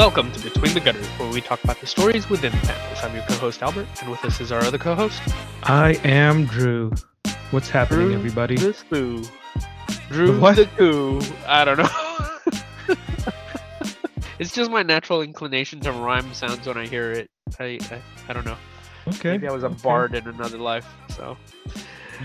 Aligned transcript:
Welcome 0.00 0.32
to 0.32 0.40
Between 0.40 0.72
the 0.72 0.80
Gutters, 0.80 1.06
where 1.18 1.30
we 1.30 1.42
talk 1.42 1.62
about 1.62 1.78
the 1.78 1.86
stories 1.86 2.30
within 2.30 2.52
the 2.52 2.58
panels. 2.66 2.98
I'm 3.04 3.12
your 3.14 3.22
co-host 3.24 3.62
Albert, 3.62 3.86
and 4.00 4.10
with 4.10 4.24
us 4.24 4.40
is 4.40 4.50
our 4.50 4.60
other 4.62 4.78
co-host, 4.78 5.20
I 5.64 6.00
am 6.04 6.46
Drew. 6.46 6.90
What's 7.50 7.68
happening, 7.68 8.06
Drew 8.06 8.14
everybody? 8.14 8.56
the 8.56 8.72
Spoo. 8.72 9.28
Drew 10.08 10.40
What? 10.40 10.56
the 10.56 10.64
Coo. 10.78 11.20
I 11.46 11.66
don't 11.66 11.76
know. 11.76 12.96
it's 14.38 14.54
just 14.54 14.70
my 14.70 14.82
natural 14.82 15.20
inclination 15.20 15.80
to 15.80 15.92
rhyme 15.92 16.32
sounds 16.32 16.66
when 16.66 16.78
I 16.78 16.86
hear 16.86 17.12
it. 17.12 17.30
I 17.58 17.78
I, 17.90 18.00
I 18.30 18.32
don't 18.32 18.46
know. 18.46 18.56
Okay. 19.08 19.32
Maybe 19.32 19.48
I 19.48 19.52
was 19.52 19.64
a 19.64 19.66
okay. 19.66 19.82
bard 19.82 20.14
in 20.14 20.26
another 20.26 20.56
life. 20.56 20.88
So 21.10 21.36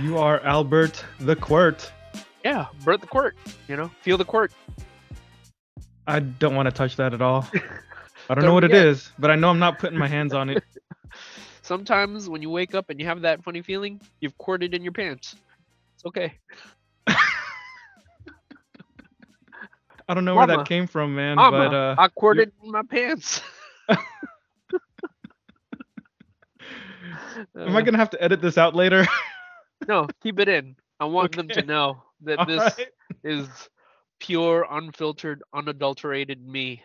You 0.01 0.17
are 0.17 0.39
Albert 0.45 1.03
the 1.19 1.35
Quirt. 1.35 1.91
yeah, 2.45 2.67
Bert 2.85 3.01
the 3.01 3.07
Quirt. 3.07 3.35
You 3.67 3.75
know, 3.75 3.91
feel 4.01 4.17
the 4.17 4.23
quirt. 4.23 4.53
I 6.07 6.19
don't 6.19 6.55
want 6.55 6.67
to 6.67 6.71
touch 6.71 6.95
that 6.97 7.13
at 7.13 7.21
all. 7.21 7.47
I 8.29 8.35
don't 8.35 8.45
Don't 8.45 8.45
know 8.45 8.53
what 8.53 8.63
it 8.63 8.73
is, 8.73 9.11
but 9.19 9.31
I 9.31 9.35
know 9.35 9.49
I'm 9.49 9.59
not 9.59 9.79
putting 9.79 9.97
my 9.97 10.07
hands 10.07 10.33
on 10.33 10.49
it. 10.49 10.61
Sometimes 11.61 12.29
when 12.29 12.41
you 12.41 12.49
wake 12.49 12.75
up 12.75 12.89
and 12.89 12.99
you 12.99 13.05
have 13.05 13.21
that 13.21 13.43
funny 13.43 13.61
feeling, 13.61 13.99
you've 14.21 14.37
quirted 14.37 14.73
in 14.73 14.83
your 14.83 14.93
pants. 14.93 15.35
It's 15.95 16.05
okay. 16.05 16.39
I 20.07 20.13
don't 20.13 20.25
know 20.25 20.35
where 20.35 20.47
that 20.47 20.65
came 20.65 20.87
from, 20.87 21.15
man. 21.15 21.37
Mama, 21.37 21.57
but 21.57 21.73
uh, 21.73 21.95
I 21.97 22.07
quirted 22.09 22.51
in 22.63 22.71
my 22.71 22.83
pants. 22.83 23.41
am 27.55 27.75
I 27.75 27.81
gonna 27.81 27.97
have 27.97 28.09
to 28.11 28.21
edit 28.23 28.41
this 28.41 28.57
out 28.57 28.75
later? 28.75 29.05
No, 29.87 30.07
keep 30.21 30.39
it 30.39 30.47
in. 30.49 30.75
I 30.99 31.05
want 31.05 31.35
them 31.35 31.51
to 31.51 31.61
know 31.61 32.03
that 32.21 32.39
All 32.39 32.45
this 32.45 32.77
right. 32.77 32.87
is 33.23 33.69
pure, 34.25 34.65
unfiltered, 34.69 35.43
unadulterated 35.53 36.45
me. 36.45 36.81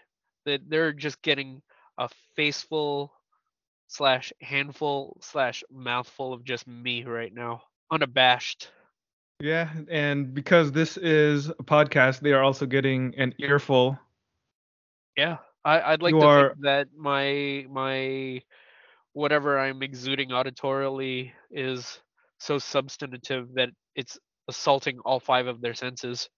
That 0.46 0.68
they're 0.68 0.92
just 0.92 1.20
getting 1.22 1.62
a 1.98 2.08
faceful 2.36 3.12
slash 3.88 4.32
handful 4.40 5.18
slash 5.20 5.62
mouthful 5.70 6.32
of 6.32 6.44
just 6.44 6.66
me 6.66 7.04
right 7.04 7.32
now. 7.32 7.62
Unabashed. 7.90 8.68
Yeah, 9.40 9.70
and 9.90 10.34
because 10.34 10.70
this 10.72 10.96
is 10.98 11.48
a 11.48 11.54
podcast, 11.54 12.20
they 12.20 12.32
are 12.32 12.42
also 12.42 12.66
getting 12.66 13.14
an 13.16 13.34
earful. 13.38 13.98
Yeah. 15.16 15.38
I, 15.64 15.80
I'd 15.92 16.02
like 16.02 16.14
You 16.14 16.20
to 16.20 16.26
are- 16.26 16.48
think 16.50 16.62
that 16.62 16.88
my 16.96 17.66
my 17.70 18.42
whatever 19.12 19.58
I'm 19.58 19.82
exuding 19.82 20.28
auditorially 20.30 21.32
is 21.50 22.00
so 22.38 22.58
substantive 22.58 23.54
that 23.54 23.70
it's 23.94 24.18
assaulting 24.48 25.00
all 25.00 25.20
five 25.20 25.46
of 25.46 25.60
their 25.60 25.74
senses. 25.74 26.28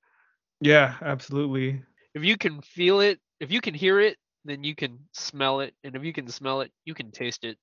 Yeah, 0.62 0.94
absolutely. 1.02 1.82
if 2.14 2.24
you 2.24 2.36
can 2.36 2.60
feel 2.62 3.00
it, 3.00 3.18
if 3.40 3.50
you 3.50 3.60
can 3.60 3.74
hear 3.74 4.00
it, 4.00 4.16
then 4.44 4.64
you 4.64 4.74
can 4.74 4.98
smell 5.12 5.60
it, 5.60 5.74
and 5.84 5.94
if 5.94 6.04
you 6.04 6.12
can 6.12 6.28
smell 6.28 6.60
it, 6.60 6.72
you 6.84 6.94
can 6.94 7.10
taste 7.10 7.44
it. 7.44 7.56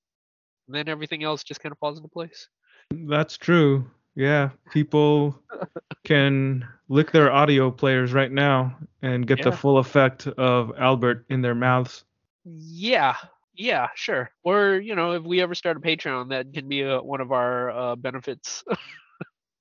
And 0.68 0.76
then 0.76 0.88
everything 0.88 1.24
else 1.24 1.44
just 1.44 1.62
kind 1.62 1.72
of 1.72 1.80
falls 1.80 1.98
into 1.98 2.10
place. 2.10 2.48
That's 2.92 3.38
true. 3.38 3.90
Yeah, 4.16 4.50
people 4.72 5.40
can 6.04 6.68
lick 6.90 7.12
their 7.12 7.32
audio 7.32 7.72
players 7.72 8.14
right 8.14 8.32
now 8.32 8.78
and 9.02 9.26
get 9.26 9.44
the 9.44 9.52
full 9.52 9.78
effect 9.78 10.28
of 10.28 10.74
Albert 10.78 11.26
in 11.30 11.42
their 11.42 11.56
mouths. 11.56 12.04
Yeah, 12.44 13.16
yeah, 13.54 13.88
sure. 13.96 14.32
Or 14.44 14.76
you 14.76 14.96
know, 14.96 15.14
if 15.14 15.24
we 15.24 15.42
ever 15.42 15.56
start 15.56 15.78
a 15.78 15.80
Patreon, 15.80 16.30
that 16.30 16.54
can 16.54 16.68
be 16.68 16.84
uh 16.84 17.02
one 17.02 17.22
of 17.22 17.32
our 17.32 17.70
uh, 17.70 17.96
benefits. 17.96 18.64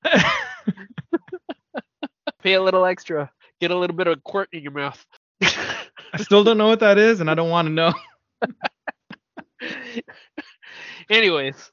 Pay 2.42 2.54
a 2.54 2.62
little 2.62 2.84
extra, 2.84 3.30
get 3.60 3.70
a 3.70 3.76
little 3.78 3.96
bit 3.96 4.06
of 4.06 4.22
quirt 4.22 4.48
in 4.52 4.62
your 4.62 4.72
mouth. 4.72 5.04
I 5.42 6.18
still 6.18 6.44
don't 6.44 6.58
know 6.58 6.68
what 6.68 6.80
that 6.80 6.98
is, 6.98 7.20
and 7.20 7.30
I 7.30 7.34
don't 7.34 7.50
want 7.50 7.66
to 7.66 7.72
know. 7.72 7.92
Anyways, 11.10 11.72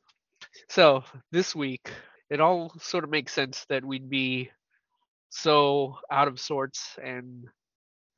so 0.69 1.03
this 1.31 1.55
week 1.55 1.91
it 2.29 2.39
all 2.39 2.73
sort 2.79 3.03
of 3.03 3.09
makes 3.09 3.33
sense 3.33 3.65
that 3.69 3.85
we'd 3.85 4.09
be 4.09 4.49
so 5.29 5.97
out 6.11 6.27
of 6.27 6.39
sorts 6.39 6.97
and 7.03 7.45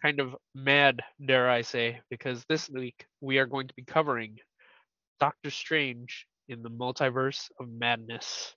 kind 0.02 0.20
of 0.20 0.36
mad, 0.54 1.02
dare 1.26 1.50
I 1.50 1.64
say, 1.64 2.02
because 2.10 2.46
this 2.48 2.70
week 2.70 3.06
we 3.20 3.40
are 3.40 3.46
going 3.46 3.68
to 3.68 3.74
be 3.74 3.84
covering 3.84 4.38
Doctor 5.20 5.50
Strange 5.50 6.28
in 6.48 6.62
the 6.62 6.70
Multiverse 6.70 7.50
of 7.60 7.68
Madness. 7.68 8.56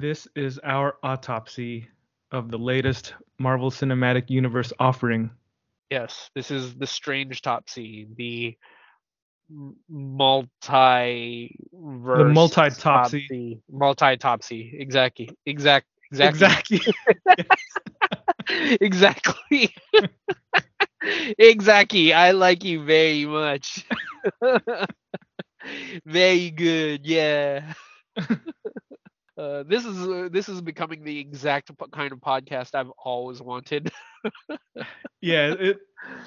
This 0.00 0.28
is 0.34 0.58
our 0.60 0.96
autopsy 1.02 1.88
of 2.34 2.50
the 2.50 2.58
latest 2.58 3.14
Marvel 3.38 3.70
Cinematic 3.70 4.28
Universe 4.28 4.72
offering. 4.78 5.30
Yes, 5.90 6.30
this 6.34 6.50
is 6.50 6.74
the 6.74 6.86
Strange 6.86 7.42
Topsy, 7.42 8.08
the 8.16 8.56
multi 9.88 11.56
The 11.80 12.24
multi-topsy. 12.24 13.60
multi 13.70 14.16
topsy 14.16 14.74
exactly 14.78 15.28
exact 15.44 15.86
exactly 16.10 16.80
Exactly. 16.80 16.80
exactly. 18.80 19.74
exactly. 21.38 22.12
I 22.12 22.30
like 22.32 22.64
you 22.64 22.84
very 22.84 23.26
much. 23.26 23.84
very 26.06 26.50
good. 26.50 27.06
Yeah. 27.06 27.74
Uh, 29.36 29.64
this 29.64 29.84
is 29.84 29.98
uh, 30.06 30.28
this 30.30 30.48
is 30.48 30.60
becoming 30.60 31.02
the 31.04 31.18
exact 31.18 31.76
p- 31.76 31.86
kind 31.92 32.12
of 32.12 32.20
podcast 32.20 32.74
I've 32.74 32.90
always 33.04 33.42
wanted. 33.42 33.90
yeah, 35.20 35.54
it 35.58 35.78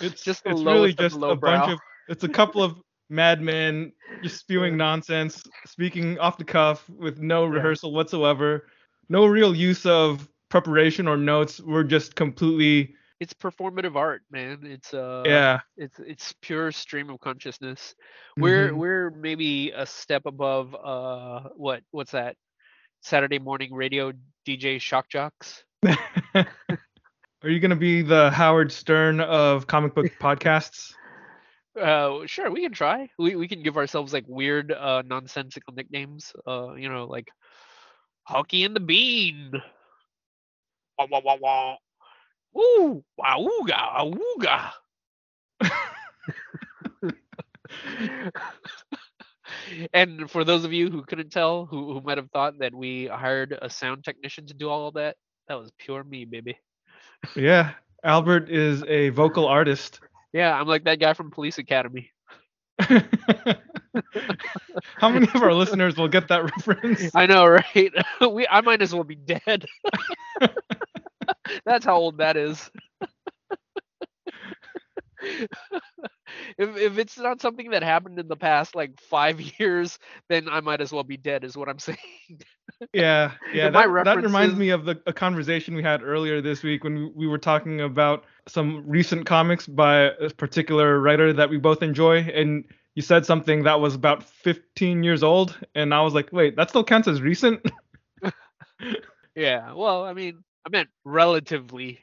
it's 0.01 0.23
Just 0.23 0.43
it's 0.45 0.61
really 0.61 0.93
just 0.93 1.17
a 1.21 1.35
bunch 1.35 1.69
of 1.71 1.79
it's 2.09 2.23
a 2.23 2.29
couple 2.29 2.61
of 2.63 2.77
madmen 3.09 3.93
just 4.23 4.39
spewing 4.39 4.75
nonsense, 4.75 5.41
speaking 5.65 6.19
off 6.19 6.37
the 6.37 6.43
cuff 6.43 6.89
with 6.89 7.19
no 7.19 7.45
Yeah. 7.51 7.55
rehearsal 7.55 7.93
whatsoever, 7.93 8.67
no 9.09 9.25
real 9.25 9.55
use 9.55 9.85
of 9.85 10.27
preparation 10.49 11.07
or 11.07 11.17
notes. 11.17 11.59
We're 11.61 11.83
just 11.83 12.15
completely 12.15 12.95
It's 13.19 13.33
performative 13.33 13.95
art, 13.95 14.23
man. 14.31 14.59
It's 14.63 14.93
uh 14.93 15.23
yeah. 15.25 15.59
it's 15.77 15.99
it's 15.99 16.33
pure 16.41 16.71
stream 16.71 17.09
of 17.09 17.19
consciousness. 17.19 17.95
We're 18.37 18.71
mhm. 18.71 18.77
we're 18.77 19.09
maybe 19.11 19.71
a 19.71 19.85
step 19.85 20.25
above 20.25 20.75
uh 20.75 21.49
what 21.55 21.81
what's 21.91 22.11
that? 22.11 22.35
Saturday 23.01 23.39
morning 23.39 23.73
radio 23.73 24.11
DJ 24.45 24.79
shock 24.79 25.09
jocks. 25.09 25.63
Are 26.35 27.49
you 27.49 27.59
gonna 27.59 27.75
be 27.75 28.01
the 28.01 28.31
Howard 28.31 28.71
Stern 28.71 29.21
of 29.21 29.67
comic 29.67 29.93
book 29.93 30.07
podcasts? 30.19 30.93
Uh 31.79 32.25
sure, 32.25 32.49
we 32.51 32.61
can 32.61 32.71
try. 32.71 33.09
We 33.17 33.35
we 33.35 33.47
can 33.47 33.61
give 33.61 33.77
ourselves 33.77 34.13
like 34.13 34.25
weird 34.27 34.71
uh 34.71 35.03
nonsensical 35.05 35.73
nicknames. 35.73 36.33
Uh 36.47 36.73
you 36.73 36.89
know 36.89 37.05
like 37.05 37.29
Hulky 38.23 38.63
and 38.63 38.75
the 38.75 38.79
Bean. 38.79 39.51
Wah 40.97 41.07
wah 41.09 41.21
wah 41.23 41.37
wah. 41.39 41.77
Wow 43.17 43.47
ooga 43.47 44.13
ooga. 44.13 44.71
And 49.93 50.29
for 50.29 50.43
those 50.43 50.63
of 50.65 50.73
you 50.73 50.89
who 50.89 51.03
couldn't 51.03 51.31
tell, 51.31 51.65
who, 51.65 51.93
who 51.93 52.01
might 52.01 52.17
have 52.17 52.29
thought 52.31 52.59
that 52.59 52.73
we 52.73 53.07
hired 53.07 53.57
a 53.61 53.69
sound 53.69 54.03
technician 54.03 54.47
to 54.47 54.53
do 54.53 54.69
all 54.69 54.87
of 54.87 54.95
that, 54.95 55.15
that 55.47 55.55
was 55.55 55.71
pure 55.77 56.03
me, 56.03 56.25
baby. 56.25 56.57
Yeah, 57.35 57.71
Albert 58.03 58.49
is 58.49 58.83
a 58.87 59.09
vocal 59.09 59.47
artist. 59.47 59.99
Yeah, 60.33 60.53
I'm 60.53 60.67
like 60.67 60.83
that 60.85 60.99
guy 60.99 61.13
from 61.13 61.31
Police 61.31 61.57
Academy. 61.57 62.11
How 64.95 65.09
many 65.09 65.27
of 65.33 65.41
our 65.41 65.53
listeners 65.53 65.97
will 65.97 66.07
get 66.07 66.27
that 66.27 66.43
reference? 66.43 67.15
I 67.15 67.25
know, 67.25 67.45
right? 67.47 67.91
we 68.31 68.47
I 68.47 68.61
might 68.61 68.81
as 68.81 68.93
well 68.93 69.03
be 69.03 69.15
dead. 69.15 69.65
That's 71.65 71.85
how 71.85 71.95
old 71.95 72.19
that 72.19 72.37
is. 72.37 72.69
if 76.57 76.77
if 76.77 76.97
it's 76.97 77.17
not 77.17 77.41
something 77.41 77.71
that 77.71 77.83
happened 77.83 78.19
in 78.19 78.27
the 78.27 78.35
past 78.35 78.75
like 78.75 78.99
five 79.01 79.39
years, 79.59 79.97
then 80.29 80.47
I 80.49 80.61
might 80.61 80.81
as 80.81 80.91
well 80.91 81.03
be 81.03 81.17
dead, 81.17 81.43
is 81.43 81.57
what 81.57 81.69
I'm 81.69 81.79
saying. 81.79 81.97
Yeah, 82.93 83.31
yeah. 83.53 83.67
If 83.67 83.73
my 83.73 83.87
That, 83.87 84.03
that 84.05 84.23
reminds 84.23 84.55
me 84.55 84.69
of 84.69 84.85
the 84.85 85.01
a 85.07 85.13
conversation 85.13 85.75
we 85.75 85.83
had 85.83 86.03
earlier 86.03 86.41
this 86.41 86.63
week 86.63 86.83
when 86.83 86.95
we, 86.95 87.11
we 87.15 87.27
were 87.27 87.37
talking 87.37 87.81
about 87.81 88.25
some 88.47 88.83
recent 88.87 89.25
comics 89.25 89.67
by 89.67 90.11
a 90.19 90.29
particular 90.29 90.99
writer 90.99 91.33
that 91.33 91.49
we 91.49 91.57
both 91.57 91.81
enjoy, 91.81 92.19
and 92.19 92.65
you 92.95 93.01
said 93.01 93.25
something 93.25 93.63
that 93.63 93.79
was 93.79 93.95
about 93.95 94.23
15 94.23 95.03
years 95.03 95.23
old, 95.23 95.57
and 95.75 95.93
I 95.93 96.01
was 96.01 96.13
like, 96.13 96.31
wait, 96.31 96.55
that 96.55 96.69
still 96.69 96.83
counts 96.83 97.07
as 97.07 97.21
recent? 97.21 97.61
Yeah. 99.35 99.73
Well, 99.73 100.03
I 100.03 100.13
mean, 100.13 100.43
I 100.65 100.69
meant 100.69 100.89
relatively. 101.05 101.99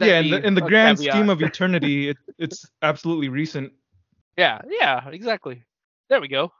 Yeah, 0.00 0.20
in 0.20 0.30
the 0.30 0.46
in 0.46 0.54
the 0.54 0.60
grand 0.60 0.98
caveat. 0.98 1.14
scheme 1.14 1.30
of 1.30 1.42
eternity, 1.42 2.10
it, 2.10 2.16
it's 2.38 2.68
absolutely 2.82 3.28
recent. 3.28 3.72
Yeah, 4.36 4.60
yeah, 4.68 5.08
exactly. 5.08 5.62
There 6.08 6.20
we 6.20 6.28
go. 6.28 6.52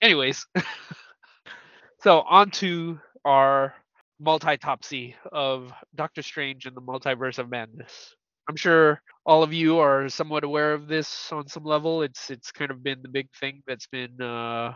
Anyways, 0.00 0.46
so 2.02 2.20
on 2.20 2.50
to 2.52 3.00
our 3.24 3.74
multi-topsy 4.20 5.16
of 5.32 5.72
Doctor 5.94 6.22
Strange 6.22 6.66
and 6.66 6.76
the 6.76 6.82
Multiverse 6.82 7.38
of 7.38 7.50
Madness. 7.50 8.14
I'm 8.48 8.56
sure 8.56 9.00
all 9.24 9.42
of 9.42 9.52
you 9.52 9.78
are 9.78 10.08
somewhat 10.08 10.44
aware 10.44 10.74
of 10.74 10.86
this 10.86 11.32
on 11.32 11.48
some 11.48 11.64
level. 11.64 12.02
It's 12.02 12.30
it's 12.30 12.52
kind 12.52 12.70
of 12.70 12.82
been 12.82 13.00
the 13.02 13.08
big 13.08 13.28
thing 13.40 13.62
that's 13.66 13.86
been 13.86 14.20
uh, 14.20 14.74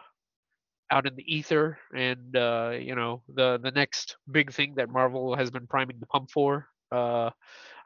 out 0.90 1.06
in 1.06 1.14
the 1.14 1.34
ether, 1.34 1.78
and 1.94 2.34
uh, 2.34 2.72
you 2.80 2.94
know 2.94 3.22
the 3.34 3.58
the 3.62 3.70
next 3.70 4.16
big 4.30 4.52
thing 4.52 4.74
that 4.76 4.90
Marvel 4.90 5.36
has 5.36 5.50
been 5.50 5.66
priming 5.66 5.98
the 6.00 6.06
pump 6.06 6.30
for. 6.30 6.66
Uh, 6.90 7.30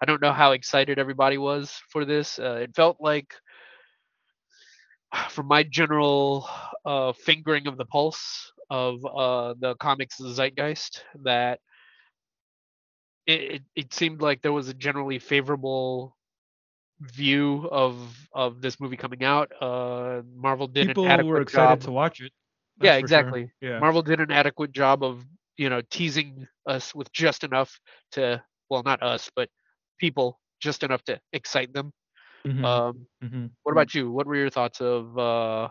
I 0.01 0.07
don't 0.07 0.21
know 0.23 0.33
how 0.33 0.53
excited 0.53 0.99
everybody 0.99 1.39
was 1.39 1.81
for 1.91 2.05
this. 2.05 2.39
Uh, 2.39 2.59
it 2.63 2.75
felt 2.75 2.97
like, 3.01 3.35
from 5.31 5.47
my 5.47 5.63
general 5.63 6.49
uh, 6.85 7.13
fingering 7.13 7.67
of 7.67 7.77
the 7.77 7.87
pulse 7.87 8.53
of 8.71 9.05
uh, 9.05 9.55
the 9.61 9.75
comics 9.77 10.19
zeitgeist, 10.21 11.05
that 11.23 11.61
it, 13.27 13.41
it, 13.41 13.63
it 13.77 13.95
seemed 13.95 14.21
like 14.21 14.43
there 14.43 14.53
was 14.53 14.69
a 14.69 14.75
generally 14.75 15.19
favorable 15.19 16.17
view 17.01 17.69
of 17.71 17.97
of 18.33 18.61
this 18.61 18.81
movie 18.81 18.97
coming 18.97 19.25
out. 19.25 19.51
Uh, 19.61 20.23
Marvel 20.35 20.69
did 20.69 20.89
People 20.89 21.05
an 21.07 21.11
adequate 21.11 21.27
were 21.27 21.41
excited 21.41 21.81
job. 21.81 21.81
to 21.81 21.91
watch 21.93 22.21
it. 22.21 22.33
yeah, 22.81 22.99
for 22.99 23.09
sure. 23.09 23.35
exactly. 23.35 23.53
Yeah. 23.61 23.81
Marvel 23.81 24.03
did 24.03 24.21
an 24.21 24.31
adequate 24.31 24.73
job 24.73 25.03
of 25.03 25.25
you 25.57 25.69
know 25.69 25.81
teasing 25.91 26.47
us 26.67 26.95
with 26.95 27.13
just 27.13 27.45
enough 27.45 27.79
to 28.13 28.43
well 28.73 28.83
not 28.83 29.03
us 29.05 29.31
but 29.37 29.51
people 30.01 30.41
just 30.61 30.83
enough 30.83 31.05
to 31.05 31.21
excite 31.33 31.73
them. 31.75 31.93
Mhm, 32.47 32.65
Um, 32.65 33.07
mhm. 33.23 33.51
what 33.63 33.73
about 33.73 33.95
you? 33.95 34.11
What 34.11 34.27
were 34.27 34.37
your 34.37 34.51
thoughts 34.51 34.81
of 34.81 35.19
uh, 35.19 35.69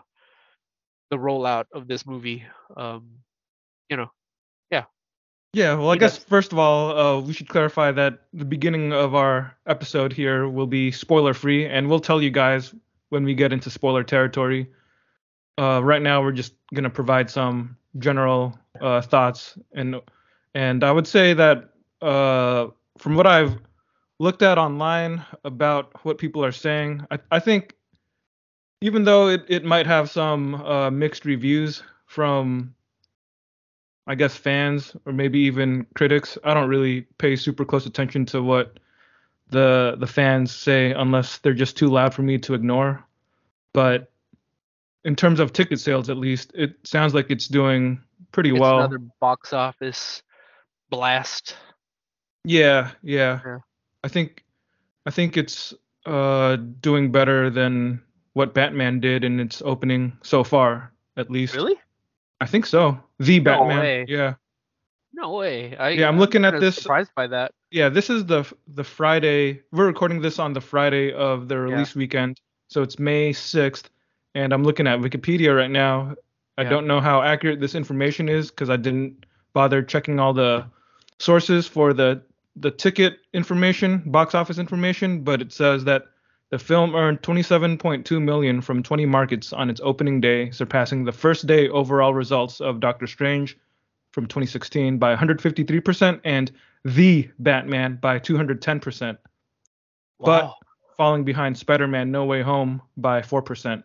the 1.10 1.18
rollout 1.18 1.66
of 1.74 1.88
this 1.88 2.06
movie? 2.06 2.44
Um, 2.76 3.20
you 3.90 3.96
know, 3.96 4.10
Yeah, 4.70 4.84
yeah 5.52 5.74
well, 5.74 5.90
I 5.90 5.96
guess 5.96 6.18
first 6.18 6.52
of 6.52 6.58
all, 6.58 6.96
uh, 6.96 7.20
we 7.20 7.32
should 7.32 7.48
clarify 7.48 7.92
that 7.92 8.20
the 8.32 8.44
beginning 8.44 8.92
of 8.92 9.14
our 9.14 9.56
episode 9.66 10.12
here 10.12 10.48
will 10.48 10.66
be 10.66 10.90
spoiler 10.92 11.34
free, 11.34 11.66
and 11.66 11.88
we'll 11.88 12.00
tell 12.00 12.22
you 12.22 12.30
guys 12.30 12.74
when 13.10 13.24
we 13.24 13.34
get 13.34 13.52
into 13.52 13.70
spoiler 13.70 14.04
territory. 14.04 14.70
Uh, 15.58 15.80
right 15.84 16.02
now, 16.02 16.22
we're 16.22 16.32
just 16.32 16.54
gonna 16.74 16.90
provide 16.90 17.30
some 17.30 17.76
general 17.98 18.58
uh, 18.80 19.02
thoughts, 19.02 19.58
and 19.74 20.00
and 20.54 20.84
I 20.84 20.90
would 20.92 21.06
say 21.06 21.34
that 21.34 21.70
uh, 22.00 22.68
from 23.02 23.16
what 23.16 23.26
I've 23.26 23.58
looked 24.20 24.42
at 24.42 24.58
online 24.58 25.24
about 25.42 26.04
what 26.04 26.18
people 26.18 26.44
are 26.44 26.52
saying, 26.52 27.04
I, 27.10 27.18
I 27.32 27.40
think 27.40 27.74
even 28.80 29.02
though 29.02 29.26
it, 29.26 29.44
it 29.48 29.64
might 29.64 29.86
have 29.86 30.08
some 30.08 30.54
uh, 30.54 30.88
mixed 30.88 31.24
reviews 31.24 31.82
from 32.06 32.74
I 34.06 34.14
guess 34.14 34.36
fans 34.36 34.96
or 35.04 35.12
maybe 35.12 35.40
even 35.40 35.84
critics. 35.94 36.38
I 36.44 36.54
don't 36.54 36.68
really 36.68 37.02
pay 37.18 37.34
super 37.34 37.64
close 37.64 37.86
attention 37.86 38.24
to 38.26 38.40
what 38.40 38.78
the 39.48 39.96
the 39.98 40.06
fans 40.06 40.54
say 40.54 40.92
unless 40.92 41.38
they're 41.38 41.54
just 41.54 41.76
too 41.76 41.88
loud 41.88 42.14
for 42.14 42.22
me 42.22 42.38
to 42.38 42.54
ignore. 42.54 43.04
But 43.72 44.12
in 45.04 45.16
terms 45.16 45.40
of 45.40 45.52
ticket 45.52 45.80
sales 45.80 46.08
at 46.08 46.16
least, 46.16 46.52
it 46.54 46.76
sounds 46.84 47.14
like 47.14 47.30
it's 47.30 47.48
doing 47.48 48.00
pretty 48.30 48.50
it's 48.50 48.60
well. 48.60 48.78
another 48.78 49.00
box 49.20 49.52
office 49.52 50.22
blast. 50.88 51.56
Yeah, 52.44 52.90
yeah. 53.02 53.40
Yeah. 53.44 53.58
I 54.04 54.08
think 54.08 54.44
I 55.06 55.10
think 55.10 55.36
it's 55.36 55.74
uh 56.06 56.56
doing 56.80 57.12
better 57.12 57.50
than 57.50 58.02
what 58.32 58.54
Batman 58.54 58.98
did 59.00 59.24
in 59.24 59.38
its 59.38 59.62
opening 59.64 60.16
so 60.22 60.42
far, 60.42 60.92
at 61.16 61.30
least. 61.30 61.54
Really? 61.54 61.76
I 62.40 62.46
think 62.46 62.66
so. 62.66 62.98
The 63.18 63.38
No 63.38 63.44
Batman. 63.44 63.78
way. 63.78 64.04
Yeah. 64.08 64.34
No 65.12 65.34
way. 65.34 65.76
I, 65.76 65.90
Yeah, 65.90 66.08
I'm 66.08 66.18
looking 66.18 66.44
at 66.44 66.58
this- 66.58 66.76
Surprised 66.76 67.14
by 67.14 67.26
that. 67.28 67.52
Yeah, 67.70 67.88
this 67.90 68.10
is 68.10 68.24
the 68.26 68.44
the 68.74 68.82
Friday. 68.84 69.60
We're 69.70 69.86
recording 69.86 70.20
this 70.22 70.38
on 70.38 70.52
the 70.52 70.60
Friday 70.60 71.12
of 71.12 71.48
the 71.48 71.58
release 71.58 71.94
weekend, 71.94 72.40
so 72.68 72.82
it's 72.82 72.98
May 72.98 73.32
6th, 73.32 73.84
and 74.34 74.52
I'm 74.52 74.64
looking 74.64 74.86
at 74.86 74.98
Wikipedia 75.00 75.54
right 75.56 75.70
now. 75.70 76.14
I 76.58 76.62
Yeah. 76.62 76.70
don't 76.70 76.86
know 76.86 77.00
how 77.00 77.22
accurate 77.22 77.60
this 77.60 77.74
information 77.74 78.28
is 78.28 78.50
because 78.50 78.68
I 78.70 78.76
didn't 78.76 79.24
bother 79.52 79.82
checking 79.82 80.18
all 80.18 80.32
the 80.32 80.64
sources 81.18 81.68
for 81.68 81.92
the 81.92 82.22
the 82.56 82.70
ticket 82.70 83.18
information, 83.32 84.02
box 84.06 84.34
office 84.34 84.58
information, 84.58 85.22
but 85.22 85.40
it 85.40 85.52
says 85.52 85.84
that 85.84 86.04
the 86.50 86.58
film 86.58 86.94
earned 86.94 87.22
27.2 87.22 88.22
million 88.22 88.60
from 88.60 88.82
20 88.82 89.06
markets 89.06 89.52
on 89.52 89.70
its 89.70 89.80
opening 89.82 90.20
day, 90.20 90.50
surpassing 90.50 91.04
the 91.04 91.12
first 91.12 91.46
day 91.46 91.68
overall 91.68 92.12
results 92.12 92.60
of 92.60 92.80
Doctor 92.80 93.06
Strange 93.06 93.56
from 94.10 94.26
2016 94.26 94.98
by 94.98 95.16
153% 95.16 96.20
and 96.24 96.52
The 96.84 97.30
Batman 97.38 97.98
by 98.02 98.18
210%, 98.18 99.16
But- 100.20 100.52
falling 100.98 101.24
behind 101.24 101.56
Spider-Man 101.56 102.10
No 102.12 102.26
Way 102.26 102.42
Home 102.42 102.82
by 102.98 103.22
4%. 103.22 103.82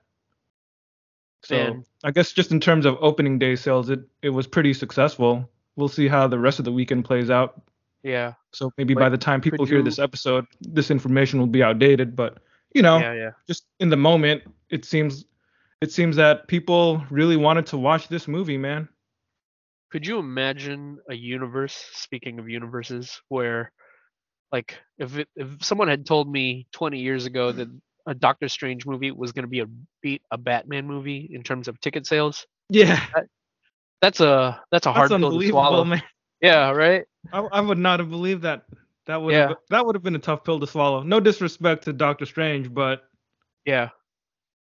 So 1.44 1.56
Man. 1.56 1.86
I 2.04 2.12
guess 2.12 2.34
just 2.34 2.52
in 2.52 2.60
terms 2.60 2.86
of 2.86 2.98
opening 3.00 3.40
day 3.40 3.56
sales, 3.56 3.90
it 3.90 4.02
it 4.22 4.30
was 4.30 4.48
pretty 4.48 4.74
successful. 4.74 5.50
We'll 5.76 5.88
see 5.88 6.08
how 6.08 6.28
the 6.28 6.40
rest 6.40 6.60
of 6.60 6.66
the 6.66 6.72
weekend 6.72 7.06
plays 7.06 7.30
out. 7.30 7.62
Yeah. 8.04 8.34
So 8.54 8.72
maybe 8.78 8.94
by 8.94 9.10
the 9.10 9.18
time 9.18 9.42
people 9.42 9.66
hear 9.66 9.78
you- 9.78 9.84
this 9.84 10.00
episode, 10.00 10.46
this 10.62 10.90
information 10.92 11.40
will 11.40 11.48
be 11.48 11.64
outdated. 11.64 12.16
But 12.16 12.40
you 12.74 12.82
know, 12.82 12.98
Yeah, 13.00 13.14
yeah. 13.14 13.32
just 13.48 13.66
in 13.80 13.90
the 13.90 13.98
moment, 13.98 14.44
it 14.70 14.86
seems 14.86 15.26
it 15.82 15.92
seems 15.92 16.16
that 16.16 16.48
people 16.48 17.04
really 17.12 17.38
wanted 17.38 17.66
to 17.68 17.78
watch 17.78 18.08
this 18.08 18.28
movie, 18.28 18.58
man. 18.58 18.90
Could 19.92 20.06
you 20.06 20.20
imagine 20.20 20.98
a 21.10 21.14
universe, 21.16 21.76
speaking 21.94 22.40
of 22.40 22.50
universes, 22.50 23.22
where 23.30 23.72
like 24.52 24.80
if 24.98 25.18
it, 25.18 25.28
if 25.36 25.64
someone 25.64 25.88
had 25.88 26.06
told 26.06 26.30
me 26.32 26.68
20 26.74 27.00
years 27.00 27.26
ago 27.26 27.52
that 27.52 27.68
a 28.06 28.14
Doctor 28.14 28.48
Strange 28.50 28.86
movie 28.86 29.12
was 29.12 29.32
going 29.34 29.44
to 29.44 29.50
be 29.50 29.60
a 29.60 29.66
beat 30.02 30.22
a 30.32 30.38
Batman 30.38 30.88
movie 30.88 31.30
in 31.32 31.44
terms 31.44 31.68
of 31.68 31.80
ticket 31.80 32.06
sales, 32.08 32.46
Yeah, 32.70 33.00
that's 34.02 34.20
a 34.20 34.62
that's 34.72 34.86
a 34.88 34.94
hard 34.94 35.10
that's 35.12 35.20
pill 35.22 35.40
to 35.40 35.48
swallow. 35.50 35.84
man. 35.86 36.02
Yeah, 36.42 36.72
right? 36.72 37.06
I, 37.32 37.40
I 37.40 37.62
would 37.62 37.78
not 37.78 38.00
have 38.00 38.10
believed 38.10 38.44
that. 38.44 38.64
That 39.06 39.22
would 39.22 39.34
Yeah. 39.34 39.48
have, 39.50 39.58
that 39.70 39.86
would 39.86 39.96
have 39.96 40.04
been 40.04 40.16
a 40.16 40.20
tough 40.20 40.44
pill 40.44 40.60
to 40.60 40.68
swallow. 40.68 41.02
No 41.04 41.20
disrespect 41.20 41.86
to 41.86 41.94
Doctor 41.94 42.26
Strange, 42.26 42.74
but 42.74 43.04
Yeah. 43.66 43.90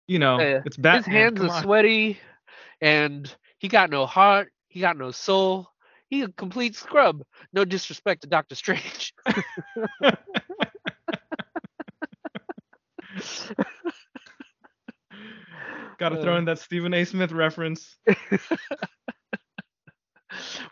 you 0.07 0.19
know, 0.19 0.39
it's 0.65 0.77
Batman. 0.77 1.03
His 1.03 1.05
hands 1.05 1.37
come 1.39 1.49
are 1.49 1.53
on. 1.53 1.63
sweaty 1.63 2.19
and 2.81 3.33
he 3.59 3.67
got 3.67 3.89
no 3.89 4.05
heart, 4.05 4.51
he 4.69 4.79
got 4.79 4.97
no 4.97 5.11
soul. 5.11 5.69
He 6.09 6.23
a 6.23 6.27
complete 6.29 6.75
scrub. 6.75 7.21
No 7.53 7.65
disrespect 7.65 8.21
to 8.21 8.27
Doctor 8.27 8.55
Strange. 8.55 9.13
Got 15.99 16.09
to 16.09 16.21
throw 16.21 16.37
in 16.37 16.45
that 16.45 16.59
Stephen 16.59 16.93
A. 16.93 17.03
Smith 17.05 17.31
reference. 17.31 17.97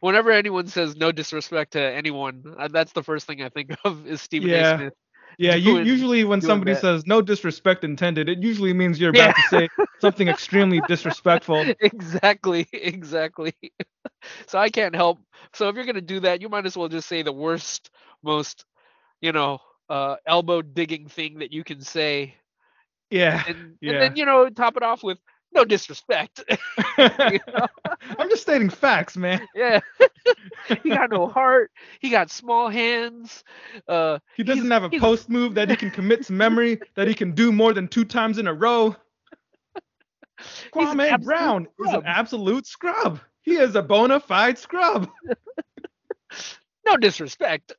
Whenever 0.01 0.31
anyone 0.31 0.67
says 0.67 0.95
no 0.95 1.11
disrespect 1.11 1.73
to 1.73 1.81
anyone, 1.81 2.43
uh, 2.57 2.67
that's 2.67 2.93
the 2.93 3.03
first 3.03 3.27
thing 3.27 3.41
I 3.41 3.49
think 3.49 3.71
of 3.85 4.05
is 4.07 4.21
Stephen 4.21 4.51
Yeah. 4.51 4.53
A. 4.53 4.63
Smith. 4.63 4.93
Yeah, 5.37 5.55
you, 5.55 5.77
usually 5.79 6.23
when 6.23 6.41
somebody 6.41 6.73
that. 6.73 6.75
says 6.75 7.05
no 7.07 7.21
disrespect 7.21 7.83
intended, 7.83 8.29
it 8.29 8.41
usually 8.43 8.73
means 8.73 8.99
you're 8.99 9.11
about 9.11 9.35
to 9.35 9.41
say 9.43 9.69
something 9.99 10.27
extremely 10.27 10.81
disrespectful. 10.81 11.73
exactly, 11.79 12.67
exactly. 12.71 13.53
so 14.47 14.57
I 14.59 14.69
can't 14.69 14.95
help. 14.95 15.19
So 15.53 15.69
if 15.69 15.75
you're 15.75 15.85
gonna 15.85 16.01
do 16.01 16.21
that, 16.21 16.41
you 16.41 16.49
might 16.49 16.65
as 16.65 16.77
well 16.77 16.87
just 16.89 17.07
say 17.07 17.21
the 17.23 17.31
worst, 17.33 17.89
most, 18.23 18.65
you 19.21 19.31
know, 19.31 19.59
uh, 19.89 20.15
elbow 20.25 20.61
digging 20.61 21.07
thing 21.07 21.39
that 21.39 21.51
you 21.53 21.63
can 21.63 21.81
say, 21.81 22.35
Yeah. 23.09 23.43
and, 23.45 23.77
Yeah. 23.81 23.87
and 23.87 23.99
then 23.99 24.15
you 24.15 24.25
know 24.25 24.49
top 24.49 24.77
it 24.77 24.83
off 24.83 25.03
with 25.03 25.19
no 25.53 25.65
disrespect. 25.65 26.43
I'm 26.97 28.29
just 28.29 28.41
stating 28.43 28.69
facts, 28.69 29.17
man. 29.17 29.47
yeah, 29.55 29.79
he 30.83 30.89
got 30.89 31.09
no 31.11 31.27
heart. 31.27 31.71
He 31.99 32.09
got 32.09 32.29
small 32.29 32.69
hands. 32.69 33.43
Uh, 33.87 34.19
He 34.35 34.43
doesn't 34.43 34.69
have 34.71 34.83
a 34.83 34.89
post 34.89 35.29
move 35.29 35.55
that 35.55 35.69
he 35.69 35.75
can 35.75 35.91
commit 35.91 36.25
to 36.25 36.33
memory, 36.33 36.79
that 36.95 37.07
he 37.07 37.13
can 37.13 37.31
do 37.31 37.51
more 37.51 37.73
than 37.73 37.87
two 37.87 38.05
times 38.05 38.37
in 38.37 38.47
a 38.47 38.53
row. 38.53 38.95
Kwame 40.73 41.23
Brown 41.23 41.67
is 41.79 41.93
an 41.93 42.03
absolute 42.05 42.67
scrub. 42.67 43.19
He 43.41 43.55
is 43.55 43.75
a 43.75 43.81
bona 43.81 44.19
fide 44.19 44.57
scrub. 44.57 45.09
no 46.85 46.97
disrespect. 46.97 47.73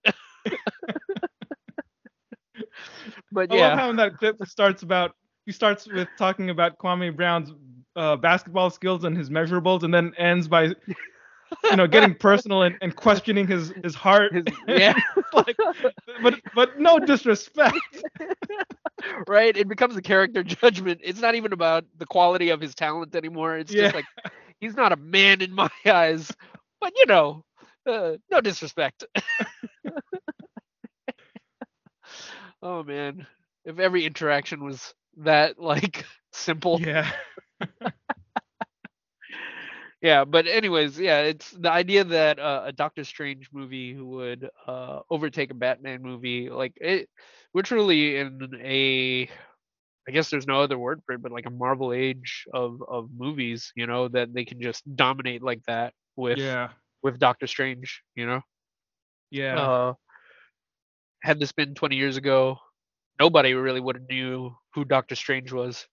but 3.30 3.52
yeah. 3.52 3.66
I 3.66 3.68
love 3.68 3.78
how 3.78 3.90
in 3.90 3.96
that 3.96 4.16
clip 4.16 4.36
it 4.40 4.48
starts 4.48 4.82
about 4.82 5.14
he 5.48 5.54
starts 5.54 5.88
with 5.88 6.08
talking 6.18 6.50
about 6.50 6.78
Kwame 6.78 7.16
Brown's 7.16 7.52
uh, 7.96 8.16
basketball 8.16 8.70
skills 8.70 9.04
and 9.04 9.16
his 9.16 9.30
measurables, 9.30 9.84
and 9.84 9.94
then 9.94 10.12
ends 10.18 10.48
by 10.48 10.74
you 11.70 11.76
know 11.76 11.86
getting 11.86 12.14
personal 12.20 12.62
and, 12.62 12.76
and 12.82 12.94
questioning 12.96 13.46
his 13.48 13.72
his 13.82 13.94
heart. 13.94 14.34
his, 14.34 14.46
yeah. 14.68 14.94
Like, 15.32 15.58
but 16.20 16.34
but 16.54 16.78
no 16.78 16.98
disrespect. 17.00 18.04
right? 19.28 19.56
It 19.56 19.68
becomes 19.68 19.96
a 19.96 20.02
character 20.02 20.42
judgment. 20.44 21.00
It's 21.04 21.20
not 21.20 21.34
even 21.34 21.52
about 21.52 21.84
the 21.98 22.06
quality 22.06 22.50
of 22.50 22.60
his 22.60 22.74
talent 22.74 23.14
anymore. 23.16 23.58
It's 23.58 23.74
Yeah. 23.74 23.92
just 23.92 23.94
like 23.94 24.08
he's 24.60 24.76
not 24.76 24.92
a 24.92 24.96
man 24.96 25.42
in 25.42 25.52
my 25.52 25.68
eyes. 25.86 26.32
But 26.80 26.92
you 26.96 27.06
know, 27.06 27.44
uh, 27.86 28.16
no 28.30 28.40
disrespect. 28.40 29.04
oh 32.62 32.82
man, 32.84 33.26
if 33.64 33.78
every 33.78 34.04
interaction 34.04 34.64
was 34.64 34.94
that 35.18 35.58
like 35.58 36.04
simple. 36.32 36.80
Yeah. 36.80 37.10
yeah 40.00 40.24
but 40.24 40.46
anyways 40.46 40.98
yeah 40.98 41.20
it's 41.20 41.50
the 41.52 41.70
idea 41.70 42.04
that 42.04 42.38
uh, 42.38 42.62
a 42.66 42.72
doctor 42.72 43.04
strange 43.04 43.48
movie 43.52 43.94
would 43.94 44.48
uh, 44.66 45.00
overtake 45.10 45.50
a 45.50 45.54
batman 45.54 46.02
movie 46.02 46.48
like 46.50 46.72
it 46.76 47.08
we're 47.52 47.62
truly 47.62 48.16
in 48.18 48.38
a 48.62 49.28
i 50.08 50.12
guess 50.12 50.30
there's 50.30 50.46
no 50.46 50.60
other 50.62 50.78
word 50.78 51.00
for 51.04 51.14
it 51.14 51.22
but 51.22 51.32
like 51.32 51.46
a 51.46 51.50
marvel 51.50 51.92
age 51.92 52.44
of 52.54 52.82
of 52.88 53.08
movies 53.16 53.72
you 53.76 53.86
know 53.86 54.08
that 54.08 54.32
they 54.32 54.44
can 54.44 54.60
just 54.60 54.82
dominate 54.96 55.42
like 55.42 55.62
that 55.66 55.92
with 56.16 56.38
yeah. 56.38 56.68
with 57.02 57.18
doctor 57.18 57.46
strange 57.46 58.02
you 58.14 58.26
know 58.26 58.40
Yeah. 59.30 59.58
uh 59.60 59.94
had 61.22 61.40
this 61.40 61.52
been 61.52 61.74
20 61.74 61.96
years 61.96 62.16
ago 62.16 62.58
nobody 63.18 63.54
really 63.54 63.80
would 63.80 63.96
have 63.96 64.08
knew 64.08 64.56
who 64.74 64.84
doctor 64.84 65.14
strange 65.14 65.52
was 65.52 65.86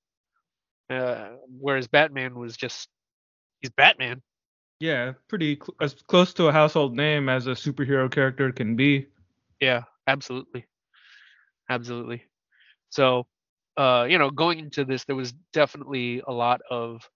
uh 0.89 1.29
whereas 1.60 1.88
batman 1.88 2.36
was 2.36 2.55
just 2.55 2.89
he's 3.62 3.72
batman 3.72 4.22
yeah. 4.79 5.13
Pretty 5.27 5.55
cl- 5.55 5.75
as 5.82 5.94
close 5.94 6.34
to 6.34 6.48
a 6.48 6.51
household 6.51 6.96
name 6.96 7.29
as 7.29 7.48
a 7.48 7.51
superhero 7.51 8.12
character 8.12 8.51
can 8.51 8.75
be. 8.75 9.08
Yeah, 9.60 9.84
absolutely. 10.08 10.65
Absolutely. 11.70 12.24
So, 12.89 13.25
uh, 13.77 14.05
you 14.10 14.17
know, 14.17 14.29
going 14.29 14.60
into 14.60 14.86
this, 14.86 15.05
there 15.05 15.15
was 15.15 15.34
definitely 15.53 16.22
a 16.27 16.32
lot 16.32 16.62
of 16.70 17.10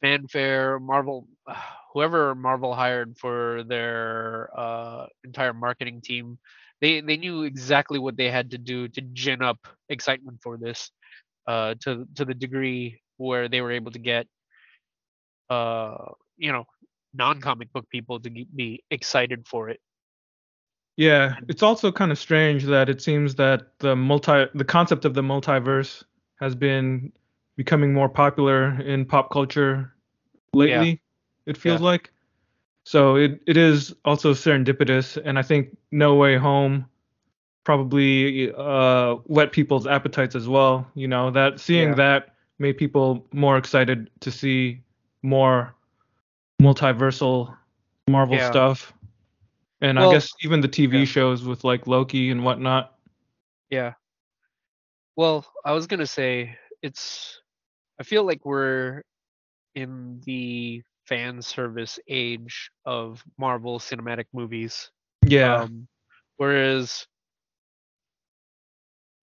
fanfare. 0.00 0.78
Marvel, 0.78 1.28
whoever 1.92 2.34
Marvel 2.34 2.74
hired 2.74 3.16
for 3.18 3.62
their 3.64 4.50
uh, 4.56 5.06
entire 5.24 5.54
marketing 5.54 6.00
team, 6.00 6.38
they 6.80 7.00
they 7.00 7.16
knew 7.16 7.42
exactly 7.42 7.98
what 7.98 8.16
they 8.16 8.30
had 8.30 8.50
to 8.50 8.58
do 8.58 8.88
to 8.88 9.00
gin 9.00 9.42
up 9.42 9.58
excitement 9.88 10.38
for 10.42 10.56
this, 10.56 10.90
uh, 11.46 11.74
to 11.80 12.06
to 12.14 12.24
the 12.24 12.34
degree 12.34 13.00
where 13.16 13.48
they 13.48 13.60
were 13.60 13.72
able 13.72 13.90
to 13.92 13.98
get, 13.98 14.26
uh, 15.50 16.12
you 16.36 16.52
know, 16.52 16.64
non-comic 17.14 17.72
book 17.72 17.88
people 17.90 18.20
to 18.20 18.30
be 18.30 18.82
excited 18.90 19.46
for 19.46 19.68
it. 19.68 19.80
Yeah, 20.96 21.36
it's 21.48 21.62
also 21.62 21.92
kind 21.92 22.10
of 22.10 22.18
strange 22.18 22.64
that 22.64 22.88
it 22.88 23.00
seems 23.00 23.34
that 23.36 23.78
the 23.78 23.94
multi 23.94 24.46
the 24.54 24.64
concept 24.64 25.04
of 25.04 25.14
the 25.14 25.22
multiverse 25.22 26.02
has 26.40 26.54
been 26.54 27.12
becoming 27.56 27.92
more 27.92 28.08
popular 28.08 28.80
in 28.80 29.04
pop 29.04 29.30
culture 29.30 29.94
lately. 30.52 31.00
It 31.46 31.56
feels 31.56 31.80
Yeah. 31.80 31.86
like. 31.86 32.12
So 32.88 33.16
it, 33.16 33.42
it 33.46 33.58
is 33.58 33.94
also 34.06 34.32
serendipitous, 34.32 35.20
and 35.22 35.38
I 35.38 35.42
think 35.42 35.76
No 35.92 36.14
Way 36.14 36.38
Home 36.38 36.86
probably 37.62 38.50
uh, 38.54 39.16
whet 39.26 39.52
people's 39.52 39.86
appetites 39.86 40.34
as 40.34 40.48
well. 40.48 40.90
You 40.94 41.06
know 41.06 41.30
that 41.32 41.60
seeing 41.60 41.90
Yeah. 41.90 41.94
that 41.96 42.34
made 42.58 42.78
people 42.78 43.26
more 43.30 43.58
excited 43.58 44.08
to 44.20 44.30
see 44.30 44.80
more 45.22 45.74
multiversal 46.62 47.54
Marvel 48.08 48.36
Yeah. 48.36 48.50
stuff. 48.50 48.94
And 49.82 49.98
I 49.98 50.10
guess 50.10 50.30
even 50.40 50.62
the 50.62 50.68
TV 50.68 51.00
yeah. 51.00 51.04
shows 51.04 51.44
with 51.44 51.64
like 51.64 51.86
Loki 51.86 52.30
and 52.30 52.42
whatnot. 52.42 52.96
Yeah. 53.68 53.92
Well, 55.14 55.44
I 55.62 55.72
was 55.72 55.86
gonna 55.86 56.06
say 56.06 56.56
it's. 56.80 57.38
I 58.00 58.02
feel 58.04 58.24
like 58.24 58.46
we're 58.46 59.02
in 59.74 60.22
the 60.24 60.82
fan 61.08 61.42
service 61.42 61.98
age 62.08 62.70
of 62.84 63.22
Marvel 63.38 63.78
cinematic 63.78 64.26
movies. 64.32 64.90
Yeah. 65.26 65.62
Um, 65.62 65.88
whereas, 66.36 67.06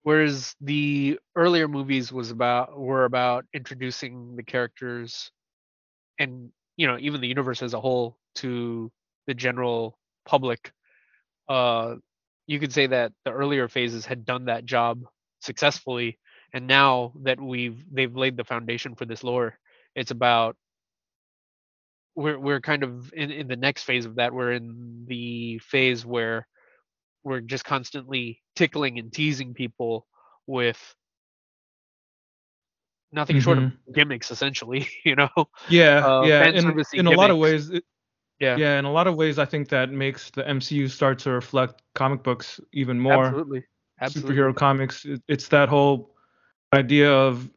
whereas 0.03 0.55
the 0.61 1.19
earlier 1.35 1.67
movies 1.67 2.11
was 2.11 2.31
about 2.31 2.77
were 2.77 3.05
about 3.05 3.45
introducing 3.53 4.35
the 4.35 4.43
characters, 4.43 5.31
and 6.19 6.49
you 6.77 6.87
know 6.87 6.97
even 6.99 7.21
the 7.21 7.27
universe 7.27 7.61
as 7.61 7.73
a 7.73 7.79
whole 7.79 8.17
to 8.35 8.91
the 9.27 9.33
general 9.33 9.97
public. 10.25 10.71
Uh, 11.47 11.95
you 12.47 12.59
could 12.59 12.73
say 12.73 12.87
that 12.87 13.11
the 13.23 13.31
earlier 13.31 13.67
phases 13.67 14.05
had 14.05 14.25
done 14.25 14.45
that 14.45 14.65
job 14.65 15.03
successfully 15.41 16.17
and 16.53 16.67
now 16.67 17.11
that 17.23 17.39
we've 17.39 17.83
they've 17.91 18.15
laid 18.15 18.37
the 18.37 18.43
foundation 18.43 18.95
for 18.95 19.05
this 19.05 19.23
lore 19.23 19.57
it's 19.95 20.11
about 20.11 20.55
we're 22.15 22.39
we're 22.39 22.62
kind 22.62 22.84
of 22.84 23.13
in, 23.13 23.31
in 23.31 23.48
the 23.48 23.55
next 23.55 23.84
phase 23.84 24.05
of 24.05 24.15
that 24.15 24.34
we're 24.34 24.53
in 24.53 25.05
the 25.07 25.60
phase 25.60 26.05
where 26.05 26.48
we're 27.24 27.41
just 27.41 27.65
constantly 27.65 28.41
tickling 28.55 29.00
and 29.00 29.12
teasing 29.12 29.53
people 29.53 30.05
with 30.48 30.95
nothing 33.12 33.39
short 33.39 33.57
of 33.57 33.72
gimmicks 33.93 34.31
essentially 34.31 34.88
you 35.05 35.15
know 35.15 35.29
yeah. 35.69 36.05
uh, 36.05 36.24
yeah. 36.24 36.45
In, 36.48 36.84
in 36.93 37.07
a 37.07 37.12
lot 37.12 37.31
of 37.31 37.38
ways, 37.38 37.69
it, 37.69 37.84
yeah, 38.39 38.57
yeah. 38.57 38.77
In 38.77 38.86
a 38.86 38.91
lot 38.91 39.07
of 39.07 39.15
ways, 39.15 39.39
I 39.39 39.45
think 39.45 39.69
that 39.69 39.91
makes 39.91 40.29
the 40.29 40.43
MCU 40.43 40.89
start 40.89 41.19
to 41.19 41.31
reflect 41.31 41.81
comic 41.93 42.22
books 42.22 42.60
even 42.74 43.00
more. 43.00 43.25
absolutely 43.25 43.63
absolutely 44.01 44.36
superhero 44.36 44.55
comics. 44.55 45.05
It, 45.05 45.22
it's 45.27 45.48
that 45.50 45.69
whole 45.69 46.13
idea 46.74 47.12
of 47.12 47.50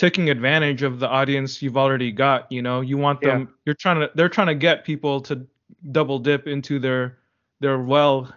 taking 0.00 0.30
advantage 0.30 0.82
of 0.82 0.98
the 0.98 1.06
audience 1.08 1.60
you've 1.60 1.76
already 1.76 2.10
got. 2.10 2.50
You 2.50 2.62
know, 2.62 2.80
you 2.80 2.96
want 2.96 3.20
Yeah. 3.22 3.28
them. 3.38 3.54
You're 3.66 3.74
trying 3.74 4.00
to. 4.00 4.10
They're 4.14 4.30
trying 4.30 4.46
to 4.48 4.54
get 4.54 4.82
people 4.84 5.20
to 5.22 5.46
double 5.92 6.18
dip 6.18 6.48
into 6.48 6.78
their 6.78 7.18
their 7.60 7.78
well. 7.78 8.34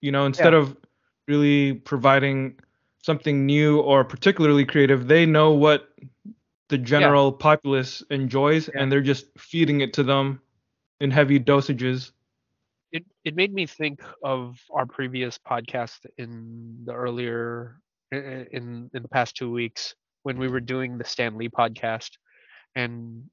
You 0.00 0.12
know, 0.12 0.24
instead 0.26 0.52
Yeah. 0.52 0.60
of 0.60 0.76
really 1.26 1.74
providing 1.74 2.60
something 3.02 3.44
new 3.46 3.80
or 3.80 4.04
particularly 4.04 4.64
creative, 4.64 5.08
they 5.08 5.26
know 5.26 5.52
what 5.52 5.90
the 6.68 6.78
general 6.78 7.32
populace 7.32 8.02
enjoys, 8.10 8.68
Yeah. 8.68 8.82
and 8.82 8.92
they're 8.92 9.00
just 9.00 9.26
feeding 9.38 9.80
it 9.80 9.92
to 9.94 10.04
them 10.04 10.40
in 11.00 11.10
heavy 11.10 11.40
dosages. 11.40 12.12
it 12.92 13.04
it 13.24 13.34
made 13.34 13.52
me 13.52 13.66
think 13.66 14.00
of 14.22 14.60
our 14.70 14.86
previous 14.86 15.36
podcast 15.38 16.06
in 16.18 16.84
the 16.86 16.92
earlier 16.94 17.80
i- 18.12 18.16
i- 18.16 18.46
in 18.52 18.88
in 18.94 19.02
the 19.02 19.08
past 19.08 19.36
two 19.36 19.50
weeks 19.50 19.94
when 20.26 20.38
we 20.42 20.48
were 20.48 20.60
doing 20.60 20.98
the 20.98 21.04
Stan 21.04 21.38
Lee 21.38 21.48
podcast, 21.48 22.10
and 22.74 23.24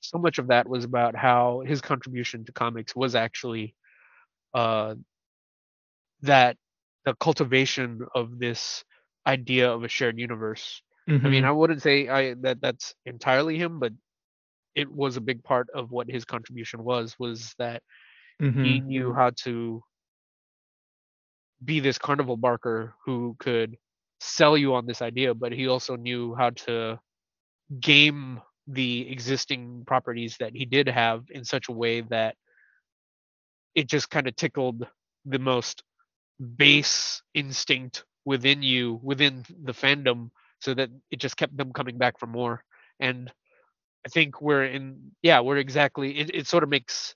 so 0.00 0.18
much 0.18 0.38
of 0.38 0.48
that 0.48 0.68
was 0.68 0.84
about 0.84 1.16
how 1.16 1.62
his 1.66 1.80
contribution 1.80 2.44
to 2.46 2.52
comics 2.52 2.94
was 2.96 3.14
actually 3.16 3.74
uh, 4.54 4.94
that 6.22 6.56
the 7.04 7.14
cultivation 7.14 8.06
of 8.14 8.38
this 8.38 8.84
idea 9.26 9.70
of 9.72 9.84
a 9.84 9.88
shared 9.88 10.18
universe. 10.18 10.82
I 11.24 11.28
mean, 11.28 11.44
Mhm. 11.44 11.44
I 11.44 11.52
wouldn't 11.52 11.82
say 11.82 12.08
I 12.08 12.34
that 12.42 12.60
that's 12.60 12.94
entirely 13.06 13.58
him, 13.58 13.80
but 13.80 13.92
it 14.74 14.90
was 14.90 15.16
a 15.16 15.20
big 15.20 15.42
part 15.44 15.68
of 15.74 15.90
what 15.90 16.10
his 16.10 16.24
contribution 16.24 16.84
was 16.84 17.16
was 17.18 17.54
that 17.58 17.82
he 18.60 18.80
Mhm. 18.80 18.82
knew 18.82 19.12
how 19.12 19.30
to 19.44 19.82
be 21.64 21.80
this 21.80 21.98
carnival 21.98 22.36
barker 22.36 22.94
who 23.04 23.36
could 23.38 23.76
sell 24.20 24.56
you 24.56 24.74
on 24.74 24.86
this 24.86 25.02
idea, 25.02 25.34
but 25.34 25.52
he 25.52 25.68
also 25.68 25.96
knew 25.96 26.34
how 26.34 26.50
to 26.50 26.98
game 27.80 28.40
the 28.66 29.10
existing 29.10 29.84
properties 29.86 30.36
that 30.40 30.52
he 30.54 30.64
did 30.64 30.88
have 30.88 31.24
in 31.30 31.44
such 31.44 31.68
a 31.68 31.72
way 31.72 32.00
that 32.02 32.34
it 33.74 33.88
just 33.88 34.10
kind 34.10 34.26
of 34.26 34.34
tickled 34.36 34.86
the 35.24 35.38
most 35.38 35.82
base 36.56 37.22
instinct 37.34 38.04
within 38.24 38.62
you, 38.62 38.98
within 39.02 39.44
the 39.64 39.72
fandom, 39.72 40.30
so 40.60 40.74
that 40.74 40.90
it 41.10 41.20
just 41.20 41.36
kept 41.36 41.56
them 41.56 41.72
coming 41.72 41.98
back 41.98 42.18
for 42.18 42.26
more. 42.26 42.62
And 42.98 43.30
I 44.04 44.08
think 44.08 44.40
we're 44.40 44.64
in, 44.64 45.12
yeah, 45.22 45.40
we're 45.40 45.58
exactly, 45.58 46.18
it, 46.18 46.30
it 46.34 46.46
sort 46.46 46.62
of 46.62 46.68
makes 46.68 47.14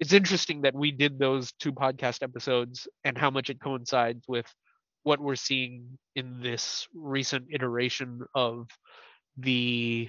it's 0.00 0.12
interesting 0.12 0.62
that 0.62 0.74
we 0.74 0.90
did 0.90 1.18
those 1.18 1.52
two 1.52 1.72
podcast 1.72 2.22
episodes 2.22 2.88
and 3.04 3.16
how 3.16 3.30
much 3.30 3.48
it 3.48 3.60
coincides 3.60 4.24
with 4.26 4.46
what 5.04 5.20
we're 5.20 5.36
seeing 5.36 5.98
in 6.16 6.40
this 6.40 6.88
recent 6.94 7.46
iteration 7.52 8.22
of 8.34 8.68
the 9.36 10.08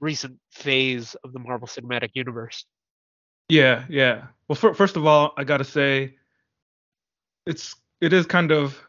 recent 0.00 0.38
phase 0.50 1.14
of 1.22 1.32
the 1.32 1.38
Marvel 1.38 1.68
Cinematic 1.68 2.10
Universe. 2.14 2.64
Yeah, 3.48 3.84
yeah. 3.88 4.28
Well, 4.48 4.56
fir- 4.56 4.74
first 4.74 4.96
of 4.96 5.06
all, 5.06 5.34
I 5.36 5.44
gotta 5.44 5.64
say, 5.64 6.16
it's 7.46 7.74
it 8.00 8.12
is 8.12 8.24
kind 8.24 8.52
of 8.52 8.80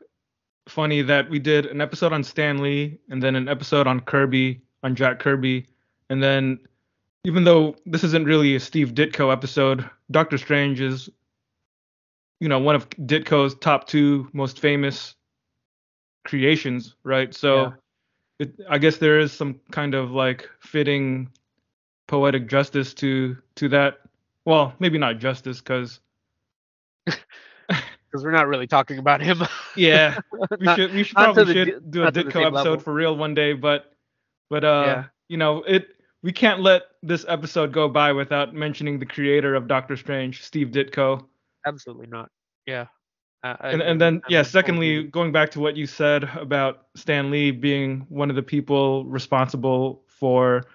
funny 0.69 1.01
that 1.01 1.29
we 1.29 1.39
did 1.39 1.65
an 1.65 1.81
episode 1.81 2.13
on 2.13 2.23
Stan 2.23 2.61
Lee 2.61 2.99
and 3.09 3.21
then 3.21 3.35
an 3.35 3.49
episode 3.49 3.87
on 3.87 3.99
Kirby 3.99 4.61
on 4.83 4.95
Jack 4.95 5.19
Kirby, 5.19 5.65
and 6.09 6.21
then 6.21 6.59
even 7.23 7.43
though 7.43 7.75
this 7.85 8.03
isn't 8.03 8.25
really 8.25 8.55
a 8.55 8.59
Steve 8.59 8.93
Ditko 8.93 9.31
episode, 9.31 9.87
Doctor 10.09 10.37
Strange 10.37 10.81
is, 10.81 11.09
you 12.39 12.49
know, 12.49 12.59
one 12.59 12.75
of 12.75 12.89
Ditko's 12.89 13.55
top 13.55 13.87
two 13.87 14.27
most 14.33 14.59
famous 14.59 15.15
creations, 16.25 16.95
right? 17.03 17.33
So, 17.33 17.61
Yeah. 17.61 17.71
it, 18.39 18.53
I 18.69 18.77
guess 18.77 18.97
there 18.97 19.19
is 19.19 19.31
some 19.31 19.59
kind 19.71 19.93
of 19.95 20.11
like 20.11 20.49
fitting 20.59 21.29
poetic 22.07 22.47
justice 22.49 22.93
to 22.95 23.37
to 23.55 23.69
that 23.69 23.99
well, 24.45 24.73
maybe 24.79 24.97
not 24.97 25.19
justice 25.19 25.59
because 25.61 25.99
because 27.05 27.21
we're 28.23 28.31
not 28.31 28.47
really 28.47 28.67
talking 28.67 28.97
about 28.97 29.21
him. 29.21 29.41
Yeah, 29.75 30.17
we 30.59 30.65
Not- 30.65 30.77
should 30.77 30.93
we 30.93 31.03
should 31.03 31.15
probably 31.15 31.45
the 31.45 31.53
should 31.65 31.91
do 31.91 32.03
a 32.03 32.11
Ditko 32.11 32.27
episode 32.47 32.51
level. 32.53 32.79
for 32.79 32.93
real 32.93 33.15
one 33.15 33.33
day, 33.33 33.53
but 33.53 33.93
but 34.49 34.63
uh 34.63 34.83
Yeah. 34.85 35.03
you 35.29 35.37
know 35.37 35.63
it 35.63 35.87
we 36.23 36.31
can't 36.31 36.59
let 36.59 36.83
this 37.01 37.25
episode 37.27 37.71
go 37.71 37.87
by 37.89 38.11
without 38.11 38.53
mentioning 38.53 38.99
the 38.99 39.05
creator 39.07 39.55
of 39.55 39.67
Doctor 39.67 39.95
Strange, 39.97 40.43
Steve 40.43 40.67
Ditko. 40.67 41.25
Absolutely 41.65 42.07
not. 42.07 42.29
Yeah. 42.67 42.87
I 43.43 43.69
and, 43.71 43.81
and 43.81 43.99
then 44.01 44.15
I'm 44.15 44.21
yeah 44.29 44.41
secondly 44.43 45.03
going 45.03 45.31
back 45.31 45.49
to 45.51 45.59
what 45.59 45.75
you 45.75 45.87
said 45.87 46.23
about 46.35 46.85
stan 46.95 47.31
lee 47.31 47.51
being 47.51 48.05
one 48.09 48.29
of 48.29 48.35
the 48.35 48.43
people 48.43 49.05
responsible 49.05 50.03
for 50.07 50.65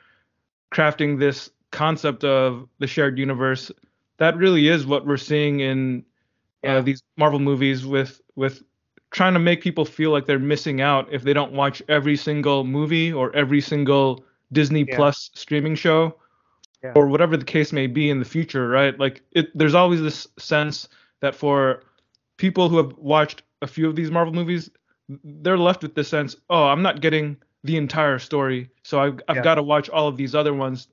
crafting 0.72 1.18
this 1.18 1.50
concept 1.70 2.24
of 2.24 2.68
the 2.78 2.86
shared 2.86 3.18
universe 3.18 3.70
that 4.18 4.36
really 4.36 4.68
is 4.68 4.86
what 4.86 5.06
we're 5.06 5.16
seeing 5.16 5.60
in 5.60 6.04
Yeah. 6.64 6.76
uh, 6.76 6.80
these 6.82 7.02
marvel 7.16 7.38
movies 7.38 7.86
with 7.86 8.20
with 8.34 8.62
trying 9.12 9.34
to 9.34 9.38
make 9.40 9.62
people 9.62 9.84
feel 9.84 10.10
like 10.10 10.26
they're 10.26 10.38
missing 10.38 10.80
out 10.80 11.06
if 11.12 11.22
they 11.22 11.32
don't 11.32 11.52
watch 11.52 11.80
every 11.88 12.16
single 12.16 12.64
movie 12.64 13.12
or 13.12 13.34
every 13.36 13.60
single 13.60 14.24
disney 14.52 14.84
Yeah. 14.88 14.96
plus 14.96 15.30
streaming 15.34 15.76
show 15.76 16.16
Yeah. 16.82 16.92
or 16.96 17.06
whatever 17.06 17.36
the 17.36 17.44
case 17.44 17.72
may 17.72 17.86
be 17.86 18.10
in 18.10 18.18
the 18.18 18.24
future 18.24 18.68
right 18.68 18.98
like 18.98 19.22
it 19.32 19.56
there's 19.56 19.74
always 19.74 20.00
this 20.02 20.26
sense 20.38 20.88
that 21.20 21.34
for 21.36 21.82
people 22.36 22.68
who 22.68 22.76
have 22.76 22.92
watched 22.98 23.42
a 23.62 23.66
few 23.66 23.88
of 23.88 23.96
these 23.96 24.10
Marvel 24.10 24.34
movies, 24.34 24.70
they're 25.24 25.58
left 25.58 25.82
with 25.82 25.94
the 25.94 26.04
sense, 26.04 26.36
oh, 26.50 26.66
I'm 26.66 26.82
not 26.82 27.00
getting 27.00 27.36
the 27.64 27.76
entire 27.76 28.18
story, 28.18 28.70
so 28.82 29.00
I've, 29.00 29.20
I've 29.28 29.36
Yeah. 29.36 29.42
got 29.42 29.54
to 29.56 29.62
watch 29.62 29.88
all 29.88 30.08
of 30.08 30.16
these 30.16 30.34
other 30.34 30.54
ones. 30.54 30.88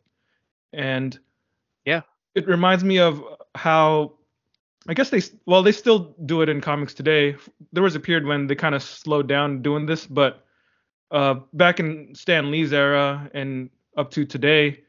And 0.72 1.18
Yeah. 1.86 2.02
it 2.36 2.48
reminds 2.48 2.84
me 2.84 3.00
of 3.00 3.24
how 3.56 4.14
I 4.88 4.94
guess 4.94 5.10
they 5.10 5.22
well 5.46 5.64
they 5.64 5.72
still 5.72 6.14
do 6.26 6.42
it 6.42 6.50
in 6.50 6.60
comics 6.60 6.94
today. 6.94 7.38
There 7.72 7.84
was 7.84 7.96
a 7.96 8.00
period 8.00 8.26
when 8.26 8.48
they 8.48 8.56
kind 8.56 8.76
of 8.76 8.84
slowed 8.84 9.28
down 9.28 9.62
doing 9.62 9.86
this, 9.86 10.06
but 10.06 10.46
uh, 11.12 11.36
back 11.54 11.80
in 11.80 12.14
Stan 12.16 12.52
Lee's 12.52 12.74
era 12.74 13.30
and 13.34 13.70
up 13.96 14.12
to 14.12 14.26
today, 14.26 14.83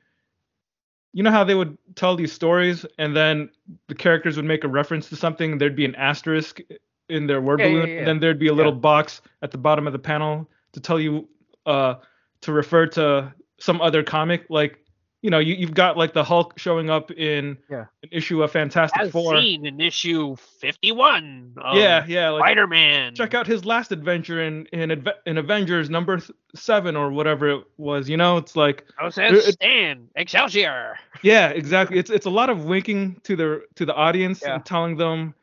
you 1.14 1.22
know 1.22 1.30
how 1.30 1.44
they 1.44 1.54
would 1.54 1.78
tell 1.94 2.16
these 2.16 2.32
stories 2.32 2.84
and 2.98 3.16
then 3.16 3.48
the 3.86 3.94
characters 3.94 4.36
would 4.36 4.44
make 4.44 4.64
a 4.64 4.68
reference 4.68 5.08
to 5.08 5.16
something, 5.16 5.56
there'd 5.58 5.76
be 5.76 5.84
an 5.84 5.94
asterisk 5.94 6.60
in 7.08 7.26
their 7.26 7.40
word 7.40 7.60
Yeah, 7.60 7.66
yeah, 7.66 7.72
balloon, 7.72 7.88
yeah. 7.88 7.98
and 7.98 8.06
then 8.08 8.18
there'd 8.20 8.38
be 8.38 8.48
a 8.48 8.52
little 8.52 8.72
Yeah. 8.72 8.78
box 8.80 9.22
at 9.42 9.50
the 9.52 9.58
bottom 9.58 9.86
of 9.86 9.92
the 9.92 9.98
panel 9.98 10.50
to 10.72 10.80
tell 10.80 10.98
you 11.00 11.28
uh 11.66 11.94
to 12.42 12.52
refer 12.52 12.86
to 12.88 13.32
some 13.58 13.80
other 13.80 14.02
comic 14.02 14.44
like 14.50 14.83
you 15.24 15.30
know 15.30 15.38
you, 15.38 15.54
you've 15.54 15.72
got 15.72 15.96
like 15.96 16.12
the 16.12 16.22
hulk 16.22 16.58
showing 16.58 16.90
up 16.90 17.10
in 17.12 17.56
Yeah. 17.70 17.86
an 18.02 18.10
issue 18.12 18.42
of 18.42 18.52
fantastic 18.52 19.00
As 19.00 19.10
four 19.10 19.34
seen 19.40 19.64
in 19.64 19.80
issue 19.80 20.36
51 20.36 21.54
of 21.56 21.78
yeah 21.78 22.04
yeah 22.06 22.28
like 22.28 22.42
Spider-Man. 22.42 23.14
check 23.14 23.32
out 23.32 23.46
his 23.46 23.64
last 23.64 23.90
adventure 23.90 24.42
in 24.42 24.66
in, 24.66 25.02
in 25.24 25.38
avengers 25.38 25.88
number 25.88 26.18
th- 26.18 26.30
seven 26.54 26.94
or 26.94 27.10
whatever 27.10 27.48
it 27.48 27.64
was 27.78 28.06
you 28.06 28.18
know 28.18 28.36
it's 28.36 28.54
like 28.54 28.84
Oh, 29.00 29.06
It- 29.06 29.14
says 29.14 29.48
it- 29.48 29.52
Stan 29.54 30.08
Excelsior. 30.14 30.96
yeah 31.22 31.48
exactly 31.48 31.96
it's 31.98 32.10
it's 32.10 32.26
a 32.26 32.30
lot 32.30 32.50
of 32.50 32.66
winking 32.66 33.18
to 33.24 33.34
the 33.34 33.62
to 33.76 33.86
the 33.86 33.94
audience 33.94 34.42
Yeah. 34.44 34.56
and 34.56 34.64
telling 34.66 34.96
them 34.98 35.34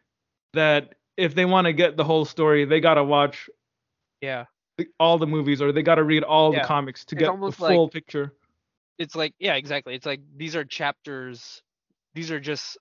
that 0.54 0.94
if 1.18 1.34
they 1.34 1.46
want 1.46 1.66
to 1.66 1.74
get 1.74 1.98
the 1.98 2.04
whole 2.04 2.26
story 2.26 2.66
they 2.66 2.80
got 2.82 2.96
to 2.96 3.04
watch 3.04 3.50
Yeah. 4.22 4.46
the, 4.78 4.88
all 5.00 5.18
the 5.18 5.26
movies 5.28 5.60
or 5.60 5.72
they 5.72 5.82
got 5.82 5.96
to 5.96 6.04
read 6.04 6.22
all 6.24 6.54
Yeah. 6.54 6.62
the 6.62 6.68
comics 6.68 7.04
to 7.06 7.16
It's 7.16 7.20
get 7.26 7.42
the 7.42 7.52
full 7.52 7.84
like- 7.86 7.92
picture 7.94 8.34
It's 9.02 9.16
like 9.16 9.34
yeah, 9.40 9.56
exactly. 9.56 9.96
It's 9.96 10.06
like 10.06 10.22
these 10.38 10.56
are 10.56 10.64
chapters. 10.64 11.62
These 12.14 12.30
are 12.32 12.40
just 12.40 12.78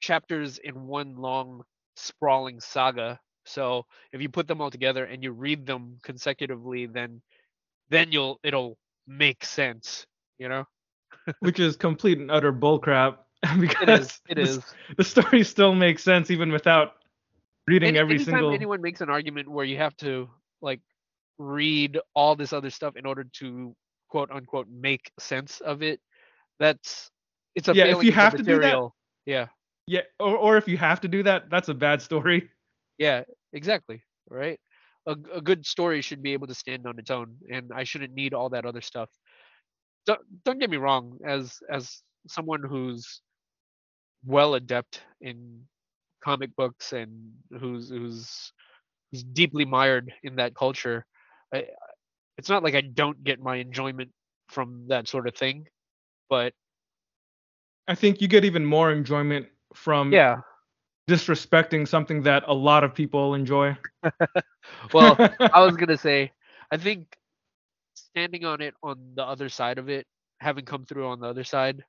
chapters 0.00 0.58
in 0.58 0.86
one 0.86 1.16
long 1.16 1.62
sprawling 1.96 2.60
saga. 2.60 3.18
So 3.46 3.86
if 4.12 4.20
you 4.20 4.28
put 4.28 4.46
them 4.46 4.60
all 4.60 4.70
together 4.70 5.04
and 5.04 5.22
you 5.22 5.32
read 5.32 5.66
them 5.66 5.98
consecutively, 6.02 6.86
then 6.86 7.22
then 7.88 8.12
you'll 8.12 8.38
it'll 8.42 8.76
make 9.06 9.44
sense. 9.44 10.06
You 10.38 10.48
know. 10.48 10.64
which 11.40 11.58
is 11.58 11.76
complete 11.76 12.18
and 12.18 12.30
utter 12.30 12.52
bullcrap 12.52 13.16
because 13.60 14.20
it 14.28 14.38
is, 14.38 14.56
it 14.56 14.66
the, 14.66 14.94
the 14.98 15.04
story 15.04 15.42
still 15.42 15.74
makes 15.74 16.02
sense 16.02 16.30
even 16.30 16.52
without 16.52 16.94
reading 17.66 17.90
Any- 17.90 17.98
every 17.98 18.14
anytime 18.16 18.34
single 18.34 18.52
anyone 18.52 18.82
makes 18.82 19.00
an 19.00 19.08
argument 19.08 19.48
where 19.48 19.64
you 19.64 19.78
have 19.78 19.96
to 19.98 20.28
like 20.60 20.80
read 21.38 21.98
all 22.14 22.36
this 22.36 22.52
other 22.52 22.70
stuff 22.70 22.96
in 22.96 23.06
order 23.06 23.24
to 23.38 23.74
quote 24.14 24.30
unquote 24.30 24.68
make 24.70 25.10
sense 25.18 25.60
of 25.60 25.82
it, 25.82 25.98
that's 26.60 27.10
it's 27.56 27.66
a 27.68 27.74
Yeah, 27.74 27.86
if 27.86 28.04
you 28.04 28.12
have 28.12 28.36
to 28.36 28.44
do 28.44 28.60
that- 28.60 28.90
Yeah, 29.26 29.46
yeah 29.88 30.02
or, 30.20 30.36
or 30.36 30.56
if 30.56 30.68
you 30.68 30.76
have 30.76 31.00
to 31.00 31.08
do 31.08 31.24
that 31.24 31.50
that's 31.50 31.68
a 31.68 31.74
bad 31.74 32.00
story 32.00 32.48
yeah, 32.96 33.24
exactly. 33.52 34.04
Right. 34.30 34.60
A, 35.06 35.16
a 35.34 35.40
good 35.40 35.66
story 35.66 36.00
should 36.00 36.22
be 36.22 36.32
able 36.32 36.46
to 36.46 36.54
stand 36.54 36.86
on 36.86 36.96
its 36.96 37.10
own, 37.10 37.34
and 37.50 37.72
I 37.74 37.82
shouldn't 37.82 38.14
need 38.14 38.34
all 38.34 38.50
that 38.50 38.64
other 38.64 38.80
stuff. 38.80 39.10
Don't 40.06 40.22
don't 40.44 40.60
get 40.60 40.70
me 40.70 40.76
wrong. 40.76 41.18
As 41.26 41.58
as 41.68 42.02
someone 42.28 42.62
who's 42.62 43.20
well 44.24 44.54
adept 44.54 45.02
in 45.20 45.66
comic 46.22 46.54
books 46.54 46.92
and 46.92 47.10
who's 47.60 47.90
who's 47.90 48.52
who's 49.10 49.24
deeply 49.24 49.64
mired 49.64 50.06
in 50.22 50.36
that 50.36 50.54
culture, 50.54 51.04
I, 51.52 51.66
it's 52.38 52.48
not 52.48 52.62
like 52.62 52.74
I 52.74 52.80
don't 52.82 53.22
get 53.22 53.40
my 53.40 53.56
enjoyment 53.56 54.10
from 54.48 54.86
that 54.88 55.08
sort 55.08 55.26
of 55.26 55.34
thing. 55.34 55.66
But 56.28 56.54
i 57.86 57.94
think 57.94 58.20
you 58.20 58.28
get 58.28 58.44
even 58.44 58.64
more 58.64 58.90
enjoyment 58.90 59.46
from 59.74 60.12
yeah, 60.12 60.40
disrespecting 61.08 61.86
something 61.86 62.22
that 62.22 62.44
a 62.46 62.54
lot 62.54 62.82
of 62.84 62.94
people 62.94 63.34
enjoy 63.34 63.76
well, 64.92 65.16
I 65.52 65.60
was 65.60 65.76
gonna 65.76 65.96
say, 66.10 66.32
I 66.70 66.76
think 66.76 67.16
standing 67.94 68.44
on 68.44 68.60
it 68.60 68.74
on 68.82 69.12
the 69.14 69.24
other 69.24 69.48
side 69.48 69.78
of 69.78 69.88
it, 69.88 70.06
having 70.40 70.64
come 70.64 70.84
through 70.84 71.06
on 71.06 71.20
the 71.20 71.28
other 71.28 71.44
side, 71.44 71.84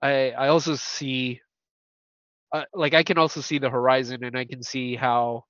I 0.00 0.30
I 0.30 0.48
also 0.48 0.74
see, 0.74 1.40
uh, 2.52 2.64
like 2.74 2.94
I 2.94 3.02
can 3.02 3.18
also 3.18 3.40
see 3.40 3.58
the 3.58 3.70
horizon, 3.70 4.24
and 4.24 4.36
I 4.36 4.44
can 4.44 4.62
see 4.62 4.96
how 4.96 5.44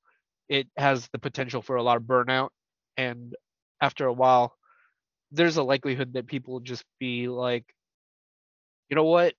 it 0.48 0.68
has 0.76 1.08
the 1.08 1.18
potential 1.18 1.62
for 1.62 1.76
a 1.76 1.82
lot 1.82 1.96
of 1.96 2.04
burnout, 2.04 2.50
and 2.96 3.34
after 3.82 4.06
a 4.06 4.14
while, 4.14 4.56
there's 5.32 5.58
a 5.58 5.64
likelihood 5.64 6.14
that 6.14 6.26
people 6.28 6.60
just 6.60 6.84
be 7.00 7.28
like, 7.28 7.66
you 8.90 8.96
know 8.96 9.04
what, 9.04 9.34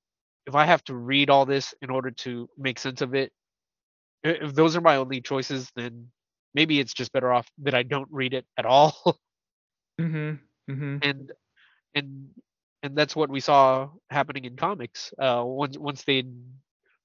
if 0.47 0.55
I 0.55 0.65
have 0.65 0.83
to 0.85 0.95
read 0.95 1.29
all 1.29 1.45
this 1.45 1.73
in 1.81 1.89
order 1.91 2.11
to 2.11 2.49
make 2.57 2.79
sense 2.79 3.01
of 3.01 3.15
it, 3.15 3.33
if 4.23 4.53
those 4.55 4.75
are 4.77 4.81
my 4.81 4.97
only 4.97 5.21
choices, 5.21 5.71
then 5.75 6.09
maybe 6.55 6.79
it's 6.79 6.93
just 6.93 7.13
better 7.13 7.31
off 7.33 7.49
that 7.59 7.75
I 7.75 7.83
don't 7.83 8.09
read 8.11 8.33
it 8.33 8.45
at 8.57 8.65
all. 8.65 9.19
hmm 9.99 10.39
hmm 10.67 10.97
and 11.01 11.31
and 11.95 12.29
and 12.83 12.95
that's 12.97 13.15
what 13.15 13.29
we 13.29 13.39
saw 13.41 13.89
happening 14.09 14.45
in 14.45 14.55
comics. 14.57 15.13
Uh, 15.19 15.43
once 15.45 15.77
once 15.77 16.03
they 16.03 16.23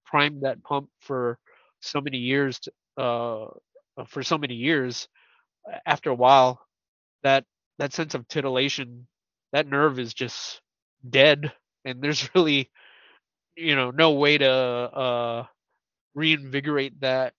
primed 0.07 0.42
that 0.42 0.62
pump 0.64 0.90
for 1.01 1.38
so 1.81 2.01
many 2.01 2.18
years, 2.18 2.61
t- 2.61 2.70
uh, 2.98 3.46
for 4.09 4.22
so 4.22 4.38
many 4.38 4.55
years, 4.55 5.09
after 5.87 6.11
a 6.11 6.14
while, 6.14 6.61
that 7.22 7.44
that 7.78 7.92
sense 7.92 8.14
of 8.14 8.28
titillation, 8.28 9.07
that 9.52 9.66
nerve 9.68 9.98
is 9.98 10.14
just 10.14 10.61
dead, 11.09 11.52
and 11.85 12.02
there's 12.02 12.28
really, 12.35 12.70
you 13.57 13.76
know, 13.76 13.90
no 13.90 14.12
way 14.12 14.38
to 14.38 14.50
uh, 14.50 15.44
reinvigorate 16.14 17.00
that. 17.00 17.35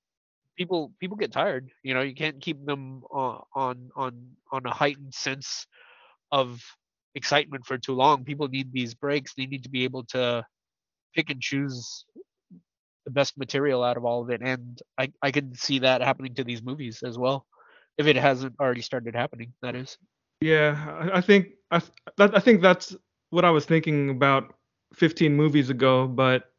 People 0.57 0.93
people 0.99 1.17
get 1.17 1.31
tired 1.31 1.71
you 1.83 1.93
know 1.93 2.01
you 2.01 2.13
can't 2.15 2.41
keep 2.41 2.63
them 2.65 3.03
on 3.11 3.43
on 3.55 3.89
on 3.95 4.27
on 4.51 4.65
a 4.65 4.71
heightened 4.71 5.13
sense 5.13 5.65
of 6.31 6.61
excitement 7.15 7.65
for 7.65 7.77
too 7.77 7.93
long. 7.93 8.25
People 8.25 8.47
need 8.47 8.71
these 8.71 8.93
breaks. 8.95 9.33
They 9.35 9.45
need 9.47 9.63
to 9.63 9.69
be 9.69 9.85
able 9.85 10.03
to 10.07 10.45
pick 11.15 11.29
and 11.29 11.41
choose 11.41 12.05
the 13.05 13.11
best 13.11 13.37
material 13.37 13.83
out 13.83 13.97
of 13.97 14.05
all 14.05 14.21
of 14.23 14.29
it. 14.29 14.41
And 14.43 14.81
i 14.97 15.11
i 15.21 15.31
can 15.31 15.55
see 15.55 15.79
that 15.79 16.01
happening 16.01 16.35
to 16.35 16.43
these 16.43 16.63
movies 16.63 17.03
as 17.03 17.17
well 17.17 17.45
if 17.99 18.07
it 18.07 18.15
hasn't 18.15 18.55
already 18.59 18.81
started 18.81 19.13
happening 19.13 19.53
that 19.61 19.75
is. 19.75 19.97
Yeah, 20.41 21.09
I, 21.13 21.19
think 21.21 21.49
I 21.69 21.81
that, 22.17 22.35
I 22.35 22.39
think 22.39 22.61
that's 22.61 22.95
what 23.29 23.43
I 23.45 23.51
was 23.51 23.65
thinking 23.65 24.09
about 24.09 24.55
15 24.93 25.35
movies 25.35 25.69
ago, 25.69 26.07
but 26.07 26.49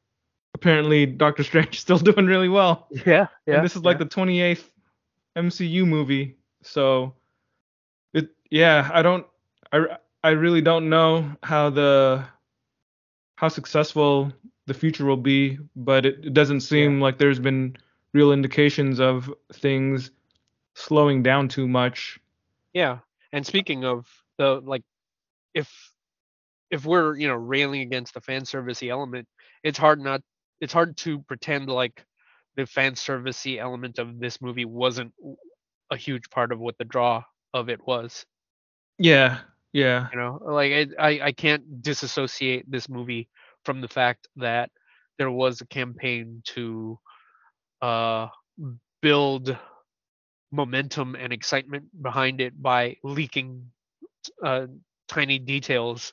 apparently 0.54 1.06
Doctor 1.06 1.42
Strange 1.42 1.74
is 1.76 1.80
still 1.80 1.98
doing 1.98 2.26
really 2.26 2.50
well. 2.50 2.86
yeah 3.06 3.26
and 3.46 3.64
this 3.64 3.74
is 3.74 3.82
like 3.82 3.98
the 3.98 4.06
28th 4.06 4.64
MCU 5.36 5.86
movie, 5.86 6.36
so 6.62 7.14
it 8.12 8.28
yeah, 8.50 8.90
I 8.92 9.00
don't 9.02 9.26
I 9.72 9.96
I 10.22 10.30
really 10.30 10.60
don't 10.60 10.90
know 10.90 11.34
how 11.42 11.70
the 11.70 12.22
how 13.36 13.48
successful 13.48 14.30
the 14.66 14.74
future 14.74 15.06
will 15.06 15.16
be, 15.16 15.58
but 15.74 16.04
it, 16.04 16.26
it 16.26 16.34
doesn't 16.34 16.60
seem 16.60 17.00
like 17.00 17.16
there's 17.16 17.38
been 17.38 17.76
real 18.12 18.32
indications 18.32 19.00
of 19.00 19.32
things 19.54 20.10
slowing 20.74 21.22
down 21.22 21.48
too 21.48 21.68
much. 21.68 22.18
Yeah. 22.72 22.98
And 23.32 23.46
speaking 23.46 23.84
of 23.84 24.06
the 24.38 24.60
like 24.64 24.82
if 25.54 25.70
if 26.70 26.84
we're, 26.84 27.16
you 27.16 27.28
know, 27.28 27.34
railing 27.34 27.82
against 27.82 28.14
the 28.14 28.20
fan 28.20 28.42
servicey 28.42 28.90
element, 28.90 29.26
it's 29.62 29.78
hard 29.78 30.00
not 30.00 30.22
it's 30.60 30.72
hard 30.72 30.96
to 30.98 31.20
pretend 31.20 31.68
like 31.68 32.04
the 32.56 32.66
fan 32.66 32.94
servicey 32.94 33.58
element 33.58 33.98
of 33.98 34.18
this 34.18 34.40
movie 34.40 34.64
wasn't 34.64 35.12
a 35.90 35.96
huge 35.96 36.30
part 36.30 36.52
of 36.52 36.58
what 36.58 36.76
the 36.78 36.84
draw 36.84 37.22
of 37.54 37.68
it 37.68 37.86
was. 37.86 38.24
Yeah, 38.98 39.38
yeah. 39.72 40.08
You 40.12 40.18
know, 40.18 40.40
like 40.44 40.72
I, 40.72 40.86
I, 40.98 41.20
I 41.26 41.32
can't 41.32 41.82
disassociate 41.82 42.70
this 42.70 42.88
movie 42.88 43.28
from 43.64 43.80
the 43.80 43.88
fact 43.88 44.28
that 44.36 44.70
there 45.18 45.30
was 45.30 45.60
a 45.60 45.66
campaign 45.66 46.42
to 46.46 46.98
uh, 47.82 48.28
build 49.00 49.56
momentum 50.52 51.14
and 51.14 51.32
excitement 51.32 51.84
behind 52.02 52.40
it 52.40 52.60
by 52.60 52.96
leaking 53.04 53.70
uh, 54.44 54.66
tiny 55.08 55.38
details 55.38 56.12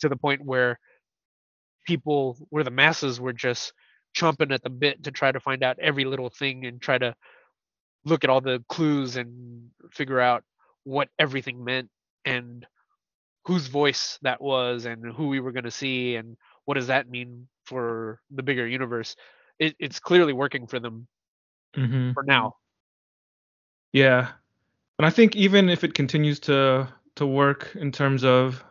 to 0.00 0.08
the 0.08 0.16
point 0.16 0.44
where 0.44 0.78
people, 1.86 2.36
where 2.50 2.64
the 2.64 2.70
masses 2.70 3.20
were 3.20 3.32
just 3.32 3.72
chomping 4.16 4.52
at 4.52 4.62
the 4.62 4.70
bit 4.70 5.04
to 5.04 5.10
try 5.10 5.30
to 5.30 5.40
find 5.40 5.62
out 5.62 5.78
every 5.78 6.04
little 6.04 6.30
thing 6.30 6.66
and 6.66 6.80
try 6.80 6.98
to 6.98 7.14
look 8.04 8.24
at 8.24 8.30
all 8.30 8.40
the 8.40 8.62
clues 8.68 9.16
and 9.16 9.68
figure 9.92 10.20
out 10.20 10.42
what 10.84 11.08
everything 11.18 11.62
meant 11.62 11.88
and 12.24 12.66
whose 13.46 13.66
voice 13.66 14.18
that 14.22 14.40
was 14.40 14.84
and 14.84 15.04
who 15.14 15.28
we 15.28 15.40
were 15.40 15.52
going 15.52 15.64
to 15.64 15.70
see 15.70 16.16
and 16.16 16.36
what 16.64 16.74
does 16.74 16.88
that 16.88 17.08
mean 17.08 17.46
for 17.64 18.20
the 18.30 18.42
bigger 18.42 18.66
universe 18.66 19.16
it, 19.58 19.74
it's 19.78 20.00
clearly 20.00 20.32
working 20.32 20.66
for 20.66 20.80
them 20.80 21.06
mm-hmm. 21.76 22.12
for 22.12 22.22
now 22.22 22.54
yeah. 23.92 24.28
And 24.98 25.06
i 25.06 25.10
think 25.10 25.34
even 25.34 25.68
if 25.68 25.82
it 25.82 25.94
continues 25.94 26.38
to 26.40 26.86
to 27.16 27.26
work 27.26 27.74
in 27.74 27.90
terms 27.90 28.22
of 28.24 28.62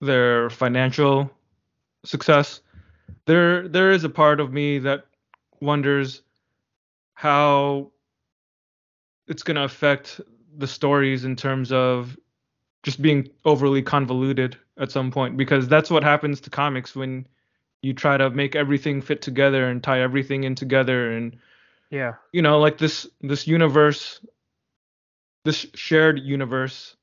their 0.00 0.50
financial 0.50 1.30
success 2.04 2.60
there 3.26 3.68
there 3.68 3.90
is 3.90 4.04
a 4.04 4.08
part 4.08 4.40
of 4.40 4.52
me 4.52 4.78
that 4.78 5.06
wonders 5.60 6.22
how 7.14 7.90
it's 9.28 9.42
going 9.42 9.56
to 9.56 9.64
affect 9.64 10.20
the 10.58 10.66
stories 10.66 11.24
in 11.24 11.36
terms 11.36 11.72
of 11.72 12.16
just 12.82 13.00
being 13.00 13.28
overly 13.44 13.80
convoluted 13.82 14.56
at 14.78 14.90
some 14.90 15.10
point 15.10 15.36
because 15.36 15.68
that's 15.68 15.90
what 15.90 16.02
happens 16.02 16.40
to 16.40 16.50
comics 16.50 16.96
when 16.96 17.26
you 17.82 17.92
try 17.92 18.16
to 18.16 18.30
make 18.30 18.56
everything 18.56 19.00
fit 19.00 19.22
together 19.22 19.68
and 19.68 19.82
tie 19.82 20.00
everything 20.00 20.44
in 20.44 20.54
together 20.54 21.12
and 21.12 21.36
yeah. 21.92 22.14
You 22.32 22.42
know 22.42 22.58
like 22.58 22.78
this 22.78 23.06
this 23.20 23.46
universe 23.46 24.24
this 25.44 25.66
shared 25.74 26.18
universe 26.18 26.96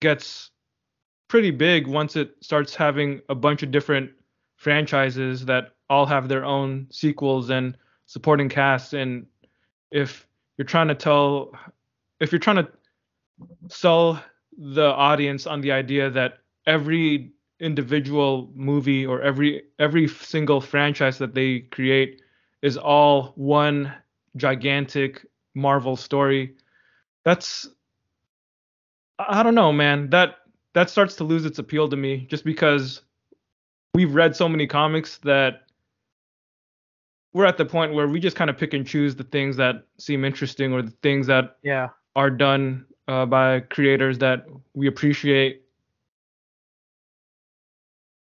gets 0.00 0.50
pretty 1.28 1.50
big 1.50 1.86
once 1.86 2.14
it 2.14 2.34
starts 2.40 2.74
having 2.74 3.22
a 3.28 3.34
bunch 3.34 3.62
of 3.62 3.70
different 3.70 4.10
franchises 4.56 5.46
that 5.46 5.72
all 5.88 6.06
have 6.06 6.28
their 6.28 6.44
own 6.44 6.86
sequels 6.90 7.50
and 7.50 7.76
supporting 8.04 8.48
casts. 8.48 8.92
And 8.92 9.26
if 9.90 10.26
you're 10.58 10.66
trying 10.66 10.88
to 10.88 10.94
tell 10.94 11.52
if 12.20 12.32
you're 12.32 12.38
trying 12.38 12.56
to 12.56 12.68
sell 13.68 14.22
the 14.58 14.92
audience 14.92 15.46
on 15.46 15.62
the 15.62 15.72
idea 15.72 16.10
that 16.10 16.38
every 16.66 17.32
individual 17.60 18.50
movie 18.54 19.06
or 19.06 19.22
every 19.22 19.62
every 19.78 20.06
single 20.06 20.60
franchise 20.60 21.16
that 21.16 21.34
they 21.34 21.60
create 21.60 22.20
is 22.62 22.76
all 22.76 23.32
one 23.36 23.92
gigantic 24.36 25.26
Marvel 25.54 25.96
story. 25.96 26.54
That's 27.24 27.68
I 29.18 29.42
don't 29.42 29.54
know, 29.54 29.72
man. 29.72 30.10
That 30.10 30.36
that 30.74 30.90
starts 30.90 31.16
to 31.16 31.24
lose 31.24 31.44
its 31.44 31.58
appeal 31.58 31.88
to 31.88 31.96
me 31.96 32.26
just 32.30 32.44
because 32.44 33.02
we've 33.94 34.14
read 34.14 34.36
so 34.36 34.48
many 34.48 34.66
comics 34.66 35.18
that 35.18 35.62
we're 37.32 37.46
at 37.46 37.56
the 37.56 37.64
point 37.64 37.94
where 37.94 38.08
we 38.08 38.20
just 38.20 38.36
kind 38.36 38.50
of 38.50 38.58
pick 38.58 38.74
and 38.74 38.86
choose 38.86 39.14
the 39.16 39.24
things 39.24 39.56
that 39.56 39.84
seem 39.98 40.24
interesting 40.24 40.72
or 40.72 40.82
the 40.82 40.94
things 41.02 41.26
that 41.26 41.56
yeah 41.62 41.88
are 42.14 42.30
done 42.30 42.86
uh, 43.08 43.26
by 43.26 43.60
creators 43.60 44.18
that 44.18 44.46
we 44.74 44.86
appreciate. 44.86 45.62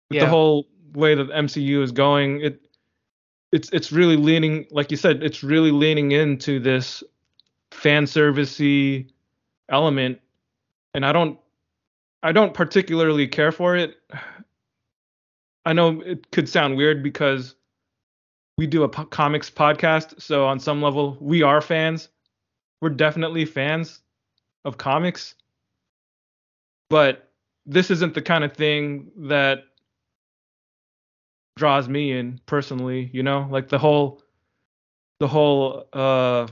With 0.10 0.18
yeah. 0.18 0.26
the 0.26 0.30
whole 0.30 0.68
way 0.94 1.16
that 1.16 1.30
MCU 1.30 1.84
is 1.84 1.92
going, 1.92 2.42
it 2.42 2.67
it's 3.58 3.70
it's 3.72 3.92
really 3.92 4.16
leaning, 4.16 4.68
like 4.70 4.92
you 4.92 4.98
said, 4.98 5.24
it's 5.24 5.42
really 5.44 5.72
leaning 5.72 6.12
into 6.12 6.60
this 6.60 7.04
fan 7.72 8.06
servicey 8.06 9.10
element, 9.70 10.22
and 10.94 11.04
I 11.04 11.12
don't 11.12 11.40
I 12.22 12.32
don't 12.32 12.54
particularly 12.54 13.28
care 13.28 13.52
for 13.52 13.76
it. 13.76 13.96
I 15.66 15.74
know 15.74 16.02
it 16.02 16.30
could 16.32 16.48
sound 16.48 16.78
weird 16.78 17.02
because 17.02 17.56
we 18.60 18.68
do 18.68 18.84
a 18.84 18.90
po- 18.90 19.06
comics 19.06 19.50
podcast, 19.50 20.22
so 20.22 20.46
on 20.46 20.60
some 20.60 20.80
level 20.80 21.18
we 21.20 21.42
are 21.42 21.60
fans. 21.60 22.10
We're 22.80 22.90
definitely 22.90 23.46
fans 23.46 24.02
of 24.66 24.78
comics, 24.78 25.34
but 26.92 27.32
this 27.66 27.90
isn't 27.90 28.14
the 28.14 28.22
kind 28.22 28.44
of 28.44 28.54
thing 28.54 29.10
that 29.18 29.64
draws 31.58 31.90
me 31.90 32.12
in 32.14 32.40
personally, 32.46 33.10
you 33.14 33.24
know? 33.24 33.48
Like 33.52 33.70
the 33.70 33.80
whole 33.80 34.22
the 35.20 35.28
whole 35.28 35.86
uh 35.94 36.48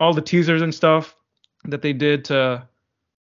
all 0.00 0.14
the 0.14 0.22
teasers 0.22 0.62
and 0.62 0.74
stuff 0.74 1.14
that 1.66 1.82
they 1.82 1.92
did 1.92 2.24
to 2.26 2.66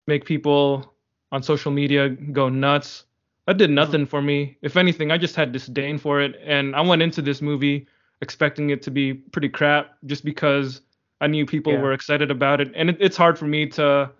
make 0.07 0.25
people 0.25 0.93
on 1.31 1.43
social 1.43 1.71
media 1.71 2.09
go 2.09 2.49
nuts. 2.49 3.05
That 3.47 3.57
did 3.57 3.69
nothing 3.71 4.05
for 4.05 4.21
me. 4.21 4.57
If 4.61 4.77
anything, 4.77 5.11
I 5.11 5.17
just 5.17 5.35
had 5.35 5.51
disdain 5.51 5.97
for 5.99 6.21
it 6.21 6.39
and 6.45 6.75
I 6.75 6.81
went 6.81 7.01
into 7.01 7.21
this 7.21 7.41
movie 7.41 7.87
expecting 8.21 8.69
it 8.71 8.81
to 8.83 8.91
be 8.91 9.13
pretty 9.13 9.49
crap 9.49 9.97
just 10.05 10.23
because 10.25 10.81
I 11.21 11.27
knew 11.27 11.45
people 11.45 11.73
Yeah. 11.73 11.81
were 11.81 11.93
excited 11.93 12.31
about 12.31 12.61
it, 12.61 12.71
and 12.75 12.89
it, 12.89 12.97
it's 12.99 13.17
hard 13.17 13.37
for 13.37 13.45
me 13.45 13.67
to, 13.69 14.11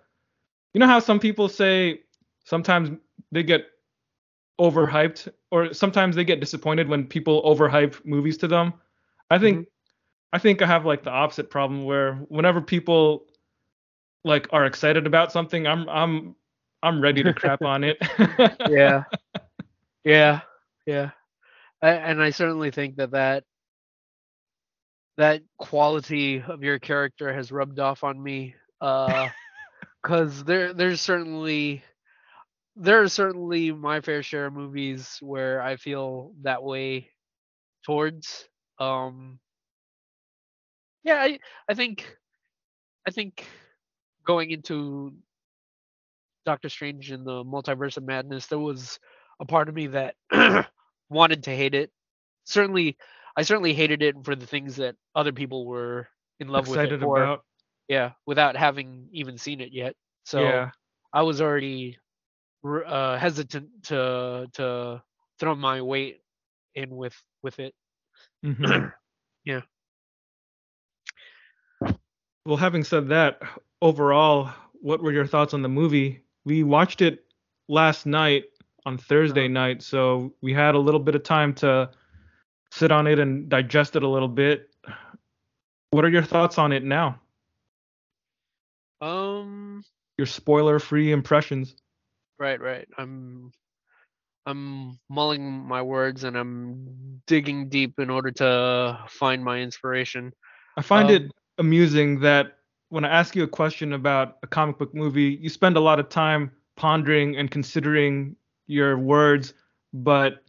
you 0.74 0.80
know 0.80 0.86
how 0.86 1.00
some 1.00 1.18
people 1.18 1.48
say 1.48 2.00
sometimes 2.44 2.90
they 3.32 3.42
get 3.42 3.66
overhyped, 4.60 5.28
or 5.52 5.74
sometimes 5.74 6.16
they 6.16 6.24
get 6.24 6.40
disappointed 6.40 6.88
when 6.88 7.06
people 7.06 7.42
overhype 7.42 8.02
movies 8.06 8.38
to 8.38 8.48
them. 8.48 8.72
I 9.30 9.38
think, 9.38 9.60
Mhm. 9.60 9.66
I 10.32 10.38
think 10.38 10.62
I 10.62 10.66
have 10.66 10.86
like 10.86 11.04
the 11.04 11.10
opposite 11.10 11.50
problem 11.50 11.84
where 11.84 12.14
whenever 12.28 12.62
people 12.62 13.26
like 14.24 14.48
are 14.52 14.64
excited 14.64 15.06
about 15.06 15.30
something, 15.30 15.66
I'm 15.66 15.88
I'm 15.88 16.34
I'm 16.82 17.00
ready 17.02 17.22
to 17.22 17.34
crap 17.34 17.62
on 17.64 17.84
it. 17.84 17.98
yeah 18.68 19.04
yeah 20.04 20.40
yeah 20.86 21.10
I, 21.82 21.90
and 21.90 22.22
i 22.22 22.30
certainly 22.30 22.70
think 22.70 22.96
that 22.96 23.10
that 23.12 23.44
that 25.18 25.42
quality 25.58 26.42
of 26.42 26.62
your 26.62 26.78
character 26.78 27.32
has 27.32 27.52
rubbed 27.52 27.78
off 27.78 28.04
on 28.04 28.20
me 28.22 28.54
uh 28.80 29.28
because 30.02 30.44
there 30.44 30.72
there's 30.72 31.00
certainly 31.00 31.82
there 32.76 33.02
are 33.02 33.08
certainly 33.08 33.70
my 33.70 34.00
fair 34.00 34.22
share 34.22 34.46
of 34.46 34.54
movies 34.54 35.18
where 35.20 35.60
i 35.62 35.76
feel 35.76 36.32
that 36.42 36.62
way 36.62 37.08
towards 37.84 38.48
um 38.78 39.38
yeah 41.04 41.16
i 41.16 41.38
i 41.68 41.74
think 41.74 42.16
i 43.06 43.10
think 43.10 43.46
going 44.24 44.50
into 44.50 45.12
Doctor 46.44 46.68
Strange 46.68 47.12
in 47.12 47.24
the 47.24 47.44
Multiverse 47.44 47.96
of 47.96 48.04
Madness, 48.04 48.46
there 48.46 48.58
was 48.58 48.98
a 49.40 49.44
part 49.44 49.68
of 49.68 49.74
me 49.74 49.88
that 49.88 50.14
wanted 51.08 51.44
to 51.44 51.50
hate 51.54 51.74
it. 51.74 51.90
Certainly, 52.44 52.96
I 53.36 53.42
certainly 53.42 53.74
hated 53.74 54.02
it 54.02 54.16
for 54.24 54.34
the 54.34 54.46
things 54.46 54.76
that 54.76 54.96
other 55.14 55.32
people 55.32 55.66
were 55.66 56.08
in 56.40 56.48
love 56.48 56.68
with 56.68 56.78
it 56.80 57.00
for. 57.00 57.22
about. 57.22 57.44
Yeah, 57.88 58.12
without 58.26 58.56
having 58.56 59.08
even 59.12 59.38
seen 59.38 59.60
it 59.60 59.72
yet. 59.72 59.94
So 60.24 60.40
yeah. 60.40 60.70
I 61.12 61.22
was 61.22 61.40
already 61.40 61.98
uh, 62.64 63.16
hesitant 63.18 63.68
to 63.84 64.48
to 64.54 65.02
throw 65.38 65.54
my 65.54 65.80
weight 65.82 66.20
in 66.74 66.94
with 66.96 67.14
with 67.42 67.58
it. 67.58 67.74
Mhm. 68.44 68.92
Yeah. 69.44 69.62
Well, 72.44 72.56
having 72.56 72.84
said 72.84 73.08
that, 73.08 73.40
overall, 73.80 74.50
what 74.74 75.02
were 75.02 75.12
your 75.12 75.26
thoughts 75.26 75.54
on 75.54 75.62
the 75.62 75.68
movie? 75.68 76.22
We 76.44 76.62
watched 76.62 77.00
it 77.00 77.24
last 77.68 78.06
night 78.06 78.44
on 78.84 78.98
Thursday 78.98 79.46
Uh-huh. 79.46 79.48
night, 79.48 79.82
so 79.82 80.34
we 80.42 80.52
had 80.52 80.74
a 80.74 80.78
little 80.78 81.00
bit 81.00 81.14
of 81.14 81.22
time 81.22 81.54
to 81.54 81.90
sit 82.70 82.90
on 82.90 83.06
it 83.06 83.18
and 83.18 83.48
digest 83.48 83.96
it 83.96 84.02
a 84.02 84.08
little 84.08 84.28
bit. 84.28 84.70
What 85.90 86.04
are 86.04 86.08
your 86.08 86.22
thoughts 86.22 86.58
on 86.58 86.72
it 86.72 86.82
now? 86.84 87.20
Um. 89.00 89.82
Your 90.18 90.26
spoiler-free 90.26 91.12
impressions. 91.12 91.76
Right. 92.42 92.60
Right. 92.60 92.88
I'm. 92.98 93.52
I'm 94.46 94.98
mulling 95.08 95.44
my 95.48 95.80
words 95.80 96.24
and 96.24 96.36
I'm 96.36 97.22
digging 97.28 97.68
deep 97.68 98.00
in 98.00 98.10
order 98.10 98.32
to 98.32 98.98
find 99.08 99.44
my 99.44 99.60
inspiration. 99.60 100.32
I 100.76 100.82
find 100.82 101.08
Um, 101.08 101.14
it 101.14 101.32
amusing 101.58 102.18
that 102.20 102.58
when 102.88 103.04
I 103.04 103.08
ask 103.10 103.36
you 103.36 103.44
a 103.44 103.48
question 103.48 103.92
about 103.92 104.38
a 104.42 104.48
comic 104.48 104.78
book 104.78 104.92
movie, 104.92 105.38
you 105.40 105.48
spend 105.48 105.76
a 105.76 105.80
lot 105.80 106.00
of 106.00 106.08
time 106.08 106.50
pondering 106.74 107.36
and 107.36 107.48
considering 107.48 108.34
your 108.66 108.98
words, 108.98 109.54
but 109.94 110.42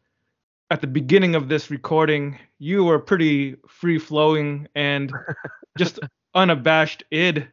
at 0.71 0.81
the 0.81 0.87
beginning 0.87 1.35
of 1.35 1.47
this 1.47 1.69
recording, 1.69 2.39
you 2.57 2.83
were 2.83 2.97
pretty 2.97 3.57
free 3.67 3.99
flowing 3.99 4.67
and 4.73 5.13
just 5.77 5.99
unabashed 6.33 7.03
id. 7.11 7.47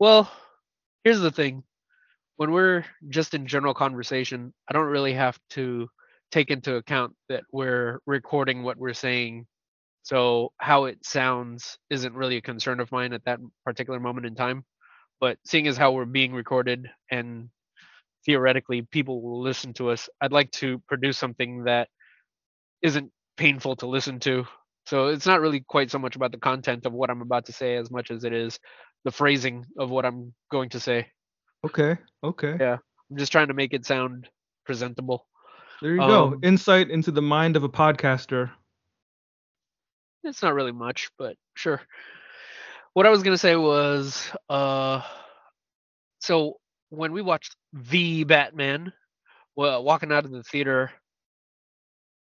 Well, 0.00 0.28
here's 1.04 1.20
the 1.20 1.30
thing. 1.30 1.62
When 2.40 2.52
we're 2.52 2.86
just 3.10 3.34
in 3.34 3.46
general 3.46 3.74
conversation, 3.74 4.54
I 4.66 4.72
don't 4.72 4.86
really 4.86 5.12
have 5.12 5.38
to 5.50 5.90
take 6.32 6.50
into 6.50 6.76
account 6.76 7.12
that 7.28 7.42
we're 7.52 7.98
recording 8.06 8.62
what 8.62 8.78
we're 8.78 8.94
saying. 8.94 9.44
So 10.04 10.50
how 10.56 10.86
it 10.86 11.04
sounds 11.04 11.76
isn't 11.90 12.14
really 12.14 12.38
a 12.38 12.40
concern 12.40 12.80
of 12.80 12.90
mine 12.92 13.12
at 13.12 13.26
that 13.26 13.40
particular 13.66 14.00
moment 14.00 14.24
in 14.24 14.34
time. 14.36 14.64
But 15.20 15.36
seeing 15.44 15.66
as 15.66 15.76
how 15.76 15.92
we're 15.92 16.06
being 16.06 16.32
recorded 16.32 16.90
and 17.10 17.50
theoretically 18.24 18.88
people 18.90 19.20
will 19.20 19.42
listen 19.42 19.74
to 19.74 19.90
us, 19.90 20.08
I'd 20.22 20.32
like 20.32 20.50
to 20.52 20.78
produce 20.88 21.18
something 21.18 21.64
that 21.64 21.88
isn't 22.80 23.12
painful 23.36 23.76
to 23.76 23.86
listen 23.86 24.18
to. 24.20 24.46
So 24.86 25.08
it's 25.08 25.26
not 25.26 25.42
really 25.42 25.60
quite 25.60 25.90
so 25.90 25.98
much 25.98 26.16
about 26.16 26.32
the 26.32 26.38
content 26.38 26.86
of 26.86 26.94
what 26.94 27.10
I'm 27.10 27.20
about 27.20 27.44
to 27.44 27.52
say 27.52 27.76
as 27.76 27.90
much 27.90 28.10
as 28.10 28.24
it 28.24 28.32
is 28.32 28.58
the 29.04 29.12
phrasing 29.12 29.66
of 29.78 29.90
what 29.90 30.06
I'm 30.06 30.32
going 30.50 30.70
to 30.70 30.80
say. 30.80 31.08
Okay. 31.64 31.98
Okay. 32.22 32.56
Yeah. 32.58 32.78
I'm 33.10 33.16
just 33.16 33.32
trying 33.32 33.48
to 33.48 33.54
make 33.54 33.74
it 33.74 33.84
sound 33.84 34.28
presentable. 34.64 35.26
There 35.82 35.94
you 35.94 35.98
go. 35.98 36.26
Um, 36.26 36.40
Insight 36.42 36.90
into 36.90 37.10
the 37.10 37.22
mind 37.22 37.56
of 37.56 37.64
a 37.64 37.68
podcaster. 37.68 38.50
It's 40.22 40.42
not 40.42 40.54
really 40.54 40.72
much, 40.72 41.10
but 41.18 41.36
sure. 41.54 41.80
What 42.92 43.06
I 43.06 43.10
was 43.10 43.22
gonna 43.22 43.38
say 43.38 43.56
was, 43.56 44.30
uh, 44.48 45.02
so 46.20 46.58
when 46.90 47.12
we 47.12 47.22
watched 47.22 47.56
the 47.72 48.24
Batman, 48.24 48.92
well, 49.56 49.82
walking 49.82 50.12
out 50.12 50.24
of 50.24 50.30
the 50.30 50.42
theater, 50.42 50.90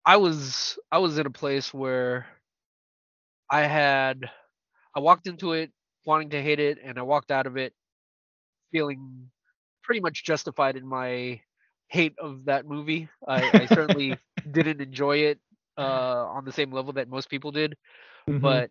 I 0.07 0.17
was 0.19 0.79
I 0.93 0.99
was 0.99 1.19
in 1.19 1.27
a 1.27 1.31
place 1.31 1.75
where 1.75 2.27
I 3.51 3.63
had 3.63 4.31
I 4.95 5.01
walked 5.01 5.27
into 5.27 5.53
it 5.53 5.73
wanting 6.07 6.31
to 6.31 6.43
hate 6.43 6.61
it, 6.61 6.79
and 6.83 6.99
I 6.99 7.03
walked 7.03 7.31
out 7.31 7.47
of 7.47 7.57
it 7.57 7.75
feeling 8.73 9.31
pretty 9.83 10.01
much 10.01 10.25
justified 10.25 10.77
in 10.77 10.87
my 10.87 11.41
hate 11.89 12.15
of 12.19 12.45
that 12.47 12.67
movie. 12.67 13.09
I, 13.27 13.51
I 13.55 13.65
certainly 13.67 14.21
didn't 14.51 14.81
enjoy 14.81 15.19
it 15.19 15.41
uh, 15.79 16.27
on 16.27 16.45
the 16.45 16.53
same 16.53 16.73
level 16.73 16.93
that 16.95 17.09
most 17.09 17.31
people 17.31 17.51
did, 17.53 17.75
Mhm. 18.27 18.39
but 18.41 18.71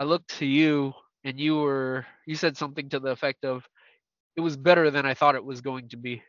I 0.00 0.04
looked 0.04 0.38
to 0.38 0.46
you, 0.46 0.92
and 1.24 1.38
you 1.38 1.56
were 1.56 2.06
you 2.26 2.34
said 2.36 2.56
something 2.56 2.88
to 2.90 3.00
the 3.00 3.10
effect 3.10 3.44
of, 3.44 3.66
"It 4.36 4.40
was 4.40 4.56
better 4.56 4.90
than 4.90 5.06
I 5.06 5.14
thought 5.14 5.34
it 5.36 5.44
was 5.44 5.60
going 5.60 5.88
to 5.90 5.96
be." 5.96 6.22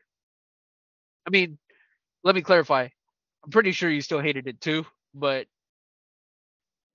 I 1.27 1.29
mean, 1.29 1.57
let 2.23 2.35
me 2.35 2.41
clarify. 2.41 2.87
I'm 3.43 3.51
pretty 3.51 3.71
sure 3.71 3.89
you 3.89 4.01
still 4.01 4.19
hated 4.21 4.47
it 4.47 4.61
too, 4.61 4.85
but 5.13 5.47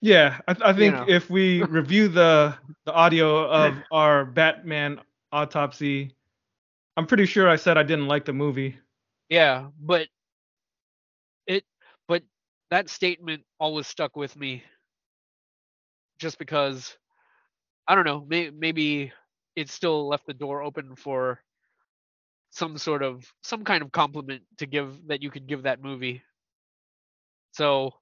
yeah, 0.00 0.40
I, 0.48 0.56
I 0.66 0.72
think 0.72 1.02
know. 1.02 1.06
if 1.06 1.30
we 1.30 1.62
review 1.64 2.08
the 2.08 2.56
the 2.84 2.92
audio 2.92 3.44
of 3.48 3.82
our 3.90 4.24
Batman 4.24 5.00
autopsy, 5.32 6.14
I'm 6.96 7.06
pretty 7.06 7.26
sure 7.26 7.48
I 7.48 7.56
said 7.56 7.78
I 7.78 7.82
didn't 7.82 8.08
like 8.08 8.24
the 8.24 8.32
movie. 8.32 8.78
Yeah, 9.28 9.68
but 9.80 10.08
it 11.46 11.64
but 12.08 12.22
that 12.70 12.88
statement 12.88 13.44
always 13.58 13.86
stuck 13.86 14.16
with 14.16 14.36
me 14.36 14.64
just 16.18 16.38
because 16.38 16.96
I 17.88 17.94
don't 17.94 18.04
know, 18.04 18.24
may, 18.28 18.50
maybe 18.50 19.12
it 19.56 19.68
still 19.68 20.08
left 20.08 20.26
the 20.26 20.34
door 20.34 20.62
open 20.62 20.94
for 20.96 21.40
some 22.52 22.78
sort 22.78 23.02
of 23.02 23.32
some 23.42 23.64
kind 23.64 23.82
of 23.82 23.92
compliment 23.92 24.42
to 24.58 24.66
give 24.66 25.06
that 25.08 25.22
you 25.22 25.30
could 25.30 25.46
give 25.46 25.62
that 25.62 25.82
movie. 25.82 26.22
So, 27.52 27.94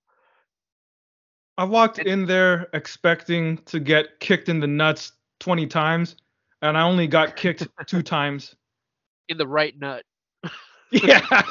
I 1.59 1.65
walked 1.65 1.99
It- 1.99 2.07
in 2.07 2.27
there 2.27 2.69
expecting 2.73 3.59
to 3.65 3.81
get 3.81 4.21
kicked 4.21 4.49
in 4.49 4.61
the 4.61 4.67
nuts 4.67 5.13
20 5.41 5.67
times, 5.67 6.17
and 6.63 6.77
I 6.77 6.83
only 6.83 7.07
got 7.07 7.37
kicked 7.37 7.67
two 7.87 8.03
times. 8.03 8.55
in 9.29 9.39
the 9.39 9.47
right 9.47 9.79
nut, 9.79 10.05
Yeah. 10.91 11.21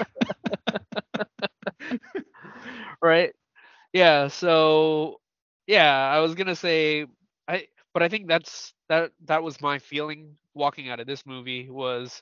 right? 3.01 3.33
Yeah, 3.93 4.27
so 4.27 5.19
yeah, 5.67 6.09
I 6.11 6.19
was 6.19 6.35
going 6.35 6.47
to 6.47 6.55
say 6.55 7.05
I 7.47 7.67
but 7.93 8.03
I 8.03 8.09
think 8.09 8.27
that's 8.27 8.73
that 8.89 9.11
that 9.25 9.43
was 9.43 9.61
my 9.61 9.79
feeling 9.79 10.35
walking 10.53 10.89
out 10.89 10.99
of 10.99 11.07
this 11.07 11.25
movie 11.25 11.69
was 11.69 12.21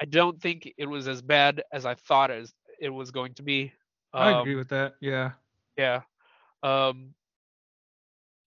I 0.00 0.04
don't 0.06 0.40
think 0.40 0.72
it 0.76 0.86
was 0.86 1.08
as 1.08 1.22
bad 1.22 1.62
as 1.72 1.86
I 1.86 1.94
thought 1.94 2.30
as 2.30 2.52
it 2.80 2.90
was 2.90 3.10
going 3.10 3.34
to 3.34 3.42
be. 3.42 3.72
I 4.12 4.30
agree 4.30 4.52
Um, 4.54 4.58
with 4.58 4.68
that. 4.68 4.94
Yeah. 5.00 5.32
Yeah. 5.76 6.02
Um 6.62 7.14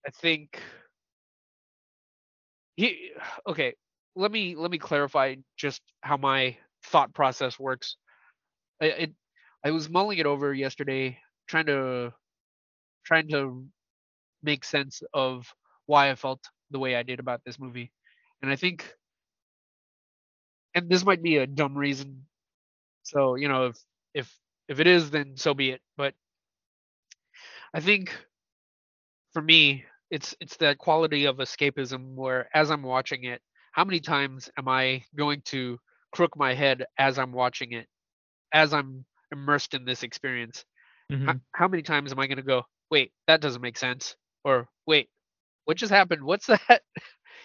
I 0.06 0.10
think 0.10 0.60
he 2.78 3.12
okay, 3.48 3.74
let 4.16 4.32
me 4.32 4.56
let 4.56 4.70
me 4.72 4.78
clarify 4.78 5.36
just 5.58 5.82
how 6.02 6.18
my 6.18 6.58
thought 6.86 7.14
process 7.14 7.58
works. 7.60 7.96
I 8.82 8.86
it 8.86 9.12
I 9.64 9.72
was 9.72 9.90
mulling 9.90 10.18
it 10.18 10.26
over 10.26 10.54
yesterday 10.54 11.18
trying 11.48 11.66
to 11.66 12.14
trying 13.04 13.28
to 13.30 13.66
make 14.42 14.64
sense 14.64 15.02
of 15.14 15.52
why 15.86 16.10
I 16.10 16.16
felt 16.16 16.40
the 16.70 16.80
way 16.80 16.96
I 16.96 17.04
did 17.04 17.20
about 17.20 17.42
this 17.44 17.58
movie. 17.60 17.92
And 18.42 18.50
I 18.52 18.56
think 18.56 18.94
and 20.74 20.88
this 20.88 21.04
might 21.04 21.22
be 21.22 21.36
a 21.38 21.46
dumb 21.46 21.76
reason. 21.76 22.26
So, 23.04 23.36
you 23.36 23.48
know, 23.48 23.68
if 23.68 23.78
if 24.14 24.38
if 24.68 24.80
it 24.80 24.88
is 24.88 25.10
then 25.10 25.36
so 25.38 25.54
be 25.54 25.70
it. 25.72 25.82
But 25.98 26.14
I 27.74 27.80
think 27.80 28.12
for 29.32 29.42
me, 29.42 29.84
it's 30.10 30.34
it's 30.40 30.56
that 30.58 30.78
quality 30.78 31.26
of 31.26 31.36
escapism 31.38 32.14
where 32.14 32.48
as 32.54 32.70
I'm 32.70 32.82
watching 32.82 33.24
it, 33.24 33.42
how 33.72 33.84
many 33.84 34.00
times 34.00 34.50
am 34.58 34.68
I 34.68 35.04
going 35.16 35.42
to 35.46 35.78
crook 36.12 36.36
my 36.36 36.54
head 36.54 36.84
as 36.98 37.18
I'm 37.18 37.32
watching 37.32 37.72
it, 37.72 37.86
as 38.52 38.72
I'm 38.72 39.04
immersed 39.32 39.74
in 39.74 39.84
this 39.84 40.02
experience? 40.02 40.64
Mhm. 41.10 41.24
How, 41.26 41.34
how 41.54 41.68
many 41.68 41.82
times 41.82 42.12
am 42.12 42.18
I 42.20 42.26
going 42.26 42.38
to 42.38 42.42
go, 42.42 42.64
wait, 42.90 43.12
that 43.26 43.40
doesn't 43.40 43.62
make 43.62 43.78
sense, 43.78 44.16
or 44.44 44.68
wait, 44.86 45.08
what 45.64 45.76
just 45.76 45.92
happened? 45.92 46.24
What's 46.24 46.46
that? 46.48 46.82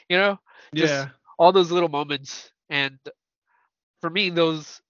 you 0.09 0.17
know, 0.17 0.37
just 0.75 1.07
Yeah. 1.07 1.11
all 1.39 1.51
those 1.51 1.71
little 1.71 1.89
moments, 1.89 2.51
and 2.69 2.99
for 4.01 4.09
me, 4.09 4.29
those. 4.29 4.81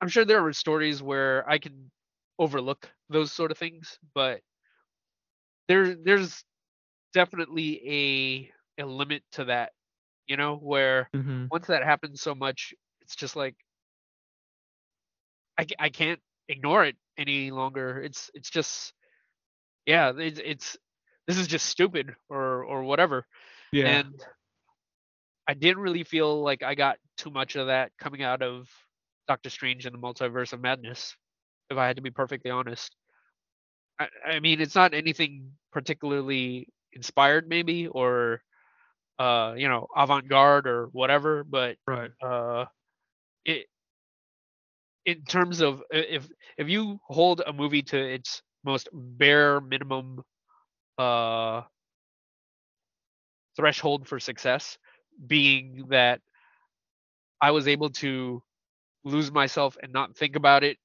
I'm 0.00 0.08
sure 0.08 0.24
there 0.24 0.44
are 0.46 0.52
stories 0.52 1.02
where 1.02 1.48
I 1.48 1.58
can 1.58 1.90
overlook 2.38 2.90
those 3.08 3.32
sort 3.32 3.50
of 3.50 3.58
things, 3.58 3.98
but 4.14 4.42
there 5.70 5.94
there's 5.96 6.44
definitely 7.14 8.50
a 8.78 8.82
a 8.82 8.86
limit 8.86 9.24
to 9.32 9.46
that, 9.46 9.72
you 10.28 10.36
know, 10.36 10.56
where 10.56 11.10
hmm 11.14 11.52
once 11.52 11.68
that 11.68 11.84
happens 11.84 12.22
so 12.22 12.34
much, 12.34 12.74
it's 13.02 13.16
just 13.16 13.36
like 13.36 13.56
I, 15.58 15.66
I 15.78 15.88
can't 15.90 16.20
ignore 16.48 16.84
it 16.84 16.96
any 17.18 17.50
longer. 17.50 18.02
It's 18.02 18.30
it's 18.34 18.50
just 18.50 18.94
yeah, 19.86 20.12
it's, 20.16 20.40
it's 20.44 20.78
this 21.28 21.38
is 21.38 21.48
just 21.48 21.66
stupid 21.66 22.14
or 22.30 22.64
or 22.64 22.84
whatever. 22.84 23.26
Yeah. 23.72 23.86
And 23.86 24.24
I 25.48 25.54
didn't 25.54 25.82
really 25.82 26.04
feel 26.04 26.42
like 26.42 26.62
I 26.62 26.74
got 26.74 26.98
too 27.16 27.30
much 27.30 27.56
of 27.56 27.66
that 27.66 27.92
coming 27.98 28.22
out 28.22 28.42
of 28.42 28.68
Doctor 29.28 29.50
Strange 29.50 29.86
and 29.86 29.94
the 29.94 29.98
Multiverse 29.98 30.52
of 30.52 30.60
Madness, 30.60 31.16
if 31.70 31.78
I 31.78 31.86
had 31.86 31.96
to 31.96 32.02
be 32.02 32.10
perfectly 32.10 32.50
honest. 32.50 32.96
I, 34.00 34.08
I 34.26 34.40
mean, 34.40 34.60
it's 34.62 34.76
not 34.76 34.94
anything 34.94 35.52
particularly 35.72 36.68
inspired, 36.94 37.48
maybe, 37.48 37.88
or 37.88 38.42
uh, 39.18 39.54
you 39.56 39.68
know, 39.68 39.86
avant-garde 39.96 40.66
or 40.66 40.86
whatever, 40.92 41.44
but 41.44 41.76
right. 41.86 42.10
uh, 42.22 42.66
it 43.44 43.66
in 45.06 45.24
terms 45.24 45.60
of 45.60 45.82
if 45.90 46.28
if 46.58 46.68
you 46.68 47.00
hold 47.08 47.42
a 47.46 47.52
movie 47.52 47.82
to 47.82 47.98
its 47.98 48.42
most 48.64 48.88
bare 48.92 49.60
minimum 49.60 50.22
uh 50.98 51.62
threshold 53.56 54.06
for 54.08 54.20
success 54.20 54.78
being 55.26 55.86
that 55.90 56.20
I 57.42 57.50
was 57.52 57.68
able 57.68 57.90
to 57.90 58.42
lose 59.04 59.32
myself 59.32 59.76
and 59.82 59.92
not 59.92 60.16
think 60.16 60.36
about 60.36 60.64
it 60.64 60.78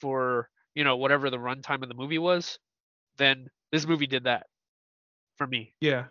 for 0.00 0.48
you 0.74 0.84
know 0.84 0.96
whatever 0.96 1.30
the 1.30 1.38
runtime 1.38 1.82
of 1.82 1.88
the 1.88 1.94
movie 1.94 2.18
was, 2.18 2.58
then 3.16 3.48
this 3.72 3.86
movie 3.86 4.06
did 4.06 4.24
that 4.24 4.46
for 5.36 5.46
me. 5.46 5.74
Yeah. 5.80 6.06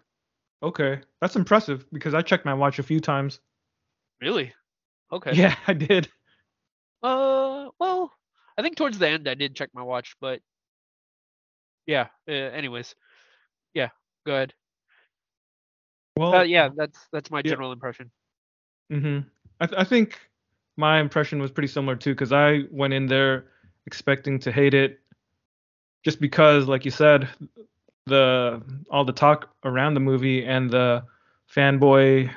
Okay. 0.61 1.01
That's 1.21 1.35
impressive 1.35 1.85
because 1.91 2.13
I 2.13 2.21
checked 2.21 2.45
my 2.45 2.53
watch 2.53 2.79
a 2.79 2.83
few 2.83 2.99
times. 2.99 3.39
Really? 4.21 4.53
Okay. 5.11 5.31
Yeah, 5.35 5.55
I 5.67 5.73
did. 5.73 6.09
Uh, 7.01 7.69
well, 7.79 8.11
I 8.57 8.61
think 8.61 8.77
towards 8.77 8.97
the 8.97 9.09
end 9.09 9.27
I 9.27 9.33
did 9.33 9.55
check 9.55 9.69
my 9.73 9.83
watch, 9.83 10.15
but 10.21 10.39
yeah. 11.85 12.07
Uh, 12.27 12.31
anyways, 12.31 12.95
yeah. 13.73 13.89
Go 14.25 14.33
ahead. 14.33 14.53
Well, 16.17 16.35
Uh, 16.35 16.43
yeah, 16.43 16.69
that's 16.75 17.07
that's 17.11 17.31
my 17.31 17.41
yeah. 17.43 17.51
general 17.51 17.71
impression. 17.71 18.11
hmm 18.89 19.19
I, 19.59 19.65
th- 19.67 19.79
I 19.79 19.83
think 19.83 20.19
my 20.77 20.99
impression 20.99 21.39
was 21.41 21.51
pretty 21.51 21.67
similar 21.67 21.95
too, 21.95 22.13
because 22.13 22.31
I 22.31 22.61
went 22.71 22.93
in 22.93 23.07
there 23.07 23.47
expecting 23.85 24.39
to 24.39 24.51
hate 24.51 24.73
it, 24.73 24.99
just 26.03 26.19
because, 26.19 26.67
like 26.67 26.85
you 26.85 26.91
said, 26.91 27.27
the 28.05 28.61
all 28.89 29.05
the 29.05 29.13
talk 29.13 29.49
around 29.63 29.93
the 29.93 29.99
movie 29.99 30.45
and 30.45 30.69
the 30.69 31.03
fanboy 31.53 32.29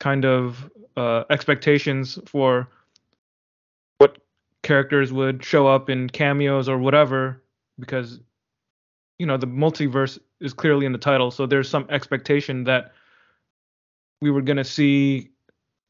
kind 0.00 0.24
of 0.24 0.70
uh, 0.96 1.24
expectations 1.30 2.18
for 2.26 2.68
what 3.98 4.18
characters 4.62 5.12
would 5.12 5.44
show 5.44 5.66
up 5.66 5.88
in 5.88 6.08
cameos 6.10 6.68
or 6.68 6.78
whatever, 6.78 7.42
because 7.78 8.20
you 9.18 9.26
know 9.26 9.36
the 9.36 9.46
multiverse 9.46 10.18
is 10.40 10.52
clearly 10.52 10.84
in 10.84 10.92
the 10.92 10.98
title, 10.98 11.30
so 11.30 11.46
there's 11.46 11.68
some 11.68 11.86
expectation 11.88 12.64
that 12.64 12.92
we 14.20 14.30
were 14.30 14.42
going 14.42 14.56
to 14.56 14.64
see 14.64 15.30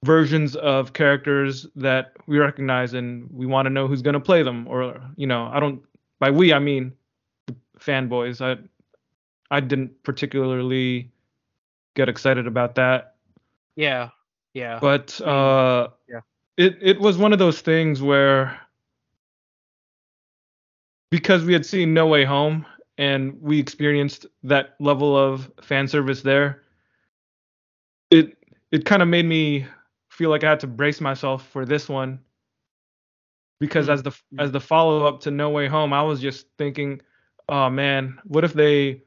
versions 0.04 0.54
of 0.56 0.92
characters 0.92 1.66
that 1.74 2.12
we 2.26 2.38
recognize 2.38 2.92
and 2.92 3.26
we 3.32 3.46
want 3.46 3.64
to 3.64 3.70
know 3.70 3.86
who's 3.88 4.02
going 4.02 4.12
to 4.14 4.20
play 4.20 4.42
them 4.42 4.68
or 4.68 5.00
you 5.16 5.26
know 5.26 5.46
i 5.52 5.58
don't 5.58 5.82
by 6.20 6.30
we 6.30 6.52
i 6.52 6.58
mean 6.58 6.92
fanboys 7.78 8.40
i 8.42 8.60
i 9.50 9.60
didn't 9.60 9.90
particularly 10.02 11.10
get 11.96 12.08
excited 12.08 12.46
about 12.46 12.74
that 12.74 13.14
Yeah. 13.76 14.10
Yeah. 14.52 14.78
but 14.78 15.18
uh 15.22 15.88
yeah. 16.08 16.20
it 16.58 16.76
it 16.82 17.00
was 17.00 17.16
one 17.16 17.32
of 17.32 17.38
those 17.38 17.62
things 17.62 18.02
where 18.02 18.60
because 21.10 21.44
we 21.44 21.52
had 21.54 21.64
seen 21.64 21.94
no 21.94 22.06
way 22.06 22.24
home 22.24 22.66
and 22.98 23.40
we 23.40 23.58
experienced 23.58 24.26
that 24.42 24.74
level 24.80 25.16
of 25.16 25.50
fan 25.62 25.88
service 25.88 26.20
there 26.22 26.62
it 28.10 28.36
it 28.70 28.84
kind 28.84 29.02
of 29.02 29.08
made 29.08 29.24
me 29.24 29.66
feel 30.14 30.31
like 30.31 30.44
I 30.44 30.50
had 30.50 30.61
to 30.61 30.66
brace 30.66 31.00
myself 31.00 31.46
for 31.48 31.66
this 31.66 31.88
one 31.88 32.20
because 33.61 33.88
as 33.88 34.00
mm-hmm. 34.00 34.05
the 34.05 34.11
mm-hmm. 34.11 34.40
as 34.40 34.53
the 34.53 34.61
follow 34.61 35.07
up 35.07 35.20
to 35.20 35.31
No 35.31 35.50
Way 35.50 35.66
Home, 35.68 35.92
I 35.92 36.03
was 36.03 36.20
just 36.20 36.46
thinking, 36.59 37.00
oh 37.48 37.68
man, 37.70 38.18
what 38.24 38.44
if 38.44 38.53
they 38.53 39.03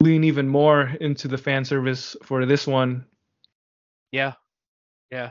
lean 0.00 0.24
even 0.24 0.48
more 0.48 0.92
into 1.00 1.28
the 1.28 1.38
fan 1.38 1.64
service 1.64 2.16
for 2.22 2.46
this 2.46 2.66
one? 2.66 3.04
yeah. 4.12 4.32
Yeah. 5.10 5.30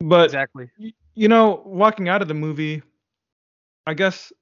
But 0.00 0.26
Exactly. 0.26 0.70
you 1.14 1.28
know, 1.28 1.62
walking 1.64 2.08
out 2.08 2.22
of 2.22 2.28
the 2.28 2.34
movie, 2.34 2.82
I 3.86 3.94
guess 3.94 4.32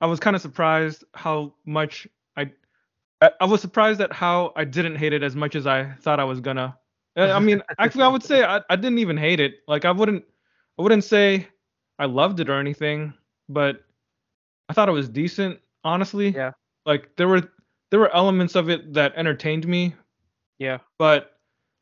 I 0.00 0.06
was 0.06 0.20
kind 0.20 0.36
of 0.36 0.42
surprised 0.42 1.04
how 1.14 1.54
much 1.64 2.06
I 2.36 2.52
I 3.20 3.30
I 3.40 3.44
was 3.44 3.60
surprised 3.60 4.00
at 4.00 4.12
how 4.12 4.52
I 4.56 4.64
didn't 4.64 4.96
hate 4.96 5.12
it 5.12 5.22
as 5.22 5.36
much 5.36 5.54
as 5.54 5.66
I 5.66 5.92
thought 6.00 6.20
I 6.20 6.24
was 6.24 6.40
gonna. 6.40 6.76
Uh, 7.16 7.32
I 7.32 7.38
mean, 7.40 7.62
actually, 7.78 8.04
I 8.04 8.08
would 8.08 8.22
say 8.22 8.44
I, 8.44 8.60
I 8.70 8.76
didn't 8.76 8.98
even 8.98 9.16
hate 9.16 9.40
it. 9.40 9.56
Like 9.66 9.84
I 9.84 9.90
wouldn't 9.90 10.24
I 10.78 10.82
wouldn't 10.82 11.04
say 11.04 11.48
I 11.98 12.06
loved 12.06 12.40
it 12.40 12.48
or 12.48 12.58
anything, 12.58 13.12
but 13.48 13.84
I 14.68 14.72
thought 14.72 14.88
it 14.88 14.92
was 14.92 15.08
decent, 15.08 15.60
honestly. 15.84 16.30
Yeah. 16.30 16.52
Like 16.86 17.14
there 17.16 17.28
were 17.28 17.42
there 17.90 18.00
were 18.00 18.14
elements 18.14 18.54
of 18.54 18.70
it 18.70 18.92
that 18.94 19.12
entertained 19.16 19.66
me, 19.66 19.94
Yeah. 20.58 20.78
but 20.98 21.38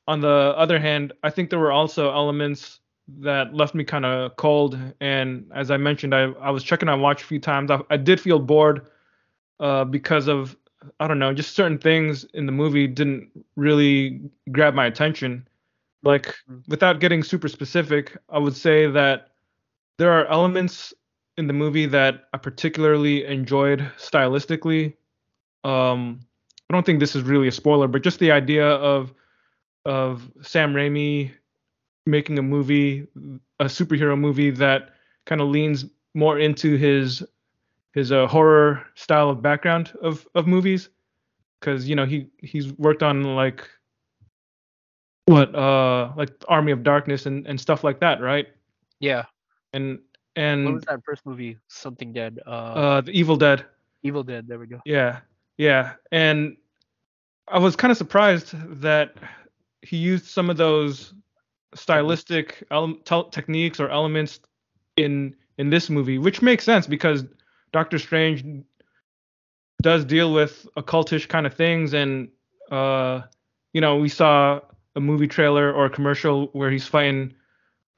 on 0.06 0.20
the 0.20 0.54
other 0.56 0.78
hand, 0.78 1.12
I 1.22 1.28
think 1.28 1.50
there 1.50 1.58
were 1.58 1.70
also 1.72 2.10
elements 2.10 2.80
that 3.20 3.52
left 3.54 3.74
me 3.74 3.84
kind 3.84 4.06
of 4.06 4.34
cold. 4.36 4.78
And 5.02 5.50
as 5.54 5.70
I 5.70 5.76
mentioned, 5.76 6.14
I, 6.14 6.30
I 6.40 6.50
was 6.50 6.64
checking 6.64 6.88
on 6.88 7.02
watch 7.02 7.22
a 7.22 7.26
few 7.26 7.38
times. 7.38 7.70
I, 7.70 7.80
I 7.90 7.98
did 7.98 8.18
feel 8.18 8.38
bored 8.38 8.86
uh, 9.60 9.84
because 9.84 10.26
of 10.28 10.56
I 11.00 11.08
don't 11.08 11.18
know, 11.18 11.32
just 11.34 11.54
certain 11.54 11.78
things 11.78 12.24
in 12.34 12.46
the 12.46 12.52
movie 12.52 12.86
didn't 12.86 13.30
really 13.56 14.20
grab 14.52 14.74
my 14.74 14.86
attention. 14.86 15.46
Like 16.02 16.34
Mhm. 16.48 16.68
without 16.68 17.00
getting 17.00 17.22
super 17.22 17.48
specific, 17.48 18.16
I 18.28 18.38
would 18.38 18.54
say 18.54 18.86
that 18.86 19.30
there 19.98 20.12
are 20.12 20.26
elements 20.26 20.94
in 21.36 21.46
the 21.48 21.52
movie 21.52 21.86
that 21.86 22.28
I 22.32 22.38
particularly 22.38 23.24
enjoyed 23.24 23.80
stylistically. 23.96 24.94
Um, 25.64 26.20
I 26.70 26.74
don't 26.74 26.86
think 26.86 27.00
this 27.00 27.16
is 27.16 27.22
really 27.22 27.48
a 27.48 27.52
spoiler, 27.52 27.88
but 27.88 28.02
just 28.02 28.18
the 28.20 28.30
idea 28.32 28.66
of 28.68 29.12
of 29.84 30.30
Sam 30.42 30.74
Raimi 30.74 31.32
making 32.06 32.38
a 32.38 32.42
movie, 32.42 33.06
a 33.60 33.64
superhero 33.66 34.18
movie 34.18 34.50
that 34.50 34.90
kind 35.24 35.40
of 35.40 35.48
leans 35.48 35.86
more 36.14 36.38
into 36.38 36.76
his 36.76 37.24
his 37.98 38.12
uh, 38.12 38.26
horror 38.26 38.86
style 38.94 39.28
of 39.30 39.42
background 39.42 39.92
of 40.02 40.26
of 40.34 40.46
movies, 40.46 40.88
because 41.60 41.88
you 41.88 41.96
know 41.96 42.06
he 42.06 42.28
he's 42.38 42.72
worked 42.74 43.02
on 43.02 43.22
like 43.36 43.68
what 45.26 45.54
uh 45.54 46.12
like 46.16 46.30
Army 46.48 46.72
of 46.72 46.82
Darkness 46.82 47.26
and 47.26 47.46
and 47.46 47.60
stuff 47.60 47.84
like 47.84 48.00
that, 48.00 48.20
right? 48.20 48.46
Yeah. 49.00 49.24
And 49.72 49.98
and 50.36 50.64
What 50.64 50.74
was 50.74 50.84
that 50.84 51.04
first 51.04 51.26
movie? 51.26 51.58
Something 51.68 52.12
Dead. 52.12 52.38
Uh, 52.46 52.50
uh 52.50 53.00
the 53.00 53.12
Evil 53.12 53.36
Dead. 53.36 53.66
Evil 54.02 54.22
Dead. 54.22 54.46
There 54.46 54.58
we 54.58 54.66
go. 54.66 54.80
Yeah, 54.84 55.20
yeah, 55.58 55.94
and 56.12 56.56
I 57.48 57.58
was 57.58 57.74
kind 57.74 57.90
of 57.90 57.98
surprised 57.98 58.54
that 58.80 59.16
he 59.82 59.96
used 59.96 60.26
some 60.26 60.50
of 60.50 60.56
those 60.56 61.14
stylistic 61.74 62.64
ele- 62.70 63.00
tel- 63.04 63.28
techniques 63.28 63.80
or 63.80 63.88
elements 63.90 64.40
in 64.96 65.34
in 65.58 65.70
this 65.70 65.90
movie, 65.90 66.18
which 66.18 66.40
makes 66.40 66.64
sense 66.64 66.86
because 66.86 67.24
Doctor 67.72 67.98
Strange 67.98 68.64
does 69.82 70.04
deal 70.04 70.32
with 70.32 70.66
occultish 70.76 71.28
kind 71.28 71.46
of 71.46 71.54
things, 71.54 71.94
and 71.94 72.28
uh, 72.70 73.22
you 73.72 73.80
know, 73.80 73.96
we 73.96 74.08
saw 74.08 74.60
a 74.96 75.00
movie 75.00 75.28
trailer 75.28 75.72
or 75.72 75.86
a 75.86 75.90
commercial 75.90 76.46
where 76.48 76.70
he's 76.70 76.86
fighting 76.86 77.34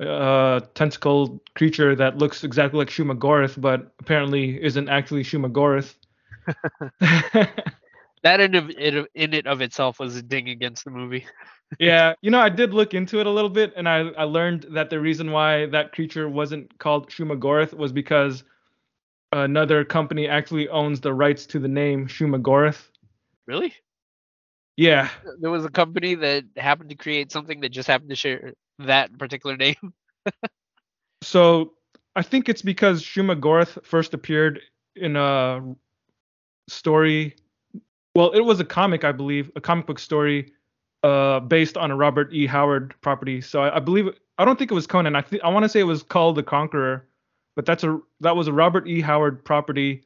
a 0.00 0.62
tentacle 0.74 1.42
creature 1.54 1.94
that 1.94 2.18
looks 2.18 2.44
exactly 2.44 2.78
like 2.78 2.88
Shuma 2.88 3.18
Gorath, 3.18 3.60
but 3.60 3.92
apparently 3.98 4.62
isn't 4.62 4.88
actually 4.88 5.22
Shuma 5.24 5.50
Gorath. 5.50 5.94
That 8.22 8.40
in 8.40 8.54
it 8.54 9.10
in 9.14 9.32
it 9.32 9.46
of 9.46 9.62
itself 9.62 9.98
was 9.98 10.16
a 10.16 10.22
ding 10.22 10.50
against 10.50 10.84
the 10.84 10.90
movie. 10.90 11.26
yeah, 11.78 12.14
you 12.20 12.30
know, 12.30 12.40
I 12.40 12.50
did 12.50 12.74
look 12.74 12.92
into 12.92 13.18
it 13.20 13.26
a 13.26 13.30
little 13.30 13.50
bit, 13.50 13.72
and 13.76 13.88
I, 13.88 14.08
I 14.10 14.24
learned 14.24 14.66
that 14.70 14.90
the 14.90 15.00
reason 15.00 15.30
why 15.30 15.66
that 15.66 15.92
creature 15.92 16.28
wasn't 16.28 16.78
called 16.78 17.08
Shuma 17.08 17.38
Gorath 17.38 17.72
was 17.72 17.92
because 17.92 18.44
another 19.32 19.84
company 19.84 20.28
actually 20.28 20.68
owns 20.68 21.00
the 21.00 21.12
rights 21.14 21.46
to 21.46 21.58
the 21.58 21.68
name 21.68 22.06
Shuma 22.06 22.40
Gorath. 22.40 22.88
Really? 23.46 23.74
Yeah, 24.76 25.10
There 25.40 25.50
was 25.50 25.64
a 25.66 25.68
company 25.68 26.14
that 26.14 26.44
happened 26.56 26.88
to 26.88 26.96
create 26.96 27.30
something 27.30 27.60
that 27.60 27.68
just 27.68 27.86
happened 27.86 28.08
to 28.10 28.16
share 28.16 28.54
that 28.78 29.16
particular 29.18 29.54
name. 29.54 29.92
so 31.22 31.74
I 32.16 32.22
think 32.22 32.48
it's 32.48 32.62
because 32.62 33.02
Shuma 33.02 33.38
Gorath 33.38 33.84
first 33.84 34.14
appeared 34.14 34.60
in 34.96 35.16
a 35.16 35.74
story. 36.68 37.36
Well, 38.14 38.30
it 38.30 38.40
was 38.40 38.58
a 38.58 38.64
comic, 38.64 39.04
I 39.04 39.12
believe, 39.12 39.50
a 39.54 39.60
comic 39.60 39.86
book 39.86 39.98
story 39.98 40.52
uh, 41.02 41.40
based 41.40 41.76
on 41.76 41.90
a 41.90 41.96
Robert 41.96 42.32
E. 42.32 42.46
Howard 42.46 42.94
property. 43.02 43.40
So 43.40 43.62
I, 43.62 43.76
I 43.76 43.80
believe 43.80 44.08
I 44.38 44.44
don't 44.46 44.58
think 44.58 44.70
it 44.70 44.74
was 44.74 44.86
Conan. 44.86 45.14
I 45.14 45.20
think 45.20 45.42
I 45.42 45.48
want 45.50 45.64
to 45.64 45.68
say 45.68 45.80
it 45.80 45.84
was 45.84 46.02
called 46.02 46.36
The 46.36 46.42
Conqueror, 46.42 47.06
but 47.56 47.66
that's 47.66 47.84
a 47.84 48.00
that 48.20 48.36
was 48.36 48.48
a 48.48 48.52
Robert 48.52 48.86
E. 48.88 49.00
Howard 49.00 49.44
property. 49.44 50.04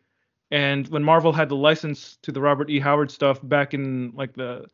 And 0.51 0.87
when 0.89 1.03
Marvel 1.03 1.33
had 1.33 1.49
the 1.49 1.57
license 1.57 2.19
to 2.23 2.31
the 2.31 2.41
Robert 2.41 2.71
E. 2.71 2.79
Howard 2.79 3.11
stuff 3.11 3.41
back 3.43 3.75
in 3.75 4.13
like 4.15 4.35
the 4.35 4.67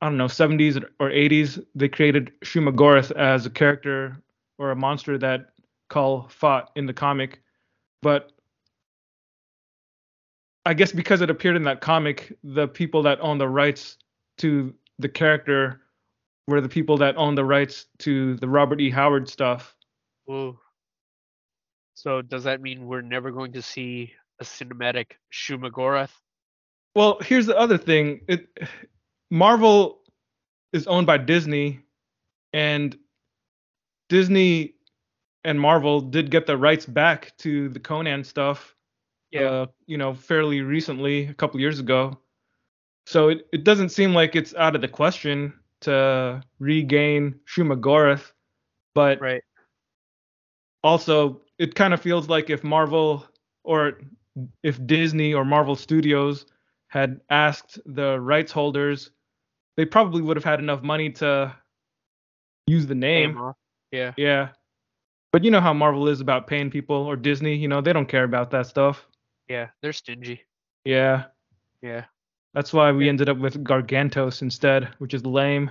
I 0.00 0.06
don't 0.06 0.16
know 0.16 0.26
70s 0.26 0.82
or 0.98 1.10
80s, 1.10 1.64
they 1.74 1.88
created 1.88 2.32
Shuma 2.40 2.74
Gorath 2.74 3.10
as 3.12 3.46
a 3.46 3.50
character 3.50 4.20
or 4.58 4.70
a 4.70 4.76
monster 4.76 5.18
that 5.18 5.50
Kull 5.88 6.28
fought 6.30 6.70
in 6.76 6.86
the 6.86 6.94
comic. 6.94 7.42
But 8.00 8.32
I 10.64 10.74
guess 10.74 10.92
because 10.92 11.20
it 11.20 11.30
appeared 11.30 11.56
in 11.56 11.64
that 11.64 11.80
comic, 11.80 12.36
the 12.42 12.68
people 12.68 13.02
that 13.02 13.20
own 13.20 13.38
the 13.38 13.48
rights 13.48 13.98
to 14.38 14.72
the 14.98 15.08
character 15.08 15.82
were 16.46 16.60
the 16.60 16.68
people 16.68 16.96
that 16.98 17.16
own 17.16 17.34
the 17.34 17.44
rights 17.44 17.86
to 17.98 18.36
the 18.36 18.48
Robert 18.48 18.80
E. 18.80 18.90
Howard 18.90 19.28
stuff. 19.28 19.76
Whoa. 20.24 20.58
So 21.94 22.22
does 22.22 22.44
that 22.44 22.60
mean 22.60 22.86
we're 22.86 23.02
never 23.02 23.30
going 23.30 23.52
to 23.52 23.62
see 23.62 24.12
a 24.40 24.44
cinematic 24.44 25.12
Shumagorath? 25.32 26.10
Well, 26.94 27.18
here's 27.20 27.46
the 27.46 27.58
other 27.58 27.78
thing. 27.78 28.20
It 28.28 28.48
Marvel 29.30 30.00
is 30.72 30.86
owned 30.86 31.06
by 31.06 31.18
Disney 31.18 31.80
and 32.52 32.96
Disney 34.08 34.74
and 35.44 35.60
Marvel 35.60 36.00
did 36.00 36.30
get 36.30 36.46
the 36.46 36.56
rights 36.56 36.86
back 36.86 37.32
to 37.38 37.68
the 37.70 37.80
Conan 37.80 38.24
stuff. 38.24 38.74
Uh, 39.34 39.64
you 39.86 39.96
know, 39.96 40.12
fairly 40.12 40.60
recently, 40.60 41.24
a 41.24 41.32
couple 41.32 41.58
years 41.58 41.78
ago. 41.78 42.18
So 43.06 43.30
it, 43.30 43.46
it 43.50 43.64
doesn't 43.64 43.88
seem 43.88 44.12
like 44.12 44.36
it's 44.36 44.54
out 44.54 44.74
of 44.74 44.82
the 44.82 44.88
question 44.88 45.54
to 45.80 46.42
regain 46.58 47.40
Shuma 47.46 47.80
Gorath, 47.80 48.32
but 48.94 49.22
right. 49.22 49.42
also 50.84 51.40
it 51.62 51.74
kind 51.76 51.94
of 51.94 52.00
feels 52.00 52.28
like 52.28 52.50
if 52.50 52.64
Marvel 52.64 53.24
or 53.62 54.00
if 54.64 54.84
Disney 54.86 55.32
or 55.32 55.44
Marvel 55.44 55.76
Studios 55.76 56.46
had 56.88 57.20
asked 57.30 57.78
the 57.86 58.18
rights 58.20 58.50
holders, 58.50 59.10
they 59.76 59.84
probably 59.84 60.22
would 60.22 60.36
have 60.36 60.44
had 60.44 60.58
enough 60.58 60.82
money 60.82 61.08
to 61.10 61.54
use 62.66 62.86
the 62.86 62.94
Name. 62.96 63.38
Yeah. 63.92 64.12
Yeah. 64.16 64.48
But 65.32 65.44
you 65.44 65.50
know 65.52 65.60
how 65.60 65.72
Marvel 65.72 66.08
is 66.08 66.20
about 66.20 66.46
paying 66.48 66.68
people 66.70 66.96
or 66.96 67.14
Disney, 67.16 67.54
you 67.54 67.68
know, 67.68 67.80
they 67.80 67.92
don't 67.92 68.08
care 68.08 68.24
about 68.24 68.50
that 68.50 68.66
stuff. 68.66 69.06
Yeah, 69.48 69.68
they're 69.80 69.92
stingy. 69.92 70.42
Yeah. 70.84 71.26
Yeah. 71.80 72.04
That's 72.54 72.72
why 72.72 72.90
we 72.92 73.04
Yeah. 73.04 73.10
ended 73.10 73.28
up 73.28 73.38
with 73.38 73.62
Gargantos 73.64 74.42
instead, 74.42 74.88
which 74.98 75.14
is 75.14 75.24
lame. 75.24 75.70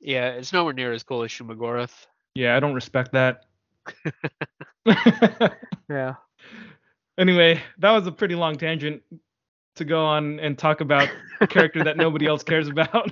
Yeah, 0.00 0.30
it's 0.30 0.52
nowhere 0.52 0.74
near 0.74 0.92
as 0.92 1.04
cool 1.04 1.22
as 1.22 1.30
Shumagorath. 1.30 2.06
Yeah, 2.34 2.56
I 2.56 2.60
don't 2.60 2.74
respect 2.74 3.12
that. 3.12 3.44
Yeah. 5.88 6.14
anyway, 7.18 7.60
that 7.78 7.90
was 7.90 8.06
a 8.06 8.12
pretty 8.12 8.34
long 8.34 8.56
tangent 8.56 9.02
to 9.76 9.84
go 9.84 10.04
on 10.04 10.40
and 10.40 10.58
talk 10.58 10.80
about 10.80 11.08
a 11.40 11.46
character 11.46 11.84
that 11.84 11.96
nobody 11.96 12.26
else 12.26 12.42
cares 12.42 12.68
about. 12.68 13.10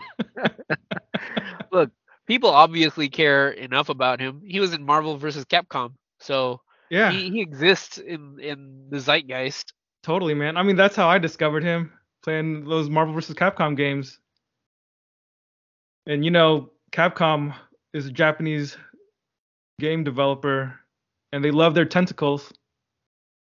Look, 1.72 1.90
people 2.26 2.50
obviously 2.50 3.08
care 3.08 3.50
enough 3.50 3.88
about 3.88 4.20
him. 4.20 4.42
He 4.44 4.60
was 4.60 4.72
in 4.72 4.84
Marvel 4.84 5.16
versus 5.16 5.44
Capcom, 5.44 5.94
so 6.18 6.60
yeah, 6.90 7.10
he, 7.12 7.30
he 7.30 7.40
exists 7.40 7.98
in 7.98 8.38
in 8.40 8.86
the 8.90 8.98
zeitgeist. 8.98 9.72
totally, 10.02 10.34
man. 10.34 10.56
I 10.56 10.62
mean, 10.62 10.76
that's 10.76 10.96
how 10.96 11.08
I 11.08 11.18
discovered 11.18 11.62
him 11.62 11.92
playing 12.22 12.64
those 12.64 12.88
Marvel 12.90 13.14
vs. 13.14 13.34
Capcom 13.36 13.76
games. 13.76 14.18
And 16.06 16.24
you 16.24 16.30
know, 16.30 16.70
Capcom 16.92 17.54
is 17.92 18.06
a 18.06 18.10
Japanese 18.10 18.76
game 19.80 20.04
developer, 20.04 20.79
and 21.32 21.44
they 21.44 21.50
love 21.50 21.74
their 21.74 21.84
tentacles. 21.84 22.52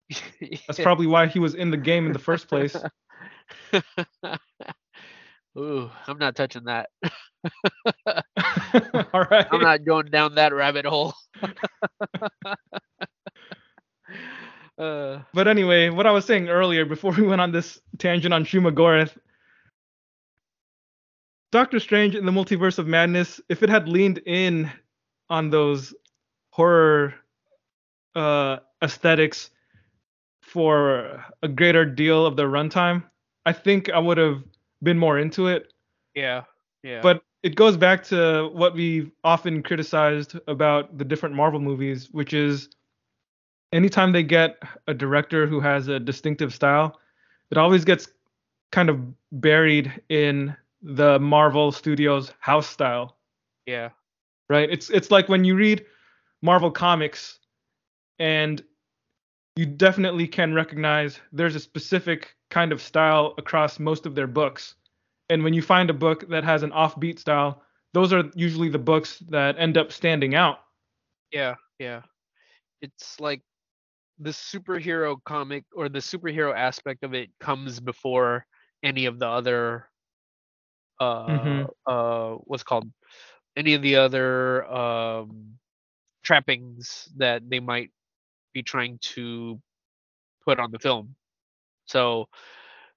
That's 0.67 0.79
probably 0.79 1.07
why 1.07 1.27
he 1.27 1.39
was 1.39 1.55
in 1.55 1.71
the 1.71 1.77
game 1.77 2.05
in 2.05 2.13
the 2.13 2.19
first 2.19 2.47
place. 2.47 2.75
Ooh, 5.57 5.89
I'm 6.07 6.17
not 6.17 6.35
touching 6.35 6.65
that. 6.65 6.89
All 9.13 9.25
right. 9.31 9.47
I'm 9.51 9.61
not 9.61 9.83
going 9.83 10.07
down 10.07 10.35
that 10.35 10.53
rabbit 10.53 10.85
hole. 10.85 11.13
uh, 14.77 15.19
But 15.33 15.47
anyway, 15.47 15.89
what 15.89 16.05
I 16.07 16.11
was 16.11 16.25
saying 16.25 16.49
earlier 16.49 16.85
before 16.85 17.11
we 17.11 17.23
went 17.23 17.41
on 17.41 17.51
this 17.51 17.79
tangent 17.97 18.33
on 18.33 18.45
Shumagorath, 18.45 19.17
Doctor 21.51 21.79
Strange 21.79 22.15
in 22.15 22.25
the 22.25 22.31
Multiverse 22.31 22.77
of 22.77 22.87
Madness, 22.87 23.41
if 23.49 23.63
it 23.63 23.69
had 23.69 23.89
leaned 23.89 24.19
in 24.25 24.71
on 25.29 25.49
those 25.49 25.93
horror 26.51 27.15
uh, 28.15 28.57
aesthetics 28.81 29.49
for 30.41 31.23
a 31.43 31.47
greater 31.47 31.85
deal 31.85 32.25
of 32.25 32.35
the 32.35 32.43
runtime, 32.43 33.03
I 33.45 33.53
think 33.53 33.89
I 33.89 33.99
would 33.99 34.17
have 34.17 34.43
been 34.83 34.97
more 34.97 35.19
into 35.19 35.47
it. 35.47 35.73
yeah, 36.15 36.43
yeah. 36.83 37.01
But 37.01 37.23
it 37.43 37.55
goes 37.55 37.77
back 37.77 38.03
to 38.05 38.49
what 38.53 38.73
we've 38.73 39.11
often 39.23 39.63
criticized 39.63 40.35
about 40.47 40.97
the 40.97 41.05
different 41.05 41.35
Marvel 41.35 41.59
movies, 41.59 42.09
which 42.11 42.33
is 42.33 42.69
anytime 43.71 44.11
they 44.11 44.23
get 44.23 44.61
a 44.87 44.93
director 44.93 45.47
who 45.47 45.59
has 45.59 45.87
a 45.87 45.99
distinctive 45.99 46.53
style, 46.53 46.99
it 47.51 47.57
always 47.57 47.85
gets 47.85 48.07
kind 48.71 48.89
of 48.89 48.99
buried 49.31 50.01
in 50.09 50.55
the 50.81 51.19
Marvel 51.19 51.71
Studios 51.71 52.33
house 52.39 52.67
style, 52.67 53.17
yeah, 53.65 53.89
right? 54.49 54.69
It's 54.69 54.89
it's 54.89 55.11
like 55.11 55.29
when 55.29 55.43
you 55.43 55.55
read 55.55 55.85
Marvel 56.41 56.71
comics 56.71 57.38
and 58.19 58.63
you 59.55 59.65
definitely 59.65 60.27
can 60.27 60.53
recognize 60.53 61.19
there's 61.31 61.55
a 61.55 61.59
specific 61.59 62.35
kind 62.49 62.71
of 62.71 62.81
style 62.81 63.33
across 63.37 63.79
most 63.79 64.05
of 64.05 64.15
their 64.15 64.27
books. 64.27 64.75
And 65.29 65.43
when 65.43 65.53
you 65.53 65.61
find 65.61 65.89
a 65.89 65.93
book 65.93 66.27
that 66.29 66.43
has 66.43 66.63
an 66.63 66.71
offbeat 66.71 67.19
style, 67.19 67.63
those 67.93 68.13
are 68.13 68.23
usually 68.35 68.69
the 68.69 68.79
books 68.79 69.19
that 69.29 69.57
end 69.59 69.77
up 69.77 69.91
standing 69.91 70.35
out. 70.35 70.59
yeah, 71.31 71.55
yeah. 71.79 72.01
It's 72.81 73.19
like 73.19 73.41
the 74.19 74.31
superhero 74.31 75.17
comic 75.25 75.65
or 75.75 75.89
the 75.89 75.99
superhero 75.99 76.55
aspect 76.55 77.03
of 77.03 77.13
it 77.13 77.29
comes 77.39 77.79
before 77.79 78.45
any 78.83 79.05
of 79.05 79.19
the 79.19 79.27
other 79.27 79.89
uh 80.99 81.27
Mhm. 81.27 81.69
uh 81.85 82.33
what's 82.45 82.63
called 82.63 82.89
any 83.55 83.73
of 83.73 83.81
the 83.81 83.95
other 83.95 84.65
um 84.71 85.53
trappings 86.23 87.09
that 87.17 87.41
they 87.49 87.59
might 87.59 87.91
be 88.53 88.63
trying 88.63 88.99
to 89.15 89.59
put 90.45 90.59
on 90.59 90.71
the 90.71 90.79
film. 90.79 91.15
So 91.85 92.27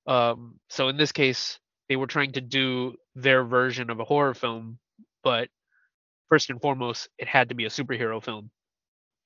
um 0.07 0.59
so 0.69 0.89
in 0.89 0.97
this 0.97 1.13
case 1.13 1.59
they 1.89 1.97
were 1.97 2.07
trying 2.07 2.33
to 2.33 2.41
do 2.41 2.97
their 3.15 3.45
version 3.45 3.91
of 3.91 4.01
a 4.01 4.05
horror 4.05 4.35
film, 4.35 4.79
but 5.23 5.49
first 6.29 6.51
and 6.51 6.61
foremost 6.61 7.09
it 7.19 7.29
had 7.29 7.49
to 7.51 7.55
be 7.55 7.65
a 7.65 7.71
superhero 7.71 8.23
film. 8.23 8.51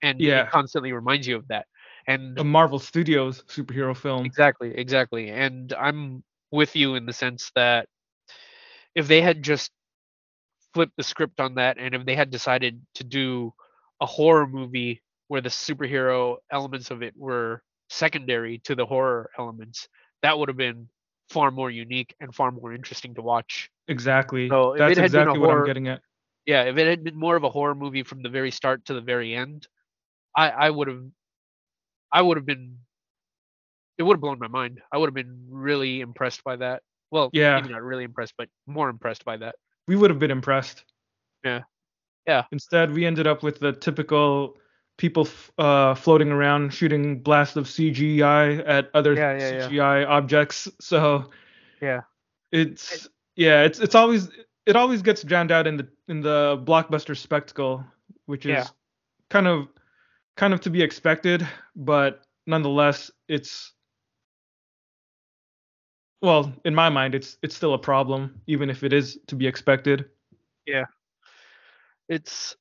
And 0.02 0.20
Yeah. 0.20 0.38
it 0.38 0.48
constantly 0.48 0.92
reminds 0.92 1.26
you 1.26 1.36
of 1.36 1.48
that. 1.48 1.66
And 2.06 2.36
the 2.36 2.44
Marvel 2.44 2.78
Studios 2.78 3.42
superhero 3.44 3.96
film. 3.96 4.24
Exactly, 4.24 4.74
exactly. 4.76 5.30
And 5.30 5.72
I'm 5.72 6.24
with 6.50 6.76
you 6.76 6.94
in 6.94 7.06
the 7.06 7.12
sense 7.12 7.50
that 7.54 7.88
if 8.94 9.06
they 9.08 9.20
had 9.22 9.42
just 9.42 9.70
flipped 10.74 10.96
the 10.96 11.02
script 11.02 11.40
on 11.40 11.54
that 11.56 11.78
and 11.78 11.94
if 11.94 12.04
they 12.04 12.14
had 12.16 12.30
decided 12.30 12.80
to 12.94 13.04
do 13.04 13.52
a 14.00 14.06
horror 14.06 14.46
movie 14.46 15.02
where 15.28 15.40
the 15.40 15.48
superhero 15.48 16.36
elements 16.50 16.90
of 16.90 17.02
it 17.02 17.14
were 17.16 17.62
secondary 17.88 18.58
to 18.64 18.74
the 18.74 18.86
horror 18.86 19.30
elements, 19.38 19.88
that 20.22 20.38
would 20.38 20.48
have 20.48 20.56
been 20.56 20.88
far 21.30 21.50
more 21.50 21.70
unique 21.70 22.14
and 22.20 22.34
far 22.34 22.50
more 22.50 22.72
interesting 22.72 23.14
to 23.14 23.22
watch. 23.22 23.70
Exactly. 23.88 24.48
So 24.48 24.74
That's 24.76 24.92
it 24.92 24.98
had 24.98 25.12
been 25.12 25.18
a 25.18 25.22
exactly 25.22 25.38
what 25.40 25.50
I'm 25.50 25.66
getting 25.66 25.88
at. 25.88 26.00
Yeah, 26.46 26.62
if 26.64 26.76
it 26.76 26.86
had 26.86 27.02
been 27.02 27.16
more 27.16 27.34
of 27.34 27.42
a 27.42 27.50
horror 27.50 27.74
movie 27.74 28.04
from 28.04 28.22
the 28.22 28.28
very 28.28 28.50
start 28.52 28.84
to 28.86 28.94
the 28.94 29.00
very 29.00 29.34
end, 29.34 29.66
I 30.36 30.50
I 30.50 30.70
would 30.70 30.88
have 30.88 31.04
I 32.12 32.22
would 32.22 32.36
have 32.36 32.46
been 32.46 32.78
it 33.98 34.02
would 34.02 34.14
have 34.14 34.20
blown 34.20 34.38
my 34.38 34.48
mind. 34.48 34.80
I 34.92 34.98
would 34.98 35.08
have 35.08 35.14
been 35.14 35.46
really 35.48 36.00
impressed 36.00 36.44
by 36.44 36.56
that. 36.56 36.82
Well, 37.10 37.30
Yeah. 37.32 37.58
maybe 37.60 37.72
not 37.72 37.82
really 37.82 38.04
impressed, 38.04 38.34
but 38.36 38.48
more 38.66 38.88
impressed 38.88 39.24
by 39.24 39.38
that. 39.38 39.56
We 39.88 39.96
would 39.96 40.10
have 40.10 40.18
been 40.18 40.30
impressed. 40.30 40.84
Yeah. 41.44 41.62
Yeah. 42.26 42.44
Instead, 42.52 42.92
we 42.92 43.06
ended 43.06 43.26
up 43.26 43.42
with 43.42 43.58
the 43.58 43.72
typical 43.72 44.58
people 44.96 45.26
f- 45.26 45.52
uh, 45.58 45.94
floating 45.94 46.30
around 46.30 46.72
shooting 46.72 47.20
blasts 47.20 47.56
of 47.56 47.66
CGI 47.66 48.66
at 48.66 48.90
other 48.94 49.16
Yeah, 49.16 49.36
yeah, 49.38 49.52
yeah. 49.52 49.68
CGI 49.68 50.04
objects. 50.06 50.68
So 50.80 51.30
Yeah. 51.80 52.02
it's 52.52 53.08
yeah, 53.36 53.62
it's 53.62 53.78
it's 53.78 53.94
always 53.94 54.30
it 54.66 54.76
always 54.76 55.02
gets 55.02 55.22
drowned 55.22 55.52
out 55.52 55.66
in 55.66 55.76
the 55.76 55.88
in 56.08 56.20
the 56.20 56.62
blockbuster 56.64 57.16
spectacle, 57.16 57.84
which 58.26 58.46
is 58.46 58.50
Yeah. 58.50 58.64
kind 59.30 59.46
of 59.46 59.68
kind 60.36 60.54
of 60.54 60.60
to 60.62 60.70
be 60.70 60.82
expected, 60.82 61.46
but 61.74 62.22
nonetheless, 62.46 63.10
it's 63.28 63.72
well, 66.22 66.52
in 66.64 66.74
my 66.74 66.88
mind, 66.88 67.14
it's 67.14 67.36
it's 67.42 67.54
still 67.54 67.74
a 67.74 67.78
problem, 67.78 68.40
even 68.46 68.70
if 68.70 68.82
it 68.82 68.92
is 68.92 69.18
to 69.26 69.36
be 69.36 69.46
expected. 69.46 70.06
Yeah, 70.66 70.84
it's 72.08 72.56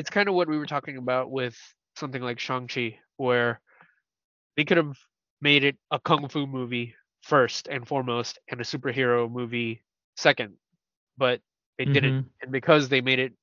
it's 0.00 0.08
kind 0.08 0.30
of 0.30 0.34
what 0.34 0.48
we 0.48 0.56
were 0.56 0.64
talking 0.64 0.96
about 0.96 1.30
with 1.30 1.54
something 1.94 2.22
like 2.22 2.38
Shang-Chi 2.38 2.98
where 3.18 3.60
they 4.56 4.64
could 4.64 4.78
have 4.78 4.96
made 5.42 5.62
it 5.62 5.76
a 5.90 6.00
kung 6.00 6.26
fu 6.30 6.46
movie 6.46 6.94
first 7.20 7.68
and 7.68 7.86
foremost 7.86 8.38
and 8.48 8.62
a 8.62 8.64
superhero 8.64 9.30
movie 9.30 9.82
second, 10.16 10.54
but 11.18 11.42
they 11.76 11.84
didn't. 11.84 12.12
Mm-hmm. 12.12 12.28
And 12.40 12.50
because 12.50 12.88
they 12.88 13.02
made 13.02 13.18
it 13.18 13.34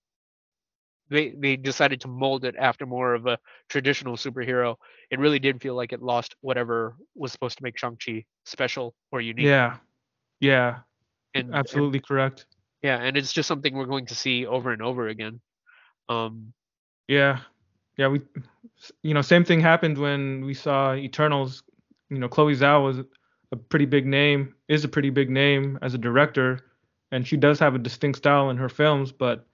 they 1.10 1.30
they 1.38 1.58
decided 1.58 2.01
to 2.01 2.08
mold 2.08 2.43
it 2.43 2.55
after 2.58 2.88
more 2.88 3.14
of 3.14 3.28
a 3.28 3.38
traditional 3.70 4.18
superhero. 4.18 4.78
It 5.12 5.20
really 5.20 5.39
did 5.39 5.62
feel 5.62 5.76
like 5.76 5.93
it 5.93 6.01
lost 6.01 6.36
whatever 6.41 6.95
was 7.14 7.32
supposed 7.32 7.58
to 7.60 7.64
make 7.64 7.78
Shang-Chi 7.78 8.26
special 8.45 8.95
or 9.12 9.22
unique. 9.22 9.45
Yeah, 9.45 9.78
yeah, 10.39 10.80
and, 11.36 11.49
and- 11.49 11.55
absolutely 11.55 11.99
correct. 11.99 12.47
yeah, 12.82 12.97
and 12.97 13.16
it's 13.16 13.32
just 13.32 13.47
something 13.47 13.76
we're 13.76 13.86
going 13.86 14.08
to 14.08 14.16
see 14.16 14.47
over 14.47 14.72
and 14.72 14.82
over 14.82 15.08
again. 15.08 15.39
Um, 16.10 16.53
Yeah, 17.08 17.39
yeah. 17.97 18.08
We, 18.08 18.22
you 19.01 19.14
know, 19.14 19.22
same 19.22 19.43
thing 19.43 19.60
happened 19.62 19.97
when 19.97 20.45
we 20.45 20.53
saw 20.53 20.93
Eternals. 20.93 21.64
You 22.10 22.20
know, 22.20 22.28
Chloe 22.30 22.55
Zhao 22.55 22.84
was 22.84 22.99
a 23.51 23.55
pretty 23.55 23.86
big 23.86 24.05
name, 24.05 24.55
is 24.68 24.84
a 24.84 24.88
pretty 24.88 25.10
big 25.10 25.30
name 25.30 25.80
as 25.82 25.93
a 25.93 25.97
director, 25.97 26.60
and 27.12 27.26
she 27.28 27.38
does 27.38 27.60
have 27.60 27.76
a 27.76 27.80
distinct 27.80 28.18
style 28.18 28.49
in 28.49 28.58
her 28.58 28.70
films. 28.70 29.12
But 29.12 29.45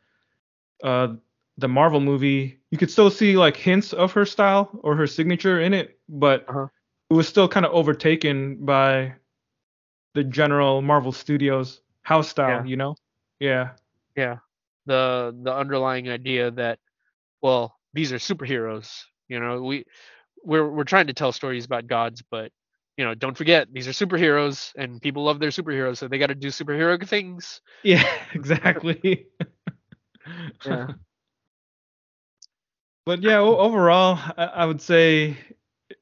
uh, 0.83 1.15
the 1.57 1.67
Marvel 1.67 1.99
movie, 1.99 2.59
you 2.71 2.77
could 2.77 2.91
still 2.91 3.09
see 3.09 3.37
like 3.37 3.55
hints 3.55 3.93
of 3.93 4.11
her 4.13 4.25
style 4.25 4.69
or 4.83 4.95
her 4.95 5.07
signature 5.07 5.59
in 5.61 5.73
it, 5.73 5.99
but 6.09 6.47
Uh-huh. 6.49 6.67
it 7.09 7.13
was 7.13 7.27
still 7.27 7.47
kind 7.47 7.65
of 7.65 7.71
overtaken 7.71 8.65
by 8.65 9.13
the 10.13 10.23
general 10.23 10.81
Marvel 10.81 11.11
Studios 11.11 11.81
house 12.01 12.29
style. 12.29 12.61
Yeah. 12.61 12.65
You 12.65 12.75
know? 12.77 12.95
Yeah. 13.39 13.71
yeah, 14.15 14.37
the 14.85 15.35
the 15.43 15.53
underlying 15.53 16.09
idea 16.09 16.51
that 16.51 16.79
well, 17.41 17.75
these 17.93 18.11
are 18.13 18.17
superheroes. 18.17 19.03
You 19.27 19.39
know, 19.39 19.61
we 19.61 19.85
we're 20.43 20.69
we're 20.69 20.83
trying 20.83 21.07
to 21.07 21.13
tell 21.13 21.31
stories 21.31 21.65
about 21.65 21.87
gods, 21.87 22.21
but 22.29 22.51
you 22.97 23.05
know, 23.05 23.13
don't 23.15 23.37
forget 23.37 23.67
these 23.71 23.87
are 23.87 23.91
superheroes, 23.91 24.71
and 24.77 25.01
people 25.01 25.23
love 25.23 25.39
their 25.39 25.49
superheroes, 25.49 25.97
so 25.97 26.07
they 26.07 26.17
got 26.17 26.27
to 26.27 26.35
do 26.35 26.47
superhero 26.49 27.05
things. 27.07 27.61
Yeah. 27.83 28.03
Exactly. 28.33 29.27
Yeah. 30.65 30.93
But 33.05 33.21
yeah, 33.21 33.39
overall, 33.39 34.17
I, 34.37 34.45
I 34.45 34.65
would 34.65 34.81
say 34.81 35.37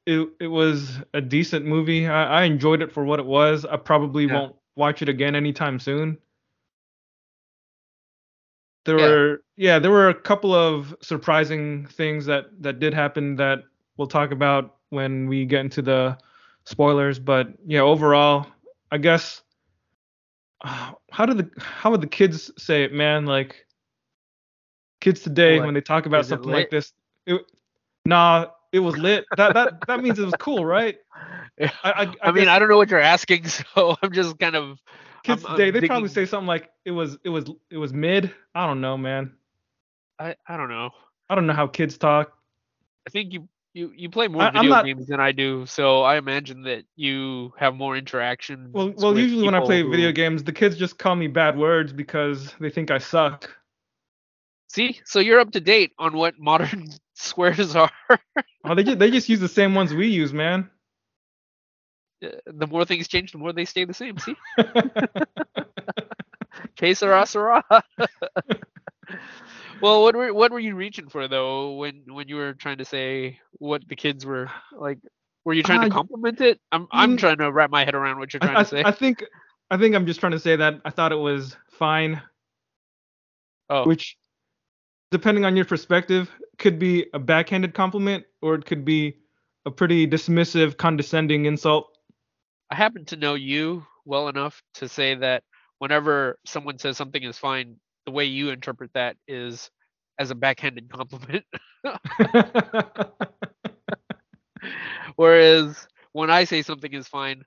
it 0.06 0.28
it 0.40 0.46
was 0.48 0.98
a 1.14 1.20
decent 1.20 1.64
movie. 1.66 2.06
I, 2.06 2.40
I 2.40 2.44
enjoyed 2.44 2.82
it 2.82 2.92
for 2.92 3.04
what 3.04 3.20
it 3.20 3.26
was. 3.26 3.64
I 3.64 3.76
probably 3.76 4.26
Yeah. 4.26 4.40
won't 4.40 4.54
watch 4.76 5.02
it 5.02 5.08
again 5.08 5.34
anytime 5.34 5.78
soon. 5.78 6.18
There 8.84 8.98
Yeah. 8.98 9.06
were 9.06 9.42
yeah, 9.56 9.78
there 9.78 9.90
were 9.90 10.08
a 10.08 10.14
couple 10.14 10.54
of 10.54 10.94
surprising 11.02 11.86
things 11.86 12.26
that 12.26 12.46
that 12.62 12.80
did 12.80 12.94
happen 12.94 13.36
that 13.36 13.60
we'll 13.96 14.08
talk 14.08 14.32
about 14.32 14.76
when 14.90 15.28
we 15.28 15.44
get 15.44 15.60
into 15.60 15.82
the 15.82 16.18
spoilers. 16.64 17.18
But 17.18 17.48
yeah, 17.66 17.80
overall, 17.80 18.46
I 18.90 18.98
guess 18.98 19.42
uh, 20.64 20.92
how 21.10 21.26
did 21.26 21.38
the 21.38 21.50
how 21.60 21.90
would 21.90 22.00
the 22.00 22.06
kids 22.08 22.50
say 22.58 22.84
it, 22.84 22.92
man? 22.92 23.26
Like 23.26 23.66
kids 25.00 25.20
today 25.20 25.58
What? 25.58 25.66
when 25.66 25.74
they 25.74 25.80
talk 25.80 26.06
about 26.06 26.20
Is 26.20 26.28
something 26.28 26.50
like 26.50 26.70
this, 26.70 26.92
it, 27.26 27.40
nah, 28.04 28.46
it 28.72 28.80
was 28.80 28.96
lit. 28.96 29.26
That 29.36 29.54
that 29.54 29.86
that 29.86 30.02
means 30.02 30.18
it 30.18 30.24
was 30.24 30.34
cool, 30.34 30.64
right? 30.64 30.96
Yeah. 31.58 31.70
I 31.84 31.90
I, 31.90 32.14
I, 32.22 32.32
mean, 32.32 32.44
guess 32.44 32.48
I 32.48 32.58
don't 32.58 32.68
know 32.70 32.78
what 32.78 32.90
you're 32.90 32.98
asking, 32.98 33.46
so 33.74 33.96
I'm 34.02 34.12
just 34.12 34.38
kind 34.38 34.56
of. 34.56 34.78
Kids 35.24 35.44
I'm- 35.44 35.60
I'm 35.60 35.72
they 35.72 35.86
probably 35.86 36.08
say 36.08 36.26
something 36.26 36.46
like 36.46 36.70
it 36.84 36.90
was 36.90 37.18
it 37.24 37.28
was 37.28 37.46
it 37.70 37.76
was 37.78 37.92
mid. 37.92 38.32
I 38.54 38.66
don't 38.66 38.80
know, 38.80 38.96
man. 38.96 39.32
I, 40.18 40.36
I 40.46 40.56
don't 40.56 40.68
know. 40.68 40.90
I 41.28 41.34
don't 41.34 41.46
know 41.46 41.52
how 41.54 41.66
kids 41.66 41.96
talk. 41.98 42.36
I 43.06 43.10
think 43.10 43.32
you 43.32 43.48
you 43.74 43.92
you 43.96 44.10
play 44.10 44.28
more 44.28 44.42
I- 44.42 44.50
video 44.50 44.70
not- 44.70 44.84
games 44.84 45.06
than 45.06 45.18
I 45.20 45.32
do, 45.32 45.64
so 45.66 46.02
I 46.02 46.16
imagine 46.16 46.62
that 46.62 46.84
you 46.96 47.52
have 47.58 47.74
more 47.74 47.96
interaction. 47.96 48.70
Well, 48.72 48.92
well, 48.96 49.18
usually 49.18 49.44
when 49.44 49.54
I 49.54 49.60
play 49.60 49.82
video 49.82 50.12
games, 50.12 50.44
the 50.44 50.52
kids 50.52 50.76
just 50.76 50.98
call 50.98 51.16
me 51.16 51.26
bad 51.28 51.56
words 51.56 51.92
because 51.92 52.54
they 52.60 52.70
think 52.70 52.90
I 52.90 52.98
suck. 52.98 53.50
See, 54.68 55.00
so 55.04 55.20
you're 55.20 55.40
up 55.40 55.52
to 55.52 55.60
date 55.60 55.92
on 55.98 56.14
what 56.16 56.38
modern 56.38 56.88
squares 57.14 57.74
are. 57.76 57.90
Oh, 58.64 58.74
they 58.74 58.84
just 58.84 58.98
they 58.98 59.10
just 59.10 59.28
use 59.28 59.40
the 59.40 59.48
same 59.48 59.74
ones 59.74 59.92
we 59.94 60.06
use, 60.08 60.32
man. 60.32 60.70
Uh, 62.22 62.28
the 62.46 62.66
more 62.66 62.84
things 62.84 63.08
change, 63.08 63.32
the 63.32 63.38
more 63.38 63.52
they 63.52 63.64
stay 63.64 63.84
the 63.84 63.94
same. 63.94 64.18
See, 64.18 64.36
que 66.76 66.94
sera 66.94 67.26
sera. 67.26 67.64
well, 69.80 70.02
what 70.02 70.16
were 70.16 70.34
what 70.34 70.52
were 70.52 70.60
you 70.60 70.74
reaching 70.76 71.08
for 71.08 71.28
though 71.28 71.74
when 71.74 72.04
when 72.08 72.28
you 72.28 72.36
were 72.36 72.54
trying 72.54 72.78
to 72.78 72.84
say 72.84 73.40
what 73.54 73.86
the 73.88 73.96
kids 73.96 74.26
were 74.26 74.50
like? 74.72 74.98
Were 75.44 75.54
you 75.54 75.62
trying 75.64 75.80
Uh, 75.80 75.84
to 75.84 75.88
compliment 75.88 76.40
it? 76.40 76.60
I'm 76.72 76.88
I'm 76.92 77.16
mm, 77.16 77.18
trying 77.18 77.38
to 77.38 77.52
wrap 77.52 77.70
my 77.70 77.84
head 77.84 77.94
around 77.94 78.18
what 78.18 78.32
you're 78.32 78.40
trying 78.40 78.58
I, 78.58 78.62
to 78.62 78.66
say. 78.66 78.82
I 78.84 78.92
think 78.92 79.24
I 79.70 79.78
think 79.78 79.94
I'm 79.94 80.06
just 80.06 80.20
trying 80.20 80.32
to 80.32 80.40
say 80.40 80.56
that 80.56 80.80
I 80.84 80.90
thought 80.90 81.12
it 81.12 81.16
was 81.16 81.56
fine, 81.70 82.22
oh, 83.70 83.86
which, 83.86 84.16
depending 85.10 85.44
on 85.44 85.56
your 85.56 85.64
perspective, 85.64 86.30
could 86.58 86.78
be 86.78 87.06
a 87.14 87.18
backhanded 87.18 87.74
compliment 87.74 88.24
or 88.42 88.54
it 88.54 88.66
could 88.66 88.84
be 88.84 89.18
a 89.66 89.70
pretty 89.70 90.06
dismissive, 90.06 90.76
condescending 90.76 91.46
insult. 91.46 91.91
I 92.72 92.74
happen 92.74 93.04
to 93.06 93.16
know 93.16 93.34
you 93.34 93.84
well 94.06 94.28
enough 94.28 94.62
to 94.76 94.88
say 94.88 95.14
that 95.16 95.42
whenever 95.76 96.38
someone 96.46 96.78
says 96.78 96.96
something 96.96 97.22
is 97.22 97.36
fine, 97.36 97.76
the 98.06 98.12
way 98.12 98.24
you 98.24 98.48
interpret 98.48 98.90
that 98.94 99.16
is 99.28 99.70
as 100.18 100.30
a 100.30 100.34
backhanded 100.34 100.90
compliment. 100.90 101.44
Whereas 105.16 105.86
when 106.12 106.30
I 106.30 106.44
say 106.44 106.62
something 106.62 106.90
is 106.94 107.06
fine, 107.06 107.42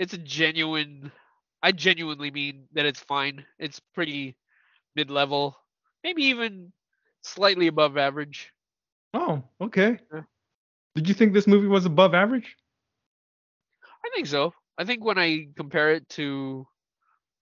it's 0.00 0.14
a 0.14 0.18
genuine 0.18 1.12
I 1.62 1.70
genuinely 1.70 2.32
mean 2.32 2.64
that 2.72 2.86
it's 2.86 2.98
fine. 2.98 3.44
It's 3.60 3.80
pretty 3.94 4.36
mid 4.96 5.12
level, 5.12 5.56
maybe 6.02 6.24
even 6.24 6.72
slightly 7.22 7.68
above 7.68 7.96
average. 7.96 8.50
oh, 9.14 9.44
okay. 9.60 10.00
Yeah. 10.12 10.22
Did 10.96 11.06
you 11.06 11.14
think 11.14 11.34
this 11.34 11.46
movie 11.46 11.68
was 11.68 11.86
above 11.86 12.14
average? 12.14 12.56
I 14.06 14.10
think 14.14 14.28
so. 14.28 14.54
I 14.78 14.84
think 14.84 15.04
when 15.04 15.18
I 15.18 15.48
compare 15.56 15.92
it 15.94 16.08
to 16.10 16.66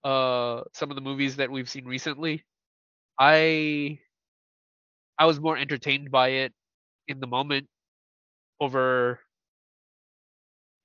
uh 0.04 0.62
some 0.74 0.90
of 0.90 0.96
the 0.96 1.02
movies 1.02 1.36
that 1.36 1.50
we've 1.50 1.68
seen 1.68 1.86
recently, 1.86 2.44
I 3.18 4.00
I 5.18 5.26
was 5.26 5.40
more 5.40 5.56
entertained 5.56 6.10
by 6.10 6.28
it 6.28 6.54
in 7.08 7.20
the 7.20 7.26
moment 7.26 7.68
over 8.60 9.20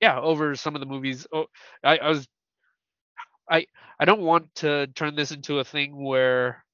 yeah, 0.01 0.19
over 0.19 0.55
some 0.55 0.75
of 0.75 0.81
the 0.81 0.87
movies. 0.87 1.27
Oh, 1.33 1.45
I, 1.83 1.97
I 1.97 2.09
was 2.09 2.27
I 3.49 3.65
I 3.99 4.05
don't 4.05 4.21
want 4.21 4.55
to 4.55 4.87
turn 4.87 5.15
this 5.15 5.31
into 5.31 5.59
a 5.59 5.65
thing 5.65 6.03
where 6.03 6.65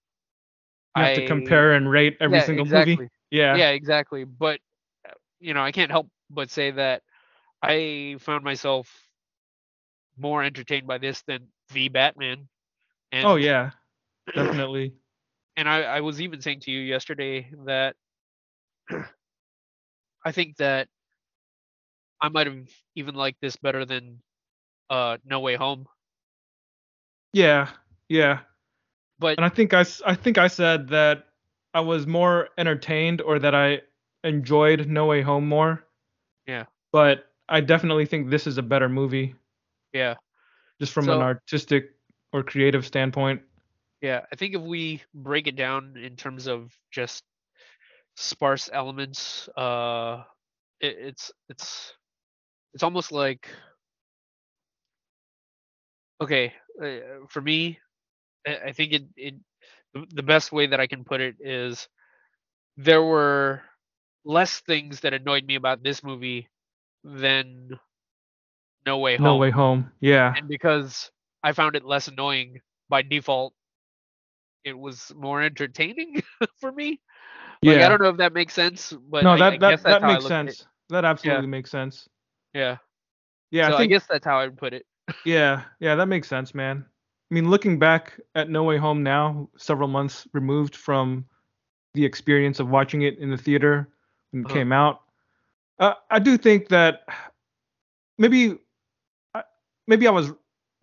You 0.96 1.04
have 1.04 1.14
I 1.14 1.16
to 1.16 1.22
compare 1.22 1.74
and 1.74 1.90
rate 1.90 2.18
every 2.22 2.40
yeah, 2.40 2.42
single 2.42 2.66
exactly. 2.66 2.88
movie. 2.88 3.10
Yeah. 3.32 3.62
yeah 3.62 3.70
exactly 3.70 4.24
but 4.26 4.60
you 5.40 5.54
know 5.54 5.62
i 5.64 5.72
can't 5.72 5.92
help 5.92 6.08
but 6.30 6.50
say 6.50 6.72
that 6.72 7.02
i 7.66 8.16
found 8.20 8.44
myself 8.44 8.88
more 10.18 10.44
entertained 10.44 10.88
by 10.88 10.98
this 10.98 11.22
than 11.28 11.48
the 11.74 11.90
batman 11.90 12.48
and 13.12 13.26
Oh 13.28 13.36
yeah, 13.36 13.72
definitely. 14.36 14.94
and 15.58 15.68
I, 15.70 15.84
I 15.84 16.02
was 16.02 16.22
even 16.22 16.42
saying 16.42 16.62
to 16.62 16.72
you 16.72 16.80
yesterday 16.82 17.50
that 17.66 17.96
i 20.26 20.32
think 20.32 20.58
that 20.58 20.88
i 22.22 22.30
might 22.30 22.48
have 22.48 22.70
even 22.96 23.16
liked 23.16 23.42
this 23.42 23.56
better 23.58 23.86
than 23.86 24.20
uh 24.90 25.18
no 25.26 25.40
way 25.40 25.56
home 25.56 25.86
Yeah, 27.34 27.70
yeah. 28.10 28.40
but 29.20 29.38
And 29.38 29.46
I 29.46 29.50
think 29.50 29.74
I, 29.74 29.86
I 30.06 30.16
think 30.16 30.38
I 30.38 30.48
said 30.48 30.88
that 30.90 31.26
I 31.74 31.82
was 31.82 32.08
more 32.08 32.50
entertained 32.58 33.22
or 33.22 33.40
that 33.40 33.54
I 33.54 33.82
enjoyed 34.24 34.88
No 34.88 35.06
Way 35.08 35.22
Home 35.22 35.48
more. 35.48 35.84
Yeah. 36.48 36.66
But 36.92 37.26
I 37.48 37.62
definitely 37.62 38.06
think 38.06 38.30
this 38.30 38.48
is 38.48 38.58
a 38.58 38.64
better 38.64 38.90
movie, 38.90 39.36
yeah 39.94 40.16
just 40.80 40.94
from 40.94 41.10
an 41.10 41.22
artistic 41.22 41.92
or 42.34 42.44
creative 42.44 42.86
standpoint. 42.86 43.42
Yeah, 44.02 44.22
I 44.32 44.36
think 44.36 44.56
if 44.56 44.62
we 44.62 45.02
break 45.14 45.48
it 45.48 45.56
down 45.56 45.96
in 45.98 46.16
terms 46.16 46.48
of 46.48 46.76
just 46.92 47.24
sparse 48.16 48.70
elements, 48.72 49.48
uh, 49.58 50.24
it, 50.80 50.96
it's 51.00 51.32
it's 51.50 51.94
it's 52.74 52.84
almost 52.84 53.12
like 53.12 53.50
okay, 56.22 56.54
uh, 56.82 57.26
for 57.30 57.42
me, 57.42 57.80
I, 58.46 58.58
I 58.68 58.72
think 58.74 58.94
it 58.94 59.04
it 59.16 59.36
the 59.94 60.24
best 60.24 60.52
way 60.52 60.68
that 60.68 60.80
I 60.80 60.88
can 60.88 61.04
put 61.06 61.22
it 61.22 61.36
is 61.40 61.88
there 62.78 63.02
were 63.02 63.62
less 64.26 64.60
things 64.62 65.02
that 65.02 65.14
annoyed 65.14 65.46
me 65.46 65.56
about 65.56 65.84
this 65.84 66.04
movie 66.04 66.50
than 67.06 67.70
No 68.86 68.98
Way 69.00 69.18
Home, 69.18 69.24
No 69.26 69.38
Way 69.38 69.52
Home. 69.52 69.92
Yeah. 70.02 70.34
and 70.38 70.48
because 70.48 71.12
I 71.44 71.54
found 71.54 71.76
it 71.76 71.86
less 71.86 72.08
annoying 72.08 72.62
by 72.90 73.04
default, 73.04 73.54
it 74.64 74.78
was 74.78 75.14
more 75.16 75.42
entertaining 75.42 76.24
for 76.60 76.72
me. 76.72 77.00
Like, 77.64 77.78
yeah. 77.78 77.86
I 77.86 77.90
don't 77.90 78.02
know 78.02 78.10
if 78.10 78.18
that 78.18 78.34
makes 78.34 78.54
sense, 78.54 78.94
but 78.94 79.24
no, 79.24 79.32
I, 79.32 79.38
that 79.38 79.50
I 79.52 79.58
that 79.58 79.70
guess 79.72 79.84
that 79.84 80.04
makes 80.04 80.24
looked 80.24 80.34
at 80.34 80.48
it. 80.48 80.58
sense. 80.58 80.68
That 80.90 81.06
absolutely 81.06 81.48
makes 81.48 81.72
sense. 81.72 82.10
Yeah. 82.54 82.78
Yeah, 83.52 83.70
so 83.70 83.78
I 83.78 83.82
I, 83.84 83.86
guess 83.86 84.06
that's 84.08 84.26
how 84.26 84.40
I 84.40 84.46
would 84.46 84.58
put 84.58 84.74
it. 84.74 84.86
yeah, 85.26 85.64
yeah, 85.80 85.96
that 85.96 86.08
makes 86.08 86.28
sense, 86.28 86.54
man. 86.54 86.86
I 87.32 87.34
mean, 87.34 87.50
looking 87.50 87.80
back 87.80 88.20
at 88.36 88.50
No 88.50 88.64
Way 88.64 88.78
Home 88.78 89.04
now, 89.04 89.50
several 89.58 89.88
months 89.88 90.28
removed 90.34 90.76
from 90.76 91.26
the 91.94 92.06
experience 92.06 92.60
of 92.60 92.70
watching 92.70 93.04
it 93.04 93.18
in 93.20 93.30
the 93.32 93.38
theater 93.38 93.90
when 94.32 94.42
it 94.42 94.46
Uh-huh. 94.46 94.54
came 94.56 94.72
out, 94.72 95.02
uh, 95.80 95.94
I 96.10 96.20
do 96.20 96.38
think 96.38 96.70
that 96.70 97.02
maybe 98.18 98.58
I- 99.34 99.44
maybe 99.88 100.08
I 100.08 100.12
was 100.12 100.32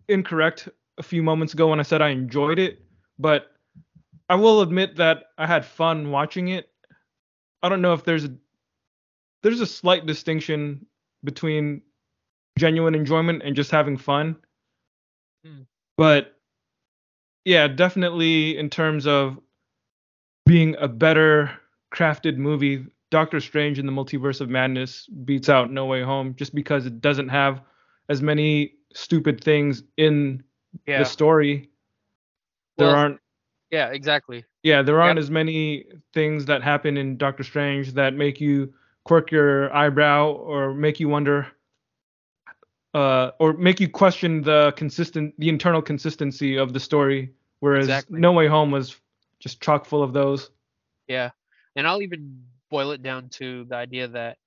incorrect 0.07 0.69
a 0.97 1.03
few 1.03 1.23
moments 1.23 1.53
ago 1.53 1.69
when 1.69 1.79
I 1.79 1.83
said 1.83 2.01
I 2.01 2.09
enjoyed 2.09 2.59
it, 2.59 2.81
but 3.17 3.47
I 4.29 4.35
will 4.35 4.61
admit 4.61 4.95
that 4.97 5.25
I 5.37 5.47
had 5.47 5.65
fun 5.65 6.11
watching 6.11 6.49
it. 6.49 6.69
I 7.61 7.69
don't 7.69 7.81
know 7.81 7.93
if 7.93 8.03
there's 8.03 8.25
a 8.25 8.33
there's 9.41 9.61
a 9.61 9.65
slight 9.65 10.05
distinction 10.05 10.85
between 11.23 11.81
genuine 12.57 12.95
enjoyment 12.95 13.41
and 13.43 13.55
just 13.55 13.71
having 13.71 13.97
fun. 13.97 14.37
Hmm. 15.45 15.63
But 15.97 16.37
yeah, 17.45 17.67
definitely 17.67 18.57
in 18.57 18.69
terms 18.69 19.05
of 19.05 19.39
being 20.45 20.75
a 20.79 20.87
better 20.87 21.51
crafted 21.93 22.37
movie, 22.37 22.85
Doctor 23.13 23.39
Strange 23.39 23.77
in 23.77 23.85
the 23.85 23.91
Multiverse 23.91 24.41
of 24.41 24.49
Madness 24.49 25.05
beats 25.05 25.47
out 25.47 25.71
No 25.71 25.85
Way 25.85 26.01
Home 26.01 26.33
just 26.35 26.55
because 26.55 26.87
it 26.87 26.99
doesn't 26.99 27.29
have 27.29 27.61
as 28.09 28.23
many 28.23 28.73
stupid 28.95 29.39
things 29.43 29.83
in 29.97 30.43
Yeah. 30.87 30.97
the 30.97 31.05
story. 31.05 31.69
There 32.79 32.87
Well, 32.87 32.95
aren't 32.95 33.19
Yeah, 33.69 33.89
exactly. 33.91 34.45
yeah, 34.63 34.81
there 34.81 34.99
aren't 34.99 35.17
Yep. 35.17 35.23
as 35.25 35.29
many 35.29 35.85
things 36.11 36.45
that 36.47 36.63
happen 36.63 36.97
in 36.97 37.17
Doctor 37.17 37.43
Strange 37.43 37.93
that 37.93 38.15
make 38.15 38.41
you 38.41 38.73
quirk 39.03 39.31
your 39.31 39.71
eyebrow 39.75 40.31
or 40.31 40.73
make 40.73 40.99
you 40.99 41.07
wonder 41.07 41.45
uh 42.95 43.29
or 43.39 43.53
make 43.53 43.79
you 43.79 43.87
question 43.89 44.41
the 44.41 44.73
consistent 44.75 45.35
the 45.39 45.49
internal 45.49 45.83
consistency 45.83 46.57
of 46.57 46.73
the 46.73 46.79
story 46.79 47.31
whereas 47.59 47.85
Exactly. 47.85 48.19
No 48.19 48.31
Way 48.31 48.47
Home 48.47 48.71
was 48.71 48.99
just 49.39 49.61
chock 49.61 49.85
full 49.85 50.01
of 50.01 50.13
those. 50.13 50.49
Yeah. 51.07 51.29
And 51.75 51.85
I'll 51.87 52.01
even 52.01 52.43
boil 52.73 52.91
it 52.91 53.03
down 53.03 53.29
to 53.29 53.65
the 53.69 53.75
idea 53.75 54.07
that 54.07 54.37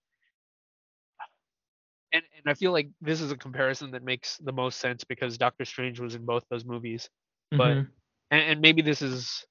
and, 2.13 2.23
and 2.37 2.51
I 2.51 2.55
feel 2.55 2.73
like 2.73 2.89
this 3.01 3.21
is 3.21 3.31
a 3.31 3.37
comparison 3.37 3.93
that 3.93 4.03
makes 4.03 4.37
the 4.39 4.53
most 4.53 4.81
sense 4.81 5.05
because 5.05 5.39
Doctor 5.39 5.65
Strange 5.65 6.01
was 6.01 6.15
in 6.17 6.25
both 6.25 6.45
those 6.51 6.65
movies. 6.65 7.09
But 7.53 7.77
Mhm. 7.77 7.91
and, 8.33 8.43
and 8.43 8.61
maybe 8.61 8.83
this 8.83 9.03
is 9.03 9.47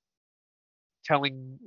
telling 1.05 1.57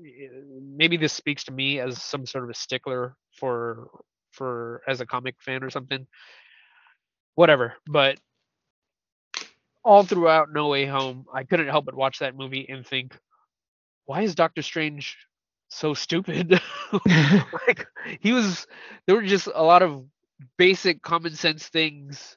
maybe 0.77 0.97
this 0.97 1.13
speaks 1.13 1.45
to 1.45 1.53
me 1.53 1.81
as 1.81 2.03
some 2.03 2.27
sort 2.27 2.45
of 2.45 2.51
a 2.51 2.55
stickler 2.55 3.17
for 3.33 3.89
for 4.33 4.83
as 4.87 5.01
a 5.01 5.07
comic 5.07 5.37
fan 5.41 5.63
or 5.65 5.71
something. 5.71 6.07
Whatever. 7.37 7.75
But 7.87 8.19
all 9.85 10.03
throughout 10.03 10.53
No 10.53 10.69
Way 10.69 10.85
Home, 10.87 11.25
I 11.33 11.45
couldn't 11.45 11.69
help 11.69 11.87
but 11.87 11.95
watch 11.95 12.19
that 12.19 12.37
movie 12.37 12.67
and 12.69 12.87
think, 12.87 13.17
why 14.05 14.23
is 14.23 14.35
Doctor 14.35 14.63
Strange 14.63 15.17
so 15.69 15.95
stupid? 15.95 16.61
like 17.69 17.87
he 18.21 18.33
was 18.33 18.67
there 19.07 19.17
were 19.17 19.23
just 19.23 19.49
a 19.53 19.63
lot 19.63 19.83
of 19.83 20.05
basic 20.59 21.03
common 21.03 21.35
sense 21.35 21.69
things 21.69 22.37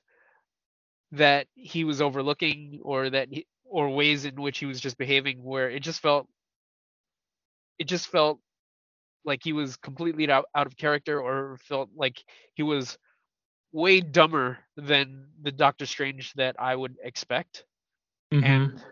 that 1.12 1.48
he 1.56 1.84
was 1.84 2.02
overlooking 2.02 2.80
or 2.84 3.10
that 3.10 3.30
he, 3.32 3.46
or 3.66 3.90
ways 3.90 4.26
in 4.26 4.42
which 4.42 4.60
he 4.60 4.66
was 4.66 4.80
just 4.80 4.98
behaving 4.98 5.44
where 5.44 5.70
it 5.70 5.82
just 5.82 6.02
felt 6.02 6.28
it 7.80 7.86
just 7.88 8.08
felt 8.08 8.40
like 9.26 9.42
he 9.44 9.54
was 9.54 9.78
completely 9.78 10.30
out, 10.30 10.46
out 10.56 10.68
of 10.68 10.78
character 10.78 11.20
or 11.22 11.58
felt 11.68 11.90
like 11.96 12.24
he 12.54 12.64
was 12.64 12.98
way 13.72 14.02
dumber 14.02 14.58
than 14.78 15.28
the 15.42 15.52
Doctor 15.52 15.86
Strange 15.86 16.34
that 16.34 16.56
I 16.60 16.76
would 16.76 16.96
expect 17.04 17.66
Mm-hmm. 18.34 18.44
and 18.46 18.84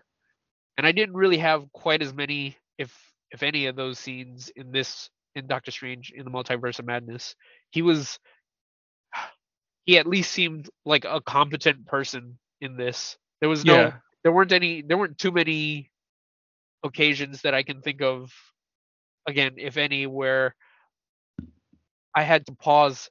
and 0.78 0.88
I 0.88 0.92
didn't 0.92 1.16
really 1.16 1.38
have 1.38 1.72
quite 1.74 2.02
as 2.02 2.14
many, 2.14 2.58
if 2.78 3.09
if 3.32 3.44
any, 3.44 3.68
of 3.68 3.76
those 3.76 4.00
scenes 4.00 4.52
in 4.56 4.72
this 4.72 5.10
in 5.36 5.48
Doctor 5.48 5.72
Strange 5.72 6.12
in 6.16 6.26
the 6.26 6.32
Multiverse 6.32 6.80
of 6.80 6.86
Madness. 6.86 7.36
He 7.70 7.82
was 7.82 8.20
he 9.86 9.98
at 9.98 10.08
least 10.08 10.32
seemed 10.32 10.70
like 10.86 11.06
a 11.06 11.22
competent 11.22 11.86
person 11.86 12.38
in 12.62 12.78
this. 12.78 13.18
There 13.40 13.50
was 13.50 13.66
no 13.66 13.76
Yeah. 13.76 13.94
there 14.24 14.32
weren't 14.32 14.52
any 14.52 14.82
there 14.82 14.98
weren't 14.98 15.18
too 15.18 15.32
many 15.32 15.92
occasions 16.84 17.42
that 17.42 17.54
I 17.54 17.64
can 17.64 17.82
think 17.82 18.02
of 18.02 18.32
again, 19.28 19.56
if 19.58 19.78
any, 19.78 20.08
where 20.08 20.56
I 22.16 22.24
had 22.24 22.46
to 22.48 22.54
pause 22.54 23.10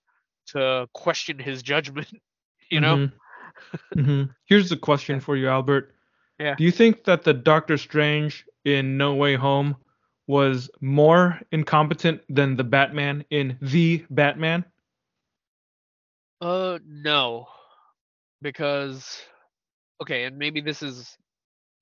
to 0.48 0.88
question 0.92 1.38
his 1.38 1.62
judgment, 1.62 2.08
you 2.70 2.80
know? 2.80 2.96
Mhm. 2.96 3.12
Mhm. 3.94 4.34
Here's 4.46 4.72
a 4.72 4.76
question 4.76 5.20
for 5.20 5.36
you, 5.36 5.48
Albert. 5.48 5.94
Yeah. 6.38 6.54
Do 6.56 6.64
you 6.64 6.70
think 6.70 7.04
that 7.04 7.22
the 7.22 7.34
Doctor 7.34 7.76
Strange 7.76 8.46
in 8.64 8.96
No 8.96 9.14
Way 9.14 9.34
Home 9.34 9.76
was 10.28 10.70
more 10.80 11.40
incompetent 11.50 12.20
than 12.28 12.54
the 12.54 12.62
Batman 12.62 13.24
in 13.30 13.56
The 13.60 14.04
Batman? 14.10 14.64
Uh, 16.40 16.78
no, 16.86 17.48
because 18.42 19.20
okay, 20.00 20.24
and 20.24 20.38
maybe 20.38 20.60
this 20.60 20.82
is 20.82 21.16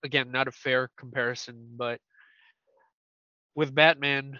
again 0.04 0.30
not 0.30 0.48
a 0.48 0.52
fair 0.52 0.88
comparison, 0.96 1.74
but 1.76 2.00
with 3.54 3.74
Batman, 3.74 4.38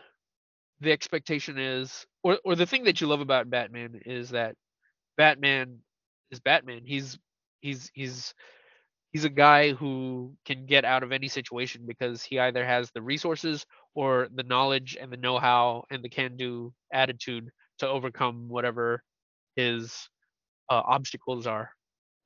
the 0.80 0.92
expectation 0.92 1.58
is, 1.58 2.06
or 2.22 2.38
or 2.44 2.54
the 2.54 2.64
thing 2.64 2.84
that 2.84 3.00
you 3.00 3.08
love 3.08 3.20
about 3.20 3.50
Batman 3.50 4.00
is 4.06 4.30
that 4.30 4.54
Batman 5.18 5.80
is 6.30 6.40
Batman. 6.40 6.82
He's 6.86 7.18
he's 7.60 7.90
he's 7.92 8.32
he's 9.12 9.24
a 9.24 9.30
guy 9.30 9.72
who 9.72 10.34
can 10.46 10.66
get 10.66 10.84
out 10.84 11.02
of 11.02 11.12
any 11.12 11.28
situation 11.28 11.82
because 11.86 12.22
he 12.22 12.38
either 12.38 12.64
has 12.64 12.90
the 12.92 13.02
resources 13.02 13.66
or 13.96 14.28
the 14.34 14.44
knowledge 14.44 14.96
and 15.00 15.12
the 15.12 15.18
know-how 15.18 15.84
and 15.90 16.04
the 16.04 16.10
can-do 16.10 16.74
attitude 16.92 17.50
to 17.80 17.88
overcome 17.88 18.48
whatever 18.48 19.02
his 19.56 20.08
uh, 20.70 20.82
obstacles 20.86 21.46
are. 21.46 21.70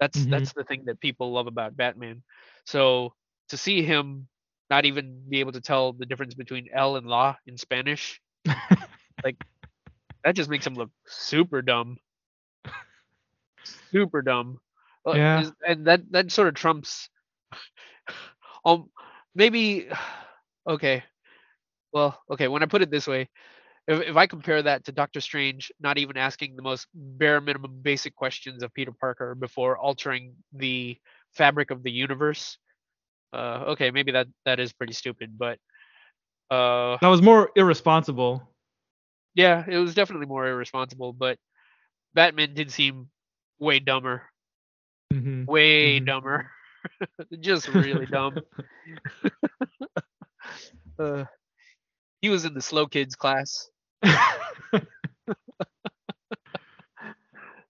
That's 0.00 0.26
Mhm. 0.26 0.26
that's 0.26 0.52
the 0.54 0.64
thing 0.64 0.84
that 0.86 1.00
people 1.00 1.32
love 1.32 1.46
about 1.48 1.76
Batman. 1.76 2.22
So 2.66 3.14
to 3.50 3.58
see 3.58 3.82
him 3.82 4.28
not 4.70 4.86
even 4.86 5.24
be 5.30 5.40
able 5.40 5.52
to 5.52 5.60
tell 5.60 5.92
the 5.92 6.06
difference 6.06 6.34
between 6.34 6.68
L 6.74 6.96
and 6.96 7.06
La 7.06 7.36
in 7.46 7.56
Spanish, 7.58 8.20
like 9.24 9.36
that 10.24 10.36
just 10.36 10.50
makes 10.50 10.66
him 10.66 10.74
look 10.74 10.90
super 11.06 11.62
dumb. 11.62 11.98
Super 13.64 14.22
dumb. 14.22 14.60
Uh, 15.06 15.16
Yeah. 15.16 15.44
And 15.66 15.86
that 15.86 16.10
that 16.12 16.32
sort 16.32 16.48
of 16.48 16.54
trumps 16.54 17.10
um 18.64 18.90
maybe 19.34 19.88
okay. 20.68 21.04
Well, 21.92 22.20
okay, 22.30 22.48
when 22.48 22.62
I 22.62 22.66
put 22.66 22.82
it 22.82 22.90
this 22.90 23.06
way, 23.06 23.28
if, 23.86 24.00
if 24.02 24.16
I 24.16 24.26
compare 24.26 24.62
that 24.62 24.84
to 24.84 24.92
Doctor 24.92 25.20
Strange 25.20 25.72
not 25.80 25.98
even 25.98 26.16
asking 26.16 26.56
the 26.56 26.62
most 26.62 26.86
bare 26.94 27.40
minimum 27.40 27.80
basic 27.82 28.14
questions 28.14 28.62
of 28.62 28.72
Peter 28.74 28.92
Parker 28.92 29.34
before 29.34 29.78
altering 29.78 30.34
the 30.52 30.96
fabric 31.32 31.70
of 31.70 31.82
the 31.82 31.90
universe, 31.90 32.58
uh, 33.32 33.64
okay, 33.68 33.90
maybe 33.90 34.12
that 34.12 34.28
that 34.44 34.60
is 34.60 34.72
pretty 34.72 34.92
stupid, 34.92 35.38
but 35.38 35.58
uh, 36.50 36.98
That 37.00 37.08
was 37.08 37.22
more 37.22 37.50
irresponsible. 37.56 38.48
yeah, 39.34 39.64
it 39.68 39.76
was 39.78 39.94
definitely 39.94 40.26
more 40.26 40.46
irresponsible. 40.46 41.12
But 41.12 41.38
Batman 42.14 42.54
did 42.54 42.70
seem 42.70 43.08
way 43.58 43.78
dumber, 43.80 44.22
Mhm. 45.12 45.46
way 45.46 46.00
Mhm. 46.00 46.04
dumber, 46.04 46.50
just 47.40 47.68
really 47.68 48.06
dumb. 48.06 48.42
Uh, 50.98 51.24
he 52.20 52.28
was 52.28 52.44
in 52.44 52.54
the 52.54 52.62
slow 52.62 52.86
kids 52.86 53.14
class, 53.16 53.70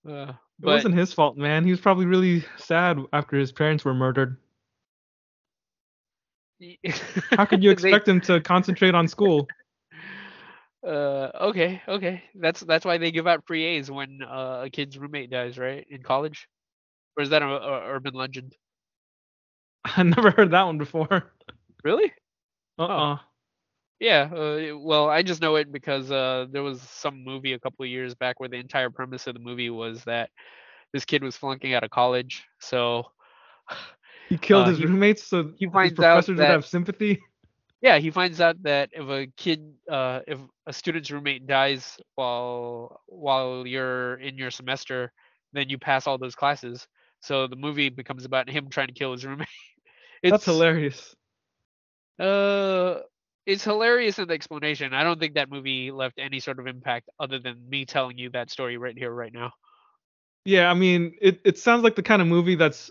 uh, 0.09 0.32
It 0.62 0.64
but 0.64 0.68
wasn't 0.68 0.94
his 0.96 1.12
fault, 1.12 1.36
man. 1.36 1.64
He 1.64 1.70
was 1.70 1.80
probably 1.80 2.07
really 2.07 2.44
sad 2.57 2.98
after 3.12 3.36
his 3.36 3.53
parents 3.53 3.84
were 3.84 3.94
murdered. 3.94 4.36
How 7.34 7.44
could 7.44 7.62
you 7.62 7.70
they- 7.70 7.70
expect 7.70 8.09
him 8.09 8.20
to 8.22 8.40
concentrate 8.40 8.94
on 8.94 9.09
school? 9.09 9.48
Uh, 10.86 11.30
okay, 11.51 11.82
okay. 11.88 12.22
That's 12.34 12.61
that's 12.61 12.84
why 12.84 12.98
they 12.98 13.11
give 13.11 13.26
out 13.26 13.46
free 13.46 13.64
A's 13.64 13.90
when 13.90 14.20
uh, 14.22 14.62
a 14.64 14.70
kid's 14.70 14.98
roommate 14.98 15.30
dies, 15.30 15.59
right? 15.59 15.86
In 15.90 16.03
college, 16.03 16.48
or 17.16 17.22
is 17.22 17.30
that 17.30 17.42
a, 17.42 17.46
a 17.46 17.80
urban 17.94 18.14
legend? 18.14 18.57
I 19.84 20.03
never 20.03 20.30
heard 20.30 20.51
that 20.53 20.62
one 20.64 20.78
before. 20.78 21.32
Really? 21.84 22.12
Uh-uh. 22.78 23.18
Yeah. 24.01 24.30
Uh, 24.34 24.78
well, 24.78 25.09
I 25.09 25.22
just 25.22 25.40
know 25.42 25.57
it 25.57 25.70
because 25.70 26.11
uh, 26.11 26.46
there 26.51 26.62
was 26.62 26.80
some 26.82 27.22
movie 27.24 27.53
a 27.53 27.59
couple 27.59 27.84
of 27.84 27.90
years 27.90 28.14
back 28.14 28.40
where 28.40 28.48
the 28.48 28.57
entire 28.57 28.90
premise 28.90 29.26
of 29.26 29.34
the 29.34 29.40
movie 29.40 29.70
was 29.70 30.03
that 30.05 30.30
this 30.92 31.05
kid 31.05 31.22
was 31.22 31.36
flunking 31.36 31.74
out 31.74 31.84
of 31.84 31.90
college, 31.90 32.44
so 32.61 33.05
He 34.28 34.38
killed 34.38 34.66
Uh, 34.66 34.70
his 34.70 34.78
he- 34.78 34.86
roommates 34.86 35.22
so 35.24 35.53
he 35.57 35.66
finds 35.66 35.92
out 36.01 36.26
professors 36.26 36.28
would 36.28 36.38
that- 36.38 36.51
have 36.51 36.66
sympathy. 36.66 37.20
yeah, 37.82 37.98
he 37.98 38.11
finds 38.11 38.40
out 38.40 38.62
that 38.62 38.90
if 38.92 39.09
a 39.09 39.26
kid, 39.36 39.72
uh, 39.90 40.20
if 40.26 40.38
a 40.66 40.72
student's 40.72 41.11
roommate 41.11 41.46
dies 41.46 41.98
while 42.14 43.01
while 43.07 43.66
you're 43.66 44.14
in 44.16 44.36
your 44.38 44.51
semester, 44.51 45.12
then 45.53 45.68
you 45.68 45.78
pass 45.78 46.07
all 46.07 46.18
those 46.18 46.34
classes. 46.34 46.86
So 47.20 47.46
the 47.46 47.57
movie 47.57 47.88
becomes 47.90 48.24
about 48.24 48.48
him 48.48 48.68
trying 48.70 48.88
to 48.88 48.94
kill 48.94 49.12
his 49.12 49.24
roommate. 49.24 49.48
It's 50.22 50.30
That's 50.32 50.44
hilarious. 50.44 51.14
Uh, 52.18 53.01
it's 53.47 53.64
hilarious 53.64 54.18
in 54.18 54.28
the 54.28 54.34
explanation. 54.34 54.93
I 54.95 55.03
don't 55.03 55.18
think 55.18 55.34
that 55.34 55.51
movie 55.51 55.91
left 55.91 56.18
any 56.18 56.41
sort 56.41 56.59
of 56.59 56.66
impact 56.66 57.09
other 57.18 57.38
than 57.38 57.68
me 57.68 57.84
telling 57.84 58.18
you 58.18 58.30
that 58.30 58.51
story 58.51 58.76
right 58.76 58.97
here, 58.97 59.11
right 59.12 59.32
now. 59.32 59.53
Yeah, 60.45 60.70
I 60.70 60.74
mean, 60.74 61.14
it, 61.20 61.41
it 61.45 61.59
sounds 61.59 61.82
like 61.82 61.97
the 61.97 62.03
kind 62.03 62.22
of 62.22 62.28
movie 62.28 62.55
that's 62.55 62.91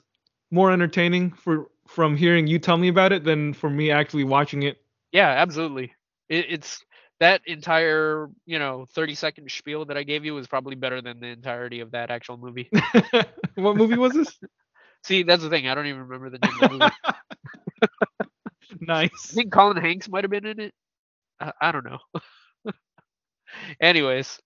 more 0.51 0.71
entertaining 0.71 1.31
for 1.31 1.67
from 1.87 2.15
hearing 2.15 2.47
you 2.47 2.59
tell 2.59 2.77
me 2.77 2.87
about 2.87 3.11
it 3.11 3.23
than 3.23 3.53
for 3.53 3.69
me 3.69 3.91
actually 3.91 4.23
watching 4.23 4.63
it. 4.63 4.77
Yeah, 5.11 5.27
absolutely. 5.29 5.93
It, 6.27 6.45
it's 6.49 6.83
that 7.19 7.41
entire, 7.45 8.29
you 8.45 8.59
know, 8.59 8.85
30 8.93 9.15
second 9.15 9.51
spiel 9.51 9.85
that 9.85 9.97
I 9.97 10.03
gave 10.03 10.25
you 10.25 10.35
was 10.35 10.47
probably 10.47 10.75
better 10.75 11.01
than 11.01 11.19
the 11.19 11.27
entirety 11.27 11.79
of 11.79 11.91
that 11.91 12.11
actual 12.11 12.37
movie. 12.37 12.69
what 13.55 13.75
movie 13.75 13.97
was 13.97 14.13
this? 14.13 14.39
See, 15.03 15.23
that's 15.23 15.41
the 15.41 15.49
thing. 15.49 15.67
I 15.67 15.75
don't 15.75 15.87
even 15.87 16.01
remember 16.01 16.29
the 16.29 16.39
name 16.39 16.53
of 16.61 16.69
the 16.69 16.75
movie. 16.77 16.91
I 18.89 19.09
think 19.27 19.51
Colin 19.51 19.77
Hanks 19.77 20.09
might 20.09 20.23
have 20.23 20.31
been 20.31 20.45
in 20.45 20.59
it. 20.59 20.73
I, 21.39 21.51
I 21.61 21.71
don't 21.71 21.85
know. 21.85 21.99
Anyways, 23.81 24.39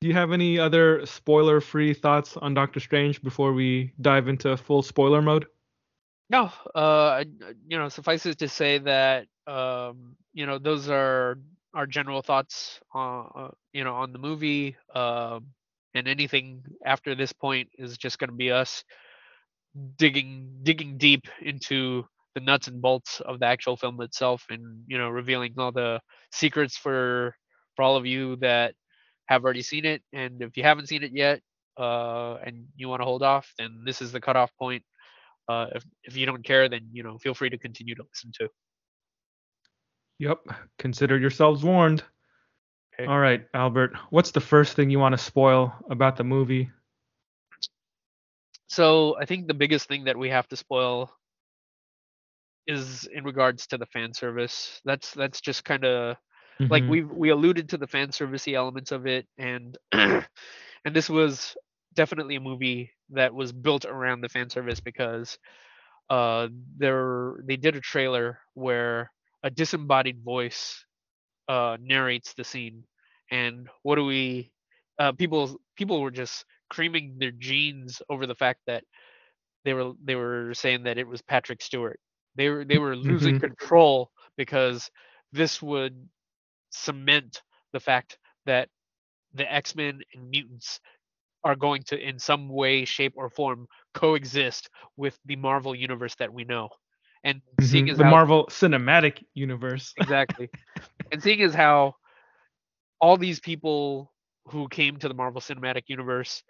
Do 0.00 0.08
you 0.08 0.14
have 0.14 0.32
any 0.32 0.58
other 0.58 1.04
spoiler-free 1.06 1.94
thoughts 1.94 2.36
on 2.36 2.54
Doctor 2.54 2.80
Strange 2.80 3.20
before 3.22 3.52
we 3.52 3.92
dive 4.00 4.28
into 4.28 4.56
full 4.56 4.82
spoiler 4.82 5.20
mode? 5.22 5.46
No, 6.30 6.52
uh, 6.74 7.24
you 7.66 7.78
know, 7.78 7.88
suffice 7.88 8.26
it 8.26 8.38
to 8.38 8.48
say 8.48 8.78
that 8.78 9.26
um, 9.46 10.16
you 10.34 10.46
know 10.46 10.58
those 10.58 10.88
are 10.88 11.38
our 11.74 11.86
general 11.86 12.22
thoughts 12.22 12.80
on 12.92 13.30
uh, 13.34 13.48
you 13.72 13.82
know 13.84 13.94
on 13.94 14.12
the 14.12 14.18
movie. 14.18 14.76
Um, 14.94 15.46
and 15.94 16.06
anything 16.06 16.62
after 16.84 17.14
this 17.14 17.32
point 17.32 17.70
is 17.78 17.96
just 17.96 18.18
going 18.18 18.30
to 18.30 18.36
be 18.36 18.52
us 18.52 18.84
digging 19.96 20.60
digging 20.62 20.98
deep 20.98 21.26
into 21.40 22.06
the 22.38 22.44
nuts 22.44 22.68
and 22.68 22.80
bolts 22.80 23.20
of 23.20 23.40
the 23.40 23.46
actual 23.46 23.76
film 23.76 24.00
itself, 24.00 24.44
and 24.48 24.84
you 24.86 24.96
know 24.96 25.08
revealing 25.08 25.54
all 25.58 25.72
the 25.72 26.00
secrets 26.32 26.76
for 26.76 27.34
for 27.74 27.82
all 27.82 27.96
of 27.96 28.06
you 28.06 28.36
that 28.36 28.74
have 29.26 29.44
already 29.44 29.62
seen 29.62 29.84
it, 29.84 30.02
and 30.12 30.42
if 30.42 30.56
you 30.56 30.62
haven't 30.62 30.88
seen 30.88 31.02
it 31.02 31.12
yet, 31.12 31.40
uh, 31.78 32.34
and 32.44 32.66
you 32.76 32.88
want 32.88 33.00
to 33.00 33.04
hold 33.04 33.22
off, 33.22 33.52
then 33.58 33.82
this 33.84 34.00
is 34.00 34.12
the 34.12 34.20
cutoff 34.20 34.50
point. 34.56 34.84
Uh, 35.48 35.66
if 35.74 35.84
if 36.04 36.16
you 36.16 36.26
don't 36.26 36.44
care, 36.44 36.68
then 36.68 36.88
you 36.92 37.02
know 37.02 37.18
feel 37.18 37.34
free 37.34 37.50
to 37.50 37.58
continue 37.58 37.94
to 37.94 38.02
listen 38.02 38.30
to. 38.38 38.48
Yep. 40.20 40.38
Consider 40.78 41.18
yourselves 41.18 41.64
warned. 41.64 42.02
Okay. 42.94 43.08
All 43.08 43.18
right, 43.18 43.46
Albert. 43.54 43.92
What's 44.10 44.32
the 44.32 44.40
first 44.40 44.74
thing 44.74 44.90
you 44.90 44.98
want 44.98 45.12
to 45.12 45.18
spoil 45.18 45.72
about 45.90 46.16
the 46.16 46.24
movie? 46.24 46.70
So 48.68 49.16
I 49.18 49.24
think 49.24 49.46
the 49.46 49.54
biggest 49.54 49.88
thing 49.88 50.04
that 50.04 50.16
we 50.16 50.28
have 50.28 50.46
to 50.48 50.56
spoil 50.56 51.10
is 52.68 53.08
in 53.12 53.24
regards 53.24 53.66
to 53.68 53.78
the 53.78 53.86
fan 53.86 54.14
service. 54.14 54.80
That's 54.84 55.12
that's 55.14 55.40
just 55.40 55.64
kind 55.64 55.84
of 55.84 56.16
like 56.70 56.86
Mhm. 56.86 56.88
we 56.88 57.02
we 57.04 57.30
alluded 57.30 57.70
to 57.70 57.78
the 57.78 57.88
fan 57.88 58.10
servicey 58.10 58.54
elements 58.54 58.92
of 58.92 59.06
it, 59.06 59.26
and 59.38 59.78
and 59.92 60.24
this 60.92 61.10
was 61.10 61.56
definitely 61.94 62.36
a 62.36 62.40
movie 62.40 62.92
that 63.10 63.34
was 63.34 63.52
built 63.52 63.84
around 63.86 64.20
the 64.22 64.28
fan 64.28 64.50
service 64.50 64.80
because 64.80 65.38
uh 66.10 66.48
there 66.78 67.34
they 67.44 67.56
did 67.56 67.76
a 67.76 67.80
trailer 67.80 68.40
where 68.54 69.10
a 69.42 69.50
disembodied 69.50 70.22
voice 70.24 70.84
uh 71.48 71.76
narrates 71.80 72.34
the 72.34 72.44
scene 72.44 72.84
and 73.30 73.68
what 73.82 73.96
do 73.96 74.04
we 74.04 74.52
uh 74.98 75.12
people 75.12 75.58
people 75.76 76.00
were 76.00 76.10
just 76.10 76.44
creaming 76.70 77.16
their 77.18 77.32
jeans 77.32 78.02
over 78.10 78.26
the 78.26 78.34
fact 78.34 78.60
that 78.66 78.84
they 79.64 79.72
were 79.74 79.92
they 80.04 80.14
were 80.16 80.52
saying 80.54 80.84
that 80.84 80.98
it 80.98 81.06
was 81.06 81.22
Patrick 81.22 81.62
Stewart. 81.62 81.98
They 82.38 82.48
were 82.48 82.64
they 82.64 82.78
were 82.78 82.96
losing 82.96 83.36
Mhm. 83.36 83.40
control 83.40 84.10
because 84.36 84.90
this 85.32 85.60
would 85.60 86.08
cement 86.70 87.42
the 87.72 87.80
fact 87.80 88.18
that 88.46 88.70
the 89.34 89.52
X-Men 89.52 90.02
and 90.14 90.30
mutants 90.30 90.80
are 91.44 91.56
going 91.56 91.82
to 91.84 91.98
in 91.98 92.18
some 92.18 92.48
way 92.48 92.84
shape 92.84 93.14
or 93.16 93.28
form 93.28 93.66
coexist 93.94 94.70
with 94.96 95.18
the 95.26 95.36
Marvel 95.36 95.74
universe 95.74 96.14
that 96.16 96.32
we 96.32 96.44
know. 96.44 96.70
And 97.24 97.42
seeing 97.60 97.88
Mhm. 97.88 97.92
as 97.92 97.98
the 97.98 98.04
how 98.04 98.10
Marvel 98.10 98.46
Cinematic 98.46 99.24
Universe. 99.34 99.92
exactly. 99.98 100.48
and 101.12 101.22
seeing 101.22 101.42
as 101.42 101.54
how 101.54 101.94
all 103.00 103.16
these 103.16 103.40
people 103.40 104.12
who 104.48 104.68
came 104.68 104.96
to 104.98 105.08
the 105.08 105.14
Marvel 105.14 105.40
Cinematic 105.40 105.84
Universe, 105.88 106.42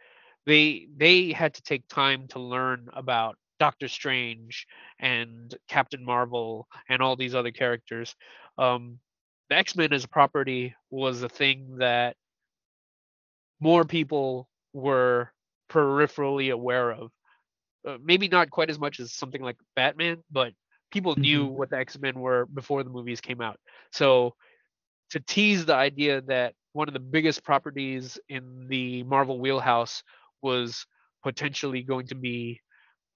they 0.46 0.88
they 0.96 1.32
had 1.32 1.54
to 1.54 1.62
take 1.62 1.86
time 1.88 2.28
to 2.28 2.40
learn 2.40 2.88
about 2.92 3.36
Doctor 3.58 3.88
Strange 3.88 4.66
and 4.98 5.54
Captain 5.68 6.04
Marvel 6.04 6.68
and 6.88 7.02
all 7.02 7.16
these 7.16 7.34
other 7.34 7.50
characters. 7.50 8.14
Um, 8.56 8.98
the 9.48 9.56
X 9.56 9.76
Men 9.76 9.92
as 9.92 10.04
a 10.04 10.08
property 10.08 10.74
was 10.90 11.22
a 11.22 11.28
thing 11.28 11.78
that 11.78 12.16
more 13.60 13.84
people 13.84 14.48
were 14.72 15.32
peripherally 15.70 16.52
aware 16.52 16.92
of. 16.92 17.10
Uh, 17.86 17.98
maybe 18.02 18.28
not 18.28 18.50
quite 18.50 18.70
as 18.70 18.78
much 18.78 19.00
as 19.00 19.12
something 19.12 19.42
like 19.42 19.56
Batman, 19.74 20.22
but 20.30 20.52
people 20.90 21.16
knew 21.16 21.46
Mhm. 21.48 21.52
what 21.52 21.70
the 21.70 21.78
X 21.78 21.98
Men 21.98 22.18
were 22.20 22.46
before 22.46 22.82
the 22.82 22.90
movies 22.90 23.20
came 23.20 23.40
out. 23.40 23.58
So 23.92 24.34
to 25.10 25.20
tease 25.20 25.64
the 25.64 25.74
idea 25.74 26.20
that 26.22 26.54
one 26.72 26.88
of 26.88 26.94
the 26.94 27.00
biggest 27.00 27.42
properties 27.44 28.18
in 28.28 28.68
the 28.68 29.02
Marvel 29.04 29.40
wheelhouse 29.40 30.02
was 30.42 30.86
potentially 31.22 31.82
going 31.82 32.06
to 32.08 32.14
be 32.14 32.60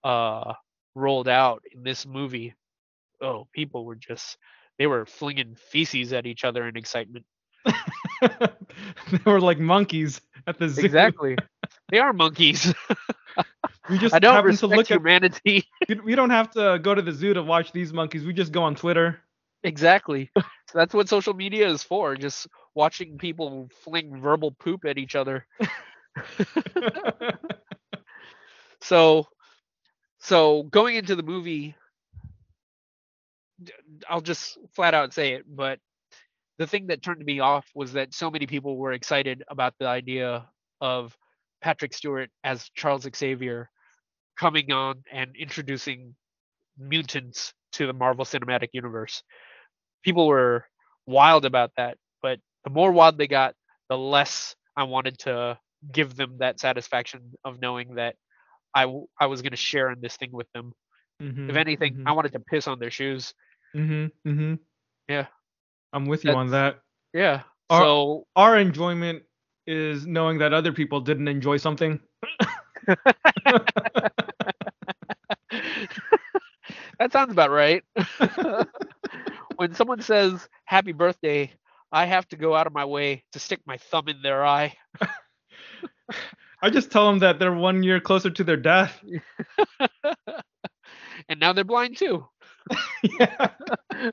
uh, 0.04 0.54
rolled 0.94 1.28
out 1.28 1.62
in 1.72 1.82
this 1.82 2.06
movie, 2.06 2.54
oh, 3.20 3.46
people 3.52 3.84
were 3.84 3.96
just 3.96 4.36
they 4.78 4.86
were 4.86 5.06
flinging 5.06 5.56
feces 5.56 6.12
at 6.12 6.26
each 6.26 6.44
other 6.44 6.66
in 6.68 6.76
excitement. 6.76 7.24
they 8.22 9.18
were 9.26 9.40
like 9.40 9.58
monkeys 9.58 10.20
at 10.46 10.58
the 10.58 10.68
zoo. 10.68 10.86
Exactly, 10.86 11.36
they 11.90 11.98
are 11.98 12.12
monkeys. 12.12 12.72
We 13.88 13.98
just 13.98 14.14
I 14.14 14.18
don't 14.20 14.40
happen 14.40 14.56
to 14.58 14.66
respect 14.66 14.68
look 14.68 14.90
at. 14.90 15.00
humanity. 15.00 15.64
we- 15.88 16.00
We 16.00 16.14
don't 16.14 16.30
have 16.30 16.50
to 16.52 16.78
go 16.82 16.94
to 16.94 17.02
the 17.02 17.12
zoo 17.12 17.34
to 17.34 17.42
watch 17.42 17.72
these 17.72 17.92
monkeys. 17.92 18.24
We 18.24 18.32
just 18.32 18.52
go 18.52 18.62
on 18.62 18.74
Twitter. 18.74 19.20
exactly. 19.62 20.30
So 20.68 20.78
that's 20.78 20.94
what 20.94 21.08
social 21.08 21.34
media 21.34 21.68
is 21.68 21.82
for. 21.82 22.16
Just 22.16 22.46
watching 22.74 23.18
people 23.18 23.68
fling 23.84 24.20
verbal 24.20 24.52
poop 24.52 24.84
at 24.84 24.98
each 24.98 25.14
other. 25.14 25.46
so 28.80 29.26
so 30.22 30.62
going 30.64 30.96
into 30.96 31.16
the 31.16 31.22
movie 31.22 31.74
I'll 34.08 34.20
just 34.20 34.58
flat 34.74 34.94
out 34.94 35.12
say 35.12 35.34
it 35.34 35.44
but 35.48 35.78
the 36.58 36.66
thing 36.66 36.88
that 36.88 37.02
turned 37.02 37.24
me 37.24 37.40
off 37.40 37.66
was 37.74 37.92
that 37.94 38.14
so 38.14 38.30
many 38.30 38.46
people 38.46 38.76
were 38.76 38.92
excited 38.92 39.42
about 39.48 39.74
the 39.78 39.86
idea 39.86 40.48
of 40.80 41.16
patrick 41.60 41.94
stewart 41.94 42.30
as 42.44 42.68
charles 42.74 43.06
xavier 43.14 43.68
coming 44.38 44.72
on 44.72 45.02
and 45.12 45.36
introducing 45.36 46.14
mutants 46.78 47.52
to 47.72 47.86
the 47.86 47.92
marvel 47.92 48.24
cinematic 48.24 48.68
universe. 48.72 49.22
People 50.04 50.26
were 50.26 50.64
wild 51.06 51.44
about 51.44 51.72
that 51.76 51.98
but 52.22 52.38
the 52.64 52.70
more 52.70 52.92
wild 52.92 53.18
they 53.18 53.26
got 53.26 53.54
the 53.88 53.98
less 53.98 54.54
i 54.76 54.84
wanted 54.84 55.18
to 55.18 55.58
give 55.92 56.14
them 56.16 56.36
that 56.38 56.60
satisfaction 56.60 57.32
of 57.44 57.60
knowing 57.60 57.96
that 57.96 58.14
I, 58.74 58.86
I 59.20 59.26
was 59.26 59.42
going 59.42 59.52
to 59.52 59.56
share 59.56 59.90
in 59.90 60.00
this 60.00 60.16
thing 60.16 60.30
with 60.32 60.50
them. 60.52 60.72
Mhm, 61.20 61.48
If 61.48 61.56
anything, 61.56 61.96
mhm, 61.96 62.06
I 62.06 62.12
wanted 62.12 62.32
to 62.32 62.40
piss 62.40 62.66
on 62.68 62.78
their 62.78 62.90
shoes. 62.90 63.34
mhm, 63.74 64.10
mhm. 64.26 64.58
Yeah. 65.08 65.26
I'm 65.92 66.06
with 66.06 66.24
you 66.24 66.34
on 66.34 66.50
that. 66.50 66.80
Yeah. 67.12 67.42
Are- 67.70 67.82
so 67.82 68.26
Our 68.36 68.58
enjoyment 68.58 69.22
is 69.66 70.06
knowing 70.06 70.38
that 70.38 70.52
other 70.52 70.72
people 70.72 71.00
didn't 71.00 71.28
enjoy 71.28 71.56
something. 71.56 72.00
that 76.98 77.12
sounds 77.12 77.32
about 77.32 77.50
right. 77.50 77.82
when 79.56 79.74
someone 79.74 80.00
says 80.00 80.48
happy 80.64 80.92
birthday, 80.92 81.52
I 81.92 82.06
have 82.06 82.26
to 82.28 82.36
go 82.36 82.54
out 82.54 82.66
of 82.66 82.72
my 82.72 82.84
way 82.84 83.24
to 83.32 83.38
stick 83.38 83.60
my 83.66 83.76
thumb 83.78 84.08
in 84.08 84.22
their 84.22 84.44
eye. 84.44 84.74
I 86.62 86.70
just 86.70 86.92
tell 86.92 87.06
them 87.08 87.18
that 87.18 87.38
they're 87.40 87.52
one 87.52 87.82
year 87.82 88.00
closer 88.00 88.30
to 88.30 88.44
their 88.44 88.56
death. 88.56 89.02
and 91.28 91.40
now 91.40 91.52
they're 91.52 91.64
blind 91.64 91.96
too. 91.96 92.24
yeah. 93.18 93.48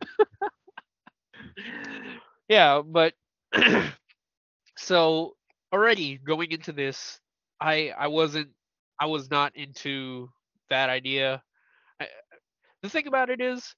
yeah, 2.50 2.82
but 2.84 3.14
so 4.78 5.36
already 5.72 6.18
going 6.18 6.52
into 6.52 6.72
this, 6.72 7.20
I 7.62 7.94
I 7.98 8.08
wasn't 8.08 8.50
I 9.00 9.06
was 9.06 9.30
not 9.30 9.56
into 9.56 10.30
that 10.70 10.90
idea. 10.90 11.44
I, 12.02 12.08
the 12.82 12.90
thing 12.90 13.08
about 13.08 13.30
it 13.30 13.42
is, 13.42 13.76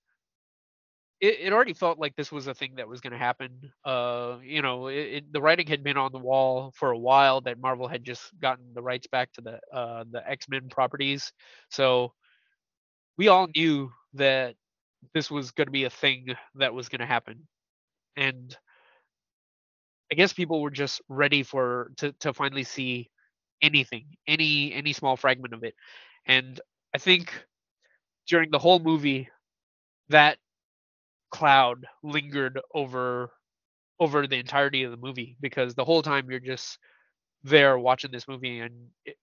it, 1.21 1.39
it 1.41 1.53
already 1.53 1.73
felt 1.73 1.99
like 1.99 2.15
this 2.15 2.31
was 2.31 2.47
a 2.47 2.53
thing 2.55 2.75
that 2.77 2.87
was 2.89 3.01
going 3.01 3.13
to 3.13 3.19
happen. 3.19 3.51
Uh, 3.85 4.37
you 4.43 4.61
know, 4.61 4.87
it, 4.87 4.97
it, 4.97 5.33
the 5.33 5.41
writing 5.41 5.67
had 5.67 5.83
been 5.83 5.97
on 5.97 6.11
the 6.11 6.19
wall 6.19 6.73
for 6.75 6.91
a 6.91 6.97
while 6.99 7.41
that 7.41 7.59
Marvel 7.59 7.87
had 7.87 8.03
just 8.03 8.31
gotten 8.41 8.65
the 8.73 8.81
rights 8.83 9.07
back 9.07 9.31
to 9.33 9.41
the 9.41 9.59
uh, 9.75 10.03
the 10.11 10.27
X 10.29 10.47
Men 10.49 10.69
properties, 10.69 11.31
so 11.69 12.13
we 13.17 13.27
all 13.27 13.47
knew 13.55 13.91
that 14.13 14.55
this 15.13 15.31
was 15.31 15.51
going 15.51 15.67
to 15.67 15.71
be 15.71 15.85
a 15.85 15.89
thing 15.89 16.27
that 16.55 16.73
was 16.73 16.89
going 16.89 16.99
to 16.99 17.05
happen 17.05 17.47
and 18.17 18.57
i 20.11 20.15
guess 20.15 20.33
people 20.33 20.61
were 20.61 20.71
just 20.71 21.01
ready 21.09 21.43
for 21.43 21.91
to, 21.97 22.11
to 22.19 22.33
finally 22.33 22.63
see 22.63 23.09
anything 23.61 24.05
any 24.27 24.73
any 24.73 24.93
small 24.93 25.15
fragment 25.17 25.53
of 25.53 25.63
it 25.63 25.75
and 26.27 26.61
i 26.95 26.97
think 26.97 27.33
during 28.27 28.51
the 28.51 28.59
whole 28.59 28.79
movie 28.79 29.29
that 30.09 30.37
cloud 31.31 31.85
lingered 32.03 32.59
over 32.73 33.31
over 33.99 34.27
the 34.27 34.37
entirety 34.37 34.83
of 34.83 34.91
the 34.91 34.97
movie 34.97 35.37
because 35.41 35.75
the 35.75 35.85
whole 35.85 36.01
time 36.01 36.29
you're 36.29 36.39
just 36.39 36.77
there 37.43 37.77
watching 37.77 38.11
this 38.11 38.27
movie 38.27 38.59
and 38.59 38.73
it, 39.05 39.17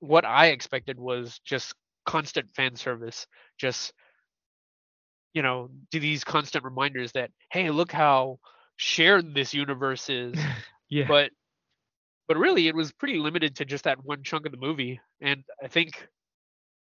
what 0.00 0.24
i 0.24 0.46
expected 0.46 0.98
was 0.98 1.40
just 1.44 1.74
constant 2.06 2.50
fan 2.54 2.74
service 2.76 3.26
just 3.58 3.92
you 5.34 5.42
know 5.42 5.68
do 5.90 6.00
these 6.00 6.24
constant 6.24 6.64
reminders 6.64 7.12
that 7.12 7.30
hey 7.50 7.70
look 7.70 7.92
how 7.92 8.38
shared 8.76 9.34
this 9.34 9.54
universe 9.54 10.08
is 10.08 10.34
Yeah. 10.90 11.06
but 11.08 11.30
but 12.28 12.36
really 12.36 12.68
it 12.68 12.74
was 12.74 12.92
pretty 12.92 13.18
limited 13.18 13.56
to 13.56 13.64
just 13.64 13.84
that 13.84 14.04
one 14.04 14.22
chunk 14.22 14.46
of 14.46 14.52
the 14.52 14.58
movie 14.58 15.00
and 15.20 15.44
i 15.62 15.68
think 15.68 16.08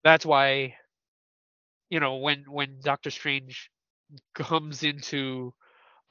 that's 0.05 0.27
why 0.27 0.75
you 1.91 2.01
know 2.01 2.17
when 2.17 2.45
when 2.49 2.81
doctor 2.83 3.11
strange 3.11 3.71
comes 4.35 4.83
into 4.83 5.53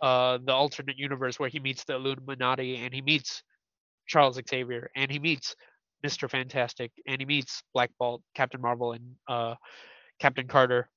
uh 0.01 0.37
the 0.43 0.53
alternate 0.53 0.97
universe 0.97 1.39
where 1.39 1.49
he 1.49 1.59
meets 1.59 1.83
the 1.85 1.95
illuminati 1.95 2.77
and 2.77 2.93
he 2.93 3.01
meets 3.01 3.43
charles 4.07 4.39
xavier 4.49 4.89
and 4.95 5.11
he 5.11 5.19
meets 5.19 5.55
mr 6.05 6.29
fantastic 6.29 6.91
and 7.07 7.21
he 7.21 7.25
meets 7.25 7.63
black 7.73 7.91
bolt 7.99 8.21
captain 8.35 8.61
marvel 8.61 8.93
and 8.93 9.15
uh 9.27 9.55
captain 10.19 10.47
carter 10.47 10.89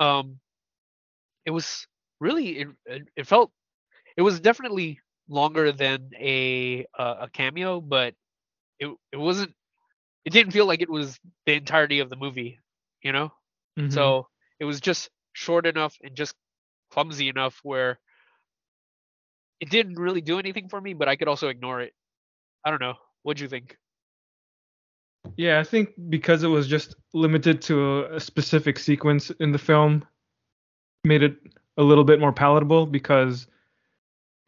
um 0.00 0.38
it 1.44 1.50
was 1.50 1.86
really 2.20 2.60
it, 2.60 2.68
it, 3.16 3.26
felt 3.26 3.50
it 4.16 4.22
was 4.22 4.40
definitely 4.40 5.00
longer 5.28 5.72
than 5.72 6.10
a 6.18 6.86
uh, 6.98 7.16
a 7.22 7.30
cameo, 7.30 7.80
but 7.80 8.14
it 8.80 8.94
it 9.12 9.16
wasn't. 9.16 9.52
It 10.24 10.32
didn't 10.32 10.52
feel 10.52 10.66
like 10.66 10.82
it 10.82 10.90
was 10.90 11.18
the 11.46 11.54
entirety 11.54 12.00
of 12.00 12.10
the 12.10 12.16
movie, 12.16 12.58
you 13.02 13.12
know. 13.12 13.32
Mhm. 13.76 13.90
So 13.92 14.26
it 14.60 14.64
was 14.64 14.80
just 14.80 15.10
short 15.34 15.66
enough 15.66 15.98
and 16.02 16.16
just 16.16 16.34
clumsy 16.90 17.28
enough 17.28 17.60
where 17.62 17.98
it 19.60 19.68
didn't 19.68 19.96
really 19.96 20.20
do 20.20 20.38
anything 20.38 20.68
for 20.68 20.80
me, 20.80 20.94
but 20.94 21.08
I 21.08 21.16
could 21.16 21.28
also 21.28 21.48
ignore 21.48 21.82
it. 21.82 21.92
I 22.64 22.70
don't 22.70 22.80
know. 22.80 22.94
What'd 23.22 23.40
you 23.40 23.48
think? 23.48 23.76
Yeah, 25.36 25.58
I 25.58 25.64
think 25.64 25.90
because 26.08 26.42
it 26.42 26.48
was 26.48 26.66
just 26.66 26.94
limited 27.12 27.62
to 27.62 28.04
a, 28.14 28.20
specific 28.20 28.78
sequence 28.78 29.30
in 29.40 29.52
the 29.52 29.58
film, 29.58 30.04
made 31.04 31.22
it 31.22 31.36
a 31.76 31.82
little 31.82 32.04
bit 32.04 32.20
more 32.20 32.32
palatable 32.32 32.86
because 32.86 33.46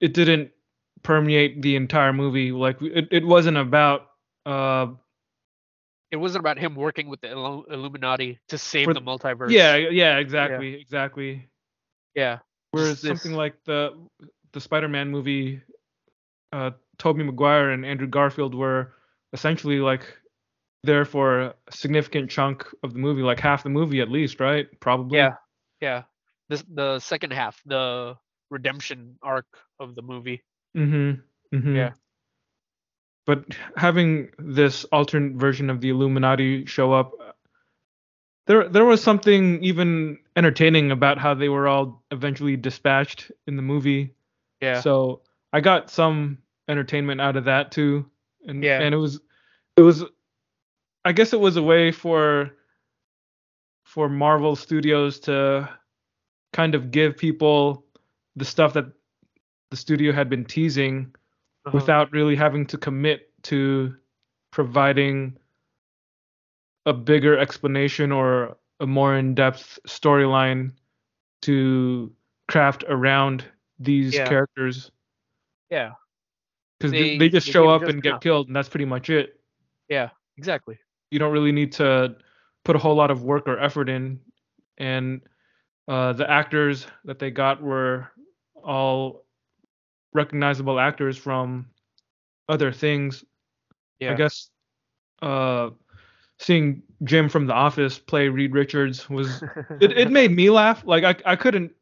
it 0.01 0.13
didn't 0.13 0.51
permeate 1.03 1.63
the 1.63 1.77
entire 1.77 2.13
movie. 2.13 2.53
Like 2.53 2.81
it, 2.83 3.09
it 3.11 3.27
wasn't 3.27 3.57
about 3.57 4.09
uh 4.45 4.89
It 6.17 6.21
wasn't 6.21 6.41
about 6.41 6.59
him 6.59 6.75
working 6.75 7.09
with 7.11 7.21
the 7.21 7.29
Illu- 7.29 7.71
Illuminati 7.71 8.41
to 8.49 8.57
save 8.57 8.87
For- 8.87 8.95
the 8.95 9.03
multiverse. 9.03 9.51
yeah 9.51 9.77
yeah 9.77 10.17
exactly 10.17 10.73
exactly. 10.81 11.47
Yeah. 12.15 12.39
Whereas 12.71 13.03
this- 13.03 13.21
something 13.21 13.37
like 13.37 13.55
the 13.65 13.93
the 14.53 14.61
Spider-Man 14.63 15.11
movie, 15.11 15.61
uh, 16.53 16.71
Tobey 16.97 17.23
Maguire 17.23 17.71
and 17.73 17.85
Andrew 17.85 18.07
Garfield 18.07 18.55
were 18.55 18.95
essentially 19.35 19.79
like 19.79 20.07
there 20.85 21.05
for 21.05 21.41
a 21.41 21.55
significant 21.69 22.31
chunk 22.31 22.67
of 22.83 22.95
the 22.95 22.99
movie, 22.99 23.21
like 23.21 23.41
half 23.41 23.63
the 23.63 23.69
movie 23.69 24.01
at 24.01 24.11
least, 24.11 24.41
right? 24.41 24.67
Probably. 24.81 25.19
Yeah. 25.19 25.35
Yeah. 25.83 26.05
This 26.49 26.63
the 26.63 26.99
second 27.01 27.35
half, 27.35 27.61
the 27.67 28.17
redemption 28.51 29.19
arc 29.23 29.47
of 29.79 29.95
the 29.95 30.03
movie. 30.03 30.43
Mm-hmm. 30.75 31.57
mm-hmm. 31.57 31.77
Yeah. 31.77 31.93
But 33.27 33.45
having 33.77 34.31
this 34.39 34.85
alternate 34.85 35.35
version 35.35 35.69
of 35.69 35.81
the 35.81 35.91
Illuminati 35.91 36.65
show 36.65 36.93
up, 36.93 37.13
there 38.47 38.69
there 38.69 38.85
was 38.85 39.03
something 39.03 39.63
even 39.63 40.19
entertaining 40.37 40.93
about 40.93 41.19
how 41.19 41.35
they 41.35 41.49
were 41.49 41.67
all 41.67 42.05
eventually 42.13 42.57
dispatched 42.57 43.33
in 43.49 43.57
the 43.57 43.63
movie. 43.63 44.15
Yeah. 44.61 44.81
So 44.81 45.23
I 45.53 45.61
got 45.61 45.91
some 45.91 46.39
entertainment 46.69 47.21
out 47.21 47.37
of 47.37 47.45
that 47.45 47.73
too. 47.73 48.09
And 48.47 48.63
Yeah. 48.63 48.81
and 48.81 48.95
it 48.95 48.99
was 48.99 49.21
it 49.77 49.83
was 49.83 50.05
I 51.05 51.13
guess 51.13 51.33
it 51.33 51.41
was 51.41 51.57
a 51.57 51.63
way 51.63 51.91
for 51.91 52.53
for 53.85 54.09
Marvel 54.09 54.55
Studios 54.55 55.19
to 55.21 55.69
kind 56.53 56.77
of 56.77 56.93
give 56.93 57.17
people 57.17 57.85
the 58.37 58.45
stuff 58.45 58.75
that 58.75 58.87
the 59.71 59.77
studio 59.77 60.13
had 60.13 60.29
been 60.31 60.45
teasing 60.45 61.13
Uh-huh. 61.67 61.75
without 61.77 62.13
really 62.13 62.37
having 62.37 62.65
to 62.67 62.79
commit 62.79 63.29
to 63.43 63.97
providing 64.53 65.37
a 66.87 66.93
bigger 66.93 67.37
explanation 67.37 68.13
or 68.13 68.57
a 68.79 68.87
more 68.87 69.17
in-depth 69.17 69.81
storyline 69.89 70.71
to 71.43 72.13
craft 72.49 72.85
around 72.89 73.45
these 73.81 74.15
Yeah. 74.15 74.29
characters 74.29 74.93
Yeah. 75.71 75.93
because 76.79 76.93
they, 76.93 77.19
They- 77.19 77.29
just 77.29 77.47
they 77.47 77.53
show 77.53 77.69
up 77.69 77.83
just 77.83 77.93
and 77.95 78.03
get 78.03 78.21
killed 78.21 78.47
and 78.47 78.55
that's 78.55 78.69
pretty 78.69 78.85
much 78.85 79.11
it 79.11 79.41
Yeah. 79.89 80.11
Exactly. 80.39 80.79
you 81.11 81.19
don't 81.19 81.33
really 81.33 81.53
need 81.53 81.73
to 81.73 82.17
put 82.65 82.77
a 82.77 82.79
whole 82.79 82.95
lot 82.95 83.11
of 83.11 83.25
work 83.25 83.49
or 83.49 83.59
effort 83.59 83.89
in 83.89 84.21
and 84.79 85.21
uh, 85.89 86.13
the 86.13 86.29
actors 86.31 86.87
that 87.05 87.19
they 87.19 87.31
got 87.33 87.61
were 87.63 88.09
all 88.63 89.26
recognizable 90.17 90.81
actors 90.81 91.17
from 91.17 91.67
other 92.49 92.73
things 92.73 93.25
Yeah. 94.01 94.13
I 94.13 94.15
guess 94.15 94.51
uh, 95.23 95.71
seeing 96.39 96.83
Jim 97.05 97.29
from 97.29 97.47
The 97.47 97.55
Office 97.55 97.99
play 97.99 98.29
Reed 98.29 98.53
Richards 98.53 99.09
was 99.09 99.43
it, 99.81 99.93
it 99.93 100.11
made 100.11 100.31
me 100.33 100.51
laugh. 100.51 100.83
Like 100.85 101.05
I 101.05 101.15
I 101.33 101.37
couldn't 101.37 101.73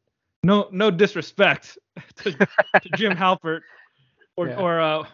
no 0.43 0.68
no 0.72 0.91
disrespect 0.91 1.78
to, 2.16 2.32
to 2.32 2.89
Jim 2.97 3.12
Halpert 3.22 3.61
or 4.37 4.49
Yeah. 4.49 4.61
or 4.61 4.80
uh 4.80 5.05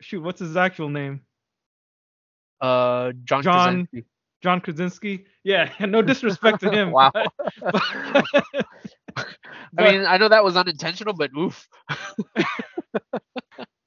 shoot 0.00 0.22
what's 0.22 0.40
his 0.40 0.56
actual 0.56 0.88
name 0.88 1.20
uh 2.60 3.12
John 3.24 3.42
John- 3.42 3.86
Krasinski. 3.86 4.04
John 4.42 4.60
Krasinski. 4.60 5.24
Yeah, 5.44 5.70
no 5.80 6.00
disrespect 6.02 6.60
to 6.60 6.70
him. 6.70 6.90
Wow. 6.92 7.10
but- 7.12 7.26
I 9.78 9.92
mean, 9.92 10.04
I 10.06 10.16
know 10.18 10.28
that 10.28 10.42
was 10.44 10.56
unintentional, 10.56 11.12
but 11.14 11.30
oof. 11.36 11.68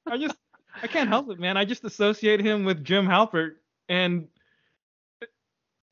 I 0.06 0.16
just 0.18 0.36
I 0.82 0.86
can't 0.86 1.08
help 1.08 1.30
it, 1.30 1.38
man. 1.38 1.56
I 1.56 1.64
just 1.64 1.84
associate 1.84 2.40
him 2.40 2.64
with 2.64 2.84
Jim 2.84 3.06
Halpert, 3.06 3.56
and 3.88 4.28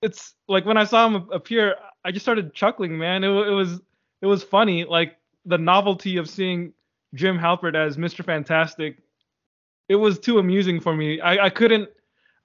it's 0.03 0.35
like 0.49 0.67
when 0.67 0.77
I 0.77 0.85
saw 0.85 1.07
him 1.07 1.29
appear, 1.33 1.77
I 2.05 2.11
just 2.13 2.25
started 2.25 2.53
chuckling, 2.53 2.99
man. 2.99 3.25
It, 3.25 3.29
it 3.29 3.51
was 3.51 3.81
it 4.21 4.27
was 4.27 4.43
funny, 4.43 4.85
like 4.85 5.17
the 5.45 5.59
novelty 5.59 6.17
of 6.17 6.29
seeing 6.29 6.73
Jim 7.15 7.39
Halpert 7.39 7.75
as 7.75 7.97
Mr. 7.97 8.25
Fantastic. 8.25 8.99
It 9.89 9.97
was 9.97 10.19
too 10.19 10.39
amusing 10.39 10.81
for 10.81 10.95
me. 10.97 11.21
I, 11.21 11.47
I 11.47 11.51
couldn't 11.51 11.89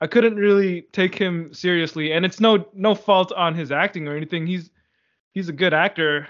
I 0.01 0.07
couldn't 0.07 0.35
really 0.35 0.83
take 0.91 1.15
him 1.15 1.53
seriously, 1.53 2.11
and 2.11 2.25
it's 2.25 2.39
no 2.39 2.67
no 2.73 2.93
fault 2.93 3.31
on 3.31 3.55
his 3.55 3.71
acting 3.71 4.07
or 4.07 4.15
anything. 4.15 4.45
He's 4.45 4.69
he's 5.31 5.49
a 5.49 5.53
good 5.53 5.73
actor, 5.73 6.27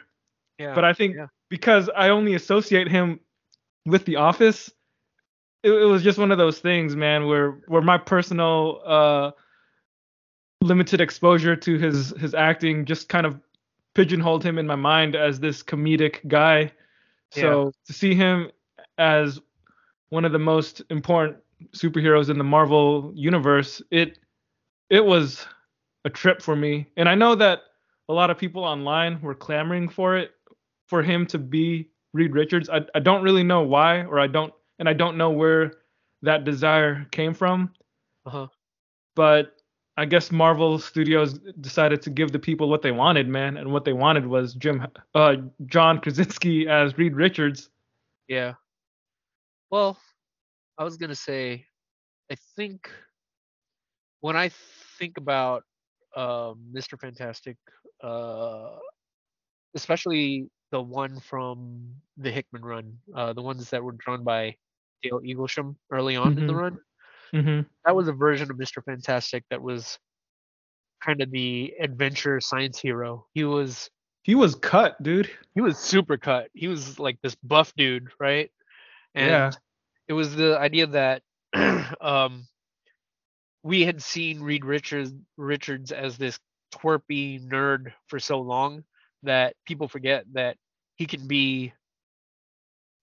Yeah. 0.57 0.73
but 0.73 0.85
I 0.85 0.93
think 0.93 1.15
yeah. 1.15 1.27
because 1.49 1.89
I 1.95 2.09
only 2.09 2.35
associate 2.35 2.88
him 2.88 3.19
with 3.88 4.05
The 4.05 4.17
Office, 4.17 4.69
it, 5.63 5.71
it 5.71 5.85
was 5.85 6.03
just 6.03 6.19
one 6.19 6.31
of 6.31 6.38
those 6.38 6.59
things, 6.59 6.95
man, 6.95 7.25
where 7.25 7.61
where 7.67 7.81
my 7.81 7.97
personal 7.97 8.81
uh, 8.85 9.31
limited 10.61 11.01
exposure 11.01 11.55
to 11.55 11.77
his 11.77 12.13
his 12.19 12.35
acting 12.35 12.85
just 12.85 13.09
kind 13.09 13.25
of 13.25 13.39
pigeonholed 13.95 14.43
him 14.43 14.59
in 14.59 14.67
my 14.67 14.75
mind 14.75 15.15
as 15.15 15.39
this 15.39 15.63
comedic 15.63 16.27
guy. 16.27 16.71
So 17.31 17.71
to 17.88 17.93
see 17.93 18.13
him 18.13 18.51
as 18.97 19.39
one 20.09 20.25
of 20.25 20.31
the 20.31 20.39
most 20.39 20.81
important 20.89 21.38
superheroes 21.71 22.29
in 22.29 22.38
the 22.38 22.43
Marvel 22.43 23.11
universe, 23.15 23.81
it 23.89 24.19
it 24.89 25.03
was 25.03 25.45
a 26.05 26.09
trip 26.09 26.41
for 26.41 26.55
me. 26.55 26.88
And 26.97 27.09
I 27.09 27.15
know 27.15 27.35
that 27.35 27.61
a 28.09 28.13
lot 28.13 28.29
of 28.29 28.38
people 28.38 28.63
online 28.63 29.21
were 29.21 29.35
clamoring 29.35 29.89
for 29.89 30.17
it, 30.17 30.31
for 30.88 31.03
him 31.03 31.25
to 31.27 31.38
be 31.38 31.89
Reed 32.18 32.34
Richards. 32.34 32.70
I, 32.70 32.82
I 32.95 32.99
don't 32.99 33.24
really 33.24 33.43
know 33.43 33.61
why, 33.61 34.03
or 34.03 34.20
I 34.20 34.28
don't, 34.28 34.53
and 34.80 34.89
I 34.89 34.93
don't 34.93 35.18
know 35.18 35.30
where 35.30 35.74
that 36.22 36.43
desire 36.43 37.05
came 37.11 37.34
from. 37.34 37.74
Uh-huh. 38.26 38.47
But 39.15 39.53
I 39.97 40.05
guess 40.05 40.32
Marvel 40.32 40.78
Studios 40.78 41.39
decided 41.61 42.01
to 42.03 42.09
give 42.09 42.32
the 42.32 42.39
people 42.39 42.70
what 42.70 42.82
they 42.82 42.91
wanted, 42.91 43.28
man, 43.28 43.57
and 43.57 43.72
what 43.72 43.84
they 43.84 43.93
wanted 43.93 44.28
was 44.28 44.53
Jim, 44.53 44.86
uh, 45.15 45.36
John 45.65 45.99
Krasinski 45.99 46.68
as 46.68 46.97
Reed 46.97 47.15
Richards. 47.15 47.70
Yeah. 48.28 48.53
Well, 49.72 49.97
I 50.78 50.84
was 50.84 50.97
gonna 50.97 51.15
say, 51.15 51.65
I 52.32 52.36
think 52.55 52.89
when 54.20 54.36
I 54.36 54.51
think 54.99 55.18
about 55.18 55.63
um, 56.15 56.65
Mr. 56.74 56.99
Fantastic, 56.99 57.57
uh, 58.03 58.76
especially 59.76 60.49
the 60.72 60.82
one 60.82 61.20
from 61.22 61.95
the 62.18 62.32
Hickman 62.32 62.63
run, 62.63 62.97
uh, 63.15 63.34
the 63.34 63.41
ones 63.41 63.70
that 63.70 63.84
were 63.84 63.93
drawn 63.93 64.24
by 64.24 64.55
Dale 65.03 65.22
Eaglesham 65.22 65.76
early 65.91 66.15
on 66.15 66.38
in 66.38 66.45
the 66.45 66.53
Mhm. 66.53 66.55
run, 66.55 66.80
Mm-hmm. 67.34 67.61
that 67.86 67.95
was 67.95 68.07
a 68.07 68.13
version 68.13 68.49
of 68.51 68.57
Mr. 68.57 68.82
Fantastic 68.82 69.43
that 69.49 69.61
was 69.61 69.99
kind 71.03 71.22
of 71.22 71.32
the 71.32 71.74
adventure 71.80 72.39
science 72.41 72.80
hero. 72.80 73.28
He 73.34 73.43
was 73.43 73.89
He 74.24 74.36
was 74.36 74.55
cut, 74.55 75.01
dude. 75.03 75.30
he 75.55 75.61
was 75.61 75.78
super 75.78 76.18
cut. 76.18 76.49
He 76.53 76.68
was 76.68 76.99
like 76.99 77.20
this 77.22 77.36
buff 77.36 77.74
dude, 77.76 78.09
right? 78.20 78.51
And 79.15 79.32
Yeah. 79.32 79.51
it 80.07 80.13
was 80.13 80.36
the 80.36 80.57
idea 80.59 80.88
that 80.88 81.24
um 82.01 82.47
we 83.63 83.84
had 83.84 84.01
seen 84.01 84.41
Reed 84.41 84.65
Richards 84.65 85.13
Richards 85.38 85.91
as 85.91 86.18
this 86.18 86.39
twerpy 86.74 87.41
nerd 87.47 87.93
for 88.07 88.20
so 88.20 88.39
long 88.41 88.84
that 89.28 89.55
people 89.67 89.88
forget 89.89 90.25
that 90.34 90.57
he 90.97 91.05
can 91.07 91.28
be 91.28 91.73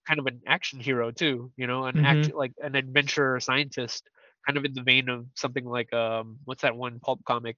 kind 0.06 0.20
of 0.20 0.26
an 0.26 0.40
action 0.46 0.80
hero 0.80 1.10
too, 1.12 1.52
you 1.56 1.66
know, 1.66 1.86
an 1.86 1.96
Mhm. 1.96 2.04
act 2.04 2.32
like 2.34 2.52
an 2.62 2.76
adventurer 2.76 3.40
scientist, 3.40 4.08
kind 4.46 4.58
of 4.58 4.64
in 4.64 4.74
the 4.74 4.82
vein 4.82 5.08
of 5.08 5.26
something 5.34 5.64
like 5.64 5.92
um 5.94 6.38
what's 6.44 6.62
that 6.62 6.76
one 6.76 7.00
pulp 7.00 7.20
comic? 7.24 7.56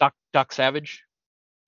Doc 0.00 0.14
Doc 0.32 0.52
Savage, 0.52 1.04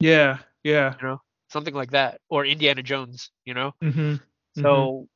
Yeah, 0.01 0.39
yeah. 0.65 0.95
you 1.01 1.07
know, 1.09 1.21
something 1.49 1.75
like 1.75 1.93
that, 1.93 2.21
or 2.29 2.45
Indiana 2.45 2.83
Jones, 2.83 3.31
you 3.45 3.55
know. 3.55 3.75
Mm-hmm. 3.83 4.17
So, 4.53 5.09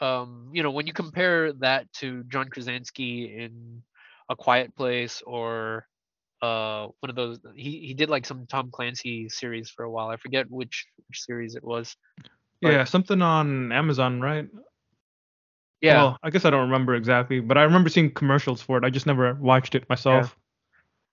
um, 0.00 0.50
you 0.52 0.62
know, 0.62 0.70
when 0.70 0.86
you 0.86 0.92
compare 0.92 1.52
that 1.54 1.92
to 1.94 2.24
John 2.24 2.48
Krasinski 2.48 3.34
in 3.36 3.82
A 4.30 4.36
Quiet 4.36 4.74
Place 4.76 5.22
or 5.26 5.86
uh 6.42 6.88
one 7.00 7.10
of 7.10 7.16
those 7.16 7.38
he, 7.54 7.80
he 7.86 7.94
did 7.94 8.10
like 8.10 8.26
some 8.26 8.46
Tom 8.46 8.70
Clancy 8.70 9.28
series 9.28 9.70
for 9.70 9.84
a 9.84 9.90
while. 9.90 10.08
I 10.08 10.16
forget 10.16 10.50
which, 10.50 10.86
which 11.08 11.20
series 11.22 11.54
it 11.54 11.64
was. 11.64 11.96
but- 12.60 12.72
yeah, 12.72 12.84
something 12.84 13.22
on 13.22 13.72
Amazon, 13.72 14.20
right? 14.20 14.48
Yeah. 15.80 15.96
Well, 15.96 16.18
I 16.22 16.30
guess 16.30 16.44
I 16.46 16.50
don't 16.50 16.62
remember 16.70 16.94
exactly, 16.94 17.40
but 17.40 17.58
I 17.58 17.62
remember 17.64 17.90
seeing 17.90 18.10
commercials 18.12 18.62
for 18.62 18.78
it. 18.78 18.84
I 18.84 18.90
just 18.90 19.06
never 19.06 19.34
watched 19.34 19.74
it 19.74 19.86
myself. 19.88 20.34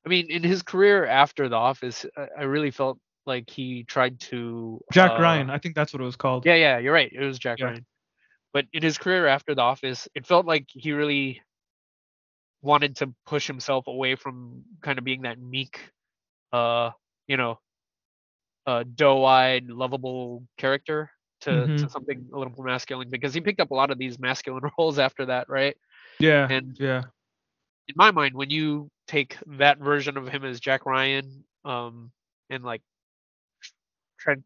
I 0.05 0.09
mean, 0.09 0.31
in 0.31 0.43
his 0.43 0.61
career 0.61 1.05
after 1.05 1.49
The 1.49 1.57
Office, 1.57 2.05
I, 2.17 2.27
I 2.39 2.43
really 2.43 2.71
felt 2.71 2.97
like 3.25 3.49
he 3.49 3.83
tried 3.83 4.19
to 4.21 4.81
Jack 4.91 5.11
uh, 5.11 5.21
Ryan, 5.21 5.49
I 5.49 5.57
think 5.57 5.75
that's 5.75 5.93
what 5.93 6.01
it 6.01 6.05
was 6.05 6.15
called. 6.15 6.45
Yeah, 6.45 6.55
yeah, 6.55 6.77
you're 6.79 6.93
right. 6.93 7.11
It 7.11 7.23
was 7.23 7.37
Jack 7.37 7.59
Yeah. 7.59 7.65
Ryan. 7.65 7.85
But 8.53 8.65
in 8.73 8.81
his 8.81 8.97
career 8.97 9.27
after 9.27 9.53
The 9.55 9.61
Office, 9.61 10.07
it 10.15 10.25
felt 10.25 10.45
like 10.45 10.65
he 10.69 10.91
really 10.93 11.41
wanted 12.61 12.97
to 12.97 13.13
push 13.25 13.47
himself 13.47 13.87
away 13.87 14.15
from 14.15 14.63
kind 14.81 14.97
of 14.99 15.03
being 15.05 15.23
that 15.23 15.39
meek, 15.39 15.79
uh, 16.53 16.91
you 17.27 17.37
know, 17.37 17.59
uh, 18.65 18.83
doe-eyed, 18.95 19.67
lovable 19.69 20.43
character 20.57 21.11
to, 21.41 21.69
to 21.77 21.87
Mhm. 21.87 21.89
something 21.89 22.29
a 22.33 22.37
little 22.37 22.53
more 22.55 22.65
masculine 22.65 23.09
because 23.09 23.33
he 23.33 23.41
picked 23.41 23.59
up 23.59 23.71
a 23.71 23.75
lot 23.75 23.91
of 23.91 23.97
these 23.97 24.19
masculine 24.19 24.63
roles 24.77 24.99
after 24.99 25.25
that, 25.25 25.49
right? 25.49 25.75
Yeah. 26.19 26.47
And 26.49 26.79
yeah. 26.79 27.03
in 27.87 27.95
my 27.97 28.11
mind, 28.11 28.35
when 28.35 28.49
you 28.49 28.89
take 29.07 29.37
that 29.57 29.79
version 29.79 30.17
of 30.17 30.27
him 30.27 30.43
as 30.45 30.59
Jack 30.59 30.85
Ryan, 30.85 31.43
um, 31.65 32.11
and 32.49 32.63
like 32.63 32.81
tran 34.25 34.43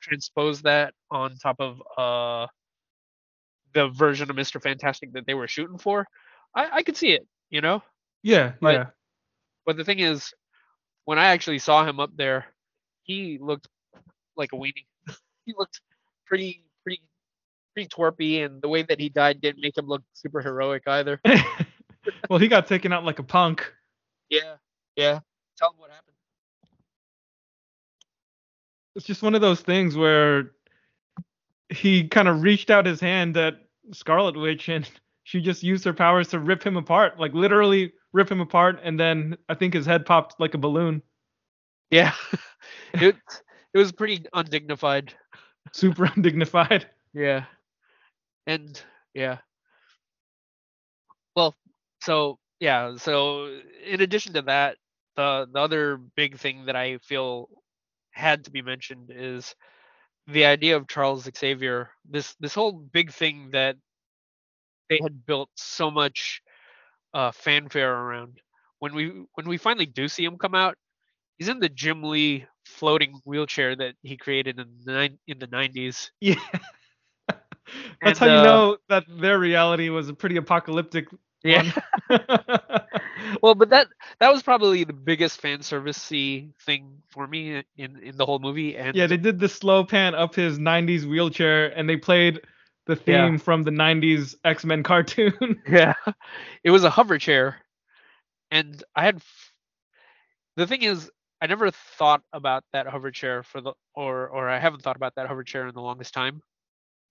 transpose 0.00 0.62
that 0.62 0.94
on 1.10 1.36
top 1.36 1.56
of 1.60 1.82
uh 1.98 2.46
the 3.74 3.88
version 3.88 4.30
of 4.30 4.36
Mr. 4.36 4.60
Fantastic 4.60 5.12
that 5.12 5.26
they 5.26 5.34
were 5.34 5.48
shooting 5.48 5.78
for, 5.78 6.06
I, 6.54 6.68
I 6.78 6.82
could 6.82 6.96
see 6.96 7.12
it, 7.12 7.26
you 7.52 7.60
know. 7.60 7.84
Yeah. 8.24 8.54
But- 8.60 8.74
yeah. 8.74 8.86
But 9.64 9.76
the 9.76 9.84
thing 9.84 10.00
is, 10.00 10.34
when 11.04 11.20
I 11.20 11.26
actually 11.26 11.60
saw 11.60 11.86
him 11.86 12.00
up 12.00 12.10
there, 12.16 12.46
he 13.04 13.38
looked 13.40 13.68
like 14.36 14.52
a 14.52 14.56
weenie. 14.56 14.86
he 15.46 15.54
looked 15.56 15.80
pretty, 16.26 16.64
pretty, 16.82 17.00
pretty 17.72 17.88
twerpy, 17.88 18.44
and 18.44 18.60
the 18.60 18.68
way 18.68 18.82
that 18.82 18.98
he 18.98 19.08
died 19.08 19.40
didn't 19.40 19.62
make 19.62 19.78
him 19.78 19.86
look 19.86 20.02
super 20.14 20.40
heroic 20.40 20.82
either. 20.88 21.20
well, 22.28 22.40
he 22.40 22.48
got 22.48 22.66
taken 22.66 22.92
out 22.92 23.04
like 23.04 23.20
a 23.20 23.22
punk. 23.22 23.72
Yeah, 24.30 24.56
yeah. 24.96 25.20
Tell 25.56 25.70
him 25.70 25.76
what 25.78 25.90
happened. 25.90 26.16
It's 28.96 29.06
just 29.06 29.22
one 29.22 29.36
of 29.36 29.40
those 29.40 29.60
things 29.60 29.96
where 29.96 30.50
he 31.68 32.08
kind 32.08 32.26
of 32.26 32.42
reached 32.42 32.68
out 32.68 32.84
his 32.84 33.00
hand 33.00 33.36
at 33.36 33.54
Scarlet 33.92 34.36
Witch 34.36 34.68
and 34.68 34.88
she 35.24 35.40
just 35.40 35.62
used 35.62 35.84
her 35.84 35.92
powers 35.92 36.28
to 36.28 36.38
rip 36.38 36.64
him 36.64 36.76
apart, 36.76 37.18
like 37.18 37.32
literally 37.32 37.92
rip 38.12 38.30
him 38.30 38.40
apart, 38.40 38.80
and 38.82 38.98
then 38.98 39.36
I 39.48 39.54
think 39.54 39.74
his 39.74 39.86
head 39.86 40.06
popped 40.06 40.38
like 40.40 40.54
a 40.54 40.58
balloon. 40.58 41.02
Yeah, 41.90 42.14
it 42.94 43.16
it 43.74 43.78
was 43.78 43.92
pretty 43.92 44.26
undignified. 44.32 45.14
Super 45.72 46.04
undignified. 46.16 46.86
Yeah, 47.14 47.44
and 48.46 48.80
yeah. 49.14 49.38
Well, 51.36 51.54
so 52.02 52.38
yeah, 52.60 52.96
so 52.96 53.58
in 53.84 54.00
addition 54.00 54.34
to 54.34 54.42
that, 54.42 54.76
the 55.16 55.48
the 55.52 55.60
other 55.60 55.96
big 55.96 56.38
thing 56.38 56.66
that 56.66 56.76
I 56.76 56.98
feel 56.98 57.48
had 58.12 58.44
to 58.44 58.50
be 58.50 58.62
mentioned 58.62 59.10
is 59.14 59.54
the 60.26 60.44
idea 60.44 60.76
of 60.76 60.88
Charles 60.88 61.28
Xavier. 61.36 61.90
This 62.08 62.34
this 62.40 62.54
whole 62.54 62.72
big 62.72 63.12
thing 63.12 63.50
that 63.52 63.76
they 64.92 65.02
had 65.02 65.26
built 65.26 65.50
so 65.56 65.90
much 65.90 66.42
uh, 67.14 67.32
fanfare 67.32 67.92
around. 67.92 68.40
When 68.78 68.94
we 68.94 69.24
when 69.34 69.48
we 69.48 69.56
finally 69.58 69.86
do 69.86 70.08
see 70.08 70.24
him 70.24 70.38
come 70.38 70.54
out, 70.54 70.76
he's 71.38 71.48
in 71.48 71.60
the 71.60 71.68
Jim 71.68 72.02
Lee 72.02 72.46
floating 72.64 73.20
wheelchair 73.24 73.76
that 73.76 73.94
he 74.02 74.16
created 74.16 74.58
in 74.58 74.66
the 74.84 74.92
nine, 74.92 75.18
in 75.26 75.38
the 75.38 75.46
90s. 75.46 76.10
Yeah. 76.20 76.34
And, 78.02 78.08
That's 78.08 78.18
how 78.18 78.26
you 78.26 78.32
uh, 78.32 78.42
know 78.42 78.76
that 78.88 79.04
their 79.08 79.38
reality 79.38 79.88
was 79.88 80.08
a 80.08 80.12
pretty 80.12 80.36
apocalyptic 80.36 81.06
Yeah. 81.44 81.70
well, 83.42 83.54
but 83.54 83.70
that 83.70 83.88
that 84.18 84.32
was 84.32 84.42
probably 84.42 84.84
the 84.84 84.92
biggest 84.92 85.40
fan 85.40 85.60
servicey 85.60 86.52
thing 86.66 87.02
for 87.10 87.26
me 87.26 87.62
in 87.76 87.96
in 88.02 88.16
the 88.16 88.26
whole 88.26 88.40
movie. 88.40 88.76
And 88.76 88.94
yeah, 88.96 89.06
they 89.06 89.16
did 89.16 89.38
the 89.38 89.48
slow 89.48 89.84
pan 89.84 90.14
up 90.14 90.34
his 90.34 90.58
90s 90.58 91.04
wheelchair 91.04 91.68
and 91.76 91.88
they 91.88 91.96
played 91.96 92.40
the 92.86 92.96
Yeah. 93.06 93.30
theme 93.30 93.38
from 93.38 93.62
the 93.62 93.70
90s 93.70 94.36
X-Men 94.44 94.82
cartoon. 94.82 95.62
yeah, 95.68 95.94
it 96.64 96.70
was 96.70 96.84
a 96.84 96.90
hover 96.90 97.18
chair, 97.18 97.56
and 98.50 98.82
I 98.94 99.04
had. 99.04 99.16
f- 99.16 99.52
The 100.56 100.66
thing 100.66 100.82
is, 100.82 101.10
I 101.40 101.46
never 101.46 101.70
thought 101.70 102.22
about 102.32 102.64
that 102.72 102.86
hover 102.86 103.10
chair 103.10 103.42
for 103.42 103.60
the 103.60 103.72
or 103.94 104.28
or 104.28 104.48
I 104.48 104.58
haven't 104.58 104.82
thought 104.82 104.96
about 104.96 105.14
that 105.16 105.26
hover 105.28 105.44
chair 105.44 105.66
in 105.66 105.74
the 105.74 105.80
longest 105.80 106.14
time. 106.14 106.42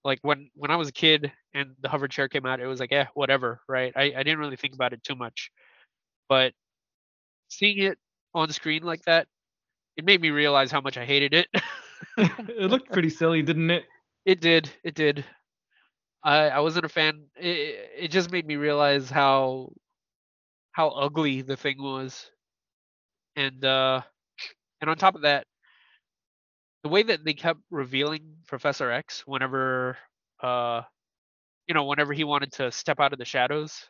Like 0.04 0.20
when 0.22 0.50
when 0.54 0.70
I 0.70 0.76
was 0.76 0.88
a 0.88 0.92
kid 0.92 1.32
and 1.54 1.74
the 1.80 1.88
hover 1.88 2.08
chair 2.08 2.28
came 2.28 2.46
out, 2.46 2.60
it 2.60 2.66
was 2.66 2.80
like, 2.80 2.92
eh, 2.92 3.06
whatever, 3.14 3.60
right? 3.68 3.92
I, 3.96 4.02
I 4.16 4.22
didn't 4.22 4.38
really 4.38 4.56
think 4.56 4.74
about 4.74 4.92
it 4.92 5.02
too 5.02 5.14
much, 5.16 5.50
but 6.28 6.52
seeing 7.48 7.78
it 7.78 7.98
on 8.34 8.50
screen 8.50 8.82
like 8.82 9.02
that, 9.04 9.26
it 9.96 10.04
made 10.04 10.20
me 10.20 10.30
realize 10.30 10.70
how 10.70 10.80
much 10.80 10.96
I 10.96 11.04
hated 11.04 11.34
it. 11.34 11.48
it 12.16 12.70
looked 12.70 12.92
pretty 12.92 13.10
silly, 13.10 13.42
didn't 13.42 13.70
it? 13.70 13.84
It 14.24 14.40
did. 14.40 14.70
It 14.84 14.94
did. 14.94 15.24
I 16.24 16.48
I 16.50 16.60
wasn't 16.60 16.84
a 16.86 16.88
fan. 16.88 17.28
It 17.36 17.90
it 18.04 18.08
just 18.08 18.30
made 18.30 18.46
me 18.46 18.56
realize 18.56 19.10
how 19.10 19.72
how 20.72 20.88
ugly 20.90 21.40
the 21.42 21.56
thing 21.56 21.80
was, 21.82 22.30
and 23.36 23.64
uh, 23.64 24.02
and 24.80 24.90
on 24.90 24.96
top 24.96 25.14
of 25.14 25.22
that, 25.22 25.46
the 26.82 26.88
way 26.88 27.02
that 27.02 27.24
they 27.24 27.34
kept 27.34 27.60
revealing 27.70 28.36
Professor 28.46 28.90
X 28.90 29.26
whenever 29.26 29.96
uh, 30.42 30.82
you 31.68 31.74
know, 31.74 31.84
whenever 31.84 32.12
he 32.12 32.24
wanted 32.24 32.52
to 32.52 32.72
step 32.72 33.00
out 33.00 33.12
of 33.12 33.18
the 33.18 33.24
shadows, 33.24 33.88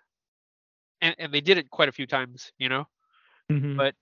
and 1.00 1.14
and 1.18 1.32
they 1.32 1.40
did 1.40 1.58
it 1.58 1.70
quite 1.70 1.88
a 1.88 1.92
few 1.92 2.06
times, 2.06 2.52
you 2.58 2.68
know. 2.68 2.84
Mhm. 3.50 3.78
But 3.78 3.94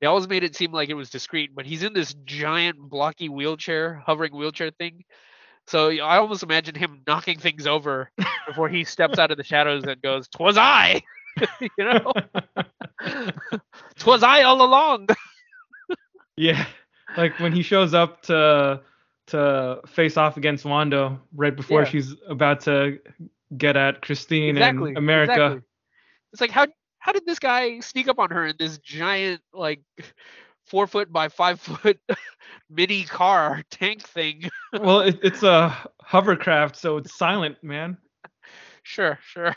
they 0.00 0.06
always 0.06 0.28
made 0.28 0.44
it 0.44 0.56
seem 0.56 0.72
like 0.72 0.88
it 0.90 0.94
was 0.94 1.10
discreet, 1.10 1.54
but 1.54 1.66
he's 1.66 1.82
in 1.82 1.92
this 1.94 2.14
giant 2.24 2.78
blocky 2.78 3.28
wheelchair, 3.28 3.96
hovering 4.06 4.34
wheelchair 4.36 4.70
thing. 4.70 5.04
So 5.66 5.90
I 5.90 6.18
almost 6.18 6.42
imagine 6.42 6.74
him 6.74 7.02
knocking 7.06 7.38
things 7.38 7.66
over 7.66 8.10
before 8.46 8.68
he 8.68 8.84
steps 8.84 9.18
out 9.18 9.30
of 9.30 9.36
the 9.38 9.44
shadows 9.44 9.84
and 9.84 10.00
goes, 10.02 10.28
"Twas 10.28 10.56
I," 10.58 11.02
you 11.60 11.68
know, 11.78 12.12
"Twas 13.98 14.22
I 14.22 14.42
all 14.42 14.62
along." 14.62 15.08
yeah. 16.36 16.66
Like 17.16 17.38
when 17.40 17.52
he 17.52 17.62
shows 17.62 17.94
up 17.94 18.22
to 18.22 18.80
to 19.28 19.80
face 19.86 20.16
off 20.18 20.36
against 20.36 20.64
Wanda 20.66 21.18
right 21.34 21.54
before 21.56 21.82
Yeah. 21.82 21.88
she's 21.88 22.14
about 22.28 22.60
to 22.62 22.98
get 23.56 23.76
at 23.76 24.02
Christine 24.02 24.56
exactly. 24.56 24.90
in 24.90 24.96
America. 24.98 25.32
exactly. 25.32 25.60
It's 26.32 26.40
like 26.40 26.50
how 26.50 26.66
how 26.98 27.12
did 27.12 27.24
this 27.26 27.38
guy 27.38 27.80
sneak 27.80 28.08
up 28.08 28.18
on 28.18 28.30
her 28.30 28.46
in 28.46 28.56
this 28.58 28.78
giant 28.78 29.40
like 29.52 29.80
four 30.66 30.86
foot 30.86 31.12
by 31.12 31.28
five 31.28 31.60
foot 31.60 31.98
mini 32.70 33.04
car 33.04 33.62
tank 33.70 34.02
thing? 34.02 34.50
well, 34.80 35.00
it, 35.00 35.18
it's 35.22 35.42
a 35.42 35.76
hovercraft, 36.02 36.76
so 36.76 36.96
it's 36.96 37.16
silent, 37.16 37.62
man. 37.62 37.96
sure, 38.82 39.18
sure. 39.22 39.54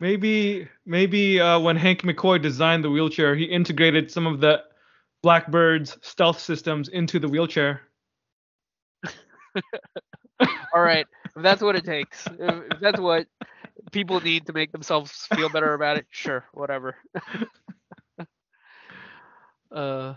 Maybe 0.00 0.68
maybe 0.84 1.40
uh, 1.40 1.60
when 1.60 1.76
Hank 1.76 2.02
McCoy 2.02 2.42
designed 2.42 2.82
the 2.82 2.90
wheelchair, 2.90 3.36
he 3.36 3.44
integrated 3.44 4.10
some 4.10 4.26
of 4.26 4.40
the 4.40 4.62
Blackbird's 5.24 5.96
stealth 6.02 6.40
systems 6.40 6.88
into 6.88 7.20
the 7.20 7.28
wheelchair. 7.28 7.82
All 10.74 10.82
right, 10.82 11.06
if 11.36 11.42
that's 11.42 11.62
what 11.62 11.76
it 11.76 11.84
takes, 11.84 12.26
if, 12.26 12.72
if 12.72 12.80
that's 12.80 12.98
what 12.98 13.26
people 13.92 14.20
need 14.20 14.46
to 14.46 14.52
make 14.52 14.72
themselves 14.72 15.28
feel 15.36 15.48
better 15.48 15.74
about 15.74 15.98
it, 15.98 16.06
sure, 16.10 16.44
whatever. 16.52 16.96
Uh, 19.72 20.14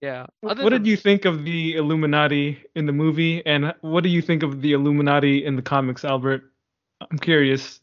yeah. 0.00 0.26
Other 0.46 0.62
what 0.62 0.70
than- 0.70 0.82
did 0.82 0.88
you 0.90 0.96
think 0.96 1.24
of 1.24 1.44
the 1.44 1.76
Illuminati 1.76 2.62
in 2.74 2.86
the 2.86 2.92
movie, 2.92 3.44
and 3.46 3.74
what 3.80 4.02
do 4.02 4.10
you 4.10 4.22
think 4.22 4.42
of 4.42 4.60
the 4.60 4.72
Illuminati 4.72 5.44
in 5.44 5.56
the 5.56 5.62
comics, 5.62 6.04
Albert? 6.04 6.42
I'm 7.10 7.18
curious. 7.18 7.80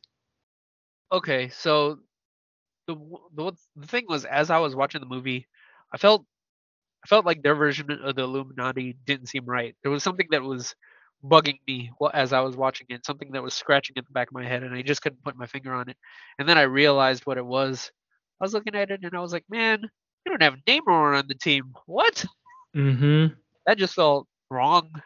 Okay, 1.11 1.49
so 1.49 1.99
the 2.87 2.95
the 3.35 3.51
the 3.75 3.87
thing 3.87 4.05
was, 4.07 4.25
as 4.25 4.49
I 4.49 4.59
was 4.59 4.75
watching 4.75 5.01
the 5.01 5.07
movie, 5.07 5.47
I 5.93 5.97
felt 5.97 6.25
I 7.03 7.07
felt 7.07 7.25
like 7.25 7.41
their 7.41 7.55
version 7.55 7.91
of 7.91 8.15
the 8.15 8.23
Illuminati 8.23 8.97
didn't 9.05 9.27
seem 9.27 9.45
right. 9.45 9.75
There 9.81 9.91
was 9.91 10.03
something 10.03 10.27
that 10.31 10.43
was 10.43 10.75
bugging 11.23 11.59
me 11.67 11.91
as 12.13 12.33
I 12.33 12.41
was 12.41 12.55
watching 12.55 12.87
it, 12.89 13.05
something 13.05 13.31
that 13.31 13.43
was 13.43 13.53
scratching 13.53 13.97
at 13.97 14.05
the 14.05 14.11
back 14.11 14.29
of 14.29 14.33
my 14.33 14.45
head, 14.45 14.63
and 14.63 14.73
I 14.73 14.81
just 14.81 15.01
couldn't 15.01 15.23
put 15.23 15.35
my 15.37 15.47
finger 15.47 15.73
on 15.73 15.89
it. 15.89 15.97
And 16.39 16.47
then 16.47 16.57
I 16.57 16.63
realized 16.63 17.25
what 17.25 17.37
it 17.37 17.45
was. 17.45 17.91
I 18.39 18.45
was 18.45 18.53
looking 18.53 18.75
at 18.75 18.91
it, 18.91 19.01
and 19.03 19.15
I 19.15 19.19
was 19.19 19.33
like, 19.33 19.45
"Man, 19.49 19.89
you 20.25 20.31
don't 20.31 20.41
have 20.43 20.59
Namor 20.67 21.17
on 21.17 21.27
the 21.27 21.35
team. 21.35 21.73
What? 21.85 22.25
Mm-hmm. 22.75 23.33
That 23.65 23.77
just 23.77 23.95
felt 23.95 24.27
wrong." 24.49 25.01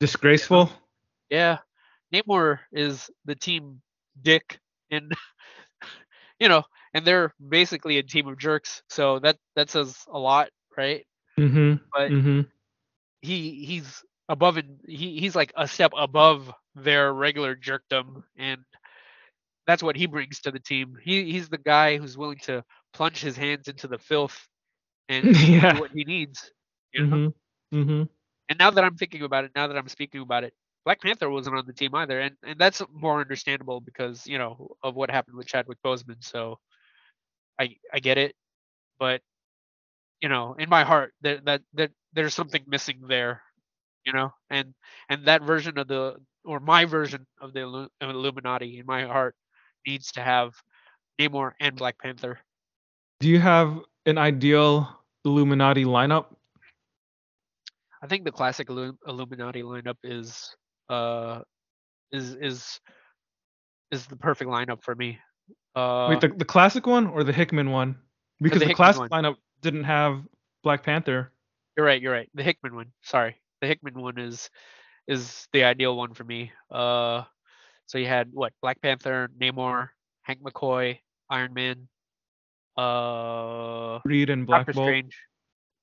Disgraceful. 0.00 0.70
Yeah, 1.30 1.58
Namor 2.12 2.60
is 2.72 3.10
the 3.24 3.34
team 3.34 3.82
dick, 4.20 4.60
and 4.90 5.12
you 6.40 6.48
know, 6.48 6.62
and 6.94 7.04
they're 7.06 7.34
basically 7.48 7.98
a 7.98 8.02
team 8.02 8.28
of 8.28 8.38
jerks. 8.38 8.82
So 8.88 9.18
that 9.20 9.36
that 9.56 9.70
says 9.70 9.96
a 10.12 10.18
lot, 10.18 10.50
right? 10.76 11.06
Mm-hmm. 11.38 11.74
But 11.92 12.12
Mm-hmm. 12.12 12.40
he 13.22 13.64
he's 13.64 14.04
above 14.28 14.56
and 14.56 14.80
he 14.86 15.18
he's 15.20 15.34
like 15.36 15.52
a 15.56 15.66
step 15.66 15.92
above 15.96 16.52
their 16.74 17.12
regular 17.12 17.54
jerkdom 17.56 18.22
and 18.38 18.60
that's 19.66 19.82
what 19.82 19.96
he 19.96 20.06
brings 20.06 20.40
to 20.40 20.50
the 20.50 20.60
team. 20.60 20.96
He 21.02 21.32
he's 21.32 21.48
the 21.48 21.58
guy 21.58 21.96
who's 21.98 22.16
willing 22.18 22.38
to 22.44 22.64
plunge 22.92 23.20
his 23.20 23.36
hands 23.36 23.68
into 23.68 23.88
the 23.88 23.98
filth 23.98 24.48
and 25.10 25.34
Yeah. 25.48 25.80
what 25.80 25.92
he 25.94 26.04
needs. 26.04 26.52
You 26.94 27.02
know? 27.10 27.18
Mhm. 27.18 27.34
Mhm. 27.74 28.08
And 28.48 28.58
now 28.58 28.70
that 28.70 28.84
I'm 28.84 28.96
thinking 28.96 29.22
about 29.22 29.44
it, 29.44 29.52
now 29.56 29.68
that 29.68 29.76
I'm 29.78 29.88
speaking 29.88 30.22
about 30.22 30.44
it, 30.44 30.54
Black 30.84 31.00
Panther 31.02 31.30
wasn't 31.30 31.56
on 31.56 31.66
the 31.66 31.74
team 31.74 31.94
either, 31.94 32.20
and 32.20 32.36
and 32.44 32.58
that's 32.58 32.82
more 32.92 33.20
understandable 33.20 33.80
because 33.80 34.26
you 34.26 34.38
know 34.38 34.76
of 34.82 34.96
what 34.96 35.10
happened 35.10 35.36
with 35.36 35.46
Chadwick 35.48 35.78
Boseman. 35.84 36.24
So 36.24 36.58
I 37.58 37.76
I 37.92 38.00
get 38.00 38.18
it, 38.18 38.34
but 38.98 39.22
you 40.20 40.28
know, 40.28 40.54
in 40.58 40.68
my 40.68 40.84
heart, 40.84 41.14
that 41.22 41.44
that 41.46 41.62
that 41.74 41.92
there's 42.12 42.34
something 42.34 42.64
missing 42.66 43.00
there, 43.08 43.42
you 44.04 44.12
know, 44.12 44.32
and 44.50 44.74
and 45.08 45.26
that 45.26 45.42
version 45.42 45.78
of 45.78 45.88
the 45.88 46.16
or 46.44 46.60
my 46.60 46.84
version 46.86 47.26
of 47.40 47.52
the 47.52 47.60
Illu- 47.60 47.90
Illuminati 48.00 48.78
in 48.78 48.86
my 48.86 49.04
heart 49.04 49.36
needs 49.86 50.12
to 50.12 50.22
have 50.22 50.54
Namor 51.20 51.52
and 51.60 51.76
Black 51.76 51.98
Panther. 51.98 52.40
Do 53.20 53.28
you 53.28 53.40
have 53.40 53.80
an 54.06 54.18
ideal 54.18 54.99
Illuminati 55.24 55.84
lineup? 55.84 56.26
I 58.02 58.06
think 58.06 58.24
the 58.24 58.32
classic 58.32 58.68
Illu- 58.68 58.96
Illuminati 59.06 59.62
lineup 59.62 59.96
is 60.02 60.54
uh 60.88 61.40
is 62.12 62.34
is 62.34 62.80
is 63.90 64.06
the 64.06 64.16
perfect 64.16 64.50
lineup 64.50 64.82
for 64.82 64.94
me. 64.94 65.18
Uh, 65.74 66.08
Wait, 66.10 66.20
the, 66.20 66.28
the 66.28 66.44
classic 66.44 66.86
one 66.86 67.06
or 67.08 67.24
the 67.24 67.32
Hickman 67.32 67.70
one? 67.70 67.96
Because 68.40 68.60
the, 68.60 68.66
Hickman 68.66 68.76
classic 68.76 69.10
one. 69.10 69.10
lineup 69.10 69.36
didn't 69.62 69.84
have 69.84 70.22
Black 70.62 70.82
Panther. 70.82 71.32
you're 71.76 71.86
right. 71.86 72.00
You're 72.00 72.12
right. 72.12 72.28
The 72.34 72.42
Hickman 72.42 72.74
one. 72.74 72.92
Sorry, 73.02 73.36
the 73.60 73.66
Hickman 73.66 74.00
one 74.00 74.18
is 74.18 74.48
is 75.06 75.46
the 75.52 75.64
ideal 75.64 75.96
one 75.96 76.14
for 76.14 76.24
me. 76.24 76.52
Uh, 76.70 77.24
so 77.86 77.98
you 77.98 78.06
had 78.06 78.30
what? 78.32 78.52
Black 78.62 78.80
Panther, 78.80 79.28
Namor, 79.40 79.88
Hank 80.22 80.40
McCoy, 80.42 80.98
Iron 81.28 81.52
Man, 81.52 81.88
uh, 82.80 83.98
Reed 84.04 84.30
and 84.30 84.46
Black 84.46 84.66
Doctor 84.66 84.72
Bolt. 84.72 84.86
Strange, 84.86 85.16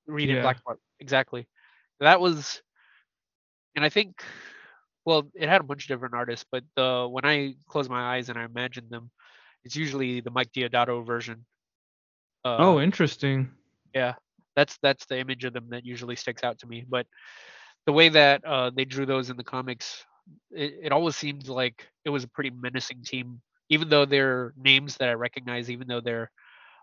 Reed 0.07 0.29
and 0.29 0.41
Black 0.41 0.63
Bolt. 0.63 0.79
Exactly. 0.99 1.47
That 1.99 2.19
was, 2.19 2.61
and 3.75 3.85
I 3.85 3.89
think, 3.89 4.23
well, 5.05 5.29
it 5.35 5.47
had 5.49 5.61
a 5.61 5.63
bunch 5.63 5.83
of 5.83 5.87
different 5.87 6.15
artists, 6.15 6.45
but 6.51 6.63
the 6.75 7.07
when 7.09 7.25
I 7.25 7.55
close 7.67 7.89
my 7.89 8.15
eyes 8.15 8.29
and 8.29 8.37
I 8.37 8.45
imagine 8.45 8.85
them, 8.89 9.09
it's 9.63 9.75
usually 9.75 10.21
the 10.21 10.31
Mike 10.31 10.51
Deodato 10.51 11.05
version. 11.05 11.45
Uh, 12.45 12.57
Oh, 12.59 12.79
interesting. 12.79 13.49
yeah, 13.93 14.13
that's 14.55 14.77
that's 14.81 15.05
the 15.05 15.19
image 15.19 15.43
of 15.45 15.53
them 15.53 15.67
that 15.69 15.85
usually 15.85 16.15
sticks 16.15 16.43
out 16.43 16.59
to 16.59 16.67
me. 16.67 16.85
But 16.87 17.05
the 17.85 17.93
way 17.93 18.09
that 18.09 18.43
uh, 18.45 18.71
they 18.75 18.85
drew 18.85 19.05
those 19.05 19.29
in 19.29 19.37
the 19.37 19.43
comics, 19.43 20.05
it, 20.51 20.73
it 20.83 20.91
always 20.91 21.15
seemed 21.15 21.47
like 21.47 21.87
it 22.05 22.09
was 22.09 22.23
a 22.23 22.27
pretty 22.27 22.51
menacing 22.51 23.03
team, 23.03 23.41
even 23.69 23.89
though 23.89 24.05
they're 24.05 24.53
names 24.57 24.97
that 24.97 25.09
I 25.09 25.13
recognize, 25.13 25.69
even 25.69 25.87
though 25.87 26.01
they're 26.01 26.29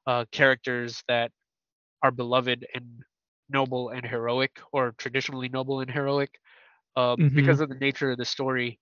uh, 0.06 0.24
characters 0.32 1.02
that 1.08 1.30
are 2.02 2.10
beloved 2.12 2.66
and 2.74 3.00
noble 3.48 3.90
and 3.90 4.04
heroic, 4.06 4.60
or 4.72 4.92
traditionally 4.98 5.48
noble 5.48 5.80
and 5.80 5.90
heroic. 5.90 6.30
Uh, 6.96 7.16
Because 7.34 7.60
of 7.60 7.68
the 7.68 7.76
nature 7.76 8.10
of 8.12 8.18
the 8.18 8.24
story, 8.24 8.78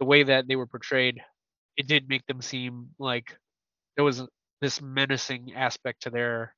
the 0.00 0.06
way 0.06 0.22
that 0.24 0.48
they 0.48 0.56
were 0.56 0.66
portrayed, 0.66 1.20
it 1.76 1.86
did 1.86 2.08
make 2.08 2.26
them 2.26 2.40
seem 2.42 2.90
like 2.98 3.36
there 3.96 4.04
was 4.04 4.22
this 4.60 4.80
menacing 4.82 5.54
aspect 5.54 6.02
to 6.02 6.10
their 6.10 6.54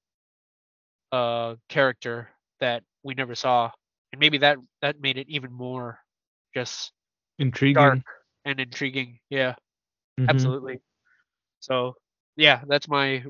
uh 1.12 1.54
character 1.68 2.28
that 2.60 2.82
we 3.02 3.14
never 3.14 3.34
saw 3.34 3.70
and 4.12 4.20
maybe 4.20 4.38
that 4.38 4.58
that 4.82 5.00
made 5.00 5.18
it 5.18 5.28
even 5.28 5.52
more 5.52 5.98
just 6.54 6.92
Intriguing. 7.38 7.74
dark 7.74 8.00
and 8.44 8.60
intriguing 8.60 9.18
yeah 9.30 9.54
Mhm. 10.18 10.54
absolutely 10.60 10.80
so 11.60 11.94
yeah 12.36 12.62
that's 12.68 12.88
my 12.88 13.24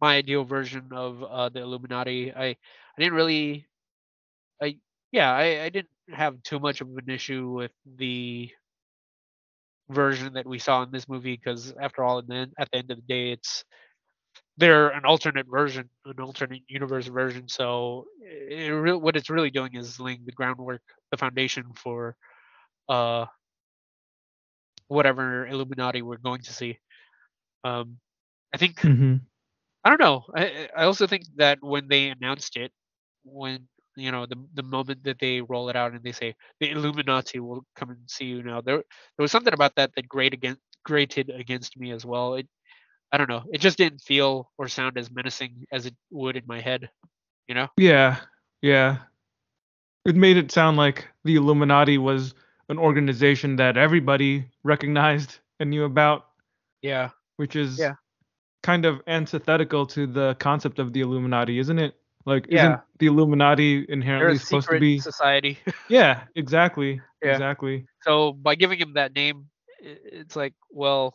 my 0.00 0.16
ideal 0.16 0.44
version 0.44 0.88
of 0.92 1.22
uh 1.22 1.48
the 1.48 1.60
illuminati. 1.60 2.32
I 2.32 2.46
i 2.48 2.56
didn't 2.98 3.14
really 3.14 3.66
i 4.62 4.78
yeah 5.12 5.32
i 5.32 5.64
i 5.64 5.68
didn't 5.70 5.90
have 6.12 6.42
too 6.42 6.58
much 6.60 6.80
of 6.80 6.88
an 6.96 7.10
issue 7.10 7.48
with 7.50 7.72
the 7.96 8.50
version 9.90 10.34
that 10.34 10.46
we 10.46 10.58
saw 10.58 10.82
in 10.82 10.90
this 10.90 11.08
movie 11.08 11.36
because 11.36 11.72
after 11.80 12.02
all 12.02 12.18
and 12.18 12.28
then 12.28 12.52
at 12.58 12.68
the 12.72 12.78
end 12.78 12.90
of 12.90 12.96
the 12.96 13.02
day 13.02 13.30
it's 13.32 13.64
they're 14.58 14.88
an 14.90 15.04
alternate 15.04 15.46
version 15.48 15.88
an 16.06 16.20
alternate 16.20 16.62
universe 16.68 17.06
version. 17.08 17.48
So 17.48 18.06
it, 18.20 18.70
re- 18.70 18.92
what 18.94 19.16
it's 19.16 19.30
really 19.30 19.50
doing 19.50 19.74
is 19.74 20.00
laying 20.00 20.22
the 20.26 20.32
groundwork 20.32 20.82
the 21.10 21.16
foundation 21.18 21.64
for 21.76 22.16
uh 22.88 23.26
whatever 24.88 25.46
illuminati 25.46 26.02
we're 26.02 26.16
going 26.18 26.42
to 26.42 26.52
see. 26.52 26.78
Um 27.64 27.98
i 28.54 28.58
think 28.58 28.80
Mhm. 28.82 29.26
I 29.86 29.90
don't 29.90 30.00
know. 30.00 30.24
I 30.34 30.68
I 30.76 30.84
also 30.84 31.06
think 31.06 31.24
that 31.36 31.58
when 31.62 31.86
they 31.88 32.08
announced 32.10 32.56
it, 32.56 32.72
when 33.24 33.68
you 33.96 34.10
know 34.10 34.26
the 34.26 34.36
the 34.54 34.64
moment 34.64 35.04
that 35.04 35.20
they 35.20 35.40
roll 35.42 35.68
it 35.70 35.76
out 35.76 35.92
and 35.92 36.02
they 36.02 36.12
say 36.12 36.34
the 36.60 36.70
Illuminati 36.72 37.38
will 37.38 37.64
come 37.76 37.90
and 37.90 38.00
see 38.10 38.26
you 38.26 38.42
now, 38.42 38.60
there 38.60 38.78
there 38.78 39.22
was 39.22 39.30
something 39.32 39.54
about 39.54 39.76
that 39.76 39.92
that 39.94 40.08
grate 40.08 40.34
against 40.34 40.60
grated 40.84 41.30
against 41.30 41.78
me 41.78 41.92
as 41.92 42.04
well. 42.04 42.34
It 42.34 42.48
I 43.12 43.16
don't 43.16 43.28
know. 43.30 43.44
It 43.52 43.60
just 43.60 43.78
didn't 43.78 44.00
feel 44.02 44.50
or 44.58 44.68
sound 44.68 44.98
as 44.98 45.10
menacing 45.10 45.66
as 45.72 45.86
it 45.86 45.94
would 46.10 46.36
in 46.36 46.44
my 46.46 46.60
head. 46.60 46.90
You 47.48 47.54
know? 47.54 47.68
Yeah. 47.78 48.16
Yeah. 48.62 48.98
It 50.04 50.16
made 50.16 50.36
it 50.36 50.50
sound 50.50 50.76
like 50.76 51.06
the 51.24 51.36
Illuminati 51.36 51.98
was 51.98 52.34
an 52.68 52.78
organization 52.78 53.56
that 53.56 53.76
everybody 53.76 54.50
recognized 54.64 55.38
and 55.60 55.70
knew 55.70 55.84
about, 55.84 56.26
Yeah. 56.82 57.10
which 57.36 57.54
is 57.54 57.78
Yeah. 57.78 57.94
Kind 58.66 58.84
of 58.84 59.00
antithetical 59.06 59.86
to 59.86 60.06
the 60.08 60.34
concept 60.40 60.78
of 60.80 60.92
the 60.92 61.00
Illuminati, 61.00 61.58
isn't 61.60 61.78
it? 61.78 61.94
Like, 62.26 62.46
Yeah. 62.50 62.58
isn't 62.58 62.80
the 62.98 63.06
Illuminati 63.06 63.86
inherently 63.88 64.38
supposed 64.38 64.66
to 64.66 64.74
secret 64.74 64.80
be? 64.80 64.98
society. 64.98 65.58
Yeah, 65.88 66.24
exactly. 66.34 67.00
Yeah. 67.22 67.32
Exactly. 67.38 67.86
so 68.02 68.32
by 68.32 68.54
giving 68.56 68.78
him 68.78 68.94
that 68.94 69.14
name, 69.14 69.46
it's 69.80 70.34
like, 70.36 70.54
well, 70.70 71.14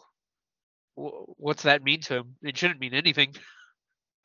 wh- 0.95 1.27
what's 1.37 1.63
that 1.63 1.83
mean 1.83 1.99
to 2.07 2.13
him? 2.23 2.35
It 2.41 2.55
shouldn't 2.57 2.79
mean 2.79 2.93
anything, 2.93 3.35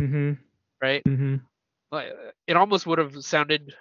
Mhm. 0.01 0.39
right? 0.81 1.03
Mhm. 1.05 1.41
uh, 1.93 2.03
it 2.47 2.57
almost 2.57 2.87
would 2.87 2.99
have 2.99 3.15
sounded 3.25 3.73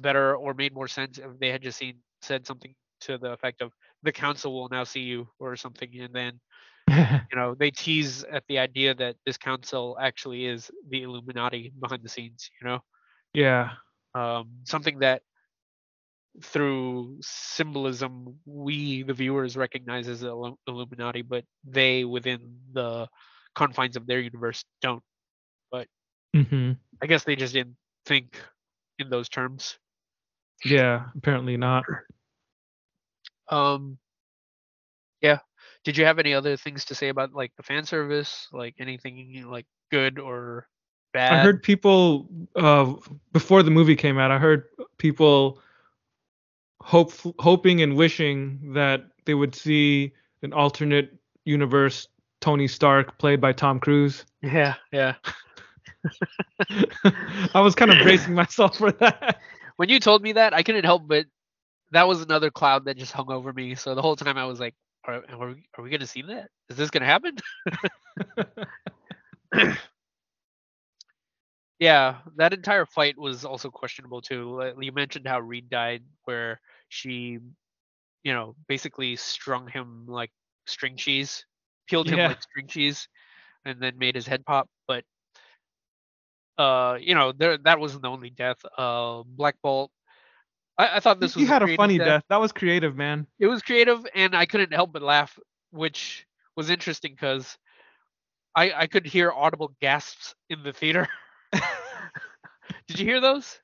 better 0.00 0.36
or 0.36 0.54
made 0.54 0.72
more 0.74 0.88
sense 0.88 1.18
if 1.18 1.30
they 1.40 1.50
had 1.50 1.62
just 1.62 1.78
seen 1.78 1.96
said 2.22 2.46
something 2.46 2.74
to 3.00 3.18
the 3.18 3.30
effect 3.32 3.60
of 3.62 3.72
the 4.02 4.12
council 4.12 4.52
will 4.52 4.68
now 4.68 4.84
see 4.84 5.00
you 5.00 5.26
or 5.38 5.56
something 5.56 5.90
and 6.00 6.12
then 6.14 6.38
you 7.30 7.36
know 7.36 7.54
they 7.54 7.70
tease 7.70 8.24
at 8.24 8.44
the 8.48 8.58
idea 8.58 8.94
that 8.94 9.16
this 9.26 9.36
council 9.36 9.96
actually 10.00 10.46
is 10.46 10.70
the 10.90 11.02
illuminati 11.02 11.72
behind 11.80 12.02
the 12.02 12.08
scenes 12.08 12.50
you 12.60 12.68
know 12.68 12.78
yeah. 13.32 13.70
um, 14.14 14.48
something 14.64 15.00
that 15.00 15.22
through 16.42 17.16
symbolism 17.20 18.34
we 18.44 19.02
the 19.02 19.14
viewers 19.14 19.56
recognize 19.56 20.08
as 20.08 20.20
the 20.20 20.54
illuminati 20.68 21.22
but 21.22 21.44
they 21.64 22.04
within 22.04 22.58
the 22.72 23.08
confines 23.54 23.96
of 23.96 24.06
their 24.06 24.20
universe 24.20 24.64
don't 24.80 25.02
Mhm. 26.34 26.76
i 27.00 27.06
guess 27.06 27.22
they 27.24 27.36
just 27.36 27.54
didn't 27.54 27.76
think 28.06 28.40
in 28.98 29.08
those 29.08 29.28
terms 29.28 29.78
Yeah. 30.64 31.06
Apparently 31.16 31.56
not. 31.56 31.84
Um, 33.50 33.98
yeah. 35.20 35.38
Did 35.84 35.96
you 35.96 36.04
have 36.06 36.18
any 36.18 36.32
other 36.32 36.56
things 36.56 36.86
to 36.86 36.94
say 36.94 37.08
about 37.08 37.34
like 37.34 37.52
the 37.56 37.62
fan 37.62 37.84
service, 37.84 38.48
like 38.52 38.74
anything 38.78 39.44
like 39.48 39.66
good 39.90 40.18
or 40.18 40.66
bad? 41.12 41.32
I 41.32 41.42
heard 41.42 41.62
people 41.62 42.28
uh, 42.56 42.94
before 43.32 43.62
the 43.62 43.70
movie 43.70 43.96
came 43.96 44.18
out. 44.18 44.30
I 44.30 44.38
heard 44.38 44.64
people 44.98 45.60
hope 46.80 47.12
hoping 47.38 47.82
and 47.82 47.96
wishing 47.96 48.72
that 48.74 49.04
they 49.24 49.34
would 49.34 49.54
see 49.54 50.12
an 50.42 50.52
alternate 50.52 51.16
universe 51.44 52.08
Tony 52.40 52.68
Stark 52.68 53.18
played 53.18 53.40
by 53.40 53.52
Tom 53.52 53.80
Cruise. 53.80 54.24
Yeah, 54.42 54.74
yeah. 54.92 55.14
I 57.54 57.60
was 57.62 57.74
kind 57.74 57.90
of 57.90 58.02
bracing 58.02 58.34
myself 58.34 58.76
for 58.76 58.92
that. 58.92 59.40
When 59.76 59.88
you 59.88 59.98
told 59.98 60.22
me 60.22 60.32
that, 60.32 60.52
I 60.52 60.62
couldn't 60.62 60.84
help 60.84 61.08
but 61.08 61.24
that 61.92 62.06
was 62.06 62.20
another 62.20 62.50
cloud 62.50 62.84
that 62.84 62.98
just 62.98 63.12
hung 63.12 63.30
over 63.30 63.52
me. 63.52 63.74
So 63.74 63.94
the 63.94 64.02
whole 64.02 64.16
time 64.16 64.36
I 64.36 64.44
was 64.44 64.60
like, 64.60 64.74
are, 65.06 65.22
are, 65.30 65.48
we, 65.48 65.64
we 65.82 65.90
gonna 65.90 66.06
see 66.06 66.22
that? 66.22 66.50
Is 66.68 66.76
this 66.76 66.90
gonna 66.90 67.06
happen? 67.06 67.36
yeah, 71.78 72.16
that 72.36 72.52
entire 72.52 72.86
fight 72.86 73.18
was 73.18 73.44
also 73.44 73.70
questionable 73.70 74.20
too. 74.22 74.72
You 74.80 74.92
mentioned 74.92 75.26
how 75.26 75.40
Reed 75.40 75.68
died, 75.70 76.02
where 76.24 76.60
she, 76.88 77.38
you 78.22 78.32
know, 78.32 78.56
basically 78.68 79.16
strung 79.16 79.68
him 79.68 80.06
like 80.08 80.30
string 80.66 80.96
cheese, 80.96 81.44
peeled 81.88 82.08
him 82.08 82.20
Yeah. 82.20 82.28
like 82.28 82.42
string 82.42 82.66
cheese, 82.68 83.08
and 83.64 83.80
then 83.80 83.98
made 83.98 84.14
his 84.16 84.26
head 84.26 84.44
pop. 84.46 84.68
But, 84.86 85.04
uh, 86.58 86.96
you 87.00 87.14
know, 87.14 87.32
there 87.32 87.58
that 87.58 87.78
wasn't 87.80 88.02
the 88.02 88.10
only 88.10 88.30
death. 88.30 88.58
Uh, 88.78 89.22
Black 89.26 89.56
Bolt 89.62 89.90
I, 90.78 90.96
I 90.96 91.00
thought 91.00 91.20
this 91.20 91.34
was 91.34 91.42
you 91.42 91.46
had 91.48 91.62
a 91.62 91.76
funny 91.76 91.98
death. 91.98 92.24
That 92.28 92.40
was 92.40 92.52
creative, 92.52 92.96
man. 92.96 93.26
It 93.38 93.46
was 93.46 93.62
creative, 93.62 94.04
and 94.14 94.34
I 94.34 94.46
couldn't 94.46 94.72
help 94.72 94.92
but 94.92 95.02
laugh, 95.02 95.38
which 95.70 96.26
was 96.56 96.70
interesting 96.70 97.12
because 97.12 97.56
I 98.56 98.72
I 98.72 98.86
could 98.86 99.06
hear 99.06 99.30
audible 99.32 99.74
gasps 99.80 100.34
in 100.50 100.62
the 100.62 100.72
theater. 100.72 101.08
Did 102.88 102.98
you 102.98 103.06
hear 103.06 103.20
those? 103.20 103.60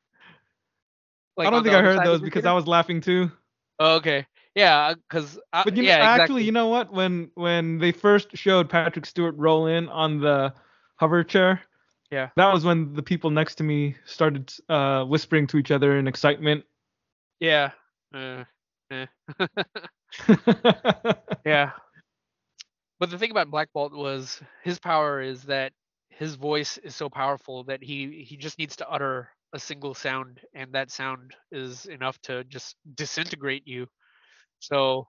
Like 1.37 1.49
I 1.49 1.51
don't 1.51 1.63
think 1.63 1.75
I 1.75 1.83
heard 1.83 2.05
those 2.05 2.21
because 2.21 2.43
theater? 2.43 2.49
I 2.51 2.53
was 2.53 2.67
laughing 2.67 3.01
too. 3.01 3.31
Oh, 3.79 3.97
okay. 3.97 4.27
Yeah, 4.55 4.95
because 4.95 5.39
But 5.53 5.77
you 5.77 5.85
know, 5.85 5.91
actually, 5.91 6.15
exactly. 6.15 6.45
you 6.45 6.53
know 6.53 6.69
what? 6.69 6.93
When 6.93 7.31
when 7.35 7.79
they 7.79 7.93
first 7.93 8.37
showed 8.37 8.69
Patrick 8.69 9.07
Stewart 9.07 9.35
roll 9.39 9.67
in 9.67 9.89
on 9.89 10.21
the 10.21 10.53
hover 10.97 11.23
chair, 11.25 11.63
Yeah. 12.11 12.31
that 12.37 12.53
was 12.53 12.65
when 12.65 12.93
the 12.95 13.03
people 13.03 13.31
next 13.31 13.55
to 13.57 13.65
me 13.65 13.97
started 14.05 14.53
uh, 14.69 15.05
whispering 15.05 15.47
to 15.49 15.57
each 15.57 15.71
other 15.71 15.97
in 15.99 16.09
excitement. 16.09 16.65
Yeah, 17.41 17.71
uh, 18.15 18.45
eh. 18.91 19.07
yeah. 21.45 21.73
But 23.01 23.11
the 23.11 23.19
thing 23.19 23.31
about 23.33 23.51
Black 23.51 23.73
Bolt 23.73 23.93
was 23.93 24.41
his 24.63 24.79
power 24.79 25.21
is 25.21 25.45
that 25.45 25.73
his 26.11 26.35
voice 26.37 26.79
is 26.79 26.95
so 26.95 27.09
powerful 27.09 27.65
that 27.65 27.83
he 27.83 28.25
he 28.25 28.37
just 28.37 28.59
needs 28.59 28.77
to 28.77 28.89
utter 28.89 29.31
a 29.53 29.59
single 29.59 29.95
sound, 29.95 30.41
and 30.55 30.73
that 30.75 30.91
sound 30.91 31.35
is 31.51 31.87
enough 31.87 32.21
to 32.23 32.45
just 32.45 32.77
disintegrate 32.95 33.67
you. 33.67 33.89
So 34.61 35.09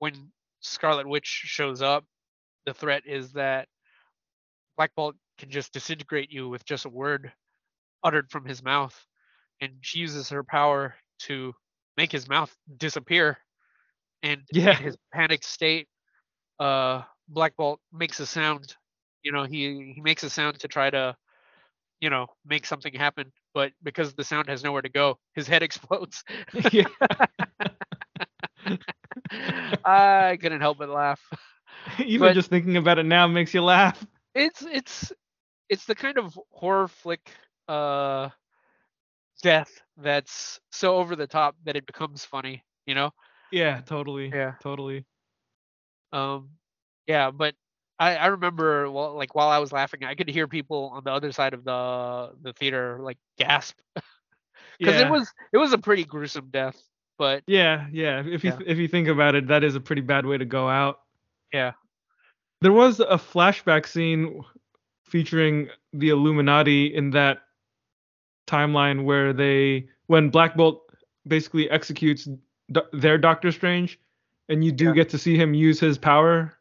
when 0.00 0.32
Scarlet 0.60 1.08
Witch 1.08 1.26
shows 1.26 1.82
up, 1.82 2.06
the 2.66 2.74
threat 2.74 3.04
is 3.06 3.32
that 3.34 3.68
Black 4.76 4.94
Bolt 4.94 5.16
can 5.38 5.50
just 5.50 5.72
disintegrate 5.72 6.30
you 6.30 6.48
with 6.48 6.64
just 6.64 6.86
a 6.86 6.88
word 6.88 7.32
uttered 8.04 8.30
from 8.30 8.44
his 8.46 8.62
mouth, 8.62 9.06
and 9.60 9.78
she 9.82 10.00
uses 10.00 10.30
her 10.30 10.44
power 10.44 10.96
to 11.20 11.54
make 11.96 12.12
his 12.12 12.28
mouth 12.28 12.54
disappear. 12.76 13.38
And 14.22 14.42
Yeah. 14.52 14.76
in 14.78 14.84
his 14.84 14.96
panicked 15.12 15.44
state, 15.44 15.88
uh, 16.58 17.02
Black 17.28 17.56
Bolt 17.56 17.80
makes 17.92 18.20
a 18.20 18.26
sound. 18.26 18.74
You 19.22 19.32
know, 19.32 19.44
he 19.44 19.92
he 19.94 20.00
makes 20.00 20.22
a 20.22 20.30
sound 20.30 20.58
to 20.60 20.68
try 20.68 20.90
to, 20.90 21.16
you 22.00 22.10
know, 22.10 22.26
make 22.44 22.66
something 22.66 22.92
happen. 22.94 23.32
But 23.54 23.72
because 23.82 24.14
the 24.14 24.24
sound 24.24 24.48
has 24.48 24.64
nowhere 24.64 24.82
to 24.82 24.88
go, 24.88 25.18
his 25.34 25.46
head 25.46 25.62
explodes. 25.68 26.24
I 29.84 30.38
couldn't 30.40 30.60
help 30.60 30.78
but 30.78 30.88
laugh. 30.88 31.20
Even 32.04 32.28
But- 32.28 32.34
just 32.34 32.50
thinking 32.50 32.76
about 32.76 32.98
it 32.98 33.06
now 33.06 33.26
makes 33.26 33.54
you 33.54 33.62
laugh. 33.62 34.04
It's 34.34 34.62
it's 34.62 35.12
it's 35.68 35.84
the 35.86 35.94
kind 35.94 36.18
of 36.18 36.38
horror 36.50 36.88
flick 36.88 37.30
uh 37.68 38.28
death 39.42 39.82
that's 39.96 40.60
so 40.70 40.96
over 40.96 41.16
the 41.16 41.26
top 41.26 41.56
that 41.64 41.76
it 41.76 41.86
becomes 41.86 42.24
funny, 42.24 42.64
you 42.86 42.94
know? 42.94 43.10
Yeah, 43.50 43.80
totally. 43.82 44.28
Yeah. 44.28 44.54
Totally. 44.60 45.04
Um 46.12 46.50
yeah, 47.06 47.30
but 47.30 47.54
I, 47.98 48.16
I 48.16 48.26
remember 48.26 48.90
well 48.90 49.14
like 49.16 49.34
while 49.34 49.48
I 49.48 49.58
was 49.58 49.72
laughing, 49.72 50.04
I 50.04 50.14
could 50.14 50.28
hear 50.28 50.46
people 50.48 50.90
on 50.94 51.04
the 51.04 51.12
other 51.12 51.32
side 51.32 51.54
of 51.54 51.64
the 51.64 52.32
the 52.42 52.52
theater 52.52 52.98
like 53.00 53.18
gasp 53.38 53.76
because 54.78 54.96
yeah. 54.96 55.06
it 55.06 55.10
was 55.10 55.32
it 55.52 55.58
was 55.58 55.72
a 55.72 55.78
pretty 55.78 56.04
gruesome 56.04 56.48
death. 56.50 56.80
But 57.18 57.44
Yeah, 57.46 57.86
yeah. 57.92 58.22
If 58.26 58.44
you 58.44 58.52
Yeah. 58.52 58.58
if 58.66 58.78
you 58.78 58.88
think 58.88 59.08
about 59.08 59.34
it, 59.34 59.48
that 59.48 59.64
is 59.64 59.74
a 59.74 59.80
pretty 59.80 60.02
bad 60.02 60.26
way 60.26 60.38
to 60.38 60.44
go 60.44 60.68
out. 60.68 61.00
yeah, 61.52 61.72
There 62.60 62.72
was 62.72 63.00
a 63.00 63.16
flashback 63.16 63.86
scene 63.86 64.44
featuring 65.04 65.70
the 65.92 66.10
Illuminati 66.10 66.94
in 66.94 67.10
that 67.10 67.45
timeline 68.46 69.04
where 69.04 69.32
they 69.32 69.88
when 70.06 70.30
Black 70.30 70.56
Bolt 70.56 70.82
basically 71.26 71.68
executes 71.70 72.28
do- 72.72 72.82
their 72.92 73.18
Doctor 73.18 73.50
Strange 73.52 73.98
and 74.48 74.64
you 74.64 74.70
do 74.72 74.86
Yeah. 74.86 74.92
get 74.92 75.08
to 75.10 75.18
see 75.18 75.36
him 75.36 75.54
use 75.54 75.80
his 75.80 75.98
power. 75.98 76.52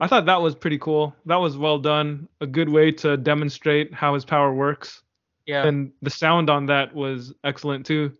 I 0.00 0.06
thought 0.08 0.26
that 0.26 0.40
was 0.42 0.54
pretty 0.54 0.78
cool. 0.78 1.14
That 1.26 1.36
was 1.36 1.56
well 1.56 1.78
done. 1.78 2.28
A 2.40 2.46
good 2.46 2.68
way 2.68 2.90
to 2.92 3.16
demonstrate 3.16 3.92
how 3.94 4.14
his 4.14 4.24
power 4.24 4.52
works. 4.52 5.02
yeah. 5.46 5.66
And 5.66 5.92
the 6.02 6.10
sound 6.10 6.48
on 6.50 6.66
that 6.66 6.94
was 6.94 7.32
excellent 7.44 7.84
too. 7.86 8.12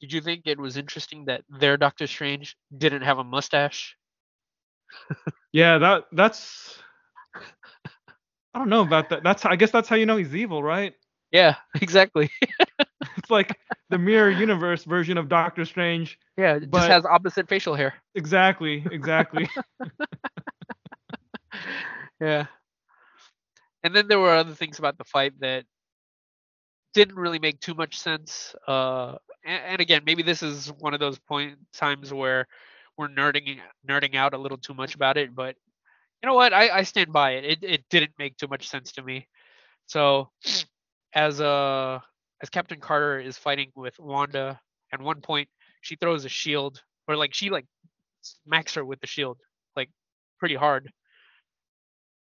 Did 0.00 0.12
you 0.12 0.20
think 0.20 0.42
it 0.46 0.58
was 0.58 0.76
interesting 0.76 1.24
that 1.26 1.44
their 1.48 1.76
Doctor 1.76 2.06
Strange 2.06 2.56
didn't 2.76 3.02
have 3.02 3.18
a 3.18 3.24
mustache? 3.24 3.96
Yeah, 5.52 5.78
that 5.78 6.04
that's 6.12 6.78
I 7.34 8.58
don't 8.58 8.68
know 8.68 8.82
about 8.82 9.08
that. 9.10 9.22
That's 9.22 9.44
I 9.46 9.56
guess 9.56 9.70
that's 9.70 9.88
how 9.88 9.96
you 9.96 10.04
know 10.06 10.16
he's 10.18 10.34
evil, 10.34 10.62
right? 10.62 10.94
Yeah, 11.32 11.56
exactly. 11.80 12.30
It's 13.16 13.30
like 13.30 13.58
the 13.90 13.98
mirror 13.98 14.30
universe 14.30 14.84
version 14.84 15.18
of 15.18 15.28
Doctor 15.28 15.64
Strange. 15.64 16.18
Yeah, 16.36 16.56
it 16.56 16.70
But- 16.70 16.78
just 16.78 16.90
has 16.90 17.04
opposite 17.04 17.48
facial 17.48 17.74
hair. 17.74 17.94
Exactly, 18.14 18.84
exactly. 18.90 19.48
Yeah. 22.20 22.46
And 23.84 23.94
then 23.94 24.08
there 24.08 24.18
were 24.18 24.34
other 24.34 24.54
things 24.54 24.78
about 24.78 24.98
the 24.98 25.04
fight 25.04 25.34
that 25.40 25.64
didn't 26.94 27.16
really 27.16 27.38
make 27.38 27.60
too 27.60 27.74
much 27.74 27.98
sense. 27.98 28.54
Uh, 28.66 29.14
and, 29.44 29.62
and 29.64 29.80
again, 29.80 30.02
maybe 30.04 30.22
this 30.22 30.42
is 30.42 30.68
one 30.78 30.94
of 30.94 31.00
those 31.00 31.18
point 31.18 31.58
times 31.72 32.12
where 32.12 32.46
we're 32.96 33.08
nerding 33.08 33.60
nerding 33.88 34.16
out 34.16 34.34
a 34.34 34.38
little 34.38 34.58
too 34.58 34.74
much 34.74 34.94
about 34.96 35.16
it. 35.16 35.34
But 35.34 35.54
you 36.22 36.26
know 36.28 36.34
what? 36.34 36.52
I, 36.52 36.68
I 36.78 36.82
stand 36.82 37.12
by 37.12 37.32
it. 37.32 37.44
It 37.44 37.58
it 37.62 37.84
didn't 37.88 38.12
make 38.18 38.36
too 38.36 38.48
much 38.48 38.68
sense 38.68 38.92
to 38.92 39.02
me. 39.02 39.28
So 39.86 40.30
as 41.14 41.40
uh 41.40 42.00
as 42.42 42.50
Captain 42.50 42.80
Carter 42.80 43.18
is 43.20 43.38
fighting 43.38 43.72
with 43.76 43.98
Wanda, 43.98 44.60
at 44.92 45.00
one 45.00 45.20
point 45.20 45.48
she 45.82 45.96
throws 45.96 46.24
a 46.24 46.28
shield, 46.28 46.82
or 47.08 47.16
like 47.16 47.34
she 47.34 47.50
like 47.50 47.66
smacks 48.22 48.74
her 48.74 48.84
with 48.84 49.00
the 49.00 49.06
shield, 49.06 49.38
like 49.76 49.90
pretty 50.38 50.54
hard 50.56 50.92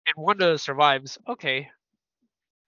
and 0.06 0.14
Wanda 0.16 0.58
survives, 0.58 1.18
okay. 1.28 1.70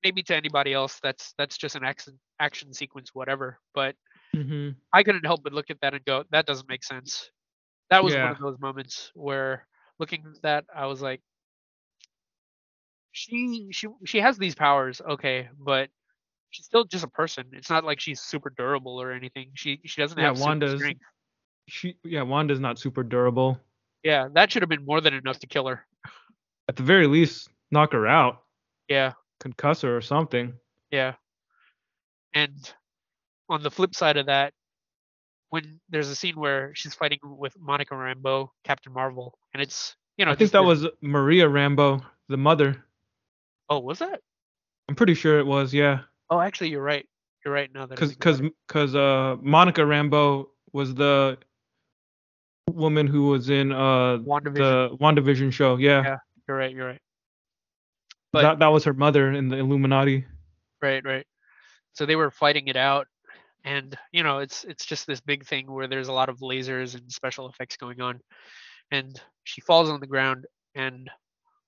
Maybe 0.04 0.22
to 0.24 0.36
anybody 0.36 0.72
else, 0.72 1.00
that's 1.00 1.34
that's 1.38 1.56
just 1.58 1.74
an 1.76 1.84
action 1.84 2.18
action 2.40 2.72
sequence, 2.72 3.14
whatever. 3.14 3.58
But 3.74 3.96
hmm 4.34 4.70
I 4.92 5.02
couldn't 5.02 5.24
help 5.26 5.42
but 5.44 5.52
look 5.52 5.70
at 5.70 5.80
that 5.82 5.94
and 5.94 6.04
go, 6.04 6.24
that 6.30 6.46
doesn't 6.46 6.68
make 6.68 6.84
sense. 6.84 7.30
That 7.90 8.04
was 8.04 8.18
one 8.18 8.30
of 8.32 8.38
those 8.38 8.58
moments 8.60 9.10
where 9.14 9.66
looking 9.98 10.24
at 10.26 10.42
that, 10.42 10.64
I 10.74 10.86
was 10.86 11.02
like, 11.02 11.22
she 13.12 13.68
she 13.72 13.88
she 14.06 14.18
has 14.20 14.38
these 14.38 14.54
powers, 14.54 15.00
okay, 15.00 15.48
but 15.58 15.90
she's 16.50 16.66
still 16.66 16.84
just 16.84 17.04
a 17.04 17.08
person. 17.08 17.44
It's 17.52 17.70
not 17.70 17.84
like 17.84 18.00
she's 18.00 18.20
super 18.20 18.50
durable 18.56 19.00
or 19.00 19.12
anything. 19.12 19.50
She 19.54 19.80
she 19.84 20.00
doesn't 20.00 20.18
Yeah, 20.18 20.26
have 20.28 20.38
super 20.38 20.48
Wanda's- 20.48 20.80
strength. 20.80 21.02
She 21.68 21.96
yeah, 22.04 22.22
Wanda's 22.22 22.60
not 22.60 22.78
super 22.78 23.02
durable. 23.02 23.60
Yeah, 24.02 24.28
that 24.32 24.50
should 24.50 24.62
have 24.62 24.68
been 24.70 24.84
more 24.84 25.00
than 25.00 25.12
enough 25.14 25.38
to 25.40 25.46
kill 25.46 25.66
her. 25.66 25.86
At 26.68 26.76
the 26.76 26.82
very 26.82 27.06
least, 27.06 27.48
knock 27.70 27.92
her 27.92 28.06
out, 28.06 28.42
Yeah. 28.88 29.12
concuss 29.40 29.82
her 29.82 29.96
or 29.96 30.00
something. 30.00 30.54
Yeah. 30.90 31.14
And 32.34 32.72
on 33.48 33.62
the 33.62 33.70
flip 33.70 33.94
side 33.94 34.16
of 34.16 34.26
that, 34.26 34.52
when 35.50 35.80
there's 35.88 36.08
a 36.08 36.14
scene 36.16 36.36
where 36.36 36.72
she's 36.74 36.94
fighting 36.94 37.18
with 37.22 37.58
Monica 37.58 37.94
Rambeau, 37.94 38.50
Captain 38.64 38.92
Marvel, 38.92 39.38
and 39.54 39.62
it's 39.62 39.96
you 40.16 40.24
know 40.24 40.32
I 40.32 40.34
think 40.34 40.50
that 40.52 40.64
was 40.64 40.86
Maria 41.00 41.46
Rambeau, 41.48 42.04
the 42.28 42.36
mother. 42.36 42.84
oh 43.70 43.78
was 43.80 43.98
that 44.00 44.20
I'm 44.88 44.94
pretty 44.94 45.14
sure 45.14 45.38
it 45.38 45.46
was, 45.46 45.72
yeah. 45.74 46.00
Oh 46.30 46.40
actually 46.40 46.70
you're 46.70 46.82
right 46.82 47.06
you're 47.44 47.54
right 47.54 47.70
now 47.72 47.86
that 47.86 47.98
I 47.98 48.00
Cause 48.00 48.16
cause 48.16 48.42
cause 48.68 48.94
uh 48.94 49.36
Monica 49.40 49.82
Rambeau 49.82 50.46
was 50.72 50.94
the 50.94 51.38
woman 52.70 53.06
who 53.06 53.28
was 53.28 53.48
in 53.50 53.72
uh 53.72 54.18
WandaVision 54.18 54.54
the 54.54 54.96
WandaVision 55.00 55.52
show. 55.52 55.76
Yeah. 55.76 56.02
Yeah. 56.02 56.16
you're 56.46 56.56
right 56.56 56.74
you're 56.74 56.86
right 56.86 57.00
but- 58.32 58.42
that 58.42 58.58
that 58.58 58.68
was 58.68 58.84
her 58.84 58.92
mother 58.92 59.32
in 59.32 59.48
the 59.48 59.56
Illuminati. 59.56 60.24
right 60.82 61.04
right 61.04 61.26
so 61.94 62.06
they 62.06 62.16
were 62.16 62.30
fighting 62.30 62.68
it 62.68 62.76
out 62.76 63.06
and 63.64 63.96
you 64.12 64.22
know 64.22 64.38
it's 64.38 64.64
it's 64.64 64.84
just 64.84 65.06
this 65.06 65.20
big 65.20 65.44
thing 65.46 65.70
where 65.70 65.86
there's 65.88 66.08
a 66.08 66.12
lot 66.12 66.28
of 66.28 66.38
lasers 66.40 66.94
and 66.94 67.10
special 67.10 67.48
effects 67.48 67.76
going 67.76 68.00
on 68.00 68.20
and 68.90 69.20
she 69.44 69.60
falls 69.62 69.88
on 69.90 70.00
the 70.00 70.06
ground 70.06 70.46
and 70.74 71.10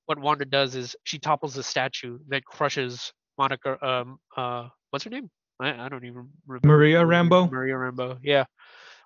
what 0.07 0.19
Wanda 0.19 0.45
does 0.45 0.75
is 0.75 0.95
she 1.05 1.19
topples 1.19 1.57
a 1.57 1.63
statue 1.63 2.19
that 2.29 2.45
crushes 2.45 3.13
Monica 3.41 3.73
um 3.91 4.19
uh 4.37 4.69
what's 4.91 5.05
her 5.05 5.11
name 5.11 5.31
I, 5.61 5.87
I 5.87 5.89
don't 5.89 6.05
even 6.05 6.29
remember 6.47 6.69
Maria 6.69 7.01
Rambeau. 7.01 7.51
Maria 7.51 7.75
Rambeau 7.75 8.19
yeah 8.23 8.45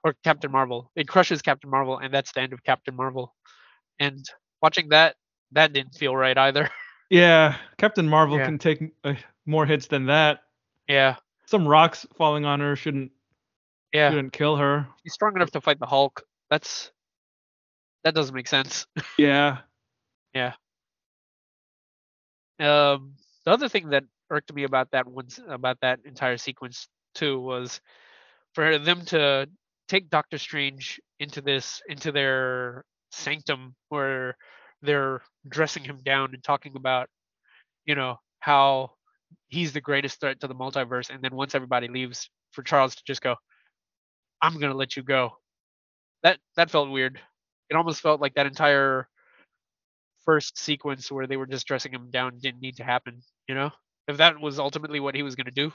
or 0.03 0.15
Captain 0.25 0.51
Marvel 0.51 0.91
it 0.97 1.07
crushes 1.07 1.41
Captain 1.41 1.71
Marvel 1.71 1.99
and 1.99 2.13
that's 2.13 2.33
the 2.33 2.41
end 2.41 2.53
of 2.53 2.63
Captain 2.65 2.97
Marvel 2.97 3.33
and 4.01 4.25
watching 4.61 4.89
that 4.89 5.15
that 5.53 5.73
didn't 5.73 5.95
feel 5.95 6.15
right 6.17 6.37
either 6.37 6.69
Yeah, 7.11 7.57
Captain 7.79 8.09
Marvel 8.09 8.39
Yeah. 8.39 8.47
can 8.47 8.59
take 8.59 8.81
uh, 9.05 9.15
more 9.47 9.67
hits 9.67 9.87
than 9.87 10.07
that. 10.07 10.41
yeah 10.89 11.15
Some 11.47 11.69
rocks 11.69 12.07
falling 12.19 12.45
on 12.45 12.59
her 12.61 12.75
shouldn't 12.75 13.13
yeah 13.93 14.11
shouldn't 14.11 14.33
kill 14.33 14.57
her. 14.57 14.89
she's 15.05 15.13
strong 15.15 15.37
enough 15.37 15.53
to 15.53 15.61
fight 15.61 15.79
the 15.79 15.87
Hulk. 15.87 16.23
That's 16.51 16.91
that 18.03 18.15
doesn't 18.17 18.35
make 18.35 18.49
sense. 18.49 18.87
Yeah. 19.19 19.59
Yeah. 20.35 20.55
Um, 22.59 23.15
the 23.45 23.51
other 23.53 23.69
thing 23.69 23.91
that 23.91 24.05
irked 24.35 24.55
me 24.55 24.65
about 24.65 24.91
that 24.93 25.07
one 25.07 25.29
about 25.49 25.79
that 25.81 26.01
entire 26.05 26.37
sequence 26.39 26.89
too 27.15 27.41
was 27.41 27.81
for 28.55 28.79
them 28.79 29.05
to 29.07 29.49
take 29.89 30.11
Doctor 30.11 30.39
Strange 30.39 31.01
into 31.21 31.41
this 31.41 31.83
into 31.89 32.13
their 32.13 32.85
sanctum 33.13 33.75
where 33.91 34.37
they're 34.83 35.23
dressing 35.49 35.85
him 35.85 36.01
down 36.05 36.35
and 36.35 36.43
talking 36.43 36.75
about 36.77 37.09
you 37.87 37.95
know 37.95 38.19
how 38.41 38.93
he's 39.49 39.73
the 39.73 39.81
greatest 39.81 40.21
threat 40.21 40.41
to 40.41 40.49
the 40.49 40.55
multiverse 40.55 41.11
and 41.11 41.23
then 41.23 41.35
once 41.35 41.55
everybody 41.55 41.89
leaves 41.89 42.31
for 42.53 42.63
Charles 42.63 42.95
to 42.97 43.03
just 43.07 43.23
go 43.23 43.37
I'm 44.43 44.59
going 44.61 44.73
to 44.73 44.77
let 44.79 44.97
you 44.97 45.03
go. 45.03 45.39
That 46.23 46.39
that 46.57 46.71
felt 46.71 46.91
weird. 46.91 47.21
It 47.71 47.77
almost 47.77 48.03
felt 48.03 48.21
like 48.21 48.35
that 48.35 48.47
entire 48.47 49.09
first 50.25 50.59
sequence 50.59 51.11
where 51.11 51.27
they 51.27 51.37
were 51.37 51.47
just 51.47 51.67
dressing 51.67 51.93
him 51.93 52.11
down 52.11 52.39
didn't 52.41 52.61
need 52.61 52.77
to 52.77 52.85
happen, 52.85 53.23
you 53.49 53.55
know? 53.55 53.71
If 54.09 54.19
that 54.19 54.41
was 54.41 54.59
ultimately 54.59 55.01
what 55.01 55.15
he 55.15 55.23
was 55.23 55.35
going 55.35 55.47
to 55.47 55.51
do. 55.51 55.73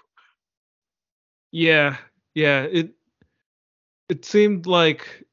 Yeah, 1.51 1.97
yeah. 2.35 2.63
It 2.63 2.91
it 4.07 4.25
seemed 4.25 4.65
like 4.67 5.25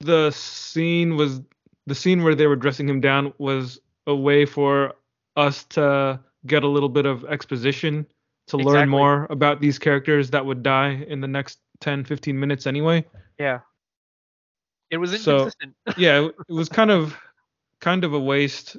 the 0.00 0.30
scene 0.30 1.16
was 1.16 1.40
the 1.86 1.94
scene 1.94 2.22
where 2.22 2.34
they 2.34 2.46
were 2.46 2.56
dressing 2.56 2.88
him 2.88 3.00
down 3.00 3.32
was 3.38 3.80
a 4.06 4.14
way 4.14 4.44
for 4.44 4.94
us 5.36 5.64
to 5.64 6.20
get 6.46 6.64
a 6.64 6.68
little 6.68 6.88
bit 6.88 7.06
of 7.06 7.24
exposition 7.24 8.06
to 8.48 8.56
Exactly. 8.56 8.72
learn 8.72 8.88
more 8.88 9.26
about 9.30 9.60
these 9.60 9.78
characters 9.78 10.30
that 10.30 10.44
would 10.44 10.62
die 10.62 11.04
in 11.08 11.20
the 11.20 11.28
next 11.28 11.60
10 11.80 12.04
15 12.04 12.38
minutes 12.38 12.66
anyway 12.66 13.04
Yeah. 13.38 13.60
It 14.90 14.96
was 14.98 15.22
So- 15.22 15.48
yeah 15.96 16.26
it 16.26 16.34
was 16.52 16.68
kind 16.68 16.90
of 16.90 17.16
kind 17.80 18.04
of 18.04 18.12
a 18.12 18.20
waste 18.20 18.76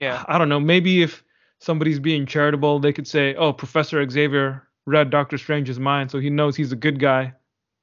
yeah. 0.00 0.24
i 0.28 0.36
don't 0.38 0.48
know 0.48 0.60
maybe 0.60 1.02
if 1.02 1.22
somebody's 1.60 1.98
being 1.98 2.26
charitable 2.26 2.78
they 2.78 2.92
could 2.92 3.06
say 3.06 3.34
oh 3.36 3.52
professor 3.52 4.08
xavier 4.08 4.62
read 4.86 5.10
doctor 5.10 5.38
strange's 5.38 5.78
mind 5.80 6.10
so 6.10 6.18
he 6.18 6.30
knows 6.30 6.54
he's 6.56 6.72
a 6.72 6.76
good 6.76 6.98
guy 7.00 7.32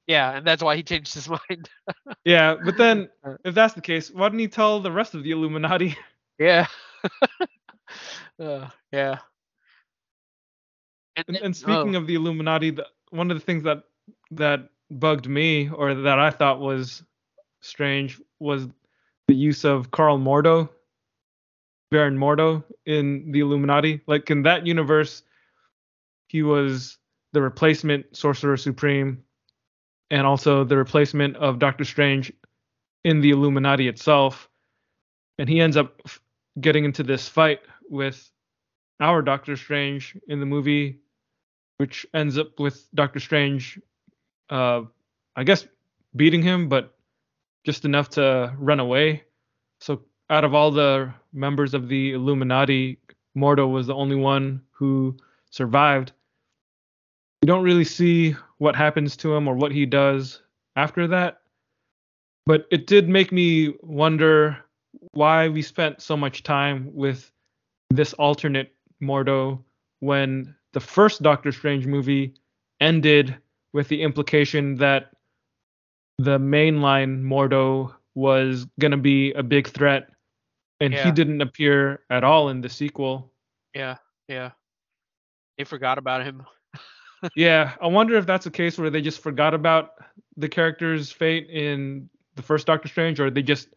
Yeah, 0.08 0.38
and 0.38 0.46
that's 0.48 0.62
why 0.64 0.76
he 0.76 0.84
changed 0.84 1.14
his 1.14 1.28
mind. 1.50 1.70
yeah 2.26 2.56
but 2.64 2.78
then 2.78 3.10
Uh. 3.24 3.36
if 3.46 3.56
that's 3.56 3.74
the 3.74 3.82
case 3.82 4.12
why 4.12 4.28
didn't 4.28 4.40
he 4.40 4.48
tell 4.48 4.80
the 4.80 4.92
rest 4.92 5.16
of 5.16 5.24
the 5.24 5.32
illuminati 5.32 5.96
yeah. 6.40 6.68
uh, 8.40 8.68
yeah. 8.92 9.18
And, 11.16 11.26
then- 11.28 11.44
and 11.44 11.56
speaking 11.56 11.96
oh, 11.96 12.00
of 12.00 12.08
the 12.08 12.16
Illuminati, 12.16 12.72
the, 12.72 12.88
one 13.12 13.30
of 13.30 13.38
the 13.38 13.46
things 13.46 13.64
that 13.64 13.84
that 14.32 14.70
bugged 14.90 15.28
me, 15.28 15.70
or 15.70 15.94
that 15.94 16.18
I 16.20 16.32
thought 16.32 16.60
was 16.60 17.04
strange, 17.62 18.20
was 18.40 18.68
the 19.28 19.36
use 19.36 19.64
of 19.64 19.92
Karl 19.92 20.18
Mordo, 20.18 20.70
Baron 21.94 22.18
Mordo, 22.18 22.64
in 22.88 23.32
the 23.32 23.40
Illuminati. 23.40 24.02
Like 24.08 24.32
in 24.32 24.42
that 24.44 24.66
universe, 24.66 25.22
he 26.28 26.42
was 26.42 26.98
the 27.34 27.42
replacement 27.42 28.18
Sorcerer 28.18 28.58
Supreme, 28.58 29.24
and 30.10 30.26
also 30.26 30.64
the 30.64 30.76
replacement 30.76 31.38
of 31.38 31.60
Doctor 31.60 31.86
Strange 31.86 32.34
in 33.04 33.22
the 33.22 33.30
Illuminati 33.30 33.88
itself. 33.88 34.50
And 35.38 35.48
he 35.48 35.62
ends 35.62 35.78
up 35.78 36.02
getting 36.60 36.84
into 36.84 37.04
this 37.04 37.30
fight 37.30 37.62
with 37.88 38.32
our 39.00 39.22
Doctor 39.22 39.56
Strange 39.56 40.18
in 40.28 40.40
the 40.40 40.48
movie, 40.48 41.00
which 41.78 42.08
ends 42.14 42.40
up 42.40 42.60
with 42.60 42.88
Doctor 42.96 43.20
Strange, 43.20 43.80
uh, 44.50 44.82
I 45.36 45.44
guess, 45.44 45.68
beating 46.16 46.42
him, 46.42 46.70
but 46.70 46.96
just 47.66 47.86
enough 47.86 48.10
to 48.12 48.54
run 48.58 48.80
away. 48.80 49.24
So 49.80 50.02
out 50.34 50.44
of 50.44 50.56
all 50.56 50.72
the 50.72 51.14
members 51.32 51.76
of 51.76 51.88
the 51.88 52.14
Illuminati, 52.14 52.98
Mordo 53.38 53.72
was 53.72 53.86
the 53.86 53.94
only 53.94 54.16
one 54.16 54.60
who 54.72 55.16
survived. 55.52 56.12
You 57.44 57.48
don't 57.48 57.64
really 57.64 57.84
see 57.84 58.36
what 58.58 58.76
happens 58.76 59.16
to 59.18 59.36
him 59.36 59.48
or 59.48 59.56
what 59.56 59.72
he 59.72 59.86
does 59.86 60.42
after 60.76 61.06
that. 61.08 61.42
But 62.48 62.66
it 62.72 62.88
did 62.88 63.08
make 63.08 63.32
me 63.32 63.76
wonder 63.84 64.58
why 65.12 65.50
we 65.50 65.62
spent 65.62 66.02
so 66.02 66.18
much 66.18 66.42
time 66.42 66.90
with 66.96 67.32
this 67.92 68.14
alternate 68.14 68.74
Mordo 69.04 69.64
when 70.00 70.56
the 70.72 70.80
first 70.80 71.22
Doctor 71.22 71.52
Strange 71.52 71.86
movie 71.86 72.34
ended 72.82 73.38
with 73.72 73.88
the 73.88 74.02
implication 74.02 74.78
that 74.78 75.12
the 76.18 76.40
mainline 76.40 77.22
Mordo 77.22 77.94
was 78.16 78.66
going 78.80 78.92
to 78.92 78.98
be 78.98 79.32
a 79.34 79.44
big 79.44 79.68
threat 79.68 80.10
and 80.80 80.94
Yeah. 80.94 81.06
he 81.06 81.12
didn't 81.12 81.42
appear 81.42 82.02
at 82.10 82.24
all 82.24 82.50
in 82.50 82.62
the 82.62 82.70
sequel. 82.70 83.32
yeah, 83.74 83.98
yeah. 84.28 84.52
They 85.58 85.64
forgot 85.66 85.98
about 85.98 86.24
him. 86.24 86.44
yeah, 87.36 87.74
I 87.82 87.88
wonder 87.88 88.16
if 88.16 88.26
that's 88.26 88.46
a 88.48 88.52
case 88.52 88.78
where 88.78 88.90
they 88.90 89.02
just 89.02 89.22
forgot 89.22 89.54
about 89.54 89.92
the 90.36 90.50
character's 90.50 91.12
fate 91.12 91.48
in 91.50 92.10
the 92.36 92.42
first 92.42 92.66
Doctor 92.68 92.88
Strange 92.88 93.20
or 93.20 93.30
they 93.30 93.44
just 93.44 93.70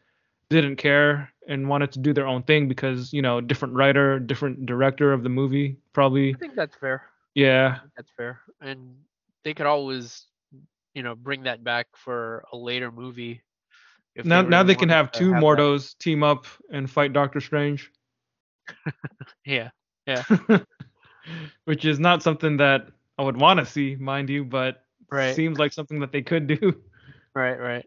didn't 0.48 0.76
care 0.76 1.30
and 1.48 1.68
wanted 1.68 1.92
to 1.92 1.98
do 1.98 2.12
their 2.14 2.26
own 2.26 2.42
thing 2.42 2.66
because, 2.68 3.12
you 3.12 3.20
know, 3.20 3.40
different 3.40 3.74
writer, 3.74 4.18
different 4.18 4.64
director 4.64 5.12
of 5.12 5.22
the 5.22 5.28
movie, 5.28 5.76
probably. 5.92 6.34
I 6.34 6.38
think 6.38 6.54
that's 6.54 6.74
fair. 6.76 7.02
Yeah. 7.34 7.80
That's 7.96 8.10
fair. 8.16 8.40
And 8.62 8.94
they 9.44 9.52
could 9.52 9.66
always, 9.66 10.24
you 10.94 11.02
know, 11.02 11.14
bring 11.14 11.42
that 11.42 11.62
back 11.62 11.88
for 11.94 12.44
a 12.52 12.56
later 12.56 12.90
movie. 12.90 13.42
Now 14.24 14.42
now 14.42 14.58
really 14.58 14.68
they 14.68 14.74
can 14.74 14.88
have 14.88 15.12
two 15.12 15.30
that. 15.30 15.42
Mordos 15.42 15.96
team 15.98 16.22
up 16.22 16.46
and 16.70 16.90
fight 16.90 17.12
Doctor 17.12 17.40
Strange. 17.40 17.90
Yeah. 19.44 19.70
Yeah. 20.06 20.24
Which 21.64 21.84
is 21.84 21.98
not 21.98 22.22
something 22.22 22.56
that 22.58 22.88
I 23.18 23.22
would 23.22 23.40
want 23.40 23.60
to 23.60 23.66
see, 23.66 23.96
mind 23.96 24.28
you, 24.28 24.44
but 24.44 24.82
Right. 25.10 25.34
seems 25.36 25.58
like 25.58 25.72
something 25.72 26.00
that 26.00 26.12
they 26.12 26.22
could 26.22 26.46
do. 26.46 26.82
Right, 27.34 27.60
right. 27.60 27.86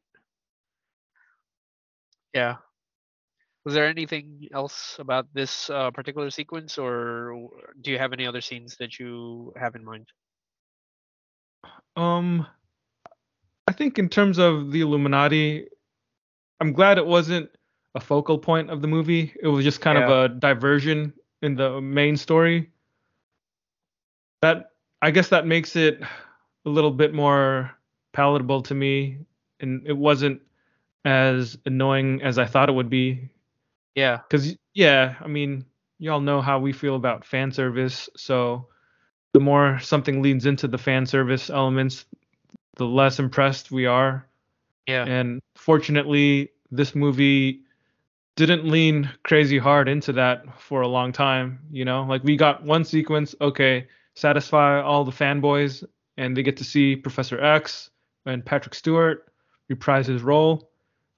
Yeah. 2.35 2.57
Was 3.65 3.73
there 3.73 3.87
anything 3.87 4.47
else 4.53 4.95
about 4.99 5.25
this 5.33 5.71
uh, 5.71 5.89
particular 5.89 6.29
sequence, 6.29 6.77
or 6.77 7.49
do 7.81 7.89
you 7.89 7.97
have 7.97 8.13
any 8.13 8.27
other 8.27 8.41
scenes 8.41 8.77
that 8.77 8.99
you 8.99 9.51
have 9.57 9.73
in 9.75 9.83
mind? 9.83 10.07
Um, 11.95 12.45
I 13.67 13.71
think 13.71 13.97
in 13.97 14.07
terms 14.07 14.37
of 14.37 14.71
the 14.71 14.81
Illuminati, 14.81 15.67
I'm 16.59 16.73
glad 16.73 16.97
it 16.97 17.05
wasn't 17.05 17.49
a 17.95 17.99
focal 17.99 18.37
point 18.37 18.69
of 18.69 18.81
the 18.81 18.87
movie. 18.87 19.33
It 19.41 19.47
was 19.47 19.63
just 19.63 19.81
kind 19.81 19.97
of 19.97 20.09
a 20.09 20.29
diversion 20.29 21.13
in 21.41 21.55
the 21.55 21.81
main 21.81 22.17
story. 22.17 22.71
That 24.41 24.71
I 25.01 25.11
guess 25.11 25.29
that 25.29 25.45
makes 25.47 25.75
it 25.75 26.01
a 26.65 26.69
little 26.69 26.91
bit 26.91 27.13
more 27.13 27.71
palatable 28.13 28.61
to 28.63 28.75
me, 28.75 29.19
and 29.59 29.85
it 29.87 29.97
wasn't 29.97 30.41
as 31.05 31.57
annoying 31.65 32.21
as 32.21 32.37
I 32.37 32.45
thought 32.45 32.69
it 32.69 32.73
would 32.73 32.89
be. 32.89 33.29
Yeah, 33.95 34.17
Because 34.17 34.55
yeah, 34.73 35.15
I 35.21 35.27
mean, 35.27 35.65
y'all 35.97 36.21
know 36.21 36.41
how 36.41 36.59
we 36.59 36.71
feel 36.71 36.95
about 36.95 37.25
fan 37.25 37.51
service, 37.51 38.09
so 38.15 38.67
the 39.33 39.39
more 39.39 39.79
something 39.79 40.21
leads 40.21 40.45
into 40.45 40.67
the 40.67 40.77
fan 40.77 41.05
service 41.05 41.49
elements, 41.49 42.05
the 42.75 42.85
less 42.85 43.19
impressed 43.19 43.71
we 43.71 43.85
are. 43.85 44.28
Yeah, 44.87 45.05
And 45.05 45.41
fortunately, 45.55 46.51
this 46.71 46.95
movie 46.95 47.61
didn't 48.35 48.65
lean 48.65 49.09
crazy 49.23 49.57
hard 49.57 49.89
into 49.89 50.13
that 50.13 50.43
for 50.59 50.81
a 50.81 50.87
long 50.87 51.11
time. 51.11 51.59
You 51.71 51.85
know, 51.85 52.03
like 52.03 52.23
we 52.23 52.37
got 52.37 52.63
one 52.63 52.83
sequence, 52.83 53.35
okay, 53.41 53.87
satisfy 54.15 54.81
all 54.81 55.03
the 55.03 55.11
fanboys, 55.11 55.83
and 56.17 56.35
they 56.35 56.43
get 56.43 56.57
to 56.57 56.63
see 56.63 56.95
Professor 56.95 57.43
X 57.43 57.89
and 58.25 58.45
Patrick 58.45 58.73
Stewart 58.75 59.31
reprise 59.67 60.07
his 60.07 60.21
role. 60.21 60.71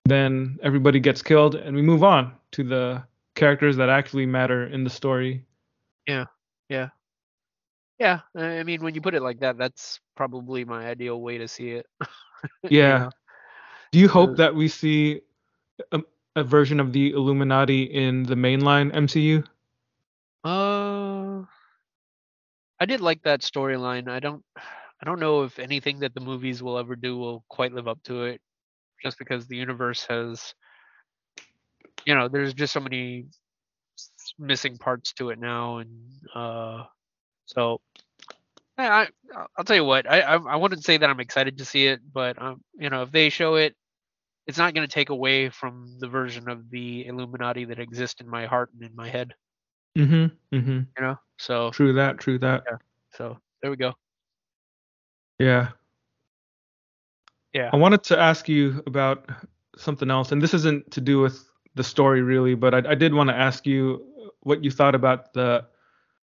Then 0.05 0.59
everybody 0.63 0.99
gets 0.99 1.21
killed, 1.21 1.55
and 1.55 1.75
we 1.75 1.81
move 1.81 2.03
on 2.03 2.33
to 2.51 2.63
the 2.63 3.03
characters 3.35 3.77
that 3.77 3.89
actually 3.89 4.25
matter 4.25 4.67
in 4.67 4.83
the 4.83 4.89
story. 4.89 5.45
yeah. 6.07 6.25
Yeah. 6.69 6.89
Yeah, 7.99 8.21
I 8.35 8.63
mean, 8.63 8.81
when 8.81 8.95
you 8.95 9.01
put 9.01 9.13
it 9.13 9.21
like 9.21 9.41
that, 9.41 9.59
that's 9.59 9.99
probably 10.15 10.65
my 10.65 10.87
ideal 10.87 11.21
way 11.21 11.37
to 11.37 11.47
see 11.47 11.69
it. 11.69 11.85
Yeah. 12.69 13.09
Do 13.91 13.99
you 13.99 14.07
hope 14.07 14.31
Uh, 14.31 14.35
that 14.35 14.55
we 14.55 14.67
see 14.67 15.21
a, 15.91 16.01
a 16.35 16.43
version 16.43 16.79
of 16.79 16.93
the 16.93 17.11
Illuminati 17.11 17.83
in 17.83 18.23
the 18.23 18.35
mainline 18.35 18.91
MCU? 18.93 19.43
Uh, 20.43 21.43
I 22.79 22.85
did 22.87 23.01
like 23.01 23.23
that 23.23 23.41
storyline. 23.41 24.07
I 24.09 24.19
don't, 24.19 24.43
I 24.57 25.05
don't 25.05 25.19
know 25.19 25.43
if 25.43 25.59
anything 25.59 25.99
that 25.99 26.13
the 26.13 26.21
movies 26.21 26.63
will 26.63 26.77
ever 26.77 26.95
do 26.95 27.17
will 27.17 27.43
quite 27.49 27.73
live 27.73 27.87
up 27.87 28.01
to 28.03 28.23
it, 28.23 28.41
just 29.03 29.17
because 29.19 29.47
the 29.47 29.57
universe 29.57 30.05
has, 30.09 30.53
you 32.05 32.15
know, 32.15 32.27
there's 32.27 32.53
just 32.53 32.73
so 32.73 32.79
many 32.79 33.25
missing 34.39 34.77
parts 34.77 35.13
to 35.13 35.29
it 35.29 35.39
now, 35.39 35.77
and 35.77 35.91
uh, 36.33 36.83
so 37.45 37.81
I, 38.77 38.87
I 38.87 39.07
I'll 39.57 39.65
tell 39.65 39.75
you 39.75 39.85
what, 39.85 40.09
I, 40.09 40.21
I 40.21 40.35
I 40.37 40.55
wouldn't 40.55 40.83
say 40.83 40.97
that 40.97 41.09
I'm 41.09 41.19
excited 41.19 41.57
to 41.59 41.65
see 41.65 41.87
it, 41.87 41.99
but 42.13 42.41
um, 42.41 42.63
you 42.77 42.89
know, 42.89 43.03
if 43.03 43.11
they 43.11 43.29
show 43.29 43.55
it, 43.55 43.75
it's 44.47 44.57
not 44.57 44.73
going 44.73 44.87
to 44.87 44.93
take 44.93 45.09
away 45.09 45.49
from 45.49 45.97
the 45.99 46.07
version 46.07 46.49
of 46.49 46.69
the 46.69 47.05
Illuminati 47.07 47.65
that 47.65 47.79
exists 47.79 48.21
in 48.21 48.27
my 48.27 48.45
heart 48.45 48.69
and 48.73 48.83
in 48.83 48.95
my 48.95 49.07
head, 49.09 49.33
Mm-hmm. 49.97 50.55
Mm-hmm. 50.55 50.79
you 50.97 51.01
know. 51.01 51.17
So 51.37 51.69
True 51.71 51.93
that. 51.93 52.17
True 52.19 52.39
that. 52.39 52.63
so 53.13 53.37
there 53.61 53.69
we 53.71 53.77
go. 53.77 53.93
Yeah. 55.39 55.69
Yeah. 57.53 57.69
I 57.73 57.75
wanted 57.75 58.03
to 58.03 58.19
ask 58.19 58.47
you 58.47 58.81
about 58.87 59.29
something 59.75 60.09
else, 60.09 60.31
and 60.31 60.41
this 60.41 60.53
isn't 60.53 60.89
to 60.91 61.01
do 61.01 61.19
with 61.19 61.43
the 61.75 61.83
story 61.83 62.21
really, 62.21 62.55
but 62.55 62.73
I, 62.73 62.91
I 62.91 62.95
did 62.95 63.13
want 63.13 63.29
to 63.29 63.35
ask 63.35 63.65
you 63.65 64.05
what 64.41 64.63
you 64.63 64.71
thought 64.71 64.95
about 64.95 65.33
the 65.33 65.65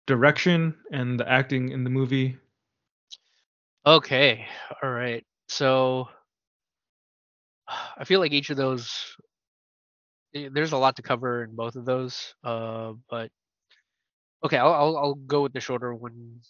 direction 0.06 0.76
and 0.92 1.20
the 1.20 1.28
acting 1.30 1.70
in 1.70 1.84
the 1.84 1.90
movie. 1.90 2.38
Okay. 3.86 4.46
All 4.84 4.90
right. 4.90 5.26
So 5.48 6.10
I 7.98 8.03
feel 8.06 8.19
like 8.19 8.31
each 8.31 8.49
of 8.49 8.57
those 8.57 8.89
eh, 10.35 10.49
there's 10.52 10.72
a 10.72 10.77
lot 10.77 10.95
to 10.98 11.02
cover 11.02 11.44
in 11.44 11.56
both 11.56 11.76
of 11.76 11.85
those. 11.85 12.34
Uh, 12.44 12.94
but 13.10 13.31
okay, 14.44 14.57
I'll 14.57 14.73
I'll, 14.73 14.98
I'll 14.98 15.15
go 15.15 15.44
with 15.44 15.53
the 15.53 15.60
shorter 15.60 15.94
one. 15.94 16.41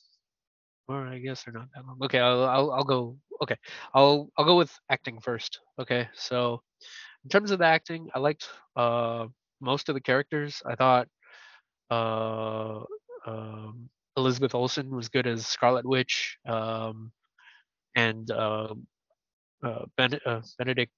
Or 0.87 1.05
I 1.07 1.19
guess 1.19 1.43
they're 1.43 1.53
not 1.53 1.67
that 1.75 1.85
long. 1.85 1.99
Okay, 2.03 2.19
I'll, 2.19 2.45
I'll 2.45 2.71
I'll 2.71 2.83
go. 2.83 3.17
Okay, 3.43 3.55
I'll 3.93 4.29
I'll 4.37 4.45
go 4.45 4.57
with 4.57 4.71
acting 4.89 5.19
first. 5.19 5.59
Okay, 5.79 6.07
so 6.13 6.61
in 7.23 7.29
terms 7.29 7.51
of 7.51 7.59
the 7.59 7.65
acting, 7.65 8.09
I 8.15 8.19
liked 8.19 8.47
uh 8.75 9.27
most 9.61 9.89
of 9.89 9.95
the 9.95 10.01
characters. 10.01 10.61
I 10.65 10.75
thought 10.75 11.07
uh 11.91 12.81
um, 13.27 13.89
Elizabeth 14.17 14.55
Olsen 14.55 14.89
was 14.95 15.09
good 15.09 15.27
as 15.27 15.47
Scarlet 15.47 15.85
Witch. 15.85 16.37
Um, 16.47 17.11
and 17.95 18.29
uh, 18.31 18.75
uh, 19.63 19.85
ben- 19.97 20.19
uh, 20.25 20.41
Benedict 20.57 20.91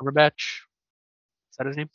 Cumberbatch. 0.00 0.60
Is 1.50 1.56
that 1.58 1.66
his 1.66 1.76
name? 1.76 1.90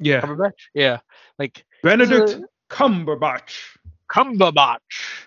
Yeah. 0.00 0.20
Cumberbatch. 0.20 0.68
Yeah, 0.74 1.00
like 1.38 1.64
Benedict 1.82 2.30
a- 2.30 2.44
Cumberbatch. 2.70 3.76
Cumberbatch. 4.10 5.26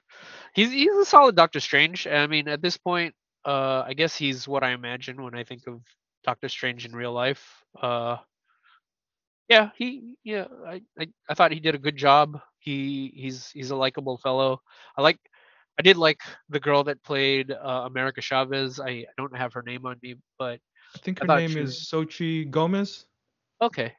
He's 0.53 0.71
he's 0.71 0.95
a 0.95 1.05
solid 1.05 1.35
Doctor 1.35 1.59
Strange. 1.59 2.07
I 2.07 2.27
mean, 2.27 2.47
at 2.47 2.61
this 2.61 2.77
point, 2.77 3.13
uh, 3.45 3.83
I 3.85 3.93
guess 3.93 4.15
he's 4.15 4.47
what 4.47 4.63
I 4.63 4.71
imagine 4.71 5.21
when 5.21 5.35
I 5.35 5.43
think 5.43 5.67
of 5.67 5.81
Doctor 6.23 6.49
Strange 6.49 6.85
in 6.85 6.95
real 6.95 7.11
life. 7.13 7.63
Uh, 7.79 8.17
yeah, 9.49 9.69
he 9.77 10.15
yeah, 10.23 10.45
I, 10.65 10.81
I 10.99 11.07
I 11.29 11.33
thought 11.33 11.51
he 11.51 11.59
did 11.59 11.75
a 11.75 11.79
good 11.79 11.97
job. 11.97 12.39
He 12.59 13.11
he's 13.15 13.49
he's 13.51 13.71
a 13.71 13.75
likable 13.75 14.17
fellow. 14.17 14.61
I 14.97 15.01
like 15.01 15.19
I 15.79 15.81
did 15.81 15.97
like 15.97 16.19
the 16.49 16.59
girl 16.59 16.83
that 16.85 17.03
played 17.03 17.51
uh, 17.51 17.83
America 17.85 18.21
Chavez. 18.21 18.79
I, 18.79 18.89
I 18.89 19.05
don't 19.17 19.35
have 19.35 19.53
her 19.53 19.63
name 19.63 19.85
on 19.85 19.97
me, 20.01 20.15
but 20.37 20.59
I 20.95 20.97
think 20.99 21.19
her 21.19 21.27
name 21.27 21.51
she 21.51 21.59
is 21.59 21.89
Xochitl 21.91 22.51
Gomez. 22.51 23.05
okay. 23.61 23.93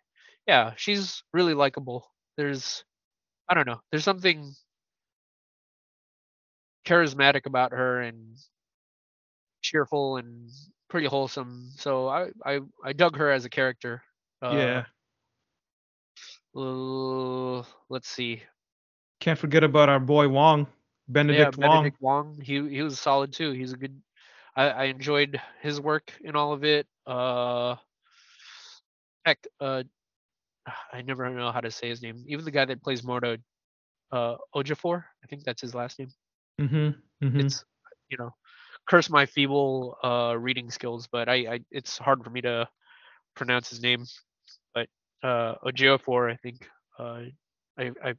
Yeah, 0.47 0.73
she's 0.77 1.23
really 1.33 1.55
likable. 1.55 2.11
There's 2.37 2.85
I 3.49 3.55
don't 3.55 3.67
know. 3.67 3.81
There's 3.91 4.05
something 4.05 4.53
charismatic 6.85 7.47
about 7.47 7.73
her 7.73 8.01
and 8.01 8.37
cheerful 9.63 10.17
and 10.17 10.51
pretty 10.89 11.07
wholesome. 11.07 11.71
So 11.77 12.09
I 12.09 12.29
I 12.45 12.61
I 12.85 12.93
dug 12.93 13.17
her 13.17 13.31
as 13.31 13.45
a 13.45 13.51
character. 13.51 14.03
Uh, 14.43 14.85
yeah. 16.57 16.61
uh, 16.61 17.63
let's 17.89 18.09
see. 18.09 18.43
Can't 19.21 19.39
forget 19.39 19.63
about 19.63 19.89
our 19.89 20.01
boy 20.01 20.29
Wong. 20.29 20.67
Benedict 21.09 21.57
yeah, 21.59 21.67
Wong. 21.67 21.77
Benedict 21.77 21.97
Wong. 22.01 22.41
He 22.43 22.69
he 22.69 22.83
was 22.83 22.99
solid 22.99 23.33
too. 23.33 23.53
He's 23.53 23.73
a 23.73 23.77
good. 23.77 24.01
I, 24.57 24.69
I 24.69 24.85
enjoyed 24.85 25.41
his 25.61 25.81
work 25.81 26.13
in 26.23 26.37
all 26.37 26.53
of 26.53 26.65
it. 26.65 26.87
Uh, 27.07 27.77
heck, 29.25 29.47
uh, 29.61 29.83
I 30.93 31.03
never 31.03 31.29
know 31.31 31.51
how 31.51 31.61
to 31.61 31.71
say 31.71 31.89
his 31.89 32.03
name. 32.03 32.25
Even 32.27 32.45
the 32.45 32.51
guy 32.51 32.65
that 32.65 32.83
plays 32.83 33.03
Mordo, 33.03 33.39
uh, 34.13 34.37
Ojafor. 34.55 35.05
I 35.23 35.27
think 35.27 35.45
that's 35.45 35.63
his 35.63 35.75
last 35.75 35.99
name. 35.99 36.11
Mm-hmm. 36.61 37.27
mm-hmm. 37.27 37.41
It's 37.41 37.65
you 38.09 38.19
know, 38.19 38.31
curse 38.87 39.09
my 39.09 39.27
feeble 39.27 39.97
uh 40.05 40.37
reading 40.39 40.71
skills, 40.71 41.09
but 41.11 41.29
I, 41.29 41.35
I 41.35 41.61
it's 41.71 41.99
hard 41.99 42.23
for 42.23 42.31
me 42.31 42.43
to 42.43 42.69
pronounce 43.35 43.71
his 43.71 43.81
name. 43.81 44.05
But 44.75 44.89
uh, 45.23 45.55
Ojafor, 45.65 46.31
I 46.31 46.37
think. 46.37 46.69
Uh, 46.99 47.23
I 47.79 47.91
I 48.05 48.15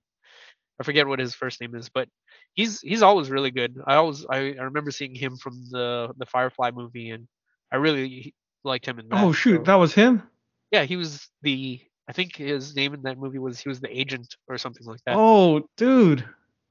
I 0.84 0.86
forget 0.86 1.08
what 1.08 1.20
his 1.20 1.34
first 1.34 1.62
name 1.62 1.76
is, 1.76 1.88
but 1.88 2.10
he's 2.56 2.82
he's 2.82 3.02
always 3.02 3.30
really 3.30 3.52
good. 3.52 3.80
I 3.88 3.96
always 3.96 4.26
I, 4.30 4.38
I 4.60 4.64
remember 4.64 4.92
seeing 4.92 5.16
him 5.16 5.38
from 5.38 5.64
the 5.72 6.12
the 6.18 6.26
Firefly 6.26 6.72
movie, 6.72 7.12
and 7.12 7.26
I 7.72 7.78
really 7.78 8.36
liked 8.66 8.86
him 8.86 9.00
in 9.00 9.08
that. 9.08 9.24
oh 9.24 9.32
shoot, 9.32 9.60
so- 9.60 9.64
that 9.64 9.76
was 9.76 9.94
him. 9.94 10.24
yeah, 10.72 10.84
he 10.84 10.98
was 10.98 11.30
the 11.42 11.80
I 12.10 12.12
think 12.12 12.36
his 12.36 12.76
name 12.76 12.94
in 12.94 13.04
that 13.04 13.18
movie 13.18 13.40
was 13.40 13.62
he 13.62 13.70
was 13.70 13.80
the 13.80 13.98
agent 13.98 14.36
or 14.50 14.58
something 14.58 14.86
like 14.86 15.00
that. 15.06 15.16
Oh, 15.18 15.70
dude. 15.78 16.26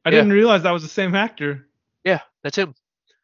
I 0.04 0.10
Yeah. 0.10 0.16
didn't 0.18 0.32
realize 0.34 0.62
that 0.64 0.72
was 0.72 0.82
the 0.82 0.90
same 0.90 1.14
actor. 1.14 1.66
Yeah, 2.04 2.20
that's 2.42 2.58
him. 2.58 2.74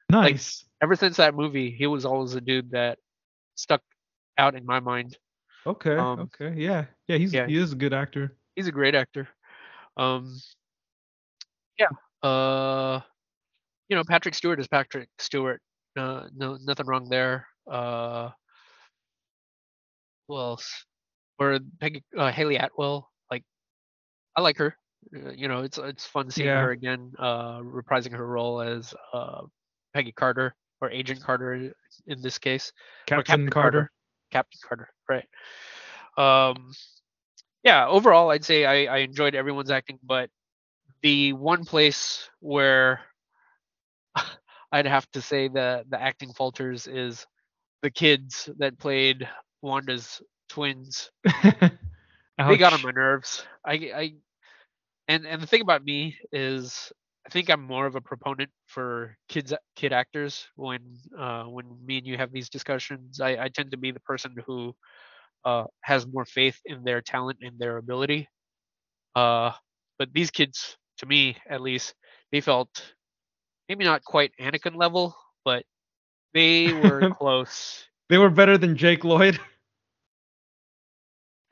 Nice. 0.09 0.65
Ever 0.81 0.97
since 0.97 1.19
that 1.19 1.35
movie, 1.35 1.70
he 1.70 1.86
was 1.86 2.06
always 2.06 2.35
a 2.35 2.40
dude 2.40 2.70
that 2.70 2.98
stuck 3.56 3.82
out 4.39 4.55
in 4.55 4.65
my 4.65 4.81
mind. 4.81 5.19
okay. 5.66 5.97
um, 5.97 6.20
okay. 6.20 6.55
Yeah. 6.56 6.86
Yeah. 7.09 7.19
He's 7.19 7.35
yeah. 7.35 7.47
he 7.47 7.59
is 7.59 7.73
a 7.73 7.77
good 7.77 7.93
actor. 7.93 8.39
He's 8.56 8.69
a 8.69 8.73
great 8.73 8.94
actor. 8.94 9.28
Um, 9.98 10.40
yeah. 11.78 11.88
Uh, 12.28 13.00
you 13.88 13.96
know, 13.96 14.02
Patrick 14.05 14.34
Stewart 14.34 14.60
is 14.60 14.68
Patrick 14.68 15.09
Stewart. 15.18 15.60
Uh, 15.96 16.28
no, 16.36 16.59
nothing 16.62 16.86
wrong 16.86 17.09
there. 17.09 17.46
Uh, 17.70 18.30
who 20.28 20.36
else? 20.36 20.84
Or 21.38 21.59
Peggy, 21.80 22.02
uh, 22.16 22.30
Hayley 22.30 22.56
Atwell. 22.56 23.10
Like, 23.30 23.44
I 24.36 24.40
like 24.40 24.59
her. 24.59 24.76
Uh, 25.14 25.30
you 25.30 25.48
know, 25.48 25.62
it's 25.62 25.78
it's 25.78 26.05
fun 26.05 26.30
seeing 26.30 26.48
Yeah. 26.48 26.60
her 26.62 26.70
again, 26.72 27.12
uh, 27.18 27.60
reprising 27.60 28.12
her 28.12 28.26
role 28.26 28.60
as 28.60 28.92
uh, 29.14 29.42
Peggy 29.94 30.12
Carter 30.12 30.55
or 30.80 30.90
Agent 30.90 31.22
Carter 31.22 31.72
in 32.06 32.20
this 32.20 32.38
case. 32.38 32.72
or 33.10 33.22
Captain, 33.22 33.48
Carter. 33.48 33.90
Captain 34.30 34.59
Carter, 34.66 34.90
right? 35.09 35.26
Um, 36.18 36.72
yeah. 37.62 37.86
Overall, 37.86 38.30
I'd 38.30 38.44
say 38.44 38.64
I, 38.64 38.96
I 38.96 38.98
enjoyed 38.98 39.34
everyone's 39.34 39.70
acting, 39.70 39.98
but 40.02 40.28
the 41.02 41.32
one 41.32 41.64
place 41.64 42.28
where 42.40 43.00
I'd 44.72 44.86
have 44.86 45.10
to 45.12 45.20
say 45.22 45.48
the 45.48 45.84
the 45.88 46.00
acting 46.00 46.32
falters 46.32 46.86
is 46.86 47.26
the 47.82 47.90
kids 47.90 48.48
that 48.58 48.78
played 48.78 49.28
Wanda's 49.62 50.20
twins. 50.48 51.10
They 52.46 52.56
got 52.58 52.72
on 52.72 52.82
my 52.82 52.90
nerves. 52.92 53.46
I 53.64 53.72
I 53.94 54.12
and 55.08 55.26
and 55.26 55.40
the 55.42 55.46
thing 55.46 55.60
about 55.62 55.84
me 55.84 56.16
is 56.32 56.92
I 57.26 57.30
think 57.30 57.48
I'm 57.50 57.62
more 57.62 57.86
of 57.86 57.96
a 57.96 58.00
proponent 58.00 58.50
for 58.66 59.16
kids 59.28 59.52
kid 59.76 59.92
actors 59.92 60.48
when 60.56 60.96
uh 61.18 61.44
when 61.44 61.66
me 61.84 61.98
and 61.98 62.06
you 62.06 62.16
have 62.16 62.32
these 62.32 62.48
discussions. 62.48 63.20
I, 63.20 63.36
I 63.44 63.48
tend 63.48 63.70
to 63.72 63.76
be 63.78 63.90
the 63.92 64.00
person 64.00 64.34
who 64.46 64.74
uh 65.44 65.64
has 65.82 66.06
more 66.06 66.24
faith 66.24 66.60
in 66.64 66.84
their 66.84 67.00
talent 67.02 67.38
and 67.42 67.58
their 67.58 67.76
ability. 67.78 68.28
Uh 69.14 69.52
but 69.98 70.12
these 70.12 70.30
kids 70.30 70.76
to 70.98 71.06
me 71.06 71.36
at 71.48 71.60
least 71.60 71.94
they 72.32 72.40
felt 72.40 72.94
maybe 73.68 73.84
not 73.84 74.04
quite 74.04 74.32
Anakin 74.40 74.76
level, 74.76 75.16
but 75.44 75.64
they 76.34 76.72
were 76.72 77.10
close. 77.14 77.86
They 78.08 78.18
were 78.18 78.30
better 78.30 78.58
than 78.58 78.76
Jake 78.76 79.04
Lloyd. 79.04 79.38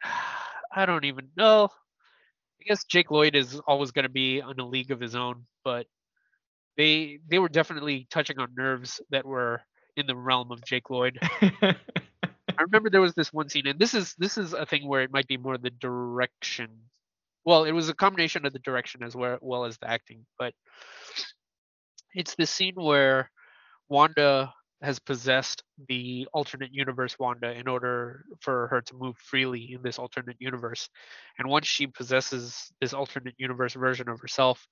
I 0.75 0.87
don't 0.87 1.05
even 1.05 1.29
know. 1.37 1.69
I 2.61 2.65
guess 2.67 2.85
Jake 2.85 3.11
Lloyd 3.11 3.35
is 3.35 3.61
always 3.67 3.91
going 3.93 4.05
to 4.05 4.11
be 4.11 4.41
on 4.41 4.59
a 4.59 4.67
league 4.67 4.91
of 4.91 5.01
his 5.01 5.15
own, 5.15 5.47
but 5.65 5.87
they 6.77 7.21
they 7.29 7.39
were 7.39 7.49
definitely 7.49 8.07
touching 8.11 8.39
on 8.39 8.55
nerves 8.57 9.01
that 9.11 9.25
were 9.25 9.63
in 9.97 10.07
the 10.07 10.17
realm 10.17 10.53
of 10.53 10.65
Jake 10.65 10.91
Lloyd. 10.91 11.19
I 12.59 12.63
remember 12.63 12.91
there 12.91 13.01
was 13.01 13.15
this 13.15 13.33
one 13.33 13.49
scene, 13.49 13.67
and 13.67 13.79
this 13.79 13.95
is 13.95 14.15
this 14.19 14.39
is 14.39 14.53
a 14.53 14.67
thing 14.67 14.87
where 14.87 15.03
it 15.03 15.13
might 15.13 15.27
be 15.27 15.37
more 15.37 15.59
the 15.59 15.71
direction. 15.71 16.71
Well, 17.47 17.65
it 17.65 17.73
was 17.73 17.89
a 17.89 17.95
combination 17.95 18.45
of 18.45 18.53
the 18.53 18.59
direction 18.59 19.03
as 19.05 19.17
well, 19.17 19.65
as 19.65 19.79
the 19.79 19.89
acting, 19.89 20.27
but 20.39 20.53
it's 22.15 22.35
the 22.35 22.47
scene 22.47 22.75
where 22.75 23.31
Wanda 23.89 24.53
has 24.83 24.99
possessed 24.99 25.63
the 25.89 26.29
alternate 26.35 26.73
universe 26.73 27.17
Wanda 27.19 27.53
in 27.53 27.69
order 27.69 28.25
for 28.41 28.69
her 28.69 28.83
to 28.83 28.95
move 28.97 29.17
freely 29.19 29.73
in 29.75 29.83
this 29.83 29.99
alternate 29.99 30.37
universe. 30.41 30.89
And 31.39 31.49
once 31.49 31.67
she 31.67 31.87
possesses 31.87 32.71
this 32.81 32.93
alternate 32.93 33.35
universe 33.39 33.75
version 33.75 34.09
of 34.09 34.21
herself, 34.21 34.67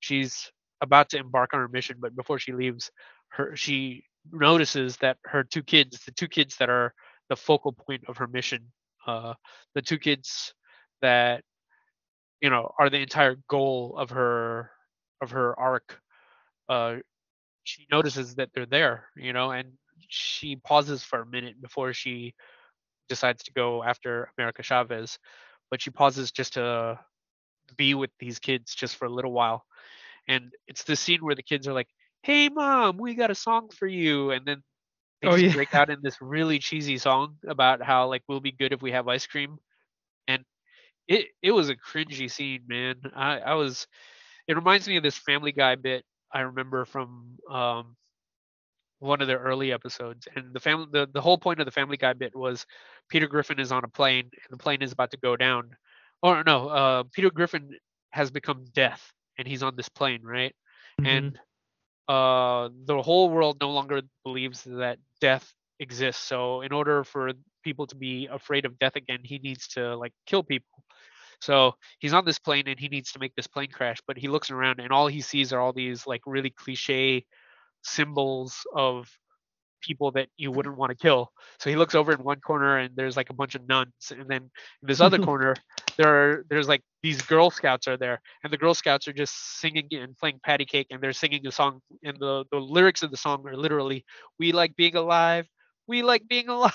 she's 0.00 0.50
about 0.82 1.08
to 1.10 1.18
embark 1.18 1.54
on 1.54 1.60
her 1.60 1.68
mission, 1.68 1.96
but 2.00 2.14
before 2.14 2.38
she 2.38 2.52
leaves, 2.52 2.90
her 3.30 3.56
she 3.56 4.04
notices 4.32 4.96
that 4.98 5.16
her 5.24 5.44
two 5.44 5.62
kids, 5.62 6.04
the 6.04 6.12
two 6.12 6.28
kids 6.28 6.56
that 6.58 6.70
are 6.70 6.94
the 7.30 7.36
focal 7.36 7.72
point 7.72 8.04
of 8.08 8.18
her 8.18 8.28
mission, 8.28 8.72
uh, 9.06 9.34
the 9.74 9.82
two 9.82 9.98
kids 9.98 10.54
that 11.02 11.42
you 12.40 12.50
know 12.50 12.72
are 12.78 12.90
the 12.90 12.98
entire 13.00 13.36
goal 13.48 13.96
of 13.98 14.10
her 14.10 14.70
of 15.22 15.30
her 15.32 15.58
arc, 15.58 16.00
uh, 16.68 16.96
she 17.64 17.86
notices 17.92 18.36
that 18.36 18.50
they're 18.54 18.66
there, 18.66 19.08
you 19.16 19.32
know, 19.32 19.52
and 19.52 19.74
she 20.08 20.56
pauses 20.56 21.04
for 21.04 21.22
a 21.22 21.26
minute 21.26 21.60
before 21.62 21.92
she 21.94 22.34
decides 23.08 23.44
to 23.44 23.52
go 23.52 23.82
after 23.82 24.30
America 24.38 24.62
Chavez, 24.62 25.18
but 25.70 25.82
she 25.82 25.90
pauses 25.90 26.32
just 26.32 26.54
to 26.54 27.00
be 27.76 27.94
with 27.94 28.10
these 28.18 28.38
kids 28.38 28.74
just 28.74 28.96
for 28.96 29.06
a 29.06 29.10
little 29.10 29.32
while. 29.32 29.64
And 30.28 30.52
it's 30.68 30.84
the 30.84 30.96
scene 30.96 31.20
where 31.24 31.34
the 31.36 31.42
kids 31.42 31.68
are 31.68 31.74
like, 31.74 31.88
"Hey 32.22 32.48
mom, 32.50 32.98
we 32.98 33.14
got 33.14 33.30
a 33.30 33.34
song 33.36 33.70
for 33.70 33.86
you," 33.88 34.30
and 34.32 34.46
then 34.46 34.62
they 35.22 35.30
Oh, 35.30 35.36
yeah. 35.36 35.54
break 35.54 35.74
out 35.74 35.90
in 35.90 36.00
this 36.02 36.18
really 36.22 36.58
cheesy 36.60 36.98
song 36.98 37.38
about 37.48 37.82
how 37.82 38.08
like 38.08 38.22
we'll 38.28 38.40
be 38.40 38.52
good 38.52 38.72
if 38.74 38.82
we 38.82 38.92
have 38.92 39.08
ice 39.08 39.26
cream, 39.26 39.58
it 41.08 41.28
it 41.42 41.52
was 41.52 41.70
a 41.70 41.76
cringy 41.76 42.30
scene, 42.30 42.64
man. 42.68 42.96
I 43.16 43.40
I 43.40 43.54
was. 43.54 43.86
It 44.48 44.56
reminds 44.56 44.88
me 44.88 44.96
of 44.96 45.02
this 45.04 45.18
Family 45.18 45.52
Guy 45.52 45.76
bit 45.76 46.04
I 46.32 46.40
remember 46.40 46.84
from 46.86 47.38
um 47.50 47.96
one 49.00 49.20
of 49.22 49.28
the 49.28 49.36
early 49.36 49.72
episodes, 49.72 50.28
and 50.34 50.52
the 50.54 50.60
family 50.60 50.86
the, 50.92 51.08
the 51.12 51.20
whole 51.20 51.38
point 51.38 51.60
of 51.60 51.66
the 51.66 51.72
Family 51.72 51.96
Guy 51.96 52.14
bit 52.14 52.34
was 52.34 52.66
Peter 53.08 53.26
Griffin 53.26 53.60
is 53.60 53.72
on 53.72 53.84
a 53.84 53.88
plane 53.88 54.30
and 54.32 54.50
the 54.58 54.62
plane 54.62 54.82
is 54.82 54.92
about 54.92 55.10
to 55.12 55.18
go 55.18 55.36
down. 55.36 55.70
Or 56.22 56.42
no, 56.44 56.68
uh, 56.68 57.04
Peter 57.12 57.30
Griffin 57.30 57.70
has 58.10 58.30
become 58.30 58.64
death 58.74 59.12
and 59.38 59.46
he's 59.46 59.62
on 59.62 59.76
this 59.76 59.88
plane, 59.88 60.22
right? 60.22 60.54
Mhm. 60.98 61.06
And 61.08 61.38
uh, 62.08 62.70
the 62.86 63.00
whole 63.02 63.30
world 63.30 63.58
no 63.60 63.70
longer 63.70 64.02
believes 64.24 64.64
that 64.64 64.98
death 65.20 65.52
exists. 65.78 66.24
So 66.24 66.62
in 66.62 66.72
order 66.72 67.04
for 67.04 67.32
people 67.62 67.86
to 67.88 67.96
be 67.96 68.26
afraid 68.30 68.64
of 68.64 68.78
death 68.78 68.96
again, 68.96 69.20
he 69.24 69.38
needs 69.38 69.68
to 69.68 69.96
like 69.96 70.12
kill 70.26 70.42
people. 70.42 70.84
So 71.40 71.74
he's 71.98 72.12
on 72.12 72.24
this 72.24 72.38
plane 72.38 72.66
and 72.66 72.78
he 72.78 72.88
needs 72.88 73.12
to 73.12 73.18
make 73.18 73.34
this 73.34 73.46
plane 73.46 73.70
crash, 73.70 73.98
but 74.06 74.16
he 74.18 74.28
looks 74.28 74.50
around 74.50 74.80
and 74.80 74.92
all 74.92 75.06
he 75.06 75.20
sees 75.20 75.52
are 75.52 75.60
all 75.60 75.72
these 75.72 76.06
like 76.06 76.22
really 76.26 76.50
cliche 76.50 77.24
symbols 77.82 78.66
of 78.74 79.08
people 79.80 80.10
that 80.12 80.28
you 80.36 80.50
wouldn't 80.50 80.76
want 80.76 80.90
to 80.90 80.96
kill. 80.96 81.32
So 81.58 81.70
he 81.70 81.76
looks 81.76 81.94
over 81.94 82.12
in 82.12 82.22
one 82.22 82.40
corner 82.40 82.78
and 82.78 82.94
there's 82.96 83.16
like 83.16 83.30
a 83.30 83.34
bunch 83.34 83.54
of 83.54 83.66
nuns, 83.68 83.92
and 84.10 84.28
then 84.28 84.42
in 84.82 84.88
this 84.88 85.00
other 85.00 85.18
corner 85.24 85.54
there 85.96 86.08
are 86.08 86.44
there's 86.48 86.68
like 86.68 86.82
these 87.02 87.22
Girl 87.22 87.50
Scouts 87.50 87.88
are 87.88 87.96
there, 87.96 88.20
and 88.42 88.52
the 88.52 88.56
Girl 88.56 88.74
Scouts 88.74 89.08
are 89.08 89.12
just 89.12 89.60
singing 89.60 89.88
and 89.92 90.16
playing 90.16 90.40
patty 90.42 90.64
cake, 90.64 90.88
and 90.90 91.00
they're 91.00 91.12
singing 91.12 91.46
a 91.46 91.52
song, 91.52 91.80
and 92.02 92.18
the 92.18 92.44
the 92.50 92.58
lyrics 92.58 93.02
of 93.02 93.10
the 93.10 93.16
song 93.16 93.46
are 93.46 93.56
literally 93.56 94.04
"We 94.38 94.52
like 94.52 94.76
being 94.76 94.96
alive, 94.96 95.46
we 95.88 96.02
like 96.02 96.28
being 96.28 96.48
alive." 96.48 96.72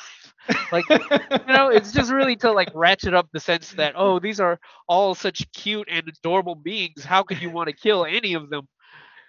like 0.73 0.89
you 0.89 0.99
know, 1.47 1.69
it's 1.69 1.93
just 1.93 2.11
really 2.11 2.35
to 2.37 2.51
like 2.51 2.69
ratchet 2.75 3.13
up 3.13 3.29
the 3.33 3.39
sense 3.39 3.71
that 3.73 3.93
oh, 3.97 4.19
these 4.19 4.39
are 4.41 4.59
all 4.89 5.15
such 5.15 5.51
cute 5.53 5.87
and 5.91 6.07
adorable 6.07 6.55
beings. 6.55 7.05
How 7.05 7.23
could 7.23 7.41
you 7.41 7.49
want 7.51 7.69
to 7.69 7.75
kill 7.75 8.05
any 8.05 8.33
of 8.33 8.49
them? 8.49 8.67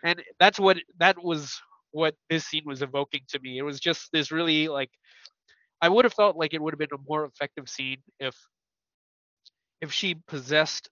And 0.05 0.23
that's 0.41 0.61
what 0.61 0.79
that 0.99 1.23
was 1.23 1.61
what 1.93 2.17
this 2.31 2.47
scene 2.47 2.65
was 2.67 2.83
evoking 2.83 3.23
to 3.29 3.41
me. 3.41 3.59
It 3.59 3.63
was 3.63 3.81
just 3.81 4.11
this 4.13 4.33
really 4.33 4.69
like 4.69 4.91
I 5.83 5.89
would 5.89 6.05
have 6.05 6.15
felt 6.15 6.37
like 6.37 6.55
it 6.55 6.63
would 6.63 6.75
have 6.75 6.79
been 6.79 6.89
a 6.95 7.03
more 7.09 7.25
effective 7.27 7.69
scene 7.69 7.99
if 8.21 8.37
if 9.81 9.93
she 9.93 10.15
possessed 10.15 10.91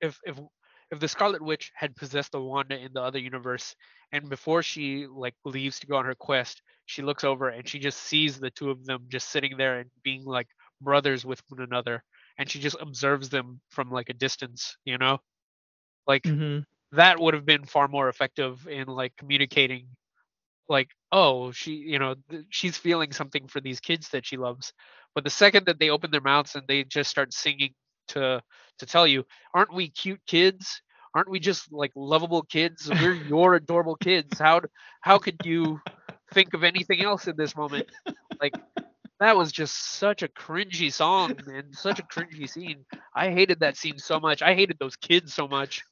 if 0.00 0.18
if 0.24 0.38
if 0.90 1.00
the 1.00 1.08
Scarlet 1.08 1.42
Witch 1.42 1.72
had 1.74 1.96
possessed 1.96 2.32
the 2.32 2.40
Wanda 2.40 2.76
in 2.78 2.92
the 2.92 3.02
other 3.02 3.18
universe 3.18 3.74
and 4.12 4.28
before 4.28 4.62
she 4.62 5.06
like 5.06 5.34
leaves 5.44 5.80
to 5.80 5.86
go 5.86 5.96
on 5.96 6.04
her 6.06 6.14
quest, 6.14 6.62
she 6.86 7.02
looks 7.02 7.24
over 7.24 7.48
and 7.48 7.68
she 7.68 7.78
just 7.78 7.98
sees 7.98 8.38
the 8.38 8.50
two 8.50 8.70
of 8.70 8.84
them 8.86 9.06
just 9.08 9.28
sitting 9.30 9.56
there 9.56 9.78
and 9.80 9.90
being 10.02 10.24
like 10.24 10.48
brothers 10.80 11.24
with 11.24 11.42
one 11.48 11.62
another 11.62 12.02
and 12.38 12.50
she 12.50 12.58
just 12.60 12.76
observes 12.80 13.28
them 13.30 13.60
from 13.70 13.90
like 13.90 14.08
a 14.10 14.14
distance, 14.14 14.76
you 14.84 14.98
know? 14.98 15.18
Like 16.06 16.32
Mhm. 16.32 16.64
that 16.92 17.18
would 17.20 17.34
have 17.34 17.44
been 17.46 17.64
far 17.64 17.88
more 17.88 18.08
effective 18.08 18.66
in 18.68 18.86
like 18.88 19.16
communicating 19.16 19.88
like 20.68 20.90
oh 21.12 21.50
she 21.52 21.72
you 21.72 21.98
know 21.98 22.14
th- 22.30 22.44
she's 22.50 22.76
feeling 22.76 23.12
something 23.12 23.46
for 23.48 23.60
these 23.60 23.80
kids 23.80 24.08
that 24.10 24.26
she 24.26 24.36
loves 24.36 24.72
but 25.14 25.24
the 25.24 25.30
second 25.30 25.66
that 25.66 25.78
they 25.78 25.90
open 25.90 26.10
their 26.10 26.20
mouths 26.20 26.54
and 26.56 26.66
they 26.68 26.84
just 26.84 27.10
start 27.10 27.32
singing 27.32 27.74
to 28.08 28.42
to 28.78 28.86
tell 28.86 29.06
you 29.06 29.24
aren't 29.54 29.72
we 29.72 29.88
cute 29.88 30.20
kids? 30.26 30.82
Aren't 31.14 31.30
we 31.30 31.40
just 31.40 31.72
like 31.72 31.92
lovable 31.96 32.42
kids? 32.42 32.88
We're 32.88 33.14
your 33.28 33.54
adorable 33.54 33.96
kids. 33.96 34.38
How 34.38 34.62
how 35.00 35.18
could 35.18 35.36
you 35.44 35.80
think 36.32 36.54
of 36.54 36.64
anything 36.64 37.02
else 37.02 37.26
in 37.26 37.36
this 37.36 37.56
moment? 37.56 37.88
Like 38.40 38.54
that 39.20 39.36
was 39.36 39.50
just 39.50 39.96
such 39.96 40.22
a 40.22 40.28
cringy 40.28 40.92
song 40.92 41.34
and 41.46 41.74
such 41.74 41.98
a 41.98 42.04
cringy 42.04 42.48
scene. 42.48 42.84
I 43.14 43.30
hated 43.30 43.60
that 43.60 43.76
scene 43.76 43.98
so 43.98 44.20
much. 44.20 44.42
I 44.42 44.54
hated 44.54 44.76
those 44.78 44.96
kids 44.96 45.34
so 45.34 45.48
much. 45.48 45.82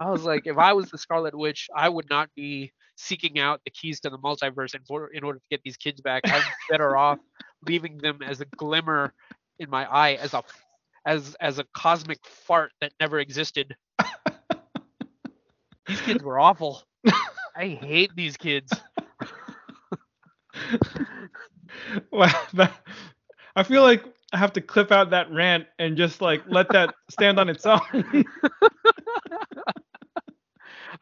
I 0.00 0.10
was 0.10 0.24
like, 0.24 0.46
if 0.46 0.58
I 0.58 0.72
was 0.72 0.90
the 0.90 0.98
Scarlet 0.98 1.36
Witch, 1.36 1.68
I 1.74 1.88
would 1.88 2.08
not 2.10 2.28
be 2.34 2.72
seeking 2.96 3.38
out 3.38 3.60
the 3.64 3.70
keys 3.70 4.00
to 4.00 4.10
the 4.10 4.18
multiverse 4.18 4.74
in, 4.74 4.82
for, 4.86 5.08
in 5.08 5.24
order 5.24 5.38
to 5.38 5.44
get 5.50 5.60
these 5.64 5.76
kids 5.76 6.00
back. 6.00 6.22
I'm 6.26 6.42
better 6.70 6.96
off 6.96 7.18
leaving 7.66 7.98
them 7.98 8.20
as 8.26 8.40
a 8.40 8.44
glimmer 8.56 9.12
in 9.58 9.70
my 9.70 9.86
eye, 9.86 10.14
as 10.14 10.34
a 10.34 10.42
as 11.06 11.36
as 11.40 11.58
a 11.58 11.64
cosmic 11.74 12.18
fart 12.26 12.72
that 12.80 12.92
never 13.00 13.18
existed. 13.18 13.76
these 15.86 16.00
kids 16.02 16.22
were 16.22 16.38
awful. 16.38 16.82
I 17.56 17.66
hate 17.68 18.10
these 18.16 18.36
kids. 18.36 18.72
Wow, 22.10 22.30
that, 22.54 22.72
I 23.56 23.62
feel 23.62 23.82
like 23.82 24.04
I 24.32 24.38
have 24.38 24.52
to 24.54 24.60
clip 24.60 24.92
out 24.92 25.10
that 25.10 25.30
rant 25.30 25.66
and 25.78 25.96
just 25.96 26.20
like 26.20 26.42
let 26.46 26.68
that 26.70 26.94
stand 27.10 27.38
on 27.38 27.48
its 27.48 27.66
own. 27.66 27.80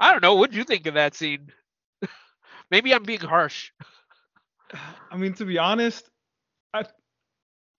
I 0.00 0.12
don't 0.12 0.22
know. 0.22 0.34
What 0.34 0.50
would 0.50 0.54
you 0.54 0.64
think 0.64 0.86
of 0.86 0.94
that 0.94 1.14
scene? 1.14 1.52
Maybe 2.70 2.94
I'm 2.94 3.02
being 3.02 3.20
harsh. 3.20 3.70
I 5.10 5.16
mean, 5.16 5.34
to 5.34 5.44
be 5.44 5.58
honest, 5.58 6.08
I 6.72 6.84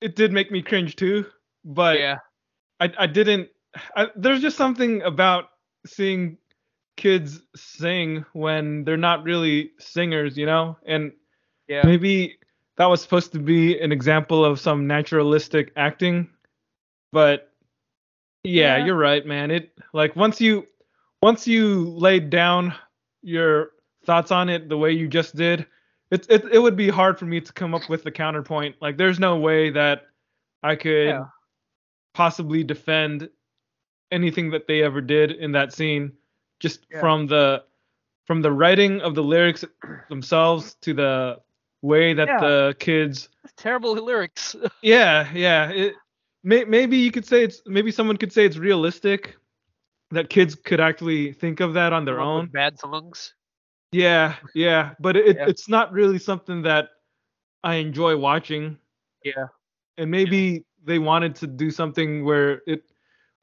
it 0.02 0.16
did 0.16 0.32
make 0.32 0.52
me 0.52 0.62
cringe 0.62 0.96
too, 0.96 1.26
but 1.64 2.00
yeah, 2.00 2.18
I 2.80 2.92
I 2.98 3.08
didn't. 3.08 3.50
I, 3.96 4.08
there's 4.16 4.42
just 4.42 4.58
something 4.58 5.02
about 5.02 5.46
seeing 5.86 6.38
kids 6.96 7.42
sing 7.56 8.24
when 8.34 8.84
they're 8.84 8.98
not 8.98 9.24
really 9.24 9.72
singers, 9.80 10.38
you 10.38 10.46
know, 10.46 10.78
and 10.86 11.12
yeah, 11.68 11.84
maybe 11.86 12.38
that 12.78 12.86
was 12.86 13.02
supposed 13.02 13.32
to 13.34 13.40
be 13.40 13.80
an 13.80 13.92
example 13.92 14.44
of 14.46 14.60
some 14.60 14.86
naturalistic 14.88 15.72
acting, 15.76 16.30
but 17.12 17.52
yeah, 18.44 18.78
Yeah. 18.78 18.86
you're 18.86 18.98
right, 18.98 19.26
man. 19.26 19.52
It 19.52 19.72
like 19.94 20.16
once 20.16 20.40
you 20.42 20.68
once 21.22 21.48
you 21.48 21.86
laid 21.90 22.30
down 22.30 22.74
your 23.22 23.70
thoughts 24.06 24.32
on 24.32 24.50
it 24.50 24.68
the 24.70 24.78
way 24.78 24.92
you 24.92 25.08
just 25.08 25.36
did, 25.36 25.66
it 26.12 26.28
it 26.30 26.44
it 26.52 26.60
would 26.60 26.76
be 26.76 26.90
hard 26.90 27.18
for 27.18 27.26
me 27.26 27.40
to 27.42 27.54
come 27.54 27.74
up 27.74 27.90
with 27.90 28.04
the 28.04 28.12
counterpoint. 28.12 28.76
Like 28.82 28.98
there's 28.98 29.20
no 29.20 29.38
way 29.38 29.70
that 29.72 30.04
I 30.62 30.76
could 30.76 31.08
Yeah. 31.08 31.26
Possibly 32.14 32.64
defend 32.64 33.30
anything 34.12 34.52
that 34.52 34.68
they 34.68 34.84
ever 34.84 35.02
did 35.02 35.32
in 35.32 35.52
that 35.54 35.74
scene 35.74 36.12
just 36.60 36.86
Yeah. 36.92 37.00
from 37.00 37.28
the 37.28 37.64
from 38.26 38.42
the 38.42 38.52
writing 38.52 39.02
of 39.02 39.16
the 39.16 39.24
lyrics 39.24 39.66
themselves 40.10 40.76
to 40.82 40.94
the 40.94 41.42
way 41.82 42.14
that 42.14 42.28
Yeah. 42.28 42.40
the 42.40 42.76
kids 42.80 43.30
terrible 43.58 43.94
lyrics. 43.94 44.56
yeah 44.82 45.28
yeah 45.34 45.70
it 45.72 45.96
may, 46.44 46.64
maybe 46.64 46.98
you 46.98 47.12
could 47.12 47.26
say 47.26 47.44
it's 47.44 47.62
maybe 47.66 47.92
someone 47.92 48.18
could 48.18 48.32
say 48.32 48.46
it's 48.46 48.58
realistic 48.58 49.36
that 50.12 50.30
kids 50.30 50.56
could 50.56 50.80
actually 50.80 51.34
think 51.34 51.60
of 51.60 51.74
that 51.74 51.92
on 51.94 52.06
their 52.06 52.18
Come 52.18 52.28
up 52.28 52.36
with 52.36 52.42
own 52.44 52.48
bad 52.50 52.80
songs. 52.80 53.34
yeah 53.92 54.36
yeah 54.56 54.94
but 55.00 55.18
it, 55.18 55.36
Yeah. 55.38 55.48
it's 55.48 55.68
not 55.68 55.92
really 55.92 56.20
something 56.20 56.62
that 56.64 56.90
i 57.64 57.76
enjoy 57.76 58.16
watching 58.18 58.78
Yeah, 59.24 59.48
and 59.98 60.10
maybe 60.12 60.66
they 60.86 61.00
wanted 61.00 61.36
to 61.36 61.48
do 61.48 61.72
something 61.72 62.26
where 62.26 62.62
it 62.68 62.84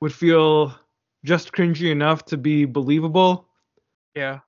would 0.01 0.13
feel 0.13 0.75
just 1.25 1.53
cringy 1.53 1.91
enough 1.91 2.25
to 2.27 2.37
be 2.37 2.65
believable. 2.65 3.49
Yeah. 4.15 4.41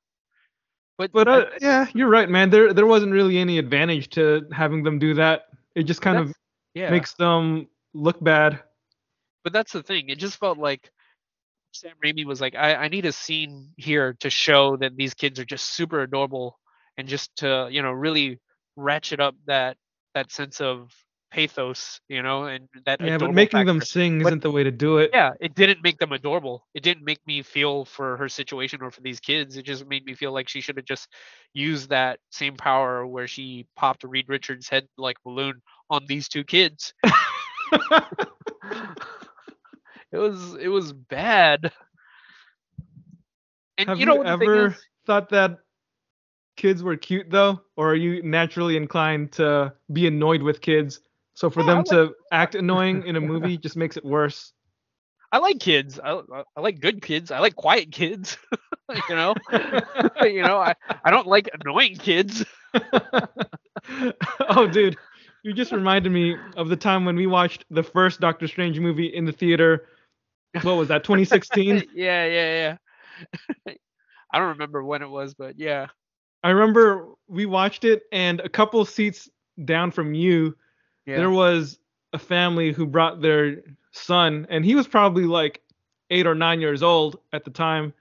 But 0.99 1.13
but 1.13 1.29
uh, 1.29 1.47
yeah 1.61 1.87
you're 1.95 2.09
right 2.09 2.29
man. 2.29 2.51
There 2.51 2.73
there 2.73 2.87
wasn't 2.87 3.13
really 3.13 3.39
any 3.39 3.59
advantage 3.59 4.11
to 4.11 4.47
having 4.53 4.83
them 4.83 4.99
do 4.99 5.15
that. 5.15 5.47
It 5.75 5.85
just 5.85 6.03
kind 6.03 6.19
of 6.19 6.35
yeah, 6.75 6.91
makes 6.91 7.15
them 7.15 7.69
look 7.95 8.23
bad. 8.23 8.61
But 9.45 9.53
that's 9.53 9.73
the 9.73 9.83
thing. 9.83 10.09
It 10.09 10.19
just 10.19 10.39
felt 10.39 10.59
like 10.59 10.91
Sam 11.73 11.95
Raimi 12.05 12.25
was 12.25 12.41
like, 12.41 12.55
I, 12.55 12.75
I 12.75 12.89
need 12.89 13.07
a 13.07 13.13
scene 13.13 13.71
here 13.77 14.15
to 14.21 14.31
show 14.31 14.77
that 14.77 14.97
these 14.97 15.15
kids 15.15 15.41
are 15.41 15.45
just 15.45 15.75
super 15.75 16.03
adorable 16.03 16.59
and 16.97 17.09
just 17.09 17.35
to, 17.37 17.69
you 17.71 17.83
know, 17.83 17.91
really 17.91 18.39
ratchet 18.77 19.21
up 19.21 19.35
that 19.47 19.77
that 20.15 20.31
sense 20.31 20.61
of 20.61 20.93
pathos, 21.33 22.01
you 22.09 22.23
know, 22.23 22.45
and 22.45 22.69
that 22.85 23.01
yeah 23.01 23.17
but 23.19 23.33
making 23.33 23.65
them 23.65 23.81
sing 23.81 24.23
But- 24.23 24.29
isn't 24.29 24.43
the 24.43 24.51
way 24.51 24.63
to 24.63 24.71
do 24.71 24.99
it 24.99 25.11
yeah, 25.13 25.33
it 25.41 25.55
didn't 25.55 25.83
make 25.83 25.99
them 25.99 26.13
adorable. 26.13 26.67
It 26.75 26.83
didn't 26.83 27.05
make 27.05 27.27
me 27.27 27.43
feel 27.43 27.85
for 27.87 28.17
her 28.19 28.29
situation 28.29 28.83
or 28.83 28.91
for 28.91 29.01
these 29.01 29.19
kids. 29.19 29.57
It 29.57 29.65
just 29.65 29.87
made 29.87 30.05
me 30.05 30.15
feel 30.15 30.33
like 30.33 30.49
she 30.49 30.61
should 30.61 30.77
have 30.77 30.85
just 30.85 31.09
used 31.55 31.89
that 31.91 32.21
same 32.31 32.57
power 32.57 33.07
where 33.07 33.27
she 33.27 33.67
popped 33.77 34.05
Reed 34.05 34.29
Richards' 34.29 34.69
head 34.69 34.87
like 34.99 35.17
balloon 35.25 35.63
on 35.91 36.05
these 36.07 36.29
two 36.29 36.45
kids. 36.45 36.95
it 40.13 40.19
was 40.19 40.55
it 40.61 40.69
was 40.69 40.93
bad. 40.93 41.73
And 43.79 43.89
have 43.89 43.99
you 43.99 44.07
know 44.07 44.15
you 44.15 44.19
what 44.19 44.27
the 44.27 44.39
thing 44.39 44.49
ever 44.49 44.67
is? 44.69 44.75
thought 45.07 45.31
that 45.31 45.59
kids 46.57 46.83
were 46.83 46.97
cute 46.97 47.31
though 47.31 47.61
or 47.77 47.91
are 47.91 47.97
you 47.97 48.23
naturally 48.23 48.77
inclined 48.77 49.33
to 49.33 49.73
be 49.93 50.07
annoyed 50.07 50.43
with 50.43 50.61
kids 50.61 51.01
so 51.35 51.51
for 51.51 51.61
No, 51.61 51.65
I 51.65 51.67
them 51.69 51.77
like- 51.79 51.87
to 51.87 52.15
act 52.31 52.55
annoying 52.55 53.07
in 53.07 53.17
a 53.17 53.21
movie 53.33 53.57
just 53.59 53.77
makes 53.77 53.97
it 53.97 54.05
worse 54.05 54.53
I 55.35 55.39
like 55.39 55.61
kids. 55.61 55.99
I, 55.99 56.21
I 56.55 56.61
like 56.61 56.79
good 56.81 57.01
kids. 57.01 57.31
I 57.31 57.39
like 57.39 57.57
quiet 57.57 57.91
kids. 57.91 58.37
you 59.09 59.17
know, 59.17 59.35
you 60.21 60.43
know, 60.43 60.59
I, 60.59 60.75
I 61.07 61.11
don't 61.11 61.27
like 61.27 61.49
annoying 61.59 61.97
kids. 61.97 62.45
oh, 64.51 64.67
dude, 64.71 64.99
you 65.43 65.55
just 65.55 65.73
reminded 65.73 66.13
me 66.13 66.37
of 66.57 66.69
the 66.69 66.77
time 66.77 67.07
when 67.07 67.17
we 67.17 67.27
watched 67.27 67.65
the 67.71 67.83
first 67.83 68.21
Doctor 68.21 68.47
Strange 68.47 68.79
movie 68.79 69.07
in 69.07 69.25
the 69.25 69.33
theater. 69.33 69.87
What 70.61 70.75
was 70.77 70.89
that? 70.89 71.03
2016. 71.03 71.85
yeah, 71.95 72.27
yeah, 72.27 72.77
yeah. 73.67 73.75
I 74.35 74.39
don't 74.39 74.49
remember 74.49 74.85
when 74.85 75.01
it 75.01 75.09
was, 75.09 75.33
but 75.33 75.59
yeah. 75.59 75.87
I 76.43 76.51
remember 76.51 77.09
we 77.29 77.47
watched 77.47 77.85
it, 77.85 78.03
and 78.13 78.41
a 78.41 78.51
couple 78.51 78.85
seats 78.85 79.31
down 79.65 79.93
from 79.93 80.13
you, 80.13 80.57
Yeah. 81.07 81.17
there 81.17 81.31
was 81.31 81.79
a 82.13 82.19
family 82.19 82.73
who 82.73 82.87
brought 82.87 83.21
their 83.21 83.63
son, 83.93 84.47
and 84.51 84.65
he 84.65 84.75
was 84.75 84.87
probably 84.87 85.25
like 85.25 85.61
eight 86.11 86.27
or 86.27 86.35
nine 86.35 86.61
years 86.61 86.83
old 86.83 87.19
at 87.33 87.45
the 87.45 87.51
time. 87.51 87.93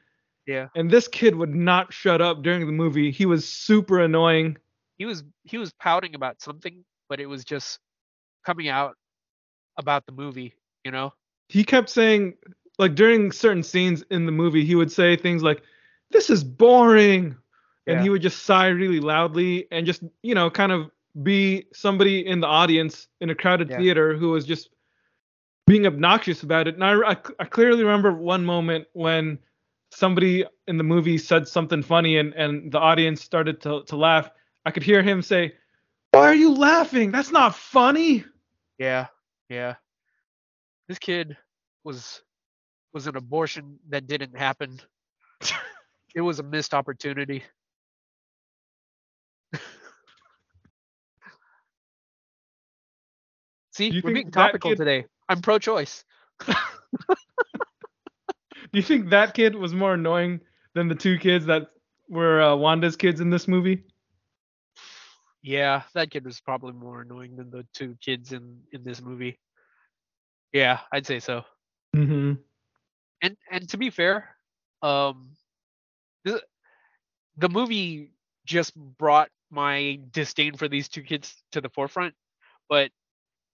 yeah. 0.45 0.67
And 0.75 0.89
this 0.89 1.07
kid 1.07 1.35
would 1.35 1.53
not 1.55 1.93
shut 1.93 2.21
up 2.21 2.41
during 2.43 2.65
the 2.65 2.71
movie. 2.71 3.11
He 3.11 3.25
was 3.25 3.47
super 3.47 3.99
annoying. 3.99 4.57
He 4.97 5.05
was 5.05 5.23
he 5.43 5.57
was 5.57 5.73
pouting 5.73 6.13
about 6.15 6.41
something, 6.41 6.83
but 7.09 7.19
it 7.19 7.25
was 7.25 7.43
just 7.43 7.79
coming 8.45 8.67
out 8.67 8.95
about 9.77 10.05
the 10.05 10.11
movie, 10.11 10.53
you 10.83 10.91
know? 10.91 11.13
He 11.49 11.63
kept 11.63 11.89
saying, 11.89 12.35
like 12.77 12.95
during 12.95 13.31
certain 13.31 13.63
scenes 13.63 14.03
in 14.11 14.25
the 14.25 14.31
movie, 14.31 14.63
he 14.65 14.75
would 14.75 14.91
say 14.91 15.15
things 15.15 15.41
like, 15.43 15.63
"This 16.11 16.29
is 16.29 16.43
boring," 16.43 17.35
and 17.87 18.01
he 18.01 18.09
would 18.09 18.21
just 18.21 18.43
sigh 18.43 18.67
really 18.67 18.99
loudly 18.99 19.67
and 19.71 19.85
just, 19.85 20.03
you 20.23 20.35
know, 20.35 20.49
kind 20.49 20.71
of 20.71 20.91
be 21.23 21.65
somebody 21.73 22.25
in 22.25 22.39
the 22.39 22.47
audience 22.47 23.07
in 23.19 23.29
a 23.29 23.35
crowded 23.35 23.69
Yeah. 23.69 23.77
theater 23.77 24.15
who 24.15 24.29
was 24.31 24.45
just 24.45 24.69
being 25.67 25.85
obnoxious 25.85 26.43
about 26.43 26.67
it. 26.67 26.75
And 26.75 26.83
I, 26.83 26.93
I, 27.11 27.17
I 27.39 27.45
clearly 27.45 27.83
remember 27.83 28.11
one 28.13 28.43
moment 28.45 28.87
when 28.93 29.39
somebody 29.91 30.45
in 30.67 30.77
the 30.77 30.83
movie 30.83 31.17
said 31.17 31.47
something 31.47 31.83
funny 31.83 32.17
and, 32.17 32.33
and 32.33 32.71
the 32.71 32.79
audience 32.79 33.21
started 33.21 33.61
to, 33.61 33.83
to 33.83 33.95
laugh. 33.95 34.29
I 34.65 34.71
could 34.71 34.83
hear 34.83 35.01
him 35.03 35.21
say, 35.21 35.53
Why 36.11 36.21
are 36.27 36.35
you 36.35 36.53
laughing? 36.53 37.11
That's 37.11 37.31
not 37.31 37.55
funny. 37.55 38.25
Yeah, 38.77 39.07
yeah. 39.49 39.75
This 40.87 40.99
kid 40.99 41.37
was 41.83 42.21
was 42.93 43.07
an 43.07 43.15
abortion 43.15 43.79
that 43.89 44.07
didn't 44.07 44.37
happen. 44.37 44.79
it 46.15 46.21
was 46.21 46.39
a 46.39 46.43
missed 46.43 46.73
opportunity. 46.73 47.43
See, 53.71 54.01
we're 54.03 54.13
being 54.13 54.31
topical 54.31 54.71
kid- 54.71 54.77
today. 54.77 55.05
I'm 55.29 55.41
pro-choice. 55.41 56.03
Do 56.47 56.55
you 58.73 58.81
think 58.81 59.09
that 59.09 59.33
kid 59.33 59.55
was 59.55 59.73
more 59.73 59.93
annoying 59.95 60.41
than 60.73 60.87
the 60.87 60.95
two 60.95 61.17
kids 61.17 61.45
that 61.45 61.67
were 62.09 62.41
uh, 62.41 62.55
Wanda's 62.55 62.95
kids 62.95 63.21
in 63.21 63.29
this 63.29 63.47
movie? 63.47 63.83
Yeah, 65.41 65.81
that 65.93 66.11
kid 66.11 66.25
was 66.25 66.39
probably 66.39 66.73
more 66.73 67.01
annoying 67.01 67.35
than 67.35 67.49
the 67.49 67.65
two 67.73 67.97
kids 68.01 68.31
in 68.31 68.59
in 68.71 68.83
this 68.83 69.01
movie. 69.01 69.39
Yeah, 70.53 70.79
I'd 70.91 71.07
say 71.07 71.19
so. 71.19 71.43
Mm-hmm. 71.95 72.33
and 73.21 73.37
and 73.49 73.69
to 73.69 73.77
be 73.77 73.89
fair, 73.89 74.35
um, 74.81 75.31
the 76.23 76.41
the 77.37 77.49
movie 77.49 78.11
just 78.45 78.75
brought 78.75 79.29
my 79.49 79.99
disdain 80.11 80.55
for 80.55 80.67
these 80.67 80.87
two 80.87 81.01
kids 81.01 81.35
to 81.51 81.61
the 81.61 81.69
forefront. 81.69 82.13
But 82.69 82.91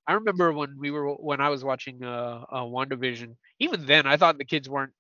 I 0.08 0.14
remember 0.14 0.54
when 0.54 0.78
we 0.80 0.90
were 0.90 1.14
when 1.14 1.42
I 1.42 1.50
was 1.50 1.64
watching 1.64 2.04
uh, 2.04 2.46
uh 2.50 2.64
WandaVision, 2.64 3.36
even 3.60 3.86
then 3.86 4.08
I 4.08 4.16
thought 4.18 4.38
the 4.38 4.46
kids 4.46 4.70
weren't 4.70 4.94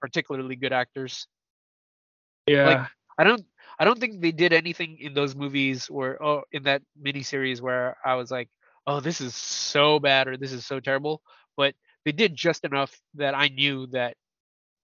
particularly 0.00 0.56
good 0.56 0.72
actors. 0.72 1.26
Yeah. 2.46 2.66
Like, 2.66 2.86
I 3.18 3.24
don't 3.24 3.44
I 3.78 3.84
don't 3.84 3.98
think 3.98 4.20
they 4.20 4.32
did 4.32 4.52
anything 4.52 4.98
in 5.00 5.14
those 5.14 5.34
movies 5.34 5.88
or 5.88 6.22
oh, 6.22 6.42
in 6.52 6.64
that 6.64 6.82
miniseries 7.02 7.60
where 7.60 7.96
I 8.04 8.14
was 8.14 8.30
like, 8.30 8.48
oh, 8.86 9.00
this 9.00 9.20
is 9.20 9.34
so 9.34 9.98
bad 9.98 10.28
or 10.28 10.36
this 10.36 10.52
is 10.52 10.66
so 10.66 10.80
terrible. 10.80 11.22
But 11.56 11.74
they 12.04 12.12
did 12.12 12.34
just 12.34 12.64
enough 12.64 12.98
that 13.14 13.34
I 13.34 13.48
knew 13.48 13.86
that 13.88 14.16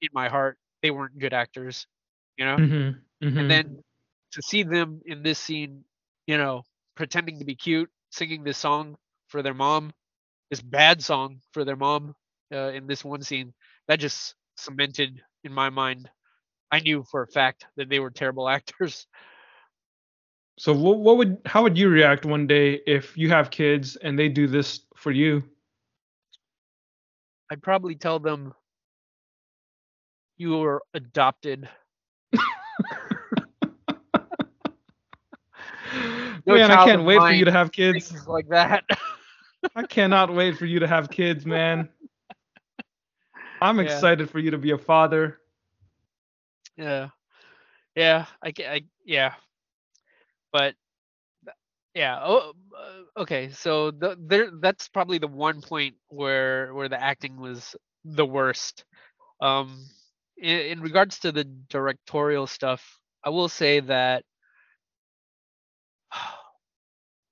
in 0.00 0.08
my 0.12 0.28
heart 0.28 0.58
they 0.82 0.90
weren't 0.90 1.18
good 1.18 1.34
actors, 1.34 1.86
you 2.38 2.44
know. 2.46 2.56
mm-hmm. 2.56 3.26
Mm-hmm. 3.26 3.38
And 3.38 3.50
then 3.50 3.82
to 4.32 4.42
see 4.42 4.62
them 4.62 5.00
in 5.04 5.22
this 5.22 5.38
scene, 5.38 5.84
you 6.26 6.36
know, 6.36 6.64
pretending 6.94 7.38
to 7.38 7.44
be 7.44 7.54
cute, 7.54 7.90
singing 8.10 8.44
this 8.44 8.58
song 8.58 8.96
for 9.28 9.42
their 9.42 9.54
mom, 9.54 9.92
this 10.50 10.60
bad 10.60 11.02
song 11.02 11.40
for 11.52 11.64
their 11.64 11.76
mom 11.76 12.14
uh, 12.52 12.70
in 12.70 12.86
this 12.86 13.04
one 13.04 13.22
scene, 13.22 13.52
that 13.88 14.00
just 14.00 14.34
cemented 14.56 15.22
in 15.44 15.52
my 15.52 15.70
mind. 15.70 16.08
I 16.70 16.80
knew 16.80 17.04
for 17.10 17.22
a 17.22 17.26
fact 17.26 17.66
that 17.76 17.88
they 17.88 18.00
were 18.00 18.10
terrible 18.10 18.48
actors. 18.56 19.06
so 20.58 20.72
what, 20.72 20.98
what 20.98 21.16
would 21.18 21.38
how 21.46 21.62
would 21.62 21.78
you 21.78 21.88
react 21.88 22.24
one 22.24 22.46
day 22.46 22.80
if 22.86 23.16
you 23.16 23.28
have 23.30 23.50
kids 23.50 23.96
and 23.96 24.18
they 24.18 24.28
do 24.28 24.46
this 24.46 24.80
for 24.96 25.10
you? 25.10 25.42
I'd 27.50 27.62
probably 27.62 27.94
tell 27.94 28.18
them 28.18 28.54
you 30.36 30.58
were 30.58 30.82
adopted. 30.94 31.68
No 36.46 36.56
Man, 36.56 36.70
I 36.70 36.76
can't 36.76 37.04
wait 37.04 37.24
for 37.24 37.32
you 37.32 37.44
to 37.44 37.52
have 37.52 37.72
kids. 37.72 38.14
Like 38.26 38.48
that. 38.48 38.84
I 39.74 39.82
cannot 39.84 40.32
wait 40.34 40.56
for 40.56 40.66
you 40.66 40.80
to 40.80 40.86
have 40.86 41.10
kids, 41.10 41.46
man. 41.46 41.88
I'm 43.60 43.78
Yeah. 43.80 43.80
excited 43.80 44.30
for 44.30 44.38
you 44.38 44.50
to 44.50 44.58
be 44.58 44.70
a 44.70 44.78
father. 44.78 45.40
yeah. 46.76 47.08
Yeah, 47.94 48.26
I, 48.42 48.52
I 48.58 48.82
yeah. 49.04 49.34
But 50.52 50.74
yeah, 51.94 52.20
oh, 52.22 52.52
uh, 52.76 53.20
okay. 53.22 53.50
So 53.50 53.90
the, 53.90 54.16
there 54.20 54.50
that's 54.60 54.88
probably 54.88 55.18
the 55.18 55.28
one 55.28 55.60
point 55.62 55.96
where 56.08 56.72
where 56.74 56.88
the 56.88 57.00
acting 57.00 57.36
was 57.38 57.74
the 58.04 58.26
worst. 58.26 58.84
Um 59.40 59.84
in, 60.36 60.58
in 60.60 60.80
regards 60.80 61.20
to 61.20 61.32
the 61.32 61.44
directorial 61.44 62.46
stuff, 62.46 63.00
I 63.24 63.30
will 63.30 63.48
say 63.48 63.80
that 63.80 64.24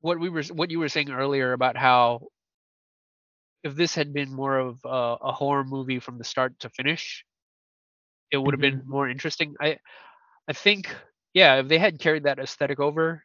what 0.05 0.21
we 0.21 0.31
were 0.31 0.45
what 0.55 0.71
you 0.71 0.81
were 0.81 0.89
saying 0.89 1.11
earlier 1.11 1.53
about 1.55 1.77
how 1.77 2.29
if 3.65 3.75
this 3.77 3.95
had 3.95 4.13
been 4.15 4.33
more 4.33 4.59
of 4.59 4.81
a, 4.85 5.17
a 5.23 5.33
horror 5.33 5.65
movie 5.65 5.99
from 6.01 6.19
the 6.19 6.25
start 6.25 6.59
to 6.61 6.71
finish, 6.71 7.25
it 8.31 8.39
would 8.39 8.55
have 8.55 8.61
been 8.61 8.83
more 8.87 9.09
interesting. 9.09 9.55
I 9.61 9.79
I 10.49 10.53
think 10.53 10.95
yeah, 11.35 11.57
if 11.57 11.69
they 11.69 11.79
had 11.79 11.99
carried 12.01 12.25
that 12.25 12.39
aesthetic 12.39 12.81
over 12.81 13.25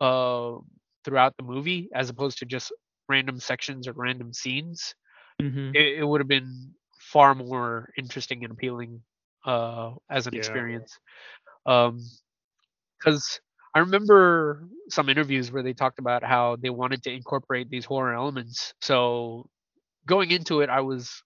uh 0.00 0.56
throughout 1.04 1.36
the 1.36 1.44
movie 1.44 1.88
as 1.94 2.10
opposed 2.10 2.38
to 2.38 2.46
just 2.46 2.72
random 3.08 3.40
sections 3.40 3.88
or 3.88 3.92
random 3.94 4.32
scenes, 4.32 4.94
Mm-hmm. 5.42 5.74
it, 5.74 6.00
it 6.00 6.04
would 6.04 6.20
have 6.20 6.28
been 6.28 6.72
far 7.00 7.34
more 7.34 7.90
interesting 7.98 8.44
and 8.44 8.52
appealing 8.52 9.00
uh 9.46 9.92
as 10.10 10.26
an 10.26 10.34
Yeah. 10.34 10.36
experience. 10.36 10.98
Um 11.66 12.00
cuz 13.02 13.40
I 13.76 13.80
remember 13.80 14.66
some 14.88 15.10
interviews 15.10 15.52
where 15.52 15.62
they 15.62 15.74
talked 15.74 15.98
about 15.98 16.24
how 16.24 16.56
they 16.56 16.70
wanted 16.70 17.02
to 17.02 17.12
incorporate 17.12 17.68
these 17.68 17.84
horror 17.84 18.14
elements. 18.14 18.72
So 18.80 19.50
going 20.06 20.30
into 20.30 20.62
it 20.62 20.70
I 20.70 20.80
was 20.80 21.22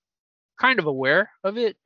kind 0.61 0.81
of 0.81 0.87
aware 0.87 1.31
of 1.45 1.57
it, 1.57 1.77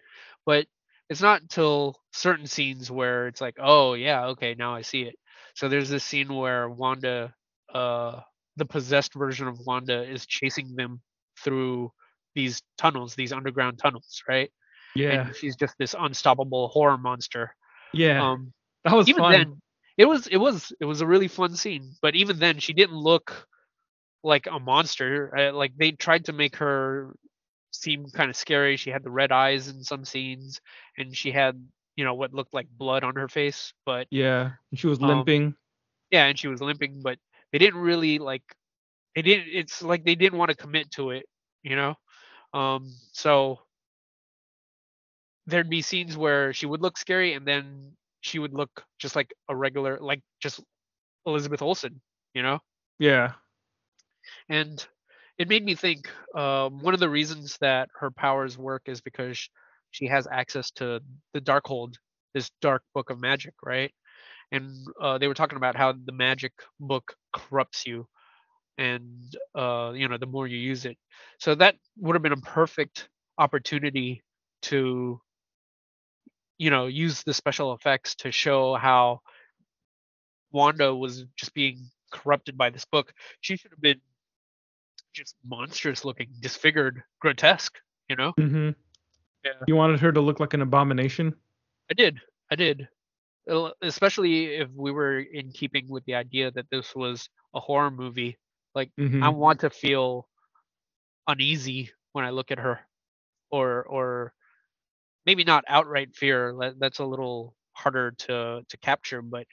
but 0.46 0.66
it's 1.10 1.20
not 1.20 1.42
until 1.42 1.96
certain 2.14 2.46
scenes 2.46 2.90
where 2.90 3.26
it's 3.26 3.42
like, 3.42 3.56
oh 3.60 3.92
yeah, 3.92 4.28
okay, 4.28 4.54
now 4.54 4.74
I 4.74 4.80
see 4.80 5.02
it. 5.02 5.16
So 5.54 5.68
there's 5.68 5.90
this 5.90 6.02
scene 6.02 6.34
where 6.34 6.70
Wanda, 6.70 7.34
uh, 7.74 8.20
the 8.56 8.64
possessed 8.64 9.12
version 9.12 9.46
of 9.46 9.58
Wanda, 9.66 10.10
is 10.10 10.24
chasing 10.24 10.76
them 10.76 11.02
through 11.40 11.92
these 12.34 12.62
tunnels, 12.78 13.14
these 13.14 13.34
underground 13.34 13.78
tunnels, 13.78 14.22
right? 14.26 14.50
Yeah. 14.96 15.26
And 15.26 15.36
she's 15.36 15.56
just 15.56 15.74
this 15.78 15.94
unstoppable 15.98 16.68
horror 16.68 16.96
monster. 16.96 17.54
Yeah. 17.92 18.30
Um, 18.30 18.54
that 18.84 18.94
was 18.94 19.10
even 19.10 19.20
fun. 19.20 19.32
then, 19.32 19.60
it 19.96 20.04
was 20.06 20.26
it 20.26 20.36
was 20.36 20.72
it 20.80 20.84
was 20.84 21.00
a 21.00 21.06
really 21.06 21.28
fun 21.28 21.54
scene. 21.56 21.92
But 22.02 22.14
even 22.16 22.38
then, 22.38 22.58
she 22.58 22.72
didn't 22.72 22.96
look 22.96 23.46
like 24.22 24.46
a 24.46 24.58
monster. 24.58 25.32
Uh, 25.36 25.52
like 25.52 25.76
they 25.76 25.92
tried 25.92 26.24
to 26.26 26.32
make 26.32 26.56
her 26.56 27.14
seem 27.70 28.06
kind 28.10 28.30
of 28.30 28.36
scary. 28.36 28.76
She 28.76 28.90
had 28.90 29.02
the 29.04 29.10
red 29.10 29.32
eyes 29.32 29.68
in 29.68 29.82
some 29.82 30.04
scenes, 30.04 30.60
and 30.98 31.14
she 31.16 31.30
had 31.32 31.60
you 31.96 32.04
know 32.04 32.14
what 32.14 32.32
looked 32.34 32.54
like 32.54 32.66
blood 32.70 33.04
on 33.04 33.14
her 33.16 33.28
face. 33.28 33.72
But 33.86 34.06
yeah. 34.10 34.52
She 34.74 34.86
was 34.86 35.00
Um, 35.00 35.08
limping. 35.08 35.54
yeah, 36.10 36.26
and 36.26 36.38
she 36.38 36.48
was 36.48 36.60
limping. 36.60 37.02
But 37.02 37.18
they 37.52 37.58
didn't 37.58 37.80
really 37.80 38.18
like. 38.18 38.42
They 39.14 39.22
didn't. 39.22 39.48
It's 39.52 39.82
like 39.82 40.04
they 40.04 40.16
didn't 40.16 40.38
want 40.38 40.50
to 40.50 40.56
commit 40.56 40.90
to 40.92 41.10
it. 41.10 41.26
You 41.62 41.76
know. 41.76 41.94
Um. 42.52 42.90
So 43.12 43.60
there'd 45.46 45.68
be 45.70 45.82
scenes 45.82 46.16
where 46.16 46.52
she 46.52 46.66
would 46.66 46.80
look 46.80 46.96
scary, 46.96 47.34
and 47.34 47.46
then 47.46 47.92
she 48.24 48.40
would 48.40 48.54
look 48.54 48.84
just 48.98 49.16
like 49.16 49.34
a 49.50 49.56
regular, 49.56 49.98
like 50.00 50.22
just 50.42 50.60
Elizabeth 51.26 51.62
Olsen. 51.62 52.02
You 52.34 52.42
know. 52.42 52.60
yeah. 52.98 53.34
and 54.48 54.86
it 55.38 55.48
made 55.48 55.64
me 55.64 55.74
think. 55.74 56.08
Um, 56.36 56.80
one 56.80 56.94
of 56.94 57.00
the 57.00 57.10
reasons 57.10 57.58
that 57.60 57.88
her 58.00 58.10
powers 58.10 58.58
work 58.58 58.82
is 58.86 59.00
because 59.02 59.48
she 59.92 60.06
has 60.08 60.28
access 60.30 60.70
to 60.72 61.00
the 61.34 61.40
Darkhold, 61.40 61.94
this 62.34 62.50
dark 62.60 62.82
book 62.94 63.10
of 63.10 63.20
magic, 63.20 63.54
right? 63.64 63.92
And 64.52 64.72
uh, 65.00 65.18
they 65.18 65.28
were 65.28 65.34
talking 65.34 65.56
about 65.56 65.76
how 65.76 65.92
the 65.92 66.12
magic 66.12 66.52
book 66.80 67.14
corrupts 67.34 67.86
you, 67.86 68.06
and 68.78 69.34
uh, 69.56 69.92
you 69.94 70.08
know 70.08 70.18
the 70.18 70.26
more 70.26 70.46
you 70.48 70.58
use 70.58 70.86
it. 70.86 70.98
So 71.40 71.54
that 71.56 71.76
would 71.98 72.14
have 72.16 72.22
been 72.22 72.32
a 72.32 72.38
perfect 72.38 73.08
opportunity 73.38 74.22
to, 74.62 75.20
you 76.58 76.70
know, 76.70 76.86
use 76.86 77.22
the 77.22 77.34
special 77.34 77.74
effects 77.74 78.14
to 78.16 78.32
show 78.32 78.74
how 78.74 79.20
Wanda 80.52 80.94
was 80.94 81.24
just 81.36 81.54
being 81.54 81.90
corrupted 82.12 82.56
by 82.56 82.70
this 82.70 82.84
book. 82.84 83.12
She 83.40 83.56
should 83.56 83.70
have 83.72 83.80
been 83.80 84.00
just 85.12 85.36
monstrous 85.44 86.04
looking, 86.04 86.28
disfigured, 86.40 87.02
grotesque, 87.20 87.76
you 88.08 88.16
know? 88.16 88.32
mm-hmm. 88.38 88.70
Yeah. 89.44 89.52
You 89.66 89.76
wanted 89.76 90.00
her 90.00 90.12
to 90.12 90.20
look 90.20 90.40
like 90.40 90.54
an 90.54 90.62
abomination. 90.62 91.34
I 91.90 91.94
did. 91.94 92.20
I 92.50 92.56
did. 92.56 92.88
Especially 93.82 94.56
if 94.56 94.68
we 94.74 94.90
were 94.90 95.18
in 95.20 95.50
keeping 95.52 95.88
with 95.88 96.04
the 96.04 96.14
idea 96.14 96.50
that 96.52 96.66
this 96.70 96.94
was 96.94 97.28
a 97.54 97.60
horror 97.60 97.90
movie. 97.90 98.38
Like 98.74 98.90
hmm 98.96 99.22
I 99.22 99.28
want 99.28 99.60
to 99.60 99.70
feel 99.70 100.28
uneasy 101.28 101.90
when 102.12 102.24
I 102.24 102.30
look 102.30 102.50
at 102.50 102.58
her. 102.58 102.80
Or 103.50 103.82
or 103.84 104.34
maybe 105.26 105.44
not 105.44 105.64
outright 105.68 106.14
fear. 106.14 106.74
That's 106.78 106.98
a 106.98 107.04
little 107.04 107.54
harder 107.72 108.12
to 108.12 108.62
to 108.68 108.76
capture, 108.78 109.22
but 109.22 109.46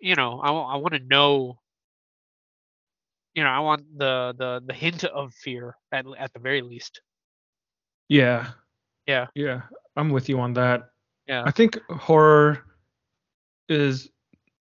you 0.00 0.14
know, 0.14 0.40
I, 0.40 0.50
I 0.50 0.76
want 0.76 0.94
to 0.94 1.00
know 1.00 1.58
you 3.34 3.44
know, 3.44 3.50
I 3.50 3.60
want 3.60 3.98
the 3.98 4.34
the 4.36 4.62
the 4.66 4.74
hint 4.74 5.04
of 5.04 5.32
fear 5.34 5.76
at 5.92 6.04
at 6.18 6.32
the 6.32 6.40
very 6.40 6.62
least. 6.62 7.00
Yeah. 8.08 8.48
Yeah. 9.06 9.26
Yeah. 9.34 9.62
I'm 9.96 10.10
with 10.10 10.28
you 10.28 10.40
on 10.40 10.54
that. 10.54 10.90
Yeah. 11.26 11.44
I 11.46 11.50
think 11.52 11.80
horror 11.90 12.58
is 13.68 14.08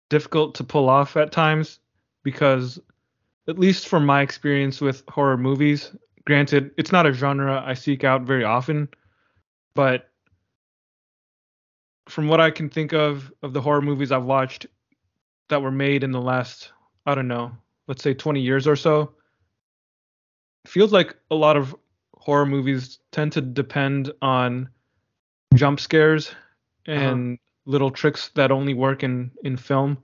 difficult 0.10 0.54
to 0.56 0.64
pull 0.64 0.90
off 0.90 1.18
at 1.18 1.32
times 1.32 1.80
because, 2.24 2.80
at 3.48 3.58
least 3.58 3.88
from 3.88 4.06
my 4.06 4.22
experience 4.22 4.80
with 4.80 5.04
horror 5.10 5.38
movies, 5.38 5.96
granted, 6.26 6.72
it's 6.78 6.92
not 6.92 7.08
a 7.08 7.14
genre 7.14 7.64
I 7.66 7.74
seek 7.74 8.04
out 8.04 8.22
very 8.22 8.44
often, 8.44 8.88
but 9.74 10.11
from 12.12 12.28
what 12.28 12.42
I 12.42 12.52
can 12.52 12.70
think 12.70 12.94
of 12.94 13.32
of 13.42 13.54
the 13.54 13.62
horror 13.62 13.82
movies 13.82 14.12
I've 14.12 14.26
watched 14.26 14.68
that 15.50 15.62
were 15.62 15.72
made 15.72 16.04
in 16.04 16.12
the 16.12 16.22
last, 16.22 16.72
I 17.06 17.16
don't 17.16 17.28
know, 17.28 17.52
let's 17.88 18.04
say 18.04 18.14
20 18.14 18.42
years 18.42 18.68
or 18.68 18.76
so, 18.76 19.14
feels 20.68 20.92
like 20.92 21.16
a 21.32 21.36
lot 21.36 21.58
of 21.58 21.76
horror 22.16 22.46
movies 22.46 23.00
tend 23.12 23.32
to 23.34 23.42
depend 23.42 24.12
on 24.22 24.70
jump 25.56 25.80
scares 25.80 26.36
uh-huh. 26.88 27.00
and 27.00 27.40
little 27.66 27.92
tricks 27.92 28.30
that 28.36 28.52
only 28.52 28.74
work 28.74 29.04
in 29.04 29.32
in 29.44 29.56
film. 29.58 29.98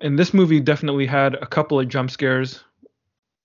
And 0.00 0.16
this 0.16 0.32
movie 0.32 0.60
definitely 0.60 1.06
had 1.06 1.34
a 1.34 1.46
couple 1.46 1.80
of 1.80 1.88
jump 1.88 2.12
scares, 2.12 2.62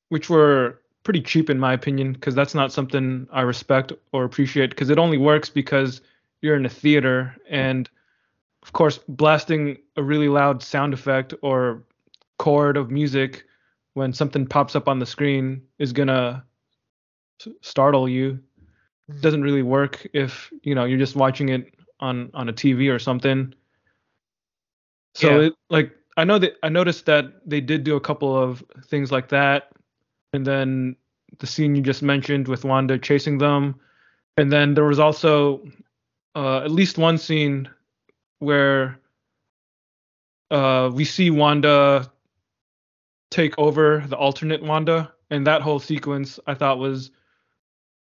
which 0.10 0.30
were 0.30 0.80
pretty 1.02 1.22
cheap 1.22 1.50
in 1.50 1.60
my 1.60 1.74
opinion, 1.74 2.14
because 2.14 2.36
that's 2.36 2.54
not 2.54 2.72
something 2.72 3.28
I 3.32 3.42
respect 3.42 3.92
or 4.12 4.24
appreciate. 4.24 4.70
Because 4.70 4.92
it 4.92 5.00
only 5.00 5.18
works 5.18 5.50
because 5.50 6.02
you're 6.44 6.58
in 6.58 6.66
a 6.66 6.70
theater, 6.70 7.36
and 7.50 7.90
of 8.62 8.74
course, 8.74 9.00
blasting 9.08 9.78
a 9.96 10.04
really 10.04 10.28
loud 10.28 10.62
sound 10.62 10.94
effect 10.94 11.34
or 11.42 11.84
chord 12.38 12.78
of 12.78 12.92
music 12.92 13.46
when 13.94 14.12
something 14.12 14.46
pops 14.46 14.76
up 14.76 14.88
on 14.88 15.00
the 15.00 15.06
screen 15.06 15.62
is 15.80 15.94
gonna 15.94 16.44
startle 17.62 18.08
you 18.08 18.40
hmm. 19.10 19.22
doesn't 19.22 19.42
really 19.42 19.62
work 19.62 20.06
if 20.14 20.52
you 20.64 20.76
know 20.76 20.86
you're 20.86 21.00
just 21.00 21.16
watching 21.16 21.50
it 21.50 21.74
on 22.00 22.30
on 22.34 22.50
a 22.50 22.54
TV 22.54 22.94
or 22.94 23.00
something. 23.00 23.54
So 25.16 25.40
Yeah. 25.40 25.48
it 25.48 25.54
like 25.70 25.92
I 26.18 26.26
know 26.26 26.40
that 26.40 26.58
I 26.62 26.70
noticed 26.70 27.06
that 27.06 27.26
they 27.46 27.62
did 27.62 27.84
do 27.84 27.96
a 27.96 28.02
couple 28.02 28.38
of 28.38 28.64
things 28.86 29.12
like 29.12 29.30
that, 29.30 29.72
and 30.34 30.46
then 30.46 30.96
the 31.40 31.48
scene 31.48 31.76
you 31.76 31.82
just 31.82 32.04
mentioned 32.04 32.48
with 32.48 32.66
Wanda 32.66 32.98
chasing 32.98 33.38
them, 33.38 33.80
and 34.38 34.52
then 34.52 34.74
there 34.74 34.86
was 34.86 35.00
also 35.00 35.66
uh, 36.36 36.60
at 36.60 36.72
least 36.72 36.98
one 36.98 37.18
scene 37.18 37.70
where 38.40 39.00
uh, 40.52 40.92
we 40.94 41.06
see 41.06 41.30
Wanda 41.30 42.12
take 43.32 43.58
over 43.58 44.04
the 44.08 44.16
alternate 44.16 44.62
Wanda, 44.62 45.12
and 45.30 45.48
that 45.48 45.62
whole 45.62 45.80
sequence 45.80 46.40
I 46.46 46.54
thought 46.54 46.78
was 46.78 47.12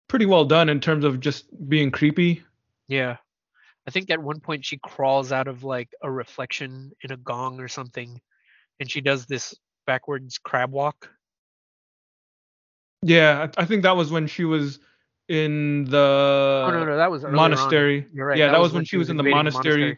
pretty 0.09 0.27
well 0.27 0.44
done 0.44 0.69
in 0.69 0.81
terms 0.81 1.05
of 1.05 1.20
just 1.20 1.47
being 1.69 1.90
creepy. 1.90 2.43
Yeah. 2.89 3.16
I 3.86 3.90
think 3.90 4.11
at 4.11 4.23
one 4.23 4.40
point 4.40 4.65
she 4.65 4.78
crawls 4.78 5.32
out 5.32 5.49
of 5.49 5.65
like 5.65 5.89
a 6.03 6.11
reflection 6.11 6.93
in 7.03 7.12
a 7.12 7.16
gong 7.16 7.61
or 7.61 7.69
something 7.69 8.20
and 8.78 8.90
she 8.90 9.01
does 9.01 9.27
this 9.27 9.55
backwards 9.86 10.39
crab 10.39 10.73
walk. 10.73 11.11
Yeah, 13.03 13.49
I, 13.57 13.62
I 13.62 13.65
think 13.65 13.82
that 13.82 13.97
was 13.97 14.11
when 14.11 14.27
she 14.27 14.44
was 14.44 14.81
in 15.33 15.87
the 15.87 15.97
oh 16.67 16.71
no, 16.71 16.85
no, 16.85 16.97
that 16.99 17.11
was 17.11 17.25
monastery. 17.25 18.07
Right. 18.15 18.37
Yeah, 18.37 18.51
that, 18.51 18.61
was 18.61 18.75
when 18.75 18.85
she 18.85 18.99
was 18.99 19.09
in 19.09 19.17
the 19.17 19.23
monastery, 19.23 19.97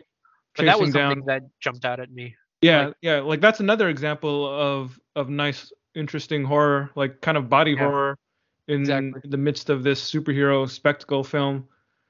But 0.56 0.66
that 0.66 0.78
was 0.78 0.92
down. 0.92 1.24
that 1.26 1.42
jumped 1.58 1.84
out 1.84 1.98
at 1.98 2.12
me. 2.12 2.36
Yeah, 2.62 2.86
like- 2.86 2.96
yeah, 3.02 3.18
like 3.18 3.40
that's 3.40 3.58
another 3.58 3.88
example 3.88 4.46
of 4.48 4.96
of 5.16 5.28
nice, 5.28 5.72
interesting 5.96 6.44
horror, 6.44 6.90
like 6.94 7.20
kind 7.20 7.36
of 7.36 7.48
body 7.48 7.72
Yeah, 7.72 7.78
horror 7.78 8.18
in 8.68 8.82
exactly. 8.82 9.22
the 9.24 9.36
midst 9.36 9.70
of 9.70 9.82
this 9.82 10.08
superhero 10.08 10.70
spectacle 10.70 11.24
film. 11.24 11.66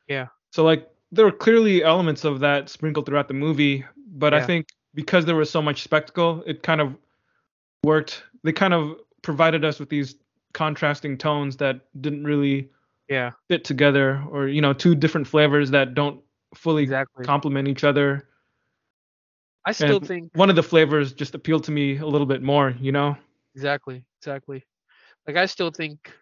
Yeah. 0.06 0.26
So 0.50 0.62
like 0.62 0.86
there 1.10 1.24
were 1.24 1.32
clearly 1.32 1.82
elements 1.82 2.24
of 2.24 2.40
that 2.40 2.68
sprinkled 2.68 3.06
throughout 3.06 3.28
the 3.28 3.34
movie, 3.34 3.86
but 4.06 4.34
I 4.34 4.44
think 4.44 4.66
because 4.92 5.24
there 5.24 5.34
was 5.34 5.48
so 5.50 5.62
much 5.62 5.82
spectacle, 5.82 6.42
it 6.46 6.62
kind 6.62 6.82
of 6.82 6.94
worked. 7.84 8.22
They 8.42 8.52
kind 8.52 8.74
of 8.74 8.96
provided 9.22 9.64
us 9.64 9.80
with 9.80 9.88
these 9.88 10.16
contrasting 10.52 11.16
tones 11.16 11.56
that 11.56 11.80
didn't 12.02 12.24
really 12.24 12.68
Yeah, 13.08 13.32
fit 13.48 13.64
together, 13.64 14.22
or 14.30 14.48
you 14.48 14.60
know, 14.62 14.72
two 14.72 14.94
different 14.94 15.26
flavors 15.26 15.70
that 15.72 15.94
don't 15.94 16.22
fully 16.54 16.94
exactly. 16.94 17.26
complement 17.26 17.68
each 17.68 17.84
other. 17.84 18.28
I 19.66 19.72
still 19.72 20.00
and 20.00 20.00
think 20.00 20.32
one 20.32 20.50
of 20.50 20.56
the 20.56 20.62
flavors 20.62 21.12
just 21.12 21.34
appealed 21.34 21.64
to 21.64 21.70
me 21.72 21.96
a 21.98 22.06
little 22.06 22.26
bit 22.26 22.42
more, 22.42 22.70
you 22.80 22.92
know? 22.92 23.16
exactly, 23.54 24.04
exactly. 24.20 24.64
Like 25.26 25.36
I 25.36 25.46
still 25.46 25.70
think 25.70 26.12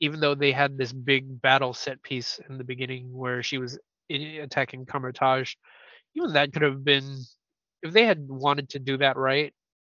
even 0.00 0.20
though 0.20 0.34
they 0.34 0.52
had 0.52 0.78
this 0.78 0.92
big 0.92 1.40
battle 1.42 1.74
set 1.74 2.02
piece 2.02 2.40
in 2.50 2.58
the 2.58 2.64
beginning 2.64 3.12
where 3.12 3.42
she 3.42 3.58
was 3.58 3.78
attacking 4.10 4.86
Kamar-Taj, 4.86 5.54
even 6.16 6.34
that 6.34 6.52
could 6.52 6.62
have 6.62 6.84
been 6.84 7.18
if 7.82 7.92
they 7.92 8.04
had 8.06 8.20
wanted 8.28 8.70
to 8.70 8.80
do 8.80 8.98
that 8.98 9.16
right, 9.16 9.54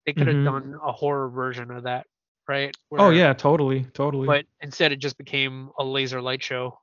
they 0.06 0.14
could 0.14 0.28
have 0.28 0.42
Mhm. 0.42 0.44
done 0.44 0.74
a 0.84 0.92
horror 0.92 1.30
version 1.30 1.70
of 1.70 1.84
that, 1.84 2.06
right? 2.52 2.76
Oh 2.92 3.10
yeah, 3.10 3.32
totally, 3.32 3.84
totally. 3.94 4.26
But 4.26 4.44
instead 4.60 4.92
it 4.92 4.98
just 4.98 5.16
became 5.16 5.70
a 5.78 5.84
laser 5.84 6.20
light 6.20 6.42
show. 6.42 6.78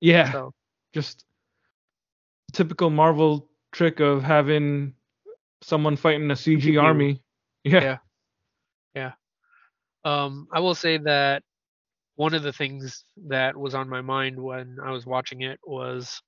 yeah, 0.00 0.32
So 0.32 0.52
just 0.92 1.24
typical 2.52 2.90
Marvel 2.90 3.48
trick 3.70 4.00
of 4.00 4.22
having 4.24 4.94
someone 5.62 5.96
fighting 5.96 6.30
a 6.30 6.34
CG 6.34 6.82
army. 6.82 7.22
Yeah. 7.64 7.98
Yeah. 8.94 9.12
Um, 10.04 10.48
I 10.52 10.58
will 10.58 10.74
say 10.74 10.98
that 10.98 11.44
one 12.16 12.34
of 12.34 12.42
the 12.42 12.52
things 12.52 13.04
that 13.28 13.56
was 13.56 13.74
on 13.74 13.88
my 13.88 14.00
mind 14.00 14.42
when 14.42 14.78
I 14.84 14.90
was 14.90 15.06
watching 15.06 15.42
it 15.42 15.60
was, 15.64 16.20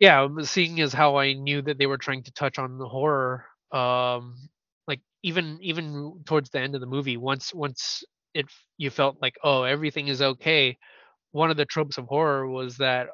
yeah, 0.00 0.26
seeing 0.42 0.80
as 0.80 0.94
how 0.94 1.16
I 1.16 1.34
knew 1.34 1.60
that 1.62 1.76
they 1.76 1.86
were 1.86 1.98
trying 1.98 2.22
to 2.24 2.32
touch 2.32 2.58
on 2.58 2.78
the 2.78 2.88
horror. 2.88 3.44
Um, 3.70 4.48
like 4.88 5.02
even 5.24 5.58
even 5.62 6.22
towards 6.26 6.50
the 6.50 6.60
end 6.60 6.76
of 6.76 6.82
the 6.82 6.88
movie, 6.88 7.18
once 7.18 7.54
once 7.54 8.04
it 8.34 8.46
you 8.78 8.90
felt 8.90 9.18
like 9.22 9.38
oh 9.44 9.64
everything 9.64 10.08
is 10.08 10.22
okay. 10.22 10.78
One 11.32 11.50
of 11.50 11.58
the 11.58 11.66
tropes 11.66 11.98
of 11.98 12.06
horror 12.06 12.48
was 12.48 12.78
that 12.78 13.08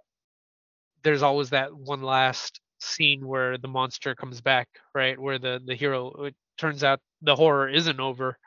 there's 1.04 1.22
always 1.22 1.50
that 1.50 1.74
one 1.76 2.02
last 2.02 2.60
scene 2.80 3.26
where 3.26 3.58
the 3.58 3.68
monster 3.68 4.14
comes 4.14 4.40
back, 4.40 4.68
right? 4.94 5.18
Where 5.18 5.38
the 5.38 5.60
the 5.64 5.74
hero 5.76 6.10
it 6.24 6.36
turns 6.58 6.84
out 6.84 7.00
the 7.22 7.36
horror 7.36 7.68
isn't 7.68 8.00
over. 8.00 8.38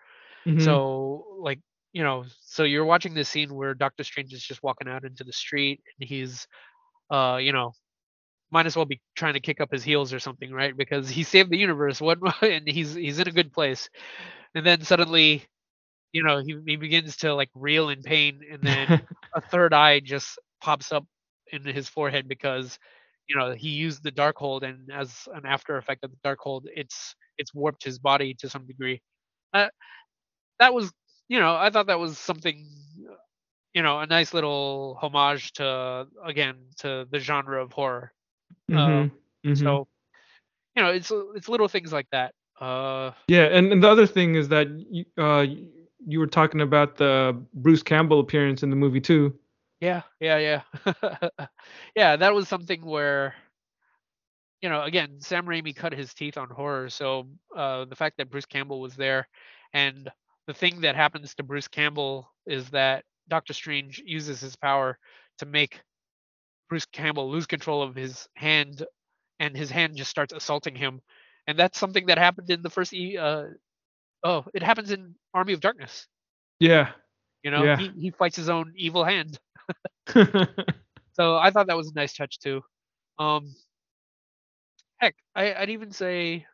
Mhm. 0.45 0.61
So 0.61 1.37
like, 1.41 1.59
you 1.93 2.03
know, 2.03 2.25
so 2.41 2.63
you're 2.63 2.85
watching 2.85 3.13
this 3.15 3.29
scene 3.29 3.55
where 3.55 3.75
Doctor 3.75 4.03
Strange 4.03 4.33
is 4.33 4.43
just 4.43 4.63
walking 4.63 4.89
out 4.89 5.05
into 5.05 5.23
the 5.23 5.33
street 5.33 5.81
and 5.99 6.09
he's 6.09 6.47
uh, 7.11 7.39
you 7.41 7.53
know, 7.53 7.73
might 8.51 8.65
as 8.65 8.75
well 8.75 8.85
be 8.85 9.01
trying 9.15 9.33
to 9.33 9.39
kick 9.39 9.61
up 9.61 9.71
his 9.71 9.83
heels 9.83 10.13
or 10.13 10.19
something, 10.19 10.51
right? 10.51 10.75
Because 10.75 11.09
he 11.09 11.23
saved 11.23 11.51
the 11.51 11.57
universe. 11.57 12.01
What 12.01 12.19
and 12.43 12.67
he's 12.67 12.93
he's 12.95 13.19
in 13.19 13.27
a 13.27 13.31
good 13.31 13.53
place. 13.53 13.89
And 14.55 14.65
then 14.65 14.81
suddenly, 14.83 15.43
you 16.13 16.23
know, 16.23 16.39
he 16.39 16.57
he 16.65 16.75
begins 16.77 17.17
to 17.17 17.33
like 17.35 17.49
reel 17.55 17.89
in 17.89 18.01
pain 18.03 18.41
and 18.51 18.61
then 18.63 18.89
a 19.35 19.41
third 19.41 19.73
eye 19.73 19.99
just 19.99 20.39
pops 20.61 20.91
up 20.91 21.05
in 21.51 21.63
his 21.65 21.89
forehead 21.89 22.27
because 22.27 22.79
you 23.27 23.35
know 23.37 23.53
he 23.53 23.69
used 23.69 24.03
the 24.03 24.11
Darkhold 24.11 24.63
and 24.63 24.89
as 24.93 25.27
an 25.33 25.45
after 25.45 25.77
effect 25.77 26.03
of 26.03 26.11
the 26.11 26.17
Darkhold 26.29 26.63
it's 26.75 27.15
it's 27.37 27.53
warped 27.53 27.83
his 27.83 27.99
body 27.99 28.33
to 28.39 28.49
some 28.49 28.65
degree 28.67 29.01
uh, 29.53 29.67
that 30.59 30.73
was 30.73 30.91
you 31.29 31.39
know 31.39 31.55
I 31.55 31.69
thought 31.69 31.87
that 31.87 31.99
was 31.99 32.17
something 32.17 32.67
you 33.73 33.81
know 33.83 33.99
a 33.99 34.05
nice 34.07 34.33
little 34.33 34.97
homage 35.01 35.53
to 35.53 36.07
again 36.23 36.55
to 36.79 37.07
the 37.11 37.19
genre 37.19 37.61
of 37.63 37.71
horror. 37.73 38.11
Um, 38.73 39.11
mhm. 39.45 39.57
So 39.57 39.87
you 40.75 40.83
know 40.83 40.89
it's 40.89 41.11
it's 41.35 41.49
little 41.49 41.67
things 41.67 41.91
like 41.93 42.07
that. 42.11 42.33
Uh, 42.59 43.11
Yeah, 43.27 43.45
and, 43.45 43.71
and 43.71 43.83
the 43.83 43.89
other 43.89 44.07
thing 44.07 44.35
is 44.35 44.47
that 44.49 44.67
you, 44.69 45.05
uh, 45.17 45.45
you 46.05 46.19
were 46.19 46.27
talking 46.27 46.61
about 46.61 46.97
the 46.97 47.39
Bruce 47.53 47.83
Campbell 47.83 48.19
appearance 48.19 48.63
in 48.63 48.69
the 48.69 48.75
movie 48.75 49.01
too. 49.01 49.37
Yeah, 49.79 50.01
yeah, 50.19 50.61
yeah. 50.85 51.47
yeah, 51.95 52.15
that 52.15 52.33
was 52.33 52.47
something 52.47 52.83
where 52.83 53.35
you 54.61 54.69
know, 54.69 54.81
again, 54.81 55.21
Sam 55.21 55.45
Raimi 55.45 55.75
cut 55.75 55.93
his 55.93 56.15
teeth 56.15 56.35
on 56.35 56.49
horror, 56.49 56.89
so 56.89 57.27
uh 57.55 57.85
the 57.85 57.95
fact 57.95 58.17
that 58.17 58.29
Bruce 58.29 58.45
Campbell 58.45 58.81
was 58.81 58.95
there 58.95 59.27
and 59.73 60.09
the 60.47 60.53
thing 60.53 60.81
that 60.81 60.95
happens 60.95 61.35
to 61.35 61.43
Bruce 61.43 61.67
Campbell 61.67 62.31
is 62.45 62.69
that 62.69 63.03
Doctor 63.27 63.53
Strange 63.53 64.01
uses 64.05 64.39
his 64.39 64.55
power 64.55 64.97
to 65.39 65.45
make 65.45 65.81
Bruce 66.69 66.85
Campbell 66.85 67.30
lose 67.30 67.45
control 67.48 67.81
of 67.81 67.95
his 67.95 68.27
hand 68.35 68.85
and 69.39 69.56
his 69.56 69.69
hand 69.69 69.95
just 69.98 70.10
starts 70.10 70.34
assaulting 70.34 70.76
him. 70.76 71.02
And 71.48 71.57
that's 71.57 71.77
something 71.80 72.07
that 72.07 72.18
happened 72.18 72.49
in 72.49 72.61
the 72.61 72.69
first 72.69 72.94
e- 72.94 73.18
uh 73.18 73.45
oh, 74.23 74.45
it 74.53 74.64
happens 74.64 74.91
in 74.91 75.15
Army 75.34 75.53
of 75.53 75.61
Darkness, 75.61 76.07
Yeah. 76.60 76.91
you 77.44 77.52
know? 77.52 77.64
Yeah. 77.65 77.77
He 77.77 77.89
he 77.99 78.11
fights 78.11 78.35
his 78.35 78.49
own 78.49 78.73
evil 78.76 79.03
hand. 79.03 79.39
So 81.14 81.35
I 81.35 81.49
thought 81.52 81.68
that 81.68 81.77
was 81.77 81.89
a 81.89 81.95
nice 81.95 82.14
touch 82.14 82.39
too. 82.39 82.61
Um, 83.18 83.56
heck, 84.98 85.15
I, 85.35 85.53
I'd 85.56 85.69
even 85.69 85.91
say 85.91 86.45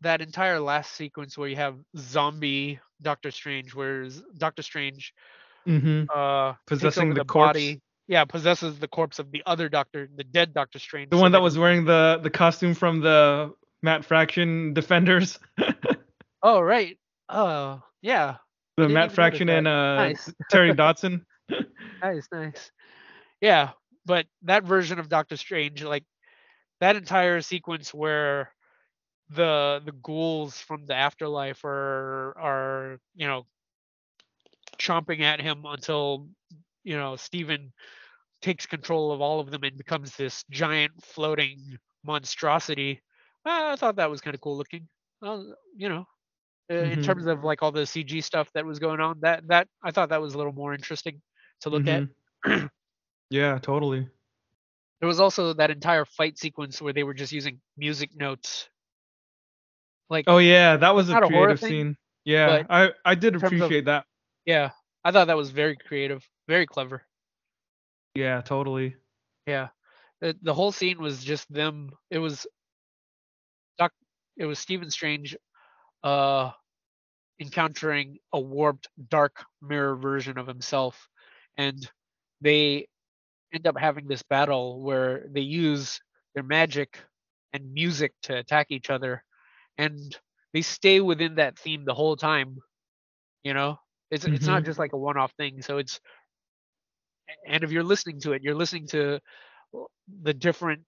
that 0.00 0.20
entire 0.20 0.60
last 0.60 0.92
sequence 0.92 1.38
where 1.38 1.48
you 1.48 1.56
have 1.56 1.76
zombie 1.96 2.78
Doctor 3.00 3.30
Strange, 3.30 3.74
whereas 3.74 4.22
Doctor 4.36 4.62
Strange 4.62 5.14
hmm 5.66 6.04
uh 6.14 6.52
Possessing 6.66 7.10
the 7.14 7.20
the, 7.20 7.24
corpse. 7.24 7.58
body, 7.58 7.82
yeah, 8.06 8.24
possesses 8.24 8.78
the 8.78 8.88
corpse 8.88 9.18
of 9.18 9.30
the 9.30 9.42
other 9.46 9.68
Doctor, 9.68 10.08
the 10.14 10.24
dead 10.24 10.52
Doctor 10.54 10.78
Strange. 10.78 11.10
The 11.10 11.16
so 11.16 11.22
one 11.22 11.32
that 11.32 11.42
was 11.42 11.58
wearing 11.58 11.84
the 11.84 12.20
the 12.22 12.30
costume 12.30 12.74
from 12.74 13.00
the 13.00 13.52
Matt 13.82 14.04
Fraction 14.04 14.74
Defenders. 14.74 15.38
Oh 16.44 16.60
right. 16.60 16.98
Oh 17.30 17.82
yeah. 18.02 18.36
the 18.76 18.86
Matt 18.86 19.12
Fraction 19.12 19.48
and 19.48 19.66
uh 19.66 19.94
Nice. 19.96 20.30
Terry 20.50 20.74
Dodson. 20.74 21.24
Nice, 22.02 22.28
nice. 22.30 22.70
Yeah, 23.40 23.70
but 24.04 24.26
that 24.42 24.64
version 24.64 24.98
of 24.98 25.08
Doctor 25.08 25.38
Strange, 25.38 25.82
like 25.82 26.04
that 26.80 26.96
entire 26.96 27.40
sequence 27.40 27.94
where 27.94 28.52
the 29.30 29.80
the 29.86 29.92
ghouls 29.92 30.58
from 30.58 30.84
the 30.84 30.94
afterlife 30.94 31.64
are 31.64 32.36
are 32.36 32.98
you 33.14 33.26
know 33.26 33.46
chomping 34.78 35.22
at 35.22 35.40
him 35.40 35.64
until 35.64 36.28
you 36.84 36.96
know 36.96 37.16
Stephen 37.16 37.72
takes 38.42 38.66
control 38.66 39.10
of 39.12 39.20
all 39.20 39.40
of 39.40 39.50
them 39.50 39.64
and 39.64 39.76
becomes 39.78 40.14
this 40.16 40.44
giant 40.50 40.92
floating 41.02 41.78
monstrosity. 42.04 43.00
I 43.46 43.76
thought 43.76 43.96
that 43.96 44.10
was 44.10 44.20
kind 44.20 44.34
of 44.34 44.40
cool 44.40 44.56
looking. 44.56 44.88
Well, 45.20 45.54
you 45.76 45.88
know, 45.88 46.04
uh, 46.70 46.74
in 46.74 47.00
Mhm. 47.00 47.04
terms 47.04 47.26
of 47.26 47.42
like 47.44 47.62
all 47.62 47.72
the 47.72 47.86
CG 47.86 48.22
stuff 48.22 48.50
that 48.54 48.64
was 48.64 48.78
going 48.78 49.00
on, 49.00 49.20
that 49.20 49.46
that 49.48 49.68
I 49.82 49.90
thought 49.90 50.10
that 50.10 50.20
was 50.20 50.34
a 50.34 50.38
little 50.38 50.52
more 50.52 50.74
interesting 50.74 51.20
to 51.62 51.70
look 51.70 51.86
at. 51.88 52.02
Mhm. 52.46 52.70
yeah, 53.30 53.58
totally. 53.58 54.08
There 55.00 55.08
was 55.08 55.20
also 55.20 55.52
that 55.54 55.70
entire 55.70 56.04
fight 56.04 56.38
sequence 56.38 56.80
where 56.80 56.92
they 56.92 57.02
were 57.02 57.14
just 57.14 57.32
using 57.32 57.60
music 57.76 58.10
notes. 58.14 58.68
Like, 60.08 60.24
Oh 60.28 60.38
yeah, 60.38 60.76
that 60.76 60.94
was 60.94 61.08
a 61.08 61.14
Not 61.14 61.24
a 61.24 61.26
creative 61.26 61.60
thing, 61.60 61.68
scene. 61.70 61.96
Yeah, 62.24 62.64
I 62.70 62.92
I 63.04 63.14
did 63.14 63.34
in 63.34 63.40
terms 63.40 63.52
of- 63.52 63.60
appreciate 63.66 63.84
that. 63.86 64.06
yeah, 64.46 64.70
I 65.04 65.10
thought 65.12 65.26
that 65.26 65.36
was 65.36 65.50
very 65.50 65.76
creative, 65.76 66.26
very 66.48 66.66
clever. 66.66 67.06
Yeah, 68.14 68.40
totally. 68.42 68.96
Yeah, 69.46 69.68
the, 70.20 70.36
the 70.42 70.54
whole 70.54 70.72
scene 70.72 71.00
was 71.00 71.24
just 71.24 71.52
them. 71.52 71.90
It 72.10 72.18
was 72.18 72.46
Doc. 73.78 73.92
It 74.36 74.46
was 74.46 74.58
Stephen 74.58 74.90
Strange, 74.90 75.36
uh, 76.02 76.52
encountering 77.40 78.18
a 78.32 78.40
warped, 78.40 78.88
dark 79.08 79.44
mirror 79.60 79.96
version 79.96 80.38
of 80.38 80.46
himself, 80.46 81.08
and 81.56 81.90
they 82.40 82.88
end 83.52 83.66
up 83.66 83.78
having 83.78 84.06
this 84.08 84.22
battle 84.22 84.82
where 84.82 85.26
they 85.30 85.40
use 85.40 86.00
their 86.34 86.44
magic 86.44 87.02
and 87.52 87.72
music 87.72 88.14
to 88.22 88.36
attack 88.36 88.68
each 88.70 88.90
other, 88.90 89.24
and 89.78 90.16
they 90.52 90.62
stay 90.62 91.00
within 91.00 91.36
that 91.36 91.58
theme 91.58 91.84
the 91.84 91.94
whole 91.94 92.16
time. 92.16 92.58
You 93.44 93.54
know, 93.54 93.78
it's 94.10 94.24
it's 94.24 94.46
not 94.46 94.62
Mhm. 94.62 94.64
just 94.64 94.78
like 94.78 94.92
a 94.92 94.98
one-off 94.98 95.32
thing. 95.32 95.62
So 95.62 95.78
it's 95.78 96.00
and 97.46 97.62
if 97.64 97.70
you're 97.72 97.82
listening 97.84 98.20
to 98.20 98.32
it, 98.32 98.42
you're 98.42 98.54
listening 98.54 98.86
to 98.88 99.20
the 100.22 100.32
different 100.34 100.82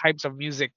types 0.00 0.24
of 0.24 0.36
music 0.36 0.72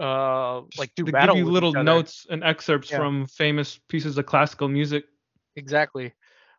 uh 0.00 0.60
like 0.76 0.90
do 0.96 1.04
they 1.04 1.12
battle 1.12 1.28
give 1.28 1.36
you 1.36 1.50
little 1.50 1.72
notes 1.74 2.26
and 2.30 2.42
excerpts 2.44 2.90
Yeah. 2.90 3.04
from 3.04 3.26
famous 3.26 3.78
pieces 3.88 4.18
of 4.18 4.26
classical 4.26 4.68
music. 4.68 5.04
exactly 5.56 6.12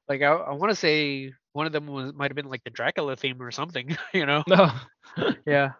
like 0.09 0.21
i, 0.21 0.27
I 0.31 0.53
want 0.53 0.71
to 0.71 0.75
say 0.75 1.33
one 1.53 1.65
of 1.65 1.73
them 1.73 1.87
was 1.87 2.13
might 2.13 2.31
have 2.31 2.35
been 2.35 2.49
like 2.49 2.63
the 2.63 2.69
dracula 2.71 3.15
theme 3.15 3.41
or 3.41 3.51
something 3.51 3.95
you 4.13 4.25
know 4.25 4.43
No. 4.47 4.69
yeah 5.45 5.71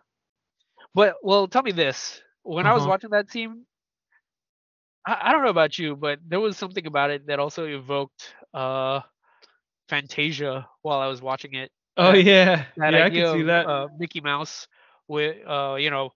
but 0.94 1.16
well 1.24 1.48
tell 1.48 1.64
me 1.64 1.72
this 1.72 2.22
when 2.44 2.66
i 2.66 2.74
was 2.74 2.86
Uh-huh. 2.86 2.88
watching 2.88 3.10
that 3.12 3.30
scene 3.30 3.66
I, 5.06 5.18
I 5.30 5.32
don't 5.32 5.44
know 5.44 5.50
about 5.50 5.78
you 5.78 5.96
but 5.96 6.20
there 6.28 6.40
was 6.40 6.58
something 6.58 6.86
about 6.86 7.12
it 7.12 7.28
that 7.28 7.40
also 7.40 7.66
evoked 7.66 8.34
uh 8.54 9.02
fantasia 9.90 10.68
while 10.82 11.00
i 11.00 11.08
was 11.08 11.22
watching 11.22 11.54
it 11.56 11.72
oh 11.98 12.12
that- 12.12 12.24
yeah. 12.24 12.66
that 12.78 12.94
yeah, 12.94 13.06
I 13.06 13.10
can 13.10 13.34
see 13.34 13.42
of, 13.42 13.48
that. 13.48 13.66
uh, 13.68 13.88
Mickey 14.00 14.22
Mouse 14.22 14.68
with 15.08 15.36
uh, 15.48 15.76
you 15.80 15.90
know 15.90 16.12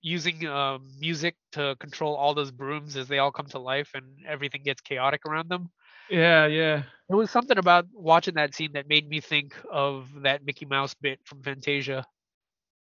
using 0.00 0.46
uh, 0.46 0.78
music 1.00 1.34
to 1.52 1.74
control 1.80 2.14
all 2.14 2.32
those 2.34 2.50
brooms 2.52 2.96
as 2.96 3.08
they 3.08 3.18
all 3.18 3.32
come 3.32 3.46
to 3.46 3.58
life 3.58 3.90
and 3.94 4.04
everything 4.28 4.62
gets 4.62 4.80
chaotic 4.80 5.26
around 5.26 5.48
them. 5.50 5.70
yeah, 6.08 6.46
yeah. 6.46 6.82
There 7.08 7.16
was 7.16 7.30
something 7.30 7.58
about 7.58 7.86
watching 7.92 8.34
that 8.34 8.54
scene 8.54 8.72
that 8.74 8.88
made 8.88 9.08
me 9.08 9.20
think 9.20 9.54
of 9.72 10.06
that 10.22 10.44
Mickey 10.44 10.66
Mouse 10.66 10.94
bit 10.94 11.18
from 11.24 11.42
Fantasia. 11.42 12.04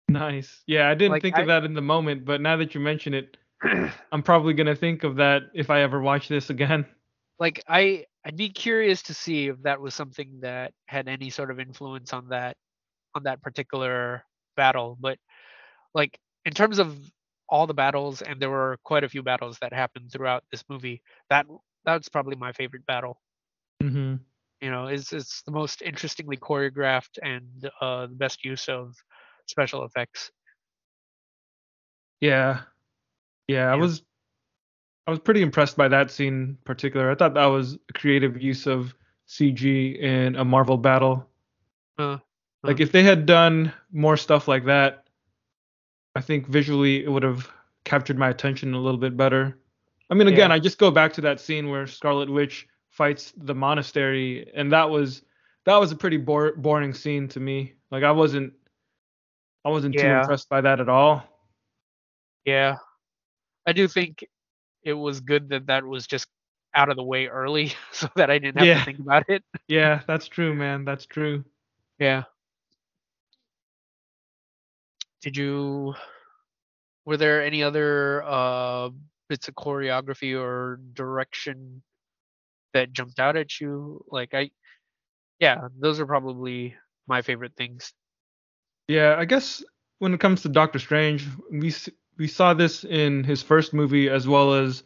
Nice. 0.08 0.62
Yeah, 0.66 0.88
I 0.88 0.94
didn't 0.94 1.12
Like, 1.12 1.22
think 1.22 1.36
I- 1.36 1.42
of 1.42 1.46
that 1.48 1.64
in 1.64 1.74
the 1.74 1.82
moment, 1.82 2.24
but 2.24 2.40
now 2.40 2.56
that 2.56 2.74
you 2.74 2.80
mention 2.80 3.14
it, 3.14 3.36
I'm 4.12 4.22
probably 4.22 4.54
gonna 4.54 4.74
think 4.76 5.04
of 5.04 5.16
that 5.16 5.42
if 5.54 5.70
I 5.70 5.82
ever 5.82 6.00
watch 6.00 6.28
this 6.28 6.50
again. 6.50 6.86
like 7.38 7.62
I 7.68 8.06
I'd 8.28 8.36
be 8.36 8.50
curious 8.50 9.02
to 9.04 9.14
see 9.14 9.48
if 9.48 9.62
that 9.62 9.80
was 9.80 9.94
something 9.94 10.40
that 10.42 10.74
had 10.86 11.08
any 11.08 11.30
sort 11.30 11.50
of 11.50 11.58
influence 11.58 12.12
on 12.12 12.28
that 12.28 12.58
on 13.14 13.22
that 13.22 13.40
particular 13.40 14.22
battle. 14.54 14.98
But 15.00 15.18
like 15.94 16.18
in 16.44 16.52
terms 16.52 16.78
of 16.78 16.94
all 17.48 17.66
the 17.66 17.72
battles, 17.72 18.20
and 18.20 18.38
there 18.38 18.50
were 18.50 18.76
quite 18.84 19.02
a 19.02 19.08
few 19.08 19.22
battles 19.22 19.56
that 19.62 19.72
happened 19.72 20.12
throughout 20.12 20.44
this 20.52 20.62
movie, 20.68 21.00
that 21.30 21.46
that's 21.86 22.10
probably 22.10 22.36
my 22.36 22.52
favorite 22.52 22.84
battle. 22.84 23.18
Mm-hmm. 23.82 24.16
You 24.60 24.70
know, 24.70 24.88
it's 24.88 25.14
it's 25.14 25.40
the 25.44 25.52
most 25.52 25.80
interestingly 25.80 26.36
choreographed 26.36 27.18
and 27.22 27.70
uh, 27.80 28.08
the 28.08 28.14
best 28.14 28.44
use 28.44 28.68
of 28.68 28.94
special 29.46 29.86
effects. 29.86 30.30
Yeah. 32.20 32.60
Yeah, 33.46 33.72
I 33.72 33.76
was 33.76 34.02
I 35.08 35.10
was 35.10 35.20
pretty 35.20 35.40
impressed 35.40 35.74
by 35.74 35.88
that 35.88 36.10
scene 36.10 36.34
in 36.34 36.58
particular. 36.64 37.10
I 37.10 37.14
thought 37.14 37.32
that 37.32 37.46
was 37.46 37.78
a 37.88 37.92
creative 37.94 38.42
use 38.42 38.66
of 38.66 38.94
CG 39.26 39.98
in 39.98 40.36
a 40.36 40.44
Marvel 40.44 40.76
battle. 40.76 41.26
Uh, 41.98 42.18
Like 42.62 42.74
Uh-huh. 42.74 42.82
if 42.82 42.92
they 42.92 43.02
had 43.02 43.24
done 43.24 43.72
more 43.90 44.18
stuff 44.18 44.48
like 44.48 44.66
that, 44.66 45.08
I 46.14 46.20
think 46.20 46.46
visually 46.46 47.02
it 47.04 47.08
would 47.10 47.22
have 47.22 47.50
captured 47.84 48.18
my 48.18 48.28
attention 48.28 48.74
a 48.74 48.78
little 48.78 49.00
bit 49.00 49.16
better. 49.16 49.58
I 50.10 50.14
mean, 50.14 50.28
again, 50.28 50.50
Yeah. 50.50 50.56
I 50.56 50.58
just 50.58 50.76
go 50.78 50.90
back 50.90 51.14
to 51.14 51.20
that 51.22 51.40
scene 51.40 51.70
where 51.70 51.86
Scarlet 51.86 52.28
Witch 52.28 52.68
fights 52.90 53.32
the 53.38 53.54
monastery, 53.54 54.50
and 54.54 54.70
that 54.72 54.90
was 54.90 55.22
that 55.64 55.76
was 55.76 55.90
a 55.92 55.96
pretty 55.96 56.16
bore, 56.18 56.52
boring 56.56 56.92
scene 56.92 57.28
to 57.28 57.40
me. 57.40 57.74
Like 57.90 58.04
I 58.04 58.10
wasn't 58.12 58.52
I 59.64 59.70
wasn't 59.70 59.94
too 59.94 60.06
impressed 60.20 60.50
by 60.50 60.60
that 60.60 60.80
at 60.80 60.88
all. 60.90 61.24
yeah, 62.44 62.76
I 63.64 63.72
do 63.72 63.88
think 63.88 64.26
it 64.88 64.94
was 64.94 65.20
good 65.20 65.50
that 65.50 65.66
that 65.66 65.84
was 65.84 66.06
just 66.06 66.28
out 66.74 66.88
of 66.90 66.96
the 66.96 67.04
way 67.04 67.26
early, 67.26 67.72
so 67.92 68.08
that 68.16 68.30
I 68.30 68.38
didn't 68.38 68.58
have 68.58 68.66
Yeah. 68.66 68.78
to 68.80 68.84
think 68.84 68.98
about 69.00 69.28
it. 69.28 69.44
Yeah, 69.68 70.00
that's 70.06 70.28
true, 70.28 70.54
man. 70.54 70.84
That's 70.84 71.06
true. 71.06 71.44
Yeah. 71.98 72.24
Did 75.22 75.36
you 75.36 75.94
were 77.04 77.16
there 77.16 77.44
any 77.44 77.62
other 77.62 78.22
uh 78.24 78.90
bits 79.28 79.48
of 79.48 79.54
choreography 79.54 80.38
or 80.38 80.80
direction 80.94 81.82
that 82.74 82.92
jumped 82.92 83.18
out 83.18 83.36
at 83.36 83.60
you? 83.60 84.04
Like 84.10 84.34
I 84.34 84.50
yeah, 85.40 85.68
those 85.78 86.00
are 86.00 86.06
probably 86.06 86.76
my 87.06 87.22
favorite 87.22 87.52
things. 87.56 87.92
Yeah, 88.88 89.16
I 89.18 89.24
guess 89.24 89.62
when 89.98 90.14
it 90.14 90.20
comes 90.20 90.42
to 90.42 90.48
Doctor 90.48 90.78
Strange, 90.78 91.26
we 91.50 91.72
we 92.18 92.26
saw 92.26 92.52
this 92.52 92.84
in 92.84 93.24
his 93.24 93.42
first 93.42 93.72
movie 93.72 94.08
as 94.08 94.26
well 94.28 94.54
as 94.54 94.82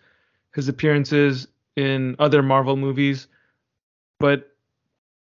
his 0.54 0.68
appearances 0.68 1.48
in 1.76 2.14
other 2.18 2.42
Marvel 2.42 2.76
movies, 2.76 3.26
but 4.20 4.50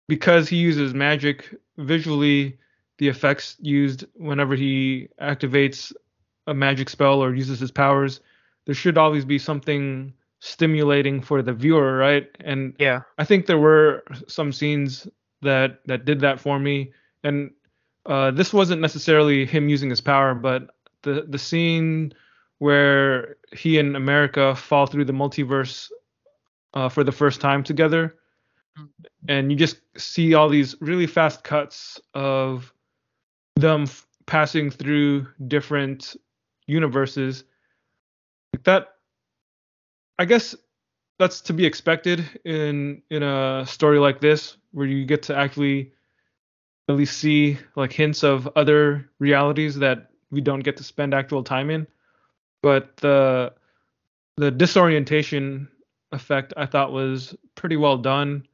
because 0.07 0.49
he 0.49 0.57
uses 0.57 0.93
magic 0.93 1.55
visually, 1.77 2.57
the 2.97 3.07
effects 3.07 3.55
used 3.59 4.05
whenever 4.15 4.55
he 4.55 5.07
activates 5.21 5.93
a 6.47 6.53
magic 6.53 6.89
spell 6.89 7.23
or 7.23 7.35
uses 7.35 7.59
his 7.59 7.71
powers, 7.71 8.19
there 8.65 8.75
should 8.75 8.97
always 8.97 9.23
be 9.23 9.37
something 9.37 10.11
stimulating 10.39 11.21
for 11.21 11.41
the 11.41 11.53
viewer, 11.53 11.97
right? 11.97 12.27
And 12.43 12.73
Yeah. 12.79 13.01
I 13.17 13.25
think 13.25 13.45
there 13.45 13.59
were 13.59 14.03
some 14.27 14.51
scenes 14.51 15.07
that 15.41 15.79
that 15.85 16.05
did 16.05 16.19
that 16.21 16.39
for 16.39 16.59
me, 16.59 16.91
and 17.23 17.51
uh, 18.05 18.31
this 18.31 18.51
wasn't 18.51 18.81
necessarily 18.81 19.45
him 19.45 19.69
using 19.69 19.89
his 19.89 20.01
power, 20.01 20.33
but 20.33 20.69
the 21.03 21.25
the 21.27 21.39
scene 21.39 22.13
where 22.59 23.37
he 23.53 23.79
and 23.79 23.95
America 23.95 24.53
fall 24.55 24.85
through 24.85 25.05
the 25.05 25.13
multiverse 25.13 25.89
uh, 26.73 26.89
for 26.89 27.03
the 27.03 27.11
first 27.11 27.41
time 27.41 27.63
together, 27.63 28.15
Mm. 28.77 28.89
and 29.27 29.51
you 29.51 29.57
just 29.57 29.81
see 29.97 30.33
all 30.35 30.47
these 30.49 30.75
really 30.79 31.07
fast 31.07 31.43
cuts 31.43 31.99
of 32.13 32.71
them 33.55 33.83
f- 33.83 34.05
passing 34.25 34.69
through 34.69 35.27
different 35.47 36.15
universes. 36.67 37.43
Like 38.53 38.63
that, 38.65 38.95
I 40.19 40.25
guess 40.25 40.55
that's 41.17 41.41
to 41.41 41.53
be 41.53 41.65
expected 41.65 42.23
in 42.45 43.01
in 43.09 43.23
a 43.23 43.65
story 43.65 43.99
like 43.99 44.19
this, 44.21 44.57
where 44.71 44.85
you 44.85 45.05
get 45.05 45.23
to 45.23 45.35
actually 45.35 45.91
at 46.87 46.95
least 46.95 47.17
see 47.17 47.57
like 47.75 47.91
hints 47.91 48.23
of 48.23 48.47
other 48.55 49.09
realities 49.19 49.75
that 49.79 50.08
we 50.31 50.41
don't 50.41 50.61
get 50.61 50.77
to 50.77 50.83
spend 50.83 51.13
actual 51.13 51.43
time 51.43 51.69
in. 51.69 51.87
But 52.61 52.97
the 52.97 53.53
the 54.37 54.51
disorientation 54.51 55.67
effect 56.11 56.53
I 56.57 56.65
thought 56.65 56.91
was 56.91 57.35
pretty 57.55 57.77
well 57.77 57.97
done. 57.97 58.45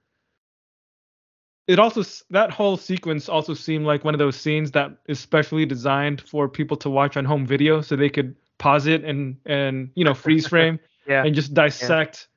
It 1.68 1.80
also 1.80 2.04
that 2.30 2.52
whole 2.52 2.78
sequence 2.78 3.28
also 3.28 3.54
seemed 3.54 3.86
like 3.86 4.04
one 4.04 4.14
of 4.14 4.20
those 4.20 4.36
scenes 4.36 4.72
that 4.72 4.92
is 5.08 5.20
specially 5.20 5.66
designed 5.66 6.22
for 6.22 6.48
people 6.48 6.78
to 6.78 6.90
watch 6.90 7.18
on 7.18 7.26
home 7.26 7.46
video 7.46 7.82
so 7.82 7.96
they 7.96 8.10
could 8.10 8.36
pause 8.58 8.86
it 8.88 9.04
and 9.04 9.38
and 9.46 9.90
you 9.96 10.04
know 10.04 10.14
freeze 10.14 10.48
frame 10.48 10.80
Yeah. 11.08 11.24
and 11.24 11.36
just 11.36 11.54
dissect 11.54 12.28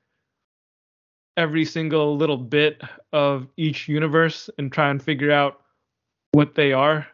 every 1.38 1.64
single 1.64 2.16
little 2.16 2.36
bit 2.36 2.82
of 3.12 3.46
each 3.56 3.88
universe 3.88 4.50
and 4.58 4.70
try 4.70 4.90
and 4.90 5.02
figure 5.02 5.30
out 5.30 5.62
what 6.32 6.54
they 6.54 6.72
are. 6.72 7.06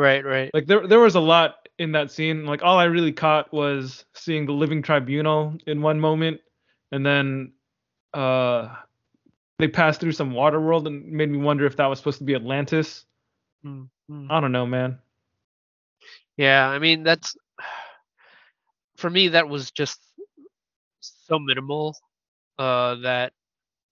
Right, 0.00 0.24
right. 0.24 0.50
Like 0.54 0.66
there 0.66 0.86
there 0.86 0.98
was 0.98 1.14
a 1.14 1.20
lot 1.20 1.68
in 1.78 1.92
that 1.92 2.10
scene. 2.10 2.46
Like 2.46 2.62
all 2.62 2.78
I 2.78 2.84
really 2.84 3.12
caught 3.12 3.52
was 3.52 4.06
seeing 4.14 4.46
the 4.46 4.52
living 4.52 4.80
tribunal 4.80 5.58
in 5.66 5.82
one 5.82 6.00
moment 6.00 6.40
and 6.90 7.04
then 7.04 7.52
uh 8.14 8.76
they 9.58 9.68
passed 9.68 10.00
through 10.00 10.12
some 10.12 10.32
water 10.32 10.58
world 10.58 10.86
and 10.86 11.04
made 11.12 11.28
me 11.28 11.36
wonder 11.36 11.66
if 11.66 11.76
that 11.76 11.84
was 11.84 11.98
supposed 11.98 12.16
to 12.16 12.24
be 12.24 12.34
Atlantis. 12.34 13.04
Mm, 13.62 13.90
mm. 14.10 14.26
I 14.30 14.40
don't 14.40 14.52
know, 14.52 14.64
man. 14.64 14.98
Yeah, 16.38 16.66
I 16.66 16.78
mean 16.78 17.02
that's 17.02 17.36
for 18.96 19.10
me 19.10 19.28
that 19.28 19.50
was 19.50 19.70
just 19.70 20.00
so 21.00 21.38
minimal 21.38 21.94
uh 22.58 22.94
that 23.02 23.34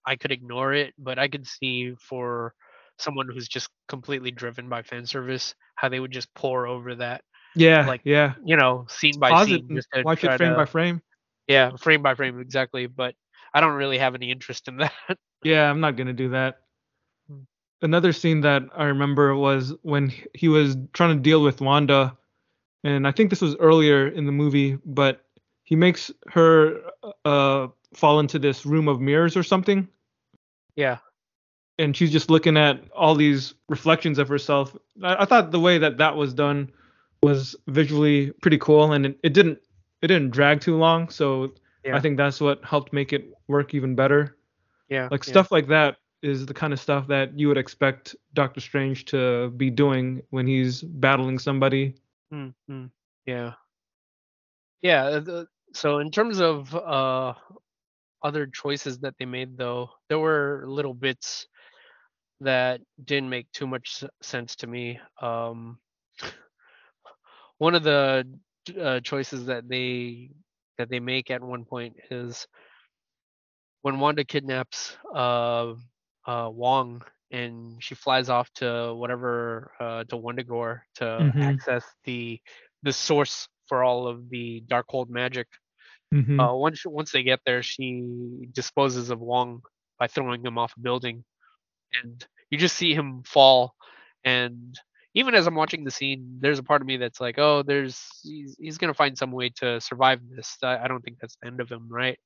I 0.07 0.15
could 0.15 0.31
ignore 0.31 0.73
it, 0.73 0.95
but 0.97 1.19
I 1.19 1.27
could 1.27 1.45
see 1.45 1.93
for 1.99 2.55
someone 3.01 3.27
who's 3.29 3.47
just 3.47 3.69
completely 3.87 4.31
driven 4.31 4.69
by 4.69 4.81
fan 4.83 5.05
service 5.05 5.55
how 5.75 5.89
they 5.89 5.99
would 5.99 6.11
just 6.11 6.33
pour 6.35 6.67
over 6.67 6.95
that, 6.95 7.21
Yeah, 7.55 7.87
Like, 7.87 8.01
yeah. 8.03 8.33
you 8.43 8.55
know, 8.57 8.85
scene 8.89 9.19
by 9.19 9.31
scene 9.45 9.67
just 9.75 9.87
watch 10.03 10.23
it 10.23 10.35
frame 10.37 10.51
to- 10.51 10.55
by 10.55 10.65
frame. 10.65 11.01
yeah, 11.47 11.75
frame 11.77 12.01
by 12.03 12.13
frame 12.15 12.39
exactly, 12.39 12.87
but 12.87 13.15
I 13.53 13.61
don't 13.61 13.73
really 13.75 13.97
have 13.97 14.15
any 14.15 14.31
interest 14.31 14.67
in 14.67 14.77
that. 14.77 14.93
Yeah, 15.43 15.69
I'm 15.69 15.79
not 15.79 15.95
gonna 15.95 16.13
do 16.13 16.29
that. 16.29 16.59
Hmm. 17.29 17.43
Another 17.81 18.11
scene 18.11 18.41
that 18.41 18.63
I 18.75 18.85
remember 18.85 19.35
was 19.35 19.73
when 19.83 20.11
he 20.33 20.49
was 20.49 20.75
trying 20.93 21.15
to 21.15 21.21
deal 21.23 21.41
with 21.41 21.61
Wanda, 21.61 22.17
and 22.83 23.07
I 23.07 23.11
think 23.11 23.29
this 23.29 23.41
was 23.41 23.55
earlier 23.55 24.07
in 24.07 24.25
the 24.25 24.31
movie, 24.33 24.77
but 24.85 25.23
he 25.63 25.75
makes 25.77 26.11
her 26.27 26.81
uh 27.25 27.67
fall 27.95 28.19
into 28.19 28.37
this 28.37 28.65
room 28.65 28.87
of 28.89 28.99
mirrors 28.99 29.37
or 29.37 29.43
something, 29.43 29.87
yeah. 30.75 30.97
And 31.79 31.95
she's 31.95 32.11
just 32.11 32.29
looking 32.29 32.57
at 32.57 32.83
all 32.93 33.15
these 33.15 33.55
reflections 33.69 34.19
of 34.19 34.27
herself. 34.27 34.75
I, 35.01 35.23
I 35.23 35.25
thought 35.25 35.51
the 35.51 35.59
way 35.59 35.77
that 35.79 35.97
that 35.97 36.15
was 36.15 36.33
done 36.33 36.71
was 37.23 37.55
visually 37.67 38.31
pretty 38.41 38.57
cool, 38.59 38.91
and 38.91 39.05
it, 39.07 39.19
it 39.23 39.33
didn't 39.33 39.59
it 40.01 40.07
didn't 40.07 40.31
drag 40.31 40.61
too 40.61 40.77
long, 40.77 41.09
so 41.09 41.53
Yeah. 41.83 41.95
I 41.95 41.99
think 41.99 42.17
that's 42.17 42.39
what 42.39 42.63
helped 42.63 42.93
make 42.93 43.13
it 43.13 43.31
work 43.47 43.73
even 43.73 43.95
better 43.95 44.37
Yeah. 44.89 45.07
like 45.09 45.25
yeah. 45.25 45.31
stuff 45.31 45.51
like 45.51 45.67
that 45.67 45.97
is 46.21 46.45
the 46.45 46.53
kind 46.53 46.73
of 46.73 46.79
stuff 46.79 47.07
that 47.07 47.37
you 47.39 47.47
would 47.47 47.57
expect 47.57 48.15
Doctor 48.33 48.59
Strange 48.59 49.05
to 49.05 49.49
be 49.51 49.69
doing 49.69 50.21
when 50.31 50.45
he's 50.45 50.81
battling 50.83 51.39
somebody. 51.39 51.95
Mm, 52.33 52.53
mm, 52.69 52.91
yeah. 53.25 53.53
Yeah. 54.81 55.05
uh, 55.05 55.45
so 55.73 55.99
in 55.99 56.11
terms 56.11 56.41
of 56.41 56.75
uh, 56.75 57.33
other 58.21 58.47
choices 58.47 58.99
that 58.99 59.15
they 59.17 59.25
made, 59.25 59.57
though, 59.57 59.89
there 60.09 60.19
were 60.19 60.65
little 60.67 60.93
bits 60.93 61.47
that 62.41 62.81
didn't 63.03 63.29
make 63.29 63.51
too 63.51 63.67
much 63.67 64.03
sense 64.21 64.55
to 64.57 64.67
me. 64.67 64.99
Um, 65.21 65.79
one 67.57 67.75
of 67.75 67.83
the 67.83 68.25
uh, 68.79 68.99
choices 69.01 69.45
that 69.47 69.67
they 69.67 70.31
that 70.77 70.89
they 70.89 70.99
make 70.99 71.29
at 71.31 71.41
one 71.41 71.65
point 71.65 71.95
is 72.09 72.47
when 73.81 73.99
Wanda 73.99 74.23
kidnaps 74.23 74.97
uh, 75.13 75.73
uh, 76.25 76.49
Wong 76.51 77.01
and 77.31 77.81
she 77.83 77.95
flies 77.95 78.29
off 78.29 78.51
to 78.55 78.93
whatever 78.95 79.71
uh, 79.79 80.03
to 80.05 80.17
Wundagore 80.17 80.81
to 80.95 81.05
Mhm. 81.19 81.41
access 81.41 81.85
the 82.05 82.39
the 82.83 82.93
source 82.93 83.47
for 83.67 83.83
all 83.83 84.07
of 84.07 84.29
the 84.29 84.63
Darkhold 84.67 85.09
magic. 85.09 85.47
Mm-hmm. 86.13 86.39
Uh, 86.39 86.53
once 86.53 86.85
once 86.85 87.11
they 87.11 87.23
get 87.23 87.39
there, 87.45 87.61
she 87.63 88.03
disposes 88.53 89.09
of 89.09 89.19
Wong 89.19 89.61
by 89.99 90.07
throwing 90.07 90.45
him 90.45 90.57
off 90.57 90.73
a 90.77 90.79
building, 90.79 91.23
and 92.01 92.25
you 92.49 92.57
just 92.57 92.75
see 92.75 92.93
him 92.93 93.23
fall. 93.23 93.73
And 94.23 94.77
even 95.13 95.33
as 95.35 95.47
I'm 95.47 95.55
watching 95.55 95.83
the 95.83 95.91
scene, 95.91 96.37
there's 96.39 96.59
a 96.59 96.63
part 96.63 96.81
of 96.81 96.87
me 96.87 96.97
that's 96.97 97.19
like, 97.21 97.37
oh, 97.39 97.63
there's 97.63 97.99
he's, 98.23 98.55
he's 98.59 98.77
gonna 98.77 98.93
find 98.93 99.17
some 99.17 99.31
way 99.31 99.49
to 99.57 99.79
survive 99.81 100.19
this. 100.35 100.57
I, 100.63 100.77
I 100.77 100.87
don't 100.87 101.01
think 101.01 101.17
that's 101.19 101.35
the 101.41 101.47
end 101.47 101.59
of 101.61 101.69
him, 101.69 101.87
right? 101.89 102.17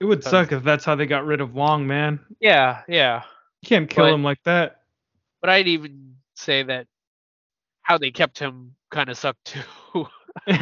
it 0.00 0.04
would 0.06 0.18
because- 0.18 0.30
suck 0.30 0.52
if 0.52 0.62
that's 0.64 0.84
how 0.84 0.94
they 0.96 1.06
got 1.06 1.24
rid 1.24 1.40
of 1.40 1.54
Wong, 1.54 1.86
man. 1.86 2.18
Yeah, 2.40 2.82
yeah. 2.88 3.22
You 3.62 3.68
can't 3.68 3.88
kill 3.88 4.06
But- 4.06 4.14
him 4.14 4.24
like 4.24 4.42
that. 4.44 4.80
But 5.40 5.50
I'd 5.50 5.68
even 5.68 6.16
say 6.34 6.62
that 6.64 6.86
how 7.82 7.98
they 7.98 8.10
kept 8.10 8.38
him 8.38 8.74
kind 8.90 9.08
of 9.10 9.16
sucked 9.18 9.54
too. 9.94 10.06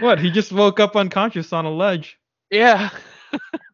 What? 0.00 0.18
He 0.18 0.30
just 0.30 0.52
woke 0.52 0.80
up 0.80 0.96
unconscious 0.96 1.52
on 1.52 1.64
a 1.64 1.70
ledge. 1.70 2.18
yeah. 2.50 2.90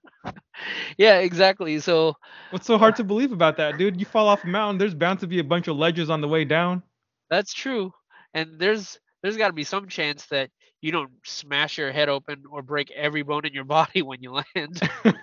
yeah, 0.99 1.19
exactly. 1.19 1.79
So 1.81 2.15
What's 2.51 2.67
so 2.67 2.79
hard 2.79 2.97
to 2.97 3.05
believe 3.05 3.33
about 3.33 3.57
that, 3.59 3.79
dude? 3.79 3.99
You 3.99 4.07
fall 4.07 4.29
off 4.29 4.45
a 4.45 4.47
mountain, 4.47 4.79
there's 4.79 4.95
bound 4.95 5.21
to 5.21 5.27
be 5.27 5.39
a 5.39 5.45
bunch 5.45 5.69
of 5.69 5.77
ledges 5.77 6.11
on 6.11 6.21
the 6.21 6.29
way 6.29 6.45
down. 6.45 6.83
That's 7.31 7.53
true. 7.53 7.93
And 8.35 8.59
there's 8.59 8.99
there's 9.23 9.37
got 9.37 9.49
to 9.49 9.53
be 9.55 9.65
some 9.65 9.89
chance 9.89 10.27
that 10.27 10.51
you 10.81 10.93
don't 10.93 11.11
smash 11.25 11.79
your 11.79 11.93
head 11.93 12.09
open 12.09 12.45
or 12.51 12.63
break 12.63 12.91
every 12.91 13.23
bone 13.23 13.47
in 13.47 13.55
your 13.55 13.65
body 13.79 14.03
when 14.03 14.23
you 14.23 14.33
land. 14.33 14.81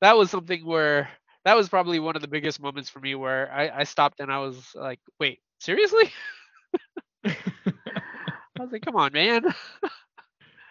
that 0.00 0.16
was 0.16 0.30
something 0.30 0.64
where 0.64 1.08
that 1.44 1.56
was 1.56 1.68
probably 1.68 1.98
one 1.98 2.16
of 2.16 2.22
the 2.22 2.28
biggest 2.28 2.60
moments 2.60 2.90
for 2.90 3.00
me 3.00 3.14
where 3.14 3.50
I, 3.50 3.80
I 3.80 3.84
stopped 3.84 4.20
and 4.20 4.30
I 4.30 4.38
was 4.38 4.70
like, 4.74 5.00
wait, 5.18 5.40
seriously? 5.60 6.12
I 7.24 7.34
was 8.58 8.72
like, 8.72 8.82
come 8.82 8.96
on, 8.96 9.12
man. 9.12 9.42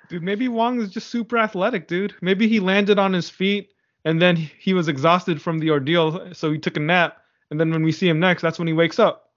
Dude, 0.10 0.24
maybe 0.24 0.48
Wong 0.48 0.82
is 0.82 0.90
just 0.90 1.10
super 1.10 1.38
athletic, 1.38 1.88
dude. 1.88 2.16
Maybe 2.22 2.48
he 2.48 2.60
landed 2.60 3.00
on 3.00 3.14
his 3.14 3.30
feet 3.30 3.72
and 4.06 4.22
then 4.22 4.36
he 4.36 4.74
was 4.74 4.88
exhausted 4.88 5.42
from 5.42 5.60
the 5.60 5.72
ordeal, 5.72 6.34
so 6.34 6.52
he 6.52 6.60
took 6.60 6.78
a 6.78 6.80
nap. 6.80 7.18
And 7.50 7.60
then 7.60 7.72
when 7.72 7.84
we 7.84 7.92
see 7.92 8.08
him 8.08 8.20
next, 8.20 8.42
that's 8.42 8.60
when 8.60 8.68
he 8.68 8.74
wakes 8.74 9.00
up. 9.00 9.32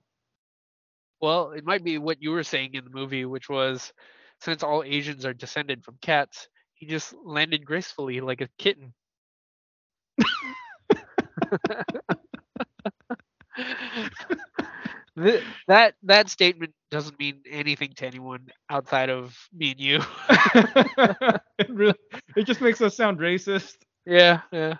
Well, 1.20 1.52
it 1.52 1.64
might 1.64 1.84
be 1.84 1.98
what 1.98 2.22
you 2.22 2.30
were 2.30 2.42
saying 2.42 2.74
in 2.74 2.84
the 2.84 2.90
movie, 2.90 3.24
which 3.24 3.48
was 3.48 3.92
since 4.40 4.62
all 4.62 4.82
Asians 4.84 5.26
are 5.26 5.34
descended 5.34 5.84
from 5.84 5.98
cats, 6.00 6.48
he 6.74 6.86
just 6.86 7.14
landed 7.24 7.64
gracefully 7.64 8.20
like 8.20 8.40
a 8.40 8.48
kitten. 8.58 8.94
Th- 15.18 15.44
that 15.68 15.94
that 16.04 16.28
statement 16.30 16.72
doesn't 16.90 17.18
mean 17.18 17.42
anything 17.50 17.92
to 17.96 18.06
anyone 18.06 18.48
outside 18.70 19.10
of 19.10 19.36
me 19.52 19.72
and 19.72 19.80
you. 19.80 20.00
it 21.58 21.68
really, 21.68 21.94
it 22.36 22.44
just 22.44 22.60
makes 22.60 22.80
us 22.80 22.96
sound 22.96 23.18
racist. 23.18 23.76
yeah, 24.06 24.40
yeah. 24.52 24.74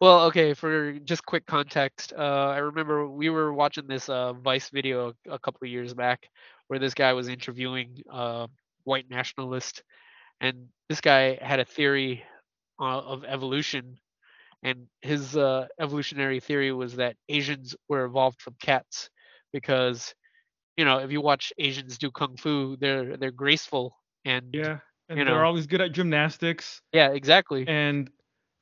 Well, 0.00 0.26
okay, 0.26 0.54
for 0.54 0.92
just 1.00 1.24
quick 1.24 1.46
context, 1.46 2.12
uh, 2.16 2.48
I 2.54 2.58
remember 2.58 3.08
we 3.08 3.30
were 3.30 3.52
watching 3.52 3.86
this 3.86 4.08
uh, 4.08 4.32
Vice 4.32 4.70
video 4.70 5.12
a 5.28 5.38
couple 5.38 5.64
of 5.64 5.70
years 5.70 5.94
back 5.94 6.28
where 6.68 6.78
this 6.78 6.94
guy 6.94 7.12
was 7.12 7.28
interviewing 7.28 8.02
a 8.10 8.48
white 8.84 9.08
nationalist 9.10 9.82
and 10.40 10.68
this 10.88 11.00
guy 11.00 11.38
had 11.42 11.60
a 11.60 11.64
theory 11.64 12.22
uh, 12.80 13.00
of 13.00 13.24
evolution, 13.24 13.98
and 14.62 14.86
his 15.02 15.36
uh, 15.36 15.66
evolutionary 15.80 16.40
theory 16.40 16.72
was 16.72 16.96
that 16.96 17.16
Asians 17.28 17.74
were 17.88 18.04
evolved 18.04 18.40
from 18.40 18.54
cats 18.60 19.10
because 19.52 20.14
you 20.76 20.84
know 20.84 20.98
if 20.98 21.10
you 21.10 21.20
watch 21.20 21.52
Asians 21.58 21.98
do 21.98 22.10
kung 22.10 22.36
fu, 22.36 22.76
they're 22.76 23.16
they're 23.16 23.30
graceful 23.30 23.96
and 24.24 24.50
Yeah. 24.52 24.78
And 25.08 25.18
they're 25.18 25.24
know. 25.26 25.44
always 25.44 25.66
good 25.66 25.80
at 25.80 25.92
gymnastics. 25.92 26.82
yeah 26.92 27.08
exactly 27.10 27.66
And 27.66 28.10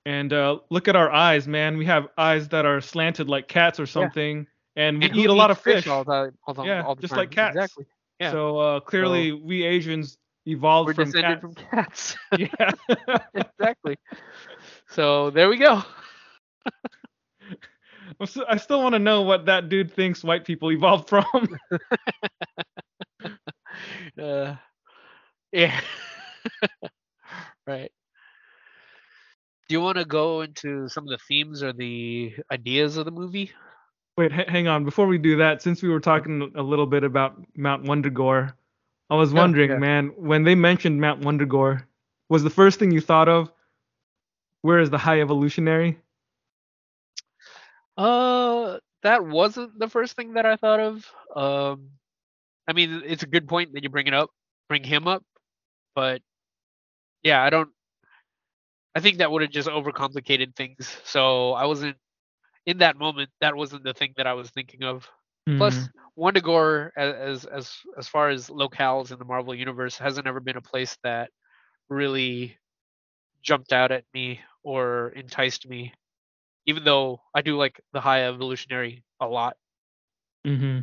and 0.04 0.32
uh, 0.32 0.58
look 0.70 0.86
at 0.88 0.94
our 0.96 1.10
eyes, 1.10 1.48
man. 1.48 1.76
We 1.76 1.86
have 1.86 2.06
eyes 2.16 2.48
that 2.50 2.64
are 2.64 2.80
slanted 2.80 3.28
like 3.28 3.48
cats 3.48 3.80
or 3.80 3.86
something. 3.86 4.46
And 4.76 4.98
we 5.00 5.06
And 5.06 5.16
eat 5.16 5.28
a 5.30 5.32
lot 5.32 5.50
of 5.50 5.58
fish. 5.58 5.88
all 5.88 6.04
the, 6.04 6.32
all 6.46 6.54
the, 6.54 6.62
Yeah, 6.62 6.82
all 6.84 6.94
the 6.94 7.00
just 7.00 7.10
time. 7.12 7.18
like 7.20 7.30
cats. 7.32 7.56
Exactly. 7.56 7.86
yeah. 8.20 8.30
So 8.30 8.58
uh, 8.58 8.80
clearly 8.80 9.32
we 9.32 9.64
Asians 9.64 10.16
evolved 10.46 10.88
We're 10.88 10.94
from 10.94 11.10
descended 11.10 11.40
cats. 11.40 11.40
from 11.40 11.54
cats. 11.54 12.16
yeah. 12.38 13.18
exactly. 13.34 13.96
So 14.90 15.30
there 15.30 15.48
we 15.48 15.56
go. 15.56 15.82
I 18.48 18.56
still 18.56 18.82
want 18.82 18.94
to 18.94 18.98
know 18.98 19.22
what 19.22 19.46
that 19.46 19.68
dude 19.68 19.92
thinks 19.92 20.24
white 20.24 20.44
people 20.44 20.70
evolved 20.72 21.08
from. 21.10 21.24
Uh, 24.20 24.54
yeah. 25.52 25.78
right. 27.66 27.90
Do 29.68 29.74
you 29.74 29.80
want 29.82 29.98
to 29.98 30.06
go 30.06 30.40
into 30.40 30.88
some 30.88 31.04
of 31.04 31.10
the 31.10 31.18
themes 31.28 31.62
or 31.62 31.74
the 31.74 32.32
ideas 32.50 32.96
of 32.96 33.04
the 33.04 33.10
movie? 33.10 33.50
Wait, 34.16 34.32
h- 34.32 34.48
hang 34.48 34.66
on. 34.66 34.84
Before 34.86 35.06
we 35.06 35.18
do 35.18 35.36
that, 35.36 35.60
since 35.60 35.82
we 35.82 35.90
were 35.90 36.00
talking 36.00 36.50
a 36.56 36.62
little 36.62 36.86
bit 36.86 37.04
about 37.04 37.36
Mount 37.54 37.84
Wundagore, 37.84 38.54
I 39.10 39.16
was 39.16 39.34
wondering, 39.34 39.70
yeah. 39.70 39.78
man, 39.78 40.12
when 40.16 40.44
they 40.44 40.54
mentioned 40.54 40.98
Mount 41.00 41.20
Wundagore, 41.20 41.82
was 42.30 42.42
the 42.42 42.50
first 42.50 42.78
thing 42.78 42.90
you 42.90 43.02
thought 43.02 43.28
of 43.28 43.52
where 44.66 44.80
is 44.80 44.90
the 44.90 44.98
high 44.98 45.20
evolutionary? 45.20 45.98
Uh, 47.96 48.78
that 49.02 49.24
wasn't 49.24 49.78
the 49.78 49.88
first 49.88 50.16
thing 50.16 50.34
that 50.34 50.44
I 50.44 50.56
thought 50.56 50.80
of. 50.80 51.06
Um, 51.34 51.90
I 52.68 52.72
mean, 52.72 53.02
it's 53.06 53.22
a 53.22 53.28
good 53.28 53.46
point 53.48 53.72
that 53.74 53.84
you 53.84 53.88
bring 53.88 54.08
it 54.08 54.14
up, 54.14 54.30
bring 54.68 54.82
him 54.82 55.06
up, 55.06 55.22
but 55.94 56.20
yeah, 57.22 57.42
I 57.42 57.50
don't. 57.50 57.70
I 58.96 59.00
think 59.00 59.18
that 59.18 59.30
would 59.30 59.42
have 59.42 59.52
just 59.52 59.68
overcomplicated 59.68 60.56
things. 60.56 60.96
So 61.04 61.52
I 61.52 61.66
wasn't 61.66 61.96
in 62.66 62.78
that 62.78 62.96
moment. 62.96 63.30
That 63.40 63.54
wasn't 63.54 63.84
the 63.84 63.94
thing 63.94 64.14
that 64.16 64.26
I 64.26 64.32
was 64.34 64.50
thinking 64.50 64.82
of. 64.82 65.08
Plus, 65.58 65.76
Mhm. 65.76 65.92
Wundagore, 66.18 66.90
as 66.96 67.44
as 67.44 67.76
as 67.96 68.08
far 68.08 68.30
as 68.30 68.48
locales 68.50 69.12
in 69.12 69.18
the 69.18 69.24
Marvel 69.24 69.54
universe, 69.54 69.96
hasn't 69.96 70.26
ever 70.26 70.40
been 70.40 70.56
a 70.56 70.62
place 70.62 70.98
that 71.04 71.30
really 71.88 72.58
jumped 73.46 73.72
out 73.72 73.92
at 73.92 74.04
me 74.12 74.40
or 74.62 75.12
enticed 75.16 75.68
me. 75.68 75.94
Even 76.66 76.84
though 76.84 77.20
I 77.34 77.42
do 77.42 77.56
like 77.56 77.80
the 77.92 78.00
high 78.00 78.24
evolutionary 78.26 79.04
a 79.20 79.26
lot. 79.26 79.56
mm-hmm, 80.44 80.80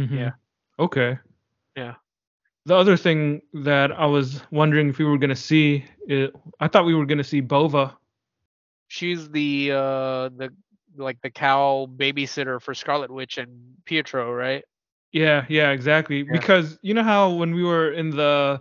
mm-hmm. 0.00 0.16
Yeah. 0.16 0.32
Okay. 0.78 1.18
Yeah. 1.76 1.94
The 2.66 2.76
other 2.76 2.96
thing 2.96 3.40
that 3.54 3.90
I 3.90 4.06
was 4.06 4.40
wondering 4.50 4.90
if 4.90 4.98
we 4.98 5.04
were 5.04 5.18
gonna 5.18 5.34
see, 5.34 5.84
i 6.08 6.28
I 6.60 6.68
thought 6.68 6.84
we 6.84 6.94
were 6.94 7.06
gonna 7.06 7.24
see 7.24 7.40
Bova. 7.40 7.96
She's 8.88 9.28
the 9.30 9.72
uh 9.72 10.28
the 10.28 10.52
like 10.96 11.20
the 11.22 11.30
cow 11.30 11.88
babysitter 11.90 12.60
for 12.60 12.74
Scarlet 12.74 13.10
Witch 13.10 13.38
and 13.38 13.76
Pietro, 13.86 14.32
right? 14.32 14.64
Yeah, 15.12 15.44
yeah, 15.48 15.70
exactly. 15.70 16.18
Yeah. 16.18 16.32
Because 16.32 16.78
you 16.82 16.94
know 16.94 17.02
how 17.02 17.30
when 17.30 17.54
we 17.54 17.64
were 17.64 17.92
in 17.92 18.10
the 18.10 18.60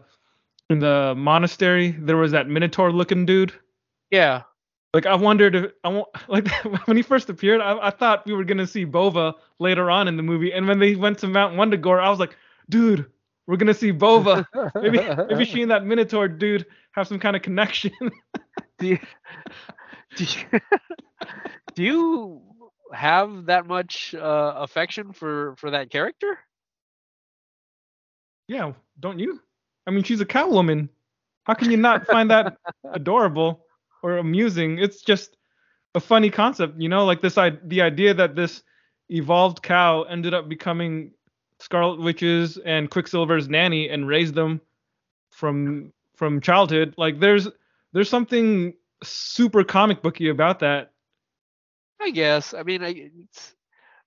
in 0.71 0.79
the 0.79 1.13
monastery, 1.15 1.91
there 1.91 2.17
was 2.17 2.31
that 2.31 2.47
minotaur 2.47 2.91
looking 2.91 3.25
dude. 3.25 3.53
Yeah. 4.09 4.43
Like 4.93 5.05
I 5.05 5.15
wondered 5.15 5.55
if 5.55 5.71
I 5.83 5.89
wa- 5.89 6.05
like 6.27 6.49
when 6.87 6.97
he 6.97 7.03
first 7.03 7.29
appeared, 7.29 7.61
I, 7.61 7.87
I 7.87 7.89
thought 7.89 8.25
we 8.25 8.33
were 8.33 8.43
gonna 8.43 8.67
see 8.67 8.83
Bova 8.83 9.35
later 9.59 9.89
on 9.89 10.07
in 10.07 10.17
the 10.17 10.23
movie, 10.23 10.51
and 10.51 10.67
when 10.67 10.79
they 10.79 10.95
went 10.95 11.19
to 11.19 11.27
Mount 11.27 11.55
Wundagore, 11.55 12.01
I 12.01 12.09
was 12.09 12.19
like, 12.19 12.35
dude, 12.69 13.05
we're 13.47 13.57
gonna 13.57 13.73
see 13.73 13.91
Bova. 13.91 14.47
maybe 14.75 14.99
maybe 15.29 15.45
she 15.45 15.61
and 15.61 15.71
that 15.71 15.85
minotaur 15.85 16.27
dude 16.27 16.65
have 16.93 17.07
some 17.07 17.19
kind 17.19 17.35
of 17.35 17.41
connection. 17.41 17.91
do 18.79 18.87
you, 18.87 18.99
do 20.15 20.25
you, 20.25 20.59
do 21.75 21.83
you 21.83 22.41
have 22.93 23.45
that 23.45 23.65
much 23.65 24.13
uh, 24.13 24.53
affection 24.57 25.13
for 25.13 25.55
for 25.57 25.71
that 25.71 25.89
character? 25.89 26.37
yeah, 28.51 28.73
don't 28.99 29.19
you? 29.19 29.39
I 29.91 29.93
mean, 29.93 30.03
she's 30.05 30.21
a 30.21 30.25
cow 30.25 30.47
woman. 30.47 30.87
How 31.43 31.53
can 31.53 31.69
you 31.69 31.75
not 31.75 32.07
find 32.07 32.31
that 32.31 32.55
adorable 32.93 33.65
or 34.01 34.17
amusing? 34.17 34.79
It's 34.79 35.01
just 35.01 35.35
a 35.95 35.99
funny 35.99 36.29
concept, 36.29 36.79
you 36.79 36.87
know, 36.87 37.03
like 37.03 37.19
this 37.19 37.37
I- 37.37 37.57
the 37.65 37.81
idea 37.81 38.13
that 38.13 38.35
this 38.35 38.63
evolved 39.09 39.61
cow 39.61 40.03
ended 40.03 40.33
up 40.33 40.47
becoming 40.47 41.11
Scarlet 41.59 41.99
Witch's 41.99 42.57
and 42.57 42.89
Quicksilver's 42.89 43.49
nanny 43.49 43.89
and 43.89 44.07
raised 44.07 44.33
them 44.33 44.61
from 45.29 45.91
from 46.15 46.39
childhood. 46.39 46.93
Like 46.97 47.19
there's 47.19 47.49
there's 47.91 48.09
something 48.09 48.73
super 49.03 49.65
comic 49.65 50.01
booky 50.01 50.29
about 50.29 50.59
that. 50.59 50.93
I 51.99 52.11
guess. 52.11 52.53
I 52.53 52.63
mean, 52.63 52.81
I, 52.81 53.11
it's 53.27 53.55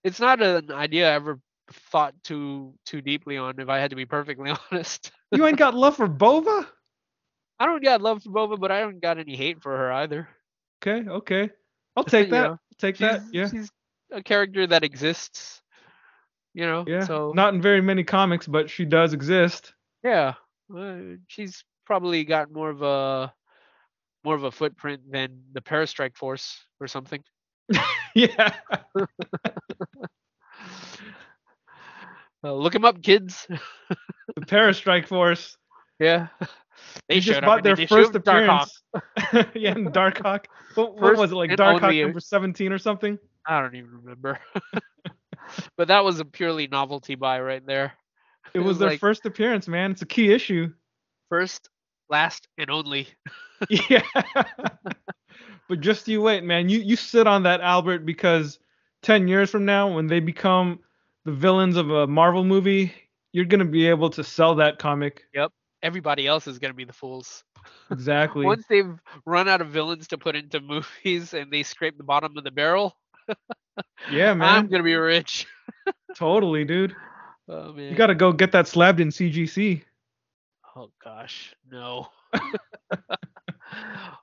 it's 0.03 0.19
not 0.21 0.41
an 0.41 0.73
idea 0.73 1.11
I 1.11 1.15
ever 1.15 1.39
thought 1.71 2.15
too 2.23 2.75
too 2.87 3.01
deeply 3.03 3.37
on. 3.37 3.61
If 3.61 3.69
I 3.69 3.79
had 3.79 3.91
to 3.91 3.97
be 3.97 4.07
perfectly 4.07 4.51
honest, 4.73 5.13
You 5.35 5.47
ain't 5.47 5.59
got 5.59 5.75
love 5.75 5.97
for 5.97 6.07
Bova? 6.09 6.67
I 7.59 7.67
don't 7.67 7.83
got 7.83 8.03
love 8.03 8.23
for 8.23 8.31
Bova, 8.31 8.57
but 8.57 8.71
I 8.71 8.81
don't 8.81 9.01
got 9.01 9.19
any 9.19 9.37
hate 9.37 9.63
for 9.63 9.77
her 9.77 9.93
either. 9.93 10.29
Okay, 10.83 11.09
okay. 11.09 11.51
I'll 11.97 12.05
take 12.17 12.31
that. 12.31 12.43
know, 12.43 12.51
I'll 12.51 12.59
take 12.79 12.99
that. 12.99 13.23
Yeah. 13.33 13.49
she's 13.49 13.71
a 14.13 14.23
character 14.23 14.67
that 14.67 14.85
exists. 14.85 15.63
You 16.53 16.67
know. 16.67 16.85
Yeah. 16.87 17.05
So 17.05 17.33
Not 17.35 17.55
in 17.55 17.63
very 17.63 17.81
many 17.81 18.05
comics, 18.05 18.47
but 18.47 18.71
she 18.71 18.85
does 18.85 19.13
exist. 19.13 19.75
yeah, 20.05 20.35
uh, 20.77 20.97
she's 21.27 21.65
probably 21.85 22.25
got 22.25 22.53
more 22.53 22.71
of 22.71 22.83
a 22.83 23.33
more 24.25 24.35
of 24.35 24.45
a 24.45 24.51
footprint 24.51 25.03
than 25.11 25.43
the 25.53 25.61
Parastrike 25.61 26.17
Force 26.17 26.65
or 26.81 26.87
something. 26.87 27.23
yeah. 28.15 28.55
Uh, 32.45 32.53
look 32.53 32.75
him 32.75 32.85
up, 32.85 33.03
kids. 33.03 33.47
The 34.37 34.47
Parastrike 34.47 35.07
Force. 35.07 35.57
yeah. 36.01 36.29
They 37.09 37.17
They 37.17 37.21
just 37.21 37.41
bought 37.43 37.63
their 37.63 37.77
first 37.77 38.15
appearance. 38.15 38.83
yeah, 39.55 39.73
in 39.77 39.87
Darkhawk. 39.93 40.47
What, 40.75 40.97
what 41.01 41.17
was 41.17 41.31
it 41.31 41.35
like? 41.37 41.51
and 41.51 41.59
Darkhawk 41.59 41.83
only- 41.85 42.03
number 42.03 42.21
17 42.21 42.73
or 42.73 42.79
something? 42.79 43.19
I 43.47 43.61
don't 43.61 43.75
even 43.77 43.91
remember. 44.03 44.41
but 45.77 45.89
that 45.89 46.05
was 46.05 46.21
a 46.21 46.25
purely 46.25 46.67
novelty 46.67 47.15
buy 47.15 47.41
right 47.41 47.65
there. 47.65 47.93
It 48.55 48.59
It 48.59 48.61
was 48.61 48.69
was 48.69 48.79
their 48.79 48.91
like- 48.91 49.01
first 49.01 49.25
appearance, 49.27 49.69
man. 49.69 49.91
It's 49.93 50.03
a 50.03 50.07
key 50.07 50.33
issue. 50.33 50.73
First, 51.29 51.69
last, 52.09 52.49
and 52.59 52.71
only. 52.71 53.09
yeah. 53.69 54.03
but 55.69 55.81
just 55.81 56.09
you 56.09 56.23
wait, 56.23 56.45
man. 56.45 56.69
You 56.69 56.81
you 56.81 56.97
sit 56.97 57.27
on 57.27 57.43
that 57.45 57.61
Albert 57.61 58.01
because 58.07 58.59
10 59.03 59.29
years 59.29 59.51
from 59.51 59.65
now 59.65 59.95
when 59.95 60.07
they 60.07 60.21
become 60.21 60.81
the 61.25 61.33
villains 61.33 61.77
of 61.77 61.91
a 61.91 62.07
Marvel 62.07 62.45
movie, 62.45 62.93
you're 63.33 63.45
going 63.45 63.61
to 63.61 63.65
be 63.65 63.89
able 63.89 64.11
to 64.11 64.25
sell 64.25 64.57
that 64.57 64.79
comic. 64.79 65.25
Yep. 65.35 65.53
Everybody 65.83 66.27
else 66.27 66.47
is 66.47 66.59
gonna 66.59 66.73
be 66.73 66.85
the 66.87 66.95
fools. 66.95 67.45
Exactly. 67.91 68.47
Once 68.47 68.65
they've 68.71 68.99
run 69.27 69.51
out 69.51 69.61
of 69.61 69.69
villains 69.69 70.09
to 70.09 70.17
put 70.17 70.35
into 70.35 70.59
movies 70.61 71.35
and 71.35 71.53
they 71.53 71.63
scrape 71.63 71.99
the 71.99 72.05
bottom 72.05 72.39
of 72.39 72.45
the 72.45 72.51
barrel, 72.51 72.97
yeah, 74.11 74.33
man. 74.33 74.49
I'm 74.49 74.69
gonna 74.69 74.83
be 74.83 74.95
rich. 74.95 75.47
Totally, 76.17 76.65
dude. 76.65 76.97
Oh 77.49 77.75
man. 77.75 77.91
You 77.91 77.97
got 77.97 78.07
to 78.07 78.15
go 78.15 78.33
get 78.33 78.53
that 78.53 78.67
slabbed 78.67 79.01
in 79.01 79.09
CGC. 79.09 79.83
Oh 80.75 80.91
gosh, 81.05 81.55
no. 81.71 82.09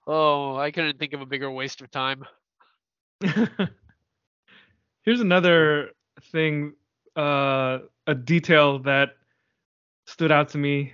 oh, 0.08 0.56
I 0.56 0.72
couldn't 0.72 0.98
think 0.98 1.14
of 1.14 1.22
a 1.22 1.28
bigger 1.28 1.52
waste 1.52 1.82
of 1.82 1.92
time. 1.92 2.26
Here's 5.04 5.22
another 5.22 5.92
thing, 6.32 6.74
uh, 7.16 7.80
a 8.08 8.16
detail 8.16 8.80
that 8.80 9.10
stood 10.06 10.32
out 10.32 10.50
to 10.50 10.58
me 10.58 10.94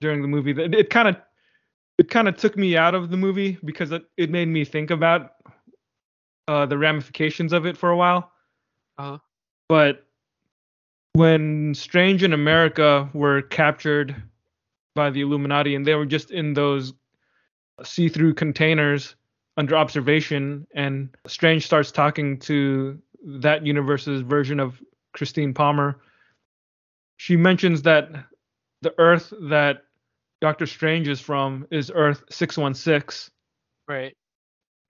during 0.00 0.22
the 0.22 0.28
movie. 0.28 0.52
That 0.52 0.74
it 0.74 0.90
kind 0.90 1.08
of 1.08 1.16
it 1.98 2.10
kind 2.10 2.28
of 2.28 2.36
took 2.36 2.56
me 2.56 2.76
out 2.76 2.94
of 2.94 3.10
the 3.10 3.16
movie 3.16 3.58
because 3.64 3.92
it, 3.92 4.04
it 4.16 4.30
made 4.30 4.48
me 4.48 4.64
think 4.64 4.90
about 4.90 5.32
uh, 6.48 6.66
the 6.66 6.76
ramifications 6.76 7.52
of 7.52 7.66
it 7.66 7.76
for 7.76 7.90
a 7.90 7.96
while. 7.96 8.32
Uh-huh. 8.98 9.18
But 9.68 10.06
when 11.14 11.74
Strange 11.74 12.22
and 12.22 12.34
America 12.34 13.08
were 13.14 13.42
captured 13.42 14.14
by 14.94 15.10
the 15.10 15.20
Illuminati 15.20 15.74
and 15.74 15.86
they 15.86 15.94
were 15.94 16.06
just 16.06 16.30
in 16.30 16.54
those 16.54 16.92
see-through 17.82 18.34
containers 18.34 19.16
under 19.56 19.76
observation 19.76 20.66
and 20.74 21.08
Strange 21.26 21.64
starts 21.64 21.92
talking 21.92 22.38
to 22.40 23.00
that 23.24 23.64
universe's 23.64 24.22
version 24.22 24.60
of 24.60 24.82
Christine 25.14 25.54
Palmer. 25.54 25.98
She 27.16 27.36
mentions 27.36 27.82
that 27.82 28.10
the 28.82 28.92
Earth 28.98 29.32
that 29.48 29.84
Doctor 30.40 30.66
Strange 30.66 31.08
is 31.08 31.20
from 31.20 31.66
is 31.70 31.90
Earth 31.94 32.22
616. 32.30 33.30
Right. 33.88 34.14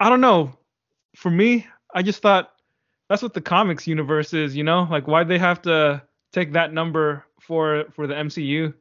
I 0.01 0.09
don't 0.09 0.21
know. 0.21 0.59
For 1.17 1.31
me, 1.31 1.67
I 1.95 2.03
just 2.03 2.21
thought 2.23 2.53
that's 3.09 3.23
what 3.23 3.35
the 3.35 3.41
comics 3.41 3.87
universe 3.87 4.33
is, 4.35 4.57
you 4.57 4.65
know? 4.65 4.89
Like 4.91 5.07
why'd 5.07 5.29
they 5.29 5.39
have 5.39 5.63
to 5.63 6.03
take 6.33 6.53
that 6.55 6.73
number 6.73 7.25
for 7.41 7.85
for 7.93 8.07
the 8.07 8.15
MCU? 8.15 8.75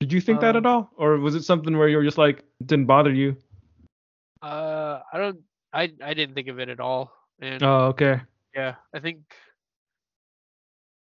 Did 0.00 0.12
you 0.12 0.20
think 0.20 0.40
that 0.40 0.54
Um, 0.56 0.64
at 0.64 0.66
all? 0.66 0.90
Or 0.96 1.18
was 1.18 1.34
it 1.34 1.42
something 1.42 1.76
where 1.76 1.88
you 1.88 1.96
were 1.96 2.04
just 2.04 2.18
like 2.18 2.44
didn't 2.64 2.86
bother 2.86 3.12
you? 3.12 3.36
Uh, 4.40 5.00
I 5.12 5.18
don't. 5.18 5.40
I 5.72 5.92
I 6.02 6.14
didn't 6.14 6.34
think 6.34 6.48
of 6.48 6.60
it 6.60 6.68
at 6.68 6.80
all. 6.80 7.12
And 7.40 7.62
Oh, 7.62 7.86
okay. 7.88 8.20
yeah, 8.54 8.76
I 8.94 9.00
think. 9.00 9.18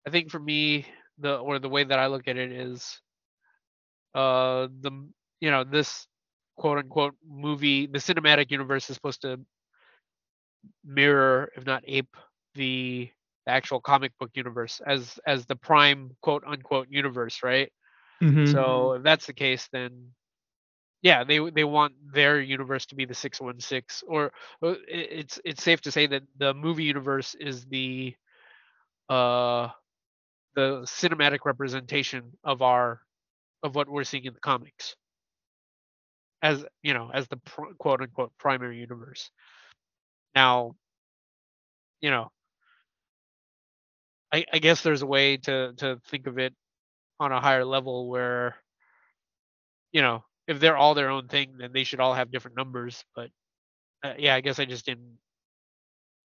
I 0.05 0.09
think 0.09 0.29
for 0.31 0.39
me, 0.39 0.85
the 1.17 1.37
or 1.37 1.59
the 1.59 1.69
way 1.69 1.83
that 1.83 1.99
I 1.99 2.07
look 2.07 2.27
at 2.27 2.37
it 2.37 2.51
is, 2.51 3.01
uh, 4.13 4.67
the 4.81 4.91
you 5.39 5.51
know 5.51 5.63
this 5.63 6.07
quote 6.57 6.77
unquote 6.77 7.15
movie, 7.27 7.87
the 7.87 7.99
cinematic 7.99 8.51
universe 8.51 8.89
is 8.89 8.95
supposed 8.95 9.21
to 9.21 9.39
mirror, 10.83 11.49
if 11.55 11.65
not 11.65 11.83
ape, 11.87 12.15
the 12.55 13.09
actual 13.47 13.79
comic 13.79 14.11
book 14.19 14.31
universe 14.35 14.81
as 14.85 15.19
as 15.25 15.45
the 15.45 15.55
prime 15.55 16.11
quote 16.21 16.43
unquote 16.45 16.87
universe, 16.89 17.41
right? 17.43 17.71
Mhm. 18.21 18.45
So 18.45 18.93
if 18.93 19.03
that's 19.03 19.25
the 19.27 19.33
case, 19.33 19.67
then 19.71 20.11
yeah, 21.01 21.23
they 21.23 21.39
they 21.49 21.63
want 21.63 21.93
their 22.13 22.39
universe 22.41 22.85
to 22.87 22.95
be 22.95 23.05
the 23.05 23.13
616, 23.13 24.03
or 24.07 24.31
uh, 24.63 24.75
it's 24.87 25.39
it's 25.45 25.63
safe 25.63 25.81
to 25.81 25.91
say 25.91 26.07
that 26.07 26.23
the 26.37 26.53
movie 26.53 26.83
universe 26.83 27.35
is 27.35 27.65
the 27.65 28.15
uh 29.09 29.69
the 30.55 30.81
cinematic 30.83 31.39
representation 31.45 32.37
of 32.43 32.61
our 32.61 33.01
of 33.63 33.75
what 33.75 33.89
we're 33.89 34.03
seeing 34.03 34.25
in 34.25 34.33
the 34.33 34.39
comics 34.39 34.95
as 36.41 36.65
you 36.83 36.93
know 36.93 37.09
as 37.13 37.27
the 37.27 37.37
pr- 37.37 37.73
quote 37.77 38.01
unquote 38.01 38.31
primary 38.37 38.79
universe. 38.79 39.31
Now, 40.35 40.75
you 42.01 42.09
know, 42.11 42.31
I, 44.31 44.45
I 44.53 44.59
guess 44.59 44.81
there's 44.83 45.01
a 45.01 45.07
way 45.07 45.37
to 45.37 45.73
to 45.77 45.99
think 46.09 46.27
of 46.27 46.37
it 46.39 46.53
on 47.19 47.31
a 47.31 47.41
higher 47.41 47.65
level 47.65 48.09
where 48.09 48.55
you 49.91 50.01
know 50.01 50.23
if 50.47 50.59
they're 50.59 50.77
all 50.77 50.93
their 50.93 51.09
own 51.09 51.27
thing 51.27 51.57
then 51.57 51.71
they 51.73 51.83
should 51.83 51.99
all 51.99 52.13
have 52.13 52.31
different 52.31 52.57
numbers 52.57 53.03
but 53.15 53.29
uh, 54.03 54.13
yeah 54.17 54.35
i 54.35 54.41
guess 54.41 54.59
i 54.59 54.65
just 54.65 54.85
didn't 54.85 55.17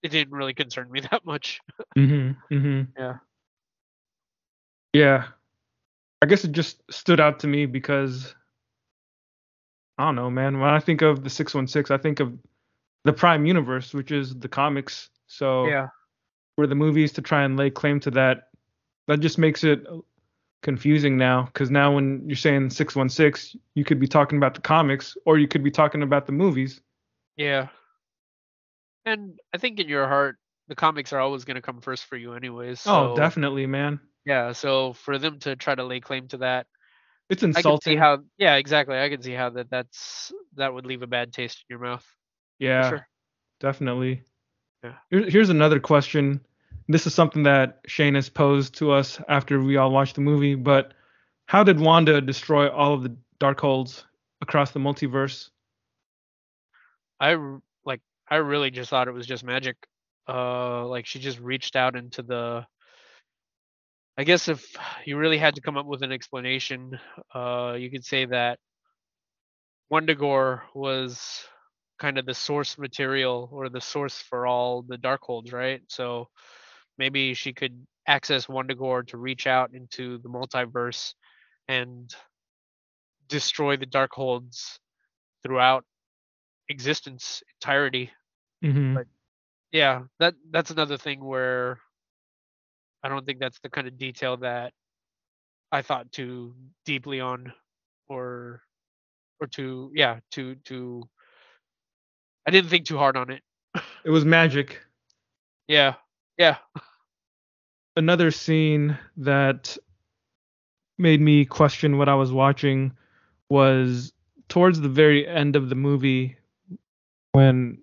it 0.03 0.09
didn't 0.11 0.33
really 0.33 0.55
concern 0.55 0.91
me 0.91 1.01
that 1.11 1.25
much 1.25 1.61
Mhm. 1.97 2.37
Mhm. 2.51 2.89
yeah 2.99 3.17
Yeah. 4.93 5.27
I 6.23 6.27
guess 6.27 6.45
it 6.45 6.53
just 6.53 6.83
stood 6.91 7.21
out 7.21 7.41
to 7.41 7.47
me 7.47 7.67
because 7.67 8.35
I 9.97 10.05
don't 10.05 10.17
know, 10.17 10.31
man. 10.31 10.61
When 10.61 10.71
I 10.71 10.81
think 10.81 11.03
of 11.03 11.25
the 11.25 11.31
616, 11.31 11.95
I 11.95 11.99
think 12.01 12.21
of 12.21 12.37
the 13.05 13.13
Prime 13.13 13.47
Universe, 13.47 13.95
which 13.95 14.11
is 14.13 14.39
the 14.39 14.49
comics. 14.49 15.09
So 15.27 15.67
yeah 15.67 15.89
for 16.61 16.67
the 16.67 16.75
movies 16.75 17.11
to 17.11 17.23
try 17.23 17.43
and 17.43 17.57
lay 17.57 17.71
claim 17.71 17.99
to 18.01 18.11
that, 18.11 18.49
that 19.09 19.21
just 19.21 19.39
makes 19.39 19.65
it 19.65 19.83
confusing 20.63 21.17
now. 21.17 21.45
Because 21.45 21.71
now 21.71 21.95
when 21.95 22.23
you're 22.27 22.37
saying 22.37 22.69
616, 22.69 23.59
you 23.75 23.83
could 23.83 23.99
be 23.99 24.07
talking 24.07 24.37
about 24.37 24.55
the 24.55 24.61
comics 24.61 25.17
or 25.25 25.39
you 25.39 25.49
could 25.49 25.65
be 25.65 25.71
talking 25.71 26.03
about 26.03 26.27
the 26.27 26.33
movies. 26.33 26.79
yeah 27.37 27.69
and 29.07 29.41
i 29.55 29.57
think 29.57 29.81
in 29.81 29.89
your 29.89 30.07
heart 30.07 30.37
the 30.69 30.75
comics 30.75 31.15
are 31.15 31.21
always 31.21 31.47
going 31.47 31.55
to 31.55 31.63
come 31.63 31.81
first 31.81 32.05
for 32.05 32.19
you 32.19 32.35
anyways 32.35 32.83
oh, 32.87 33.17
definitely, 33.17 33.67
man. 33.67 33.99
Yeah 34.25 34.53
so 34.53 34.93
for 34.93 35.19
them 35.19 35.39
to 35.39 35.57
try 35.57 35.75
to 35.75 35.85
lay 35.85 36.01
claim 36.01 36.29
to 36.29 36.39
that 36.39 36.67
It's 37.29 37.43
i 37.43 37.47
can 37.47 37.53
see 37.55 37.59
insulting. 37.59 37.99
how 37.99 38.19
yeah 38.39 38.57
exactly 38.57 38.99
i 38.99 39.09
can 39.09 39.23
see 39.23 39.33
how 39.33 39.51
that 39.51 39.71
that's 39.71 40.33
that 40.57 40.73
would 40.73 40.87
leave 40.87 41.03
a 41.03 41.07
bad 41.07 41.33
taste 41.33 41.65
in 41.69 41.75
your 41.75 41.85
mouth 41.85 42.07
yeah. 42.59 42.89
sure 42.89 43.07
Definitely. 43.61 44.23
Yeah. 44.83 44.95
Here, 45.11 45.31
here's 45.31 45.51
another 45.51 45.79
question. 45.79 46.41
This 46.89 47.07
is 47.07 47.15
something 47.15 47.45
that 47.45 47.81
Shane 47.87 48.15
has 48.15 48.29
posed 48.29 48.75
to 48.77 48.91
us 48.91 49.21
after 49.29 49.61
we 49.61 49.77
all 49.77 49.91
watched 49.93 50.15
the 50.17 50.23
movie, 50.23 50.55
but 50.55 50.95
how 51.47 51.63
did 51.63 51.79
Wanda 51.79 52.21
destroy 52.21 52.69
all 52.69 52.95
of 52.95 53.03
the 53.03 53.15
Darkholds 53.39 54.05
across 54.41 54.73
the 54.73 54.81
multiverse? 54.81 55.51
I 57.21 57.37
like 57.85 58.01
I 58.29 58.37
really 58.37 58.71
just 58.71 58.91
thought 58.91 59.09
it 59.09 59.13
was 59.13 59.27
just 59.27 59.45
magic. 59.45 59.77
Uh 60.27 60.87
like 60.87 61.07
she 61.07 61.19
just 61.19 61.39
reached 61.39 61.77
out 61.77 61.97
into 61.97 62.23
the 62.23 62.67
I 64.21 64.25
guess 64.25 64.49
if 64.49 64.77
you 65.07 65.17
really 65.17 65.39
had 65.39 65.55
to 65.55 65.63
come 65.63 65.79
up 65.79 65.87
with 65.87 66.03
an 66.03 66.13
explanation, 66.13 66.99
uh 67.35 67.75
you 67.79 67.91
could 67.91 68.05
say 68.05 68.27
that 68.27 68.59
Wundagore 69.91 70.61
was 70.75 71.43
kind 71.99 72.19
of 72.19 72.27
the 72.27 72.35
source 72.35 72.77
material 72.77 73.49
or 73.51 73.71
the 73.71 73.81
source 73.81 74.21
for 74.21 74.47
all 74.47 74.83
the 74.83 74.99
Darkholds, 74.99 75.55
right? 75.55 75.81
So 75.89 76.29
maybe 76.99 77.33
she 77.33 77.55
could 77.55 77.87
access 78.07 78.47
Wundagore 78.47 79.07
to 79.07 79.17
reach 79.17 79.47
out 79.47 79.73
into 79.73 80.19
the 80.19 80.29
multiverse 80.29 81.15
and 81.67 82.15
destroy 83.27 83.79
the 83.79 83.87
Darkholds 83.87 84.81
throughout 85.43 85.87
existence 86.69 87.43
entirety. 87.57 88.11
Mm-hmm. 88.63 88.97
But- 88.97 89.07
Yeah, 89.73 90.03
that 90.19 90.35
that's 90.51 90.73
another 90.73 90.99
thing 90.99 91.25
where 91.25 91.79
I 93.03 93.09
don't 93.09 93.25
think 93.25 93.39
that's 93.39 93.59
the 93.61 93.71
kind 93.71 93.87
of 93.87 93.97
detail 93.97 94.37
that 94.39 94.73
I 95.73 95.83
thought 95.83 96.13
too 96.13 96.55
deeply 96.85 97.21
on 97.21 97.53
or 98.09 98.63
or 99.41 99.47
too 99.47 99.91
yeah, 99.95 100.19
too 100.31 100.57
too 100.65 101.09
I 102.47 102.51
didn't 102.51 102.71
think 102.71 102.87
too 102.87 102.99
hard 102.99 103.17
on 103.17 103.31
it. 103.31 103.43
It 104.03 104.11
was 104.11 104.25
magic. 104.25 104.81
Yeah. 105.69 105.95
Yeah. 106.39 106.57
Another 107.97 108.31
scene 108.31 108.99
that 109.19 109.77
made 110.97 111.21
me 111.21 111.45
question 111.45 111.99
what 111.99 112.09
I 112.09 112.15
was 112.15 112.33
watching 112.33 112.93
was 113.51 114.13
towards 114.49 114.81
the 114.81 114.89
very 114.89 115.29
end 115.29 115.55
of 115.55 115.69
the 115.69 115.75
movie 115.75 116.37
when 117.33 117.79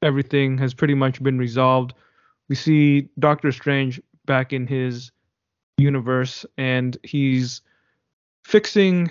everything 0.00 0.58
has 0.58 0.74
pretty 0.74 0.94
much 0.94 1.22
been 1.22 1.38
resolved. 1.38 1.92
We 2.48 2.54
see 2.54 3.08
Doctor 3.18 3.50
Strange 3.50 4.00
back 4.28 4.52
in 4.52 4.68
his 4.68 5.10
universe 5.78 6.46
and 6.56 6.96
he's 7.02 7.62
fixing 8.44 9.10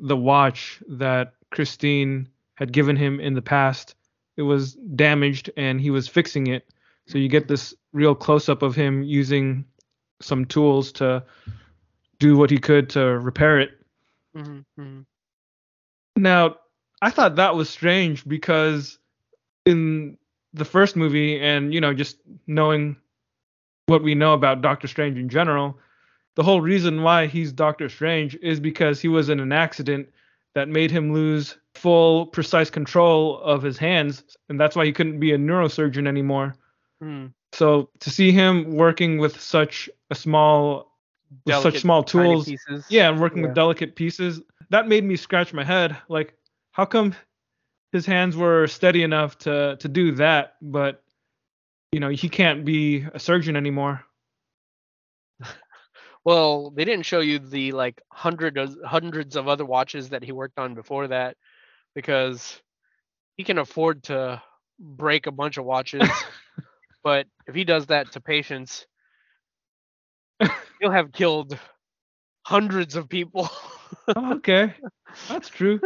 the 0.00 0.16
watch 0.16 0.82
that 0.88 1.34
Christine 1.50 2.28
had 2.54 2.72
given 2.72 2.96
him 2.96 3.20
in 3.20 3.34
the 3.34 3.42
past. 3.42 3.94
It 4.36 4.42
was 4.42 4.74
damaged 4.74 5.50
and 5.58 5.80
he 5.80 5.90
was 5.90 6.08
fixing 6.08 6.46
it. 6.46 6.72
So 7.06 7.18
you 7.18 7.28
get 7.28 7.48
this 7.48 7.74
real 7.92 8.14
close 8.14 8.48
up 8.48 8.62
of 8.62 8.74
him 8.74 9.02
using 9.02 9.64
some 10.20 10.46
tools 10.46 10.92
to 10.92 11.24
do 12.18 12.36
what 12.36 12.48
he 12.50 12.58
could 12.58 12.88
to 12.90 13.00
repair 13.18 13.60
it. 13.60 13.70
hmm 14.34 14.60
hmm 14.78 15.00
Now, 16.16 16.56
I 17.02 17.10
thought 17.10 17.36
that 17.36 17.56
was 17.56 17.68
strange 17.68 18.24
because 18.26 18.98
in 19.66 20.16
the 20.54 20.64
first 20.64 20.94
movie, 20.94 21.40
and 21.40 21.74
you 21.74 21.80
know, 21.80 21.92
just 21.92 22.18
knowing 22.46 22.96
what 23.92 24.02
we 24.02 24.14
know 24.16 24.32
about 24.32 24.62
Doctor 24.62 24.88
Strange 24.88 25.16
in 25.18 25.28
general, 25.28 25.78
the 26.34 26.42
whole 26.42 26.60
reason 26.60 27.02
why 27.02 27.26
he's 27.26 27.52
Doctor 27.52 27.88
Strange 27.88 28.34
is 28.42 28.58
because 28.58 29.00
he 29.00 29.06
was 29.08 29.28
in 29.28 29.38
an 29.38 29.52
accident 29.52 30.08
that 30.54 30.68
made 30.68 30.90
him 30.90 31.12
lose 31.12 31.56
full, 31.74 32.26
precise 32.26 32.70
control 32.70 33.38
of 33.42 33.62
his 33.62 33.78
hands, 33.78 34.24
and 34.48 34.58
that's 34.58 34.74
why 34.74 34.84
he 34.84 34.92
couldn't 34.92 35.20
be 35.20 35.32
a 35.32 35.38
neurosurgeon 35.38 36.08
anymore. 36.08 36.54
hmm 37.00 37.26
So 37.52 37.90
to 38.00 38.10
see 38.10 38.32
him 38.32 38.74
working 38.76 39.18
with 39.18 39.40
such 39.40 39.88
a 40.10 40.14
small, 40.14 40.96
with 41.46 41.56
such 41.56 41.80
small 41.80 42.02
tools, 42.02 42.48
yeah, 42.88 43.08
and 43.10 43.20
working 43.20 43.42
Yeah. 43.42 43.48
with 43.48 43.54
delicate 43.54 43.94
pieces. 43.94 44.40
That 44.70 44.88
made 44.88 45.04
me 45.04 45.16
scratch 45.16 45.52
my 45.52 45.64
head. 45.64 45.96
Like, 46.08 46.34
how 46.72 46.86
come 46.86 47.14
his 47.92 48.06
hands 48.06 48.36
were 48.36 48.66
steady 48.66 49.02
enough 49.02 49.36
to 49.38 49.76
to 49.80 49.88
do 49.88 50.12
that, 50.12 50.56
but 50.62 51.02
you 51.92 52.00
know 52.00 52.08
he 52.08 52.28
can't 52.28 52.64
be 52.64 53.06
a 53.14 53.18
surgeon 53.18 53.56
anymore? 53.56 54.04
Well, 56.24 56.70
they 56.70 56.84
didn't 56.84 57.04
show 57.04 57.18
you 57.18 57.40
the 57.40 57.72
like 57.72 58.00
hundred 58.12 58.56
of, 58.56 58.76
hundreds 58.84 59.34
of 59.34 59.48
other 59.48 59.64
watches 59.64 60.10
that 60.10 60.22
he 60.22 60.30
worked 60.30 60.56
on 60.56 60.74
before 60.74 61.08
that 61.08 61.36
because 61.96 62.62
he 63.36 63.42
can 63.42 63.58
afford 63.58 64.04
to 64.04 64.40
break 64.78 65.26
a 65.26 65.32
bunch 65.32 65.56
of 65.56 65.64
watches. 65.64 66.08
but 67.02 67.26
if 67.48 67.56
he 67.56 67.64
does 67.64 67.86
that 67.86 68.12
to 68.12 68.20
patients, 68.20 68.86
he'll 70.80 70.92
have 70.92 71.10
killed 71.10 71.58
hundreds 72.46 72.94
of 72.94 73.08
people. 73.08 73.50
Oh, 74.16 74.34
okay, 74.34 74.74
that's 75.28 75.48
true. 75.48 75.80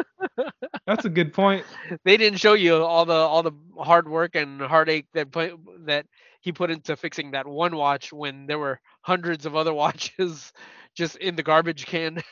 That's 0.87 1.05
a 1.05 1.09
good 1.11 1.33
point. 1.33 1.65
they 2.05 2.17
didn't 2.17 2.39
show 2.39 2.55
you 2.55 2.77
all 2.77 3.05
the 3.05 3.15
all 3.15 3.43
the 3.43 3.53
hard 3.79 4.09
work 4.09 4.35
and 4.35 4.61
heartache 4.61 5.07
that 5.15 5.31
put, 5.31 5.53
that 5.87 6.07
he 6.41 6.53
put 6.53 6.71
into 6.71 6.97
fixing 6.97 7.33
that 7.33 7.47
one 7.47 7.77
watch 7.77 8.13
when 8.13 8.47
there 8.47 8.59
were 8.59 8.81
hundreds 9.03 9.47
of 9.47 9.57
other 9.57 9.75
watches 9.83 10.53
just 10.95 11.17
in 11.17 11.37
the 11.37 11.43
garbage 11.43 11.87
can. 11.87 12.23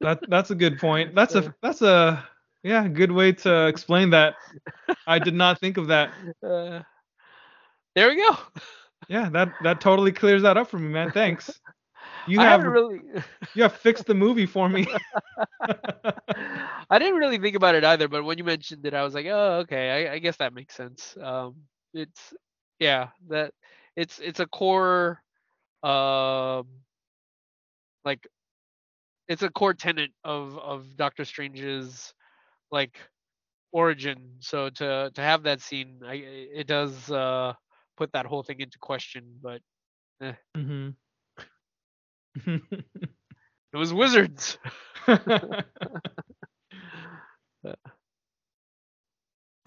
that 0.00 0.20
that's 0.28 0.50
a 0.50 0.54
good 0.54 0.78
point. 0.78 1.14
That's 1.14 1.34
a 1.34 1.54
that's 1.62 1.82
a 1.82 2.24
yeah 2.62 2.86
good 2.88 3.12
way 3.12 3.32
to 3.32 3.66
explain 3.66 4.10
that. 4.10 4.34
I 5.06 5.18
did 5.18 5.34
not 5.34 5.58
think 5.60 5.76
of 5.76 5.88
that. 5.88 6.10
Uh, 6.44 6.82
there 7.94 8.08
we 8.08 8.16
go. 8.16 8.36
Yeah, 9.08 9.28
that 9.30 9.52
that 9.62 9.80
totally 9.80 10.12
clears 10.12 10.42
that 10.42 10.56
up 10.56 10.68
for 10.68 10.78
me, 10.78 10.88
man. 10.88 11.10
Thanks. 11.10 11.60
You 12.26 12.40
have 12.42 12.64
really. 12.66 13.00
you 13.54 13.62
have 13.62 13.74
fixed 13.74 14.06
the 14.06 14.14
movie 14.14 14.46
for 14.46 14.68
me. 14.68 14.86
I 16.90 16.98
didn't 16.98 17.16
really 17.16 17.38
think 17.38 17.56
about 17.56 17.74
it 17.74 17.84
either, 17.84 18.08
but 18.08 18.24
when 18.24 18.38
you 18.38 18.44
mentioned 18.44 18.84
it, 18.86 18.94
I 18.94 19.02
was 19.02 19.14
like, 19.14 19.26
oh, 19.26 19.60
okay, 19.64 20.06
I, 20.08 20.14
I 20.14 20.18
guess 20.18 20.36
that 20.38 20.54
makes 20.54 20.74
sense. 20.74 21.16
Um, 21.20 21.56
it's 21.92 22.34
yeah, 22.78 23.08
that 23.28 23.52
it's 23.96 24.18
it's 24.18 24.40
a 24.40 24.46
core, 24.46 25.22
um, 25.82 26.66
like 28.04 28.26
it's 29.28 29.42
a 29.42 29.50
core 29.50 29.74
tenet 29.74 30.10
of 30.24 30.56
of 30.58 30.96
Doctor 30.96 31.24
Strange's 31.24 32.14
like 32.70 32.98
origin. 33.72 34.36
So 34.40 34.70
to 34.70 35.10
to 35.14 35.20
have 35.22 35.44
that 35.44 35.60
scene, 35.60 36.00
I 36.04 36.14
it 36.14 36.66
does 36.66 37.10
uh 37.10 37.54
put 37.96 38.12
that 38.12 38.26
whole 38.26 38.42
thing 38.42 38.60
into 38.60 38.78
question. 38.78 39.38
But 39.42 39.60
hmm 40.54 40.90
it 42.46 43.76
was 43.76 43.92
wizards. 43.92 44.58
what 45.06 45.64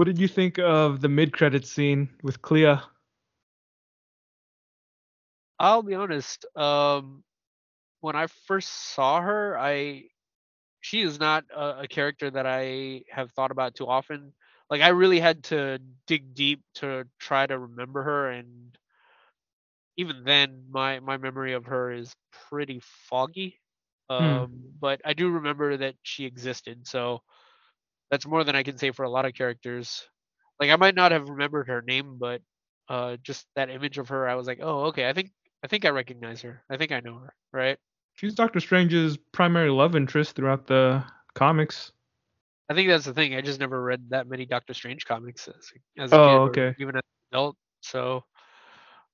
did 0.05 0.19
you 0.19 0.27
think 0.27 0.59
of 0.59 1.01
the 1.01 1.09
mid-credit 1.09 1.65
scene 1.65 2.09
with 2.23 2.41
Clea? 2.41 2.77
I'll 5.59 5.83
be 5.83 5.93
honest. 5.93 6.45
Um, 6.55 7.23
when 7.99 8.15
I 8.15 8.27
first 8.47 8.93
saw 8.93 9.21
her, 9.21 9.57
I 9.57 10.05
she 10.81 11.01
is 11.01 11.19
not 11.19 11.45
a, 11.55 11.81
a 11.81 11.87
character 11.87 12.31
that 12.31 12.47
I 12.47 13.03
have 13.09 13.31
thought 13.31 13.51
about 13.51 13.75
too 13.75 13.87
often. 13.87 14.33
Like 14.69 14.81
I 14.81 14.89
really 14.89 15.19
had 15.19 15.43
to 15.45 15.79
dig 16.07 16.33
deep 16.33 16.61
to 16.75 17.05
try 17.19 17.45
to 17.45 17.59
remember 17.59 18.03
her, 18.03 18.31
and 18.31 18.75
even 20.01 20.23
then, 20.25 20.65
my 20.69 20.99
my 20.99 21.17
memory 21.17 21.53
of 21.53 21.65
her 21.65 21.93
is 21.93 22.15
pretty 22.49 22.81
foggy. 23.09 23.59
Um, 24.09 24.73
but 24.81 25.01
I 25.05 25.13
do 25.13 25.29
remember 25.29 25.77
that 25.77 25.95
she 26.03 26.25
existed, 26.25 26.87
so 26.87 27.21
that's 28.11 28.27
more 28.27 28.43
than 28.43 28.55
I 28.55 28.63
can 28.63 28.77
say 28.77 28.91
for 28.91 29.03
a 29.03 29.09
lot 29.09 29.25
of 29.25 29.33
characters. 29.33 30.03
Like 30.59 30.69
I 30.71 30.75
might 30.75 30.95
not 30.95 31.11
have 31.11 31.29
remembered 31.29 31.67
her 31.69 31.81
name, 31.81 32.17
but 32.19 32.41
uh, 32.89 33.17
just 33.23 33.47
that 33.55 33.69
image 33.69 33.97
of 33.97 34.09
her, 34.09 34.27
I 34.27 34.35
was 34.35 34.47
like, 34.47 34.59
oh, 34.61 34.85
okay, 34.91 35.07
I 35.09 35.13
think 35.13 35.31
I 35.63 35.67
think 35.67 35.85
I 35.85 35.89
recognize 35.89 36.41
her. 36.41 36.63
I 36.69 36.77
think 36.77 36.91
I 36.91 36.99
know 37.01 37.19
her, 37.19 37.33
right? 37.53 37.77
She's 38.13 38.35
Doctor 38.35 38.59
Strange's 38.59 39.17
primary 39.31 39.69
love 39.69 39.95
interest 39.95 40.35
throughout 40.35 40.67
the 40.67 41.03
comics. 41.33 41.91
I 42.69 42.73
think 42.73 42.89
that's 42.89 43.05
the 43.05 43.13
thing. 43.13 43.35
I 43.35 43.41
just 43.41 43.59
never 43.59 43.81
read 43.81 44.09
that 44.09 44.27
many 44.27 44.45
Doctor 44.45 44.73
Strange 44.73 45.05
comics 45.05 45.47
as, 45.47 45.71
as 45.99 46.13
a 46.13 46.17
Oh, 46.17 46.19
kid, 46.19 46.45
okay. 46.45 46.75
even 46.79 46.95
as 46.95 47.01
an 47.03 47.37
adult. 47.37 47.57
So, 47.81 48.23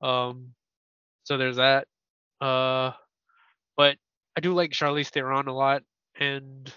um, 0.02 0.54
so 1.28 1.38
there's 1.38 1.58
that. 1.58 1.88
Uh, 2.40 2.92
but 3.78 3.98
I 4.38 4.42
do 4.42 4.54
like 4.54 4.72
Charlize 4.72 5.10
Theron 5.10 5.48
a 5.48 5.54
lot, 5.54 5.84
and 6.20 6.72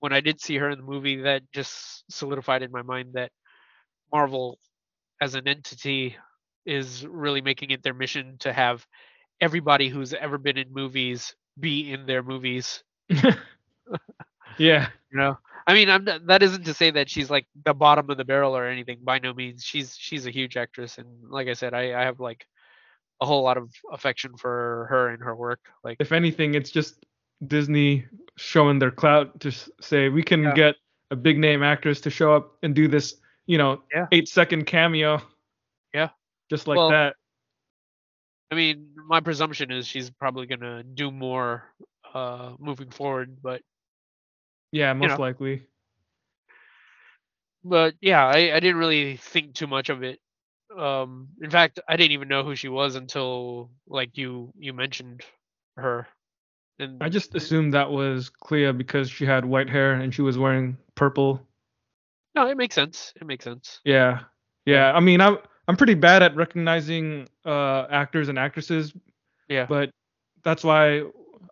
when 0.00 0.12
I 0.12 0.20
did 0.20 0.40
see 0.40 0.56
her 0.58 0.68
in 0.70 0.78
the 0.78 0.84
movie, 0.84 1.22
that 1.22 1.42
just 1.52 2.04
solidified 2.10 2.62
in 2.62 2.72
my 2.72 2.82
mind 2.82 3.10
that 3.14 3.30
Marvel, 4.12 4.58
as 5.20 5.34
an 5.34 5.48
entity, 5.48 6.16
is 6.66 7.06
really 7.06 7.40
making 7.40 7.70
it 7.70 7.82
their 7.82 7.94
mission 7.94 8.36
to 8.40 8.52
have 8.52 8.86
everybody 9.40 9.88
who's 9.88 10.14
ever 10.14 10.38
been 10.38 10.58
in 10.58 10.72
movies 10.72 11.36
be 11.60 11.92
in 11.92 12.06
their 12.06 12.22
movies. 12.22 12.84
yeah. 14.58 14.88
You 15.10 15.18
know, 15.18 15.38
I 15.66 15.74
mean, 15.74 15.90
I'm 15.90 16.04
not, 16.04 16.26
that 16.26 16.42
isn't 16.42 16.64
to 16.64 16.74
say 16.74 16.90
that 16.92 17.10
she's 17.10 17.30
like 17.30 17.46
the 17.64 17.74
bottom 17.74 18.08
of 18.10 18.16
the 18.16 18.24
barrel 18.24 18.56
or 18.56 18.66
anything. 18.66 19.00
By 19.02 19.18
no 19.18 19.34
means. 19.34 19.62
She's 19.62 19.96
she's 19.98 20.26
a 20.26 20.30
huge 20.30 20.56
actress, 20.56 20.98
and 20.98 21.06
like 21.30 21.48
I 21.48 21.52
said, 21.52 21.74
I 21.74 22.00
I 22.00 22.04
have 22.04 22.18
like 22.20 22.46
a 23.22 23.24
whole 23.24 23.42
lot 23.42 23.56
of 23.56 23.72
affection 23.92 24.36
for 24.36 24.86
her 24.90 25.08
and 25.10 25.22
her 25.22 25.34
work. 25.34 25.60
Like, 25.84 25.96
If 26.00 26.10
anything, 26.10 26.54
it's 26.56 26.70
just 26.72 27.06
Disney 27.46 28.04
showing 28.36 28.80
their 28.80 28.90
clout 28.90 29.38
to 29.40 29.52
say 29.80 30.08
we 30.08 30.24
can 30.24 30.42
Yeah. 30.42 30.54
get 30.54 30.74
a 31.12 31.16
big 31.16 31.38
name 31.38 31.62
actress 31.62 32.00
to 32.02 32.10
show 32.10 32.34
up 32.34 32.58
and 32.64 32.74
do 32.74 32.88
this, 32.88 33.14
you 33.46 33.58
know, 33.58 33.84
Yeah. 33.94 34.08
eight 34.10 34.26
second 34.28 34.66
cameo. 34.66 35.22
Yeah. 35.94 36.08
Just 36.50 36.66
like 36.66 36.76
Well, 36.78 36.90
that. 36.90 37.14
I 38.50 38.54
mean, 38.56 38.92
my 39.06 39.20
presumption 39.20 39.70
is 39.70 39.86
she's 39.86 40.10
probably 40.10 40.46
gonna 40.46 40.82
do 40.82 41.10
more 41.10 41.72
uh 42.12 42.56
moving 42.58 42.90
forward, 42.90 43.40
but 43.40 43.62
Yeah, 44.72 44.92
most 44.94 45.10
know. 45.10 45.16
likely. 45.18 45.66
but 47.64 47.94
yeah, 48.00 48.26
I, 48.26 48.56
I 48.56 48.60
didn't 48.60 48.76
really 48.76 49.16
think 49.16 49.54
too 49.54 49.68
much 49.68 49.88
of 49.90 50.02
it. 50.02 50.18
Um, 50.78 51.28
in 51.42 51.50
fact, 51.50 51.80
I 51.88 51.96
didn't 51.96 52.12
even 52.12 52.28
know 52.28 52.42
who 52.44 52.54
she 52.56 52.68
was 52.68 52.94
until 52.94 53.70
like 53.86 54.16
you 54.16 54.52
you 54.58 54.72
mentioned 54.72 55.22
her. 55.76 56.06
And 56.78 57.02
I 57.02 57.08
just 57.08 57.34
assumed 57.34 57.74
that 57.74 57.90
was 57.90 58.28
Clea 58.30 58.72
because 58.72 59.10
she 59.10 59.24
had 59.26 59.44
white 59.44 59.68
hair 59.70 59.94
and 59.94 60.12
she 60.14 60.22
was 60.22 60.38
wearing 60.38 60.76
purple. 60.94 61.40
no, 62.34 62.46
it 62.48 62.56
makes 62.56 62.74
sense. 62.74 63.12
It 63.20 63.26
makes 63.26 63.44
sense. 63.44 63.80
Yeah. 63.84 64.20
Yeah. 64.64 64.92
I 64.92 65.00
mean, 65.00 65.20
I'm 65.20 65.38
I'm 65.68 65.76
pretty 65.76 65.94
bad 65.94 66.22
at 66.22 66.34
recognizing 66.34 67.28
uh 67.44 67.86
actors 67.90 68.28
and 68.28 68.38
actresses, 68.38 68.92
Yeah. 69.48 69.66
but 69.66 69.90
that's 70.42 70.64
why 70.64 71.02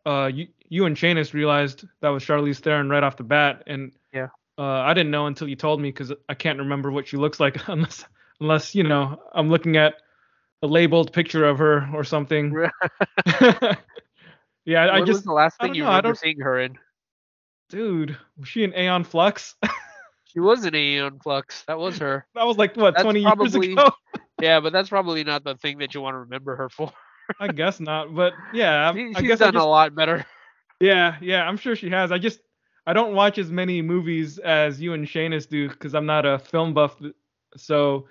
uh 0.07 0.31
you 0.33 0.49
you 0.69 0.87
and 0.87 0.97
Shanus 0.97 1.35
realized 1.35 1.85
that 2.01 2.09
was 2.09 2.25
Charlize 2.25 2.61
Theron 2.61 2.89
right 2.89 3.03
off 3.03 3.17
the 3.17 3.25
bat, 3.25 3.65
and 3.67 3.93
Yeah. 4.13 4.29
uh, 4.57 4.63
I 4.63 4.95
didn't 4.95 5.11
know 5.11 5.27
until 5.27 5.49
you 5.49 5.57
told 5.57 5.81
me 5.81 5.89
because 5.91 6.13
I 6.29 6.35
can't 6.35 6.59
remember 6.61 6.91
what 6.93 7.07
she 7.09 7.17
looks 7.17 7.41
like 7.41 7.69
unless 7.69 8.05
unless 8.41 8.75
you 8.75 8.83
know 8.83 9.21
I'm 9.33 9.49
looking 9.49 9.77
at 9.77 9.95
a 10.63 10.67
labeled 10.67 11.13
picture 11.13 11.45
of 11.45 11.59
her 11.59 11.89
or 11.95 12.05
something. 12.05 12.55
yeah, 14.65 14.85
I, 14.85 14.97
I 14.97 14.99
just 15.01 15.09
was 15.19 15.23
the 15.25 15.33
last 15.33 15.59
thing 15.61 15.75
you 15.75 15.83
know, 15.85 15.89
remember 15.89 16.15
seeing 16.15 16.41
her 16.41 16.59
in? 16.61 16.79
dude, 17.69 18.17
was 18.37 18.49
she 18.49 18.65
in 18.65 18.75
Aeon 18.75 19.05
Flux? 19.05 19.55
She 20.33 20.39
was 20.39 20.65
in 20.65 20.77
Aeon 20.77 21.19
Flux. 21.19 21.65
That 21.65 21.77
was 21.77 21.99
her. 21.99 22.25
that 22.37 22.47
was 22.47 22.57
like 22.57 22.77
what 22.77 22.93
That's 22.95 23.03
20 23.03 23.25
probably- 23.25 23.67
years 23.71 23.73
ago. 23.73 23.91
Yeah, 24.41 24.61
but 24.61 24.73
that's 24.73 24.89
probably 24.89 25.25
not 25.25 25.43
the 25.43 25.57
thing 25.57 25.79
that 25.79 25.93
you 25.93 26.01
want 26.01 26.15
to 26.15 26.19
remember 26.21 26.55
her 26.55 26.69
for. 26.69 26.93
I 27.41 27.49
guess 27.49 27.81
not, 27.81 28.15
but 28.15 28.33
yeah, 28.55 28.93
She, 28.95 29.13
I 29.15 29.19
she's 29.19 29.27
guess 29.29 29.41
I 29.41 29.47
done 29.47 29.55
just 29.55 29.65
a 29.65 29.69
lot 29.69 29.93
better. 29.95 30.25
Yeah, 30.79 31.17
yeah, 31.21 31.43
I'm 31.49 31.57
sure 31.57 31.75
she 31.75 31.91
has. 31.91 32.13
I 32.13 32.19
just 32.19 32.39
I 32.87 32.93
don't 32.93 33.15
watch 33.17 33.39
as 33.39 33.51
many 33.51 33.83
movies 33.83 34.39
as 34.39 34.81
you 34.81 34.93
and 34.95 35.05
Shanus 35.05 35.49
do 35.49 35.69
because 35.69 35.97
I'm 35.97 36.07
not 36.07 36.25
a 36.25 36.39
film 36.39 36.75
buff, 36.75 36.95
so 37.57 38.07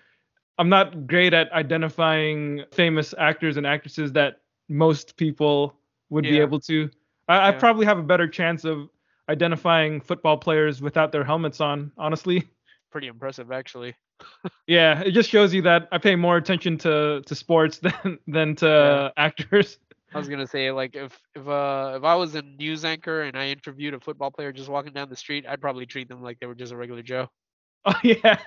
I'm 0.60 0.70
not 0.70 1.08
great 1.08 1.34
at 1.34 1.52
identifying 1.54 2.66
famous 2.74 3.16
actors 3.18 3.58
and 3.58 3.66
actresses 3.66 4.12
that 4.14 4.42
most 4.68 5.16
people 5.18 5.74
would 6.10 6.24
be 6.24 6.40
able 6.40 6.60
to. 6.62 6.90
I, 7.30 7.48
I 7.48 7.52
probably 7.54 7.86
have 7.86 7.98
a 7.98 8.04
better 8.04 8.28
chance 8.28 8.66
of 8.66 8.90
identifying 9.30 10.02
football 10.02 10.38
players 10.38 10.82
without 10.82 11.12
their 11.14 11.24
helmets 11.24 11.62
on, 11.62 11.92
honestly. 11.98 12.44
Pretty 12.92 13.08
impressive, 13.08 13.52
actually. 13.52 13.96
Yeah, 14.68 15.02
it 15.02 15.12
just 15.12 15.30
shows 15.30 15.54
you 15.54 15.62
that 15.64 15.88
I 15.92 15.98
pay 15.98 16.16
more 16.16 16.38
attention 16.38 16.78
to 16.80 17.22
to 17.26 17.36
sports 17.36 17.80
than 18.04 18.20
than 18.28 18.56
to 18.58 18.66
Yeah. 18.68 19.10
actors. 19.18 19.80
I 20.14 20.18
was 20.18 20.28
gonna 20.28 20.46
say 20.46 20.72
like 20.72 20.96
if 20.96 21.18
if 21.36 21.48
uh 21.48 21.94
if 21.98 22.04
I 22.04 22.16
was 22.16 22.36
a 22.36 22.42
news 22.42 22.84
anchor 22.84 23.22
and 23.22 23.38
I 23.38 23.48
interviewed 23.48 23.94
a 23.94 24.00
football 24.00 24.30
player 24.30 24.52
just 24.52 24.70
walking 24.70 24.92
down 24.94 25.10
the 25.10 25.16
street, 25.16 25.46
I'd 25.48 25.62
probably 25.62 25.86
treat 25.86 26.10
them 26.10 26.22
like 26.22 26.40
they 26.40 26.48
were 26.48 26.56
just 26.56 26.74
a 26.74 26.78
regular 26.78 27.02
Joe. 27.02 27.30
Oh 27.86 27.94
yeah. 28.04 28.40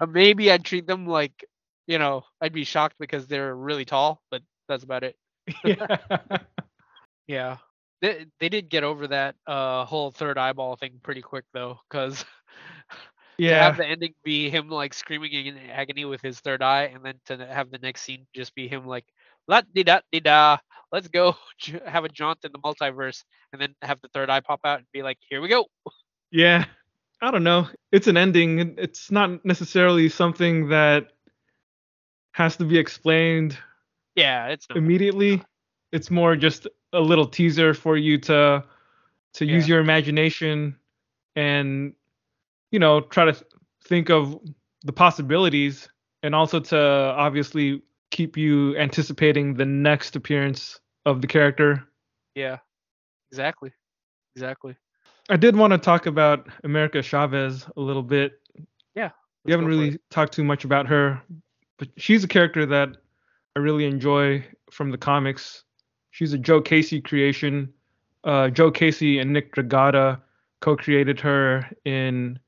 Or 0.00 0.06
maybe 0.06 0.50
I'd 0.50 0.64
treat 0.64 0.86
them 0.86 1.06
like 1.06 1.44
you 1.86 1.98
know 1.98 2.24
I'd 2.40 2.52
be 2.52 2.64
shocked 2.64 2.96
because 2.98 3.26
they're 3.26 3.54
really 3.54 3.84
tall, 3.84 4.22
but 4.30 4.42
that's 4.68 4.84
about 4.84 5.04
it. 5.04 5.16
yeah. 5.64 5.86
Yeah, 7.26 7.58
they 8.00 8.26
they 8.40 8.48
did 8.48 8.68
get 8.68 8.84
over 8.84 9.06
that 9.08 9.36
uh 9.46 9.84
whole 9.84 10.10
third 10.10 10.38
eyeball 10.38 10.76
thing 10.76 11.00
pretty 11.02 11.22
quick 11.22 11.44
though, 11.52 11.78
because 11.90 12.24
to 13.48 13.56
Yeah. 13.56 13.56
have 13.56 13.76
the 13.76 13.86
ending 13.86 14.14
be 14.24 14.50
him 14.50 14.68
like 14.68 14.94
screaming 14.94 15.32
in 15.32 15.56
agony 15.70 16.04
with 16.04 16.20
his 16.20 16.40
third 16.40 16.62
eye, 16.62 16.84
and 16.94 17.04
then 17.04 17.14
to 17.26 17.36
have 17.46 17.70
the 17.70 17.78
next 17.78 18.02
scene 18.02 18.26
just 18.34 18.54
be 18.54 18.68
him 18.68 18.86
like 18.86 19.04
la 19.48 19.62
di 19.74 19.82
da 19.84 20.00
di 20.12 20.20
da, 20.20 20.58
let's 20.92 21.08
go 21.08 21.34
have 21.86 22.04
a 22.04 22.08
jaunt 22.08 22.38
in 22.44 22.52
the 22.52 22.58
multiverse, 22.58 23.24
and 23.52 23.60
then 23.60 23.74
have 23.82 24.00
the 24.02 24.08
third 24.08 24.30
eye 24.30 24.40
pop 24.40 24.60
out 24.64 24.78
and 24.78 24.86
be 24.92 25.02
like, 25.02 25.18
here 25.28 25.40
we 25.40 25.48
go. 25.48 25.66
Yeah. 26.30 26.64
I 27.22 27.30
don't 27.30 27.44
know. 27.44 27.68
It's 27.92 28.08
an 28.08 28.16
ending. 28.16 28.74
It's 28.78 29.10
not 29.10 29.44
necessarily 29.44 30.08
something 30.08 30.68
that 30.70 31.12
has 32.32 32.56
to 32.56 32.64
be 32.64 32.78
explained 32.78 33.56
Yeah, 34.16 34.48
it's 34.48 34.68
not. 34.68 34.76
immediately. 34.76 35.42
It's 35.92 36.10
more 36.10 36.34
just 36.34 36.66
a 36.92 37.00
little 37.00 37.26
teaser 37.26 37.74
for 37.74 37.96
you 37.96 38.18
to 38.18 38.64
to 39.34 39.46
use 39.46 39.68
your 39.68 39.80
imagination 39.80 40.76
and 41.36 41.94
you 42.72 42.78
know, 42.78 43.00
try 43.00 43.26
to 43.26 43.44
think 43.84 44.10
of 44.10 44.38
the 44.82 44.92
possibilities 44.92 45.88
and 46.22 46.34
also 46.34 46.58
to 46.58 46.78
obviously 46.78 47.82
keep 48.10 48.36
you 48.36 48.76
anticipating 48.76 49.54
the 49.54 49.64
next 49.64 50.16
appearance 50.16 50.80
of 51.06 51.20
the 51.20 51.26
character. 51.26 51.84
Yeah, 52.34 52.58
exactly. 53.30 53.72
exactly. 54.34 54.76
I 55.30 55.36
did 55.36 55.56
want 55.56 55.72
to 55.72 55.78
talk 55.78 56.06
about 56.06 56.48
America 56.64 57.02
Chavez 57.02 57.66
a 57.76 57.80
little 57.80 58.02
bit. 58.02 58.40
Yeah, 58.94 59.10
We 59.44 59.52
haven't 59.52 59.66
really 59.66 59.98
talked 60.10 60.32
too 60.34 60.44
much 60.44 60.64
about 60.64 60.86
her, 60.88 61.20
but 61.78 61.88
she's 61.96 62.24
a 62.24 62.28
character 62.28 62.66
that 62.66 62.96
I 63.56 63.60
really 63.60 63.84
enjoy 63.86 64.44
from 64.70 64.90
the 64.90 64.98
comics. 64.98 65.64
She's 66.10 66.32
a 66.32 66.38
Joe 66.38 66.60
Casey 66.60 67.00
creation. 67.00 67.72
Uh, 68.24 68.48
Joe 68.50 68.70
Casey 68.70 69.18
and 69.18 69.32
Nick 69.32 69.54
Dragotta 69.54 70.20
co-created 70.60 71.18
her 71.20 71.68
in 71.84 72.38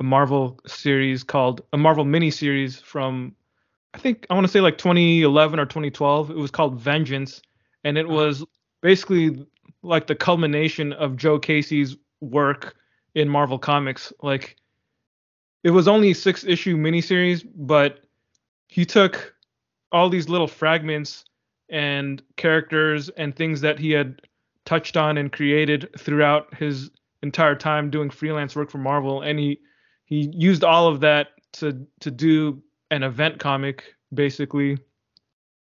a 0.00 0.04
Marvel 0.04 0.58
series 0.66 1.24
called 1.24 1.62
a 1.72 1.76
Marvel 1.76 2.04
miniseries 2.04 2.80
from 2.82 3.34
I 3.94 3.98
think 3.98 4.26
I 4.28 4.34
want 4.34 4.44
to 4.44 4.52
say 4.52 4.60
like 4.60 4.76
2011 4.76 5.60
or 5.60 5.66
2012. 5.66 6.30
It 6.30 6.36
was 6.36 6.50
called 6.50 6.80
Vengeance, 6.80 7.40
and 7.84 7.96
it 7.96 8.06
Uh-huh. 8.06 8.14
was 8.14 8.44
basically 8.80 9.46
like 9.82 10.08
the 10.08 10.16
culmination 10.16 10.92
of 10.92 11.16
Joe 11.16 11.38
Casey's 11.38 11.96
work 12.24 12.76
in 13.14 13.28
Marvel 13.28 13.58
Comics. 13.58 14.12
Like 14.22 14.56
it 15.62 15.70
was 15.70 15.88
only 15.88 16.10
a 16.10 16.14
six 16.14 16.44
issue 16.44 16.76
miniseries, 16.76 17.46
but 17.54 18.00
he 18.68 18.84
took 18.84 19.34
all 19.92 20.08
these 20.08 20.28
little 20.28 20.48
fragments 20.48 21.24
and 21.68 22.22
characters 22.36 23.08
and 23.10 23.34
things 23.34 23.60
that 23.60 23.78
he 23.78 23.90
had 23.92 24.20
touched 24.64 24.96
on 24.96 25.18
and 25.18 25.32
created 25.32 25.88
throughout 25.98 26.52
his 26.54 26.90
entire 27.22 27.54
time 27.54 27.90
doing 27.90 28.10
freelance 28.10 28.56
work 28.56 28.70
for 28.70 28.78
Marvel, 28.78 29.22
and 29.22 29.38
he 29.38 29.60
he 30.04 30.30
used 30.34 30.64
all 30.64 30.88
of 30.88 31.00
that 31.00 31.28
to 31.52 31.86
to 32.00 32.10
do 32.10 32.62
an 32.90 33.02
event 33.02 33.38
comic 33.38 33.94
basically, 34.12 34.78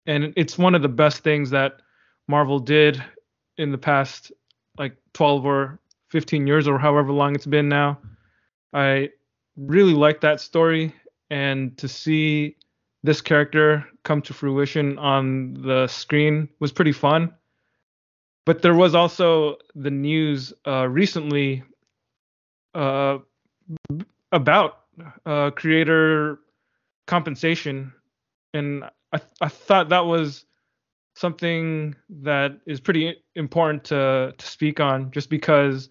and 0.06 0.32
it's 0.36 0.58
one 0.58 0.74
of 0.74 0.82
the 0.82 0.88
best 0.88 1.22
things 1.22 1.50
that 1.50 1.82
Marvel 2.28 2.58
did 2.58 3.02
in 3.58 3.70
the 3.70 3.78
past 3.78 4.32
like 4.78 4.96
12 5.12 5.44
or 5.44 5.79
15 6.10 6.46
years 6.46 6.68
or 6.68 6.78
however 6.78 7.12
long 7.12 7.34
it's 7.34 7.46
been 7.46 7.68
now. 7.68 7.98
I 8.72 9.10
really 9.56 9.94
like 9.94 10.20
that 10.20 10.40
story 10.40 10.94
and 11.30 11.76
to 11.78 11.88
see 11.88 12.56
this 13.02 13.20
character 13.20 13.86
come 14.04 14.20
to 14.22 14.34
fruition 14.34 14.98
on 14.98 15.54
the 15.54 15.86
screen 15.86 16.48
was 16.58 16.72
pretty 16.72 16.92
fun. 16.92 17.32
But 18.46 18.62
there 18.62 18.74
was 18.74 18.94
also 18.94 19.56
the 19.74 19.90
news 19.90 20.52
uh, 20.66 20.88
recently 20.88 21.62
uh, 22.74 23.18
about 24.32 24.80
uh, 25.24 25.50
creator 25.50 26.40
compensation, 27.06 27.92
and 28.54 28.84
I, 29.12 29.20
I 29.40 29.48
thought 29.48 29.90
that 29.90 30.06
was 30.06 30.46
something 31.14 31.94
that 32.08 32.58
is 32.66 32.80
pretty 32.80 33.16
important 33.34 33.84
to 33.84 34.34
to 34.36 34.46
speak 34.46 34.80
on, 34.80 35.10
just 35.10 35.30
because 35.30 35.90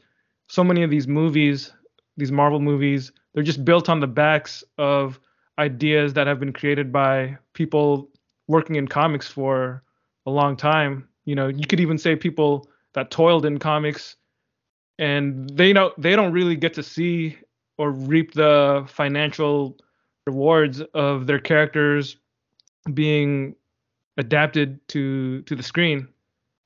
so 0.50 0.64
many 0.64 0.84
of 0.84 0.90
these 0.90 1.08
movies, 1.08 1.72
these 2.18 2.32
Marvel 2.32 2.60
movies, 2.60 3.12
they're 3.34 3.44
just 3.44 3.64
built 3.64 3.88
on 3.88 4.00
the 4.00 4.08
backs 4.08 4.64
of 4.78 5.20
ideas 5.58 6.14
that 6.14 6.28
have 6.28 6.40
been 6.40 6.52
created 6.52 6.92
by 6.92 7.38
people 7.54 8.10
working 8.48 8.76
in 8.76 8.88
comics 8.88 9.28
for 9.28 9.84
a 10.26 10.32
long 10.32 10.58
time. 10.58 11.08
You 11.26 11.36
know, 11.36 11.48
you 11.48 11.68
could 11.68 11.80
even 11.80 11.98
say 11.98 12.16
people 12.16 12.68
that 12.94 13.12
toiled 13.12 13.46
in 13.46 13.60
comics 13.60 14.16
and 14.98 15.50
they 15.52 15.72
know 15.72 15.94
they 15.98 16.16
don't 16.16 16.34
really 16.34 16.56
get 16.56 16.74
to 16.74 16.84
see 16.84 17.38
or 17.78 17.92
reap 17.92 18.34
the 18.34 18.86
financial 18.90 19.78
rewards 20.26 20.82
of 20.94 21.28
their 21.28 21.40
characters 21.40 22.18
being 22.94 23.56
adapted 24.18 24.86
to 24.90 25.42
to 25.44 25.56
the 25.56 25.64
screen 25.64 26.08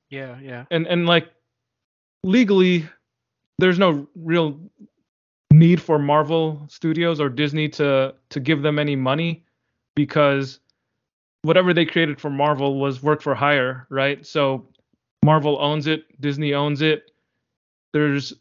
Yeah, 0.08 0.38
yeah, 0.40 0.64
and 0.70 0.86
and 0.86 1.06
like 1.06 1.30
legally 2.22 2.88
there's 3.58 3.78
no 3.78 4.08
real 4.14 4.58
need 5.52 5.80
for 5.80 5.98
Marvel 5.98 6.66
Studios 6.68 7.20
or 7.20 7.28
Disney 7.28 7.68
to 7.70 8.14
to 8.30 8.40
give 8.40 8.62
them 8.62 8.78
any 8.78 8.96
money 8.96 9.44
because 9.94 10.60
whatever 11.42 11.72
they 11.72 11.84
created 11.84 12.20
for 12.20 12.30
Marvel 12.30 12.80
was 12.80 13.02
work 13.02 13.22
for 13.22 13.34
hire, 13.34 13.86
right? 13.90 14.26
So 14.26 14.66
Marvel 15.24 15.58
owns 15.60 15.86
it, 15.86 16.04
Disney 16.20 16.54
owns 16.54 16.82
it. 16.82 17.10
There's 17.92 18.32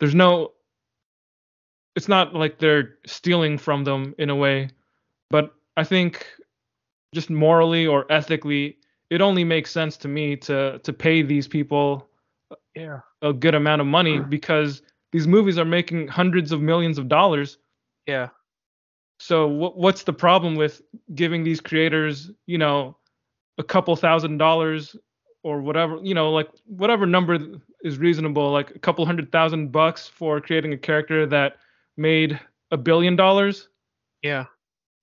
there's 0.00 0.14
no 0.14 0.52
it's 1.94 2.08
not 2.08 2.34
like 2.34 2.58
they're 2.58 2.98
stealing 3.06 3.56
from 3.56 3.84
them 3.84 4.14
in 4.18 4.28
a 4.28 4.36
way, 4.36 4.68
but 5.30 5.54
I 5.76 5.84
think 5.84 6.26
just 7.14 7.30
morally 7.30 7.86
or 7.86 8.10
ethically 8.10 8.76
it 9.08 9.22
only 9.22 9.44
makes 9.44 9.70
sense 9.70 9.96
to 9.98 10.08
me 10.08 10.36
to 10.36 10.80
to 10.80 10.92
pay 10.92 11.22
these 11.22 11.46
people 11.46 12.08
yeah, 12.74 13.00
a 13.22 13.32
good 13.32 13.54
amount 13.54 13.80
of 13.80 13.86
money 13.86 14.18
mm. 14.18 14.28
because 14.28 14.82
these 15.12 15.26
movies 15.26 15.58
are 15.58 15.64
making 15.64 16.08
hundreds 16.08 16.52
of 16.52 16.60
millions 16.60 16.98
of 16.98 17.08
dollars. 17.08 17.58
yeah, 18.06 18.28
So 19.18 19.46
what 19.48 19.76
what's 19.78 20.02
the 20.04 20.12
problem 20.12 20.56
with 20.56 20.82
giving 21.14 21.44
these 21.44 21.60
creators, 21.60 22.30
you 22.46 22.58
know, 22.58 22.96
a 23.58 23.64
couple 23.64 23.96
thousand 23.96 24.38
dollars 24.38 24.96
or 25.42 25.60
whatever, 25.60 25.98
you 26.02 26.14
know, 26.14 26.30
like 26.30 26.50
whatever 26.66 27.06
number 27.06 27.38
is 27.82 27.98
reasonable, 27.98 28.50
like 28.50 28.70
a 28.74 28.78
couple 28.78 29.06
hundred 29.06 29.32
thousand 29.32 29.72
bucks 29.72 30.06
for 30.08 30.40
creating 30.40 30.72
a 30.72 30.78
character 30.78 31.26
that 31.26 31.56
made 31.96 32.38
a 32.70 32.76
billion 32.76 33.16
dollars? 33.16 33.68
yeah, 34.22 34.46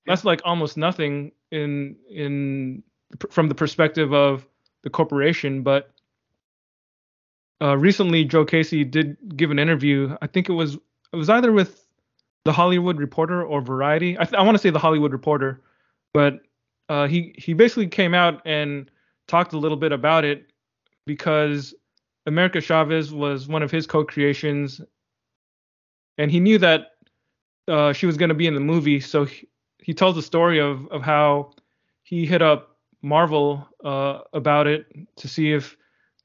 That's 0.06 0.26
like 0.26 0.42
almost 0.46 0.78
nothing 0.78 1.32
in 1.52 1.96
in 2.10 2.84
from 3.30 3.48
the 3.50 3.56
perspective 3.56 4.14
of 4.14 4.48
the 4.84 4.90
corporation, 4.90 5.64
but 5.64 5.92
uh, 7.64 7.78
recently 7.78 8.26
Joe 8.26 8.44
Casey 8.44 8.84
did 8.84 9.16
give 9.38 9.50
an 9.50 9.58
interview. 9.58 10.16
I 10.22 10.28
think 10.28 10.50
it 10.50 10.54
was 10.54 10.76
it 10.76 11.16
was 11.16 11.30
either 11.30 11.52
with 11.52 11.88
the 12.44 12.52
Hollywood 12.52 12.98
Reporter 12.98 13.42
or 13.44 13.62
Variety. 13.62 14.18
I, 14.20 14.26
th- 14.26 14.34
I 14.34 14.42
want 14.42 14.56
to 14.56 14.62
say 14.62 14.70
the 14.70 14.80
Hollywood 14.80 15.14
Reporter, 15.14 15.62
but 16.14 16.42
uh, 16.90 17.08
he 17.08 17.34
he 17.38 17.54
basically 17.54 17.88
came 17.88 18.14
out 18.14 18.42
and 18.46 18.92
talked 19.28 19.54
a 19.54 19.58
little 19.58 19.78
bit 19.78 19.94
about 19.94 20.26
it 20.26 20.52
because 21.06 21.74
America 22.26 22.60
Chavez 22.60 23.14
was 23.14 23.48
one 23.48 23.64
of 23.64 23.72
his 23.72 23.88
co-creations, 23.88 24.82
and 26.18 26.30
he 26.30 26.42
knew 26.42 26.58
that 26.58 26.92
uh, 27.70 27.94
she 27.94 28.06
was 28.06 28.18
going 28.18 28.30
to 28.30 28.36
be 28.36 28.48
in 28.48 28.56
the 28.56 28.60
movie, 28.60 29.00
so 29.00 29.24
he, 29.24 29.48
he 29.82 29.94
tells 29.94 30.16
the 30.16 30.22
story 30.22 30.60
of 30.60 30.86
of 30.88 31.02
how 31.02 31.54
he 32.04 32.26
hit 32.26 32.42
up 32.42 32.76
Marvel 33.02 33.66
uh, 33.86 34.20
about 34.34 34.68
it 34.68 34.86
to 35.16 35.30
see 35.30 35.54
if 35.54 35.78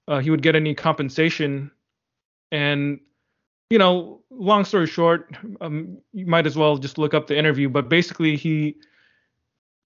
uh, 0.09 0.19
he 0.19 0.31
would 0.31 0.43
get 0.43 0.57
any 0.57 0.75
compensation. 0.75 1.71
And 2.51 3.01
you 3.71 3.79
know, 3.79 4.23
long 4.31 4.65
story 4.65 4.87
short, 4.87 5.37
um, 5.61 5.99
you 6.13 6.27
might 6.27 6.47
as 6.47 6.57
well 6.57 6.79
just 6.79 6.97
look 6.97 7.13
up 7.13 7.27
the 7.27 7.39
interview. 7.39 7.69
But 7.69 7.89
basically, 7.89 8.37
he 8.37 8.77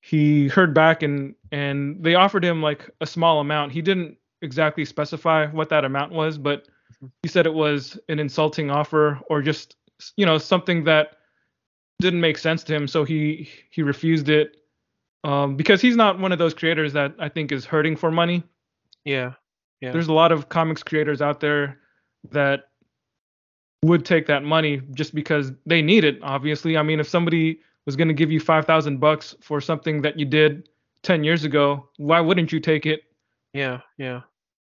he 0.00 0.48
heard 0.48 0.72
back 0.72 1.02
and 1.02 1.34
and 1.50 2.02
they 2.02 2.14
offered 2.14 2.44
him 2.44 2.62
like 2.62 2.88
a 3.00 3.06
small 3.06 3.40
amount. 3.40 3.72
He 3.72 3.82
didn't 3.82 4.16
exactly 4.40 4.84
specify 4.84 5.46
what 5.48 5.68
that 5.68 5.84
amount 5.84 6.12
was, 6.12 6.38
but 6.38 6.68
he 7.22 7.28
said 7.28 7.46
it 7.46 7.54
was 7.54 7.98
an 8.08 8.18
insulting 8.18 8.70
offer 8.70 9.20
or 9.28 9.42
just 9.42 9.76
you 10.16 10.24
know 10.24 10.38
something 10.38 10.84
that 10.84 11.16
didn't 12.00 12.20
make 12.20 12.38
sense 12.38 12.62
to 12.64 12.74
him. 12.74 12.86
So 12.86 13.04
he 13.04 13.48
he 13.70 13.82
refused 13.82 14.28
it 14.28 14.56
um, 15.24 15.56
because 15.56 15.80
he's 15.80 15.96
not 15.96 16.18
one 16.18 16.30
of 16.32 16.38
those 16.38 16.54
creators 16.54 16.92
that 16.92 17.14
I 17.18 17.28
think 17.28 17.50
is 17.50 17.64
hurting 17.64 17.96
for 17.96 18.10
money. 18.10 18.44
yeah, 19.04 19.32
yeah. 19.82 19.90
There's 19.90 20.06
a 20.06 20.12
lot 20.12 20.30
of 20.30 20.48
comics 20.48 20.82
creators 20.82 21.20
out 21.20 21.40
there 21.40 21.78
that 22.30 22.68
would 23.82 24.04
take 24.04 24.26
that 24.26 24.44
money 24.44 24.80
just 24.94 25.12
because 25.12 25.50
they 25.66 25.82
need 25.82 26.04
it. 26.04 26.18
Obviously, 26.22 26.76
I 26.76 26.82
mean, 26.82 27.00
if 27.00 27.08
somebody 27.08 27.58
was 27.84 27.96
going 27.96 28.06
to 28.06 28.14
give 28.14 28.30
you 28.30 28.38
five 28.38 28.64
thousand 28.64 29.00
bucks 29.00 29.34
for 29.40 29.60
something 29.60 30.00
that 30.02 30.18
you 30.18 30.24
did 30.24 30.68
ten 31.02 31.24
years 31.24 31.42
ago, 31.42 31.88
why 31.96 32.20
wouldn't 32.20 32.52
you 32.52 32.60
take 32.60 32.86
it? 32.86 33.02
yeah, 33.52 33.80
yeah, 33.98 34.22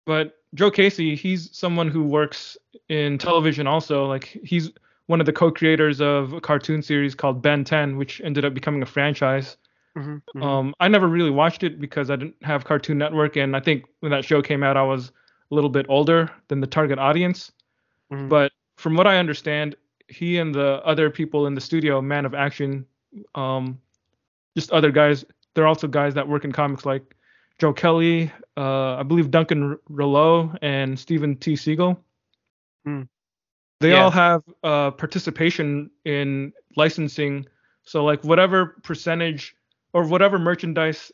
But 0.05 0.37
Joe 0.55 0.71
Casey, 0.71 1.15
he's 1.15 1.55
someone 1.55 1.89
who 1.89 2.03
works 2.03 2.57
in 2.89 3.17
television 3.17 3.67
also. 3.67 4.05
Like 4.05 4.39
he's 4.43 4.71
one 5.07 5.19
of 5.19 5.25
the 5.25 5.33
co-creators 5.33 5.99
of 6.01 6.33
a 6.33 6.41
cartoon 6.41 6.81
series 6.81 7.13
called 7.13 7.41
Ben 7.41 7.63
10, 7.63 7.97
which 7.97 8.21
ended 8.23 8.45
up 8.45 8.53
becoming 8.53 8.81
a 8.81 8.85
franchise. 8.85 9.57
Hmm 9.95 10.17
Um, 10.41 10.73
I 10.79 10.87
never 10.87 11.07
really 11.07 11.29
watched 11.29 11.63
it 11.63 11.79
because 11.79 12.09
I 12.09 12.15
didn't 12.15 12.35
have 12.41 12.65
Cartoon 12.65 12.97
Network, 12.97 13.35
and 13.37 13.55
I 13.55 13.59
think 13.59 13.85
when 13.99 14.11
that 14.11 14.25
show 14.25 14.41
came 14.41 14.63
out, 14.63 14.75
I 14.77 14.83
was 14.83 15.11
a 15.51 15.55
little 15.55 15.69
bit 15.69 15.85
older 15.89 16.29
than 16.47 16.59
the 16.61 16.67
target 16.67 16.97
audience. 16.97 17.51
Mhm. 18.11 18.27
But 18.29 18.51
from 18.77 18.95
what 18.95 19.05
I 19.05 19.17
understand, 19.17 19.75
he 20.07 20.37
and 20.39 20.53
the 20.53 20.81
other 20.83 21.09
people 21.09 21.45
in 21.47 21.53
the 21.53 21.61
studio, 21.61 22.01
Man 22.01 22.25
of 22.25 22.33
Action, 22.33 22.85
um, 23.35 23.79
just 24.55 24.71
other 24.71 24.91
guys, 24.91 25.23
they're 25.53 25.67
also 25.67 25.87
guys 25.87 26.13
that 26.15 26.27
work 26.27 26.43
in 26.43 26.51
comics 26.51 26.85
like 26.85 27.15
Joe 27.59 27.71
Kelly, 27.73 28.31
uh, 28.57 28.95
I 28.95 29.03
believe 29.03 29.29
Duncan 29.29 29.77
Rouleau, 29.89 30.51
and 30.63 30.97
Steven 30.97 31.35
T. 31.35 31.53
Seagle. 31.53 31.97
Hmm. 32.83 33.03
They 33.79 33.91
Yeah. 33.91 34.03
all 34.03 34.11
have 34.11 34.43
uh, 34.63 34.91
participation 34.91 35.91
in 36.05 36.51
licensing. 36.75 37.45
So 37.83 38.03
like 38.03 38.23
whatever 38.23 38.77
percentage 38.83 39.55
or 39.93 40.05
whatever 40.05 40.39
merchandise 40.39 41.11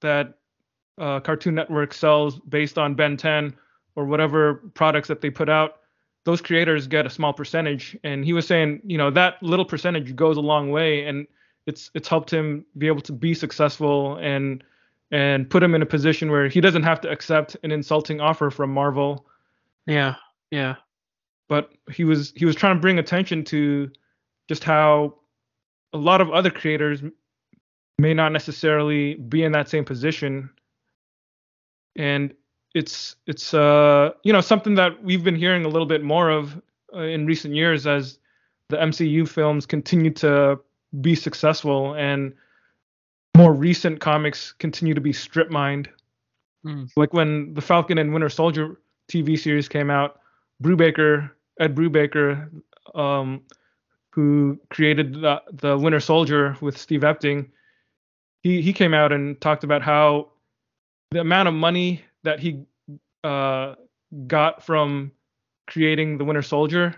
that 0.00 0.34
uh, 0.98 1.20
Cartoon 1.20 1.54
Network 1.54 1.94
sells 1.94 2.38
based 2.40 2.78
on 2.78 2.94
Ben 2.94 3.16
10 3.16 3.54
or 3.96 4.04
whatever 4.04 4.54
products 4.74 5.08
that 5.08 5.20
they 5.20 5.30
put 5.30 5.48
out, 5.48 5.78
those 6.24 6.40
creators 6.40 6.86
get 6.86 7.06
a 7.06 7.10
small 7.10 7.32
percentage 7.32 7.96
and 8.04 8.24
he 8.24 8.32
was 8.32 8.46
saying 8.46 8.80
you 8.84 8.96
know 8.96 9.10
that 9.10 9.42
little 9.42 9.64
percentage 9.64 10.14
goes 10.14 10.36
a 10.36 10.40
long 10.40 10.70
way 10.70 11.04
and 11.04 11.26
it's 11.66 11.90
it's 11.94 12.06
helped 12.06 12.32
him 12.32 12.64
be 12.78 12.86
able 12.86 13.00
to 13.00 13.12
be 13.12 13.34
successful 13.34 14.16
and 14.18 14.62
and 15.10 15.48
put 15.50 15.62
him 15.62 15.74
in 15.74 15.82
a 15.82 15.86
position 15.86 16.30
where 16.30 16.48
he 16.48 16.60
doesn't 16.60 16.82
have 16.82 17.00
to 17.02 17.10
accept 17.10 17.56
an 17.62 17.70
insulting 17.70 18.20
offer 18.20 18.50
from 18.50 18.72
Marvel. 18.72 19.26
Yeah. 19.86 20.14
Yeah. 20.50 20.76
But 21.48 21.70
he 21.92 22.04
was 22.04 22.32
he 22.34 22.46
was 22.46 22.56
trying 22.56 22.76
to 22.76 22.80
bring 22.80 22.98
attention 22.98 23.44
to 23.44 23.90
just 24.48 24.64
how 24.64 25.18
a 25.92 25.98
lot 25.98 26.22
of 26.22 26.30
other 26.30 26.50
creators 26.50 27.02
may 28.02 28.12
not 28.12 28.32
necessarily 28.32 29.14
be 29.14 29.44
in 29.44 29.52
that 29.52 29.68
same 29.68 29.84
position 29.84 30.50
and 31.96 32.34
it's 32.74 33.16
it's 33.26 33.54
uh 33.54 34.10
you 34.24 34.32
know 34.32 34.40
something 34.40 34.74
that 34.74 34.92
we've 35.04 35.24
been 35.24 35.36
hearing 35.36 35.64
a 35.64 35.68
little 35.68 35.86
bit 35.94 36.02
more 36.02 36.28
of 36.30 36.60
uh, 36.94 37.02
in 37.02 37.26
recent 37.26 37.54
years 37.54 37.86
as 37.86 38.18
the 38.68 38.76
MCU 38.76 39.28
films 39.28 39.66
continue 39.66 40.10
to 40.10 40.58
be 41.00 41.14
successful 41.14 41.94
and 41.94 42.32
more 43.36 43.52
recent 43.52 44.00
comics 44.00 44.52
continue 44.52 44.94
to 44.94 45.00
be 45.00 45.12
strip 45.12 45.50
mined. 45.50 45.88
Mm. 46.64 46.90
Like 46.96 47.12
when 47.12 47.54
the 47.54 47.60
Falcon 47.60 47.98
and 47.98 48.12
Winter 48.12 48.28
Soldier 48.28 48.78
TV 49.10 49.38
series 49.38 49.68
came 49.68 49.90
out, 49.90 50.20
Brubaker, 50.62 51.30
Ed 51.60 51.74
Brubaker, 51.74 52.50
um, 52.94 53.42
who 54.10 54.58
created 54.70 55.14
the, 55.14 55.42
the 55.52 55.78
Winter 55.78 56.00
Soldier 56.00 56.56
with 56.60 56.76
Steve 56.76 57.00
Epting, 57.00 57.48
he 58.42 58.60
he 58.62 58.72
came 58.72 58.94
out 58.94 59.12
and 59.12 59.40
talked 59.40 59.64
about 59.64 59.82
how 59.82 60.30
the 61.10 61.20
amount 61.20 61.48
of 61.48 61.54
money 61.54 62.02
that 62.24 62.40
he 62.40 62.64
uh, 63.24 63.74
got 64.26 64.64
from 64.64 65.12
creating 65.66 66.18
the 66.18 66.24
Winter 66.24 66.42
Soldier 66.42 66.94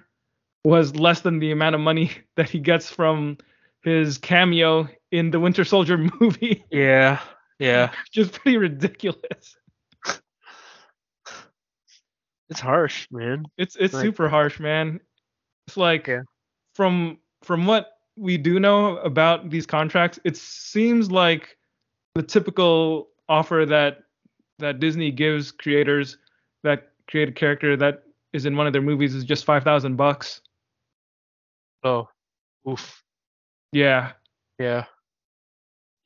was 0.65 0.97
less 0.97 1.21
than 1.21 1.39
the 1.39 1.53
amount 1.53 1.75
of 1.75 1.81
money 1.81 2.11
that 2.37 2.49
he 2.49 2.59
gets 2.59 2.89
from 2.89 3.39
his 3.83 4.19
cameo 4.19 4.89
in 5.11 5.31
the 5.31 5.41
Winter 5.41 5.65
Soldier 5.65 5.99
movie. 6.21 6.65
Yeah, 6.71 7.21
yeah. 7.59 7.93
Just 8.11 8.33
pretty 8.33 8.59
ridiculous. 8.59 9.57
It's 12.51 12.61
harsh, 12.61 13.09
man. 13.11 13.47
It's 13.57 13.75
it's 13.77 13.95
like, 13.95 14.03
super 14.03 14.29
harsh, 14.29 14.61
man. 14.61 15.01
It's 15.67 15.77
like 15.77 16.07
yeah. 16.07 16.23
from 16.75 17.19
from 17.43 17.67
what 17.67 17.94
we 18.17 18.37
do 18.37 18.61
know 18.61 18.99
about 18.99 19.51
these 19.51 19.67
contracts, 19.67 20.19
it 20.25 20.37
seems 20.37 21.11
like 21.11 21.57
the 22.15 22.23
typical 22.23 23.09
offer 23.29 23.65
that 23.67 24.05
that 24.59 24.79
Disney 24.79 25.11
gives 25.11 25.51
creators 25.51 26.19
that 26.63 26.93
create 27.09 27.29
a 27.29 27.33
character 27.33 27.77
that 27.77 28.05
is 28.33 28.47
in 28.47 28.57
one 28.57 28.67
of 28.67 28.73
their 28.73 28.83
movies 28.83 29.15
is 29.15 29.25
just 29.25 29.45
five 29.45 29.65
thousand 29.65 29.97
bucks. 29.97 30.41
Oh, 31.83 32.09
oof. 32.69 33.03
Yeah. 33.73 34.13
Yeah. 34.59 34.85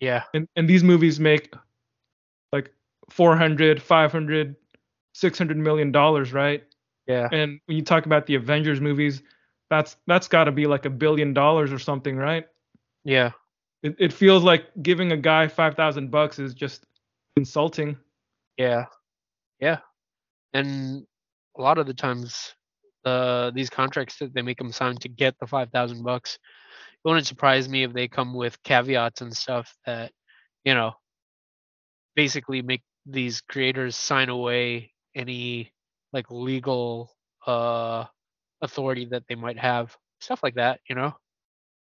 Yeah. 0.01 0.24
And 0.35 0.48
and 0.56 0.68
these 0.68 0.82
movies 0.82 1.20
make 1.20 1.55
like 2.52 2.72
400, 3.10 3.82
500, 3.82 4.56
600 5.14 5.56
million 5.56 5.93
dollars, 5.93 6.32
right? 6.32 6.64
Yeah. 7.06 7.28
And 7.32 7.60
when 7.66 7.76
you 7.76 7.82
talk 7.82 8.06
about 8.06 8.26
the 8.26 8.35
Avengers 8.35 8.80
movies, 8.80 9.22
that's 9.70 9.97
that's 10.07 10.28
got 10.28 10.45
to 10.45 10.53
be 10.53 10.66
like 10.66 10.85
a 10.85 10.90
billion 10.90 11.32
dollars 11.35 11.73
or 11.73 11.78
something, 11.78 12.16
right? 12.16 12.47
Yeah. 13.05 13.32
It 13.82 13.97
it 13.99 14.12
feels 14.12 14.43
like 14.43 14.66
giving 14.82 15.12
a 15.12 15.16
guy 15.16 15.49
5,000 15.49 16.11
bucks 16.11 16.39
is 16.39 16.55
just 16.55 16.86
insulting. 17.36 17.97
Yeah. 18.57 18.86
Yeah. 19.61 19.78
And 20.53 21.07
a 21.57 21.62
lot 21.62 21.78
of 21.78 21.86
the 21.86 21.95
times 21.95 22.55
uh 23.05 23.51
these 23.53 23.70
contracts 23.70 24.19
that 24.19 24.35
they 24.35 24.43
make 24.43 24.59
them 24.59 24.73
sign 24.73 24.97
to 24.97 25.09
get 25.09 25.35
the 25.39 25.47
5,000 25.47 26.03
bucks 26.03 26.35
it 26.35 27.09
wouldn't 27.09 27.27
surprise 27.27 27.69
me 27.69 27.85
if 27.85 27.93
they 27.93 28.09
come 28.09 28.35
with 28.35 28.61
caveats 28.65 29.20
and 29.20 29.35
stuff 29.36 29.73
that 29.86 30.11
you 30.65 30.74
know 30.74 30.93
basically 32.16 32.61
make 32.61 32.82
these 33.07 33.40
creators 33.40 33.97
sign 33.97 34.28
away 34.28 34.93
any 35.15 35.73
like 36.12 36.27
legal 36.31 37.15
uh 37.47 38.05
authority 38.60 39.06
that 39.06 39.24
they 39.28 39.35
might 39.35 39.59
have 39.59 39.97
stuff 40.20 40.43
like 40.43 40.55
that 40.55 40.80
you 40.89 40.94
know? 40.94 41.14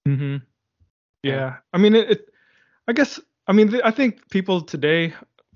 Mhm 0.07 0.41
yeah. 1.23 1.33
yeah. 1.33 1.55
I 1.73 1.77
mean 1.77 1.95
it, 1.95 2.11
it 2.11 2.29
i 2.87 2.93
guess 2.93 3.19
i 3.47 3.53
mean 3.53 3.81
i 3.83 3.91
think 3.91 4.29
people 4.29 4.61
today 4.61 5.13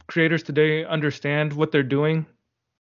creators 0.08 0.42
today 0.42 0.86
understand 0.86 1.54
what 1.54 1.72
they're 1.72 1.84
doing. 1.84 2.26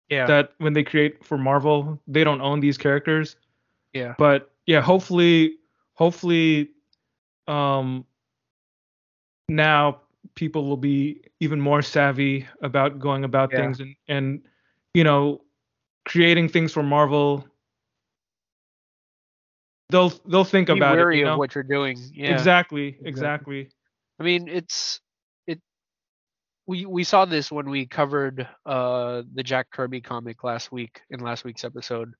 Yeah. 0.08 0.26
That 0.26 0.52
when 0.58 0.72
they 0.72 0.84
create 0.84 1.24
for 1.24 1.36
marvel 1.36 2.00
they 2.06 2.24
don't 2.24 2.40
own 2.40 2.60
these 2.60 2.78
characters. 2.78 3.36
Yeah. 3.92 4.14
But 4.18 4.52
yeah 4.66 4.80
hopefully 4.80 5.56
hopefully 5.94 6.70
um 7.48 8.04
now 9.48 10.00
people 10.34 10.66
will 10.66 10.76
be 10.76 11.22
even 11.40 11.60
more 11.60 11.82
savvy 11.82 12.46
about 12.62 12.98
going 12.98 13.24
about 13.24 13.50
yeah. 13.52 13.58
things 13.58 13.80
and 13.80 13.96
and 14.08 14.42
you 14.94 15.04
know 15.04 15.42
creating 16.04 16.48
things 16.48 16.72
for 16.72 16.84
Marvel 16.84 17.44
they'll 19.90 20.12
they'll 20.26 20.44
think 20.44 20.68
be 20.68 20.74
about 20.74 20.96
wary 20.96 21.16
it 21.16 21.18
you 21.20 21.24
know? 21.24 21.32
of 21.32 21.38
what 21.38 21.54
you're 21.54 21.64
doing. 21.64 21.98
Yeah. 22.12 22.32
Exactly. 22.32 22.98
exactly. 23.04 23.68
I 24.18 24.22
mean 24.22 24.48
it's 24.48 25.00
it 25.46 25.60
we 26.66 26.86
we 26.86 27.04
saw 27.04 27.24
this 27.24 27.50
when 27.52 27.68
we 27.70 27.86
covered 27.86 28.48
uh 28.64 29.22
the 29.34 29.42
jack 29.42 29.70
kirby 29.70 30.00
comic 30.00 30.42
last 30.44 30.72
week 30.72 31.00
in 31.10 31.20
last 31.20 31.44
week's 31.44 31.64
episode 31.64 32.12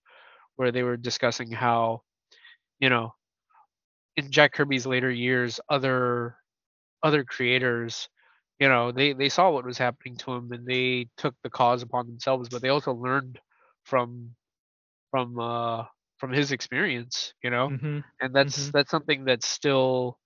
where 0.57 0.73
they 0.73 0.83
were 0.83 0.97
discussing 0.97 1.51
how 1.51 2.03
you 2.81 2.89
know 2.89 3.13
in 4.17 4.31
Jack 4.31 4.53
Kirby's 4.55 4.87
later 4.87 5.11
years, 5.11 5.61
other 5.69 6.37
other 7.03 7.25
creators, 7.25 8.09
you 8.59 8.69
know, 8.69 8.91
they 8.93 9.13
they 9.13 9.29
saw 9.29 9.51
what 9.51 9.65
was 9.65 9.79
happening 9.79 10.17
to 10.19 10.33
him 10.33 10.53
and 10.53 10.67
they 10.67 11.09
took 11.17 11.35
the 11.43 11.51
cause 11.51 11.83
upon 11.83 12.07
themselves, 12.07 12.49
but 12.49 12.63
they 12.63 12.71
also 12.71 12.93
learned 12.93 13.39
from 13.85 14.31
from 15.11 15.39
uh 15.39 15.85
from 16.19 16.33
his 16.33 16.53
experience, 16.53 17.35
you 17.43 17.51
know, 17.51 17.69
mm-hmm. 17.69 18.01
and 18.21 18.35
that's 18.35 18.59
mm-hmm. 18.59 18.71
that's 18.73 18.91
something 18.91 19.25
that 19.27 19.45
still 19.45 20.19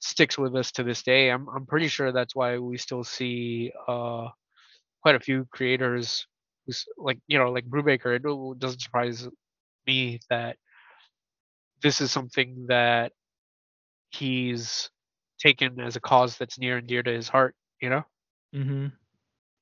sticks 0.00 0.36
with 0.36 0.56
us 0.56 0.72
to 0.72 0.82
this 0.82 1.02
day. 1.02 1.30
I'm 1.30 1.48
I'm 1.48 1.66
pretty 1.66 1.88
sure 1.88 2.12
that's 2.12 2.34
why 2.34 2.58
we 2.58 2.76
still 2.78 3.04
see 3.04 3.72
uh 3.88 4.28
quite 5.02 5.14
a 5.14 5.20
few 5.20 5.46
creators 5.50 6.26
who's 6.66 6.84
like 6.98 7.18
you 7.26 7.38
know 7.38 7.50
like 7.52 7.66
Brubaker. 7.66 8.16
It 8.16 8.58
doesn't 8.58 8.80
surprise 8.80 9.28
me 9.86 10.20
that 10.30 10.56
this 11.82 12.00
is 12.00 12.10
something 12.10 12.66
that 12.68 13.12
he's 14.10 14.90
taken 15.38 15.80
as 15.80 15.96
a 15.96 16.00
cause 16.00 16.36
that's 16.38 16.58
near 16.58 16.78
and 16.78 16.86
dear 16.86 17.02
to 17.02 17.12
his 17.12 17.28
heart, 17.28 17.54
you 17.80 17.90
know? 17.90 18.02
Mm-hmm. 18.54 18.86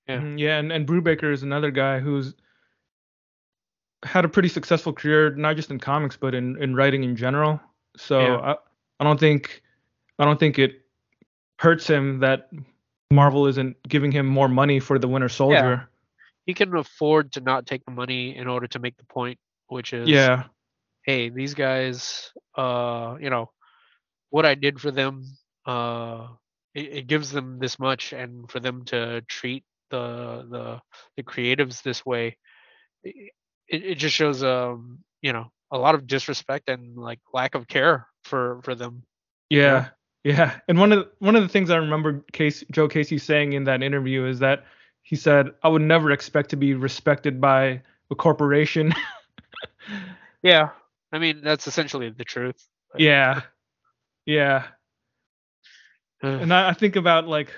Yeah. 0.06 0.16
Mm-hmm. 0.18 0.38
Yeah, 0.38 0.58
and, 0.58 0.72
and 0.72 0.86
Brubaker 0.86 1.32
is 1.32 1.42
another 1.42 1.70
guy 1.70 2.00
who's 2.00 2.34
had 4.02 4.24
a 4.24 4.28
pretty 4.28 4.48
successful 4.48 4.92
career, 4.92 5.34
not 5.34 5.56
just 5.56 5.70
in 5.70 5.78
comics, 5.78 6.16
but 6.16 6.34
in, 6.34 6.60
in 6.62 6.74
writing 6.74 7.04
in 7.04 7.16
general. 7.16 7.60
So 7.96 8.20
yeah. 8.20 8.36
I, 8.36 8.56
I 9.00 9.04
don't 9.04 9.20
think 9.20 9.62
I 10.18 10.24
don't 10.24 10.38
think 10.38 10.58
it 10.58 10.82
hurts 11.58 11.86
him 11.86 12.20
that 12.20 12.50
Marvel 13.10 13.46
isn't 13.46 13.76
giving 13.88 14.12
him 14.12 14.26
more 14.26 14.48
money 14.48 14.80
for 14.80 14.98
the 14.98 15.08
Winter 15.08 15.28
Soldier. 15.28 15.54
Yeah. 15.54 15.82
He 16.46 16.54
can 16.54 16.74
afford 16.74 17.32
to 17.32 17.40
not 17.40 17.66
take 17.66 17.84
the 17.84 17.92
money 17.92 18.36
in 18.36 18.48
order 18.48 18.66
to 18.68 18.78
make 18.78 18.96
the 18.96 19.04
point, 19.04 19.38
which 19.68 19.92
is 19.92 20.08
yeah 20.08 20.44
hey, 21.02 21.28
these 21.28 21.54
guys, 21.54 22.30
uh, 22.56 23.16
you 23.20 23.30
know, 23.30 23.50
what 24.30 24.46
I 24.46 24.54
did 24.54 24.80
for 24.80 24.90
them, 24.90 25.24
uh, 25.66 26.28
it, 26.74 26.92
it 26.92 27.06
gives 27.06 27.30
them 27.30 27.58
this 27.58 27.78
much, 27.78 28.12
and 28.12 28.50
for 28.50 28.60
them 28.60 28.84
to 28.86 29.22
treat 29.22 29.64
the 29.90 30.46
the 30.48 30.80
the 31.16 31.22
creatives 31.22 31.82
this 31.82 32.06
way, 32.06 32.36
it, 33.70 33.84
it 33.84 33.94
just 33.96 34.14
shows, 34.14 34.42
um, 34.42 34.98
you 35.22 35.32
know, 35.32 35.50
a 35.70 35.78
lot 35.78 35.94
of 35.94 36.06
disrespect 36.06 36.68
and 36.68 36.96
like 36.96 37.20
lack 37.32 37.54
of 37.54 37.68
care 37.68 38.06
for 38.24 38.60
for 38.62 38.74
them. 38.74 39.02
Yeah. 39.48 39.88
Yeah, 40.22 40.58
and 40.68 40.78
one 40.78 40.92
of 40.92 40.98
the, 40.98 41.10
one 41.20 41.34
of 41.34 41.42
the 41.42 41.48
things 41.48 41.70
I 41.70 41.76
remember 41.76 42.22
Case, 42.32 42.62
Joe 42.70 42.88
Casey 42.88 43.16
saying 43.16 43.54
in 43.54 43.64
that 43.64 43.82
interview 43.82 44.26
is 44.26 44.40
that 44.40 44.66
he 45.02 45.16
said, 45.16 45.52
"I 45.62 45.68
would 45.68 45.80
never 45.80 46.10
expect 46.10 46.50
to 46.50 46.56
be 46.56 46.74
respected 46.74 47.40
by 47.40 47.80
a 48.10 48.14
corporation." 48.14 48.92
yeah, 50.42 50.70
I 51.10 51.18
mean, 51.18 51.40
that's 51.42 51.66
essentially 51.66 52.10
the 52.10 52.24
truth. 52.24 52.62
Yeah. 52.98 53.42
Yeah. 54.26 54.66
and 56.22 56.52
I, 56.52 56.68
I 56.68 56.72
think 56.74 56.96
about 56.96 57.26
like 57.26 57.50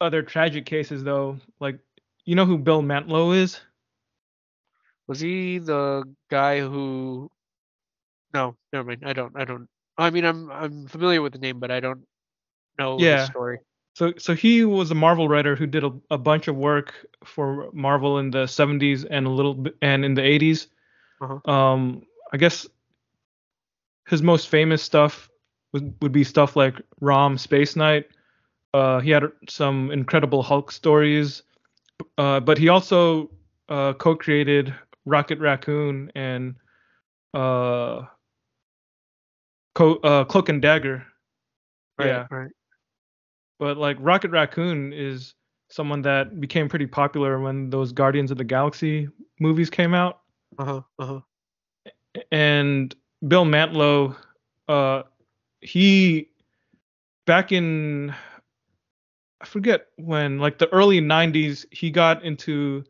other 0.00 0.22
tragic 0.22 0.66
cases 0.66 1.02
though. 1.02 1.38
Like, 1.58 1.80
you 2.24 2.36
know 2.36 2.46
who 2.46 2.58
Bill 2.58 2.82
Mantlo 2.82 3.36
is? 3.36 3.60
Was 5.08 5.20
he 5.20 5.58
the 5.58 6.04
guy 6.30 6.60
who? 6.60 7.30
No, 8.34 8.56
never 8.72 8.88
mind. 8.88 9.02
I 9.06 9.12
don't. 9.12 9.32
I 9.36 9.44
don't. 9.44 9.68
I 9.96 10.10
mean, 10.10 10.24
I'm 10.24 10.50
I'm 10.50 10.86
familiar 10.88 11.22
with 11.22 11.32
the 11.32 11.38
name, 11.38 11.60
but 11.60 11.70
I 11.70 11.80
don't 11.80 12.04
know 12.78 12.98
yeah. 12.98 13.18
the 13.18 13.26
story. 13.26 13.58
So 13.94 14.12
so 14.18 14.34
he 14.34 14.64
was 14.64 14.90
a 14.90 14.94
Marvel 14.94 15.28
writer 15.28 15.56
who 15.56 15.66
did 15.66 15.84
a, 15.84 15.92
a 16.10 16.18
bunch 16.18 16.48
of 16.48 16.56
work 16.56 16.92
for 17.24 17.70
Marvel 17.72 18.18
in 18.18 18.30
the 18.30 18.44
70s 18.44 19.06
and 19.08 19.26
a 19.26 19.30
little 19.30 19.54
bit 19.54 19.74
and 19.80 20.04
in 20.04 20.14
the 20.14 20.20
80s 20.20 20.66
Uh-huh. 21.20 21.50
Um, 21.50 22.02
I 22.32 22.36
guess 22.36 22.66
his 24.06 24.22
most 24.22 24.48
famous 24.48 24.82
stuff 24.82 25.30
would, 25.72 25.94
would 26.02 26.12
be 26.12 26.24
stuff 26.24 26.56
like 26.56 26.74
Rom 27.00 27.38
Space 27.38 27.74
Knight. 27.74 28.08
Uh, 28.74 29.00
he 29.00 29.10
had 29.10 29.24
some 29.48 29.90
incredible 29.90 30.42
Hulk 30.42 30.70
stories, 30.70 31.42
uh, 32.18 32.40
but 32.40 32.58
he 32.58 32.68
also 32.68 33.30
uh, 33.70 33.94
co-created 33.94 34.74
Rocket 35.06 35.38
Raccoon 35.38 36.10
and 36.14 36.56
uh, 37.32 38.02
Co- 39.74 40.00
uh, 40.02 40.24
Cloak 40.24 40.48
and 40.48 40.60
Dagger. 40.60 41.06
Right, 41.98 42.08
yeah, 42.08 42.26
right. 42.30 42.50
but 43.58 43.78
like 43.78 43.96
Rocket 44.00 44.30
Raccoon 44.30 44.92
is 44.92 45.34
someone 45.70 46.02
that 46.02 46.40
became 46.40 46.68
pretty 46.68 46.86
popular 46.86 47.40
when 47.40 47.70
those 47.70 47.92
Guardians 47.92 48.30
of 48.30 48.36
the 48.36 48.44
Galaxy 48.44 49.08
movies 49.40 49.70
came 49.70 49.94
out. 49.94 50.20
Uh-huh. 50.58 50.82
Uh-huh. 50.98 51.20
and 52.30 52.94
Bill 53.26 53.44
Mantlo, 53.44 54.16
uh, 54.68 55.02
he 55.60 56.28
back 57.26 57.52
in 57.52 58.14
I 59.40 59.44
forget 59.44 59.86
when, 59.96 60.38
like 60.38 60.58
the 60.58 60.72
early 60.72 61.00
'90s, 61.00 61.66
he 61.70 61.90
got 61.90 62.24
into 62.24 62.84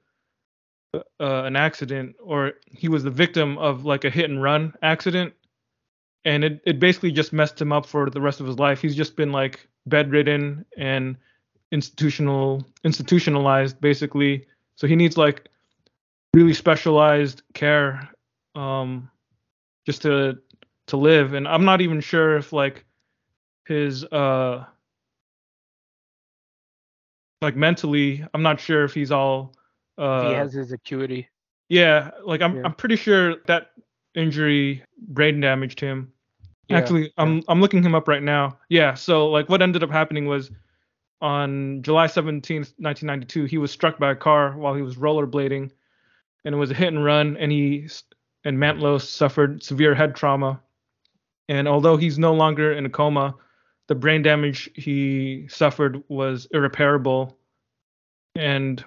uh, 0.94 1.00
an 1.20 1.56
accident, 1.56 2.16
or 2.22 2.52
he 2.70 2.88
was 2.88 3.04
the 3.04 3.10
victim 3.10 3.58
of 3.58 3.84
like 3.84 4.04
a 4.04 4.10
hit 4.10 4.30
and 4.30 4.42
run 4.42 4.72
accident, 4.82 5.32
and 6.24 6.44
it 6.44 6.60
it 6.66 6.80
basically 6.80 7.12
just 7.12 7.32
messed 7.32 7.60
him 7.60 7.72
up 7.72 7.86
for 7.86 8.10
the 8.10 8.20
rest 8.20 8.40
of 8.40 8.46
his 8.46 8.58
life. 8.58 8.80
He's 8.80 8.96
just 8.96 9.16
been 9.16 9.32
like 9.32 9.68
bedridden 9.86 10.64
and 10.76 11.16
institutional 11.72 12.64
institutionalized 12.84 13.80
basically. 13.80 14.46
So 14.76 14.86
he 14.86 14.96
needs 14.96 15.16
like 15.16 15.48
really 16.36 16.52
specialized 16.52 17.42
care 17.54 18.10
um 18.56 19.10
just 19.86 20.02
to 20.02 20.38
to 20.86 20.96
live 20.98 21.32
and 21.32 21.48
i'm 21.48 21.64
not 21.64 21.80
even 21.80 21.98
sure 21.98 22.36
if 22.36 22.52
like 22.52 22.84
his 23.64 24.04
uh 24.04 24.62
like 27.40 27.56
mentally 27.56 28.22
i'm 28.34 28.42
not 28.42 28.60
sure 28.60 28.84
if 28.84 28.92
he's 28.92 29.10
all 29.10 29.54
uh 29.98 30.28
he 30.28 30.34
has 30.34 30.52
his 30.52 30.72
acuity. 30.72 31.28
yeah 31.68 32.10
like 32.24 32.42
i'm 32.42 32.56
Yeah. 32.56 32.62
i'm 32.64 32.74
pretty 32.74 32.96
sure 32.96 33.36
that 33.46 33.70
injury 34.14 34.82
brain 35.08 35.40
damaged 35.40 35.78
him. 35.80 36.12
Yeah, 36.68 36.78
actually 36.78 37.12
i'm 37.18 37.42
i'm 37.48 37.60
looking 37.60 37.82
him 37.82 37.94
up 37.94 38.08
right 38.08 38.22
now. 38.22 38.58
Yeah 38.68 38.94
so 38.94 39.28
like 39.28 39.48
what 39.48 39.62
ended 39.62 39.82
up 39.82 39.90
happening 39.90 40.26
was 40.26 40.50
on 41.22 41.82
july 41.82 42.06
17th 42.06 42.74
1992 42.78 43.44
he 43.46 43.58
was 43.58 43.70
struck 43.70 43.98
by 43.98 44.10
a 44.10 44.16
car 44.16 44.56
while 44.56 44.74
he 44.74 44.82
was 44.82 44.96
rollerblading 44.96 45.70
and 46.44 46.54
it 46.54 46.58
was 46.58 46.70
a 46.70 46.74
hit 46.74 46.88
and 46.88 47.04
run 47.04 47.36
and 47.38 47.50
he 47.52 47.88
and 48.44 48.58
mantlo 48.58 49.00
suffered 49.00 49.62
severe 49.62 49.94
head 49.94 50.14
trauma. 50.14 50.60
And 51.48 51.66
although 51.68 51.96
he's 51.96 52.18
no 52.18 52.34
longer 52.34 52.72
in 52.72 52.86
a 52.86 52.90
coma 52.90 53.34
the 53.88 53.94
brain 53.94 54.22
damage 54.22 54.68
he 54.74 55.46
suffered 55.48 56.02
was 56.08 56.46
irreparable. 56.52 57.38
And 58.34 58.84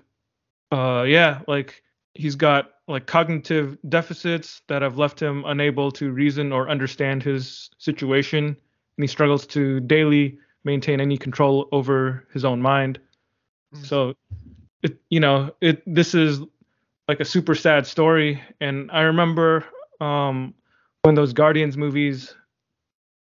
uh 0.72 1.04
yeah 1.08 1.42
like 1.48 1.84
he's 2.14 2.36
got 2.36 2.72
like 2.88 3.06
cognitive 3.06 3.78
deficits 3.88 4.62
that 4.68 4.82
have 4.82 4.98
left 4.98 5.22
him 5.22 5.44
unable 5.46 5.92
to 5.92 6.12
reason 6.12 6.52
or 6.52 6.70
understand 6.70 7.24
his 7.24 7.70
situation 7.78 8.46
and 8.48 9.04
he 9.04 9.08
struggles 9.08 9.46
to 9.48 9.80
daily 9.82 10.38
maintain 10.64 11.00
any 11.00 11.18
control 11.18 11.68
over 11.72 12.26
his 12.34 12.46
own 12.46 12.62
mind 12.62 13.00
Mm. 13.74 13.86
so 13.86 14.16
it 14.82 15.00
you 15.12 15.20
know 15.20 15.52
it 15.62 15.84
this 15.86 16.16
is 16.16 16.40
like 17.08 17.20
a 17.20 17.26
super 17.26 17.54
sad 17.54 17.86
story 17.86 18.42
and 18.60 18.90
i 18.92 19.02
remember 19.02 19.64
um 20.02 20.56
when 21.04 21.14
those 21.14 21.34
guardians 21.34 21.78
movies 21.78 22.34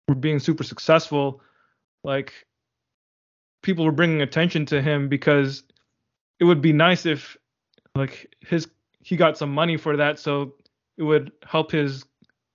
were 0.10 0.16
being 0.16 0.40
super 0.40 0.64
successful 0.64 1.42
like 2.04 2.34
people 3.62 3.86
were 3.86 3.94
bringing 3.94 4.22
attention 4.22 4.66
to 4.66 4.82
him 4.82 5.08
because 5.08 5.64
it 6.40 6.44
would 6.44 6.62
be 6.62 6.74
nice 6.74 7.06
if 7.06 7.38
like 7.96 8.34
his 8.42 8.68
he 9.02 9.16
got 9.16 9.38
some 9.38 9.54
money 9.54 9.78
for 9.78 9.96
that 9.98 10.20
so 10.20 10.54
it 10.98 11.04
would 11.04 11.32
help 11.46 11.72
his 11.72 12.06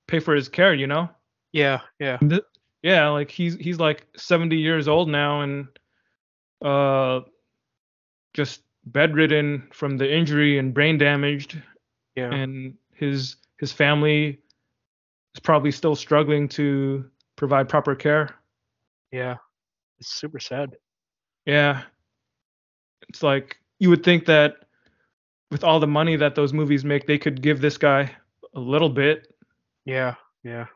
pay 0.07 0.18
for 0.18 0.34
his 0.34 0.49
care 0.49 0.75
you 0.75 0.86
know 0.86 1.09
Yeah, 1.52 1.81
yeah. 1.99 2.18
Th- 2.18 2.42
yeah 2.83 3.09
like 3.09 3.31
he's 3.31 3.57
he's 3.57 3.78
like 3.78 4.07
70 4.17 4.57
years 4.57 4.89
old 4.89 5.09
now 5.09 5.42
and 5.42 5.68
uh 6.62 7.20
just 8.34 8.62
bedridden 8.86 9.68
from 9.73 9.97
the 9.97 10.10
injury 10.10 10.59
and 10.59 10.73
brain 10.75 10.99
damaged 10.99 11.60
Yeah. 12.17 12.33
and 12.33 12.75
his 12.94 13.36
his 13.59 13.73
family 13.73 14.41
is 15.34 15.41
probably 15.41 15.70
still 15.70 15.94
struggling 15.94 16.49
to 16.50 17.05
provide 17.36 17.68
proper 17.68 17.94
care 17.94 18.36
yeah. 19.12 19.36
It's 19.99 20.09
super 20.12 20.39
sad. 20.39 20.76
Yeah. 21.47 21.83
It's 23.09 23.23
like 23.25 23.59
you 23.81 23.91
would 23.91 24.05
think 24.05 24.26
that 24.26 24.57
with 25.50 25.65
all 25.65 25.81
the 25.81 25.86
money 25.89 26.15
that 26.15 26.36
those 26.36 26.52
movies 26.52 26.84
make, 26.84 27.07
they 27.07 27.18
could 27.18 27.42
give 27.42 27.60
this 27.60 27.76
guy 27.76 28.15
a 28.55 28.60
little 28.60 28.91
bit. 28.91 29.34
Yeah, 29.84 30.15
yeah. 30.44 30.67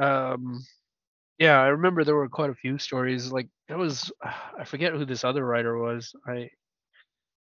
Um 0.00 0.64
yeah, 1.38 1.60
I 1.60 1.68
remember 1.68 2.02
there 2.02 2.16
were 2.16 2.28
quite 2.28 2.50
a 2.50 2.54
few 2.54 2.78
stories 2.78 3.30
like 3.30 3.48
that 3.68 3.78
was 3.78 4.10
I 4.58 4.64
forget 4.64 4.92
who 4.94 5.04
this 5.04 5.24
other 5.24 5.44
writer 5.44 5.78
was. 5.78 6.12
I 6.26 6.50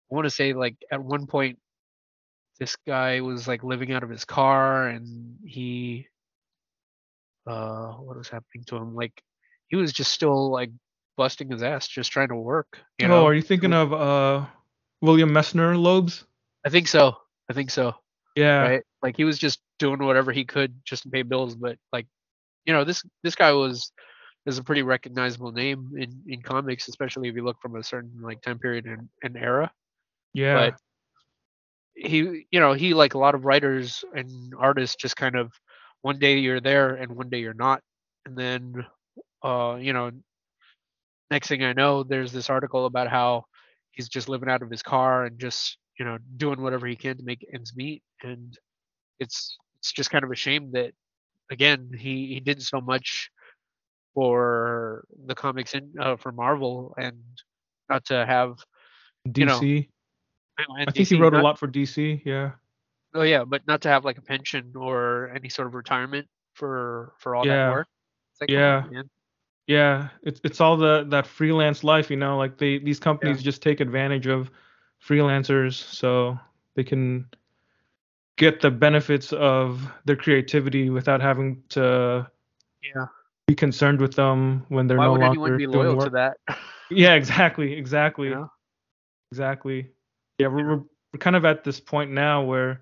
want 0.09 0.25
to 0.25 0.31
say 0.31 0.55
like 0.55 0.77
at 0.91 1.03
one 1.03 1.27
point 1.27 1.59
this 2.59 2.77
guy 2.87 3.21
was 3.21 3.47
like 3.47 3.63
living 3.63 3.93
out 3.93 4.03
of 4.03 4.11
his 4.11 4.25
car 4.25 4.89
and 4.89 5.37
he 5.45 6.07
uh 7.47 7.93
what 7.93 8.17
was 8.17 8.29
happening 8.29 8.65
to 8.67 8.77
him 8.77 8.95
like 8.95 9.23
he 9.69 9.77
was 9.77 9.93
just 9.93 10.13
still 10.13 10.51
like 10.51 10.71
busting 11.19 11.51
his 11.51 11.63
ass 11.63 11.87
just 11.87 12.13
trying 12.13 12.29
to 12.29 12.37
work, 12.37 12.79
you 12.99 13.07
oh, 13.07 13.11
know. 13.11 13.27
are 13.27 13.35
you 13.35 13.43
thinking 13.43 13.75
of 13.75 13.93
uh 13.93 14.47
William 15.03 15.31
Messner 15.31 15.77
Loebs? 15.77 16.25
I 16.65 16.71
think 16.71 16.89
so. 16.89 17.17
I 17.51 17.53
think 17.53 17.71
so. 17.71 17.95
Yeah. 18.37 18.61
right? 18.61 18.83
Like 19.03 19.17
he 19.17 19.25
was 19.25 19.39
just 19.39 19.61
doing 19.79 20.03
whatever 20.03 20.33
he 20.33 20.45
could 20.45 20.75
just 20.85 21.03
to 21.03 21.11
pay 21.11 21.23
bills, 21.23 21.57
but 21.57 21.77
like, 21.93 22.07
you 22.65 22.73
know, 22.73 22.85
this 22.85 23.03
this 23.23 23.35
guy 23.35 23.53
was 23.53 23.93
is 24.47 24.59
a 24.59 24.65
pretty 24.65 24.83
recognizable 24.83 25.53
name 25.53 25.91
in 25.99 26.23
in 26.27 26.41
comics, 26.41 26.89
especially 26.89 27.29
if 27.29 27.35
you 27.35 27.45
look 27.45 27.61
from 27.61 27.77
a 27.77 27.83
certain 27.83 28.13
like 28.23 28.41
time 28.43 28.59
period 28.59 28.87
and, 28.87 29.09
and 29.23 29.37
era. 29.37 29.71
Yeah. 30.35 30.71
But 30.71 30.81
he, 31.97 32.47
you 32.51 32.61
know, 32.61 32.75
he 32.75 32.95
like 32.95 33.15
a 33.15 33.19
lot 33.19 33.35
of 33.35 33.45
writers 33.45 34.05
and 34.15 34.55
artists 34.57 34.97
just 34.97 35.17
kind 35.17 35.35
of 35.35 35.53
one 36.03 36.19
day 36.19 36.39
you're 36.39 36.61
there 36.61 36.95
and 36.95 37.17
one 37.17 37.29
day 37.29 37.39
you're 37.39 37.55
not, 37.55 37.83
and 38.25 38.37
then, 38.37 38.87
uh, 39.43 39.77
you 39.81 39.93
know, 39.93 40.13
next 41.31 41.49
thing 41.49 41.63
I 41.65 41.73
know, 41.73 42.03
there's 42.03 42.33
this 42.33 42.51
article 42.51 42.87
about 42.87 43.09
how 43.09 43.45
he's 43.93 44.09
just 44.09 44.29
living 44.29 44.49
out 44.49 44.63
of 44.63 44.71
his 44.71 44.83
car 44.83 45.25
and 45.25 45.39
just 45.39 45.79
you 45.99 46.05
know 46.05 46.19
doing 46.37 46.63
whatever 46.63 46.87
he 46.87 46.97
can 46.97 47.17
to 47.17 47.25
make 47.25 47.45
ends 47.53 47.75
meet 47.75 48.03
and 48.23 48.57
it's 49.19 49.59
it's 49.81 49.91
just 49.93 50.11
kind 50.11 50.25
of 50.25 50.31
a 50.31 50.37
shame 50.37 50.71
that 50.73 50.93
again 51.51 51.91
he 51.97 52.29
he 52.35 52.41
did 52.41 52.63
so 52.63 52.81
much 52.81 53.31
for 54.15 55.05
the 55.27 55.35
comics 55.35 55.75
in 55.75 55.93
uh, 56.01 56.17
for 56.17 56.33
Marvel 56.33 56.95
and 56.99 57.19
not 57.89 58.05
to 58.07 58.25
have 58.27 58.59
DC. 59.29 59.39
you 59.39 59.47
know, 59.47 60.75
I 60.77 60.91
think 60.91 61.09
he 61.09 61.17
DC 61.17 61.21
wrote 61.21 61.35
a 61.35 61.43
lot 61.43 61.59
for 61.59 61.69
DC. 61.69 62.23
Yeah. 62.25 62.53
Oh 63.15 63.23
yeah, 63.23 63.45
but 63.45 63.67
not 63.67 63.81
to 63.83 63.89
have 63.89 64.05
like 64.05 64.19
a 64.19 64.23
pension 64.23 64.73
or 64.77 65.31
any 65.35 65.49
sort 65.49 65.69
of 65.69 65.75
retirement 65.75 66.27
for 66.55 67.15
for 67.19 67.35
all 67.37 67.47
Yeah. 67.47 67.67
that 67.67 67.71
work. 67.73 67.89
Like, 68.41 68.51
Yeah. 68.51 68.85
man. 68.91 69.09
Yeah. 69.69 70.09
It's 70.23 70.41
it's 70.43 70.61
all 70.61 70.77
the 70.77 71.05
that 71.11 71.27
freelance 71.27 71.85
life, 71.85 72.11
you 72.11 72.17
know, 72.17 72.37
like 72.37 72.59
they 72.59 72.79
these 72.79 72.99
companies 72.99 73.43
just 73.43 73.63
take 73.63 73.81
advantage 73.81 74.27
of 74.27 74.51
freelancers 75.07 75.75
so 75.75 76.37
they 76.75 76.83
can 76.83 77.27
get 78.37 78.61
the 78.61 78.71
benefits 78.71 79.33
of 79.33 79.87
their 80.07 80.17
creativity 80.17 80.91
without 80.91 81.21
having 81.21 81.63
to 81.71 82.27
Yeah. 82.83 83.07
be 83.47 83.55
concerned 83.55 84.01
with 84.01 84.15
them 84.15 84.65
when 84.69 84.87
they're 84.87 84.97
Why 84.99 85.05
no 85.05 85.13
would 85.13 85.21
longer 85.21 85.41
anyone 85.41 85.57
be 85.59 85.67
loyal 85.67 85.97
work. 85.97 86.05
to 86.07 86.11
that? 86.11 86.37
Yeah, 86.91 87.13
exactly, 87.15 87.75
exactly, 87.75 88.31
know? 88.31 88.51
exactly. 89.31 89.91
Yeah, 90.39 90.47
we're, 90.49 90.67
we're 90.67 90.83
we're 91.13 91.19
kind 91.19 91.37
of 91.37 91.45
at 91.45 91.63
this 91.63 91.81
point 91.81 92.11
now 92.11 92.43
where 92.43 92.81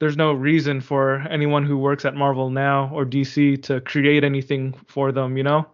there's 0.00 0.16
no 0.16 0.32
reason 0.32 0.80
for 0.80 1.18
anyone 1.30 1.66
who 1.66 1.76
works 1.76 2.06
at 2.06 2.14
Marvel 2.14 2.48
now 2.48 2.90
or 2.94 3.04
DC 3.04 3.62
to 3.64 3.82
create 3.82 4.24
anything 4.24 4.74
for 4.86 5.12
them, 5.12 5.36
you 5.36 5.42
know? 5.42 5.66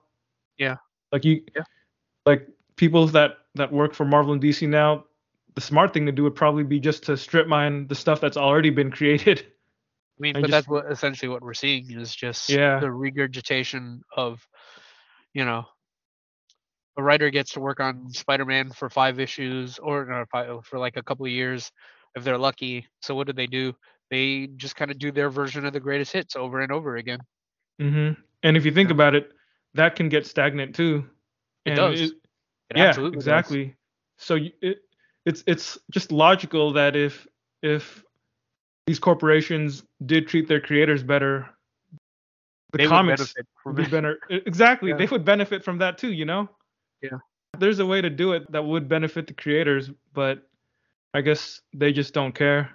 Yeah. 0.58 0.76
Like 1.12 1.24
you, 1.24 1.42
Yeah. 1.56 1.62
like 2.26 2.48
people 2.76 3.06
that 3.08 3.38
that 3.54 3.72
work 3.72 3.94
for 3.94 4.04
Marvel 4.04 4.32
and 4.32 4.42
DC 4.42 4.68
now, 4.68 5.04
the 5.54 5.60
smart 5.60 5.92
thing 5.94 6.06
to 6.06 6.12
do 6.12 6.22
would 6.24 6.34
probably 6.36 6.64
be 6.64 6.78
just 6.78 7.02
to 7.04 7.16
strip 7.16 7.46
mine 7.46 7.86
the 7.88 7.94
stuff 7.94 8.20
that's 8.20 8.36
already 8.36 8.70
been 8.70 8.90
created. 8.90 9.40
I 10.18 10.20
mean, 10.20 10.32
but 10.34 10.42
just- 10.42 10.50
that's 10.50 10.68
what 10.68 10.90
essentially 10.90 11.28
what 11.28 11.42
we're 11.42 11.54
seeing 11.54 11.90
is 11.92 12.14
just 12.14 12.48
Yeah. 12.50 12.80
the 12.80 12.90
regurgitation 12.90 14.02
of, 14.16 14.46
you 15.32 15.44
know, 15.44 15.64
a 16.96 17.02
writer 17.02 17.30
gets 17.30 17.52
to 17.52 17.60
work 17.60 17.78
on 17.80 18.10
Spider-Man 18.12 18.70
for 18.72 18.90
five 18.90 19.20
issues 19.20 19.78
or 19.78 20.04
no, 20.04 20.24
five, 20.30 20.64
for 20.66 20.78
like 20.78 20.96
a 20.96 21.02
couple 21.02 21.24
of 21.26 21.30
years 21.32 21.70
if 22.16 22.24
they're 22.24 22.38
lucky. 22.38 22.86
So 23.02 23.14
what 23.14 23.26
do 23.26 23.32
they 23.32 23.46
do? 23.46 23.74
they 24.10 24.46
just 24.56 24.74
kind 24.74 24.90
of 24.90 24.98
do 24.98 25.12
their 25.12 25.28
version 25.28 25.66
of 25.66 25.74
the 25.74 25.80
greatest 25.80 26.14
hits 26.14 26.34
over 26.34 26.60
and 26.60 26.72
over 26.72 26.96
again. 26.96 27.20
hmm 27.78 28.12
And 28.42 28.56
if 28.56 28.64
you 28.64 28.72
think 28.72 28.88
Yeah. 28.88 28.94
about 28.94 29.14
it, 29.14 29.32
that 29.74 29.97
can 29.97 30.08
get 30.08 30.26
stagnant 30.26 30.74
too. 30.74 31.08
It 31.64 31.70
And 31.70 31.76
does. 31.76 32.00
it- 32.00 32.12
It 32.70 32.76
yeah, 32.76 32.84
absolutely 32.88 33.16
does. 33.16 33.24
exactly. 33.26 33.76
So 34.18 34.36
it 34.60 34.78
it's 35.24 35.42
it's 35.47 35.78
just 35.90 36.12
logical 36.12 36.72
that 36.74 36.97
if 36.97 37.26
if 37.62 38.02
these 38.86 38.98
corporations 38.98 39.82
did 40.05 40.28
treat 40.28 40.48
their 40.48 40.60
creators 40.60 41.02
better, 41.02 41.48
the 42.72 42.78
They 42.78 42.84
would 42.86 42.90
comics 42.90 43.20
benefit 43.20 43.47
from 43.62 43.74
would 43.74 43.76
be 43.82 43.82
it. 43.84 43.90
better. 43.90 44.18
e- 44.30 44.42
Exactly, 44.47 44.90
Yeah. 44.90 44.97
they 44.97 45.06
would 45.06 45.24
benefit 45.24 45.64
from 45.64 45.78
that 45.78 45.98
too. 45.98 46.12
You 46.12 46.24
know. 46.26 46.48
Yeah. 47.02 47.18
There's 47.58 47.78
a 47.78 47.86
way 47.86 48.00
to 48.02 48.10
do 48.10 48.32
it 48.32 48.50
that 48.52 48.62
would 48.64 48.88
benefit 48.88 49.26
the 49.26 49.34
creators, 49.34 49.90
but 50.12 50.47
I 51.14 51.22
guess 51.22 51.60
they 51.72 51.92
just 51.92 52.12
don't 52.14 52.34
care. 52.34 52.70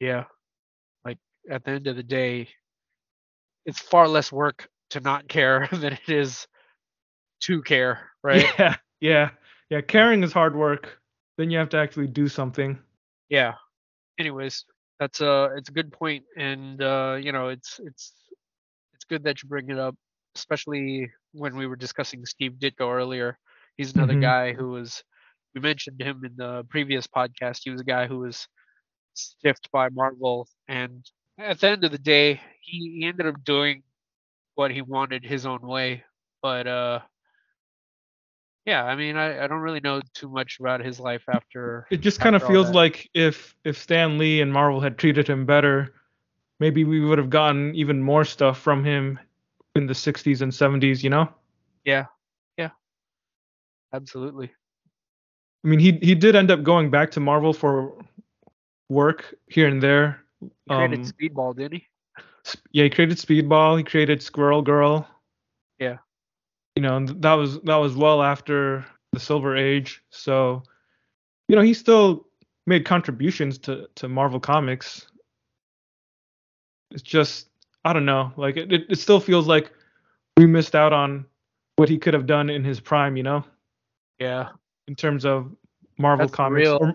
Yeah. 0.00 0.24
Like 1.04 1.18
at 1.48 1.64
the 1.64 1.70
end 1.72 1.86
of 1.86 1.94
the 1.96 2.02
day, 2.02 2.48
it's 3.66 3.78
far 3.80 4.08
less 4.08 4.32
work 4.32 4.68
to 4.92 5.00
not 5.00 5.28
care 5.28 5.68
than 5.72 5.94
it 5.94 6.08
is 6.08 6.46
to 7.42 7.62
care, 7.62 8.10
right? 8.22 8.50
Yeah, 8.58 8.76
yeah, 9.00 9.30
yeah. 9.70 9.80
Caring 9.82 10.22
is 10.22 10.32
hard 10.32 10.54
work. 10.56 11.00
Then 11.36 11.50
you 11.50 11.58
have 11.58 11.70
to 11.70 11.78
actually 11.78 12.08
do 12.08 12.28
something. 12.28 12.78
yeah 13.28 13.54
anyways 14.18 14.64
that's 14.98 15.20
a 15.20 15.50
it's 15.56 15.68
a 15.68 15.72
good 15.72 15.92
point 15.92 16.24
and 16.36 16.82
uh 16.82 17.16
you 17.20 17.32
know 17.32 17.48
it's 17.48 17.80
it's 17.84 18.12
it's 18.94 19.04
good 19.04 19.24
that 19.24 19.42
you 19.42 19.48
bring 19.48 19.68
it 19.70 19.78
up 19.78 19.94
especially 20.36 21.10
when 21.32 21.56
we 21.56 21.66
were 21.66 21.76
discussing 21.76 22.24
steve 22.24 22.52
ditko 22.60 22.92
earlier 22.92 23.38
he's 23.76 23.94
another 23.94 24.14
Mhm. 24.14 24.16
guy 24.16 24.52
who 24.52 24.70
was 24.70 25.02
we 25.54 25.60
mentioned 25.60 26.00
him 26.00 26.22
in 26.24 26.32
the 26.36 26.64
previous 26.70 27.06
podcast 27.06 27.60
he 27.64 27.70
was 27.70 27.80
a 27.80 27.84
guy 27.84 28.06
who 28.06 28.18
was 28.20 28.46
stiffed 29.14 29.70
by 29.72 29.88
marvel 29.90 30.46
and 30.68 31.04
at 31.38 31.60
the 31.60 31.68
end 31.68 31.84
of 31.84 31.90
the 31.92 31.98
day 31.98 32.40
he, 32.60 32.98
he 33.00 33.06
ended 33.06 33.26
up 33.26 33.42
doing 33.44 33.82
what 34.54 34.70
he 34.70 34.82
wanted 34.82 35.24
his 35.24 35.46
own 35.46 35.60
way 35.60 36.02
but 36.42 36.66
uh 36.66 37.00
yeah 38.66 38.84
i 38.84 38.94
mean 38.94 39.16
I, 39.16 39.44
I 39.44 39.46
don't 39.46 39.60
really 39.60 39.80
know 39.80 40.00
too 40.14 40.28
much 40.28 40.58
about 40.60 40.84
his 40.84 41.00
life 41.00 41.24
after 41.28 41.86
It 41.90 42.00
just 42.00 42.20
kind 42.20 42.36
of 42.36 42.42
feels 42.46 42.66
that. 42.68 42.74
like 42.74 43.10
if 43.14 43.56
if 43.64 43.76
Stan 43.78 44.18
Lee 44.18 44.40
and 44.40 44.52
Marvel 44.52 44.80
had 44.80 44.98
treated 44.98 45.26
him 45.28 45.44
better, 45.46 45.94
maybe 46.60 46.84
we 46.84 47.00
would 47.04 47.18
have 47.18 47.30
gotten 47.30 47.74
even 47.74 48.02
more 48.02 48.24
stuff 48.24 48.58
from 48.60 48.84
him 48.84 49.18
in 49.74 49.86
the 49.86 49.94
60s 49.94 50.42
and 50.42 50.52
70s, 50.52 51.02
you 51.02 51.10
know? 51.10 51.28
Yeah, 51.84 52.06
yeah, 52.56 52.70
absolutely. 53.92 54.50
I 55.64 55.68
mean, 55.68 55.78
he 55.80 55.92
he 56.02 56.14
did 56.14 56.34
end 56.36 56.50
up 56.50 56.62
going 56.62 56.90
back 56.90 57.10
to 57.12 57.20
Marvel 57.20 57.52
for 57.52 57.94
work 58.88 59.34
here 59.48 59.68
and 59.68 59.82
there. 59.82 60.22
He 60.40 60.50
created 60.74 61.00
Um, 61.00 61.04
Speedball, 61.06 61.56
didn't 61.56 61.72
he? 61.80 61.86
Yeah, 62.72 62.84
he 62.84 62.90
created 62.90 63.18
Speedball, 63.18 63.78
he 63.78 63.84
created 63.84 64.22
Squirrel 64.22 64.62
Girl. 64.62 65.08
Yeah. 65.78 65.98
You 66.76 66.82
know, 66.82 66.96
and 66.96 67.08
that 67.22 67.34
was 67.34 67.60
that 67.62 67.76
was 67.76 67.96
well 67.96 68.22
after 68.22 68.84
the 69.12 69.20
Silver 69.20 69.56
Age. 69.56 70.02
So, 70.10 70.62
you 71.48 71.56
know, 71.56 71.62
he 71.62 71.74
still 71.74 72.26
made 72.66 72.84
contributions 72.84 73.58
to 73.58 73.88
to 73.96 74.08
Marvel 74.08 74.40
Comics. 74.40 75.06
It's 76.90 77.02
just 77.02 77.48
I 77.84 77.92
don't 77.92 78.04
know, 78.06 78.32
like 78.36 78.56
it 78.56 78.72
it, 78.72 78.86
it 78.88 78.96
still 78.98 79.20
feels 79.20 79.46
like 79.46 79.70
we 80.36 80.46
missed 80.46 80.74
out 80.74 80.92
on 80.92 81.26
what 81.76 81.88
he 81.88 81.98
could 81.98 82.14
have 82.14 82.26
done 82.26 82.48
in 82.50 82.64
his 82.64 82.80
prime, 82.80 83.16
you 83.16 83.22
know, 83.22 83.44
Yeah, 84.18 84.48
in 84.88 84.94
terms 84.94 85.24
of 85.24 85.50
Marvel 85.98 86.26
That's 86.26 86.36
Comics. 86.36 86.66
real 86.66 86.78
Or 86.80 86.94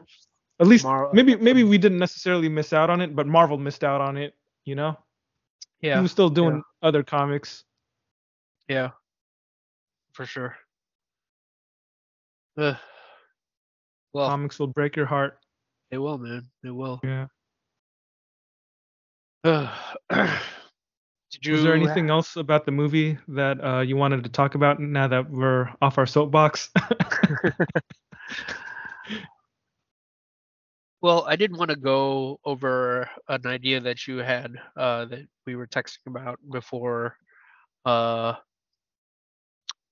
at 0.60 0.68
least 0.68 0.86
Mar- 0.86 1.10
maybe 1.14 1.36
uh, 1.36 1.38
maybe 1.40 1.64
we 1.64 1.78
didn't 1.78 2.00
necessarily 2.00 2.50
miss 2.50 2.74
out 2.74 2.90
on 2.90 3.00
it, 3.02 3.16
but 3.16 3.28
Marvel 3.28 3.58
missed 3.58 3.84
out 3.84 4.02
on 4.02 4.18
it, 4.18 4.34
you 4.66 4.76
know? 4.76 4.98
Yeah, 5.82 5.96
he 5.96 6.02
was 6.02 6.12
still 6.12 6.30
doing 6.30 6.64
other 6.82 7.04
comics. 7.04 7.64
yeah, 8.68 8.92
for 10.14 10.26
sure. 10.26 10.56
Ugh. 12.58 12.76
Well, 14.14 14.30
comics 14.30 14.58
will 14.58 14.68
break 14.68 14.96
your 14.96 15.06
heart. 15.06 15.38
they 15.92 15.98
will, 15.98 16.18
man. 16.18 16.48
They 16.64 16.72
will. 16.72 17.00
Yeah. 17.04 17.28
Did 21.30 21.46
you? 21.46 21.54
Was 21.54 21.64
there 21.64 21.76
anything 21.76 22.10
else 22.10 22.36
about 22.36 22.66
the 22.66 22.72
movie 22.72 23.18
that 23.28 23.64
uh, 23.64 23.82
you 23.82 23.96
wanted 23.96 24.24
to 24.24 24.30
talk 24.30 24.56
about 24.56 24.80
now 24.80 25.08
that 25.08 25.30
we're 25.30 25.70
off 25.82 25.98
our 25.98 26.06
soapbox? 26.06 26.70
Well, 31.02 31.26
I 31.28 31.36
did 31.36 31.56
want 31.56 31.70
to 31.70 31.76
go 31.76 32.40
over 32.44 33.10
an 33.28 33.46
idea 33.46 33.80
that 33.82 34.08
you 34.08 34.18
had 34.18 34.56
uh, 34.76 35.06
that 35.06 35.28
we 35.46 35.56
were 35.56 35.68
texting 35.68 36.08
about 36.08 36.40
before 36.52 37.16
uh, 37.86 38.34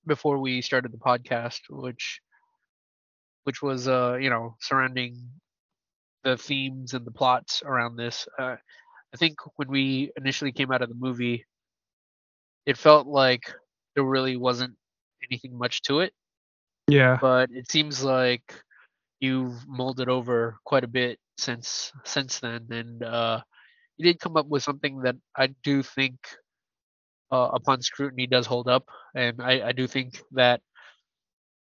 before 0.07 0.39
we 0.39 0.61
started 0.61 0.91
the 0.91 0.97
podcast, 0.97 1.61
which 1.69 2.21
which 3.43 3.61
was 3.61 3.87
uh, 3.87 4.17
you 4.19 4.29
know 4.29 4.55
surrounding 4.59 5.29
the 6.23 6.37
themes 6.37 6.93
and 6.93 7.05
the 7.05 7.11
plots 7.11 7.61
around 7.63 7.97
this. 7.97 8.27
Uh, 8.39 8.55
I 9.13 9.17
think 9.17 9.37
when 9.57 9.69
we 9.69 10.11
initially 10.17 10.51
came 10.51 10.71
out 10.71 10.81
of 10.81 10.89
the 10.89 10.95
movie, 10.95 11.45
it 12.65 12.77
felt 12.77 13.05
like 13.05 13.53
there 13.93 14.03
really 14.03 14.37
wasn't 14.37 14.75
anything 15.29 15.55
much 15.57 15.83
to 15.83 15.99
it 15.99 16.13
yeah. 16.87 17.17
but 17.19 17.49
it 17.51 17.69
seems 17.69 18.03
like 18.03 18.53
you've 19.25 19.67
molded 19.67 20.09
over 20.09 20.57
quite 20.65 20.85
a 20.85 20.95
bit 20.99 21.19
since 21.37 21.91
since 22.05 22.39
then 22.39 22.67
and 22.71 23.03
uh 23.03 23.41
you 23.97 24.05
did 24.05 24.19
come 24.19 24.37
up 24.37 24.47
with 24.47 24.63
something 24.63 25.01
that 25.01 25.15
i 25.37 25.47
do 25.63 25.83
think 25.83 26.15
uh, 27.31 27.49
upon 27.53 27.81
scrutiny 27.81 28.27
does 28.27 28.47
hold 28.47 28.67
up 28.67 28.85
and 29.15 29.41
I, 29.41 29.69
I 29.69 29.71
do 29.73 29.87
think 29.87 30.21
that 30.33 30.61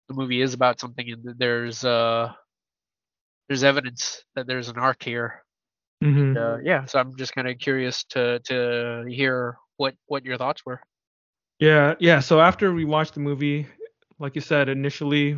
the 0.09 0.15
movie 0.15 0.41
is 0.41 0.53
about 0.53 0.79
something 0.79 1.09
and 1.11 1.23
that 1.23 1.39
there's 1.39 1.83
uh 1.85 2.33
there's 3.47 3.63
evidence 3.63 4.23
that 4.35 4.47
there's 4.47 4.69
an 4.69 4.77
arc 4.77 5.03
here 5.03 5.43
hmm 6.01 6.33
uh, 6.37 6.57
yeah 6.63 6.85
so 6.85 6.99
i'm 6.99 7.15
just 7.17 7.33
kind 7.35 7.47
of 7.47 7.57
curious 7.59 8.03
to 8.05 8.39
to 8.45 9.05
hear 9.09 9.57
what 9.77 9.95
what 10.07 10.25
your 10.25 10.37
thoughts 10.37 10.65
were 10.65 10.81
Yeah. 11.59 11.95
Yeah. 11.99 12.19
So 12.19 12.39
after 12.41 12.73
we 12.73 12.85
watched 12.85 13.13
the 13.15 13.19
movie, 13.21 13.67
like 14.19 14.35
you 14.35 14.41
said, 14.41 14.69
initially, 14.69 15.37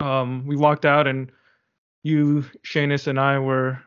um, 0.00 0.46
we 0.46 0.56
walked 0.56 0.84
out 0.86 1.06
and 1.06 1.30
you, 2.08 2.44
Shanus, 2.64 3.06
and 3.06 3.20
I 3.20 3.38
were 3.38 3.80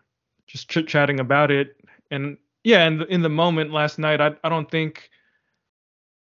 just 0.48 0.70
chit 0.70 0.88
chatting 0.88 1.20
about 1.20 1.52
it. 1.52 1.76
And 2.12 2.38
yeah, 2.64 2.90
the, 2.90 3.06
in 3.06 3.22
the 3.22 3.30
moment 3.30 3.72
last 3.72 4.00
night, 4.00 4.22
I 4.22 4.32
I 4.44 4.50
don't 4.50 4.70
think 4.70 5.10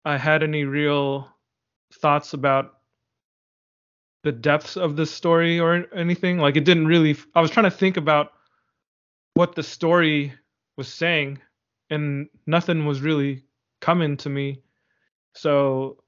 I 0.04 0.16
had 0.18 0.42
any 0.42 0.64
real 0.64 1.28
thoughts 1.94 2.32
about 2.32 2.74
the 4.24 4.32
depths 4.32 4.76
of 4.76 4.96
the 4.96 5.06
story 5.06 5.60
or 5.60 5.86
anything. 5.94 6.38
Like 6.38 6.56
it 6.56 6.64
didn't 6.64 6.86
really. 6.86 7.16
I 7.34 7.40
was 7.40 7.50
trying 7.50 7.70
to 7.70 7.76
think 7.76 7.96
about 7.96 8.32
what 9.34 9.54
the 9.54 9.62
story 9.62 10.32
was 10.76 10.88
saying, 10.88 11.38
and 11.90 12.28
nothing 12.46 12.86
was 12.86 13.00
really 13.00 13.44
coming 13.80 14.16
to 14.18 14.28
me. 14.28 14.62
So 15.34 16.02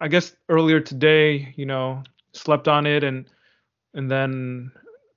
I 0.00 0.08
guess 0.08 0.36
earlier 0.48 0.80
today, 0.80 1.52
you 1.56 1.66
know, 1.66 2.04
slept 2.32 2.68
on 2.68 2.86
it 2.86 3.02
and 3.02 3.26
and 3.98 4.08
then 4.08 4.70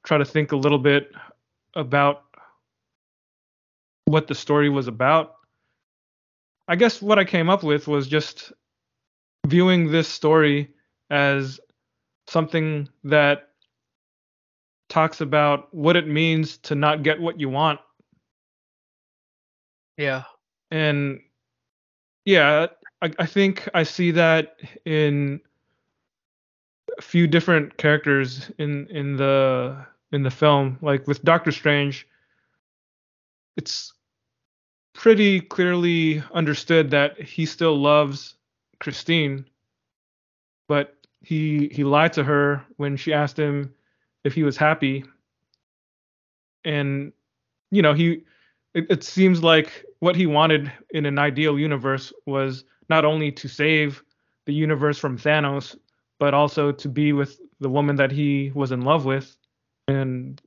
try 0.03 0.17
to 0.17 0.25
think 0.25 0.51
a 0.51 0.55
little 0.55 0.79
bit 0.79 1.11
about 1.75 2.23
what 4.05 4.27
the 4.27 4.33
story 4.33 4.69
was 4.69 4.87
about. 4.87 5.35
I 6.67 6.75
guess 6.75 6.99
what 6.99 7.19
I 7.19 7.23
came 7.23 7.47
up 7.47 7.61
with 7.61 7.87
was 7.87 8.07
just 8.07 8.51
viewing 9.45 9.91
this 9.91 10.07
story 10.07 10.73
as 11.11 11.59
something 12.27 12.89
that 13.03 13.49
talks 14.89 15.21
about 15.21 15.71
what 15.73 15.95
it 15.95 16.07
means 16.07 16.57
to 16.57 16.73
not 16.73 17.03
get 17.03 17.21
what 17.21 17.39
you 17.39 17.49
want 17.49 17.79
yeah 19.97 20.23
and 20.69 21.21
yeah 22.25 22.67
I, 23.01 23.11
I 23.17 23.25
think 23.25 23.69
i 23.73 23.83
see 23.83 24.11
that 24.11 24.57
in 24.85 25.39
few 27.01 27.27
different 27.27 27.77
characters 27.77 28.51
in 28.57 28.87
in 28.87 29.17
the 29.17 29.85
in 30.11 30.23
the 30.23 30.31
film. 30.31 30.77
Like 30.81 31.07
with 31.07 31.23
doctor 31.23 31.51
strange 31.51 32.07
it's 33.57 33.93
pretty 34.93 35.41
clearly 35.41 36.23
understood 36.33 36.89
that 36.91 37.21
he 37.21 37.45
still 37.45 37.77
loves 37.77 38.35
christine 38.79 39.45
but 40.71 40.95
he 41.21 41.69
he 41.71 41.83
lied 41.83 42.13
to 42.13 42.23
her 42.23 42.65
when 42.77 42.95
she 42.95 43.11
asked 43.11 43.37
him 43.37 43.73
if 44.23 44.33
he 44.33 44.43
was 44.43 44.55
happy. 44.55 45.03
And 46.63 47.11
you 47.71 47.81
know 47.81 47.93
he 47.93 48.23
it, 48.73 48.87
it 48.89 49.03
seems 49.03 49.43
like 49.43 49.85
what 49.99 50.15
he 50.15 50.25
wanted 50.25 50.71
in 50.91 51.05
an 51.05 51.19
ideal 51.19 51.59
universe 51.59 52.13
was 52.25 52.63
not 52.89 53.03
only 53.03 53.33
to 53.33 53.49
save 53.49 54.01
the 54.45 54.53
universe 54.53 54.97
from 54.97 55.17
Thanos, 55.17 55.75
but 56.21 56.35
also 56.35 56.71
to 56.71 56.87
be 56.87 57.13
with 57.13 57.41
the 57.61 57.69
woman 57.69 57.95
that 57.95 58.11
he 58.11 58.51
was 58.53 58.71
in 58.71 58.81
love 58.81 59.05
with. 59.05 59.35
And, 59.87 60.39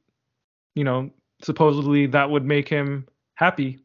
you 0.77 0.85
know, 0.85 1.11
supposedly 1.43 2.07
that 2.07 2.31
would 2.31 2.44
make 2.44 2.69
him 2.69 3.09
happy. 3.35 3.81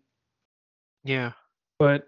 Yeah. 1.03 1.31
But 1.79 2.07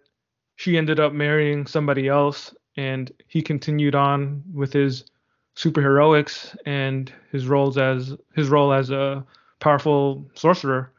she 0.58 0.78
ended 0.78 1.00
up 1.00 1.14
marrying 1.14 1.66
somebody 1.66 2.08
else 2.08 2.54
and 2.78 3.12
he 3.28 3.42
continued 3.42 3.96
on 3.96 4.44
with 4.54 4.72
his 4.72 5.06
superheroics 5.58 6.56
and 6.68 7.12
his 7.32 7.48
roles 7.48 7.80
as 7.80 8.16
his 8.36 8.50
role 8.50 8.72
as 8.74 8.92
a 8.92 9.26
powerful 9.60 10.30
sorcerer. 10.36 10.92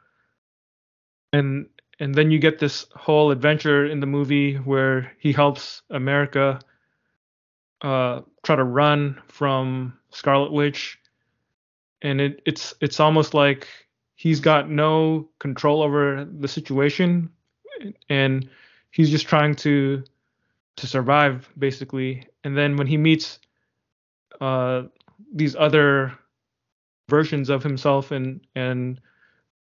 And 1.33 1.67
and 2.01 2.17
then 2.17 2.33
you 2.33 2.41
get 2.41 2.59
this 2.59 2.86
whole 2.97 3.31
adventure 3.31 3.86
in 3.86 4.01
the 4.01 4.07
movie 4.07 4.57
where 4.57 5.12
he 5.20 5.33
helps 5.33 5.83
America 5.91 6.59
uh, 7.83 8.23
try 8.43 8.57
to 8.57 8.65
run 8.65 9.20
from 9.27 9.99
Scarlet 10.11 10.52
Witch, 10.52 10.99
and 12.01 12.20
it, 12.20 12.43
it's 12.47 12.75
it's 12.81 13.01
almost 13.01 13.35
like 13.35 13.69
he's 14.15 14.41
got 14.41 14.70
no 14.70 15.28
control 15.39 15.83
over 15.83 16.25
the 16.25 16.49
situation, 16.49 17.31
and 18.09 18.49
he's 18.91 19.11
just 19.11 19.27
trying 19.27 19.55
to 19.57 20.02
to 20.77 20.86
survive 20.86 21.49
basically. 21.59 22.27
And 22.44 22.57
then 22.57 22.77
when 22.77 22.86
he 22.86 22.97
meets 22.97 23.39
uh, 24.41 24.85
these 25.35 25.55
other 25.57 26.12
versions 27.09 27.51
of 27.51 27.62
himself 27.62 28.11
and 28.11 28.41
and 28.55 29.01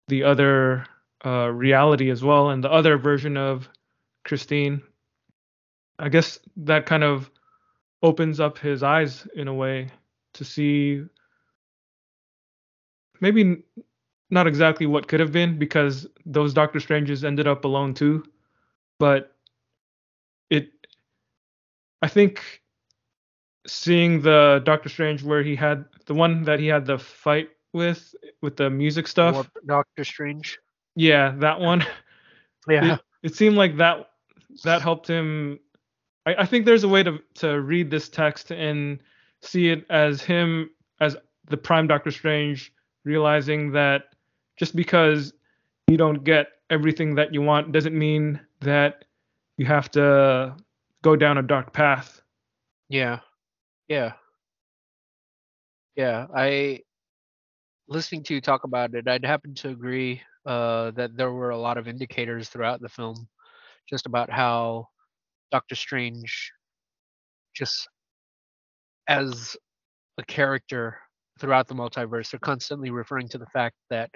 the 0.07 0.23
other 0.23 0.85
uh, 1.25 1.48
reality 1.48 2.09
as 2.09 2.23
well, 2.23 2.49
and 2.49 2.64
the 2.64 2.72
other 2.72 2.98
version 2.98 3.38
of 3.38 3.69
Christine. 4.23 4.81
I 5.99 6.09
guess 6.09 6.40
that 6.57 6.88
kind 6.88 7.03
of 7.03 7.30
opens 8.01 8.39
up 8.39 8.57
his 8.57 8.83
eyes 8.83 9.27
in 9.35 9.47
a 9.47 9.53
way 9.53 9.89
to 10.33 10.43
see 10.43 11.03
maybe 13.19 13.63
not 14.30 14.47
exactly 14.47 14.85
what 14.85 15.07
could 15.07 15.19
have 15.19 15.31
been 15.31 15.59
because 15.59 16.07
those 16.25 16.53
Doctor 16.53 16.80
Stranges 16.80 17.23
ended 17.23 17.47
up 17.47 17.65
alone 17.65 17.93
too, 17.93 18.23
but 18.97 19.35
it 20.49 20.71
I 22.01 22.07
think 22.07 22.61
seeing 23.67 24.21
the 24.21 24.61
Doctor 24.65 24.89
Strange 24.89 25.23
where 25.23 25.43
he 25.43 25.55
had 25.55 25.85
the 26.05 26.13
one 26.13 26.43
that 26.43 26.59
he 26.59 26.67
had 26.67 26.85
the 26.85 26.97
fight 26.97 27.49
with 27.73 28.15
with 28.41 28.57
the 28.57 28.69
music 28.69 29.07
stuff. 29.07 29.35
Warp 29.35 29.47
Doctor 29.65 30.03
Strange. 30.03 30.59
Yeah, 30.95 31.35
that 31.38 31.59
one. 31.59 31.85
Yeah. 32.67 32.95
It, 32.95 32.99
it 33.23 33.35
seemed 33.35 33.55
like 33.55 33.77
that 33.77 34.09
that 34.63 34.81
helped 34.81 35.07
him. 35.07 35.59
I, 36.25 36.35
I 36.40 36.45
think 36.45 36.66
there's 36.66 36.83
a 36.83 36.88
way 36.88 37.03
to 37.03 37.19
to 37.35 37.61
read 37.61 37.90
this 37.90 38.09
text 38.09 38.51
and 38.51 39.00
see 39.41 39.69
it 39.69 39.85
as 39.90 40.22
him 40.22 40.69
as 41.00 41.17
the 41.48 41.58
prime 41.58 41.88
Doctor 41.88 42.11
Strange 42.11 42.74
realizing 43.03 43.72
that 43.72 44.16
just 44.58 44.75
because 44.75 45.33
you 45.88 45.98
don't 45.98 46.24
get 46.24 46.48
everything 46.69 47.16
that 47.16 47.33
you 47.33 47.41
want 47.41 47.72
doesn't 47.72 47.98
mean 47.98 48.40
that 48.61 49.06
you 49.58 49.66
have 49.66 49.91
to 49.91 50.56
go 51.01 51.16
down 51.16 51.38
a 51.38 51.41
dark 51.41 51.74
path. 51.74 52.22
Yeah. 52.90 53.19
Yeah. 53.88 54.14
Yeah. 55.95 56.27
I 56.33 56.82
listening 57.88 58.24
to 58.24 58.33
you 58.33 58.41
talk 58.41 58.64
about 58.64 58.95
it, 58.95 59.08
I'd 59.08 59.25
happen 59.25 59.53
to 59.56 59.69
agree 59.69 60.22
uh, 60.45 60.91
that 60.91 61.17
there 61.17 61.32
were 61.32 61.50
a 61.50 61.58
lot 61.58 61.77
of 61.77 61.88
indicators 61.88 62.50
throughout 62.50 62.82
the 62.82 62.90
film 62.90 63.27
just 63.90 64.06
about 64.06 64.30
how 64.30 64.88
Doctor 65.51 65.75
Strange, 65.75 66.51
just 67.53 67.88
as 69.07 69.57
a 70.17 70.23
character 70.23 70.97
throughout 71.39 71.67
the 71.67 71.75
multiverse, 71.75 72.31
they're 72.31 72.39
constantly 72.39 72.89
referring 72.91 73.27
to 73.30 73.38
the 73.38 73.47
fact 73.47 73.75
that 73.89 74.09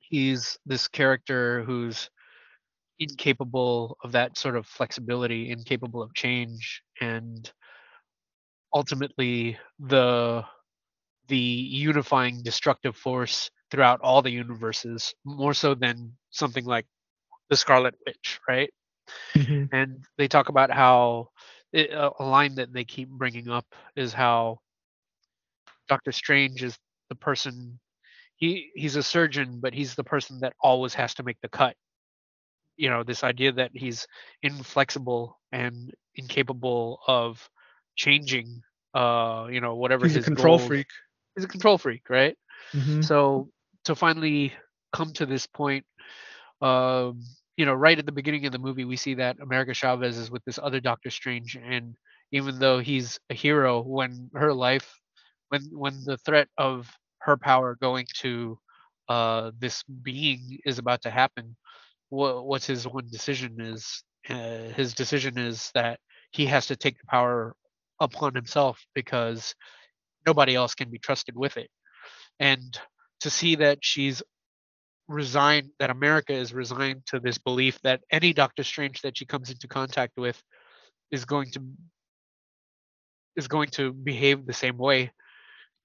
he's 0.00 0.58
this 0.66 0.88
character 0.88 1.62
who's 1.64 2.10
incapable 2.98 3.96
of 4.04 4.12
that 4.12 4.36
sort 4.36 4.56
of 4.56 4.66
flexibility, 4.66 5.50
incapable 5.50 6.02
of 6.02 6.12
change, 6.14 6.82
and 7.00 7.50
ultimately 8.74 9.58
the 9.78 10.44
the 11.28 11.36
unifying 11.38 12.42
destructive 12.42 12.96
force 12.96 13.50
throughout 13.70 14.00
all 14.00 14.20
the 14.20 14.30
universes, 14.30 15.14
more 15.24 15.54
so 15.54 15.74
than 15.74 16.12
something 16.30 16.64
like 16.64 16.86
the 17.50 17.56
Scarlet 17.56 17.94
Witch, 18.06 18.40
right? 18.48 18.70
Mm-hmm. 19.34 19.74
And 19.74 20.04
they 20.18 20.28
talk 20.28 20.48
about 20.48 20.70
how 20.70 21.28
it, 21.72 21.90
a 21.92 22.24
line 22.24 22.56
that 22.56 22.72
they 22.72 22.84
keep 22.84 23.08
bringing 23.08 23.48
up 23.48 23.66
is 23.96 24.12
how 24.12 24.58
Doctor 25.88 26.12
Strange 26.12 26.62
is 26.62 26.78
the 27.08 27.14
person 27.14 27.78
he 28.36 28.70
he's 28.74 28.96
a 28.96 29.02
surgeon, 29.02 29.58
but 29.60 29.74
he's 29.74 29.94
the 29.94 30.04
person 30.04 30.40
that 30.40 30.54
always 30.62 30.94
has 30.94 31.14
to 31.14 31.22
make 31.22 31.40
the 31.42 31.48
cut. 31.48 31.76
You 32.76 32.88
know, 32.88 33.02
this 33.02 33.22
idea 33.22 33.52
that 33.52 33.70
he's 33.74 34.06
inflexible 34.42 35.38
and 35.52 35.92
incapable 36.16 37.00
of 37.06 37.48
changing 37.96 38.62
uh, 38.94 39.46
you 39.50 39.60
know, 39.60 39.76
whatever 39.76 40.06
he's 40.06 40.16
his 40.16 40.26
a 40.26 40.30
control 40.30 40.58
goal, 40.58 40.66
freak. 40.66 40.86
He's 41.36 41.44
a 41.44 41.48
control 41.48 41.78
freak, 41.78 42.08
right? 42.10 42.36
Mm-hmm. 42.72 43.02
So 43.02 43.50
to 43.84 43.94
finally 43.94 44.52
come 44.92 45.12
to 45.14 45.26
this 45.26 45.46
point, 45.46 45.84
um, 46.60 47.22
you 47.60 47.66
know, 47.66 47.74
right 47.74 47.98
at 47.98 48.06
the 48.06 48.12
beginning 48.12 48.46
of 48.46 48.52
the 48.52 48.58
movie, 48.58 48.86
we 48.86 48.96
see 48.96 49.16
that 49.16 49.36
America 49.42 49.74
Chavez 49.74 50.16
is 50.16 50.30
with 50.30 50.42
this 50.46 50.58
other 50.62 50.80
Doctor 50.80 51.10
Strange, 51.10 51.56
and 51.62 51.94
even 52.32 52.58
though 52.58 52.80
he's 52.80 53.20
a 53.30 53.34
hero, 53.34 53.82
when 53.82 54.30
her 54.34 54.54
life, 54.54 54.98
when 55.50 55.62
when 55.72 55.94
the 56.06 56.16
threat 56.18 56.48
of 56.58 56.90
her 57.20 57.36
power 57.36 57.76
going 57.82 58.06
to 58.20 58.58
uh, 59.10 59.52
this 59.58 59.84
being 59.84 60.58
is 60.64 60.78
about 60.78 61.02
to 61.02 61.10
happen, 61.10 61.56
what 62.08 62.46
what's 62.46 62.66
his 62.66 62.88
one 62.88 63.08
decision 63.12 63.60
is 63.60 64.04
uh, 64.30 64.70
his 64.80 64.94
decision 64.94 65.38
is 65.38 65.70
that 65.74 66.00
he 66.32 66.46
has 66.46 66.68
to 66.68 66.76
take 66.76 66.98
the 66.98 67.06
power 67.08 67.54
upon 68.00 68.34
himself 68.34 68.80
because 68.94 69.54
nobody 70.26 70.54
else 70.56 70.74
can 70.74 70.90
be 70.90 70.98
trusted 70.98 71.36
with 71.36 71.58
it, 71.58 71.70
and 72.40 72.80
to 73.20 73.30
see 73.30 73.56
that 73.56 73.78
she's 73.82 74.22
resigned 75.10 75.70
that 75.80 75.90
America 75.90 76.32
is 76.32 76.54
resigned 76.54 77.04
to 77.06 77.18
this 77.18 77.36
belief 77.36 77.80
that 77.82 78.00
any 78.12 78.32
Doctor 78.32 78.62
Strange 78.62 79.02
that 79.02 79.18
she 79.18 79.26
comes 79.26 79.50
into 79.50 79.66
contact 79.66 80.16
with 80.16 80.40
is 81.10 81.24
going 81.24 81.50
to 81.50 81.62
is 83.36 83.48
going 83.48 83.68
to 83.70 83.92
behave 83.92 84.46
the 84.46 84.52
same 84.52 84.78
way. 84.78 85.10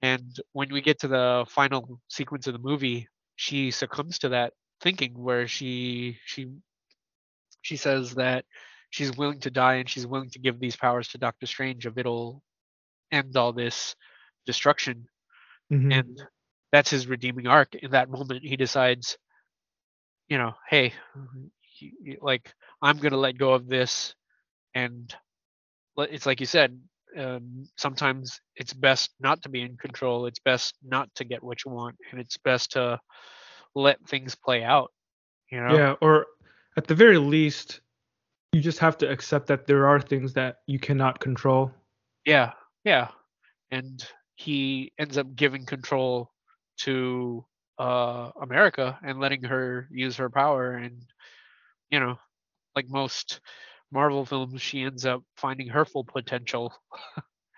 And 0.01 0.39
when 0.53 0.71
we 0.71 0.81
get 0.81 0.99
to 0.99 1.07
the 1.07 1.45
final 1.49 1.99
sequence 2.07 2.45
of 2.47 2.53
the 2.53 2.59
movie, 2.59 3.07
she 3.35 3.71
succumbs 3.71 4.19
to 4.19 4.29
that 4.29 4.53
thinking 4.81 5.13
where 5.15 5.47
she 5.47 6.19
she 6.25 6.51
she 7.61 7.77
says 7.77 8.13
that 8.15 8.45
she's 8.91 9.17
willing 9.17 9.39
to 9.39 9.49
die 9.49 9.75
and 9.75 9.89
she's 9.89 10.05
willing 10.05 10.29
to 10.29 10.39
give 10.39 10.59
these 10.59 10.75
powers 10.75 11.07
to 11.09 11.17
Doctor 11.17 11.47
Strange 11.47 11.87
if 11.87 11.97
it'll 11.97 12.43
end 13.11 13.35
all 13.35 13.53
this 13.53 13.95
destruction. 14.45 15.07
Mm-hmm. 15.73 15.91
And 15.91 16.23
that's 16.71 16.89
his 16.89 17.07
redeeming 17.07 17.47
arc. 17.47 17.75
In 17.75 17.91
that 17.91 18.09
moment, 18.09 18.43
he 18.43 18.57
decides, 18.57 19.17
you 20.27 20.37
know, 20.37 20.53
hey, 20.69 20.93
like 22.21 22.53
I'm 22.81 22.97
gonna 22.97 23.17
let 23.17 23.37
go 23.37 23.53
of 23.53 23.67
this, 23.67 24.15
and 24.73 25.13
it's 25.97 26.25
like 26.25 26.39
you 26.39 26.45
said. 26.45 26.79
Um, 27.17 27.65
sometimes 27.77 28.41
it's 28.57 28.73
best 28.73 29.11
not 29.21 29.41
to 29.43 29.49
be 29.49 29.61
in 29.61 29.77
control. 29.77 30.25
It's 30.25 30.39
best 30.39 30.75
not 30.83 31.07
to 31.15 31.23
get 31.23 31.41
what 31.41 31.63
you 31.63 31.71
want, 31.71 31.95
and 32.11 32.19
it's 32.19 32.35
best 32.35 32.73
to 32.73 32.99
let 33.73 34.05
things 34.05 34.35
play 34.35 34.65
out. 34.65 34.91
You 35.49 35.61
know? 35.61 35.77
Yeah, 35.77 35.95
or 36.01 36.25
at 36.75 36.87
the 36.87 36.95
very 36.95 37.17
least, 37.17 37.79
you 38.51 38.59
just 38.59 38.79
have 38.79 38.97
to 38.97 39.09
accept 39.09 39.47
that 39.47 39.65
there 39.65 39.87
are 39.87 40.01
things 40.01 40.33
that 40.33 40.57
you 40.67 40.77
cannot 40.77 41.21
control. 41.21 41.71
Yeah, 42.25 42.51
yeah, 42.83 43.07
and 43.71 44.05
he 44.35 44.91
ends 44.99 45.17
up 45.17 45.37
giving 45.37 45.65
control 45.65 46.31
to 46.77 47.45
uh, 47.79 48.31
America 48.41 48.97
and 49.03 49.19
letting 49.19 49.43
her 49.43 49.87
use 49.91 50.17
her 50.17 50.29
power. 50.29 50.71
And 50.71 51.03
you 51.89 51.99
know, 51.99 52.17
like 52.75 52.89
most 52.89 53.39
Marvel 53.91 54.25
films, 54.25 54.61
she 54.61 54.83
ends 54.83 55.05
up 55.05 55.23
finding 55.37 55.67
her 55.69 55.85
full 55.85 56.03
potential. 56.03 56.73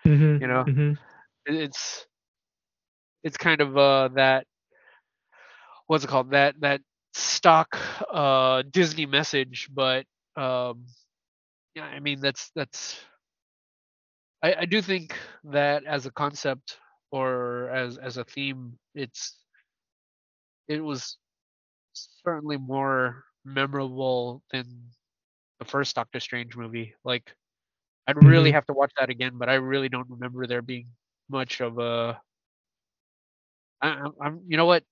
mm-hmm, 0.06 0.38
you 0.42 0.46
know, 0.46 0.64
mm-hmm. 0.64 0.92
it's 1.46 2.06
it's 3.24 3.36
kind 3.36 3.60
of 3.60 3.76
uh, 3.76 4.08
that 4.14 4.46
what's 5.86 6.04
it 6.04 6.08
called 6.08 6.30
that 6.30 6.54
that 6.60 6.80
stock 7.14 7.78
uh, 8.12 8.62
Disney 8.70 9.06
message, 9.06 9.68
but 9.72 10.04
um, 10.36 10.84
yeah, 11.74 11.84
I 11.84 12.00
mean 12.00 12.20
that's 12.20 12.50
that's 12.54 12.98
I, 14.42 14.54
I 14.60 14.64
do 14.66 14.80
think 14.80 15.16
that 15.44 15.84
as 15.84 16.06
a 16.06 16.10
concept 16.10 16.78
or 17.10 17.68
as 17.70 17.98
as 17.98 18.16
a 18.16 18.24
theme, 18.24 18.78
it's 18.94 19.36
it 20.68 20.80
was 20.80 21.16
certainly 21.92 22.56
more 22.56 23.24
memorable 23.44 24.42
than 24.52 24.64
the 25.58 25.64
first 25.64 25.96
Doctor 25.96 26.20
Strange 26.20 26.56
movie. 26.56 26.94
Like, 27.04 27.34
I'd 28.06 28.16
mm-hmm. 28.16 28.26
really 28.26 28.52
have 28.52 28.66
to 28.66 28.72
watch 28.72 28.92
that 28.98 29.10
again, 29.10 29.32
but 29.36 29.48
I 29.48 29.54
really 29.54 29.88
don't 29.88 30.08
remember 30.10 30.46
there 30.46 30.62
being 30.62 30.88
much 31.28 31.60
of 31.60 31.78
a. 31.78 32.20
I, 33.80 34.08
I'm, 34.20 34.40
you 34.46 34.56
know 34.56 34.66
what? 34.66 34.84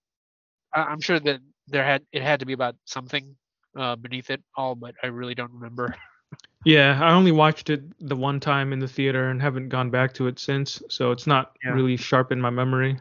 I, 0.72 0.82
I'm 0.82 1.00
sure 1.00 1.20
that 1.20 1.40
there 1.68 1.84
had 1.84 2.02
it 2.12 2.22
had 2.22 2.40
to 2.40 2.46
be 2.46 2.52
about 2.52 2.76
something 2.84 3.36
uh, 3.76 3.96
beneath 3.96 4.30
it 4.30 4.42
all, 4.56 4.74
but 4.74 4.94
I 5.02 5.08
really 5.08 5.34
don't 5.34 5.52
remember. 5.52 5.94
Yeah, 6.65 6.98
I 7.02 7.12
only 7.12 7.31
watched 7.32 7.70
it 7.70 7.82
the 8.00 8.16
one 8.16 8.40
time 8.40 8.73
in 8.73 8.81
the 8.81 8.89
theater 8.89 9.31
and 9.31 9.40
haven't 9.40 9.68
gone 9.68 9.90
back 9.90 10.12
to 10.15 10.26
it 10.26 10.39
since, 10.39 10.82
so 10.89 11.12
it's 11.12 11.26
not 11.26 11.56
Yeah. 11.65 11.70
really 11.70 11.97
sharp 11.97 12.32
in 12.32 12.40
my 12.40 12.50
memory. 12.50 12.98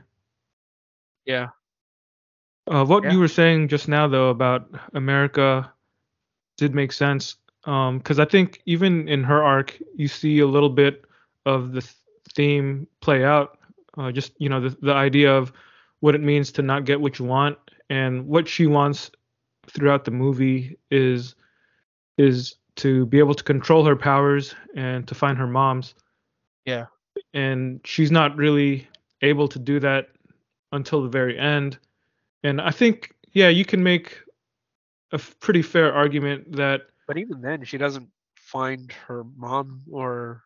Yeah. 1.25 1.47
Uh, 2.67 2.85
what 2.85 3.03
Yeah. 3.03 3.11
you 3.14 3.19
were 3.19 3.27
saying 3.27 3.67
just 3.67 3.88
now, 3.88 4.07
though, 4.07 4.30
about 4.30 4.69
America 4.93 5.72
did 6.57 6.75
make 6.75 6.91
sense. 6.91 7.38
Because 7.64 8.19
I 8.19 8.25
think 8.25 8.61
even 8.67 9.07
in 9.09 9.23
her 9.23 9.41
arc, 9.43 9.80
you 9.95 10.07
see 10.07 10.39
a 10.39 10.45
little 10.45 10.69
bit 10.69 11.03
of 11.47 11.72
the 11.73 11.81
theme 12.35 12.88
play 13.01 13.23
out. 13.23 13.57
Uh, 13.97 14.11
just 14.11 14.33
you 14.38 14.49
know, 14.49 14.59
the 14.59 14.69
the 14.81 14.93
idea 14.93 15.33
of 15.35 15.51
what 16.01 16.14
it 16.14 16.22
means 16.22 16.51
to 16.51 16.61
not 16.61 16.85
get 16.85 17.01
what 17.01 17.17
you 17.17 17.25
want, 17.25 17.57
and 17.89 18.27
what 18.27 18.47
she 18.47 18.67
wants 18.67 19.09
throughout 19.67 20.05
the 20.05 20.11
movie 20.11 20.77
is 20.91 21.33
is 22.19 22.57
to 22.77 23.05
be 23.05 23.19
able 23.19 23.33
to 23.33 23.43
control 23.43 23.85
her 23.85 23.95
powers 23.95 24.53
and 24.75 25.07
to 25.07 25.15
find 25.15 25.37
her 25.37 25.47
mom's. 25.47 25.95
Yeah. 26.65 26.85
And 27.33 27.79
she's 27.85 28.11
not 28.11 28.35
really 28.35 28.87
able 29.21 29.47
to 29.47 29.59
do 29.59 29.79
that 29.79 30.09
until 30.71 31.01
the 31.01 31.09
very 31.09 31.37
end. 31.37 31.77
And 32.43 32.61
I 32.61 32.71
think, 32.71 33.13
yeah, 33.33 33.49
you 33.49 33.65
can 33.65 33.81
make 33.83 34.19
a 35.11 35.19
pretty 35.39 35.61
fair 35.61 35.93
argument 35.93 36.51
that, 36.53 36.81
But 37.07 37.17
even 37.17 37.41
then, 37.41 37.63
she 37.63 37.77
doesn't 37.77 38.09
find 38.35 38.91
her 39.07 39.23
mom 39.35 39.81
or, 39.89 40.43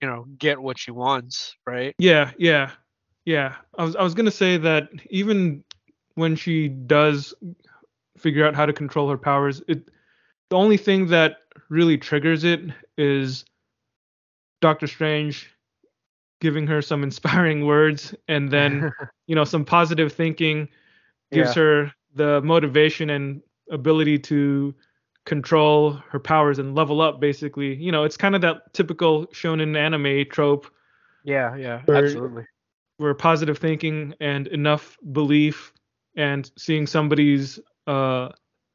you 0.00 0.08
know, 0.08 0.26
get 0.38 0.58
what 0.60 0.78
she 0.78 0.90
wants, 0.90 1.56
right? 1.66 1.94
yeah, 1.98 2.32
yeah, 2.38 2.70
yeah. 3.24 3.56
I 3.78 3.84
was 3.84 3.96
I 3.96 4.02
was 4.02 4.14
gonna 4.14 4.30
say 4.30 4.56
that 4.58 4.88
even 5.10 5.64
when 6.14 6.36
she 6.36 6.68
does 6.68 7.34
figure 8.16 8.46
out 8.46 8.54
how 8.54 8.66
to 8.66 8.72
control 8.72 9.08
her 9.10 9.18
powers, 9.18 9.62
it 9.68 9.88
the 10.50 10.56
only 10.56 10.76
thing 10.76 11.06
that 11.08 11.38
really 11.68 11.98
triggers 11.98 12.44
it 12.44 12.60
is 12.98 13.44
Doctor 14.60 14.86
Strange 14.86 15.50
giving 16.40 16.66
her 16.66 16.82
some 16.82 17.02
inspiring 17.08 17.66
words 17.66 18.14
and 18.28 18.50
then 18.50 18.92
you 19.26 19.34
know 19.34 19.44
some 19.44 19.64
positive 19.64 20.12
thinking 20.12 20.68
gives 21.32 21.54
her 21.54 21.92
the 22.14 22.40
motivation 22.42 23.10
and 23.10 23.42
ability 23.70 24.18
to 24.18 24.74
control 25.24 25.92
her 26.08 26.20
powers 26.20 26.58
and 26.60 26.76
level 26.76 27.00
up 27.00 27.18
basically 27.18 27.74
you 27.74 27.90
know 27.90 28.04
it's 28.04 28.16
kind 28.16 28.36
of 28.36 28.40
that 28.40 28.72
typical 28.72 29.26
shonen 29.28 29.76
anime 29.76 30.24
trope 30.30 30.70
yeah, 31.26 31.56
yeah, 31.56 31.82
Or- 31.88 31.96
absolutely. 31.96 32.46
where 32.98 33.12
positive 33.12 33.58
thinking 33.58 34.14
and 34.20 34.46
enough 34.46 34.96
belief 35.12 35.72
and 36.16 36.50
seeing 36.56 36.86
somebody's 36.86 37.58
uh 37.86 38.28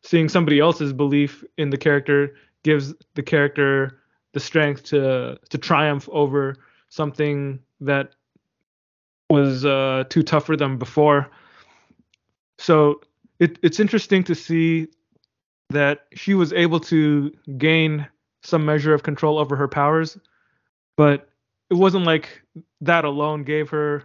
seeing 0.03 0.27
somebody 0.29 0.59
else's 0.59 0.93
belief 0.93 1.43
in 1.57 1.69
the 1.69 1.77
character 1.77 2.35
gives 2.63 2.93
the 3.15 3.23
character 3.23 3.99
the 4.33 4.39
strength 4.39 4.83
to 4.83 5.37
to 5.49 5.57
triumph 5.57 6.07
over 6.11 6.55
something 6.89 7.59
that 7.79 8.13
was 9.29 9.65
uh 9.65 10.03
too 10.09 10.23
tough 10.23 10.45
for 10.45 10.55
them 10.57 10.77
before. 10.77 11.29
So 12.57 13.01
it, 13.39 13.57
it's 13.63 13.79
interesting 13.79 14.23
to 14.25 14.35
see 14.35 14.87
that 15.69 16.05
she 16.13 16.33
was 16.33 16.53
able 16.53 16.79
to 16.81 17.31
gain 17.57 18.07
some 18.43 18.65
measure 18.65 18.93
of 18.93 19.03
control 19.03 19.39
over 19.39 19.55
her 19.55 19.67
powers 19.67 20.17
but 20.97 21.29
it 21.69 21.75
wasn't 21.75 22.05
like 22.05 22.43
that 22.81 23.05
alone 23.05 23.43
gave 23.43 23.69
her 23.69 24.03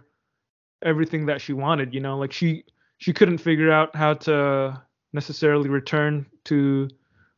everything 0.81 1.25
that 1.25 1.41
she 1.41 1.53
wanted 1.53 1.93
you 1.93 1.99
know? 1.99 2.17
Like 2.17 2.31
she 2.31 2.63
she 2.97 3.13
couldn't 3.13 3.37
figure 3.37 3.71
out 3.71 3.95
how 3.95 4.15
to 4.15 4.81
necessarily 5.13 5.69
return 5.69 6.25
to 6.45 6.89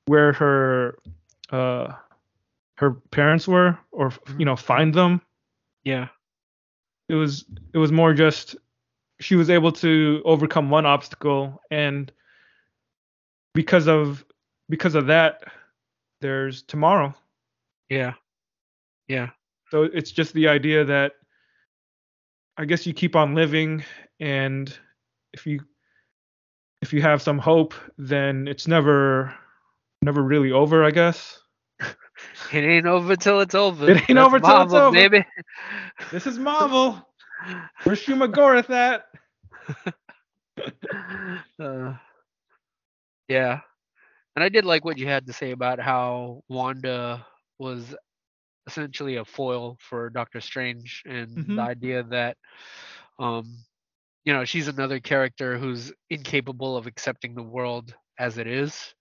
where 0.09 0.33
her 0.33 0.97
uh 1.51 1.93
her 2.77 2.91
parents 3.11 3.47
were 3.47 3.77
or 3.91 4.11
you 4.39 4.45
know 4.45 4.55
find 4.55 4.91
them. 4.91 5.21
Yeah, 5.83 6.07
it 7.09 7.13
was 7.13 7.45
it 7.73 7.77
was 7.77 7.91
more 7.91 8.13
just 8.15 8.55
she 9.19 9.35
was 9.35 9.51
able 9.51 9.71
to 9.71 10.21
overcome 10.25 10.71
one 10.71 10.88
obstacle 10.88 11.61
and 11.69 12.11
because 13.53 13.88
of 13.88 14.25
because 14.67 14.95
of 14.95 15.05
that 15.07 15.43
there's 16.21 16.63
tomorrow. 16.63 17.13
Yeah, 17.89 18.13
yeah, 19.07 19.29
So 19.69 19.83
it's 19.83 20.11
just 20.11 20.33
the 20.33 20.47
idea 20.47 20.85
that 20.85 21.13
I 22.57 22.65
guess 22.65 22.88
you 22.88 22.93
keep 22.93 23.15
on 23.15 23.35
living 23.35 23.83
and 24.19 24.75
if 25.33 25.45
you 25.45 25.59
if 26.81 26.93
you 26.93 27.01
have 27.03 27.21
some 27.21 27.38
hope 27.38 27.75
then 27.97 28.47
it's 28.47 28.67
never 28.67 29.35
never 30.01 30.21
really 30.21 30.51
over, 30.51 30.83
I 30.83 30.91
guess. 30.91 31.39
It 32.51 32.63
ain't 32.63 32.85
over 32.87 33.15
till 33.15 33.39
it's 33.41 33.55
over. 33.55 33.89
It 33.89 33.97
ain't 34.09 34.17
That's 34.17 34.19
over 34.19 34.39
till 34.39 34.61
it's 34.61 34.73
over. 34.73 34.91
baby. 34.91 35.25
This 36.11 36.25
is 36.27 36.37
Marvel. 36.39 37.05
Where's 37.83 37.99
Shuma 38.01 38.31
Gorath 38.31 38.69
at? 38.69 39.05
uh, 41.59 41.93
yeah, 43.27 43.59
and 44.35 44.43
I 44.43 44.49
did 44.49 44.65
like 44.65 44.85
what 44.85 44.97
you 44.97 45.07
had 45.07 45.27
to 45.27 45.33
say 45.33 45.51
about 45.51 45.79
how 45.79 46.43
Wanda 46.49 47.25
was 47.59 47.95
essentially 48.67 49.15
a 49.17 49.25
foil 49.25 49.77
for 49.79 50.09
Doctor 50.09 50.41
Strange, 50.41 51.03
and 51.05 51.29
Mhm. 51.29 51.55
the 51.55 51.61
idea 51.61 52.03
that, 52.03 52.37
um, 53.19 53.45
you 54.25 54.33
know, 54.33 54.45
she's 54.45 54.67
another 54.67 54.99
character 54.99 55.57
who's 55.57 55.91
incapable 56.09 56.77
of 56.77 56.87
accepting 56.87 57.35
the 57.35 57.43
world 57.43 57.93
as 58.19 58.37
it 58.37 58.47
is. 58.47 58.93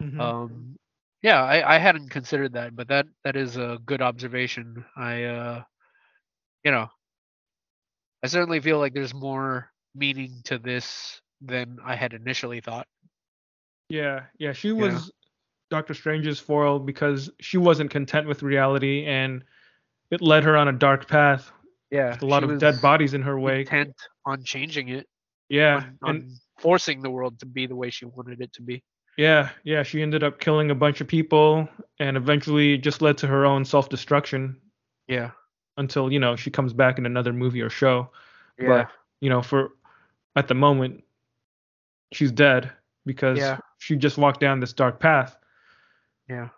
Mhm. 0.00 0.20
Um, 0.20 0.76
yeah, 1.22 1.42
I, 1.42 1.76
I 1.76 1.78
hadn't 1.78 2.10
considered 2.10 2.52
that, 2.52 2.76
but 2.76 2.88
that 2.88 3.06
that 3.24 3.36
is 3.36 3.56
a 3.56 3.78
good 3.84 4.00
observation. 4.02 4.84
I, 4.96 5.24
uh, 5.24 5.62
you 6.64 6.70
know, 6.70 6.88
I 8.22 8.28
certainly 8.28 8.60
feel 8.60 8.78
like 8.78 8.94
there's 8.94 9.14
more 9.14 9.70
meaning 9.94 10.40
to 10.44 10.58
this 10.58 11.20
than 11.40 11.78
I 11.84 11.96
had 11.96 12.12
initially 12.12 12.60
thought. 12.60 12.86
Yeah, 13.88 14.24
yeah, 14.38 14.52
she 14.52 14.72
was 14.72 15.10
Doctor 15.70 15.94
Strange's 15.94 16.38
foil 16.38 16.78
because 16.78 17.30
she 17.40 17.58
wasn't 17.58 17.90
content 17.90 18.26
with 18.28 18.42
reality 18.42 19.04
and 19.06 19.44
it 20.10 20.20
led 20.20 20.44
her 20.44 20.56
on 20.56 20.68
a 20.68 20.72
dark 20.72 21.08
path 21.08 21.50
Yeah, 21.90 22.12
with 22.12 22.22
a 22.22 22.26
lot 22.26 22.44
of 22.44 22.58
dead 22.58 22.80
bodies 22.80 23.14
in 23.14 23.22
her 23.22 23.38
way. 23.38 23.60
Intent 23.60 23.94
on 24.24 24.44
changing 24.44 24.88
it, 24.88 25.06
Yeah, 25.48 25.76
on, 25.76 25.98
and 26.02 26.22
on 26.22 26.30
forcing 26.58 27.02
the 27.02 27.10
world 27.10 27.40
to 27.40 27.46
be 27.46 27.66
the 27.66 27.76
way 27.76 27.90
she 27.90 28.04
wanted 28.04 28.40
it 28.40 28.52
to 28.54 28.62
be. 28.62 28.82
Yeah, 29.18 29.50
yeah, 29.64 29.82
she 29.82 30.00
ended 30.00 30.22
up 30.22 30.38
killing 30.38 30.70
a 30.70 30.76
bunch 30.76 31.00
of 31.00 31.08
people 31.08 31.68
and 31.98 32.16
eventually 32.16 32.74
it 32.74 32.78
just 32.78 33.02
led 33.02 33.18
to 33.18 33.26
her 33.26 33.44
own 33.44 33.64
self-destruction 33.64 34.56
Yeah, 35.08 35.32
until, 35.76 36.12
you 36.12 36.20
know, 36.20 36.36
she 36.36 36.50
comes 36.50 36.72
back 36.72 36.98
in 36.98 37.04
another 37.04 37.32
movie 37.32 37.60
or 37.60 37.68
show. 37.68 38.10
yeah, 38.58 38.68
But, 38.68 38.90
you 39.20 39.28
know, 39.28 39.42
for 39.42 39.70
at 40.36 40.46
the 40.46 40.54
moment 40.54 41.02
she's 42.12 42.30
dead 42.30 42.70
because 43.04 43.38
Yeah. 43.38 43.58
she 43.78 43.96
just 43.96 44.18
walked 44.18 44.38
down 44.38 44.60
this 44.60 44.72
dark 44.72 45.00
path. 45.00 45.36
yeah, 46.28 46.50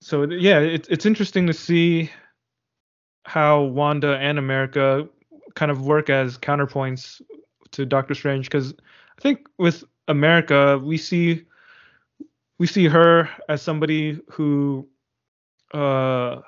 So 0.00 0.24
yeah, 0.24 0.58
it's 0.58 0.88
it's 0.88 1.06
interesting 1.06 1.46
to 1.46 1.52
see 1.52 2.10
how 3.24 3.62
Wanda 3.62 4.16
and 4.18 4.38
America 4.38 5.08
kind 5.54 5.70
of 5.70 5.86
work 5.86 6.10
as 6.10 6.36
counterpoints 6.36 7.22
to 7.70 7.86
Doctor 7.86 8.14
Strange 8.14 8.46
because 8.46 8.74
I 9.16 9.20
think 9.20 9.46
with 9.58 9.84
America 10.08 10.78
we 10.82 10.96
see 10.96 11.44
we 12.58 12.66
see 12.66 12.86
her 12.86 13.28
as 13.48 13.62
somebody 13.62 14.20
who 14.30 14.86
uh 15.74 16.40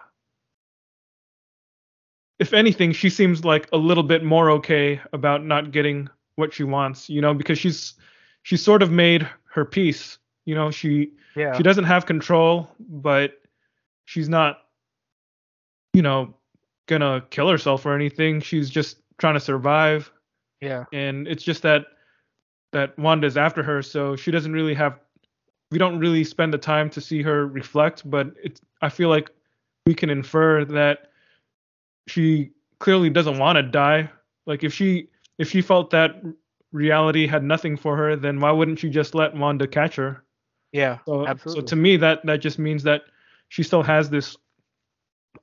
if 2.39 2.53
anything 2.53 2.93
she 2.93 3.09
seems 3.09 3.45
like 3.45 3.69
a 3.73 3.77
little 3.77 4.03
bit 4.03 4.23
more 4.25 4.51
okay 4.51 5.01
about 5.13 5.45
not 5.45 5.71
getting 5.71 6.09
what 6.37 6.53
she 6.53 6.65
wants 6.65 7.09
you 7.09 7.21
know 7.21 7.33
because 7.33 7.59
she's 7.59 7.95
she's 8.43 8.63
sort 8.63 8.83
of 8.83 8.91
made 8.91 9.29
her 9.45 9.65
peace 9.65 10.19
you 10.45 10.55
know 10.55 10.71
she 10.71 11.11
yeah, 11.37 11.57
she 11.57 11.63
doesn't 11.63 11.85
have 11.85 12.07
control, 12.07 12.69
but 12.79 13.41
she's 14.05 14.29
not, 14.29 14.59
you 15.93 16.03
know, 16.03 16.35
gonna 16.87 17.25
kill 17.31 17.49
herself 17.49 17.85
or 17.87 17.95
anything. 17.95 18.41
She's 18.41 18.71
just 18.71 18.99
trying 19.19 19.35
to 19.35 19.41
survive, 19.41 20.11
yeah, 20.61 20.85
and 20.93 21.27
it's 21.27 21.43
just 21.43 21.63
that 21.63 21.87
that 22.73 22.99
Wanda's 22.99 23.37
after 23.37 23.63
her, 23.63 23.83
so 23.83 24.17
she 24.17 24.31
doesn't 24.31 24.53
really 24.53 24.75
have. 24.75 24.99
We 25.71 25.79
don't 25.79 25.99
really 25.99 26.25
spend 26.25 26.53
the 26.53 26.59
time 26.59 26.91
to 26.91 27.01
see 27.01 27.23
her 27.23 27.47
reflect, 27.47 28.09
but 28.09 28.29
it's. 28.43 28.61
I 28.81 28.89
feel 28.89 29.09
like 29.09 29.31
we 29.87 29.95
can 29.95 30.11
infer 30.11 30.65
that 30.67 31.11
she 32.07 32.51
clearly 32.79 33.11
doesn't 33.11 33.39
want 33.39 33.57
to 33.57 33.63
die. 33.63 34.11
Like 34.47 34.63
if 34.63 34.73
she 34.73 35.09
if 35.39 35.51
she 35.51 35.63
felt 35.63 35.91
that 35.91 36.23
reality 36.73 37.27
had 37.27 37.43
nothing 37.43 37.77
for 37.77 37.97
her, 37.97 38.15
then 38.17 38.41
why 38.41 38.51
wouldn't 38.51 38.79
she 38.79 38.91
just 38.91 39.15
let 39.15 39.35
Wanda 39.35 39.67
catch 39.67 39.97
her? 39.97 40.25
yeah. 40.75 40.99
So, 41.07 41.27
Absolutely. 41.27 41.63
so 41.63 41.67
to 41.67 41.77
me, 41.77 41.97
that 41.99 42.27
that 42.27 42.39
just 42.41 42.59
means 42.59 42.83
that 42.83 43.03
she 43.49 43.63
still 43.63 43.85
has 43.85 44.11
this 44.11 44.37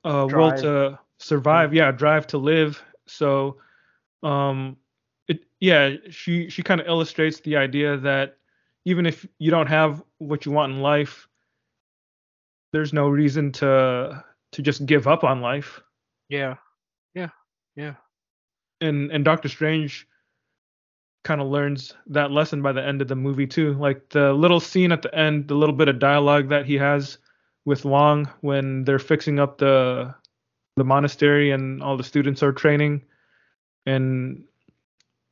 uh, 0.04 0.26
will 0.30 0.50
Drive. 0.50 0.60
to 0.60 0.98
survive. 1.18 1.74
Yeah, 1.74 1.90
drive 1.90 2.26
to 2.28 2.38
live. 2.38 2.80
So, 3.06 3.56
um, 4.22 4.76
it 5.26 5.44
yeah, 5.58 5.96
she 6.10 6.50
she 6.50 6.62
kind 6.62 6.82
of 6.82 6.86
illustrates 6.86 7.40
the 7.40 7.56
idea 7.56 7.96
that 7.96 8.36
even 8.84 9.06
if 9.06 9.26
you 9.38 9.50
don't 9.50 9.68
have 9.68 10.02
what 10.18 10.46
you 10.46 10.52
want 10.52 10.72
in 10.72 10.80
life, 10.80 11.28
there's 12.72 12.92
no 12.92 13.08
reason 13.08 13.52
to 13.52 14.24
to 14.52 14.62
just 14.62 14.86
give 14.86 15.06
up 15.06 15.24
on 15.24 15.40
life. 15.40 15.80
Yeah. 16.28 16.56
Yeah. 17.14 17.28
Yeah. 17.76 17.94
And 18.80 19.10
and 19.10 19.24
Doctor 19.24 19.48
Strange 19.48 20.06
kind 21.24 21.40
of 21.40 21.48
learns 21.48 21.94
that 22.06 22.32
lesson 22.32 22.62
by 22.62 22.72
the 22.72 22.84
end 22.84 23.00
of 23.00 23.08
the 23.08 23.14
movie 23.14 23.46
too. 23.46 23.74
Like 23.74 24.08
the 24.10 24.32
little 24.32 24.60
scene 24.60 24.90
at 24.90 25.02
the 25.02 25.14
end, 25.14 25.48
the 25.48 25.54
little 25.54 25.74
bit 25.74 25.88
of 25.88 25.98
dialogue 25.98 26.48
that 26.48 26.66
he 26.66 26.74
has 26.74 27.18
with 27.64 27.84
Wong 27.84 28.28
when 28.40 28.84
they're 28.84 28.98
fixing 28.98 29.38
up 29.38 29.58
the 29.58 30.14
the 30.76 30.84
monastery 30.84 31.50
and 31.50 31.82
all 31.82 31.96
the 31.96 32.02
students 32.02 32.42
are 32.42 32.52
training 32.52 33.02
and 33.86 34.44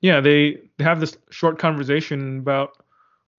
yeah, 0.01 0.21
they 0.21 0.59
they 0.79 0.85
have 0.85 1.01
this 1.01 1.17
short 1.31 1.59
conversation 1.59 2.39
about 2.39 2.80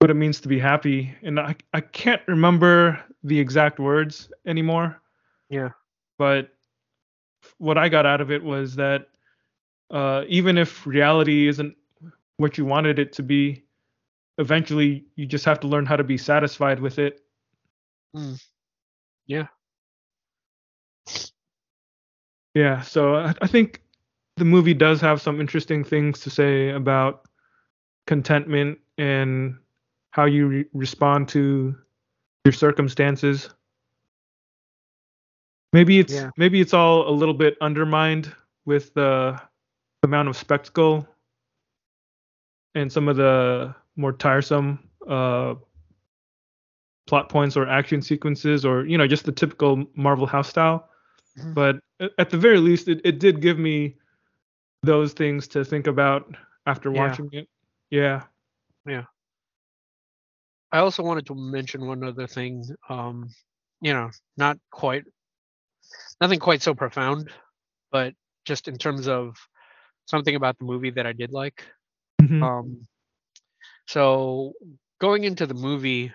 what 0.02 0.10
it 0.10 0.14
means 0.14 0.40
to 0.40 0.48
be 0.48 0.58
happy 0.58 1.14
and 1.22 1.38
I 1.38 1.54
I 1.72 1.80
can't 1.80 2.20
remember 2.26 3.00
the 3.22 3.38
exact 3.38 3.78
words 3.78 4.32
anymore. 4.44 5.00
Yeah. 5.48 5.68
But 6.18 6.48
what 7.58 7.78
I 7.78 7.88
got 7.88 8.04
out 8.04 8.20
of 8.20 8.32
it 8.32 8.42
was 8.42 8.74
that 8.74 9.06
uh, 9.92 10.24
even 10.26 10.58
if 10.58 10.84
reality 10.88 11.46
isn't 11.46 11.76
what 12.38 12.58
you 12.58 12.64
wanted 12.64 12.98
it 12.98 13.12
to 13.12 13.22
be, 13.22 13.62
eventually 14.38 15.04
you 15.14 15.24
just 15.24 15.44
have 15.44 15.60
to 15.60 15.68
learn 15.68 15.86
how 15.86 15.94
to 15.94 16.02
be 16.02 16.18
satisfied 16.18 16.80
with 16.80 16.98
it. 16.98 17.20
Mm. 18.16 18.42
Yeah. 19.26 19.46
Yeah. 22.54 22.80
So 22.80 23.14
I, 23.14 23.34
I 23.40 23.46
think 23.46 23.82
the 24.36 24.44
movie 24.44 24.74
does 24.74 25.00
have 25.00 25.22
some 25.22 25.40
interesting 25.40 25.84
things 25.84 26.18
to 26.22 26.30
say 26.30 26.70
about 26.70 27.28
contentment 28.08 28.78
and 28.98 29.58
how 30.12 30.26
you 30.26 30.46
re- 30.46 30.64
respond 30.72 31.28
to 31.30 31.74
your 32.44 32.52
circumstances. 32.52 33.50
Maybe 35.72 35.98
it's 35.98 36.12
Yeah. 36.14 36.30
maybe 36.36 36.60
it's 36.60 36.74
all 36.74 37.08
a 37.08 37.10
little 37.10 37.34
bit 37.34 37.56
undermined 37.60 38.32
with 38.64 38.92
the 38.94 39.40
amount 40.02 40.28
of 40.28 40.36
spectacle 40.36 41.08
and 42.74 42.92
some 42.92 43.08
of 43.08 43.16
the 43.16 43.74
more 43.96 44.12
tiresome 44.12 44.78
uh, 45.08 45.54
plot 47.06 47.28
points 47.28 47.56
or 47.56 47.66
action 47.68 48.00
sequences 48.02 48.64
or 48.64 48.84
you 48.86 48.96
know 48.98 49.06
just 49.06 49.24
the 49.24 49.32
typical 49.32 49.84
Marvel 49.94 50.26
house 50.26 50.48
style. 50.48 50.88
Mhm. 51.38 51.54
But 51.54 51.80
at 52.18 52.28
the 52.30 52.36
very 52.36 52.58
least, 52.58 52.88
it, 52.88 53.00
it 53.04 53.18
did 53.18 53.40
give 53.40 53.58
me 53.58 53.96
those 54.82 55.12
things 55.14 55.48
to 55.48 55.64
think 55.64 55.86
about 55.86 56.36
after 56.66 56.92
Yeah. 56.92 57.06
watching 57.08 57.30
it. 57.32 57.48
Yeah. 57.90 58.24
Yeah. 58.86 59.04
I 60.72 60.78
also 60.78 61.02
wanted 61.02 61.26
to 61.26 61.34
mention 61.34 61.86
one 61.86 62.02
other 62.02 62.26
thing. 62.26 62.64
Um, 62.88 63.28
you 63.80 63.92
know, 63.92 64.10
not 64.36 64.58
quite, 64.70 65.04
nothing 66.20 66.38
quite 66.38 66.62
so 66.62 66.74
profound, 66.74 67.30
but 67.90 68.14
just 68.44 68.68
in 68.68 68.78
terms 68.78 69.06
of 69.06 69.36
something 70.06 70.34
about 70.34 70.58
the 70.58 70.64
movie 70.64 70.90
that 70.90 71.06
I 71.06 71.12
did 71.12 71.30
like. 71.32 71.64
Mhm. 72.20 72.42
Um, 72.42 72.86
so 73.86 74.52
going 75.00 75.24
into 75.24 75.46
the 75.46 75.54
movie, 75.54 76.12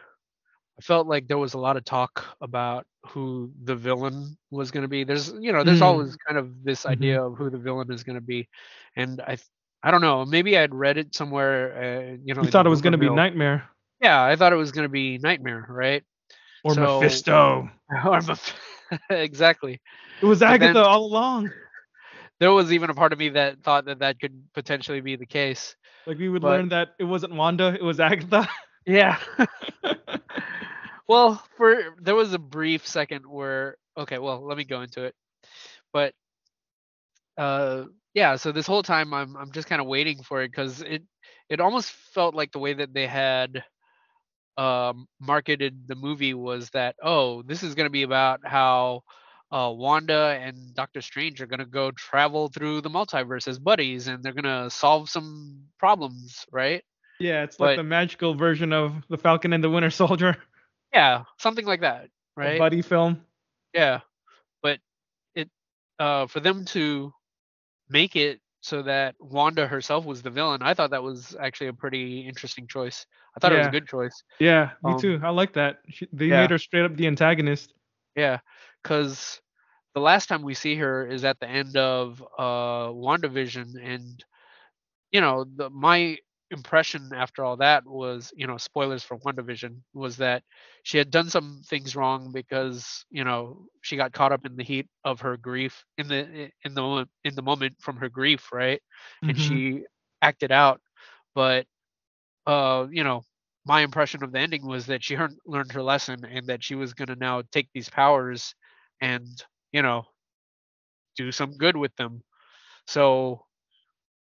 I 0.79 0.81
felt 0.81 1.07
like 1.07 1.27
there 1.27 1.37
was 1.37 1.53
a 1.53 1.59
lot 1.59 1.77
of 1.77 1.85
talk 1.85 2.25
about 2.41 2.85
who 3.07 3.51
the 3.63 3.75
villain 3.75 4.37
was 4.51 4.71
going 4.71 4.83
to 4.83 4.87
be. 4.87 5.03
There's, 5.03 5.31
you 5.39 5.51
know, 5.51 5.63
there's 5.63 5.79
Mm. 5.79 5.85
always 5.85 6.15
kind 6.17 6.37
of 6.37 6.63
this 6.63 6.83
Mhm. 6.83 6.91
idea 6.91 7.23
of 7.23 7.37
who 7.37 7.49
the 7.49 7.57
villain 7.57 7.91
is 7.91 8.03
going 8.03 8.15
to 8.17 8.21
be, 8.25 8.47
and 8.95 9.21
I, 9.21 9.37
I 9.83 9.91
don't 9.91 10.01
know, 10.01 10.25
maybe 10.25 10.57
I'd 10.57 10.73
read 10.73 10.97
it 10.97 11.15
somewhere. 11.15 11.77
Uh, 11.77 12.17
you 12.23 12.33
know, 12.33 12.43
you 12.43 12.51
thought 12.51 12.65
it 12.65 12.69
was 12.69 12.81
going 12.81 12.91
to 12.93 12.97
be. 12.97 13.09
Nightmare 13.09 13.69
Yeah, 14.01 14.22
I 14.24 14.35
thought 14.35 14.53
it 14.53 14.58
was 14.58 14.72
going 14.72 14.85
to 14.85 14.90
be 14.92 15.17
Nightmare, 15.17 15.66
right? 15.69 16.03
or 16.64 16.74
So- 16.74 17.00
Mephisto. 17.00 17.69
Or 17.90 18.19
Meph- 18.22 18.53
exactly. 19.09 19.80
It 20.22 20.26
was 20.26 20.42
Agatha 20.42 20.74
then- 20.74 20.84
all 20.84 21.06
along. 21.06 21.51
There 22.40 22.51
was 22.51 22.72
even 22.72 22.90
a 22.90 22.93
part 22.93 23.14
of 23.14 23.19
me 23.19 23.30
that 23.30 23.64
thought 23.64 23.85
that 23.85 24.00
that 24.00 24.19
could 24.19 24.43
potentially 24.53 25.01
be 25.01 25.16
the 25.16 25.26
case. 25.26 25.76
Like 26.06 26.17
we 26.19 26.30
would 26.30 26.42
But- 26.42 26.50
learn 26.50 26.69
that 26.69 26.90
it 27.00 27.03
wasn't 27.06 27.34
Wanda, 27.34 27.74
it 27.74 27.84
was 27.84 28.00
Agatha. 28.00 28.48
Yeah. 28.85 29.17
well, 31.08 31.43
for 31.58 31.95
there 32.01 32.16
was 32.16 32.34
a 32.34 32.40
brief 32.40 32.88
second 32.88 33.26
where 33.26 33.77
okay, 33.98 34.17
well, 34.17 34.45
let 34.45 34.58
me 34.58 34.64
go 34.64 34.82
into 34.82 35.03
it. 35.03 35.16
But 35.93 36.14
uh 37.38 37.85
yeah, 38.14 38.35
so 38.35 38.51
this 38.51 38.67
whole 38.67 38.84
time 38.84 39.14
I'm 39.14 39.35
I'm 39.35 39.51
just 39.51 39.67
kind 39.67 39.82
of 39.82 39.88
waiting 39.88 40.24
for 40.24 40.42
it 40.42 40.53
cuz 40.53 40.82
it 40.82 41.03
it 41.50 41.59
almost 41.59 41.92
felt 42.14 42.35
like 42.35 42.51
the 42.51 42.59
way 42.59 42.74
that 42.74 42.93
they 42.93 43.08
had 43.08 43.64
um 44.57 45.07
marketed 45.19 45.87
the 45.87 45.95
movie 45.95 46.33
was 46.33 46.69
that 46.71 46.95
oh, 47.03 47.41
this 47.43 47.63
is 47.63 47.75
going 47.75 47.85
to 47.85 47.91
be 47.91 48.03
about 48.03 48.41
how 48.45 49.03
uh, 49.51 49.71
Wanda 49.73 50.37
and 50.41 50.73
Doctor 50.75 51.01
Strange 51.01 51.39
are 51.41 51.45
gonna 51.45 51.65
go 51.65 51.91
travel 51.91 52.49
through 52.49 52.81
the 52.81 52.89
multiverse 52.89 53.47
as 53.47 53.59
buddies, 53.59 54.07
and 54.07 54.21
they're 54.23 54.33
gonna 54.33 54.69
solve 54.69 55.09
some 55.09 55.63
problems, 55.79 56.45
right? 56.51 56.83
yeah, 57.19 57.43
it's 57.43 57.59
like 57.59 57.69
But- 57.69 57.75
the 57.77 57.83
magical 57.83 58.35
version 58.35 58.73
of 58.73 58.93
the 59.09 59.17
Falcon 59.17 59.53
and 59.53 59.63
the 59.63 59.69
Winter 59.69 59.89
Soldier, 60.03 60.35
Yeah, 60.93 61.23
something 61.39 61.65
like 61.65 61.81
that, 61.81 62.05
a 62.05 62.09
right? 62.35 62.59
buddy 62.59 62.81
film. 62.81 63.21
Yeah, 63.73 64.01
but 64.61 64.79
it 65.33 65.49
uh 65.99 66.27
for 66.27 66.39
them 66.41 66.65
to 66.75 67.13
make 67.89 68.15
it 68.17 68.41
so 68.61 68.81
that 68.83 69.15
Wanda 69.19 69.67
herself 69.67 70.05
was 70.05 70.21
the 70.21 70.29
villain, 70.29 70.61
I 70.61 70.73
thought 70.73 70.91
that 70.91 71.03
was 71.03 71.35
actually 71.39 71.67
a 71.67 71.73
pretty 71.73 72.27
interesting 72.27 72.67
choice. 72.67 73.05
I 73.35 73.39
thought 73.39 73.51
it 73.53 73.57
was 73.57 73.67
a 73.67 73.71
good 73.71 73.87
choice. 73.87 74.23
Yeah, 74.39 74.71
me 74.83 74.93
Um, 74.93 74.99
too. 74.99 75.19
I 75.23 75.29
like 75.29 75.53
that. 75.53 75.79
She, 75.89 76.07
they 76.11 76.29
yeah. 76.29 76.37
made 76.41 76.51
her 76.51 76.57
straight 76.57 76.85
up 76.85 76.95
the 76.95 77.07
antagonist. 77.07 77.73
Yeah, 78.15 78.39
because 78.83 79.41
the 79.93 80.01
last 80.01 80.27
time 80.27 80.41
we 80.43 80.53
see 80.53 80.75
her 80.75 81.07
is 81.07 81.23
at 81.23 81.39
the 81.39 81.47
end 81.47 81.77
of 81.77 82.21
uh 82.37 82.89
WandaVision, 82.91 83.75
and 83.81 84.23
you 85.11 85.21
know 85.21 85.45
the 85.45 85.69
my 85.69 86.17
impression 86.51 87.11
after 87.16 87.43
all 87.43 87.58
that 87.58 87.85
was 87.85 88.32
you 88.35 88.48
know 88.48 88.58
spoilers 88.58 89.03
for 89.03 89.17
WandaVision 89.19 89.77
was 89.93 90.17
that 90.17 90.43
she 90.84 90.98
had 90.98 91.09
done 91.11 91.30
some 91.30 91.61
things 91.67 91.95
wrong 91.95 92.32
because 92.34 93.06
you 93.09 93.24
know 93.24 93.67
she 93.82 93.95
got 93.98 94.14
caught 94.14 94.32
up 94.32 94.45
in 94.45 94.56
the 94.56 94.64
heat 94.64 94.88
of 95.03 95.22
her 95.22 95.38
grief 95.38 95.84
in 95.98 96.08
the 96.08 96.50
in 96.64 96.74
the 96.74 96.82
moment 96.82 97.09
in 97.24 97.35
the 97.35 97.42
moment 97.42 97.76
from 97.82 97.98
her 97.98 98.09
grief 98.09 98.51
right? 98.51 98.82
And 99.27 99.38
Mhm. 99.38 99.40
she 99.40 99.84
acted 100.22 100.51
out. 100.51 100.82
But 101.35 101.66
uh 102.48 102.88
you 102.92 103.03
know 103.03 103.24
my 103.66 103.82
impression 103.82 104.24
of 104.24 104.32
the 104.32 104.40
ending 104.40 104.66
was 104.66 104.88
that 104.88 105.03
she 105.03 105.16
heard, 105.16 105.35
learned 105.45 105.72
her 105.74 105.84
lesson 105.84 106.24
and 106.26 106.48
that 106.48 106.64
she 106.64 106.76
was 106.76 106.93
going 106.93 107.08
to 107.08 107.16
now 107.16 107.43
take 107.51 107.69
these 107.74 107.90
powers 107.90 108.56
and 109.01 109.27
you 109.72 109.82
know 109.82 110.03
do 111.17 111.32
some 111.32 111.58
good 111.58 111.76
with 111.76 111.95
them. 111.95 112.24
So 112.88 113.45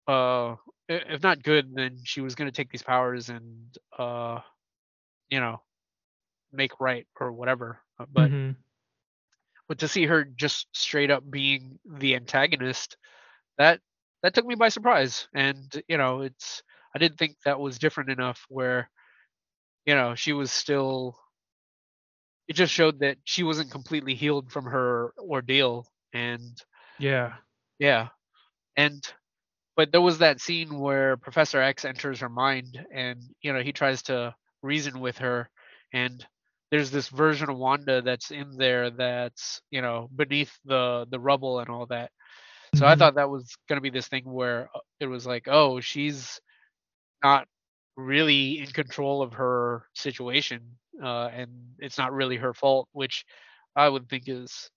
uh 0.07 0.55
if 0.89 1.23
not 1.23 1.43
good 1.43 1.75
then 1.75 1.99
she 2.05 2.21
was 2.21 2.35
going 2.35 2.49
to 2.51 2.55
take 2.57 2.71
these 2.71 2.83
powers 2.83 3.29
and 3.29 3.77
uh 3.99 4.41
you 5.31 5.41
know 5.41 5.61
make 6.53 6.81
right 6.81 7.07
or 7.21 7.33
whatever 7.33 7.81
Uh, 7.99 8.07
but 8.13 8.33
Mhm. 8.33 8.57
but 9.69 9.79
to 9.79 9.89
see 9.89 10.07
her 10.07 10.25
just 10.25 10.69
straight 10.75 11.11
up 11.11 11.29
being 11.31 11.79
the 11.85 12.15
antagonist 12.15 12.97
that 13.59 13.81
that 14.23 14.35
took 14.35 14.47
me 14.47 14.55
by 14.55 14.69
surprise. 14.69 15.29
And 15.35 15.83
you 15.89 15.97
know 15.99 16.21
it's 16.23 16.63
i 16.95 16.99
didn't 16.99 17.19
think 17.19 17.37
that 17.45 17.61
was 17.61 17.79
different 17.79 18.11
enough 18.11 18.45
where 18.49 18.91
you 19.87 19.95
know 19.95 20.15
she 20.15 20.33
was 20.33 20.51
still 20.53 21.17
it 22.49 22.55
just 22.55 22.73
showed 22.73 23.01
that 23.01 23.19
she 23.25 23.43
wasn't 23.45 23.71
completely 23.71 24.15
healed 24.15 24.51
from 24.51 24.65
her 24.67 25.13
ordeal 25.19 25.87
and 26.13 26.63
yeah, 26.99 27.35
yeah. 27.79 28.09
And 28.77 29.03
but 29.79 29.93
there 29.93 30.03
was 30.03 30.19
that 30.21 30.43
scene 30.43 30.81
where 30.81 31.17
professor 31.19 31.63
x 31.63 31.87
enters 31.87 32.21
her 32.21 32.31
mind 32.31 32.87
and 32.95 33.23
you 33.43 33.55
know 33.55 33.63
he 33.63 33.73
tries 33.73 34.03
to 34.05 34.35
reason 34.63 35.01
with 35.01 35.19
her 35.19 35.51
and 35.95 36.27
there's 36.71 36.91
this 36.91 37.09
version 37.09 37.51
of 37.51 37.59
wanda 37.59 38.03
that's 38.03 38.33
in 38.33 38.59
there 38.59 38.91
that's 38.91 39.63
you 39.71 39.83
know 39.83 40.11
beneath 40.17 40.59
the 40.67 41.07
the 41.11 41.21
rubble 41.21 41.61
and 41.61 41.71
all 41.71 41.87
that 41.87 42.11
so 42.75 42.87
i 42.87 42.95
Mhm. 42.95 42.99
thought 42.99 43.17
that 43.17 43.31
was 43.31 43.57
going 43.69 43.79
to 43.79 43.83
be 43.83 43.91
this 43.91 44.09
thing 44.09 44.25
where 44.25 44.69
uh, 44.75 44.81
it 45.01 45.07
was 45.07 45.27
like 45.27 45.49
oh 45.49 45.81
she's 45.81 46.41
not 47.25 47.49
really 47.97 48.61
in 48.61 48.67
control 48.69 49.23
of 49.23 49.35
her 49.35 49.87
situation 49.95 50.63
uh 51.03 51.29
and 51.33 51.51
it's 51.79 51.99
not 51.99 52.13
really 52.13 52.37
her 52.37 52.55
fault 52.55 52.89
which 52.93 53.25
i 53.77 53.89
would 53.89 54.09
think 54.09 54.25
is 54.29 54.71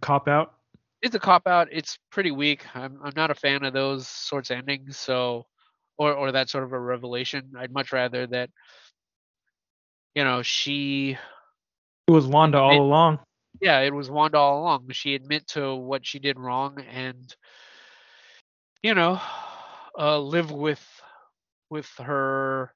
cop 0.00 0.28
out. 0.28 0.57
It's 1.02 1.14
a 1.14 1.18
cop 1.20 1.46
out. 1.46 1.68
It's 1.70 1.98
pretty 2.10 2.30
weak. 2.30 2.64
I'm 2.74 2.98
I'm 3.02 3.12
not 3.16 3.30
a 3.30 3.34
fan 3.34 3.64
of 3.64 3.72
those 3.72 4.08
sorts 4.08 4.50
of 4.50 4.58
endings. 4.58 4.96
So, 4.98 5.46
or 5.96 6.12
or 6.12 6.32
that 6.32 6.48
sort 6.50 6.64
of 6.64 6.72
a 6.72 6.78
revelation. 6.80 7.52
I'd 7.58 7.72
much 7.72 7.92
rather 7.92 8.26
that, 8.28 8.50
you 10.14 10.24
know, 10.24 10.42
she, 10.42 11.16
It 12.06 12.10
was 12.10 12.26
Wanda 12.26 12.58
all 12.58 12.72
It- 12.72 12.78
along. 12.78 13.18
yeah, 13.60 13.80
it 13.80 13.92
was 13.94 14.10
Wanda 14.10 14.38
all 14.38 14.62
along. 14.62 14.90
She 14.90 15.14
admit 15.14 15.46
to 15.48 15.74
what 15.74 16.06
she 16.06 16.18
did 16.18 16.38
wrong 16.38 16.80
and, 16.80 17.34
you 18.82 18.94
know, 18.94 19.20
uh, 19.98 20.18
live 20.18 20.50
with 20.50 20.84
with 21.70 21.88
her 21.98 22.72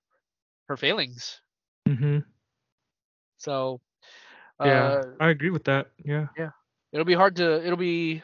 her 0.68 0.76
failings. 0.76 1.40
Mm-hmm. 1.88 2.18
So 3.38 3.80
Yeah, 4.60 4.84
uh, 4.84 5.02
I 5.18 5.30
agree 5.30 5.50
with 5.50 5.64
that. 5.64 5.90
Yeah. 6.04 6.28
Yeah. 6.36 6.50
It'll 6.92 7.04
be 7.04 7.14
hard 7.14 7.36
to 7.36 7.64
it'll 7.64 7.76
be 7.76 8.22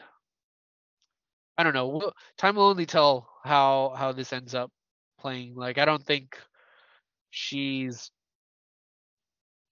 I 1.57 1.63
don't 1.63 1.73
know. 1.73 2.11
Time 2.37 2.55
will 2.55 2.67
only 2.69 2.85
tell 2.85 3.29
how 3.43 3.93
how 3.97 4.13
this 4.13 4.31
ends 4.31 4.55
up 4.55 4.71
playing. 5.19 5.55
Like 5.55 5.77
I 5.77 5.85
don't 5.85 6.03
think 6.03 6.37
she's 7.31 8.11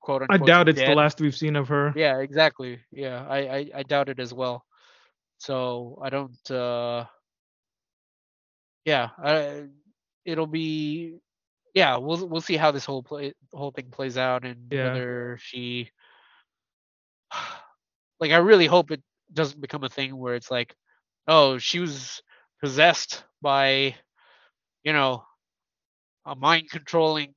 quote 0.02 0.24
I 0.30 0.38
doubt 0.38 0.70
it's 0.70 0.82
the 0.82 0.94
last 0.96 1.22
we've 1.22 1.36
seen 1.36 1.56
of 1.56 1.68
her. 1.70 1.94
Yeah, 1.96 2.20
exactly. 2.20 2.80
Yeah, 2.92 3.26
I, 3.28 3.38
I 3.38 3.70
I 3.76 3.84
doubt 3.84 4.10
it 4.10 4.20
as 4.20 4.34
well. 4.34 4.66
So 5.40 6.00
I 6.04 6.10
don't. 6.10 6.52
uh 6.52 7.06
Yeah, 8.86 9.10
I, 9.18 9.66
it'll 10.26 10.48
be. 10.48 11.20
Yeah, 11.74 11.98
we'll 11.98 12.28
we'll 12.28 12.42
see 12.42 12.58
how 12.58 12.72
this 12.72 12.86
whole 12.86 13.04
play 13.04 13.34
whole 13.54 13.72
thing 13.72 13.90
plays 13.92 14.18
out 14.18 14.46
and 14.46 14.72
Yeah. 14.72 14.84
whether 14.84 15.38
she. 15.40 15.92
Like 18.20 18.32
I 18.32 18.38
really 18.38 18.66
hope 18.68 18.92
it 18.92 19.02
doesn't 19.34 19.62
become 19.62 19.84
a 19.84 19.90
thing 19.90 20.18
where 20.18 20.36
it's 20.36 20.52
like, 20.52 20.76
oh, 21.28 21.58
she 21.58 21.80
was 21.80 22.22
possessed 22.62 23.24
by, 23.42 23.96
you 24.84 24.94
know, 24.94 25.24
a 26.26 26.36
mind 26.36 26.70
controlling 26.70 27.34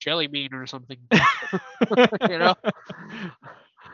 jelly 0.00 0.26
bean 0.26 0.54
or 0.54 0.66
something. 0.66 0.98
you 2.28 2.38
know. 2.38 2.54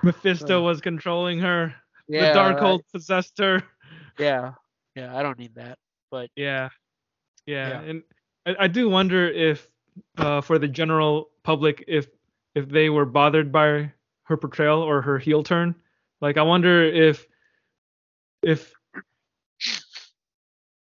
Mephisto 0.03 0.61
Uh, 0.61 0.63
was 0.63 0.81
controlling 0.81 1.41
her. 1.41 1.75
Yeah. 2.09 2.29
the 2.29 2.35
dark 2.35 2.59
I- 2.59 2.61
hold 2.61 2.83
possessed 2.93 3.39
her. 3.39 3.63
Yeah, 4.19 4.53
yeah, 4.95 5.17
I 5.17 5.23
don't 5.23 5.39
need 5.39 5.55
that. 5.57 5.79
But 6.11 6.31
Yeah. 6.37 6.69
Yeah. 7.47 7.69
Yeah. 7.69 7.81
And 7.81 8.03
I, 8.47 8.57
I 8.61 8.69
do 8.69 8.89
wonder 8.89 9.29
if 9.29 9.69
uh, 10.19 10.41
for 10.41 10.59
the 10.59 10.69
general 10.69 11.31
public 11.43 11.85
if 11.89 12.07
if 12.55 12.69
they 12.69 12.91
were 12.91 13.05
bothered 13.05 13.51
by 13.51 13.93
her 14.25 14.37
portrayal 14.37 14.81
or 14.81 15.03
her 15.03 15.19
heel 15.19 15.43
turn. 15.43 15.75
Like 16.25 16.39
I 16.39 16.43
wonder 16.43 16.83
if 16.83 17.27
if 18.43 18.73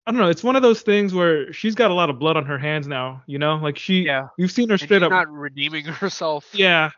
I 0.05 0.11
don't 0.11 0.17
know, 0.17 0.29
it's 0.29 0.43
one 0.43 0.55
of 0.55 0.61
those 0.61 0.83
things 0.83 1.15
where 1.15 1.51
she's 1.51 1.73
got 1.73 1.89
a 1.89 1.95
lot 1.95 2.11
of 2.11 2.19
blood 2.19 2.37
on 2.37 2.45
her 2.45 2.59
hands 2.59 2.87
now, 2.87 3.23
you 3.25 3.39
know? 3.39 3.55
Like 3.55 3.75
she 3.75 4.01
yeah, 4.01 4.27
we've 4.37 4.51
seen 4.51 4.69
her 4.69 4.77
straight 4.77 4.97
she's 4.99 5.01
up 5.01 5.09
not 5.09 5.27
redeeming 5.31 5.85
herself. 6.01 6.47
Yeah. 6.53 6.91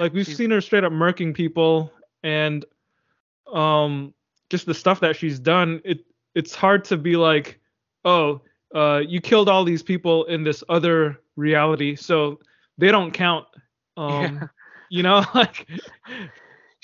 Like 0.00 0.12
we've 0.12 0.26
seen 0.26 0.50
her 0.50 0.60
straight 0.60 0.82
up 0.82 0.92
murking 0.92 1.32
people 1.32 1.92
and 2.24 2.64
um 3.52 4.12
just 4.50 4.66
the 4.66 4.74
stuff 4.74 4.98
that 4.98 5.14
she's 5.14 5.38
done, 5.38 5.80
it 5.84 6.00
it's 6.34 6.56
hard 6.56 6.84
to 6.86 6.96
be 6.96 7.14
like, 7.14 7.60
"Oh, 8.04 8.40
uh 8.74 9.00
you 9.06 9.20
killed 9.20 9.48
all 9.48 9.62
these 9.62 9.84
people 9.84 10.24
in 10.24 10.42
this 10.42 10.64
other 10.68 11.20
reality, 11.36 11.94
so 11.94 12.40
they 12.78 12.90
don't 12.90 13.12
count." 13.12 13.46
Um 13.96 14.40
Yeah. 14.40 14.46
you 14.90 15.02
know, 15.04 15.24
like 15.34 15.68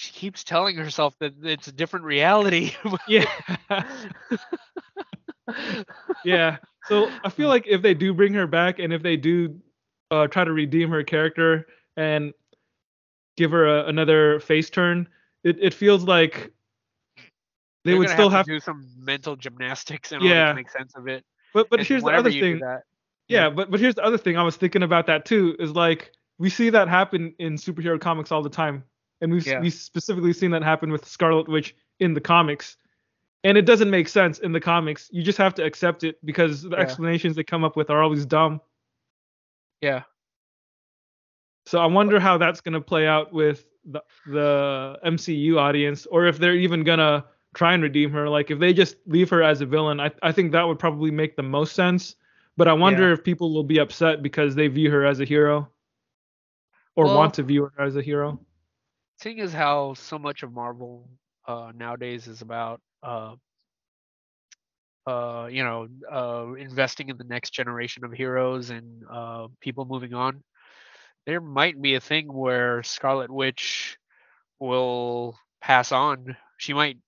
She 0.03 0.11
keeps 0.13 0.43
telling 0.43 0.75
herself 0.75 1.17
that 1.21 1.35
it's 1.45 1.69
a 1.69 1.73
different 1.73 2.07
reality. 2.07 2.73
yeah. 3.07 3.25
yeah. 6.25 6.57
So 6.89 7.09
I 7.23 7.29
feel 7.31 7.49
like 7.49 7.69
if 7.69 7.83
they 7.83 7.95
do 7.95 8.13
bring 8.13 8.35
her 8.35 8.49
back 8.49 8.81
and 8.81 8.93
if 8.93 9.01
they 9.05 9.17
do 9.17 9.61
uh, 10.11 10.27
try 10.27 10.43
to 10.43 10.53
redeem 10.53 10.91
her 10.91 11.05
character 11.05 11.69
and 11.97 12.33
give 13.37 13.53
her 13.53 13.67
a, 13.69 13.87
another 13.87 14.41
face 14.41 14.71
turn, 14.71 15.09
it, 15.45 15.59
it 15.61 15.73
feels 15.73 16.03
like 16.03 16.51
they 17.85 17.93
They're 17.93 17.99
would 17.99 18.09
still 18.09 18.29
have, 18.29 18.39
have. 18.39 18.47
to 18.47 18.53
do 18.55 18.61
some 18.61 18.85
mental 18.99 19.37
gymnastics 19.37 20.11
order 20.13 20.27
Yeah. 20.27 20.49
to 20.49 20.55
make 20.55 20.69
sense 20.71 20.95
of 20.97 21.07
it. 21.07 21.25
but 21.55 21.71
but 21.71 21.79
And 21.79 21.87
here's 21.87 22.03
the 22.03 22.11
other 22.11 22.31
thing. 22.33 22.59
that- 22.59 22.83
Yeah, 23.29 23.51
but 23.51 23.71
but 23.71 23.79
here's 23.79 23.95
the 23.95 24.03
other 24.05 24.19
thing 24.19 24.37
I 24.37 24.43
was 24.43 24.57
thinking 24.57 24.83
about 24.83 25.07
that 25.07 25.25
too 25.27 25.55
is 25.61 25.71
like 25.71 26.11
we 26.39 26.51
see 26.51 26.71
that 26.71 26.89
happen 26.89 27.37
in 27.39 27.55
superhero 27.55 28.01
comics 28.01 28.33
all 28.33 28.43
the 28.43 28.51
time, 28.51 28.83
and 29.23 29.33
we've 29.33 29.47
Yeah. 29.47 29.61
we 29.61 29.71
specifically 29.71 30.33
seen 30.35 30.51
that 30.51 30.63
happen 30.63 30.93
with 30.93 31.07
Scarlet 31.07 31.49
Witch 31.49 31.75
in 32.01 32.13
the 32.13 32.21
comics, 32.21 32.77
and 33.45 33.57
it 33.57 33.63
doesn't 33.65 33.89
make 33.91 34.09
sense 34.09 34.41
in 34.41 34.53
the 34.53 34.61
comics. 34.61 35.09
You 35.13 35.23
just 35.23 35.39
have 35.39 35.55
to 35.55 35.65
accept 35.65 36.05
it 36.05 36.19
because 36.27 36.63
the 36.63 36.71
Yeah. 36.77 36.83
explanations 36.83 37.37
they 37.37 37.45
come 37.45 37.65
up 37.65 37.77
with 37.77 37.89
are 37.89 38.03
always 38.03 38.27
dumb. 38.27 38.61
Yeah, 39.81 40.03
So 41.67 41.79
I 41.81 41.87
wonder 41.87 42.19
how 42.21 42.39
that's 42.39 42.61
gonna 42.61 42.81
play 42.81 43.07
out 43.07 43.33
with 43.33 43.67
the 43.85 44.03
the 44.27 44.99
MCU 45.05 45.59
audience, 45.59 46.07
or 46.07 46.27
if 46.27 46.39
they're 46.39 46.55
even 46.57 46.85
gonna 46.85 47.25
try 47.55 47.75
and 47.75 47.83
redeem 47.83 48.11
her. 48.13 48.29
Like 48.29 48.51
if 48.51 48.59
they 48.59 48.73
just 48.73 48.97
leave 49.07 49.29
her 49.31 49.43
as 49.43 49.61
a 49.61 49.67
villain, 49.67 50.01
I 50.01 50.11
I 50.23 50.33
think 50.33 50.53
that 50.53 50.67
would 50.67 50.79
probably 50.79 51.11
make 51.11 51.37
the 51.37 51.43
most 51.43 51.75
sense. 51.75 52.17
But 52.57 52.69
I 52.69 52.73
wonder 52.75 53.09
Yeah. 53.09 53.13
if 53.15 53.25
people 53.25 53.53
will 53.55 53.65
be 53.65 53.79
upset 53.79 54.23
because 54.23 54.55
they 54.55 54.69
view 54.69 54.91
her 54.91 55.05
as 55.05 55.21
a 55.21 55.25
hero, 55.25 55.69
or 56.97 57.07
Well- 57.07 57.17
want 57.17 57.35
to 57.35 57.43
view 57.43 57.65
her 57.75 57.83
as 57.83 57.97
a 57.97 58.03
hero. 58.03 58.39
Seeing 59.23 59.41
as 59.41 59.53
how 59.55 59.95
so 59.95 60.19
much 60.19 60.43
of 60.43 60.53
Marvel 60.53 61.09
uh, 61.47 61.73
nowadays 61.75 62.29
is 62.29 62.43
about 62.43 62.81
uh, 63.03 63.37
uh, 65.07 65.49
you 65.51 65.65
know 65.65 65.89
uh, 66.13 66.53
investing 66.55 67.09
in 67.09 67.17
the 67.19 67.25
next 67.25 67.53
generation 67.53 68.05
of 68.05 68.13
heroes 68.13 68.71
and 68.71 69.03
uh, 69.11 69.49
people 69.61 69.85
moving 69.85 70.15
on, 70.15 70.43
there 71.27 71.41
might 71.41 71.81
be 71.81 71.95
a 71.95 72.01
thing 72.01 72.33
where 72.33 72.83
Scarlet 72.83 73.31
Witch 73.31 73.99
will 74.61 75.37
pass 75.61 75.93
on. 75.93 76.37
She 76.59 76.75
might 76.75 76.99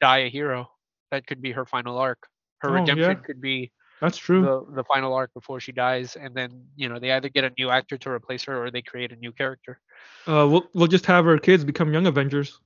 die 0.00 0.18
a 0.20 0.30
hero. 0.30 0.68
That 1.10 1.26
could 1.26 1.42
be 1.42 1.52
her 1.52 1.66
final 1.66 1.98
arc. 1.98 2.28
Her 2.58 2.70
Oh, 2.70 2.90
yeah. 2.90 3.14
redemption 3.14 3.20
could 3.24 3.40
be 3.40 3.72
That's 4.00 4.18
true. 4.18 4.42
the 4.42 4.64
the 4.74 4.84
final 4.84 5.14
arc 5.14 5.32
before 5.34 5.60
she 5.60 5.72
dies, 5.72 6.16
and 6.16 6.34
then 6.34 6.66
you 6.76 6.88
know 6.88 6.98
they 6.98 7.12
either 7.12 7.28
get 7.28 7.44
a 7.44 7.52
new 7.58 7.70
actor 7.70 7.96
to 7.98 8.10
replace 8.10 8.44
her 8.44 8.62
or 8.64 8.70
they 8.70 8.82
create 8.82 9.12
a 9.12 9.16
new 9.16 9.32
character. 9.32 9.80
uh, 10.26 10.46
we'll 10.50 10.68
we'll 10.74 10.88
just 10.88 11.06
have 11.06 11.24
her 11.24 11.38
kids 11.38 11.64
become 11.64 11.92
young 11.92 12.06
Avengers. 12.06 12.60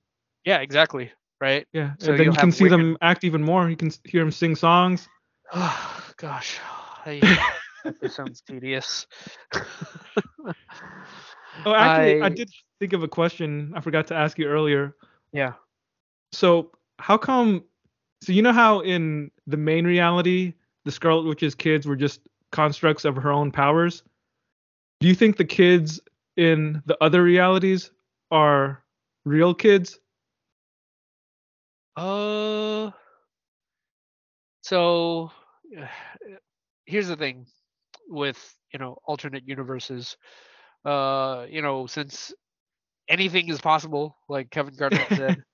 Yeah, 0.44 0.58
exactly. 0.58 1.12
Right. 1.40 1.66
Yeah, 1.72 1.92
So 1.98 2.10
and 2.10 2.18
then 2.18 2.24
you'll 2.26 2.34
can 2.34 2.52
see 2.52 2.68
them 2.68 2.98
act 3.00 3.24
even 3.24 3.42
more. 3.42 3.70
You 3.70 3.76
can 3.76 3.90
hear 4.04 4.22
them 4.22 4.30
sing 4.30 4.56
songs. 4.56 5.08
Oh 5.52 6.04
gosh, 6.16 6.58
I, 7.06 7.22
that 7.84 8.10
sounds 8.12 8.42
tedious. 8.42 9.06
Oh, 11.66 11.74
actually, 11.74 12.22
I, 12.22 12.26
I- 12.26 12.28
did 12.30 12.50
think 12.78 12.92
of 12.92 13.02
a 13.02 13.08
question 13.08 13.72
I 13.76 13.80
forgot 13.80 14.06
to 14.08 14.14
ask 14.14 14.38
you 14.38 14.46
earlier. 14.46 14.94
yeah. 15.32 15.52
So 16.32 16.70
how 16.98 17.16
come? 17.18 17.64
So 18.22 18.32
you 18.32 18.42
know 18.42 18.52
how 18.52 18.80
in 18.80 19.30
the 19.46 19.56
main 19.56 19.84
reality, 19.86 20.54
the 20.90 20.94
Scarlet 20.94 21.24
Witch's 21.24 21.54
kids 21.54 21.86
were 21.86 21.94
just 21.94 22.20
constructs 22.50 23.04
of 23.04 23.14
her 23.14 23.30
own 23.30 23.52
powers. 23.52 24.02
Do 24.98 25.06
you 25.06 25.14
think 25.14 25.36
the 25.36 25.44
kids 25.44 26.00
in 26.36 26.82
the 26.84 26.98
other 27.00 27.22
realities 27.22 27.92
are 28.32 28.82
real 29.24 29.54
kids? 29.54 30.00
Uh. 31.96 32.90
So, 34.62 35.30
here's 36.86 37.06
the 37.06 37.16
thing 37.16 37.46
with 38.08 38.56
you 38.72 38.80
know 38.80 38.98
alternate 39.04 39.46
universes. 39.46 40.16
Uh, 40.84 41.46
you 41.48 41.62
know, 41.62 41.86
since 41.86 42.34
anything 43.08 43.48
is 43.48 43.60
possible, 43.60 44.16
like 44.28 44.50
Kevin 44.50 44.74
Garnett 44.74 45.06
said, 45.08 45.44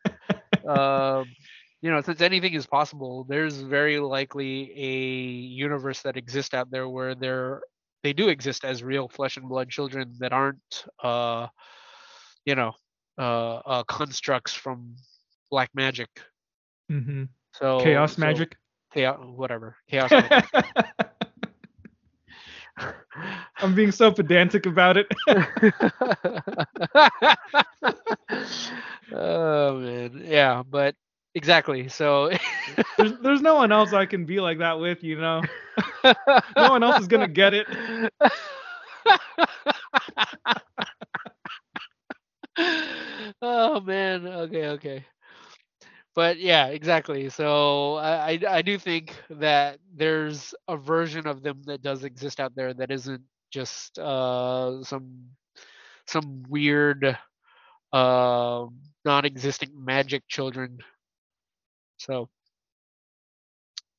um, 0.66 1.26
you 1.82 1.90
know, 1.90 2.00
since 2.00 2.20
anything 2.20 2.55
is 2.55 2.66
possible, 2.66 3.24
there's 3.28 3.60
very 3.60 3.98
likely 4.00 4.72
a 4.76 4.92
universe 5.55 6.02
that 6.02 6.16
exists 6.16 6.55
out 6.55 6.70
there 6.70 6.88
where 6.88 7.14
they're 7.14 7.60
they 8.02 8.12
do 8.12 8.28
exist 8.28 8.64
as 8.64 8.82
real 8.82 9.08
flesh 9.08 9.36
and 9.36 9.48
blood 9.48 9.68
children 9.68 10.14
that 10.20 10.32
aren't, 10.32 10.84
uh, 11.02 11.48
you 12.44 12.55
know, 12.55 12.72
uh, 13.18 13.56
uh, 13.66 13.82
constructs 13.84 14.52
from 14.52 14.94
black 15.50 15.70
magic. 15.74 16.08
hmm 16.88 17.24
So 17.52 17.80
Chaos 17.80 18.14
so- 18.14 18.20
magic. 18.20 18.56
chaos, 18.92 19.18
whatever, 19.24 19.76
chaos. 19.88 20.10
magic. 20.10 20.44
I'm 23.58 23.74
being 23.74 23.90
so 23.90 24.12
pedantic 24.12 24.66
about 24.66 24.96
it. 24.98 25.06
oh 29.12 29.78
man, 29.78 30.22
yeah, 30.24 30.62
but 30.68 30.94
exactly. 31.36 31.89
So 31.89 32.32
there's, 32.98 33.12
there's 33.23 33.42
no 33.42 33.56
one 33.56 33.73
else 33.73 33.94
I 33.94 34.06
can 34.06 34.26
be 34.26 34.40
like 34.40 34.58
that 34.60 34.81
with, 34.81 35.05
you 35.05 35.20
know. 35.20 35.42
No 36.56 36.70
one 36.70 36.82
else 36.84 37.00
is 37.00 37.08
gonna 37.08 37.28
get 37.28 37.55
it. 37.55 37.66
oh 43.42 43.81
man. 43.81 44.26
Okay. 44.26 44.68
Okay. 44.68 45.06
But 46.15 46.39
yeah, 46.39 46.68
exactly. 46.68 47.28
So 47.28 47.97
I, 47.97 48.32
I 48.32 48.40
I 48.58 48.62
do 48.62 48.78
think 48.78 49.15
that 49.31 49.78
there's 49.94 50.55
a 50.68 50.76
version 50.76 51.26
of 51.26 51.42
them 51.42 51.62
that 51.66 51.82
does 51.82 52.05
exist 52.05 52.40
out 52.40 52.55
there 52.56 52.73
that 52.74 52.90
isn't 52.90 53.23
just 53.50 53.98
uh 53.98 54.82
some 54.82 55.28
some 56.06 56.44
weird 56.48 57.18
uh 57.92 58.66
non-existent 59.05 59.73
magic 59.76 60.24
children. 60.28 60.78
So 61.99 62.28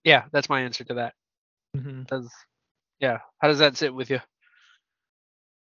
yeah, 0.04 0.26
that's 0.32 0.50
my 0.50 0.62
answer 0.62 0.84
to 0.86 0.94
that. 0.96 1.14
Mhm. 1.76 2.02
Because 2.02 2.32
Yeah. 3.00 3.20
How 3.40 3.48
does 3.48 3.60
that 3.60 3.78
sit 3.78 3.94
with 3.94 4.10
you? 4.10 4.20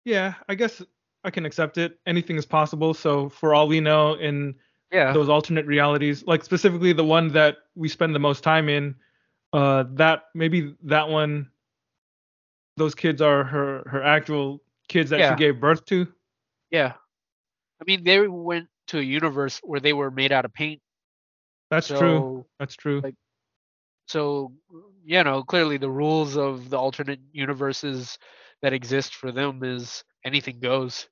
Yeah, 0.04 0.34
I 0.48 0.54
guess 0.54 0.80
I 1.24 1.30
can 1.30 1.44
accept 1.44 1.76
it. 1.78 1.98
Anything 2.06 2.36
is 2.36 2.46
possible. 2.46 2.94
So 2.94 3.28
for 3.28 3.54
all 3.54 3.68
we 3.68 3.80
know, 3.80 4.14
in 4.14 4.54
Yeah. 4.92 5.12
those 5.12 5.28
alternate 5.28 5.66
realities, 5.66 6.24
like 6.26 6.44
specifically 6.44 6.92
the 6.92 7.04
one 7.04 7.28
that 7.32 7.58
we 7.74 7.88
spend 7.88 8.14
the 8.14 8.20
most 8.20 8.42
time 8.44 8.68
in, 8.68 8.94
uh, 9.52 9.84
that 9.94 10.30
maybe 10.34 10.76
that 10.84 11.08
one, 11.08 11.50
those 12.76 12.94
kids 12.94 13.20
are 13.20 13.42
her 13.44 13.82
her 13.88 14.02
actual 14.02 14.62
kids 14.88 15.10
that 15.10 15.18
Yeah. 15.18 15.34
she 15.34 15.38
gave 15.38 15.60
birth 15.60 15.84
to. 15.86 16.06
Yeah. 16.70 16.94
I 17.80 17.84
mean, 17.84 18.04
they 18.04 18.26
went 18.28 18.68
to 18.88 18.98
a 18.98 19.02
universe 19.02 19.58
where 19.62 19.80
they 19.80 19.92
were 19.92 20.10
made 20.10 20.32
out 20.32 20.44
of 20.44 20.52
paint. 20.54 20.80
That's 21.70 21.88
so, 21.88 21.98
true. 21.98 22.44
That's 22.58 22.74
true. 22.76 23.02
like, 23.02 23.14
So, 24.08 24.52
you 25.04 25.22
know, 25.24 25.42
clearly 25.42 25.76
the 25.78 25.90
rules 25.90 26.36
of 26.36 26.70
the 26.70 26.78
alternate 26.78 27.20
universes 27.32 28.18
that 28.62 28.72
exist 28.72 29.14
for 29.14 29.32
them 29.32 29.62
is 29.64 30.04
anything 30.24 30.60
goes, 30.60 31.08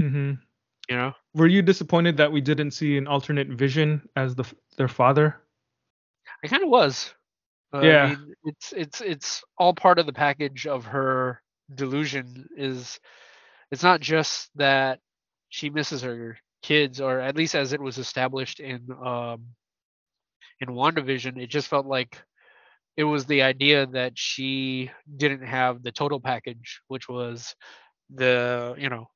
hmm 0.00 0.32
you 0.88 0.96
know? 0.96 1.12
Were 1.34 1.46
you 1.46 1.62
disappointed 1.62 2.16
that 2.18 2.32
we 2.32 2.40
didn't 2.40 2.72
see 2.72 2.96
an 2.96 3.06
alternate 3.06 3.48
vision 3.48 4.08
as 4.16 4.34
the 4.34 4.44
their 4.76 4.88
father? 4.88 5.36
I 6.42 6.48
kind 6.48 6.62
of 6.62 6.68
was. 6.68 7.14
Uh, 7.72 7.78
Yeah. 7.82 8.04
I 8.04 8.16
mean, 8.16 8.34
it's 8.44 8.72
it's 8.72 9.00
it's 9.00 9.44
all 9.58 9.74
part 9.74 9.98
of 9.98 10.06
the 10.06 10.12
package 10.12 10.66
of 10.66 10.84
her 10.86 11.42
delusion. 11.74 12.48
Is 12.56 13.00
it's 13.70 13.82
not 13.82 14.00
just 14.00 14.50
that 14.56 15.00
she 15.48 15.70
misses 15.70 16.02
her 16.02 16.38
kids, 16.62 17.00
or 17.00 17.20
at 17.20 17.36
least 17.36 17.54
as 17.54 17.72
it 17.72 17.80
was 17.80 17.98
established 17.98 18.60
in 18.60 18.88
um 19.04 19.46
in 20.60 20.68
WandaVision, 20.68 21.40
it 21.42 21.48
just 21.48 21.68
felt 21.68 21.86
like 21.86 22.22
it 22.96 23.04
was 23.04 23.26
the 23.26 23.42
idea 23.42 23.86
that 23.86 24.12
she 24.16 24.90
didn't 25.16 25.46
have 25.46 25.82
the 25.82 25.92
total 25.92 26.20
package, 26.20 26.80
which 26.88 27.08
was 27.08 27.54
the 28.14 28.74
you 28.78 28.88
know 28.88 29.06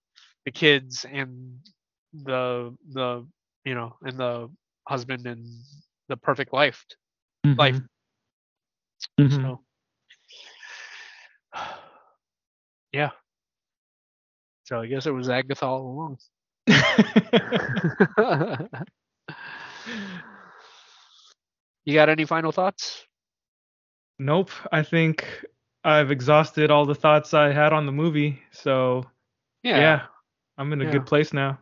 the 0.44 0.50
kids 0.50 1.07
and 1.10 1.58
the 2.12 2.75
the 2.92 3.26
you 3.65 3.75
know 3.75 3.94
and 4.02 4.18
the 4.18 4.49
husband 4.89 5.26
and 5.26 5.47
the 6.08 6.17
perfect 6.17 6.52
life 6.52 6.84
life 7.58 7.81
Mhm. 9.18 9.42
So, 9.42 9.60
yeah. 12.92 13.10
So 14.65 14.81
I 14.81 14.86
guess 14.86 15.07
it 15.07 15.12
was 15.12 15.28
Agatha 15.28 15.67
all 15.67 15.86
along. 15.86 16.18
you 21.89 21.94
got 21.94 22.08
any 22.10 22.26
final 22.26 22.52
thoughts? 22.52 23.07
nope. 24.18 24.50
I 24.73 24.83
think 24.83 25.26
I've 25.84 26.10
exhausted 26.10 26.70
all 26.70 26.86
the 26.86 26.94
thoughts 26.94 27.34
I 27.34 27.52
had 27.52 27.73
on 27.73 27.86
the 27.86 27.92
movie. 27.92 28.42
So 28.52 29.05
yeah, 29.62 30.07
I'm 30.58 30.73
in 30.73 30.81
a 30.83 30.84
Yeah. 30.84 30.91
good 30.92 31.07
place 31.07 31.33
now. 31.33 31.58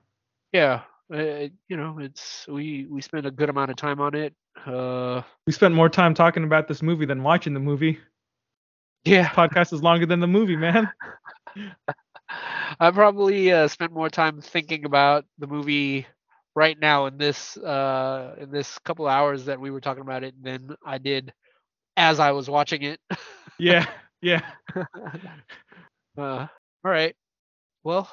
Yeah. 0.52 0.82
Uh, 1.12 1.48
you 1.68 1.76
know, 1.76 1.98
it's 2.00 2.46
we 2.48 2.86
we 2.90 3.00
spent 3.02 3.26
a 3.26 3.30
good 3.30 3.48
amount 3.50 3.70
of 3.70 3.76
time 3.76 4.00
on 4.00 4.14
it. 4.14 4.34
Uh, 4.66 5.22
We 5.46 5.52
spent 5.52 5.74
more 5.74 5.88
time 5.88 6.14
talking 6.14 6.44
about 6.44 6.66
this 6.68 6.82
movie 6.82 7.06
than 7.06 7.22
watching 7.22 7.54
the 7.54 7.60
movie. 7.60 7.98
yeah. 9.04 9.28
Podcast 9.30 9.72
is 9.72 9.82
longer 9.82 10.06
than 10.06 10.20
the 10.20 10.26
movie, 10.26 10.56
man. 10.56 10.90
I 12.80 12.90
probably 12.90 13.52
uh, 13.52 13.68
spent 13.68 13.92
more 13.92 14.10
time 14.10 14.40
thinking 14.40 14.84
about 14.84 15.24
the 15.38 15.46
movie 15.46 16.06
right 16.56 16.78
now 16.80 17.06
in 17.06 17.18
this 17.18 17.56
uh 17.58 18.36
in 18.40 18.50
this 18.50 18.78
couple 18.80 19.08
hours 19.08 19.46
that 19.46 19.60
we 19.60 19.70
were 19.70 19.80
talking 19.80 20.02
about 20.02 20.24
it 20.24 20.34
than 20.42 20.76
I 20.84 20.98
did 20.98 21.32
as 21.96 22.20
I 22.20 22.32
was 22.32 22.50
watching 22.50 22.82
it. 22.82 23.00
Yeah, 23.58 23.86
yeah. 24.22 24.42
uh, 26.18 26.46
all 26.46 26.48
right. 26.84 27.14
Well, 27.84 28.10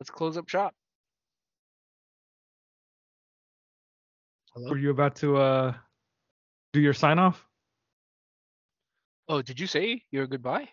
let's 0.00 0.10
close 0.10 0.36
up 0.38 0.48
shop. 0.48 0.74
Hello? 4.54 4.72
Were 4.72 4.78
you 4.78 4.90
about 4.90 5.16
to 5.16 5.36
uh 5.38 5.74
do 6.72 6.80
your 6.80 6.94
sign 6.94 7.18
off? 7.18 7.46
Oh, 9.28 9.42
did 9.42 9.60
you 9.60 9.66
say 9.66 10.04
your 10.10 10.26
goodbye? 10.26 10.70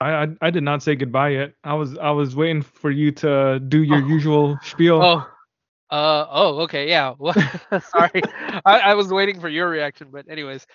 I, 0.00 0.10
I 0.24 0.26
I 0.42 0.50
did 0.50 0.62
not 0.62 0.82
say 0.82 0.94
goodbye 0.94 1.30
yet. 1.30 1.52
I 1.64 1.74
was 1.74 1.96
I 1.98 2.10
was 2.10 2.36
waiting 2.36 2.62
for 2.62 2.90
you 2.90 3.12
to 3.12 3.60
do 3.60 3.82
your 3.82 4.02
Oh. 4.02 4.06
usual 4.16 4.58
spiel. 4.62 5.02
Oh. 5.02 5.26
Uh 5.90 6.26
oh, 6.30 6.58
okay, 6.62 6.88
yeah. 6.88 7.14
Well, 7.18 7.34
sorry. 7.80 8.20
I, 8.64 8.80
I 8.80 8.94
was 8.94 9.08
waiting 9.12 9.40
for 9.40 9.48
your 9.48 9.68
reaction, 9.68 10.08
but 10.10 10.28
anyways, 10.28 10.66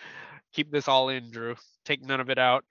keep 0.54 0.72
this 0.72 0.88
all 0.88 1.10
in, 1.10 1.30
Drew. 1.32 1.56
Take 1.86 2.02
none 2.06 2.22
of 2.22 2.30
it 2.30 2.38
out. 2.40 2.64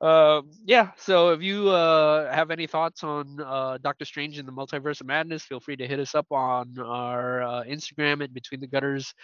um, 0.00 0.50
yeah. 0.64 0.90
So 0.96 1.30
if 1.30 1.42
you 1.42 1.68
uh, 1.68 2.32
have 2.34 2.50
any 2.50 2.66
thoughts 2.66 3.04
on 3.04 3.40
uh, 3.40 3.78
Doctor 3.82 4.04
Strange 4.04 4.38
in 4.38 4.46
the 4.46 4.52
Multiverse 4.52 5.00
of 5.00 5.06
Madness, 5.06 5.42
feel 5.42 5.60
free 5.60 5.76
to 5.76 5.86
hit 5.86 6.00
us 6.00 6.14
up 6.14 6.26
on 6.30 6.74
our 6.78 7.42
uh, 7.42 7.62
Instagram 7.64 8.22
at 8.24 8.32
Between 8.34 8.60
the 8.60 8.66
Gutters, 8.66 9.14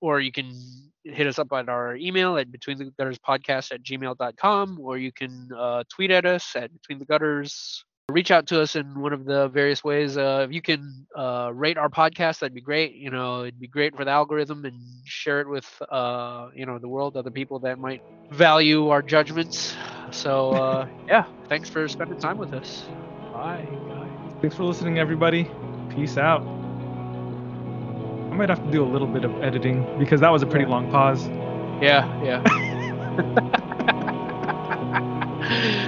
or 0.00 0.20
you 0.20 0.32
can 0.32 0.52
hit 1.04 1.26
us 1.26 1.38
up 1.38 1.52
at 1.52 1.68
our 1.68 1.96
email 1.96 2.36
at 2.36 2.50
Between 2.52 2.78
the 2.78 2.86
Gutters 2.98 3.18
Podcast 3.18 3.72
at 3.72 3.82
gmail.com, 3.82 4.78
or 4.80 4.98
you 4.98 5.12
can 5.12 5.48
uh, 5.56 5.84
tweet 5.88 6.10
at 6.10 6.26
us 6.26 6.54
at 6.56 6.72
Between 6.72 6.98
the 6.98 7.04
Gutters. 7.04 7.84
Reach 8.10 8.30
out 8.30 8.46
to 8.46 8.62
us 8.62 8.74
in 8.74 8.98
one 8.98 9.12
of 9.12 9.26
the 9.26 9.48
various 9.48 9.84
ways. 9.84 10.16
Uh, 10.16 10.46
if 10.48 10.54
you 10.54 10.62
can 10.62 11.06
uh, 11.14 11.50
rate 11.52 11.76
our 11.76 11.90
podcast, 11.90 12.38
that'd 12.38 12.54
be 12.54 12.62
great. 12.62 12.94
You 12.94 13.10
know, 13.10 13.42
it'd 13.42 13.60
be 13.60 13.66
great 13.66 13.94
for 13.94 14.04
the 14.06 14.10
algorithm 14.10 14.64
and 14.64 14.80
share 15.04 15.42
it 15.42 15.48
with 15.48 15.66
uh, 15.90 16.48
you 16.54 16.64
know 16.64 16.78
the 16.78 16.88
world, 16.88 17.18
other 17.18 17.30
people 17.30 17.58
that 17.60 17.78
might 17.78 18.02
value 18.30 18.88
our 18.88 19.02
judgments. 19.02 19.76
So 20.10 20.52
uh, 20.52 20.88
yeah, 21.06 21.26
thanks 21.50 21.68
for 21.68 21.86
spending 21.86 22.18
time 22.18 22.38
with 22.38 22.54
us. 22.54 22.86
Bye, 23.30 23.68
guys. 23.88 24.08
Thanks 24.40 24.56
for 24.56 24.64
listening, 24.64 24.98
everybody. 24.98 25.50
Peace 25.90 26.16
out. 26.16 26.57
I 28.30 28.34
might 28.34 28.48
have 28.48 28.62
to 28.62 28.70
do 28.70 28.84
a 28.84 28.86
little 28.86 29.08
bit 29.08 29.24
of 29.24 29.42
editing 29.42 29.86
because 29.98 30.20
that 30.20 30.30
was 30.30 30.42
a 30.42 30.46
pretty 30.46 30.66
long 30.66 30.90
pause. 30.90 31.26
Yeah, 31.80 32.06
yeah. 32.22 32.42